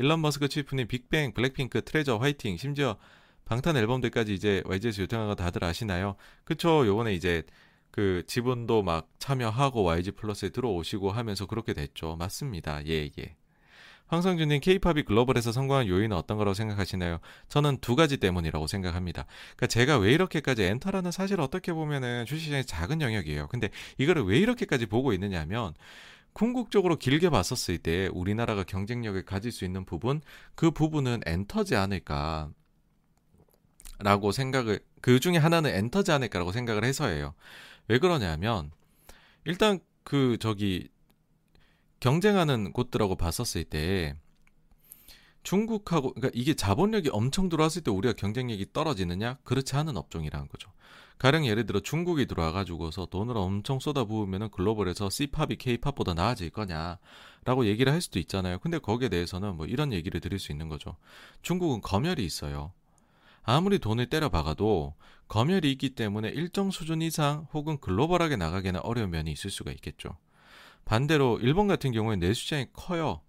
일론 0.00 0.22
머스크 0.22 0.48
치프님 0.48 0.86
빅뱅, 0.86 1.34
블랙핑크, 1.34 1.84
트레저, 1.84 2.16
화이팅, 2.16 2.56
심지어 2.56 2.96
방탄 3.44 3.76
앨범들까지 3.76 4.32
이제 4.32 4.62
YG에서 4.64 5.02
요청한 5.02 5.28
거 5.28 5.34
다들 5.34 5.62
아시나요? 5.62 6.16
그쵸? 6.44 6.86
요번에 6.86 7.12
이제 7.12 7.42
그 7.90 8.22
지분도 8.26 8.82
막 8.82 9.10
참여하고 9.18 9.82
YG 9.82 10.12
플러스에 10.12 10.48
들어오시고 10.48 11.10
하면서 11.10 11.44
그렇게 11.44 11.74
됐죠. 11.74 12.16
맞습니다. 12.16 12.82
예, 12.86 13.10
예. 13.18 13.36
황성준님, 14.06 14.60
케이팝이 14.62 15.02
글로벌에서 15.02 15.52
성공한 15.52 15.86
요인은 15.86 16.16
어떤 16.16 16.38
거라고 16.38 16.54
생각하시나요? 16.54 17.18
저는 17.50 17.76
두 17.82 17.94
가지 17.94 18.16
때문이라고 18.16 18.68
생각합니다. 18.68 19.26
그러니까 19.54 19.66
제가 19.66 19.98
왜 19.98 20.12
이렇게까지 20.14 20.62
엔터라는 20.62 21.10
사실 21.10 21.42
어떻게 21.42 21.74
보면은 21.74 22.24
주식시장의 22.24 22.64
작은 22.64 23.02
영역이에요. 23.02 23.48
근데 23.48 23.68
이거를 23.98 24.22
왜 24.22 24.38
이렇게까지 24.38 24.86
보고 24.86 25.12
있느냐 25.12 25.40
하면 25.40 25.74
궁극적으로 26.40 26.96
길게 26.96 27.28
봤었을 27.28 27.76
때 27.76 28.08
우리나라가 28.14 28.64
경쟁력을 28.64 29.22
가질 29.26 29.52
수 29.52 29.66
있는 29.66 29.84
부분 29.84 30.22
그 30.54 30.70
부분은 30.70 31.20
엔터지 31.26 31.76
않을까 31.76 32.50
라고 33.98 34.32
생각을 34.32 34.80
그 35.02 35.20
중에 35.20 35.36
하나는 35.36 35.70
엔터지 35.70 36.12
않을까라고 36.12 36.52
생각을 36.52 36.82
해서예요. 36.84 37.34
왜 37.88 37.98
그러냐면 37.98 38.70
일단 39.44 39.80
그 40.02 40.38
저기 40.40 40.88
경쟁하는 42.00 42.72
곳들하고 42.72 43.16
봤었을 43.16 43.64
때 43.64 44.16
중국하고 45.42 46.14
그러니까 46.14 46.30
이게 46.34 46.54
자본력이 46.54 47.10
엄청 47.12 47.48
들어왔을 47.48 47.82
때 47.82 47.90
우리가 47.90 48.14
경쟁력이 48.14 48.66
떨어지느냐? 48.72 49.38
그렇지 49.44 49.76
않은 49.76 49.96
업종이라는 49.96 50.48
거죠. 50.48 50.70
가령 51.18 51.46
예를 51.46 51.66
들어 51.66 51.80
중국이 51.80 52.26
들어와 52.26 52.50
가지고서 52.50 53.04
돈을 53.06 53.36
엄청 53.36 53.78
쏟아부으면은 53.78 54.50
글로벌에서 54.50 55.10
C팝이 55.10 55.56
K팝보다 55.56 56.14
나아질 56.14 56.48
거냐라고 56.48 57.66
얘기를 57.66 57.92
할 57.92 58.00
수도 58.00 58.18
있잖아요. 58.18 58.58
근데 58.58 58.78
거기에 58.78 59.10
대해서는 59.10 59.56
뭐 59.56 59.66
이런 59.66 59.92
얘기를 59.92 60.18
드릴 60.20 60.38
수 60.38 60.50
있는 60.50 60.70
거죠. 60.70 60.96
중국은 61.42 61.82
검열이 61.82 62.24
있어요. 62.24 62.72
아무리 63.42 63.78
돈을 63.78 64.06
때려 64.06 64.30
박아도 64.30 64.94
검열이 65.28 65.70
있기 65.72 65.90
때문에 65.90 66.30
일정 66.30 66.70
수준 66.70 67.02
이상 67.02 67.46
혹은 67.52 67.78
글로벌하게 67.78 68.36
나가기는 68.36 68.80
어려운 68.80 69.10
면이 69.10 69.30
있을 69.30 69.50
수가 69.50 69.72
있겠죠. 69.72 70.16
반대로 70.86 71.38
일본 71.40 71.68
같은 71.68 71.92
경우에 71.92 72.16
내수장이 72.16 72.66
커요. 72.72 73.20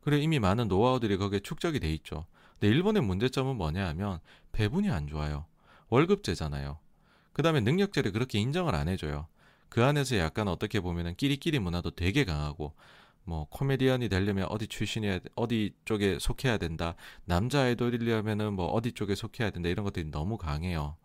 그래 0.00 0.18
이미 0.18 0.38
많은 0.38 0.68
노하우들이 0.68 1.16
거기에 1.18 1.40
축적이 1.40 1.80
돼 1.80 1.92
있죠. 1.94 2.26
근데 2.58 2.74
일본의 2.74 3.02
문제점은 3.02 3.56
뭐냐 3.56 3.86
하면 3.88 4.20
배분이 4.52 4.90
안 4.90 5.06
좋아요. 5.06 5.46
월급제잖아요. 5.88 6.78
그 7.32 7.42
다음에 7.42 7.60
능력자를 7.60 8.12
그렇게 8.12 8.38
인정을 8.38 8.74
안 8.74 8.88
해줘요. 8.88 9.26
그 9.68 9.84
안에서 9.84 10.18
약간 10.18 10.48
어떻게 10.48 10.80
보면은 10.80 11.14
끼리끼리 11.14 11.58
문화도 11.58 11.92
되게 11.92 12.24
강하고 12.24 12.74
뭐 13.24 13.46
코미디언이 13.50 14.08
되려면 14.08 14.46
어디 14.48 14.66
출신이야 14.66 15.20
어디 15.36 15.72
쪽에 15.84 16.18
속해야 16.18 16.58
된다 16.58 16.96
남자 17.24 17.62
아이돌이려면은 17.62 18.54
뭐 18.54 18.66
어디 18.66 18.92
쪽에 18.92 19.14
속해야 19.14 19.50
된다 19.50 19.68
이런 19.68 19.84
것들이 19.84 20.10
너무 20.10 20.36
강해요 20.36 20.96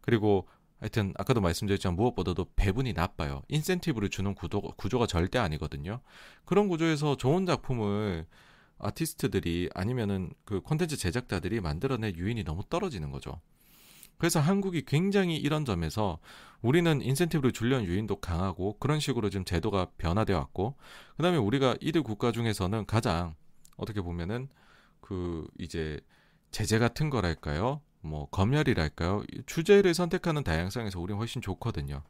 그리고 0.00 0.48
하여튼 0.80 1.12
아까도 1.16 1.40
말씀드렸지만 1.40 1.94
무엇보다도 1.94 2.46
배분이 2.56 2.94
나빠요. 2.94 3.42
인센티브를 3.48 4.08
주는 4.08 4.34
구도, 4.34 4.62
구조가 4.62 5.06
절대 5.06 5.38
아니거든요. 5.38 6.00
그런 6.44 6.68
구조에서 6.68 7.16
좋은 7.16 7.46
작품을 7.46 8.26
아티스트들이 8.78 9.68
아니면은 9.74 10.32
그 10.44 10.62
콘텐츠 10.62 10.96
제작자들이 10.96 11.60
만들어낼 11.60 12.16
유인이 12.16 12.44
너무 12.44 12.62
떨어지는 12.68 13.10
거죠. 13.10 13.40
그래서 14.16 14.40
한국이 14.40 14.84
굉장히 14.86 15.36
이런 15.36 15.64
점에서 15.64 16.18
우리는 16.62 17.00
인센티브를 17.00 17.52
줄려는 17.52 17.86
유인도 17.86 18.16
강하고 18.16 18.76
그런 18.78 19.00
식으로 19.00 19.30
지금 19.30 19.44
제도가 19.44 19.92
변화되어 19.96 20.36
왔고 20.36 20.76
그다음에 21.16 21.38
우리가 21.38 21.76
이들 21.80 22.02
국가 22.02 22.32
중에서는 22.32 22.84
가장 22.86 23.34
어떻게 23.76 24.00
보면은 24.02 24.48
그 25.00 25.46
이제 25.58 26.00
제재 26.50 26.78
같은 26.78 27.08
거랄까요? 27.08 27.80
뭐 28.02 28.28
검열이랄까요? 28.30 29.24
주제를 29.46 29.94
선택하는 29.94 30.42
다양성에서 30.42 31.00
우리는 31.00 31.18
훨씬 31.18 31.42
좋거든요. 31.42 32.02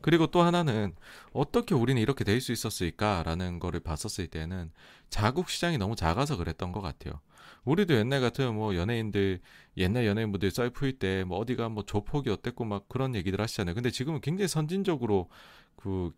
그리고 0.00 0.28
또 0.28 0.42
하나는 0.42 0.94
어떻게 1.32 1.74
우리는 1.74 2.00
이렇게 2.00 2.24
될 2.24 2.40
수 2.40 2.52
있었을까라는 2.52 3.58
거를 3.60 3.80
봤었을 3.80 4.26
때는 4.28 4.70
자국 5.10 5.48
시장이 5.50 5.78
너무 5.78 5.96
작아서 5.96 6.36
그랬던 6.36 6.72
것 6.72 6.80
같아요. 6.80 7.20
우리도 7.64 7.94
옛날 7.94 8.20
같은 8.20 8.54
뭐 8.54 8.74
연예인들 8.74 9.40
옛날 9.76 10.06
연예인분들 10.06 10.50
썰프일 10.50 10.98
때뭐 10.98 11.38
어디가 11.38 11.68
뭐 11.68 11.84
조폭이 11.84 12.30
어땠고 12.30 12.64
막 12.64 12.88
그런 12.88 13.14
얘기들 13.14 13.40
하시잖아요. 13.40 13.74
근데 13.74 13.90
지금은 13.90 14.20
굉장히 14.20 14.48
선진적으로 14.48 15.28
그 15.76 16.12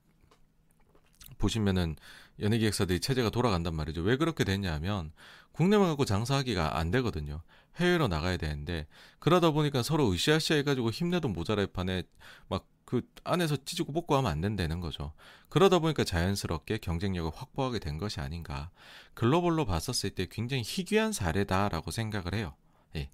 보시면은 1.38 1.96
연예기획사들이 2.40 3.00
체제가 3.00 3.30
돌아간단 3.30 3.74
말이죠. 3.74 4.02
왜 4.02 4.16
그렇게 4.16 4.44
됐냐면 4.44 5.12
국내만 5.52 5.88
갖고 5.88 6.04
장사하기가 6.04 6.78
안 6.78 6.90
되거든요. 6.90 7.42
해외로 7.76 8.08
나가야 8.08 8.36
되는데 8.36 8.86
그러다 9.18 9.50
보니까 9.50 9.82
서로 9.82 10.10
으쌰으쌰 10.10 10.54
해가지고 10.56 10.90
힘내도 10.90 11.28
모자랄 11.28 11.68
판에 11.68 12.04
막 12.48 12.66
그 12.84 13.02
안에서 13.24 13.56
찢고 13.64 13.92
뽑고 13.92 14.14
하면 14.16 14.30
안 14.30 14.40
된다는 14.40 14.80
거죠. 14.80 15.12
그러다 15.48 15.78
보니까 15.78 16.04
자연스럽게 16.04 16.78
경쟁력을 16.78 17.30
확보하게 17.34 17.78
된 17.78 17.98
것이 17.98 18.20
아닌가. 18.20 18.70
글로벌로 19.14 19.64
봤었을 19.64 20.10
때 20.10 20.26
굉장히 20.30 20.62
희귀한 20.64 21.12
사례다라고 21.12 21.90
생각을 21.90 22.34
해요. 22.34 22.54
예. 22.96 23.10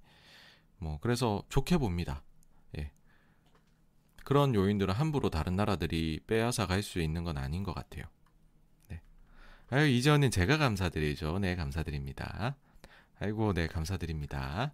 뭐 0.78 0.98
그래서 1.00 1.44
좋게 1.48 1.78
봅니다. 1.78 2.22
예. 2.78 2.90
그런 4.24 4.54
요인들은 4.54 4.92
함부로 4.92 5.30
다른 5.30 5.56
나라들이 5.56 6.20
빼앗아 6.26 6.66
갈 6.66 6.82
수 6.82 7.00
있는 7.00 7.22
건 7.24 7.38
아닌 7.38 7.62
것 7.62 7.72
같아요. 7.72 8.04
네. 8.88 9.00
아유 9.70 9.86
이전은 9.88 10.30
제가 10.30 10.58
감사드리죠. 10.58 11.38
네 11.38 11.54
감사드립니다. 11.54 12.56
아이고, 13.22 13.52
네, 13.52 13.66
감사드립니다. 13.66 14.72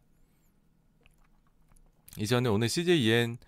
이전에 2.16 2.48
오늘 2.48 2.68
CJEN 2.68 3.38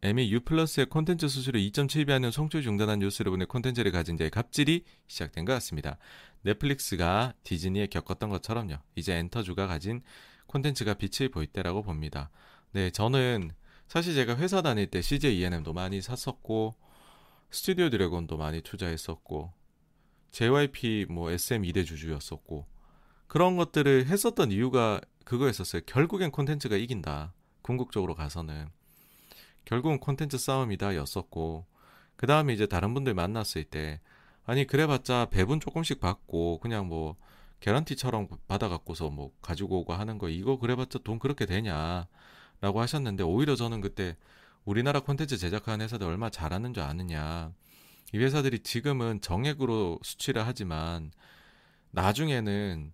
M이 0.00 0.32
U 0.32 0.40
플러스의 0.40 0.86
콘텐츠 0.86 1.28
수수료 1.28 1.60
2.7배하는 1.60 2.30
송출 2.30 2.62
중단한 2.62 3.00
뉴스를 3.00 3.30
보내 3.30 3.44
콘텐츠를 3.44 3.92
가진 3.92 4.16
자의 4.16 4.30
갑질이 4.30 4.84
시작된 5.08 5.44
것 5.44 5.52
같습니다. 5.52 5.98
넷플릭스가 6.40 7.34
디즈니에 7.42 7.88
겪었던 7.88 8.30
것처럼요. 8.30 8.78
이제 8.94 9.14
엔터주가 9.14 9.66
가진 9.66 10.00
콘텐츠가 10.46 10.94
빛을 10.94 11.28
보일 11.28 11.46
때라고 11.48 11.82
봅니다. 11.82 12.30
네, 12.72 12.88
저는 12.88 13.50
사실 13.88 14.14
제가 14.14 14.38
회사 14.38 14.62
다닐 14.62 14.86
때 14.86 15.02
CJ 15.02 15.38
ENM도 15.38 15.74
많이 15.74 16.00
샀었고 16.00 16.74
스튜디오 17.50 17.90
드래곤도 17.90 18.38
많이 18.38 18.62
투자했었고 18.62 19.52
JYP 20.30 21.08
뭐 21.10 21.30
SM 21.30 21.60
2대 21.60 21.84
주주였었고 21.84 22.69
그런 23.30 23.56
것들을 23.56 24.06
했었던 24.06 24.50
이유가 24.50 25.00
그거였었어요. 25.24 25.82
결국엔 25.86 26.32
콘텐츠가 26.32 26.74
이긴다. 26.74 27.32
궁극적으로 27.62 28.16
가서는 28.16 28.66
결국은 29.64 30.00
콘텐츠 30.00 30.36
싸움이다였었고 30.36 31.64
그 32.16 32.26
다음에 32.26 32.52
이제 32.52 32.66
다른 32.66 32.92
분들 32.92 33.14
만났을 33.14 33.62
때 33.62 34.00
아니 34.44 34.66
그래봤자 34.66 35.28
배분 35.30 35.60
조금씩 35.60 36.00
받고 36.00 36.58
그냥 36.58 36.88
뭐 36.88 37.14
개런티처럼 37.60 38.26
받아갖고서 38.48 39.10
뭐 39.10 39.30
가지고 39.40 39.78
오고 39.82 39.92
하는 39.92 40.18
거 40.18 40.28
이거 40.28 40.58
그래봤자 40.58 40.98
돈 41.04 41.20
그렇게 41.20 41.46
되냐라고 41.46 42.80
하셨는데 42.80 43.22
오히려 43.22 43.54
저는 43.54 43.80
그때 43.80 44.16
우리나라 44.64 44.98
콘텐츠 44.98 45.38
제작하는 45.38 45.84
회사들 45.84 46.04
얼마 46.04 46.30
잘하는 46.30 46.74
줄 46.74 46.82
아느냐 46.82 47.52
이 48.12 48.18
회사들이 48.18 48.64
지금은 48.64 49.20
정액으로 49.20 50.00
수치를 50.02 50.44
하지만 50.44 51.12
나중에는 51.92 52.92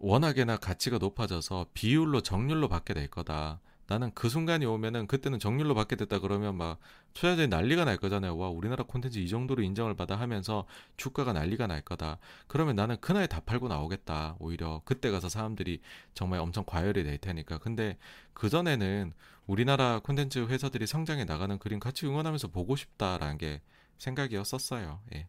워낙에나 0.00 0.56
가치가 0.56 0.98
높아져서 0.98 1.66
비율로 1.74 2.22
정률로 2.22 2.68
받게 2.68 2.94
될 2.94 3.08
거다. 3.08 3.60
나는 3.88 4.12
그 4.14 4.28
순간이 4.28 4.66
오면은 4.66 5.06
그때는 5.06 5.38
정률로 5.38 5.74
받게 5.74 5.96
됐다 5.96 6.18
그러면 6.18 6.56
막 6.56 6.78
투자자들이 7.14 7.48
난리가 7.48 7.86
날 7.86 7.96
거잖아요. 7.96 8.36
와 8.36 8.50
우리나라 8.50 8.84
콘텐츠 8.84 9.18
이 9.18 9.28
정도로 9.28 9.62
인정을 9.62 9.94
받아 9.94 10.16
하면서 10.16 10.66
주가가 10.98 11.32
난리가 11.32 11.66
날 11.66 11.80
거다. 11.80 12.18
그러면 12.48 12.76
나는 12.76 12.98
그날 13.00 13.26
다 13.26 13.40
팔고 13.40 13.68
나오겠다. 13.68 14.36
오히려 14.40 14.82
그때 14.84 15.10
가서 15.10 15.30
사람들이 15.30 15.80
정말 16.12 16.40
엄청 16.40 16.64
과열이 16.66 17.02
될 17.02 17.16
테니까. 17.16 17.58
근데 17.58 17.96
그 18.34 18.50
전에는 18.50 19.14
우리나라 19.46 20.00
콘텐츠 20.00 20.40
회사들이 20.40 20.86
성장해 20.86 21.24
나가는 21.24 21.58
그림 21.58 21.80
같이 21.80 22.06
응원하면서 22.06 22.48
보고 22.48 22.76
싶다라는 22.76 23.38
게 23.38 23.62
생각이었었어요. 23.96 25.00
예. 25.14 25.28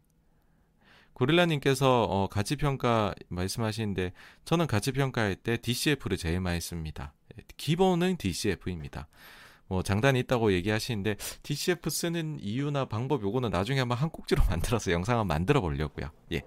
고릴라님께서 1.12 2.04
어, 2.04 2.28
가치 2.28 2.56
평가 2.56 3.14
말씀하시는데 3.28 4.12
저는 4.44 4.66
가치 4.66 4.92
평가할 4.92 5.36
때 5.36 5.56
DCF를 5.56 6.16
제일 6.16 6.40
많이 6.40 6.60
씁니다. 6.60 7.12
기본은 7.56 8.16
DCF입니다. 8.16 9.08
뭐 9.66 9.82
장단이 9.82 10.18
있다고 10.20 10.52
얘기하시는데 10.52 11.16
DCF 11.42 11.90
쓰는 11.90 12.38
이유나 12.40 12.86
방법 12.86 13.22
요거는 13.22 13.50
나중에 13.50 13.78
한번 13.78 13.98
한 13.98 14.10
꼭지로 14.10 14.42
만들어서 14.50 14.90
영상 14.90 15.18
한번 15.18 15.28
만들어 15.28 15.60
보려고요. 15.60 16.10
예. 16.32 16.42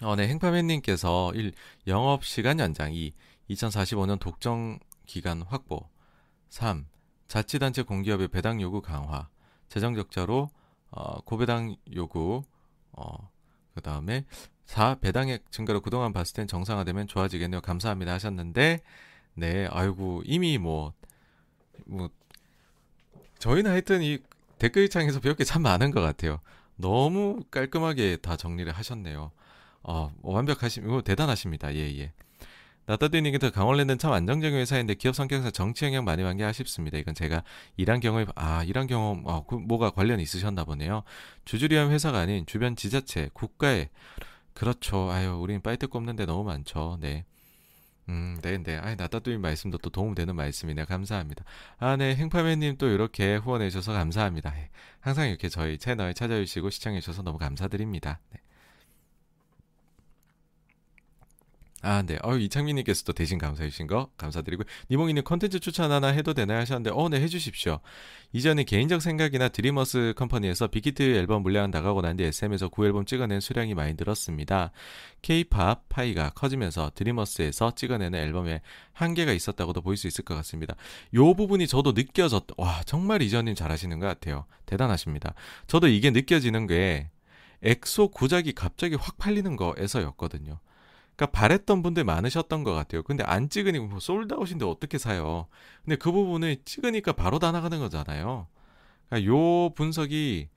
어, 0.00 0.16
네, 0.16 0.26
행파맨님께서 0.28 1.32
1. 1.34 1.52
영업시간 1.86 2.58
연장 2.60 2.92
2. 2.94 3.12
2045년 3.50 4.18
독점 4.18 4.78
기간 5.06 5.42
확보 5.42 5.88
3. 6.48 6.86
자치단체 7.28 7.82
공기업의 7.82 8.28
배당 8.28 8.60
요구 8.60 8.80
강화 8.80 9.28
재정 9.68 9.94
적자로 9.94 10.50
어, 10.92 11.20
고배당 11.22 11.76
요구 11.96 12.44
어, 12.92 13.30
그 13.74 13.82
다음에 13.82 14.24
4. 14.66 14.96
배당액 14.96 15.50
증가로 15.52 15.82
그동안 15.82 16.12
봤을 16.12 16.34
땐 16.34 16.46
정상화되면 16.48 17.08
좋아지겠네요. 17.08 17.60
감사합니다 17.62 18.12
하셨는데, 18.14 18.82
네, 19.34 19.68
아이고, 19.70 20.22
이미 20.26 20.58
뭐, 20.58 20.94
뭐, 21.86 22.10
저희는 23.38 23.70
하여튼 23.70 24.02
이 24.02 24.18
댓글창에서 24.58 25.20
배울 25.20 25.34
게 25.36 25.44
참 25.44 25.62
많은 25.62 25.90
것 25.90 26.00
같아요. 26.00 26.40
너무 26.76 27.42
깔끔하게 27.50 28.18
다 28.18 28.36
정리를 28.36 28.70
하셨네요. 28.72 29.32
어, 29.82 30.12
완벽하시고 30.22 31.02
대단하십니다. 31.02 31.74
예, 31.74 31.80
예. 31.98 32.12
나따디님께서 32.86 33.50
강원랜드는 33.50 33.98
참 33.98 34.12
안정적인 34.12 34.58
회사인데 34.58 34.94
기업 34.94 35.14
성격에서 35.14 35.50
정치 35.50 35.84
영향 35.84 36.04
많이 36.04 36.22
받는 36.22 36.38
게 36.38 36.44
아쉽습니다. 36.44 36.98
이건 36.98 37.14
제가 37.14 37.42
일한 37.76 38.00
경험이 38.00 38.26
아 38.34 38.64
일한 38.64 38.86
경험 38.86 39.26
아, 39.28 39.42
그 39.46 39.54
뭐가 39.54 39.90
관련이 39.90 40.22
있으셨나 40.22 40.64
보네요. 40.64 41.02
주주리한 41.44 41.90
회사가 41.90 42.18
아닌 42.18 42.44
주변 42.46 42.76
지자체 42.76 43.30
국가에 43.32 43.88
그렇죠. 44.54 45.10
아유 45.10 45.38
우린 45.40 45.60
빠이트 45.62 45.86
꼽는데 45.86 46.26
너무 46.26 46.44
많죠. 46.44 46.98
네. 47.00 47.24
음, 48.08 48.38
네, 48.42 48.58
네. 48.62 48.78
아이, 48.78 48.96
나따뚜이 48.96 49.38
말씀도 49.38 49.78
또 49.78 49.88
도움되는 49.88 50.34
말씀이네요. 50.34 50.86
감사합니다. 50.86 51.44
아, 51.78 51.96
네. 51.96 52.16
행파맨님 52.16 52.76
또 52.76 52.88
이렇게 52.88 53.36
후원해주셔서 53.36 53.92
감사합니다. 53.92 54.52
예. 54.58 54.70
항상 55.00 55.28
이렇게 55.28 55.48
저희 55.48 55.78
채널 55.78 56.12
찾아주시고 56.12 56.70
시청해주셔서 56.70 57.22
너무 57.22 57.38
감사드립니다. 57.38 58.18
네. 58.30 58.40
아, 61.84 62.00
네. 62.02 62.16
어, 62.22 62.36
이창민님께서도 62.36 63.12
대신 63.12 63.38
감사해 63.38 63.68
주신 63.68 63.88
거 63.88 64.08
감사드리고, 64.16 64.62
니몽이님 64.88 65.24
컨텐츠 65.24 65.58
추천 65.58 65.90
하나 65.90 66.08
해도 66.08 66.32
되나요? 66.32 66.60
하셨는데, 66.60 66.90
어, 66.94 67.08
네, 67.08 67.20
해주십시오. 67.20 67.80
이전에 68.32 68.62
개인적 68.62 69.02
생각이나 69.02 69.48
드림어스 69.48 70.14
컴퍼니에서 70.16 70.68
빅히트 70.68 71.02
앨범 71.02 71.42
물량 71.42 71.72
나가고 71.72 72.00
난 72.00 72.16
뒤 72.16 72.22
SM에서 72.22 72.68
구앨범 72.68 73.04
찍어낸 73.04 73.40
수량이 73.40 73.74
많이 73.74 73.94
늘었습니다. 73.94 74.70
K-팝 75.22 75.88
파이가 75.88 76.30
커지면서 76.30 76.92
드림어스에서 76.94 77.74
찍어내는 77.74 78.16
앨범에 78.18 78.60
한계가 78.92 79.32
있었다고도 79.32 79.80
볼 79.82 79.96
수 79.96 80.06
있을 80.06 80.24
것 80.24 80.36
같습니다. 80.36 80.76
요 81.14 81.34
부분이 81.34 81.66
저도 81.66 81.92
느껴졌, 81.92 82.44
와, 82.58 82.80
정말 82.86 83.22
이전님 83.22 83.56
잘하시는 83.56 83.98
것 83.98 84.06
같아요. 84.06 84.46
대단하십니다. 84.66 85.34
저도 85.66 85.88
이게 85.88 86.10
느껴지는 86.10 86.68
게, 86.68 87.10
엑소 87.62 88.08
구작이 88.12 88.52
갑자기 88.52 88.94
확 88.94 89.18
팔리는 89.18 89.56
거에서였거든요. 89.56 90.60
그러니까 91.22 91.38
바랬던 91.38 91.82
분들 91.82 92.02
많으셨던 92.02 92.64
것 92.64 92.72
같아요. 92.72 93.02
근데 93.04 93.22
안 93.22 93.48
찍으니까 93.48 93.84
뭐 93.86 94.00
sold 94.00 94.23
out인데 94.23 94.64
어떻게 94.64 94.98
사요? 94.98 95.46
근데 95.84 95.94
그 95.94 96.10
부분을 96.10 96.56
찍으니까 96.64 97.12
바로 97.12 97.38
다 97.38 97.52
나가는 97.52 97.78
거잖아요. 97.78 98.48
그러니까 99.08 99.32
요 99.32 99.70
분석이 99.70 100.48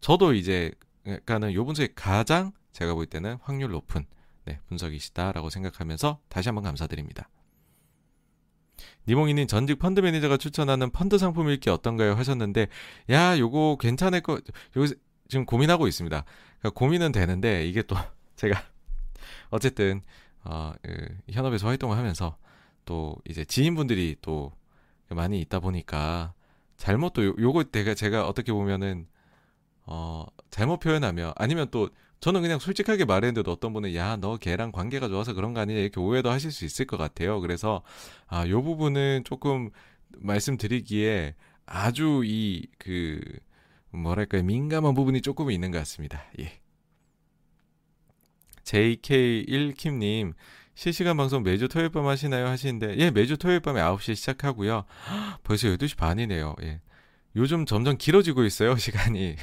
저도 0.00 0.34
이제 0.34 0.70
그러니까는 1.02 1.54
요 1.54 1.64
분석이 1.64 1.94
가장 1.96 2.52
제가 2.70 2.94
볼 2.94 3.06
때는 3.06 3.38
확률 3.42 3.72
높은 3.72 4.06
네, 4.44 4.60
분석이시다라고 4.68 5.50
생각하면서 5.50 6.20
다시 6.28 6.48
한번 6.48 6.62
감사드립니다. 6.62 7.28
니몽이님 9.08 9.48
전직 9.48 9.80
펀드 9.80 10.00
매니저가 10.00 10.36
추천하는 10.36 10.90
펀드 10.90 11.18
상품 11.18 11.50
읽기 11.50 11.68
어떤가요? 11.68 12.14
하셨는데 12.14 12.68
야 13.10 13.36
요거 13.38 13.78
괜찮을 13.80 14.20
거 14.20 14.40
요거 14.76 14.94
지금 15.28 15.46
고민하고 15.46 15.88
있습니다. 15.88 16.24
그러니까 16.60 16.78
고민은 16.78 17.10
되는데 17.10 17.66
이게 17.66 17.82
또 17.82 17.96
제가 18.36 18.71
어쨌든 19.50 20.02
어, 20.44 20.72
그 20.82 21.08
현업에서 21.30 21.66
활동을 21.68 21.96
하면서 21.96 22.36
또 22.84 23.16
이제 23.28 23.44
지인분들이 23.44 24.16
또 24.22 24.52
많이 25.08 25.40
있다 25.40 25.60
보니까 25.60 26.34
잘못 26.76 27.12
또 27.12 27.24
요, 27.26 27.34
요거 27.38 27.64
내가 27.72 27.94
제가 27.94 28.26
어떻게 28.28 28.52
보면은 28.52 29.06
어 29.86 30.26
잘못 30.50 30.78
표현하면 30.80 31.32
아니면 31.36 31.68
또 31.70 31.90
저는 32.20 32.40
그냥 32.42 32.58
솔직하게 32.60 33.04
말했는데도 33.04 33.50
어떤 33.50 33.72
분은 33.72 33.94
야 33.96 34.16
너 34.16 34.36
걔랑 34.36 34.72
관계가 34.72 35.08
좋아서 35.08 35.32
그런 35.34 35.54
거 35.54 35.60
아니냐 35.60 35.80
이렇게 35.80 36.00
오해도 36.00 36.30
하실 36.30 36.52
수 36.52 36.64
있을 36.64 36.86
것 36.86 36.96
같아요. 36.96 37.40
그래서 37.40 37.82
아 38.28 38.46
요 38.48 38.62
부분은 38.62 39.24
조금 39.24 39.70
말씀드리기에 40.18 41.34
아주 41.66 42.22
이 42.24 42.66
그 42.78 43.20
뭐랄까요 43.90 44.42
민감한 44.44 44.94
부분이 44.94 45.20
조금 45.22 45.50
있는 45.50 45.70
것 45.70 45.78
같습니다. 45.78 46.22
예. 46.40 46.61
JK1킴님, 48.64 50.34
실시간 50.74 51.16
방송 51.16 51.42
매주 51.42 51.68
토요일 51.68 51.90
밤 51.90 52.06
하시나요? 52.06 52.46
하시는데, 52.48 52.96
예, 52.98 53.10
매주 53.10 53.36
토요일 53.36 53.60
밤에 53.60 53.80
9시 53.80 54.14
시작하고요. 54.16 54.84
벌써 55.44 55.68
12시 55.68 55.96
반이네요. 55.96 56.54
예. 56.62 56.80
요즘 57.36 57.66
점점 57.66 57.96
길어지고 57.98 58.44
있어요, 58.44 58.76
시간이. 58.78 59.36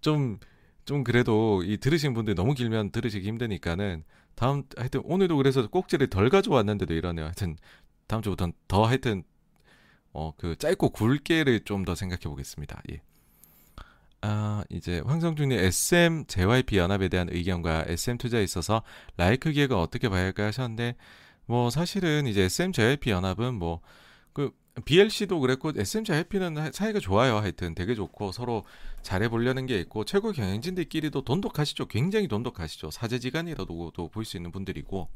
좀, 0.00 0.38
좀 0.84 1.04
그래도 1.04 1.62
이 1.64 1.76
들으신 1.78 2.14
분들 2.14 2.34
너무 2.34 2.54
길면 2.54 2.90
들으시기 2.90 3.26
힘드니까는 3.28 4.04
다음, 4.34 4.64
하여튼 4.76 5.00
오늘도 5.04 5.36
그래서 5.36 5.66
꼭지를 5.68 6.08
덜 6.08 6.28
가져왔는데도 6.30 6.94
이러네요. 6.94 7.26
하여튼 7.26 7.56
다음 8.06 8.22
주부터는 8.22 8.52
더 8.68 8.84
하여튼, 8.84 9.22
어, 10.12 10.32
그 10.36 10.56
짧고 10.56 10.90
굵게를 10.90 11.60
좀 11.60 11.84
더 11.84 11.94
생각해 11.94 12.20
보겠습니다. 12.24 12.82
예. 12.92 13.00
아, 14.28 14.64
이제 14.70 15.00
황성준님 15.06 15.58
SM 15.58 16.24
JYP 16.26 16.78
연합에 16.78 17.08
대한 17.08 17.28
의견과 17.30 17.84
SM 17.86 18.18
투자에 18.18 18.42
있어서 18.42 18.82
라이크 19.16 19.52
기획을 19.52 19.76
어떻게 19.76 20.08
봐야 20.08 20.24
할까 20.24 20.46
하셨는데 20.46 20.96
뭐 21.46 21.70
사실은 21.70 22.26
이제 22.26 22.42
SM 22.42 22.72
JYP 22.72 23.10
연합은 23.10 23.54
뭐 23.54 23.80
그 24.36 24.50
BLC도 24.84 25.40
그랬고 25.40 25.72
SM 25.74 26.04
JYP는 26.04 26.70
사이가 26.70 27.00
좋아요. 27.00 27.38
하여튼 27.38 27.74
되게 27.74 27.94
좋고 27.94 28.32
서로 28.32 28.64
잘해 29.00 29.30
보려는 29.30 29.64
게 29.64 29.80
있고 29.80 30.04
최고 30.04 30.30
경영진들끼리도 30.30 31.22
돈독하시죠. 31.22 31.86
굉장히 31.86 32.28
돈독하시죠. 32.28 32.90
사제지간이라도 32.90 33.92
볼 34.12 34.24
수 34.26 34.36
있는 34.36 34.52
분들이고 34.52 35.08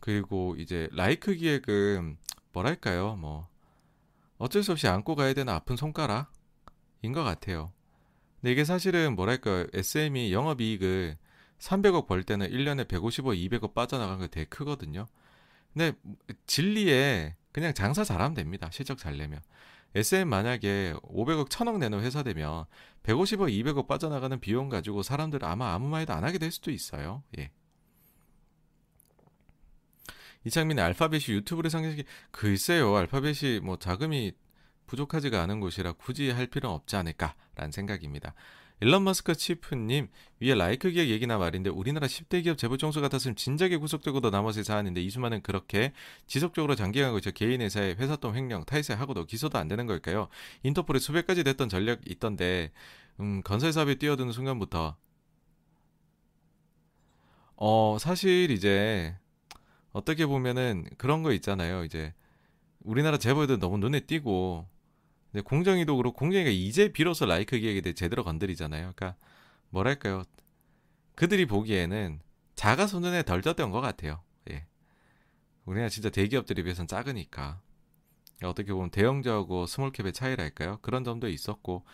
그리고 0.00 0.56
이제 0.56 0.88
라이크 0.92 1.34
기획은 1.34 2.16
뭐랄까요? 2.54 3.16
뭐 3.16 3.46
어쩔 4.38 4.62
수 4.62 4.72
없이 4.72 4.88
안고 4.88 5.16
가야 5.16 5.34
되는 5.34 5.52
아픈 5.52 5.76
손가락인 5.76 7.12
것 7.12 7.22
같아요. 7.22 7.72
근데 8.40 8.52
이게 8.52 8.64
사실은 8.64 9.14
뭐랄까 9.16 9.66
SM이 9.72 10.32
영업이익을 10.32 11.16
300억 11.58 12.06
벌 12.06 12.22
때는 12.22 12.50
1년에 12.50 12.86
150억, 12.86 13.36
200억 13.36 13.74
빠져나간 13.74 14.20
게 14.20 14.26
되게 14.28 14.46
크거든요. 14.46 15.06
근데 15.72 15.92
진리에 16.46 17.36
그냥 17.52 17.74
장사 17.74 18.02
잘하면 18.02 18.34
됩니다. 18.34 18.70
실적 18.72 18.98
잘 18.98 19.18
내면. 19.18 19.40
SM 19.94 20.28
만약에 20.28 20.94
500억, 21.02 21.48
1000억 21.48 21.78
내는 21.78 22.00
회사 22.00 22.22
되면 22.22 22.64
150억, 23.02 23.50
200억 23.50 23.86
빠져나가는 23.86 24.38
비용 24.40 24.68
가지고 24.68 25.02
사람들 25.02 25.44
아마 25.44 25.74
아무 25.74 25.88
말도 25.88 26.12
안 26.12 26.24
하게 26.24 26.38
될 26.38 26.50
수도 26.50 26.70
있어요. 26.70 27.22
예. 27.38 27.50
이창민의 30.44 30.82
알파벳이 30.82 31.36
유튜브를 31.36 31.70
상징시 31.70 32.04
글쎄요 32.30 32.96
알파벳이 32.96 33.60
뭐 33.62 33.78
자금이 33.78 34.32
부족하지가 34.90 35.40
않은 35.42 35.60
곳이라 35.60 35.92
굳이 35.92 36.30
할 36.30 36.48
필요는 36.48 36.74
없지 36.74 36.96
않을까라는 36.96 37.70
생각입니다. 37.70 38.34
일론 38.80 39.04
머스크 39.04 39.34
치프님 39.34 40.08
위에 40.40 40.54
라이크 40.54 40.90
기업 40.90 41.06
얘기나 41.06 41.36
말인데 41.36 41.68
우리나라 41.68 42.06
10대 42.06 42.42
기업 42.42 42.56
재벌 42.56 42.78
총수 42.78 43.00
같았으면 43.02 43.36
진작에 43.36 43.76
구속되고도 43.76 44.30
남았을 44.30 44.64
사안인데 44.64 45.02
이수만은 45.02 45.42
그렇게 45.42 45.92
지속적으로 46.26 46.74
장기간 46.74 47.12
거쳐 47.12 47.30
개인 47.30 47.60
회사의 47.60 47.96
회사돈 47.96 48.34
횡령 48.34 48.64
탈세하고도 48.64 49.26
기소도 49.26 49.58
안 49.58 49.68
되는 49.68 49.86
걸까요? 49.86 50.28
인터폴에 50.62 50.98
수백 50.98 51.26
가지 51.26 51.44
됐던 51.44 51.68
전력 51.68 52.00
있던데 52.10 52.72
음, 53.20 53.42
건설 53.44 53.72
사업에 53.72 53.96
뛰어드는 53.96 54.32
순간부터 54.32 54.96
어 57.56 57.96
사실 58.00 58.50
이제 58.50 59.14
어떻게 59.92 60.24
보면은 60.24 60.86
그런 60.96 61.22
거 61.22 61.32
있잖아요. 61.34 61.84
이제 61.84 62.14
우리나라 62.82 63.18
재벌들 63.18 63.58
너무 63.58 63.76
눈에 63.76 64.00
띄고 64.00 64.69
공정위도 65.44 65.96
그렇고 65.96 66.16
공정위가 66.16 66.50
이제 66.50 66.88
비로소 66.92 67.26
라이크 67.26 67.58
기획에 67.58 67.80
대해 67.80 67.94
제대로 67.94 68.24
건드리잖아요. 68.24 68.92
그러니까 68.94 69.16
뭐랄까요? 69.70 70.24
그들이 71.14 71.46
보기에는 71.46 72.20
작아서 72.56 72.86
눈에 72.86 73.22
덜 73.22 73.42
떴던 73.42 73.70
것 73.70 73.80
같아요. 73.80 74.22
예. 74.50 74.66
우리나라 75.64 75.88
진짜 75.88 76.10
대기업들에 76.10 76.62
비해서는 76.62 76.88
작으니까 76.88 77.60
어떻게 78.42 78.72
보면 78.72 78.90
대형주하고 78.90 79.66
small 79.66 79.89
cap의 79.89 80.12
차이랄까요? 80.12 80.78
그런 80.82 81.04
점도 81.04 81.28
있었고 81.28 81.84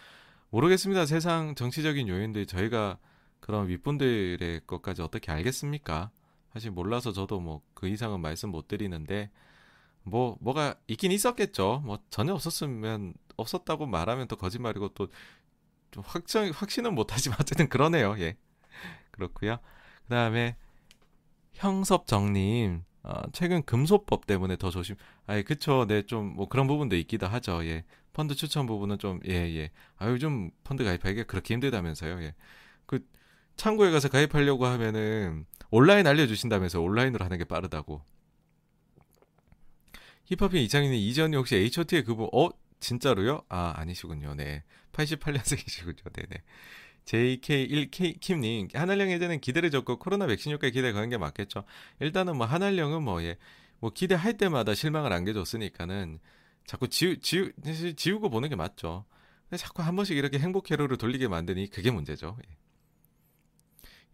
모르겠습니다. 0.50 1.06
세상 1.06 1.54
정치적인 1.54 2.08
요인들 2.08 2.46
저희가 2.46 2.98
그런 3.40 3.68
윗분들의 3.68 4.62
것까지 4.66 5.02
어떻게 5.02 5.30
알겠습니까? 5.32 6.10
사실 6.52 6.70
몰라서 6.70 7.12
저도 7.12 7.40
뭐 7.40 7.62
그 7.74 7.86
이상은 7.88 8.20
말씀 8.20 8.50
못 8.50 8.66
드리는데 8.68 9.30
뭐 10.02 10.36
뭐가 10.40 10.74
있긴 10.88 11.12
있었겠죠. 11.12 11.82
뭐 11.84 11.98
전혀 12.10 12.32
없었으면 12.34 13.14
없었다고 13.36 13.86
말하면 13.86 14.28
또 14.28 14.36
거짓말이고 14.36 14.88
또 14.90 15.08
좀 15.90 16.04
확정 16.06 16.50
확신은 16.54 16.94
못하지만 16.94 17.38
어쨌든 17.40 17.68
그러네요. 17.68 18.16
예 18.18 18.36
그렇고요. 19.10 19.58
그 20.04 20.08
다음에 20.10 20.56
형섭정님 21.54 22.82
어, 23.02 23.22
최근 23.32 23.62
금소법 23.64 24.26
때문에 24.26 24.56
더 24.56 24.70
조심. 24.70 24.96
아예 25.26 25.42
그쵸. 25.42 25.86
네 25.86 26.02
좀 26.02 26.34
뭐 26.36 26.48
그런 26.48 26.66
부분도 26.66 26.96
있기도 26.96 27.26
하죠. 27.26 27.64
예 27.64 27.84
펀드 28.12 28.34
추천 28.34 28.66
부분은 28.66 28.98
좀 28.98 29.20
예예. 29.26 29.56
예. 29.56 29.70
아 29.96 30.08
요즘 30.10 30.50
펀드 30.64 30.84
가입하기가 30.84 31.24
그렇게 31.24 31.54
힘들다면서요. 31.54 32.20
예. 32.22 32.34
그 32.86 33.00
창구에 33.56 33.90
가서 33.90 34.08
가입하려고 34.08 34.66
하면은 34.66 35.46
온라인 35.70 36.06
알려주신다면서 36.06 36.80
온라인으로 36.80 37.24
하는 37.24 37.38
게 37.38 37.44
빠르다고. 37.44 38.02
힙합인 40.26 40.62
이창희님 40.64 40.94
이전이 40.98 41.36
혹시 41.36 41.56
H.O.T의 41.56 42.04
그분 42.04 42.28
어 42.32 42.48
진짜로요? 42.86 43.42
아 43.48 43.72
아니시군요. 43.76 44.34
네 44.34 44.62
88년생이시군요. 44.92 46.12
네네. 46.12 46.42
JK1K 47.04 48.20
킴님 48.20 48.68
한알령 48.74 49.10
예전엔 49.10 49.40
기대를 49.40 49.70
줬고 49.72 49.98
코로나 49.98 50.26
백신 50.26 50.52
효과에 50.52 50.70
기대 50.70 50.92
거는 50.92 51.08
게 51.08 51.18
맞겠죠. 51.18 51.64
일단은 52.00 52.36
뭐 52.36 52.46
한알령은 52.46 53.02
뭐 53.02 53.22
예. 53.22 53.38
뭐 53.78 53.90
기대할 53.90 54.36
때마다 54.38 54.74
실망을 54.74 55.12
안겨줬으니까는 55.12 56.18
자꾸 56.64 56.88
지우, 56.88 57.18
지우, 57.18 57.50
지우고 57.96 58.30
보는 58.30 58.48
게 58.48 58.56
맞죠. 58.56 59.04
근데 59.48 59.56
자꾸 59.56 59.82
한 59.82 59.94
번씩 59.96 60.16
이렇게 60.16 60.38
행복 60.38 60.70
회로를 60.70 60.96
돌리게 60.96 61.28
만드니 61.28 61.70
그게 61.70 61.90
문제죠. 61.90 62.38
예. 62.48 62.56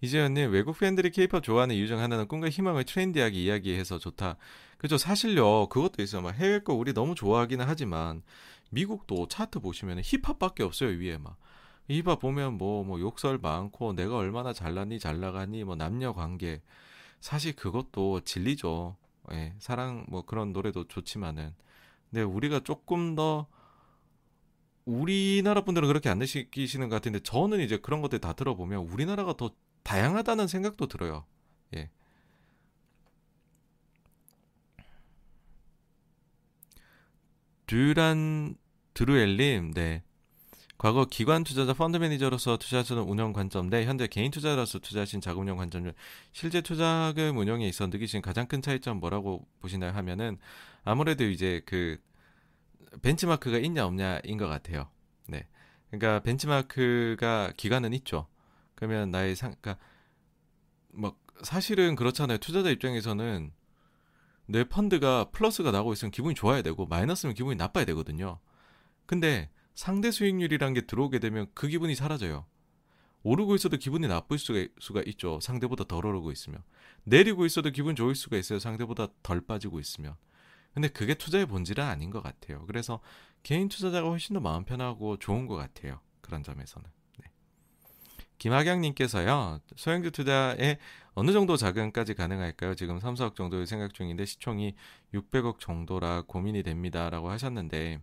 이재현님 0.03 0.51
외국 0.51 0.79
팬들이 0.79 1.11
케이팝 1.11 1.45
좋아하는 1.45 1.77
이유 1.77 1.87
중 1.87 2.01
하나는 2.01 2.27
꿈과 2.27 2.49
희망을 2.49 2.85
트렌디하게 2.85 3.39
이야기해서 3.39 3.99
좋다. 3.99 4.37
그죠 4.77 4.99
사실요 4.99 5.69
그것도 5.69 6.03
있어요. 6.03 6.23
막 6.23 6.35
해외 6.35 6.59
거 6.59 6.75
우리 6.75 6.93
너무 6.93 7.15
좋아하기는 7.15 7.65
하지만 7.67 8.23
미국도 8.73 9.29
차트 9.29 9.61
보시면 9.61 10.01
힙합밖에 10.03 10.63
없어요 10.63 10.91
위에 10.99 11.19
막 11.19 11.37
힙합 11.89 12.21
보면 12.21 12.59
뭐뭐 12.59 12.85
뭐 12.85 13.01
욕설 13.01 13.39
많고 13.39 13.93
내가 13.93 14.17
얼마나 14.17 14.53
잘났니 14.53 14.99
잘나가니 14.99 15.65
뭐 15.65 15.77
남녀 15.77 16.13
관계 16.13 16.63
사실 17.21 17.55
그것도 17.55 18.23
진리죠. 18.23 18.97
예, 19.33 19.55
사랑 19.59 20.05
뭐 20.09 20.25
그런 20.25 20.53
노래도 20.53 20.89
좋지만은 20.89 21.55
근데 22.11 22.23
우리가 22.23 22.61
조금 22.61 23.15
더 23.15 23.47
우리나라 24.85 25.63
분들은 25.63 25.87
그렇게 25.87 26.09
안 26.09 26.19
느끼시는 26.19 26.89
것 26.89 26.97
같은데 26.97 27.21
저는 27.21 27.61
이제 27.61 27.77
그런 27.79 28.01
것들 28.03 28.19
다 28.19 28.33
들어보면 28.33 28.81
우리나라가 28.89 29.37
더 29.37 29.51
다양하다는 29.85 30.49
생각도 30.49 30.87
들어요. 30.89 31.25
예. 31.77 31.91
듀란 37.67 38.57
드루엘님, 38.95 39.73
네. 39.75 40.03
과거 40.83 41.05
기관 41.05 41.45
투자자 41.45 41.75
펀드 41.75 41.97
매니저로서 41.99 42.57
투자하시는 42.57 43.03
운영 43.03 43.33
관점 43.33 43.71
대 43.71 43.85
현재 43.87 44.09
개인 44.09 44.33
투자자로서 44.33 44.81
투자하신 44.81 45.21
자금 45.21 45.43
운영 45.43 45.57
관점 45.57 45.85
중 45.85 45.93
실제 46.33 46.61
투자금 46.61 47.39
운영에 47.39 47.69
있어 47.69 47.87
느끼신 47.87 48.21
가장 48.21 48.49
큰 48.49 48.61
차이점 48.61 48.99
뭐라고 48.99 49.47
보시나요 49.61 49.93
하면은 49.93 50.39
아무래도 50.83 51.23
이제 51.25 51.63
그 51.67 51.99
벤치마크가 53.01 53.59
있냐 53.59 53.87
없냐인 53.87 54.37
것 54.39 54.49
같아요. 54.49 54.89
네. 55.29 55.47
그러니까 55.89 56.21
벤치마크가 56.25 57.53
기간은 57.57 57.93
있죠. 57.93 58.27
그러면 58.75 59.13
나의 59.13 59.37
상, 59.37 59.55
그러니까 59.61 59.85
막 60.91 61.17
사실은 61.45 61.95
그렇잖아요. 61.95 62.39
투자자 62.39 62.71
입장에서는 62.71 63.53
내 64.47 64.65
펀드가 64.65 65.31
플러스가 65.31 65.71
나고 65.71 65.93
있으면 65.93 66.11
기분이 66.11 66.35
좋아야 66.35 66.63
되고 66.63 66.87
마이너스면 66.87 67.35
기분이 67.35 67.55
나빠야 67.55 67.85
되거든요. 67.85 68.41
근데 69.13 69.51
상대 69.75 70.11
수익률이란 70.11 70.73
게 70.73 70.81
들어오게 70.81 71.19
되면 71.19 71.47
그 71.53 71.69
기분이 71.69 71.95
사라져요. 71.95 72.47
오르고 73.23 73.55
있어도 73.57 73.77
기분이 73.77 74.09
나쁠 74.09 74.39
수가, 74.39 75.03
있죠. 75.05 75.39
상대보다 75.39 75.85
덜 75.85 76.07
오르고 76.07 76.33
있으면. 76.33 76.63
내리고 77.05 77.45
있어도 77.45 77.69
기분 77.69 77.95
좋을 77.95 78.15
수가 78.15 78.39
있어요. 78.39 78.59
상대보다 78.59 79.09
덜 79.23 79.43
빠지고 79.43 79.81
있으면. 79.81 80.17
근데 80.73 80.89
그게 80.89 81.13
투자의 81.13 81.45
본질은 81.45 81.85
아닌 81.85 82.09
것 82.09 82.23
같아요. 82.23 82.65
그래서 82.65 83.01
개인 83.43 83.69
투자자가 83.69 84.09
훨씬 84.09 84.33
더 84.33 84.41
마음 84.41 84.65
편하고 84.65 85.19
좋은 85.19 85.47
것 85.47 85.57
같아요. 85.57 86.01
그런 86.23 86.43
점에서는. 86.43 86.89
김학영님께서요, 88.39 89.61
소형주 89.77 90.11
투자에 90.11 90.79
어느 91.13 91.33
정도 91.33 91.59
자금까지 91.59 92.15
가능할까요? 92.15 92.75
지금 92.77 92.99
3, 92.99 93.15
4억 93.15 93.37
정도를 93.37 93.67
생각 93.67 93.93
중인데 93.93 94.25
시총이 94.25 94.75
600억 95.13 95.61
정도라 95.61 96.23
고민이 96.23 96.63
됩니다. 96.63 97.11
라고 97.11 97.29
하셨는데, 97.29 98.01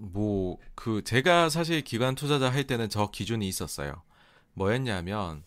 뭐, 0.00 0.58
그, 0.74 1.02
제가 1.04 1.48
사실 1.50 1.82
기관 1.82 2.14
투자자 2.14 2.50
할 2.50 2.64
때는 2.66 2.88
저 2.88 3.10
기준이 3.10 3.46
있었어요. 3.48 4.02
뭐였냐면, 4.54 5.44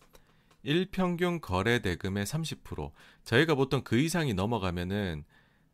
1평균 0.66 1.42
거래 1.42 1.80
대금의 1.80 2.26
30%. 2.26 2.92
저희가 3.26 3.56
보통 3.56 3.82
그 3.84 3.98
이상이 3.98 4.34
넘어가면은, 4.34 5.26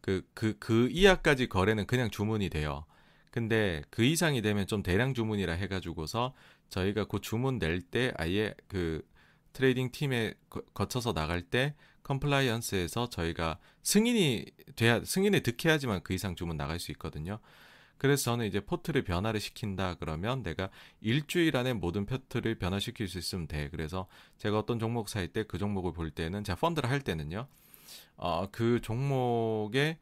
그, 0.02 0.28
그, 0.34 0.58
그 0.60 0.90
이하까지 0.92 1.48
거래는 1.50 1.86
그냥 1.88 2.10
주문이 2.10 2.50
돼요. 2.50 2.86
근데 3.32 3.84
그 3.90 4.04
이상이 4.04 4.42
되면 4.42 4.66
좀 4.68 4.82
대량 4.84 5.14
주문이라 5.14 5.54
해가지고서 5.54 6.34
저희가 6.70 7.06
그 7.06 7.22
주문 7.22 7.60
낼 7.60 7.82
때 7.82 8.12
아예 8.18 8.54
그 8.68 9.06
trading 9.54 9.92
팀에 9.92 10.34
거쳐서 10.74 11.14
나갈 11.14 11.42
때 11.42 11.76
compliance에서 12.04 13.10
저희가 13.10 13.60
승인이 13.84 14.46
돼야 14.76 15.04
승인을 15.04 15.44
득해야지만 15.44 16.02
그 16.04 16.14
이상 16.14 16.36
주문 16.36 16.58
나갈 16.58 16.80
수 16.80 16.92
있거든요. 16.94 17.40
그래서 18.00 18.24
저는 18.32 18.48
이제 18.48 18.60
포트를 18.62 19.04
변화를 19.04 19.40
시킨다 19.40 19.96
그러면 19.96 20.42
내가 20.42 20.70
일주일 21.02 21.56
안에 21.58 21.74
모든 21.74 22.06
포트를 22.08 22.56
변화시킬 22.56 23.08
수 23.08 23.20
있으면 23.20 23.48
돼. 23.48 23.70
그래서 23.70 24.08
제가 24.40 24.58
어떤 24.60 24.80
종목 24.80 25.10
살 25.10 25.28
때 25.28 25.44
그 25.44 25.60
종목을 25.60 25.94
볼 25.94 26.10
때는 26.12 26.44
제가 26.44 26.60
펀드를 26.60 26.90
할 26.90 27.02
때는요. 27.02 27.48
어, 28.18 28.48
그 28.52 28.82
종목의 28.82 30.00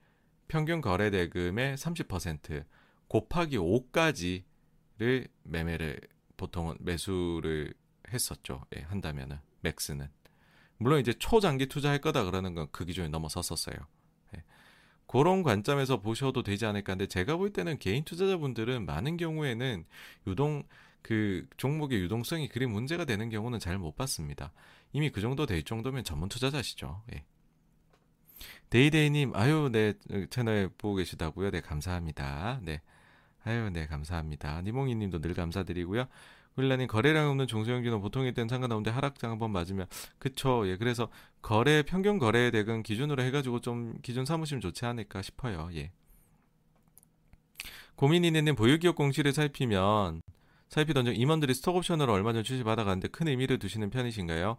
평균 0.47 0.81
거래 0.81 1.09
대금의 1.11 1.75
30% 1.77 2.65
곱하기 3.09 3.57
5까지를 3.57 5.27
매매를 5.43 5.99
보통은 6.37 6.77
매수를 6.79 7.73
했었죠. 8.13 8.63
예, 8.77 8.81
한다면은 8.83 9.39
맥스는 9.61 10.07
물론 10.77 10.99
이제 11.01 11.13
초장기 11.13 11.67
투자할 11.67 11.99
거다 11.99 12.23
그러는 12.25 12.53
건 12.53 12.67
그 12.71 12.85
기준에 12.85 13.07
넘어섰었어요. 13.09 13.75
예. 14.37 14.43
그런 15.07 15.41
관점에서 15.43 16.01
보셔도 16.01 16.43
되지 16.43 16.65
않을까 16.65 16.93
근데 16.93 17.07
제가 17.07 17.37
볼 17.37 17.51
때는 17.51 17.79
개인 17.79 18.03
투자자분들은 18.03 18.85
많은 18.85 19.17
경우에는 19.17 19.85
유동 20.27 20.63
그 21.01 21.47
종목의 21.57 22.01
유동성이 22.01 22.49
그리 22.49 22.65
문제가 22.65 23.05
되는 23.05 23.29
경우는 23.29 23.59
잘 23.59 23.77
못 23.77 23.95
봤습니다. 23.95 24.51
이미 24.91 25.09
그 25.09 25.21
정도 25.21 25.45
될 25.45 25.63
정도면 25.63 26.03
전문 26.03 26.27
투자자시죠. 26.29 27.03
예. 27.13 27.23
데이데이님, 28.69 29.33
아유, 29.35 29.69
네, 29.71 29.93
채널 30.29 30.69
보고 30.77 30.95
계시다고요? 30.95 31.51
네, 31.51 31.61
감사합니다. 31.61 32.59
네. 32.63 32.81
아유, 33.43 33.69
네, 33.69 33.87
감사합니다. 33.87 34.61
니몽이 34.61 34.95
님도 34.95 35.21
늘 35.21 35.33
감사드리고요. 35.33 36.07
윌라님, 36.57 36.87
거래량 36.87 37.29
없는 37.29 37.47
종소형주는 37.47 38.01
보통일 38.01 38.33
땐 38.33 38.47
상관없는데 38.47 38.91
하락장 38.91 39.31
한번 39.31 39.51
맞으면, 39.51 39.87
그쵸. 40.19 40.67
예, 40.67 40.77
그래서 40.77 41.09
거래, 41.41 41.83
평균 41.83 42.17
거래 42.17 42.51
대금 42.51 42.83
기준으로 42.83 43.23
해가지고 43.23 43.61
좀 43.61 43.93
기준 44.01 44.25
삼으시면 44.25 44.61
좋지 44.61 44.85
않을까 44.85 45.21
싶어요. 45.21 45.69
예. 45.75 45.91
고민이네님, 47.95 48.55
보유기업 48.55 48.95
공시를 48.95 49.33
살피면, 49.33 50.21
살피던 50.69 51.05
중 51.05 51.15
임원들이 51.15 51.53
스톡옵션으로 51.53 52.11
얼마 52.11 52.33
전 52.33 52.43
주식 52.43 52.62
받아가는데 52.62 53.07
큰 53.09 53.27
의미를 53.27 53.57
두시는 53.59 53.89
편이신가요? 53.89 54.57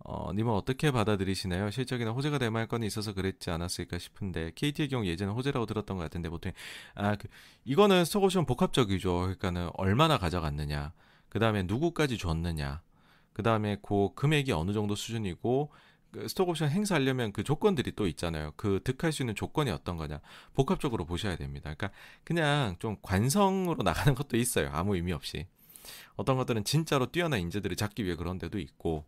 어, 0.00 0.32
님은 0.32 0.52
어떻게 0.52 0.90
받아들이시나요? 0.90 1.70
실적이나 1.70 2.12
호재가 2.12 2.38
될 2.38 2.50
만한 2.50 2.68
건이 2.68 2.86
있어서 2.86 3.12
그랬지 3.12 3.50
않았을까 3.50 3.98
싶은데 3.98 4.52
KT의 4.54 4.88
경우 4.88 5.06
예전에 5.06 5.32
호재라고 5.32 5.66
들었던 5.66 5.96
것 5.96 6.02
같은데 6.04 6.28
보통 6.28 6.52
아 6.94 7.16
그, 7.16 7.28
이거는 7.64 8.04
스톡옵션 8.04 8.46
복합적이죠. 8.46 9.18
그러니까는 9.18 9.70
얼마나 9.74 10.18
가져갔느냐, 10.18 10.92
그 11.36 11.40
다음에 11.40 11.64
누구까지 11.64 12.16
줬느냐, 12.16 12.80
그 13.34 13.42
다음에 13.42 13.76
그 13.82 14.08
금액이 14.14 14.52
어느 14.52 14.72
정도 14.72 14.94
수준이고 14.94 15.70
그 16.10 16.28
스톡옵션 16.28 16.70
행사하려면 16.70 17.30
그 17.30 17.44
조건들이 17.44 17.92
또 17.94 18.06
있잖아요. 18.06 18.54
그 18.56 18.80
득할 18.82 19.12
수 19.12 19.20
있는 19.20 19.34
조건이 19.34 19.70
어떤 19.70 19.98
거냐 19.98 20.22
복합적으로 20.54 21.04
보셔야 21.04 21.36
됩니다. 21.36 21.74
그러니까 21.74 21.90
그냥 22.24 22.76
좀 22.78 22.96
관성으로 23.02 23.82
나가는 23.82 24.14
것도 24.14 24.38
있어요. 24.38 24.70
아무 24.72 24.96
의미 24.96 25.12
없이 25.12 25.46
어떤 26.14 26.38
것들은 26.38 26.64
진짜로 26.64 27.12
뛰어난 27.12 27.40
인재들을 27.40 27.76
잡기 27.76 28.06
위해 28.06 28.16
그런 28.16 28.38
데도 28.38 28.58
있고. 28.58 29.04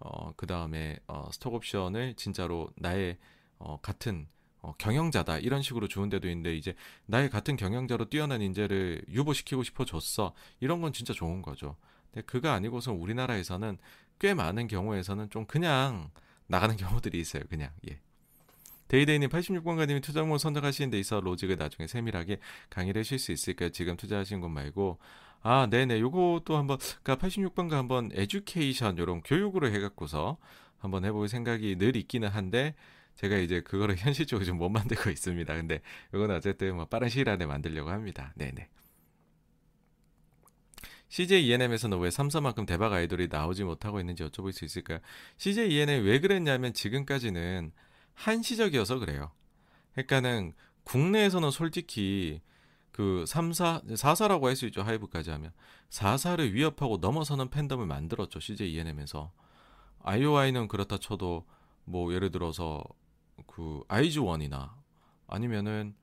어, 0.00 0.32
그 0.34 0.46
다음에 0.46 0.98
어, 1.06 1.28
스톡 1.30 1.54
옵션을 1.54 2.14
진짜로 2.14 2.70
나의 2.76 3.18
어, 3.58 3.78
같은 3.80 4.26
어, 4.62 4.74
경영자다 4.78 5.38
이런 5.38 5.62
식으로 5.62 5.88
좋은 5.88 6.08
데도 6.08 6.28
있는데 6.28 6.54
이제 6.54 6.74
나의 7.06 7.30
같은 7.30 7.56
경영자로 7.56 8.10
뛰어난 8.10 8.42
인재를 8.42 9.02
유보시키고 9.08 9.62
싶어 9.62 9.84
줬어 9.84 10.34
이런 10.60 10.80
건 10.80 10.92
진짜 10.92 11.12
좋은 11.12 11.42
거죠. 11.42 11.76
근데 12.12 12.24
그가 12.26 12.52
아니고서 12.54 12.92
우리나라에서는 12.92 13.78
꽤 14.18 14.34
많은 14.34 14.66
경우에서는 14.66 15.30
좀 15.30 15.46
그냥 15.46 16.10
나가는 16.46 16.76
경우들이 16.76 17.18
있어요. 17.18 17.42
그냥 17.48 17.70
예. 17.88 17.98
데이데이님 18.88 19.28
86번가님이 19.28 20.02
투자목을 20.02 20.40
선정하시는 20.40 20.90
데 20.90 20.98
있어 20.98 21.20
로직을 21.20 21.56
나중에 21.56 21.86
세밀하게 21.86 22.38
강의를 22.70 23.00
하실 23.00 23.20
수 23.20 23.30
있을까요? 23.30 23.70
지금 23.70 23.96
투자하신 23.96 24.40
것 24.40 24.48
말고 24.48 24.98
아, 25.42 25.66
네네. 25.70 26.00
요것도 26.00 26.56
한번, 26.56 26.78
그니까 27.02 27.16
86번가 27.16 27.72
한번 27.72 28.10
에듀케이션, 28.12 28.98
요런 28.98 29.22
교육으로 29.22 29.70
해갖고서 29.70 30.36
한번 30.78 31.04
해볼 31.04 31.28
생각이 31.28 31.76
늘 31.76 31.96
있기는 31.96 32.28
한데, 32.28 32.74
제가 33.20 33.36
이제 33.36 33.60
그거를 33.60 33.96
현실적으로 33.98 34.46
좀 34.46 34.60
못 34.60 34.68
만들고 34.70 35.10
있습니다. 35.10 35.54
근데 35.54 35.80
요건 36.14 36.30
어쨌든 36.30 36.76
뭐 36.76 36.84
빠른 36.86 37.08
시일 37.08 37.28
안에 37.28 37.46
만들려고 37.46 37.90
합니다. 37.90 38.32
네네. 38.36 38.68
CJ 41.08 41.46
ENM에서는 41.46 41.98
왜 41.98 42.08
3사만큼 42.08 42.66
대박 42.66 42.92
아이돌이 42.92 43.28
나오지 43.28 43.64
못하고 43.64 44.00
있는지 44.00 44.22
여쭤볼 44.22 44.52
수 44.52 44.64
있을까요? 44.64 45.00
CJ 45.38 45.70
ENM 45.72 46.04
왜 46.04 46.20
그랬냐면 46.20 46.72
지금까지는 46.72 47.72
한시적이어서 48.14 48.98
그래요. 48.98 49.30
그러니까는 49.92 50.52
국내에서는 50.84 51.50
솔직히 51.50 52.40
그 52.92 53.24
3사, 53.26 53.84
4사라고 53.86 54.44
할 54.44 54.56
수 54.56 54.66
있죠. 54.66 54.82
하이브까지 54.82 55.30
하면. 55.30 55.52
4사를 55.90 56.52
위협하고 56.52 56.98
넘어서는 56.98 57.50
팬덤을 57.50 57.86
만들었죠. 57.86 58.40
CJ 58.40 58.72
ENM에서. 58.74 59.32
IOI는 60.02 60.68
그렇다 60.68 60.98
쳐도 60.98 61.44
뭐 61.84 62.14
예를 62.14 62.30
들어서 62.30 62.82
그 63.46 63.82
아이즈1이나 63.88 64.70
아니면은 65.26 65.94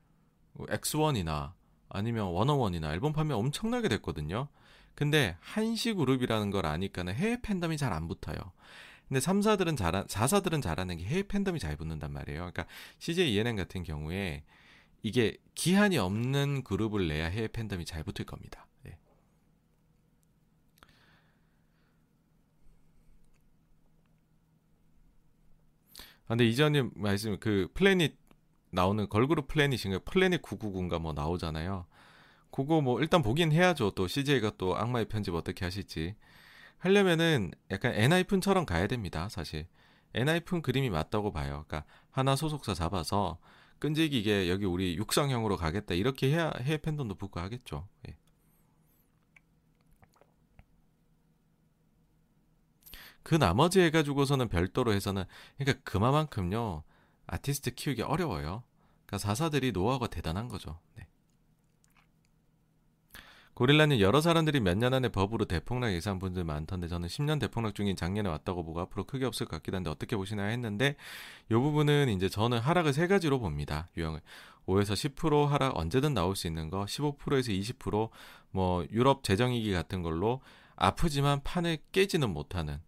X1이나 0.58 1.52
아니면 1.88 2.26
워너원이나 2.28 2.92
앨범 2.92 3.12
판매 3.12 3.34
엄청나게 3.34 3.88
됐거든요. 3.88 4.48
근데 4.94 5.36
한시 5.40 5.92
그룹이라는 5.94 6.50
걸 6.50 6.66
아니까는 6.66 7.14
해외 7.14 7.40
팬덤이 7.40 7.76
잘 7.76 7.92
안 7.92 8.08
붙어요. 8.08 8.36
근데 9.08 9.20
3사들은 9.20 9.76
잘하, 9.76 10.04
4사들은 10.06 10.62
잘하는 10.62 10.98
게 10.98 11.04
해외 11.04 11.22
팬덤이 11.22 11.58
잘 11.58 11.76
붙는단 11.76 12.12
말이에요. 12.12 12.40
그러니까 12.40 12.66
CJ 12.98 13.32
ENM 13.34 13.56
같은 13.56 13.82
경우에 13.82 14.44
이게 15.02 15.36
기한이 15.54 15.98
없는 15.98 16.64
그룹을 16.64 17.08
내야 17.08 17.26
해외 17.28 17.48
팬덤이 17.48 17.84
잘 17.84 18.02
붙을 18.04 18.26
겁니다. 18.26 18.66
예. 18.86 18.98
아, 26.28 26.36
근데 26.36 26.46
이전님 26.46 26.92
말씀 26.94 27.38
그 27.40 27.68
플래닛 27.74 28.14
나오는 28.70 29.08
걸그룹 29.08 29.48
플래닛인가 29.48 30.00
플래닛 30.00 30.42
999인가 30.42 31.00
뭐 31.00 31.12
나오잖아요. 31.14 31.86
그거 32.50 32.80
뭐 32.80 33.00
일단 33.00 33.22
보긴 33.22 33.50
해야죠. 33.50 33.92
또 33.92 34.06
CJ가 34.06 34.52
또 34.58 34.76
악마의 34.76 35.06
편집 35.06 35.34
어떻게 35.34 35.64
하실지 35.64 36.14
하려면은 36.78 37.50
약간 37.70 37.94
엔하이픈처럼 37.94 38.66
가야 38.66 38.86
됩니다. 38.86 39.28
사실 39.30 39.66
엔하이픈 40.14 40.62
그림이 40.62 40.90
맞다고 40.90 41.32
봐요. 41.32 41.64
그러니까 41.66 41.84
하나 42.10 42.36
소속사 42.36 42.74
잡아서 42.74 43.38
끈질기게 43.78 44.50
여기 44.50 44.66
우리 44.66 44.96
육성형으로 44.96 45.56
가겠다 45.56 45.94
이렇게 45.94 46.30
해야 46.30 46.52
해외 46.60 46.76
팬덤도 46.78 47.14
붙고 47.14 47.40
하겠죠. 47.40 47.88
예. 48.08 48.16
그 53.28 53.34
나머지 53.34 53.78
해가지고서는 53.80 54.48
별도로 54.48 54.94
해서는 54.94 55.24
그러니까 55.58 55.82
그만큼요 55.84 56.82
아티스트 57.26 57.74
키우기 57.74 58.00
어려워요. 58.00 58.62
그러니까 59.04 59.18
사사들이 59.18 59.72
노하우가 59.72 60.06
대단한 60.06 60.48
거죠. 60.48 60.78
네. 60.96 61.06
고릴라는 63.52 64.00
여러 64.00 64.22
사람들이 64.22 64.60
몇 64.60 64.78
년 64.78 64.94
안에 64.94 65.10
법으로 65.10 65.44
대폭락 65.44 65.92
예상 65.92 66.18
분들 66.18 66.44
많던데 66.44 66.88
저는 66.88 67.06
10년 67.06 67.38
대폭락 67.38 67.74
중인 67.74 67.96
작년에 67.96 68.30
왔다고 68.30 68.64
보고 68.64 68.80
앞으로 68.80 69.04
크게 69.04 69.26
없을 69.26 69.44
것 69.44 69.56
같기도 69.56 69.76
한데 69.76 69.90
어떻게 69.90 70.16
보시나요 70.16 70.50
했는데 70.50 70.96
이 71.50 71.54
부분은 71.54 72.08
이제 72.08 72.30
저는 72.30 72.60
하락을 72.60 72.94
세 72.94 73.06
가지로 73.08 73.40
봅니다. 73.40 73.90
유형을 73.98 74.22
5에서 74.66 75.14
10% 75.14 75.48
하락 75.48 75.76
언제든 75.76 76.14
나올 76.14 76.34
수 76.34 76.46
있는 76.46 76.70
거 76.70 76.86
15%에서 76.86 77.52
20%뭐 77.52 78.86
유럽 78.90 79.22
재정위기 79.22 79.70
같은 79.74 80.00
걸로 80.00 80.40
아프지만 80.76 81.42
판을 81.42 81.76
깨지는 81.92 82.30
못하는 82.30 82.80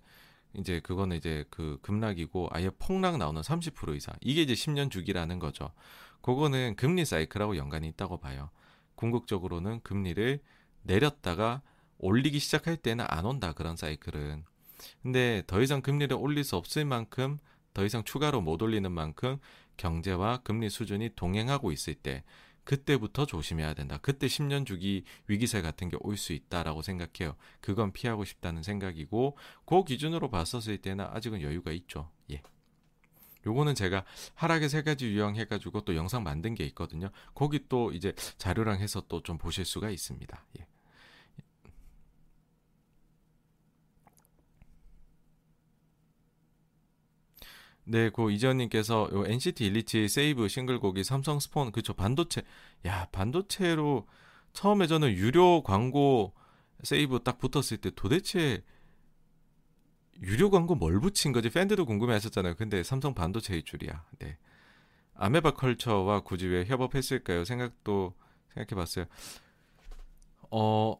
이제 0.54 0.80
그거는 0.80 1.16
이제 1.16 1.44
그 1.50 1.78
급락이고 1.82 2.48
아예 2.50 2.70
폭락 2.78 3.18
나오는 3.18 3.40
30% 3.40 3.96
이상 3.96 4.14
이게 4.20 4.42
이제 4.42 4.54
10년 4.54 4.90
주기라는 4.90 5.38
거죠. 5.38 5.72
그거는 6.22 6.76
금리 6.76 7.04
사이클하고 7.04 7.56
연관이 7.56 7.88
있다고 7.88 8.18
봐요. 8.18 8.50
궁극적으로는 8.96 9.80
금리를 9.82 10.40
내렸다가 10.82 11.62
올리기 11.98 12.38
시작할 12.38 12.76
때는 12.76 13.04
안 13.08 13.24
온다 13.26 13.52
그런 13.52 13.76
사이클은 13.76 14.44
근데 15.02 15.42
더 15.46 15.60
이상 15.60 15.82
금리를 15.82 16.16
올릴 16.16 16.44
수 16.44 16.56
없을 16.56 16.84
만큼 16.84 17.38
더 17.74 17.84
이상 17.84 18.02
추가로 18.04 18.40
못 18.40 18.62
올리는 18.62 18.90
만큼 18.90 19.38
경제와 19.76 20.38
금리 20.38 20.68
수준이 20.68 21.10
동행하고 21.16 21.72
있을 21.72 21.94
때 21.94 22.24
그때부터 22.70 23.26
조심해야 23.26 23.74
된다. 23.74 23.98
그때 24.00 24.28
10년 24.28 24.64
주기 24.64 25.02
위기세 25.26 25.60
같은 25.60 25.88
게 25.88 25.96
올 26.00 26.16
수 26.16 26.32
있다라고 26.32 26.82
생각해요. 26.82 27.34
그건 27.60 27.92
피하고 27.92 28.24
싶다는 28.24 28.62
생각이고 28.62 29.36
그 29.66 29.82
기준으로 29.84 30.30
봤었을 30.30 30.78
때는 30.78 31.04
아직은 31.06 31.42
여유가 31.42 31.72
있죠. 31.72 32.10
예. 32.30 32.40
요거는 33.44 33.74
제가 33.74 34.04
하락의 34.34 34.68
세 34.68 34.82
가지 34.82 35.06
유형 35.06 35.34
해가지고 35.34 35.80
또 35.80 35.96
영상 35.96 36.22
만든 36.22 36.54
게 36.54 36.64
있거든요. 36.66 37.10
거기 37.34 37.66
또 37.68 37.90
이제 37.90 38.12
자료랑 38.38 38.78
해서 38.78 39.02
또 39.08 39.20
좀 39.22 39.36
보실 39.36 39.64
수가 39.64 39.90
있습니다. 39.90 40.46
예. 40.60 40.66
네, 47.90 48.08
고 48.08 48.30
이전님께서 48.30 49.08
요 49.12 49.26
NCT 49.26 49.72
127 49.72 50.08
세이브 50.08 50.46
싱글곡이 50.46 51.02
삼성 51.02 51.40
스폰 51.40 51.72
그쵸 51.72 51.92
반도체 51.92 52.42
야 52.86 53.08
반도체로 53.10 54.06
처음에 54.52 54.86
저는 54.86 55.10
유료 55.10 55.64
광고 55.64 56.32
세이브 56.84 57.24
딱 57.24 57.38
붙었을 57.38 57.78
때 57.78 57.90
도대체 57.90 58.62
유료 60.22 60.50
광고 60.50 60.76
뭘 60.76 61.00
붙인 61.00 61.32
거지 61.32 61.50
팬들도 61.50 61.84
궁금해하셨잖아요. 61.84 62.54
근데 62.54 62.84
삼성 62.84 63.12
반도체일 63.12 63.64
줄이야. 63.64 64.04
네. 64.20 64.38
아메바 65.14 65.54
컬처와 65.54 66.20
굳이 66.20 66.46
왜 66.46 66.64
협업했을까요? 66.66 67.44
생각도 67.44 68.14
생각해봤어요. 68.54 69.06
어 70.52 70.96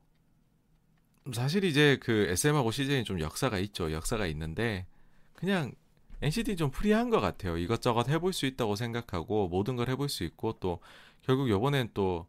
사실 1.33 1.63
이제 1.63 1.99
그 2.03 2.27
SM하고 2.31 2.73
CJ는 2.73 3.05
좀 3.05 3.21
역사가 3.21 3.61
있죠. 3.61 3.93
역사가 3.93 4.27
있는데 4.27 4.89
그냥 5.35 5.73
NCT 6.23 6.57
좀 6.57 6.71
프리한 6.71 7.11
것 7.11 7.21
같아요. 7.21 7.57
이것저것 7.57 8.09
해볼 8.09 8.33
수 8.33 8.47
있다고 8.47 8.77
생각하고 8.77 9.49
모든 9.49 9.77
걸 9.77 9.89
해볼 9.89 10.09
수 10.09 10.25
있고 10.25 10.55
또 10.61 10.81
결국 11.23 11.49
요번엔 11.49 11.91
또 11.95 12.27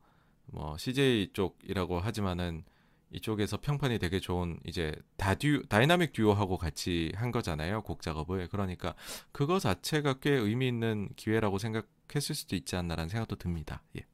뭐 0.52 0.78
CJ 0.78 1.32
쪽이라고 1.34 2.00
하지만은 2.00 2.64
이쪽에서 3.12 3.60
평판이 3.60 4.00
되게 4.00 4.20
좋은 4.20 4.60
이제 4.66 4.94
다듀 5.18 5.64
다이나믹 5.68 6.14
듀오하고 6.14 6.58
같이 6.58 7.12
한 7.16 7.32
거잖아요 7.32 7.82
곡 7.84 8.02
작업을 8.02 8.48
그러니까 8.50 8.96
그거 9.32 9.60
자체가 9.60 10.16
꽤 10.20 10.32
의미 10.32 10.68
있는 10.68 11.10
기회라고 11.16 11.58
생각했을 11.58 12.36
수도 12.36 12.56
있지 12.56 12.76
않나라는 12.76 13.10
생각도 13.10 13.36
듭니다. 13.36 13.82
예. 13.98 14.06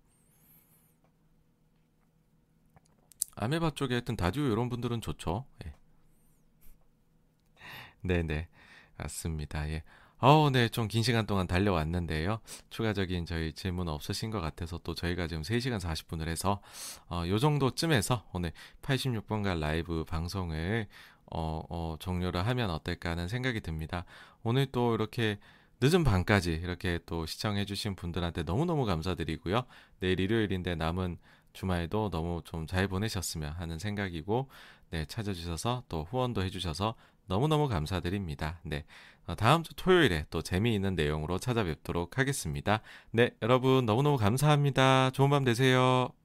아메바 3.36 3.72
쪽에 3.72 3.96
하여튼 3.96 4.16
다듀오 4.16 4.46
이런 4.46 4.70
분들은 4.70 5.02
좋죠. 5.02 5.46
예. 5.66 5.74
네네 8.02 8.48
맞습니다. 8.98 9.70
예. 9.70 9.84
어, 10.20 10.50
네, 10.52 10.68
좀 10.70 10.88
긴 10.88 11.04
시간 11.04 11.28
동안 11.28 11.46
달려왔는데요. 11.48 12.40
추가적인 12.72 13.26
저희 13.28 13.54
질문 13.54 13.88
없으신 13.88 14.32
것 14.32 14.42
같아서 14.42 14.80
또 14.84 14.96
저희가 14.96 15.28
지금 15.28 15.44
3시간 15.44 15.80
40분을 15.80 16.28
해서, 16.28 16.60
어, 17.10 17.24
요 17.28 17.38
정도쯤에서 17.38 18.26
오늘 18.34 18.52
86번가 18.82 19.60
라이브 19.60 20.04
방송을, 20.06 20.88
어, 21.28 21.62
어, 21.70 21.96
종료를 22.00 22.48
하면 22.48 22.70
어떨까 22.72 23.12
하는 23.12 23.28
생각이 23.28 23.62
듭니다. 23.62 24.06
오늘 24.44 24.66
또 24.72 24.96
이렇게 24.96 25.38
늦은 25.82 26.04
밤까지 26.04 26.52
이렇게 26.54 27.00
또 27.06 27.26
시청해주신 27.28 27.96
분들한테 27.96 28.42
너무너무 28.44 28.86
감사드리고요. 28.86 29.66
내일 30.00 30.20
일요일인데 30.20 30.74
남은 30.76 31.18
주말도 31.54 32.10
너무 32.10 32.42
좀 32.46 32.66
잘 32.66 32.88
보내셨으면 32.88 33.52
하는 33.54 33.78
생각이고, 33.78 34.50
네, 34.90 35.06
찾아주셔서 35.06 35.84
또 35.90 36.06
후원도 36.10 36.44
해주셔서 36.44 36.96
너무너무 37.28 37.68
감사드립니다. 37.68 38.60
네. 38.64 38.86
어, 39.28 39.36
다음 39.36 39.64
주 39.64 39.74
토요일에 39.76 40.26
또 40.30 40.42
재미있는 40.42 40.96
내용으로 40.96 41.38
찾아뵙도록 41.38 42.18
하겠습니다. 42.18 42.82
네, 43.12 43.32
여러분 43.42 43.86
너무너무 43.86 44.18
감사합니다. 44.18 45.12
좋은 45.12 45.30
밤 45.30 45.44
되세요. 45.44 46.17